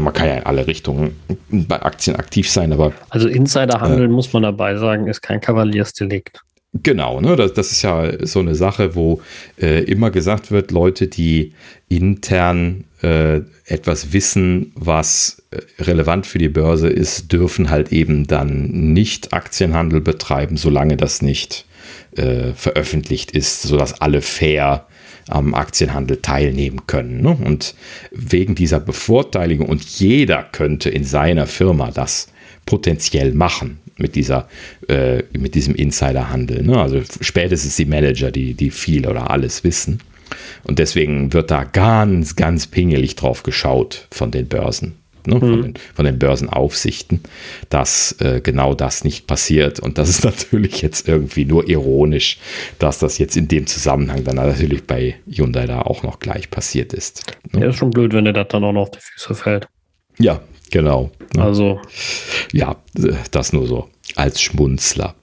man 0.00 0.12
kann 0.12 0.28
ja 0.28 0.34
in 0.36 0.46
alle 0.46 0.66
Richtungen 0.66 1.16
bei 1.50 1.80
Aktien 1.82 2.16
aktiv 2.16 2.50
sein, 2.50 2.72
aber. 2.72 2.92
Also 3.10 3.28
Insiderhandel, 3.28 4.06
äh, 4.06 4.08
muss 4.08 4.32
man 4.32 4.42
dabei 4.42 4.76
sagen, 4.76 5.06
ist 5.06 5.22
kein 5.22 5.40
Kavaliersdelikt. 5.40 6.40
Genau, 6.82 7.20
ne, 7.20 7.36
das, 7.36 7.52
das 7.52 7.70
ist 7.70 7.82
ja 7.82 8.26
so 8.26 8.40
eine 8.40 8.56
Sache, 8.56 8.96
wo 8.96 9.22
äh, 9.60 9.84
immer 9.84 10.10
gesagt 10.10 10.50
wird, 10.50 10.72
Leute, 10.72 11.06
die 11.06 11.52
intern 11.88 12.84
äh, 13.00 13.42
etwas 13.66 14.12
wissen, 14.12 14.72
was 14.74 15.44
äh, 15.50 15.82
relevant 15.82 16.26
für 16.26 16.38
die 16.38 16.48
Börse 16.48 16.88
ist, 16.88 17.32
dürfen 17.32 17.70
halt 17.70 17.92
eben 17.92 18.26
dann 18.26 18.92
nicht 18.92 19.32
Aktienhandel 19.32 20.00
betreiben, 20.00 20.56
solange 20.56 20.96
das 20.96 21.22
nicht 21.22 21.64
äh, 22.16 22.52
veröffentlicht 22.54 23.30
ist, 23.30 23.62
sodass 23.62 24.00
alle 24.00 24.20
fair 24.20 24.86
am 25.28 25.54
Aktienhandel 25.54 26.18
teilnehmen 26.18 26.86
können. 26.86 27.20
Ne? 27.20 27.30
Und 27.30 27.74
wegen 28.10 28.54
dieser 28.54 28.80
Bevorteiligung, 28.80 29.68
und 29.68 29.82
jeder 29.82 30.42
könnte 30.42 30.90
in 30.90 31.04
seiner 31.04 31.46
Firma 31.46 31.90
das 31.90 32.28
potenziell 32.66 33.32
machen 33.32 33.78
mit 33.96 34.16
dieser, 34.16 34.48
äh, 34.88 35.22
mit 35.36 35.54
diesem 35.54 35.74
Insiderhandel. 35.74 36.62
Ne? 36.62 36.80
Also 36.80 37.02
spätestens 37.20 37.76
die 37.76 37.84
Manager, 37.84 38.30
die, 38.30 38.54
die 38.54 38.70
viel 38.70 39.06
oder 39.06 39.30
alles 39.30 39.64
wissen. 39.64 40.00
Und 40.64 40.78
deswegen 40.78 41.32
wird 41.32 41.50
da 41.50 41.64
ganz, 41.64 42.36
ganz 42.36 42.66
pingelig 42.66 43.14
drauf 43.16 43.42
geschaut 43.42 44.08
von 44.10 44.30
den 44.30 44.48
Börsen 44.48 44.94
ne, 45.26 45.38
von, 45.38 45.50
mhm. 45.50 45.62
den, 45.62 45.74
von, 45.94 46.04
den, 46.04 46.18
Börsenaufsichten, 46.18 47.20
dass 47.68 48.12
äh, 48.20 48.40
genau 48.42 48.74
das 48.74 49.04
nicht 49.04 49.26
passiert. 49.26 49.80
Und 49.80 49.98
das 49.98 50.08
ist 50.08 50.24
natürlich 50.24 50.82
jetzt 50.82 51.08
irgendwie 51.08 51.44
nur 51.44 51.68
ironisch, 51.68 52.38
dass 52.78 52.98
das 52.98 53.18
jetzt 53.18 53.36
in 53.36 53.48
dem 53.48 53.66
Zusammenhang 53.66 54.24
dann 54.24 54.36
natürlich 54.36 54.84
bei 54.84 55.16
Hyundai 55.26 55.66
da 55.66 55.82
auch 55.82 56.02
noch 56.02 56.18
gleich 56.18 56.50
passiert 56.50 56.92
ist. 56.92 57.22
Ne? 57.52 57.60
Ja, 57.60 57.68
ist 57.68 57.76
schon 57.76 57.90
blöd, 57.90 58.12
wenn 58.12 58.24
der 58.24 58.32
das 58.32 58.48
dann 58.48 58.64
auch 58.64 58.72
noch 58.72 58.82
auf 58.82 58.90
die 58.90 59.00
Füße 59.00 59.34
fällt. 59.34 59.68
Ja, 60.18 60.40
genau. 60.70 61.10
Ne? 61.34 61.42
Also. 61.42 61.80
Ja, 62.52 62.76
das 63.30 63.52
nur 63.52 63.66
so 63.66 63.88
als 64.16 64.40
Schmunzler. 64.40 65.14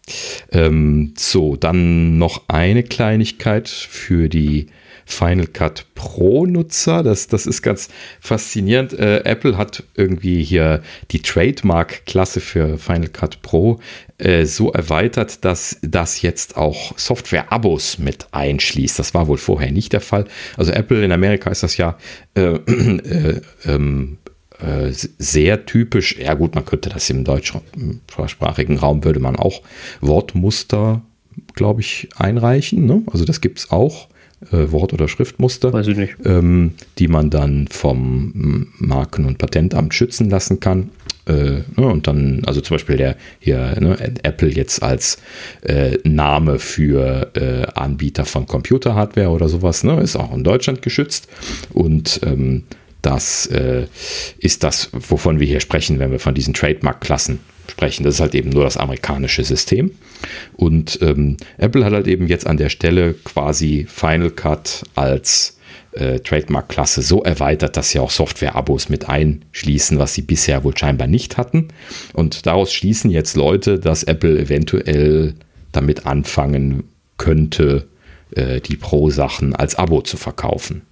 Ähm, 0.52 1.14
so, 1.18 1.56
dann 1.56 2.18
noch 2.18 2.44
eine 2.48 2.84
Kleinigkeit 2.84 3.70
für 3.70 4.30
die 4.30 4.68
Final 5.12 5.48
Cut 5.48 5.86
Pro-Nutzer. 5.96 7.04
Das, 7.04 7.28
das 7.28 7.46
ist 7.46 7.62
ganz 7.62 7.90
faszinierend. 8.20 8.94
Äh, 8.94 9.24
Apple 9.24 9.58
hat 9.58 9.84
irgendwie 9.96 10.44
hier 10.44 10.82
die 11.12 11.22
Trademark-Klasse 11.22 12.40
für 12.40 12.78
Final 12.78 13.10
Cut 13.10 13.42
Pro 13.42 13.80
äh, 14.18 14.46
so 14.46 14.72
erweitert, 14.72 15.44
dass 15.46 15.78
das 15.82 16.22
jetzt 16.22 16.58
auch 16.58 16.98
Software-Abos 16.98 17.98
mit 18.00 18.28
einschließt. 18.32 18.98
Das 19.00 19.14
war 19.14 19.28
wohl 19.28 19.38
vorher 19.38 19.72
nicht 19.72 19.94
der 19.94 20.02
Fall. 20.02 20.26
Also 20.58 20.72
Apple 20.72 21.04
in 21.04 21.12
Amerika 21.12 21.50
ist 21.50 21.64
das 21.64 21.78
ja 21.78 21.98
äh, 22.36 22.42
äh 22.56 23.42
ähm, 23.66 24.18
äh, 24.62 24.92
sehr 24.92 25.66
typisch. 25.66 26.18
Ja 26.18 26.36
gut, 26.36 26.56
man 26.56 26.66
könnte 26.66 26.90
das 26.90 27.10
im 27.10 27.24
deutschsprachigen 27.24 28.78
Raum 28.78 29.04
würde 29.04 29.20
man 29.20 29.36
auch 29.36 29.62
Wortmuster, 30.02 31.02
glaube 31.56 31.82
ich, 31.82 32.10
einreichen. 32.16 32.86
Ne? 32.86 33.02
Also 33.12 33.26
das 33.26 33.42
gibt 33.42 33.60
es 33.60 33.72
auch 33.72 34.08
äh, 34.52 34.72
Wort- 34.72 34.94
oder 34.94 35.08
Schriftmuster, 35.08 35.74
Weiß 35.74 35.88
ich 35.88 35.98
nicht. 35.98 36.16
Ähm, 36.26 36.74
die 36.98 37.08
man 37.08 37.30
dann 37.30 37.68
vom 37.68 38.68
Marken- 38.78 39.26
und 39.26 39.38
Patentamt 39.38 39.94
schützen 39.94 40.30
lassen 40.30 40.60
kann. 40.60 40.90
Äh, 41.28 41.62
ne, 41.78 41.86
und 41.88 42.08
dann, 42.08 42.42
also 42.46 42.62
zum 42.62 42.76
Beispiel 42.76 42.98
der 42.98 43.16
hier 43.40 43.78
ne, 43.80 43.98
Apple 44.24 44.50
jetzt 44.50 44.82
als 44.82 45.20
äh, 45.62 45.98
Name 46.04 46.58
für 46.58 47.32
äh, 47.36 47.68
Anbieter 47.76 48.26
von 48.26 48.48
Computerhardware 48.48 49.30
oder 49.30 49.48
sowas, 49.48 49.84
ne, 49.84 50.02
ist 50.02 50.16
auch 50.16 50.34
in 50.36 50.44
Deutschland 50.44 50.82
geschützt. 50.82 51.28
Und 51.74 52.22
ähm, 52.24 52.64
das 53.02 53.48
äh, 53.48 53.88
ist 54.38 54.64
das, 54.64 54.90
wovon 54.92 55.40
wir 55.40 55.48
hier 55.48 55.60
sprechen, 55.60 56.00
wenn 56.00 56.12
wir 56.12 56.20
von 56.20 56.36
diesen 56.36 56.54
Trademark-Klassen 56.54 57.40
sprechen. 57.70 58.04
Das 58.04 58.16
ist 58.16 58.22
halt 58.22 58.36
eben 58.36 58.50
nur 58.50 58.64
das 58.64 58.78
amerikanische 58.78 59.44
System. 59.44 59.92
Und 60.56 61.00
ähm, 61.02 61.38
Apple 61.58 61.84
hat 61.84 61.94
halt 61.94 62.08
eben 62.08 62.28
jetzt 62.28 62.46
an 62.46 62.58
der 62.58 62.70
Stelle 62.70 63.14
quasi 63.24 63.88
Final 63.90 64.30
Cut 64.32 64.84
als 64.96 65.58
äh, 65.94 66.20
Trademark-Klasse 66.20 67.02
so 67.02 67.24
erweitert, 67.24 67.78
dass 67.78 67.90
sie 67.90 68.00
auch 68.00 68.12
Software-Abos 68.12 68.90
mit 68.90 69.10
einschließen, 69.10 70.00
was 70.00 70.14
sie 70.14 70.22
bisher 70.22 70.64
wohl 70.64 70.78
scheinbar 70.78 71.08
nicht 71.08 71.38
hatten. 71.38 71.70
Und 72.14 72.46
daraus 72.46 72.74
schließen 72.74 73.10
jetzt 73.10 73.36
Leute, 73.36 73.80
dass 73.80 74.04
Apple 74.04 74.38
eventuell 74.38 75.36
damit 75.72 76.06
anfangen 76.06 76.84
könnte, 77.18 77.88
äh, 78.36 78.62
die 78.62 78.78
Pro-Sachen 78.78 79.56
als 79.56 79.76
Abo 79.76 80.02
zu 80.02 80.18
verkaufen. 80.18 80.84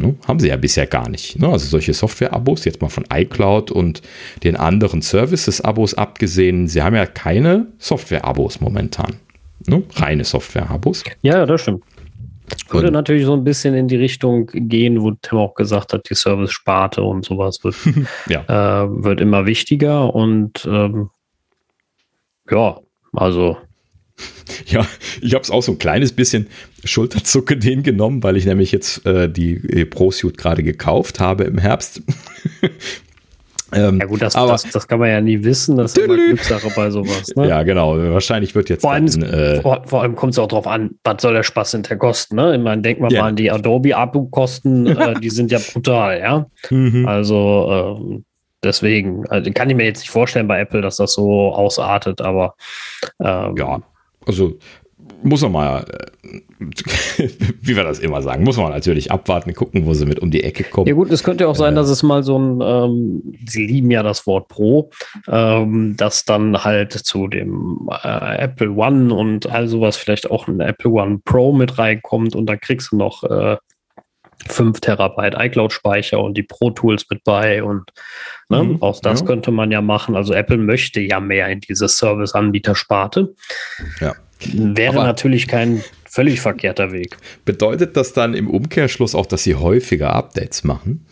Ne? 0.00 0.16
Haben 0.26 0.40
sie 0.40 0.48
ja 0.48 0.56
bisher 0.56 0.86
gar 0.86 1.08
nicht. 1.08 1.38
Ne? 1.38 1.48
Also 1.48 1.66
solche 1.66 1.92
Software-Abos, 1.92 2.64
jetzt 2.64 2.80
mal 2.80 2.88
von 2.88 3.04
iCloud 3.12 3.70
und 3.70 4.02
den 4.42 4.56
anderen 4.56 5.02
Services-Abos 5.02 5.94
abgesehen, 5.94 6.68
sie 6.68 6.82
haben 6.82 6.96
ja 6.96 7.06
keine 7.06 7.66
Software-Abos 7.78 8.60
momentan. 8.60 9.16
Ne? 9.66 9.82
Reine 9.96 10.24
Software-Abos. 10.24 11.04
Ja, 11.22 11.44
das 11.46 11.62
stimmt. 11.62 11.84
Würde 12.70 12.88
und, 12.88 12.94
natürlich 12.94 13.24
so 13.24 13.34
ein 13.34 13.44
bisschen 13.44 13.74
in 13.74 13.88
die 13.88 13.96
Richtung 13.96 14.46
gehen, 14.52 15.00
wo 15.00 15.12
Tim 15.12 15.38
auch 15.38 15.54
gesagt 15.54 15.92
hat, 15.92 16.08
die 16.10 16.14
Service-Sparte 16.14 17.02
und 17.02 17.24
sowas 17.24 17.62
wird, 17.62 17.76
ja. 18.28 18.84
äh, 18.84 19.04
wird 19.04 19.20
immer 19.20 19.46
wichtiger 19.46 20.12
und 20.14 20.66
ähm, 20.70 21.10
ja, 22.50 22.78
also 23.12 23.56
ja, 24.66 24.86
ich 25.20 25.34
habe 25.34 25.42
es 25.42 25.50
auch 25.50 25.62
so 25.62 25.72
ein 25.72 25.78
kleines 25.78 26.12
bisschen 26.12 26.46
Schulterzucken 26.84 27.60
den 27.60 27.82
genommen, 27.82 28.22
weil 28.22 28.36
ich 28.36 28.46
nämlich 28.46 28.72
jetzt 28.72 29.04
äh, 29.06 29.28
die 29.28 29.54
Pro-Suit 29.84 30.36
gerade 30.36 30.62
gekauft 30.62 31.20
habe 31.20 31.44
im 31.44 31.58
Herbst. 31.58 32.02
ähm, 33.72 33.98
ja 34.00 34.06
gut, 34.06 34.22
das, 34.22 34.34
aber, 34.36 34.52
das, 34.52 34.64
das, 34.64 34.88
kann 34.88 34.98
man 34.98 35.10
ja 35.10 35.20
nie 35.20 35.42
wissen, 35.44 35.76
das 35.76 35.92
ist 35.92 35.98
immer 35.98 36.16
Glückssache 36.16 36.70
bei 36.74 36.90
sowas. 36.90 37.32
Ne? 37.36 37.48
Ja, 37.48 37.62
genau. 37.62 37.96
Wahrscheinlich 37.96 38.54
wird 38.54 38.68
jetzt. 38.68 38.82
Vor 38.82 38.92
allem, 38.92 39.06
äh, 39.22 39.60
vor, 39.60 40.02
allem 40.02 40.16
kommt 40.16 40.32
es 40.32 40.38
auch 40.38 40.48
darauf 40.48 40.66
an, 40.66 40.92
was 41.04 41.22
soll 41.22 41.34
der 41.34 41.42
Spaß 41.42 41.72
hinter 41.72 41.96
kosten. 41.96 42.36
Ne? 42.36 42.56
Ich 42.56 42.62
meine, 42.62 42.82
denken 42.82 43.02
wir 43.02 43.10
ja. 43.10 43.22
mal 43.22 43.28
an 43.28 43.36
die 43.36 43.50
Adobe-Abo-Kosten, 43.50 44.86
äh, 44.86 45.20
die 45.20 45.30
sind 45.30 45.50
ja 45.50 45.58
brutal, 45.58 46.18
ja. 46.18 46.46
Mhm. 46.70 47.06
Also 47.06 47.98
ähm, 48.00 48.24
deswegen, 48.62 49.26
also 49.28 49.50
kann 49.52 49.70
ich 49.70 49.76
mir 49.76 49.84
jetzt 49.84 50.00
nicht 50.00 50.10
vorstellen 50.10 50.48
bei 50.48 50.60
Apple, 50.60 50.80
dass 50.80 50.96
das 50.96 51.12
so 51.14 51.52
ausartet, 51.52 52.20
aber 52.20 52.54
ähm, 53.22 53.54
ja. 53.56 53.80
Also 54.26 54.58
muss 55.22 55.42
man 55.42 55.52
mal, 55.52 55.84
äh, 56.22 56.40
wie 57.60 57.76
wir 57.76 57.84
das 57.84 57.98
immer 57.98 58.22
sagen, 58.22 58.44
muss 58.44 58.56
man 58.56 58.70
natürlich 58.70 59.10
abwarten, 59.10 59.54
gucken, 59.54 59.86
wo 59.86 59.94
sie 59.94 60.06
mit 60.06 60.20
um 60.20 60.30
die 60.30 60.44
Ecke 60.44 60.64
kommen. 60.64 60.86
Ja 60.86 60.94
gut, 60.94 61.10
es 61.10 61.22
könnte 61.22 61.48
auch 61.48 61.56
sein, 61.56 61.74
äh, 61.74 61.76
dass 61.76 61.88
es 61.88 62.02
mal 62.02 62.22
so 62.22 62.38
ein, 62.38 62.60
ähm, 62.62 63.34
sie 63.46 63.66
lieben 63.66 63.90
ja 63.90 64.02
das 64.02 64.26
Wort 64.26 64.48
Pro, 64.48 64.90
ähm, 65.28 65.96
dass 65.96 66.24
dann 66.24 66.64
halt 66.64 66.92
zu 66.92 67.28
dem 67.28 67.88
äh, 68.02 68.36
Apple 68.38 68.70
One 68.70 69.14
und 69.14 69.50
all 69.50 69.68
sowas 69.68 69.96
vielleicht 69.96 70.30
auch 70.30 70.48
ein 70.48 70.60
Apple 70.60 70.90
One 70.90 71.20
Pro 71.24 71.52
mit 71.52 71.78
reinkommt 71.78 72.34
und 72.34 72.46
da 72.46 72.56
kriegst 72.56 72.92
du 72.92 72.96
noch 72.96 73.24
äh, 73.24 73.56
5 74.48 74.80
Terabyte 74.80 75.34
iCloud-Speicher 75.36 76.20
und 76.20 76.36
die 76.36 76.42
Pro 76.42 76.70
Tools 76.70 77.06
mit 77.10 77.24
bei 77.24 77.62
und 77.62 77.90
ne, 78.48 78.62
mhm, 78.62 78.82
auch 78.82 79.00
das 79.00 79.20
ja. 79.20 79.26
könnte 79.26 79.50
man 79.50 79.70
ja 79.70 79.80
machen. 79.80 80.16
Also 80.16 80.32
Apple 80.32 80.58
möchte 80.58 81.00
ja 81.00 81.20
mehr 81.20 81.48
in 81.48 81.60
diese 81.60 81.88
Service-Anbieter-Sparte. 81.88 83.34
Ja. 84.00 84.14
Wäre 84.52 84.94
Aber 84.94 85.04
natürlich 85.04 85.48
kein 85.48 85.84
völlig 86.08 86.40
verkehrter 86.40 86.92
Weg. 86.92 87.18
Bedeutet 87.44 87.96
das 87.96 88.12
dann 88.12 88.34
im 88.34 88.48
Umkehrschluss 88.48 89.14
auch, 89.14 89.26
dass 89.26 89.44
sie 89.44 89.54
häufiger 89.54 90.14
Updates 90.14 90.64
machen? 90.64 91.04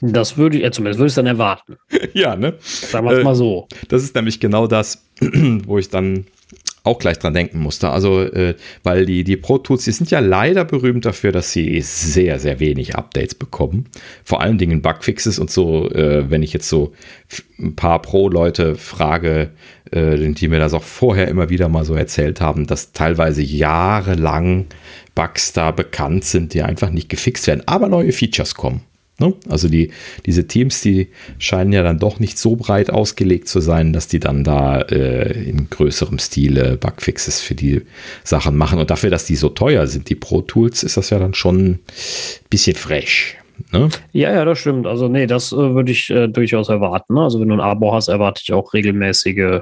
Das 0.00 0.38
würde 0.38 0.58
ich, 0.58 0.72
zumindest 0.72 0.98
würde 0.98 1.08
ich 1.08 1.14
dann 1.14 1.26
erwarten. 1.26 1.76
ja, 2.14 2.36
ne? 2.36 2.54
Sagen 2.60 3.06
wir 3.06 3.12
es 3.12 3.18
äh, 3.20 3.24
mal 3.24 3.34
so. 3.34 3.68
Das 3.88 4.02
ist 4.02 4.14
nämlich 4.14 4.40
genau 4.40 4.66
das, 4.66 5.04
wo 5.20 5.78
ich 5.78 5.90
dann 5.90 6.26
auch 6.90 6.98
gleich 6.98 7.18
dran 7.18 7.34
denken 7.34 7.60
musste. 7.60 7.90
Also, 7.90 8.22
äh, 8.22 8.54
weil 8.82 9.06
die, 9.06 9.24
die 9.24 9.36
Pro 9.36 9.58
Tools, 9.58 9.84
die 9.84 9.92
sind 9.92 10.10
ja 10.10 10.18
leider 10.18 10.64
berühmt 10.64 11.04
dafür, 11.04 11.32
dass 11.32 11.52
sie 11.52 11.80
sehr, 11.80 12.38
sehr 12.38 12.60
wenig 12.60 12.96
Updates 12.96 13.34
bekommen. 13.34 13.86
Vor 14.24 14.40
allen 14.40 14.58
Dingen 14.58 14.82
Bugfixes 14.82 15.38
und 15.38 15.50
so, 15.50 15.88
äh, 15.90 16.30
wenn 16.30 16.42
ich 16.42 16.52
jetzt 16.52 16.68
so 16.68 16.92
ein 17.58 17.76
paar 17.76 18.02
Pro-Leute 18.02 18.74
frage, 18.74 19.50
äh, 19.92 20.16
die 20.18 20.48
mir 20.48 20.58
das 20.58 20.74
auch 20.74 20.82
vorher 20.82 21.28
immer 21.28 21.48
wieder 21.48 21.68
mal 21.68 21.84
so 21.84 21.94
erzählt 21.94 22.40
haben, 22.40 22.66
dass 22.66 22.92
teilweise 22.92 23.42
jahrelang 23.42 24.66
Bugs 25.14 25.52
da 25.52 25.70
bekannt 25.70 26.24
sind, 26.24 26.54
die 26.54 26.62
einfach 26.62 26.90
nicht 26.90 27.08
gefixt 27.08 27.46
werden, 27.46 27.62
aber 27.66 27.88
neue 27.88 28.12
Features 28.12 28.54
kommen. 28.54 28.82
Ne? 29.20 29.34
Also 29.48 29.68
die, 29.68 29.90
diese 30.24 30.46
Teams, 30.46 30.80
die 30.80 31.08
scheinen 31.38 31.72
ja 31.72 31.82
dann 31.82 31.98
doch 31.98 32.18
nicht 32.18 32.38
so 32.38 32.56
breit 32.56 32.90
ausgelegt 32.90 33.48
zu 33.48 33.60
sein, 33.60 33.92
dass 33.92 34.08
die 34.08 34.18
dann 34.18 34.44
da 34.44 34.80
äh, 34.80 35.44
in 35.44 35.68
größerem 35.68 36.18
Stile 36.18 36.78
Bugfixes 36.78 37.40
für 37.40 37.54
die 37.54 37.82
Sachen 38.24 38.56
machen. 38.56 38.78
Und 38.78 38.90
dafür, 38.90 39.10
dass 39.10 39.26
die 39.26 39.36
so 39.36 39.50
teuer 39.50 39.86
sind, 39.86 40.08
die 40.08 40.14
Pro 40.14 40.40
Tools, 40.40 40.82
ist 40.82 40.96
das 40.96 41.10
ja 41.10 41.18
dann 41.18 41.34
schon 41.34 41.56
ein 41.58 41.78
bisschen 42.48 42.76
fresh. 42.76 43.36
Ne? 43.72 43.90
Ja, 44.12 44.32
ja, 44.32 44.44
das 44.46 44.58
stimmt. 44.58 44.86
Also, 44.86 45.08
nee, 45.08 45.26
das 45.26 45.52
äh, 45.52 45.56
würde 45.56 45.92
ich 45.92 46.08
äh, 46.08 46.26
durchaus 46.26 46.70
erwarten. 46.70 47.14
Ne? 47.14 47.22
Also, 47.22 47.40
wenn 47.40 47.48
du 47.48 47.54
ein 47.54 47.60
Abo 47.60 47.92
hast, 47.92 48.08
erwarte 48.08 48.40
ich 48.42 48.52
auch 48.54 48.72
regelmäßige 48.72 49.60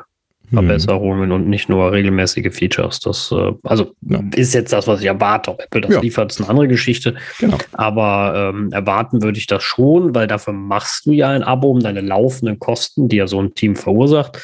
Verbesserungen 0.52 1.26
mhm. 1.26 1.34
und 1.34 1.48
nicht 1.48 1.68
nur 1.68 1.92
regelmäßige 1.92 2.54
Features. 2.54 3.00
Das 3.00 3.32
äh, 3.32 3.52
also 3.64 3.92
ja. 4.02 4.22
ist 4.34 4.54
jetzt 4.54 4.72
das, 4.72 4.86
was 4.86 5.00
ich 5.00 5.06
erwarte. 5.06 5.50
Ob 5.50 5.60
Apple 5.60 5.82
das 5.82 5.94
ja. 5.94 6.00
liefert, 6.00 6.32
ist 6.32 6.40
eine 6.40 6.48
andere 6.48 6.68
Geschichte. 6.68 7.14
Genau. 7.38 7.58
Aber 7.72 8.52
ähm, 8.54 8.72
erwarten 8.72 9.22
würde 9.22 9.38
ich 9.38 9.46
das 9.46 9.62
schon, 9.62 10.14
weil 10.14 10.26
dafür 10.26 10.52
machst 10.52 11.06
du 11.06 11.12
ja 11.12 11.28
ein 11.28 11.42
Abo, 11.42 11.70
um 11.70 11.80
deine 11.80 12.00
laufenden 12.00 12.58
Kosten, 12.58 13.08
die 13.08 13.16
ja 13.16 13.26
so 13.26 13.40
ein 13.40 13.54
Team 13.54 13.76
verursacht, 13.76 14.38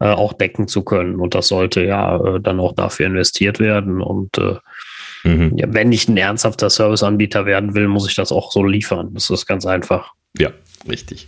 äh, 0.00 0.08
auch 0.08 0.32
decken 0.32 0.68
zu 0.68 0.82
können. 0.82 1.16
Und 1.16 1.34
das 1.34 1.48
sollte 1.48 1.82
ja 1.82 2.16
äh, 2.16 2.40
dann 2.40 2.60
auch 2.60 2.74
dafür 2.74 3.06
investiert 3.06 3.58
werden. 3.58 4.00
Und 4.00 4.38
äh, 4.38 4.56
mhm. 5.24 5.56
ja, 5.56 5.66
wenn 5.70 5.90
ich 5.92 6.08
ein 6.08 6.16
ernsthafter 6.16 6.70
Serviceanbieter 6.70 7.46
werden 7.46 7.74
will, 7.74 7.88
muss 7.88 8.08
ich 8.08 8.14
das 8.14 8.32
auch 8.32 8.52
so 8.52 8.62
liefern. 8.62 9.10
Das 9.14 9.30
ist 9.30 9.46
ganz 9.46 9.66
einfach. 9.66 10.12
Ja, 10.38 10.50
richtig. 10.88 11.26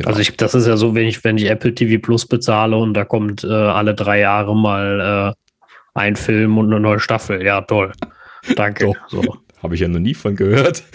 Genau. 0.00 0.08
Also 0.08 0.20
ich, 0.20 0.34
das 0.38 0.54
ist 0.54 0.66
ja 0.66 0.78
so, 0.78 0.94
wenn 0.94 1.06
ich, 1.06 1.22
wenn 1.24 1.36
ich 1.36 1.44
Apple 1.50 1.74
TV 1.74 2.00
Plus 2.00 2.26
bezahle 2.26 2.74
und 2.76 2.94
da 2.94 3.04
kommt 3.04 3.44
äh, 3.44 3.48
alle 3.48 3.94
drei 3.94 4.20
Jahre 4.20 4.56
mal 4.56 5.34
äh, 5.36 5.58
ein 5.92 6.16
Film 6.16 6.56
und 6.56 6.72
eine 6.72 6.80
neue 6.80 7.00
Staffel. 7.00 7.44
Ja, 7.44 7.60
toll. 7.60 7.92
Danke. 8.56 8.92
So. 9.08 9.22
Habe 9.62 9.74
ich 9.74 9.82
ja 9.82 9.88
noch 9.88 10.00
nie 10.00 10.14
von 10.14 10.36
gehört. 10.36 10.82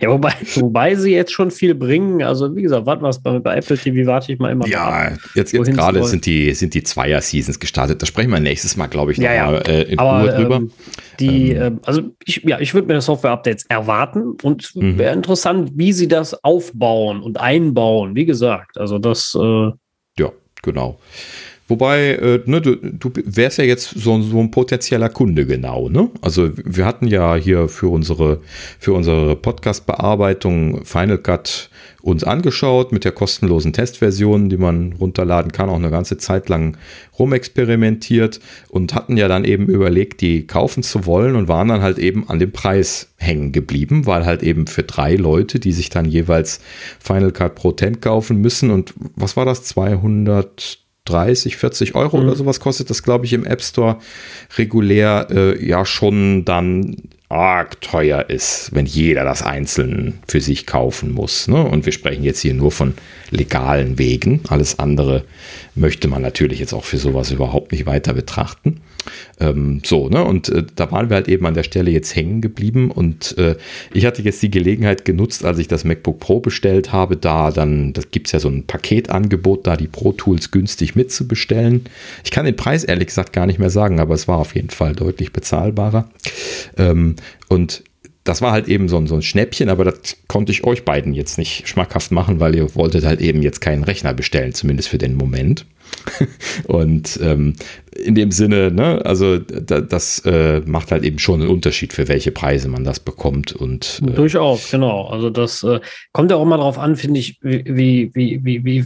ja, 0.00 0.10
wobei, 0.10 0.34
wobei 0.56 0.94
sie 0.94 1.12
jetzt 1.12 1.32
schon 1.32 1.50
viel 1.50 1.74
bringen. 1.74 2.22
Also, 2.22 2.54
wie 2.54 2.62
gesagt, 2.62 2.84
warten 2.84 3.02
wir 3.02 3.10
bei, 3.22 3.38
bei 3.38 3.56
Apple 3.56 3.78
TV, 3.78 4.06
warte 4.06 4.32
ich 4.32 4.38
mal 4.38 4.52
immer. 4.52 4.66
Ja, 4.66 4.86
ab, 4.86 5.18
jetzt, 5.34 5.52
jetzt 5.52 5.72
gerade 5.72 6.04
sind 6.04 6.26
die, 6.26 6.52
sind 6.52 6.74
die 6.74 6.82
Zweier-Seasons 6.82 7.60
gestartet. 7.60 8.02
Da 8.02 8.06
sprechen 8.06 8.30
wir 8.30 8.40
nächstes 8.40 8.76
Mal, 8.76 8.88
glaube 8.88 9.12
ich, 9.12 9.18
noch 9.18 9.24
ja, 9.24 9.46
mal 9.46 9.62
äh, 9.66 9.82
in 9.84 9.98
Aber, 9.98 10.20
Ruhe 10.20 10.36
drüber. 10.36 10.56
Ähm, 10.56 10.70
die, 11.18 11.52
ähm, 11.52 11.76
äh, 11.76 11.86
also 11.86 12.02
ich, 12.24 12.42
ja, 12.44 12.60
ich 12.60 12.74
würde 12.74 12.88
mir 12.88 12.94
das 12.94 13.06
Software-Updates 13.06 13.64
erwarten 13.68 14.36
und 14.42 14.76
mhm. 14.76 14.98
wäre 14.98 15.14
interessant, 15.14 15.72
wie 15.74 15.94
sie 15.94 16.08
das 16.08 16.44
aufbauen 16.44 17.22
und 17.22 17.40
einbauen. 17.40 18.14
Wie 18.14 18.26
gesagt, 18.26 18.76
also 18.76 18.98
das. 18.98 19.34
Äh, 19.34 19.70
ja, 20.18 20.30
genau. 20.62 20.98
Wobei, 21.70 22.14
äh, 22.14 22.40
ne, 22.46 22.60
du, 22.60 22.74
du 22.74 23.12
wärst 23.24 23.58
ja 23.58 23.64
jetzt 23.64 23.90
so, 23.90 24.20
so, 24.20 24.40
ein 24.40 24.50
potenzieller 24.50 25.08
Kunde 25.08 25.46
genau, 25.46 25.88
ne? 25.88 26.10
Also 26.20 26.50
wir 26.56 26.84
hatten 26.84 27.06
ja 27.06 27.36
hier 27.36 27.68
für 27.68 27.86
unsere, 27.86 28.40
für 28.80 28.92
unsere 28.92 29.36
Podcast-Bearbeitung 29.36 30.84
Final 30.84 31.18
Cut 31.18 31.70
uns 32.02 32.24
angeschaut 32.24 32.90
mit 32.90 33.04
der 33.04 33.12
kostenlosen 33.12 33.72
Testversion, 33.72 34.48
die 34.48 34.56
man 34.56 34.94
runterladen 34.94 35.52
kann, 35.52 35.68
auch 35.68 35.76
eine 35.76 35.90
ganze 35.90 36.18
Zeit 36.18 36.48
lang 36.48 36.76
rumexperimentiert 37.16 38.40
und 38.68 38.94
hatten 38.94 39.16
ja 39.16 39.28
dann 39.28 39.44
eben 39.44 39.68
überlegt, 39.68 40.22
die 40.22 40.48
kaufen 40.48 40.82
zu 40.82 41.06
wollen 41.06 41.36
und 41.36 41.46
waren 41.46 41.68
dann 41.68 41.82
halt 41.82 41.98
eben 41.98 42.28
an 42.28 42.40
dem 42.40 42.50
Preis 42.50 43.12
hängen 43.16 43.52
geblieben, 43.52 44.06
weil 44.06 44.26
halt 44.26 44.42
eben 44.42 44.66
für 44.66 44.82
drei 44.82 45.14
Leute, 45.14 45.60
die 45.60 45.72
sich 45.72 45.88
dann 45.88 46.04
jeweils 46.04 46.60
Final 46.98 47.30
Cut 47.30 47.54
Pro 47.54 47.70
10 47.70 48.00
kaufen 48.00 48.40
müssen 48.40 48.70
und 48.70 48.92
was 49.14 49.36
war 49.36 49.44
das, 49.44 49.62
200 49.62 50.80
30, 51.10 51.56
40 51.56 51.94
Euro 51.94 52.18
mhm. 52.18 52.24
oder 52.24 52.36
sowas 52.36 52.60
kostet 52.60 52.90
das, 52.90 53.02
glaube 53.02 53.26
ich, 53.26 53.32
im 53.32 53.44
App 53.44 53.62
Store 53.62 53.98
regulär 54.56 55.26
äh, 55.30 55.66
ja 55.66 55.84
schon 55.84 56.44
dann 56.44 56.96
arg 57.30 57.80
teuer 57.80 58.28
ist, 58.28 58.70
wenn 58.72 58.86
jeder 58.86 59.22
das 59.24 59.42
einzeln 59.42 60.18
für 60.26 60.40
sich 60.40 60.66
kaufen 60.66 61.12
muss. 61.12 61.46
Ne? 61.46 61.62
Und 61.62 61.86
wir 61.86 61.92
sprechen 61.92 62.24
jetzt 62.24 62.40
hier 62.40 62.54
nur 62.54 62.72
von 62.72 62.94
legalen 63.30 63.98
Wegen. 63.98 64.40
Alles 64.48 64.80
andere 64.80 65.24
möchte 65.76 66.08
man 66.08 66.22
natürlich 66.22 66.58
jetzt 66.58 66.72
auch 66.72 66.84
für 66.84 66.98
sowas 66.98 67.30
überhaupt 67.30 67.70
nicht 67.70 67.86
weiter 67.86 68.14
betrachten. 68.14 68.80
Ähm, 69.38 69.80
so, 69.84 70.08
ne? 70.08 70.24
Und 70.24 70.48
äh, 70.48 70.64
da 70.76 70.90
waren 70.90 71.10
wir 71.10 71.16
halt 71.16 71.28
eben 71.28 71.46
an 71.46 71.54
der 71.54 71.62
Stelle 71.62 71.90
jetzt 71.90 72.14
hängen 72.14 72.40
geblieben 72.40 72.90
und 72.90 73.36
äh, 73.38 73.56
ich 73.92 74.06
hatte 74.06 74.22
jetzt 74.22 74.42
die 74.42 74.50
Gelegenheit 74.50 75.04
genutzt, 75.04 75.44
als 75.44 75.58
ich 75.58 75.68
das 75.68 75.84
MacBook 75.84 76.20
Pro 76.20 76.40
bestellt 76.40 76.92
habe, 76.92 77.16
da 77.16 77.50
dann, 77.50 77.92
das 77.92 78.10
gibt 78.10 78.26
es 78.26 78.32
ja 78.32 78.40
so 78.40 78.48
ein 78.48 78.66
Paketangebot, 78.66 79.66
da 79.66 79.76
die 79.76 79.88
Pro 79.88 80.12
Tools 80.12 80.50
günstig 80.50 80.96
mitzubestellen. 80.96 81.84
Ich 82.24 82.30
kann 82.30 82.44
den 82.44 82.56
Preis 82.56 82.84
ehrlich 82.84 83.08
gesagt 83.08 83.32
gar 83.32 83.46
nicht 83.46 83.58
mehr 83.58 83.70
sagen, 83.70 84.00
aber 84.00 84.14
es 84.14 84.28
war 84.28 84.38
auf 84.38 84.54
jeden 84.54 84.70
Fall 84.70 84.94
deutlich 84.94 85.32
bezahlbarer. 85.32 86.08
Ähm, 86.76 87.16
und 87.48 87.82
das 88.24 88.42
war 88.42 88.52
halt 88.52 88.68
eben 88.68 88.88
so 88.88 88.98
ein, 88.98 89.06
so 89.06 89.14
ein 89.14 89.22
Schnäppchen, 89.22 89.68
aber 89.68 89.84
das 89.84 90.16
konnte 90.28 90.52
ich 90.52 90.64
euch 90.64 90.84
beiden 90.84 91.14
jetzt 91.14 91.38
nicht 91.38 91.66
schmackhaft 91.66 92.12
machen, 92.12 92.38
weil 92.38 92.54
ihr 92.54 92.74
wolltet 92.74 93.04
halt 93.04 93.20
eben 93.20 93.42
jetzt 93.42 93.60
keinen 93.60 93.82
Rechner 93.82 94.12
bestellen, 94.12 94.52
zumindest 94.52 94.88
für 94.88 94.98
den 94.98 95.14
Moment. 95.14 95.66
Und 96.64 97.18
ähm, 97.22 97.54
in 98.00 98.14
dem 98.14 98.30
Sinne, 98.30 98.70
ne, 98.70 99.04
also 99.04 99.38
da, 99.38 99.80
das 99.80 100.20
äh, 100.24 100.60
macht 100.66 100.90
halt 100.90 101.04
eben 101.04 101.18
schon 101.18 101.40
einen 101.40 101.50
Unterschied, 101.50 101.92
für 101.92 102.08
welche 102.08 102.32
Preise 102.32 102.68
man 102.68 102.84
das 102.84 103.00
bekommt. 103.00 103.52
Und, 103.52 104.00
äh, 104.06 104.12
Durchaus, 104.12 104.70
genau. 104.70 105.06
Also 105.06 105.30
das 105.30 105.62
äh, 105.62 105.80
kommt 106.12 106.30
ja 106.30 106.36
auch 106.36 106.44
mal 106.44 106.56
drauf 106.56 106.78
an, 106.78 106.96
finde 106.96 107.20
ich, 107.20 107.38
wie, 107.42 108.10
wie, 108.14 108.40
wie, 108.42 108.64
wie 108.64 108.84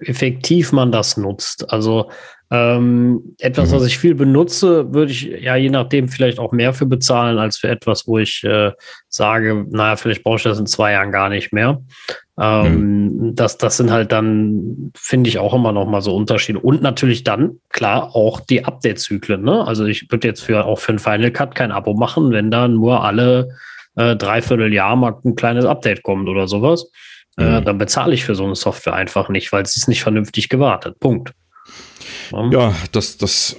effektiv 0.00 0.72
man 0.72 0.92
das 0.92 1.16
nutzt. 1.16 1.70
Also 1.70 2.10
ähm, 2.50 3.34
etwas, 3.38 3.70
mhm. 3.70 3.76
was 3.76 3.86
ich 3.86 3.98
viel 3.98 4.14
benutze, 4.14 4.92
würde 4.92 5.10
ich 5.10 5.22
ja 5.24 5.56
je 5.56 5.70
nachdem 5.70 6.08
vielleicht 6.08 6.38
auch 6.38 6.52
mehr 6.52 6.72
für 6.72 6.86
bezahlen, 6.86 7.38
als 7.38 7.58
für 7.58 7.68
etwas, 7.68 8.06
wo 8.06 8.18
ich 8.18 8.44
äh, 8.44 8.70
sage, 9.08 9.66
naja, 9.68 9.96
vielleicht 9.96 10.22
brauche 10.22 10.36
ich 10.36 10.42
das 10.44 10.58
in 10.58 10.66
zwei 10.66 10.92
Jahren 10.92 11.10
gar 11.10 11.28
nicht 11.28 11.52
mehr. 11.52 11.82
Ähm, 12.38 13.06
mhm. 13.06 13.34
das, 13.34 13.56
das 13.56 13.78
sind 13.78 13.90
halt 13.90 14.12
dann, 14.12 14.92
finde 14.94 15.28
ich, 15.28 15.38
auch 15.38 15.54
immer 15.54 15.72
noch 15.72 15.86
mal 15.86 16.02
so 16.02 16.14
Unterschiede. 16.14 16.58
Und 16.58 16.82
natürlich 16.82 17.24
dann, 17.24 17.60
klar, 17.70 18.14
auch 18.14 18.40
die 18.40 18.64
Update-Zyklen. 18.64 19.42
Ne? 19.42 19.66
Also 19.66 19.86
ich 19.86 20.10
würde 20.10 20.28
jetzt 20.28 20.42
für 20.42 20.66
auch 20.66 20.78
für 20.78 20.92
ein 20.92 20.98
Final 20.98 21.30
Cut 21.30 21.54
kein 21.54 21.72
Abo 21.72 21.94
machen, 21.94 22.32
wenn 22.32 22.50
da 22.50 22.68
nur 22.68 23.04
alle 23.04 23.48
äh, 23.96 24.16
dreiviertel 24.16 24.72
Jahr 24.72 24.96
mal 24.96 25.14
ein 25.24 25.34
kleines 25.34 25.64
Update 25.64 26.02
kommt 26.02 26.28
oder 26.28 26.46
sowas. 26.46 26.90
Äh, 27.38 27.44
mhm. 27.44 27.54
Äh, 27.54 27.62
dann 27.62 27.78
bezahle 27.78 28.14
ich 28.14 28.24
für 28.24 28.34
so 28.34 28.44
eine 28.44 28.54
Software 28.54 28.94
einfach 28.94 29.28
nicht, 29.28 29.52
weil 29.52 29.62
es 29.62 29.76
ist 29.76 29.88
nicht 29.88 30.02
vernünftig 30.02 30.48
gewartet. 30.48 31.00
Punkt. 31.00 31.32
Ja, 32.52 32.74
das, 32.92 33.16
das 33.16 33.56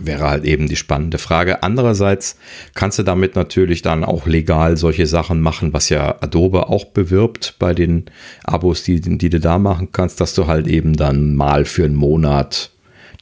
wäre 0.00 0.28
halt 0.28 0.44
eben 0.44 0.68
die 0.68 0.76
spannende 0.76 1.18
Frage. 1.18 1.62
Andererseits 1.62 2.36
kannst 2.74 2.98
du 2.98 3.02
damit 3.02 3.36
natürlich 3.36 3.82
dann 3.82 4.04
auch 4.04 4.26
legal 4.26 4.76
solche 4.76 5.06
Sachen 5.06 5.40
machen, 5.40 5.72
was 5.72 5.88
ja 5.88 6.16
Adobe 6.20 6.68
auch 6.68 6.86
bewirbt 6.86 7.56
bei 7.58 7.74
den 7.74 8.06
Abos, 8.44 8.82
die, 8.82 9.00
die 9.00 9.30
du 9.30 9.40
da 9.40 9.58
machen 9.58 9.92
kannst, 9.92 10.20
dass 10.20 10.34
du 10.34 10.46
halt 10.46 10.66
eben 10.66 10.96
dann 10.96 11.34
mal 11.34 11.64
für 11.64 11.84
einen 11.84 11.94
Monat 11.94 12.70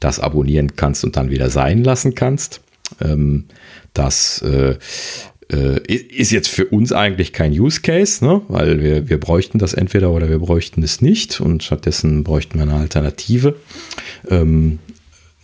das 0.01 0.21
abonnieren 0.21 0.77
kannst 0.77 1.05
und 1.05 1.17
dann 1.17 1.31
wieder 1.31 1.51
sein 1.51 1.83
lassen 1.83 2.15
kannst. 2.15 2.61
Ähm, 3.01 3.47
das 3.95 4.43
äh, 4.43 4.77
äh, 5.53 5.81
ist 5.87 6.33
jetzt 6.33 6.49
für 6.49 6.67
uns 6.67 6.93
eigentlich 6.93 7.33
kein 7.33 7.53
Use 7.53 7.81
Case, 7.81 8.25
ne? 8.25 8.43
weil 8.49 8.83
wir, 8.83 9.09
wir 9.09 9.21
bräuchten 9.21 9.59
das 9.59 9.75
entweder 9.75 10.11
oder 10.11 10.29
wir 10.29 10.39
bräuchten 10.39 10.83
es 10.83 11.01
nicht 11.01 11.41
und 11.41 11.63
stattdessen 11.63 12.25
bräuchten 12.25 12.59
wir 12.59 12.63
eine 12.63 12.75
Alternative. 12.75 13.55
Ähm, 14.29 14.81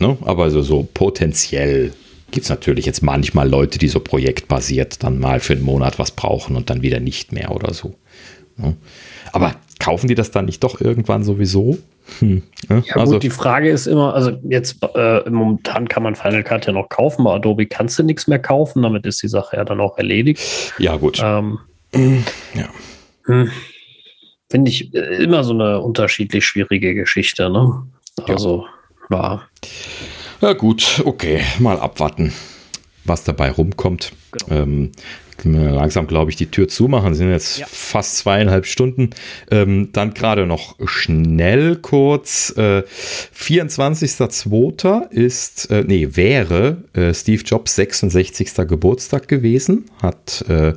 ne? 0.02 0.18
Aber 0.22 0.50
so, 0.50 0.60
so 0.60 0.86
potenziell 0.92 1.92
gibt 2.30 2.44
es 2.44 2.50
natürlich 2.50 2.84
jetzt 2.86 3.02
manchmal 3.02 3.48
Leute, 3.48 3.78
die 3.78 3.88
so 3.88 4.00
projektbasiert 4.00 5.02
dann 5.02 5.18
mal 5.18 5.40
für 5.40 5.52
einen 5.52 5.62
Monat 5.62 5.98
was 5.98 6.10
brauchen 6.10 6.56
und 6.56 6.68
dann 6.70 6.82
wieder 6.82 7.00
nicht 7.00 7.32
mehr 7.32 7.52
oder 7.52 7.72
so. 7.72 7.94
Ne? 8.56 8.76
Aber 9.32 9.54
kaufen 9.78 10.08
die 10.08 10.14
das 10.14 10.30
dann 10.30 10.46
nicht 10.46 10.62
doch 10.64 10.80
irgendwann 10.80 11.24
sowieso? 11.24 11.78
Hm, 12.18 12.42
ja, 12.68 12.82
ja 12.84 12.96
also, 12.96 13.14
gut, 13.14 13.22
die 13.22 13.30
Frage 13.30 13.70
ist 13.70 13.86
immer, 13.86 14.14
also 14.14 14.32
jetzt 14.48 14.78
äh, 14.94 15.28
momentan 15.30 15.88
kann 15.88 16.02
man 16.02 16.14
Final 16.14 16.42
Cut 16.42 16.66
ja 16.66 16.72
noch 16.72 16.88
kaufen, 16.88 17.24
bei 17.24 17.32
Adobe 17.32 17.66
kannst 17.66 17.98
du 17.98 18.02
nichts 18.02 18.26
mehr 18.26 18.38
kaufen, 18.38 18.82
damit 18.82 19.06
ist 19.06 19.22
die 19.22 19.28
Sache 19.28 19.56
ja 19.56 19.64
dann 19.64 19.80
auch 19.80 19.98
erledigt. 19.98 20.74
Ja, 20.78 20.96
gut. 20.96 21.20
Ähm, 21.22 21.58
ja. 21.94 22.68
Hm, 23.26 23.50
Finde 24.50 24.70
ich 24.70 24.94
äh, 24.94 25.22
immer 25.22 25.44
so 25.44 25.52
eine 25.52 25.80
unterschiedlich 25.80 26.44
schwierige 26.44 26.94
Geschichte, 26.94 27.50
ne? 27.50 27.86
Also, 28.26 28.64
ja. 28.64 28.71
Ja, 30.40 30.54
gut, 30.54 31.02
okay, 31.04 31.42
mal 31.58 31.78
abwarten, 31.78 32.32
was 33.04 33.24
dabei 33.24 33.50
rumkommt. 33.50 34.12
Genau. 34.32 34.62
Ähm, 34.62 34.92
langsam, 35.44 36.06
glaube 36.06 36.30
ich, 36.30 36.36
die 36.36 36.50
Tür 36.50 36.68
zumachen. 36.68 37.14
Sind 37.14 37.30
jetzt 37.30 37.58
ja. 37.58 37.66
fast 37.68 38.18
zweieinhalb 38.18 38.66
Stunden. 38.66 39.10
Ähm, 39.50 39.90
dann 39.92 40.14
gerade 40.14 40.46
noch 40.46 40.76
schnell 40.86 41.76
kurz. 41.76 42.54
Äh, 42.56 42.82
24.02. 43.36 45.10
ist, 45.10 45.70
äh, 45.70 45.84
nee, 45.86 46.08
wäre 46.12 46.84
äh, 46.94 47.14
Steve 47.14 47.42
Jobs 47.42 47.74
66. 47.76 48.54
Geburtstag 48.68 49.28
gewesen. 49.28 49.86
Hat, 50.02 50.44
äh, 50.48 50.74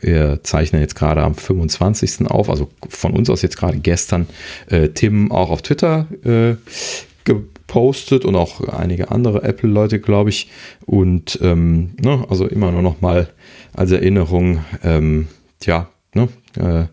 wir 0.00 0.40
zeichnen 0.42 0.82
jetzt 0.82 0.94
gerade 0.94 1.22
am 1.22 1.34
25. 1.34 2.26
auf, 2.26 2.50
also 2.50 2.68
von 2.88 3.12
uns 3.12 3.30
aus 3.30 3.42
jetzt 3.42 3.56
gerade 3.56 3.78
gestern, 3.78 4.26
äh, 4.68 4.88
Tim 4.88 5.32
auch 5.32 5.50
auf 5.50 5.62
Twitter 5.62 6.06
äh, 6.24 6.56
gepostet 7.74 8.24
und 8.24 8.36
auch 8.36 8.60
einige 8.68 9.10
andere 9.10 9.42
Apple-Leute, 9.42 9.98
glaube 9.98 10.30
ich. 10.30 10.48
Und 10.86 11.40
ähm, 11.42 11.90
ne, 12.00 12.24
also 12.30 12.46
immer 12.46 12.70
nur 12.70 12.82
noch 12.82 13.00
mal 13.00 13.28
als 13.72 13.90
Erinnerung, 13.90 14.64
ähm, 14.84 15.26
tja, 15.58 15.90
ne, 16.14 16.28
äh, 16.56 16.84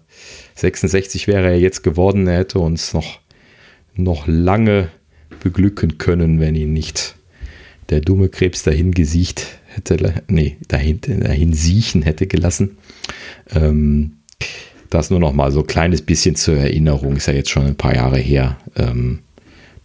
66 0.56 1.28
wäre 1.28 1.52
er 1.52 1.60
jetzt 1.60 1.84
geworden, 1.84 2.26
er 2.28 2.40
hätte 2.40 2.58
uns 2.58 2.96
noch, 2.96 3.20
noch 3.96 4.26
lange 4.26 4.90
beglücken 5.44 6.00
können, 6.00 6.40
wenn 6.40 6.56
ihn 6.56 6.74
nicht 6.74 7.16
der 7.92 8.02
dumme 8.02 8.30
Krebs 8.30 8.64
dahin 8.64 8.92
gesiegt 8.92 9.60
hätte, 9.68 10.24
nee, 10.30 10.58
dahin, 10.68 11.00
dahin 11.02 11.54
siechen 11.54 12.02
hätte 12.02 12.26
gelassen. 12.26 12.78
Ähm, 13.54 14.14
das 14.90 15.12
nur 15.12 15.20
noch 15.20 15.34
mal 15.34 15.52
so 15.52 15.60
ein 15.60 15.68
kleines 15.68 16.02
bisschen 16.02 16.36
zur 16.36 16.58
Erinnerung, 16.58 17.18
ist 17.18 17.28
ja 17.28 17.34
jetzt 17.34 17.52
schon 17.52 17.68
ein 17.68 17.76
paar 17.76 17.94
Jahre 17.94 18.18
her, 18.18 18.58
ähm, 18.76 19.20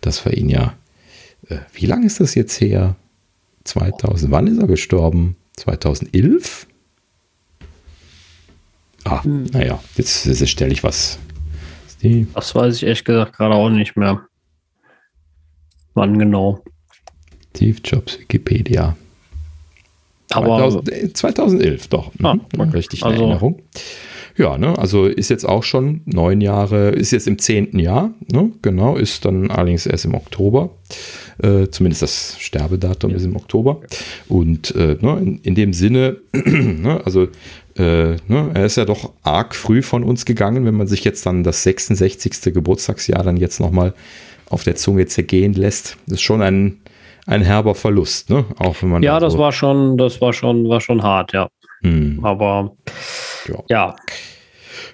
dass 0.01 0.25
wir 0.25 0.33
ihn 0.33 0.49
ja, 0.49 0.75
äh, 1.49 1.59
wie 1.73 1.87
lange 1.87 2.07
ist 2.07 2.21
das 2.21 2.35
jetzt 2.35 2.61
her? 2.61 2.97
2000, 3.65 4.31
wann 4.31 4.47
ist 4.47 4.59
er 4.59 4.67
gestorben? 4.67 5.37
2011? 5.57 6.67
Ah, 9.05 9.23
hm. 9.25 9.45
naja, 9.53 9.81
jetzt, 9.97 10.27
jetzt 10.27 10.49
stelle 10.49 10.73
ich 10.73 10.83
was. 10.83 11.19
Die 12.03 12.27
das 12.35 12.55
weiß 12.55 12.77
ich 12.77 12.83
ehrlich 12.83 13.05
gesagt 13.05 13.37
gerade 13.37 13.55
auch 13.55 13.71
nicht 13.71 13.97
mehr. 13.97 14.27
Wann 15.95 16.19
genau? 16.19 16.63
Steve 17.55 17.79
Jobs 17.83 18.19
Wikipedia. 18.19 18.97
Aber 20.31 20.59
2000, 20.59 21.17
2011, 21.17 21.89
doch. 21.89 22.13
Mhm. 22.15 22.27
Ah, 22.27 22.39
okay. 22.59 22.71
Richtig 22.71 23.01
in 23.01 23.07
also, 23.07 23.23
Erinnerung. 23.23 23.63
Ja, 24.39 24.59
ne, 24.59 24.79
also 24.79 25.07
ist 25.07 25.31
jetzt 25.31 25.49
auch 25.49 25.63
schon 25.63 26.03
neun 26.05 26.41
Jahre, 26.41 26.91
ist 26.91 27.11
jetzt 27.11 27.27
im 27.27 27.39
zehnten 27.39 27.79
Jahr, 27.79 28.13
ne, 28.31 28.51
genau, 28.61 28.97
ist 28.97 29.25
dann 29.25 29.51
allerdings 29.51 29.87
erst 29.87 30.05
im 30.05 30.15
Oktober. 30.15 30.71
Äh, 31.43 31.69
zumindest 31.69 32.03
das 32.03 32.37
Sterbedatum 32.39 33.11
ja. 33.11 33.17
ist 33.17 33.25
im 33.25 33.37
Oktober. 33.37 33.81
Und 34.29 34.75
äh, 34.75 34.97
ne, 35.01 35.19
in, 35.21 35.39
in, 35.43 35.55
dem 35.55 35.73
Sinne, 35.73 36.19
ne, 36.33 37.01
also 37.05 37.29
äh, 37.77 38.17
ne, 38.29 38.51
er 38.55 38.67
ist 38.67 38.77
ja 38.77 38.85
doch 38.85 39.13
arg 39.23 39.55
früh 39.55 39.83
von 39.83 40.03
uns 40.03 40.25
gegangen, 40.25 40.65
wenn 40.65 40.75
man 40.75 40.87
sich 40.87 41.05
jetzt 41.05 41.25
dann 41.27 41.43
das 41.43 41.63
66. 41.63 42.55
Geburtstagsjahr 42.55 43.23
dann 43.23 43.37
jetzt 43.37 43.61
nochmal 43.61 43.95
auf 44.49 44.65
der 44.65 44.77
Zunge 44.77 45.07
zergehen 45.07 45.53
lässt. 45.55 45.97
Das 46.07 46.15
ist 46.15 46.23
schon 46.23 46.43
ein, 46.43 46.79
ein 47.27 47.43
herber 47.43 47.75
Verlust, 47.75 48.31
ne? 48.31 48.45
Auch 48.59 48.77
wenn 48.81 48.91
man 48.91 49.03
ja, 49.03 49.19
das 49.19 49.35
so 49.35 49.39
war 49.39 49.53
schon, 49.53 49.99
das 49.99 50.21
war 50.21 50.33
schon, 50.33 50.69
war 50.69 50.81
schon 50.81 51.03
hart, 51.03 51.33
ja. 51.33 51.49
Hm. 51.83 52.25
Aber 52.25 52.77
ja, 53.47 53.65
ja, 53.69 53.97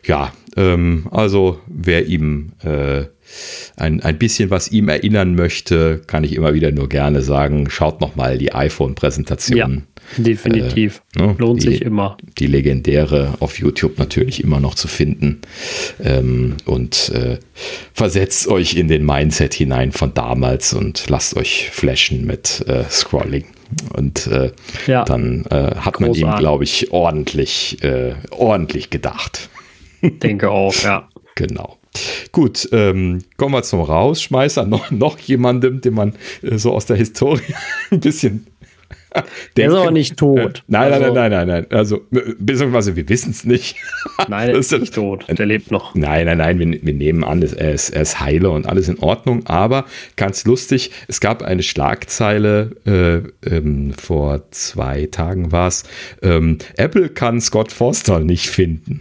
ja 0.04 0.32
ähm, 0.56 1.08
also 1.10 1.60
wer 1.66 2.06
ihm 2.06 2.52
äh, 2.62 3.04
ein, 3.76 4.00
ein 4.00 4.18
bisschen 4.18 4.50
was 4.50 4.70
ihm 4.70 4.88
erinnern 4.88 5.34
möchte, 5.34 6.02
kann 6.06 6.24
ich 6.24 6.34
immer 6.34 6.54
wieder 6.54 6.72
nur 6.72 6.88
gerne 6.88 7.22
sagen, 7.22 7.70
schaut 7.70 8.00
nochmal 8.00 8.38
die 8.38 8.52
iPhone-Präsentation. 8.52 9.58
Ja, 10.16 10.22
definitiv. 10.22 11.02
Äh, 11.16 11.22
ne, 11.22 11.36
Lohnt 11.38 11.62
die, 11.62 11.68
sich 11.68 11.82
immer. 11.82 12.16
Die 12.38 12.46
legendäre 12.46 13.34
auf 13.40 13.58
YouTube 13.58 13.98
natürlich 13.98 14.42
immer 14.42 14.60
noch 14.60 14.74
zu 14.74 14.88
finden. 14.88 15.40
Ähm, 16.02 16.56
und 16.64 17.10
äh, 17.14 17.38
versetzt 17.92 18.48
euch 18.48 18.74
in 18.74 18.88
den 18.88 19.04
Mindset 19.04 19.54
hinein 19.54 19.92
von 19.92 20.14
damals 20.14 20.72
und 20.72 21.08
lasst 21.08 21.36
euch 21.36 21.70
flashen 21.70 22.26
mit 22.26 22.64
äh, 22.66 22.84
Scrolling. 22.90 23.46
Und 23.96 24.26
äh, 24.26 24.52
ja, 24.86 25.04
dann 25.04 25.46
äh, 25.46 25.76
hat 25.76 26.00
man 26.00 26.14
ihm, 26.14 26.34
glaube 26.36 26.64
ich, 26.64 26.92
ordentlich, 26.92 27.82
äh, 27.82 28.14
ordentlich 28.30 28.90
gedacht. 28.90 29.48
Denke 30.02 30.50
auch, 30.50 30.74
ja. 30.82 31.08
Genau. 31.34 31.78
Gut, 32.32 32.68
ähm, 32.72 33.20
kommen 33.36 33.54
wir 33.54 33.62
zum 33.62 33.80
Rausschmeißer. 33.80 34.66
Noch, 34.66 34.90
noch 34.90 35.18
jemandem, 35.18 35.80
den 35.80 35.94
man 35.94 36.14
äh, 36.42 36.56
so 36.56 36.72
aus 36.72 36.86
der 36.86 36.96
Historie 36.96 37.54
ein 37.90 38.00
bisschen 38.00 38.46
der 39.56 39.68
ist 39.68 39.74
aber 39.74 39.90
nicht 39.90 40.16
tot. 40.16 40.58
Äh, 40.58 40.62
nein, 40.68 40.92
also, 40.92 41.12
nein, 41.12 41.30
nein, 41.30 41.30
nein, 41.30 41.66
nein, 41.68 41.78
Also, 41.78 42.02
beziehungsweise 42.10 42.96
wir 42.96 43.08
wissen 43.08 43.30
es 43.30 43.44
nicht. 43.44 43.76
Nein, 44.28 44.50
er 44.50 44.56
ist 44.56 44.72
nicht 44.72 44.94
tot. 44.94 45.26
Der 45.28 45.46
lebt 45.46 45.70
noch. 45.70 45.94
Nein, 45.94 46.26
nein, 46.26 46.38
nein, 46.38 46.58
wir, 46.58 46.82
wir 46.82 46.94
nehmen 46.94 47.24
an, 47.24 47.42
er 47.42 47.72
ist, 47.72 47.90
er 47.90 48.02
ist 48.02 48.20
heile 48.20 48.50
und 48.50 48.66
alles 48.66 48.88
in 48.88 48.98
Ordnung. 48.98 49.46
Aber 49.46 49.86
ganz 50.16 50.44
lustig, 50.44 50.90
es 51.08 51.20
gab 51.20 51.42
eine 51.42 51.62
Schlagzeile, 51.62 52.70
äh, 52.86 53.48
ähm, 53.48 53.92
vor 53.94 54.42
zwei 54.50 55.06
Tagen 55.10 55.52
war 55.52 55.68
es, 55.68 55.84
ähm, 56.22 56.58
Apple 56.76 57.08
kann 57.08 57.40
Scott 57.40 57.72
Forstall 57.72 58.24
nicht 58.24 58.48
finden. 58.48 59.00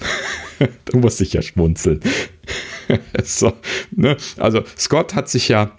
da 0.85 0.97
muss 0.97 1.21
ich 1.21 1.33
ja 1.33 1.41
schmunzeln. 1.41 2.01
so, 3.23 3.53
ne? 3.91 4.17
Also 4.38 4.63
Scott 4.77 5.15
hat 5.15 5.30
sich 5.30 5.47
ja 5.47 5.77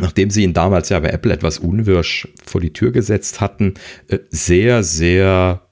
nachdem 0.00 0.30
sie 0.30 0.42
ihn 0.42 0.54
damals 0.54 0.88
ja 0.88 0.98
bei 1.00 1.10
Apple 1.10 1.32
etwas 1.32 1.58
unwirsch 1.58 2.28
vor 2.46 2.60
die 2.60 2.72
Tür 2.72 2.92
gesetzt 2.92 3.40
hatten, 3.40 3.74
äh, 4.08 4.20
sehr, 4.30 4.82
sehr 4.82 5.62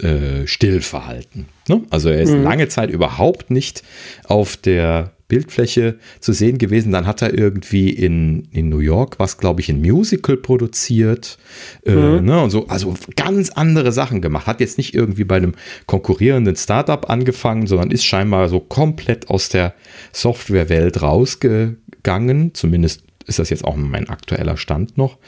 äh, 0.00 0.46
still 0.46 0.80
verhalten. 0.80 1.46
Ne? 1.68 1.82
Also 1.90 2.08
er 2.08 2.20
ist 2.20 2.32
mhm. 2.32 2.42
lange 2.42 2.68
Zeit 2.68 2.90
überhaupt 2.90 3.50
nicht 3.50 3.82
auf 4.24 4.56
der 4.56 5.12
Bildfläche 5.34 5.96
zu 6.20 6.32
sehen 6.32 6.58
gewesen. 6.58 6.92
Dann 6.92 7.08
hat 7.08 7.20
er 7.20 7.36
irgendwie 7.36 7.90
in, 7.90 8.46
in 8.52 8.68
New 8.68 8.78
York 8.78 9.18
was, 9.18 9.36
glaube 9.36 9.60
ich, 9.60 9.68
ein 9.68 9.80
Musical 9.80 10.36
produziert 10.36 11.38
äh, 11.84 11.92
mhm. 11.92 12.24
ne, 12.24 12.40
und 12.40 12.50
so, 12.50 12.68
also 12.68 12.94
ganz 13.16 13.50
andere 13.50 13.90
Sachen 13.90 14.20
gemacht. 14.20 14.46
Hat 14.46 14.60
jetzt 14.60 14.78
nicht 14.78 14.94
irgendwie 14.94 15.24
bei 15.24 15.38
einem 15.38 15.54
konkurrierenden 15.86 16.54
Startup 16.54 17.10
angefangen, 17.10 17.66
sondern 17.66 17.90
ist 17.90 18.04
scheinbar 18.04 18.48
so 18.48 18.60
komplett 18.60 19.28
aus 19.28 19.48
der 19.48 19.74
Softwarewelt 20.12 21.02
rausgegangen, 21.02 22.54
zumindest 22.54 23.02
ist 23.26 23.40
das 23.40 23.50
jetzt 23.50 23.64
auch 23.64 23.74
mein 23.74 24.08
aktueller 24.08 24.56
Stand 24.56 24.96
noch. 24.98 25.18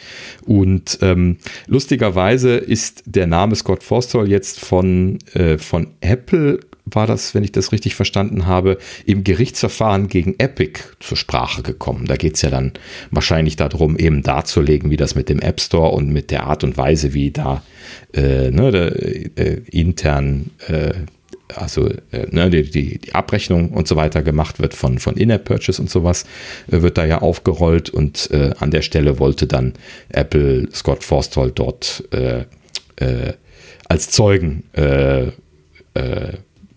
Und 0.44 0.98
ähm, 1.02 1.38
lustigerweise 1.66 2.54
ist 2.56 3.02
der 3.06 3.26
Name 3.26 3.56
Scott 3.56 3.82
Forstall 3.82 4.28
jetzt 4.28 4.60
von, 4.60 5.18
äh, 5.32 5.58
von 5.58 5.88
Apple 6.00 6.60
war 6.86 7.06
das, 7.06 7.34
wenn 7.34 7.44
ich 7.44 7.52
das 7.52 7.72
richtig 7.72 7.96
verstanden 7.96 8.46
habe, 8.46 8.78
im 9.04 9.24
Gerichtsverfahren 9.24 10.08
gegen 10.08 10.36
Epic 10.38 10.80
zur 11.00 11.16
Sprache 11.16 11.62
gekommen. 11.62 12.06
Da 12.06 12.16
geht 12.16 12.36
es 12.36 12.42
ja 12.42 12.50
dann 12.50 12.72
wahrscheinlich 13.10 13.56
darum, 13.56 13.98
eben 13.98 14.22
darzulegen, 14.22 14.90
wie 14.90 14.96
das 14.96 15.16
mit 15.16 15.28
dem 15.28 15.40
App 15.40 15.60
Store 15.60 15.90
und 15.90 16.10
mit 16.10 16.30
der 16.30 16.44
Art 16.44 16.62
und 16.62 16.76
Weise, 16.76 17.12
wie 17.12 17.32
da 17.32 17.62
äh, 18.14 18.50
ne, 18.50 18.70
der, 18.70 18.96
äh, 19.36 19.62
intern 19.70 20.50
äh, 20.68 20.94
also 21.54 21.88
äh, 22.10 22.26
ne, 22.30 22.50
die, 22.50 22.70
die, 22.70 22.98
die, 22.98 23.14
Abrechnung 23.14 23.70
und 23.70 23.86
so 23.86 23.96
weiter 23.96 24.22
gemacht 24.22 24.60
wird 24.60 24.74
von, 24.74 24.98
von 24.98 25.16
In-App-Purchase 25.16 25.80
und 25.80 25.88
sowas, 25.88 26.24
äh, 26.70 26.82
wird 26.82 26.98
da 26.98 27.04
ja 27.04 27.18
aufgerollt 27.22 27.90
und 27.90 28.30
äh, 28.32 28.52
an 28.58 28.70
der 28.70 28.82
Stelle 28.82 29.18
wollte 29.18 29.46
dann 29.46 29.74
Apple 30.08 30.68
Scott 30.72 31.04
Forstall 31.04 31.52
dort 31.52 32.04
äh, 32.12 32.44
äh, 32.96 33.34
als 33.88 34.10
Zeugen 34.10 34.64
äh, 34.72 35.28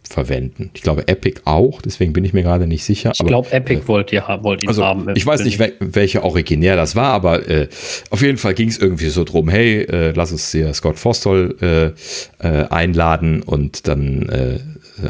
verwenden. 0.09 0.71
Ich 0.73 0.81
glaube 0.81 1.07
Epic 1.07 1.41
auch, 1.45 1.81
deswegen 1.81 2.13
bin 2.13 2.25
ich 2.25 2.33
mir 2.33 2.43
gerade 2.43 2.67
nicht 2.67 2.83
sicher. 2.83 3.11
Ich 3.13 3.25
glaube 3.25 3.51
Epic 3.51 3.81
äh, 3.81 3.87
wollte 3.87 4.15
ja 4.15 4.43
wollt 4.43 4.63
ihn 4.63 4.69
also, 4.69 4.83
haben. 4.83 5.07
Ich 5.15 5.25
weiß 5.25 5.43
nicht, 5.43 5.59
wel 5.59 5.73
welche 5.79 6.23
originär 6.23 6.75
das 6.75 6.95
war, 6.95 7.13
aber 7.13 7.47
äh, 7.47 7.67
auf 8.09 8.21
jeden 8.21 8.37
Fall 8.37 8.53
ging 8.53 8.69
es 8.69 8.77
irgendwie 8.77 9.09
so 9.09 9.23
drum, 9.23 9.49
hey, 9.49 9.83
äh, 9.83 10.11
lass 10.11 10.31
uns 10.31 10.51
hier 10.51 10.73
Scott 10.73 10.97
Forstall 10.97 11.55
äh, 11.61 12.45
äh, 12.45 12.65
einladen 12.69 13.43
und 13.43 13.87
dann 13.87 14.27
äh, 14.29 14.59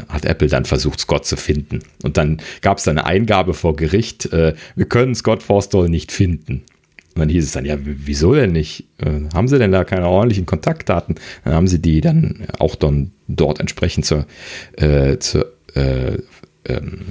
hat 0.10 0.26
Apple 0.26 0.50
dann 0.50 0.66
versucht, 0.66 1.00
Scott 1.00 1.26
zu 1.26 1.38
finden. 1.38 1.80
Und 2.04 2.18
dann 2.18 2.42
gab 2.62 2.78
es 2.78 2.88
eine 2.88 3.06
Eingabe 3.06 3.56
vor 3.56 3.76
Gericht, 3.76 4.30
wir 4.32 4.86
können 4.88 5.16
Scott 5.16 5.42
Forstall 5.42 5.90
nicht 5.90 6.12
finden. 6.12 6.64
Und 7.20 7.28
dann 7.28 7.34
hieß 7.34 7.44
es 7.44 7.52
dann, 7.52 7.66
ja, 7.66 7.76
wieso 7.82 8.34
denn 8.34 8.54
nicht? 8.54 8.86
Äh, 9.00 9.28
haben 9.34 9.50
sie 9.50 9.60
denn 9.60 9.74
da 9.74 9.84
keine 9.84 10.08
ordentlichen 10.08 10.46
Kontaktdaten? 10.46 11.16
Dann 11.44 11.54
haben 11.54 11.68
sie 11.68 11.82
die 11.82 12.00
dann 12.00 12.48
auch 12.60 12.76
dann 12.76 13.12
dort 13.28 13.60
entsprechend 13.60 14.06
zur, 14.06 14.26
äh, 14.78 15.18
zur 15.20 15.52
äh, 15.76 16.18
ähm, 16.66 17.02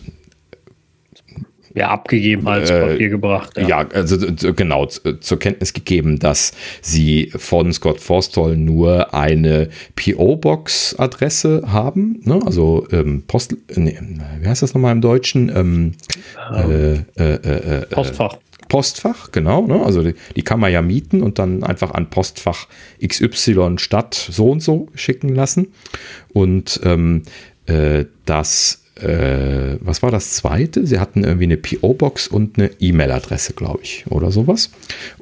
ja, 1.75 1.91
abgegeben 1.91 2.49
als 2.49 2.71
äh, 2.71 2.81
Papier 2.81 3.11
gebracht. 3.11 3.57
Ja, 3.59 3.69
ja 3.69 3.89
also 3.93 4.17
genau 4.55 4.87
zur 4.87 5.39
Kenntnis 5.39 5.75
gegeben, 5.75 6.19
dass 6.19 6.53
sie 6.81 7.31
von 7.37 7.71
Scott 7.75 8.01
Forstall 8.01 8.57
nur 8.57 9.13
eine 9.13 9.69
PO-Box-Adresse 9.95 11.65
haben. 11.67 12.21
Ne? 12.25 12.41
Also 12.47 12.87
ähm, 12.91 13.25
Post, 13.27 13.55
nee, 13.77 13.99
wie 14.41 14.49
heißt 14.49 14.63
das 14.63 14.73
nochmal 14.73 14.93
im 14.93 15.03
Deutschen? 15.03 15.53
Ähm, 15.55 15.93
ähm, 16.55 17.05
äh, 17.19 17.35
äh, 17.35 17.87
Postfach. 17.87 18.39
Postfach, 18.69 19.33
genau. 19.33 19.67
Ne? 19.67 19.83
Also 19.83 20.03
die, 20.03 20.15
die, 20.37 20.43
kann 20.43 20.61
man 20.61 20.73
ja 20.73 20.83
mieten 20.83 21.23
und 21.23 21.39
dann 21.39 21.63
einfach 21.63 21.93
an 21.93 22.11
Postfach 22.11 22.67
XY 23.05 23.79
Stadt 23.79 24.15
so 24.15 24.51
und 24.51 24.61
so 24.61 24.89
schicken 24.95 25.35
lassen. 25.35 25.69
Und 26.33 26.81
ähm, 26.85 27.23
äh, 27.67 28.05
das, 28.25 28.83
äh, 28.97 29.77
was 29.81 30.03
war 30.03 30.11
das 30.11 30.35
zweite? 30.35 30.87
Sie 30.87 30.99
hatten 30.99 31.25
irgendwie 31.25 31.45
eine 31.45 31.57
PO-Box 31.57 32.29
und 32.29 32.59
eine 32.59 32.71
E-Mail-Adresse, 32.79 33.55
glaube 33.55 33.81
ich, 33.83 34.05
oder 34.11 34.31
sowas. 34.31 34.71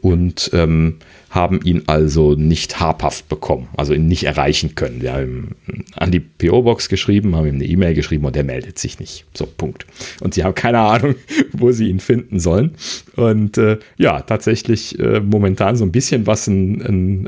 Und 0.01 0.51
ähm, 0.53 0.99
haben 1.37 1.61
ihn 1.63 1.85
also 1.87 2.35
nicht 2.35 2.81
habhaft 2.81 3.29
bekommen, 3.29 3.69
also 3.77 3.95
ihn 3.95 4.09
nicht 4.09 4.25
erreichen 4.25 4.75
können. 4.75 5.03
Wir 5.03 5.13
haben 5.13 5.55
an 5.95 6.11
die 6.11 6.19
PO-Box 6.19 6.89
geschrieben, 6.89 7.37
haben 7.37 7.47
ihm 7.47 7.55
eine 7.57 7.67
E-Mail 7.67 7.95
geschrieben 7.95 8.25
und 8.25 8.37
er 8.37 8.43
meldet 8.43 8.79
sich 8.81 8.99
nicht. 8.99 9.27
So, 9.35 9.47
Punkt. 9.47 9.87
Und 10.21 10.35
sie 10.35 10.43
haben 10.43 10.55
keine 10.55 10.81
Ahnung, 10.81 11.15
wo 11.53 11.71
sie 11.71 11.89
ihn 11.89 12.01
finden 12.01 12.41
sollen. 12.41 12.73
Und 13.15 13.59
äh, 13.59 13.79
ja, 13.99 14.23
tatsächlich 14.23 14.99
äh, 14.99 15.21
momentan 15.21 15.77
so 15.77 15.85
ein 15.85 15.93
bisschen 15.93 16.27
was 16.27 16.49
ein, 16.49 16.83
ein 16.83 17.27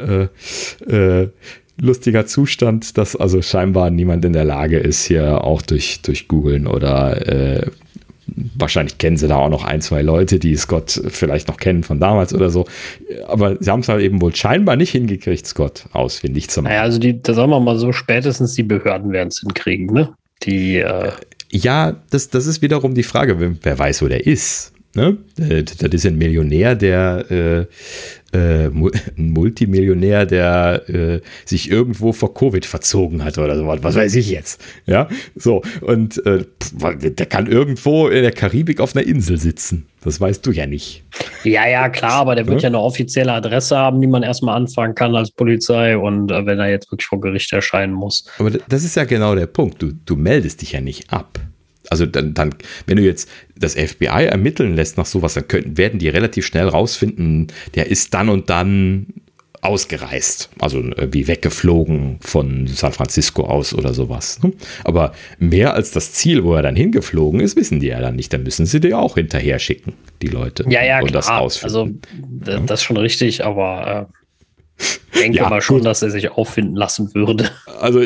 äh, 0.88 1.22
äh 1.22 1.28
lustiger 1.80 2.26
Zustand, 2.26 2.98
dass 2.98 3.14
also 3.14 3.40
scheinbar 3.40 3.90
niemand 3.90 4.24
in 4.24 4.32
der 4.32 4.44
Lage 4.44 4.78
ist, 4.78 5.04
hier 5.04 5.44
auch 5.44 5.62
durch, 5.62 6.02
durch 6.02 6.26
Googlen 6.26 6.66
oder 6.66 7.28
äh, 7.28 7.70
wahrscheinlich 8.56 8.98
kennen 8.98 9.16
sie 9.16 9.28
da 9.28 9.36
auch 9.36 9.48
noch 9.48 9.64
ein, 9.64 9.80
zwei 9.80 10.02
Leute, 10.02 10.38
die 10.38 10.56
Scott 10.56 11.00
vielleicht 11.08 11.48
noch 11.48 11.56
kennen 11.56 11.82
von 11.82 12.00
damals 12.00 12.34
oder 12.34 12.50
so. 12.50 12.66
Aber 13.26 13.56
sie 13.60 13.70
haben 13.70 13.80
es 13.80 13.88
halt 13.88 14.02
eben 14.02 14.20
wohl 14.20 14.34
scheinbar 14.34 14.76
nicht 14.76 14.90
hingekriegt, 14.90 15.46
Scott 15.46 15.86
ausfindig 15.92 16.48
zu 16.48 16.62
machen. 16.62 16.72
Naja, 16.72 16.82
also 16.82 16.98
die, 16.98 17.20
da 17.20 17.34
sagen 17.34 17.50
wir 17.50 17.60
mal 17.60 17.78
so, 17.78 17.92
spätestens 17.92 18.54
die 18.54 18.62
Behörden 18.62 19.12
werden 19.12 19.28
es 19.28 19.40
hinkriegen, 19.40 19.86
ne? 19.86 20.14
Die, 20.44 20.78
äh 20.78 21.10
ja, 21.50 21.96
das, 22.10 22.28
das 22.28 22.46
ist 22.46 22.62
wiederum 22.62 22.94
die 22.94 23.02
Frage, 23.02 23.56
wer 23.62 23.78
weiß, 23.78 24.02
wo 24.02 24.08
der 24.08 24.26
ist. 24.26 24.72
Ne? 24.98 25.16
Das 25.36 25.94
ist 25.94 26.06
ein 26.06 26.18
Millionär, 26.18 26.74
der 26.74 27.24
äh, 27.30 28.36
äh, 28.36 28.66
ein 29.16 29.30
Multimillionär, 29.32 30.26
der 30.26 30.88
äh, 30.88 31.20
sich 31.44 31.70
irgendwo 31.70 32.12
vor 32.12 32.34
Covid 32.34 32.66
verzogen 32.66 33.24
hat 33.24 33.38
oder 33.38 33.56
so 33.56 33.66
was, 33.66 33.82
was 33.82 33.94
weiß 33.94 34.14
ich 34.16 34.30
jetzt. 34.30 34.60
Ja, 34.86 35.08
so. 35.36 35.62
Und 35.82 36.24
äh, 36.26 36.44
der 36.98 37.26
kann 37.26 37.46
irgendwo 37.46 38.08
in 38.08 38.22
der 38.22 38.32
Karibik 38.32 38.80
auf 38.80 38.96
einer 38.96 39.06
Insel 39.06 39.38
sitzen. 39.38 39.86
Das 40.02 40.20
weißt 40.20 40.44
du 40.44 40.50
ja 40.50 40.66
nicht. 40.66 41.04
Ja, 41.44 41.68
ja, 41.68 41.88
klar, 41.88 42.12
aber 42.12 42.34
der 42.34 42.46
wird 42.46 42.62
ja, 42.62 42.68
ja 42.68 42.70
eine 42.70 42.80
offizielle 42.80 43.32
Adresse 43.32 43.76
haben, 43.76 44.00
die 44.00 44.06
man 44.06 44.22
erstmal 44.22 44.56
anfangen 44.56 44.94
kann 44.94 45.14
als 45.14 45.30
Polizei 45.30 45.96
und 45.96 46.32
äh, 46.32 46.44
wenn 46.44 46.58
er 46.58 46.70
jetzt 46.70 46.90
wirklich 46.90 47.06
vor 47.06 47.20
Gericht 47.20 47.52
erscheinen 47.52 47.92
muss. 47.92 48.24
Aber 48.38 48.50
das 48.50 48.82
ist 48.82 48.96
ja 48.96 49.04
genau 49.04 49.36
der 49.36 49.46
Punkt. 49.46 49.80
Du, 49.80 49.92
du 49.92 50.16
meldest 50.16 50.60
dich 50.62 50.72
ja 50.72 50.80
nicht 50.80 51.12
ab. 51.12 51.38
Also 51.90 52.06
dann, 52.06 52.34
dann, 52.34 52.54
wenn 52.86 52.96
du 52.96 53.02
jetzt 53.02 53.28
das 53.56 53.74
FBI 53.74 54.26
ermitteln 54.26 54.74
lässt 54.74 54.98
nach 54.98 55.06
sowas, 55.06 55.34
dann 55.34 55.48
können, 55.48 55.76
werden 55.76 55.98
die 55.98 56.08
relativ 56.08 56.46
schnell 56.46 56.68
rausfinden, 56.68 57.48
der 57.74 57.86
ist 57.86 58.14
dann 58.14 58.28
und 58.28 58.50
dann 58.50 59.06
ausgereist, 59.60 60.50
also 60.60 60.80
äh, 60.80 61.08
wie 61.12 61.26
weggeflogen 61.26 62.18
von 62.20 62.66
San 62.66 62.92
Francisco 62.92 63.42
aus 63.42 63.74
oder 63.74 63.92
sowas. 63.92 64.40
Ne? 64.42 64.52
Aber 64.84 65.12
mehr 65.38 65.74
als 65.74 65.90
das 65.90 66.12
Ziel, 66.12 66.44
wo 66.44 66.54
er 66.54 66.62
dann 66.62 66.76
hingeflogen 66.76 67.40
ist, 67.40 67.56
wissen 67.56 67.80
die 67.80 67.88
ja 67.88 68.00
dann 68.00 68.16
nicht. 68.16 68.32
Dann 68.32 68.44
müssen 68.44 68.66
sie 68.66 68.80
dir 68.80 68.98
auch 68.98 69.16
hinterher 69.16 69.58
schicken, 69.58 69.94
die 70.22 70.28
Leute. 70.28 70.64
Ja, 70.68 70.84
ja, 70.84 71.00
und 71.00 71.08
klar. 71.08 71.22
das 71.22 71.28
rausfinden. 71.28 72.00
Also 72.46 72.62
das 72.66 72.80
ist 72.80 72.84
schon 72.84 72.96
richtig, 72.98 73.44
aber 73.44 74.08
äh, 75.12 75.20
denke 75.20 75.38
ja, 75.38 75.48
mal 75.48 75.60
schon, 75.60 75.78
gut. 75.78 75.86
dass 75.86 76.02
er 76.02 76.10
sich 76.10 76.30
auffinden 76.30 76.76
lassen 76.76 77.14
würde. 77.14 77.50
Also 77.80 78.02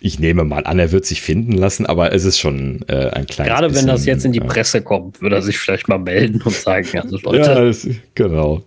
ich 0.00 0.18
nehme 0.18 0.44
mal 0.44 0.64
an, 0.64 0.78
er 0.78 0.92
wird 0.92 1.04
sich 1.04 1.20
finden 1.20 1.52
lassen, 1.52 1.86
aber 1.86 2.12
es 2.12 2.24
ist 2.24 2.38
schon 2.38 2.84
äh, 2.88 3.10
ein 3.10 3.26
kleines 3.26 3.52
Gerade 3.52 3.74
wenn 3.74 3.86
das 3.86 4.06
jetzt 4.06 4.24
in 4.24 4.32
die 4.32 4.40
Presse 4.40 4.82
kommt, 4.82 5.20
würde 5.20 5.36
er 5.36 5.42
sich 5.42 5.58
vielleicht 5.58 5.88
mal 5.88 5.98
melden 5.98 6.42
und 6.42 6.54
sagen, 6.54 6.88
also 6.98 7.18
Leute. 7.18 7.50
Ja, 7.50 7.64
das, 7.64 7.88
genau. 8.14 8.62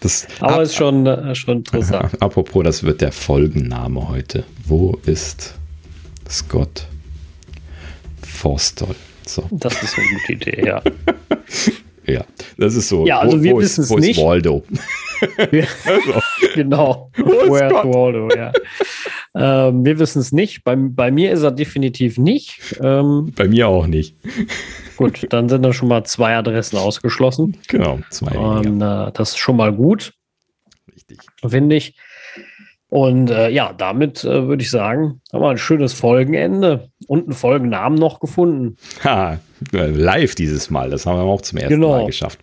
Das, 0.00 0.28
aber 0.38 0.62
es 0.62 0.70
ist 0.70 0.76
schon, 0.76 1.06
äh, 1.06 1.34
schon 1.34 1.58
interessant. 1.58 2.10
Apropos, 2.22 2.62
das 2.62 2.82
wird 2.84 3.00
der 3.00 3.10
Folgenname 3.10 4.08
heute. 4.08 4.44
Wo 4.64 4.98
ist 5.06 5.54
Scott 6.28 6.86
Forstall? 8.22 8.94
So. 9.26 9.44
Das 9.50 9.82
ist 9.82 9.98
eine 9.98 10.06
gute 10.08 10.32
Idee, 10.32 10.66
ja. 10.66 10.82
ja, 12.06 12.24
das 12.58 12.74
ist 12.74 12.88
so. 12.88 13.06
Ja, 13.06 13.20
also 13.20 13.38
wo, 13.38 13.42
wir 13.42 13.56
wissen 13.58 13.84
es 13.84 13.90
nicht. 13.90 14.20
Waldo? 14.20 14.62
Also. 15.84 16.20
Genau. 16.54 17.10
Where's 17.16 17.72
Waldo, 17.72 18.28
ja. 18.34 18.52
ähm, 19.34 19.84
wir 19.84 19.98
wissen 19.98 20.20
es 20.20 20.32
nicht. 20.32 20.64
Bei, 20.64 20.74
bei 20.76 21.10
mir 21.10 21.30
ist 21.32 21.42
er 21.42 21.52
definitiv 21.52 22.18
nicht. 22.18 22.76
Ähm, 22.82 23.32
bei 23.36 23.46
mir 23.46 23.68
auch 23.68 23.86
nicht. 23.86 24.16
gut, 24.96 25.26
dann 25.30 25.48
sind 25.48 25.62
da 25.62 25.72
schon 25.72 25.88
mal 25.88 26.04
zwei 26.04 26.36
Adressen 26.36 26.76
ausgeschlossen. 26.76 27.56
Genau, 27.68 28.00
zwei. 28.10 28.36
Und, 28.36 28.80
äh, 28.80 29.12
das 29.12 29.30
ist 29.30 29.38
schon 29.38 29.56
mal 29.56 29.72
gut. 29.72 30.12
Richtig. 30.92 31.20
Finde 31.46 31.76
ich. 31.76 31.94
Und 32.90 33.30
äh, 33.30 33.50
ja, 33.50 33.72
damit 33.72 34.24
äh, 34.24 34.48
würde 34.48 34.62
ich 34.62 34.70
sagen, 34.70 35.20
haben 35.32 35.42
wir 35.42 35.50
ein 35.50 35.58
schönes 35.58 35.92
Folgenende 35.92 36.90
und 37.06 37.24
einen 37.24 37.34
Folgennamen 37.34 37.96
noch 37.96 38.18
gefunden. 38.18 38.76
Ha, 39.04 39.38
live 39.70 40.34
dieses 40.34 40.70
Mal. 40.70 40.90
Das 40.90 41.06
haben 41.06 41.16
wir 41.16 41.22
auch 41.22 41.40
zum 41.40 41.58
ersten 41.58 41.74
genau. 41.74 41.90
Mal 41.90 42.06
geschafft. 42.06 42.40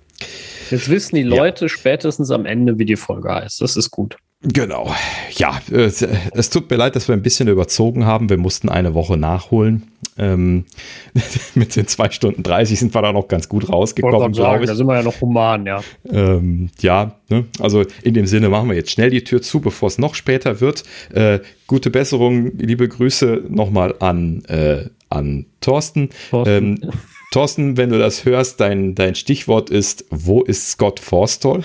Jetzt 0.72 0.90
wissen 0.90 1.16
die 1.16 1.24
Leute 1.24 1.66
ja. 1.66 1.70
spätestens 1.70 2.32
am 2.32 2.46
Ende, 2.46 2.80
wie 2.80 2.86
die 2.86 2.96
Folge 2.96 3.34
heißt. 3.34 3.62
Das 3.62 3.76
ist 3.76 3.92
gut. 3.92 4.18
Genau. 4.42 4.94
Ja, 5.36 5.60
es, 5.72 6.04
es, 6.04 6.50
tut 6.52 6.70
mir 6.70 6.78
leid, 6.78 6.96
dass 6.96 7.08
wir 7.08 7.14
ein 7.14 7.24
bisschen 7.24 7.48
überzogen 7.48 8.06
haben. 8.06 8.30
Wir 8.30 8.38
mussten 8.38 8.70
eine 8.70 8.94
Woche 8.94 9.18
nachholen. 9.18 9.88
Ähm, 10.16 10.66
mit 11.56 11.76
den 11.76 11.88
zwei 11.88 12.12
Stunden 12.12 12.44
30 12.44 12.78
sind 12.78 12.94
wir 12.94 13.02
da 13.02 13.14
noch 13.14 13.28
ganz 13.28 13.50
gut 13.50 13.68
rausgekommen, 13.68 14.34
glaube 14.34 14.64
ich. 14.64 14.70
Da 14.70 14.76
sind 14.76 14.86
wir 14.86 14.96
ja 14.96 15.02
noch 15.02 15.20
human, 15.22 15.66
ja. 15.66 15.82
Ähm, 16.08 16.70
ja, 16.80 17.16
ne? 17.30 17.46
also 17.60 17.84
in 18.04 18.14
dem 18.14 18.28
Sinne 18.28 18.50
machen 18.50 18.70
wir 18.70 18.76
jetzt 18.76 18.92
schnell 18.92 19.10
die 19.10 19.24
Tür 19.24 19.42
zu, 19.42 19.60
bevor 19.60 19.88
es 19.88 19.98
noch 19.98 20.14
später 20.14 20.62
wird. 20.62 20.84
Äh, 21.12 21.40
gute 21.66 21.90
Besserung, 21.90 22.56
liebe 22.58 22.88
Grüße 22.88 23.44
nochmal 23.50 23.96
an, 24.00 24.44
äh, 24.46 24.86
an 25.10 25.48
Thorsten. 25.62 26.10
Thorsten. 26.30 26.80
Ähm, 26.84 26.92
Thorsten, 27.38 27.78
wenn 27.78 27.92
du 27.92 28.00
das 28.00 28.26
hörst, 28.26 28.60
dein, 28.62 28.96
dein 28.96 29.14
Stichwort 29.14 29.70
ist, 29.70 30.06
wo 30.10 30.42
ist 30.42 30.72
Scott 30.72 31.00
Forstall? 31.00 31.64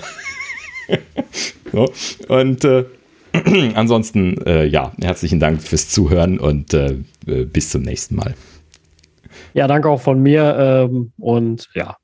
so. 1.71 1.91
Und 2.27 2.63
äh, 2.63 2.85
ansonsten, 3.73 4.37
äh, 4.45 4.65
ja, 4.65 4.91
herzlichen 5.01 5.39
Dank 5.39 5.63
fürs 5.63 5.89
Zuhören 5.89 6.37
und 6.37 6.75
äh, 6.75 6.97
äh, 7.25 7.45
bis 7.45 7.71
zum 7.71 7.81
nächsten 7.81 8.17
Mal. 8.17 8.35
Ja, 9.55 9.65
danke 9.65 9.89
auch 9.89 9.99
von 9.99 10.21
mir 10.21 10.55
ähm, 10.91 11.11
und 11.17 11.67
ja, 11.73 11.97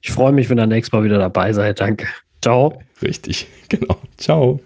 ich 0.00 0.12
freue 0.12 0.32
mich, 0.32 0.48
wenn 0.48 0.58
ihr 0.58 0.66
nächstes 0.66 0.94
Mal 0.94 1.04
wieder 1.04 1.18
dabei 1.18 1.52
seid. 1.52 1.78
Danke. 1.78 2.06
Ciao. 2.40 2.80
Richtig, 3.02 3.48
genau. 3.68 3.98
Ciao. 4.16 4.60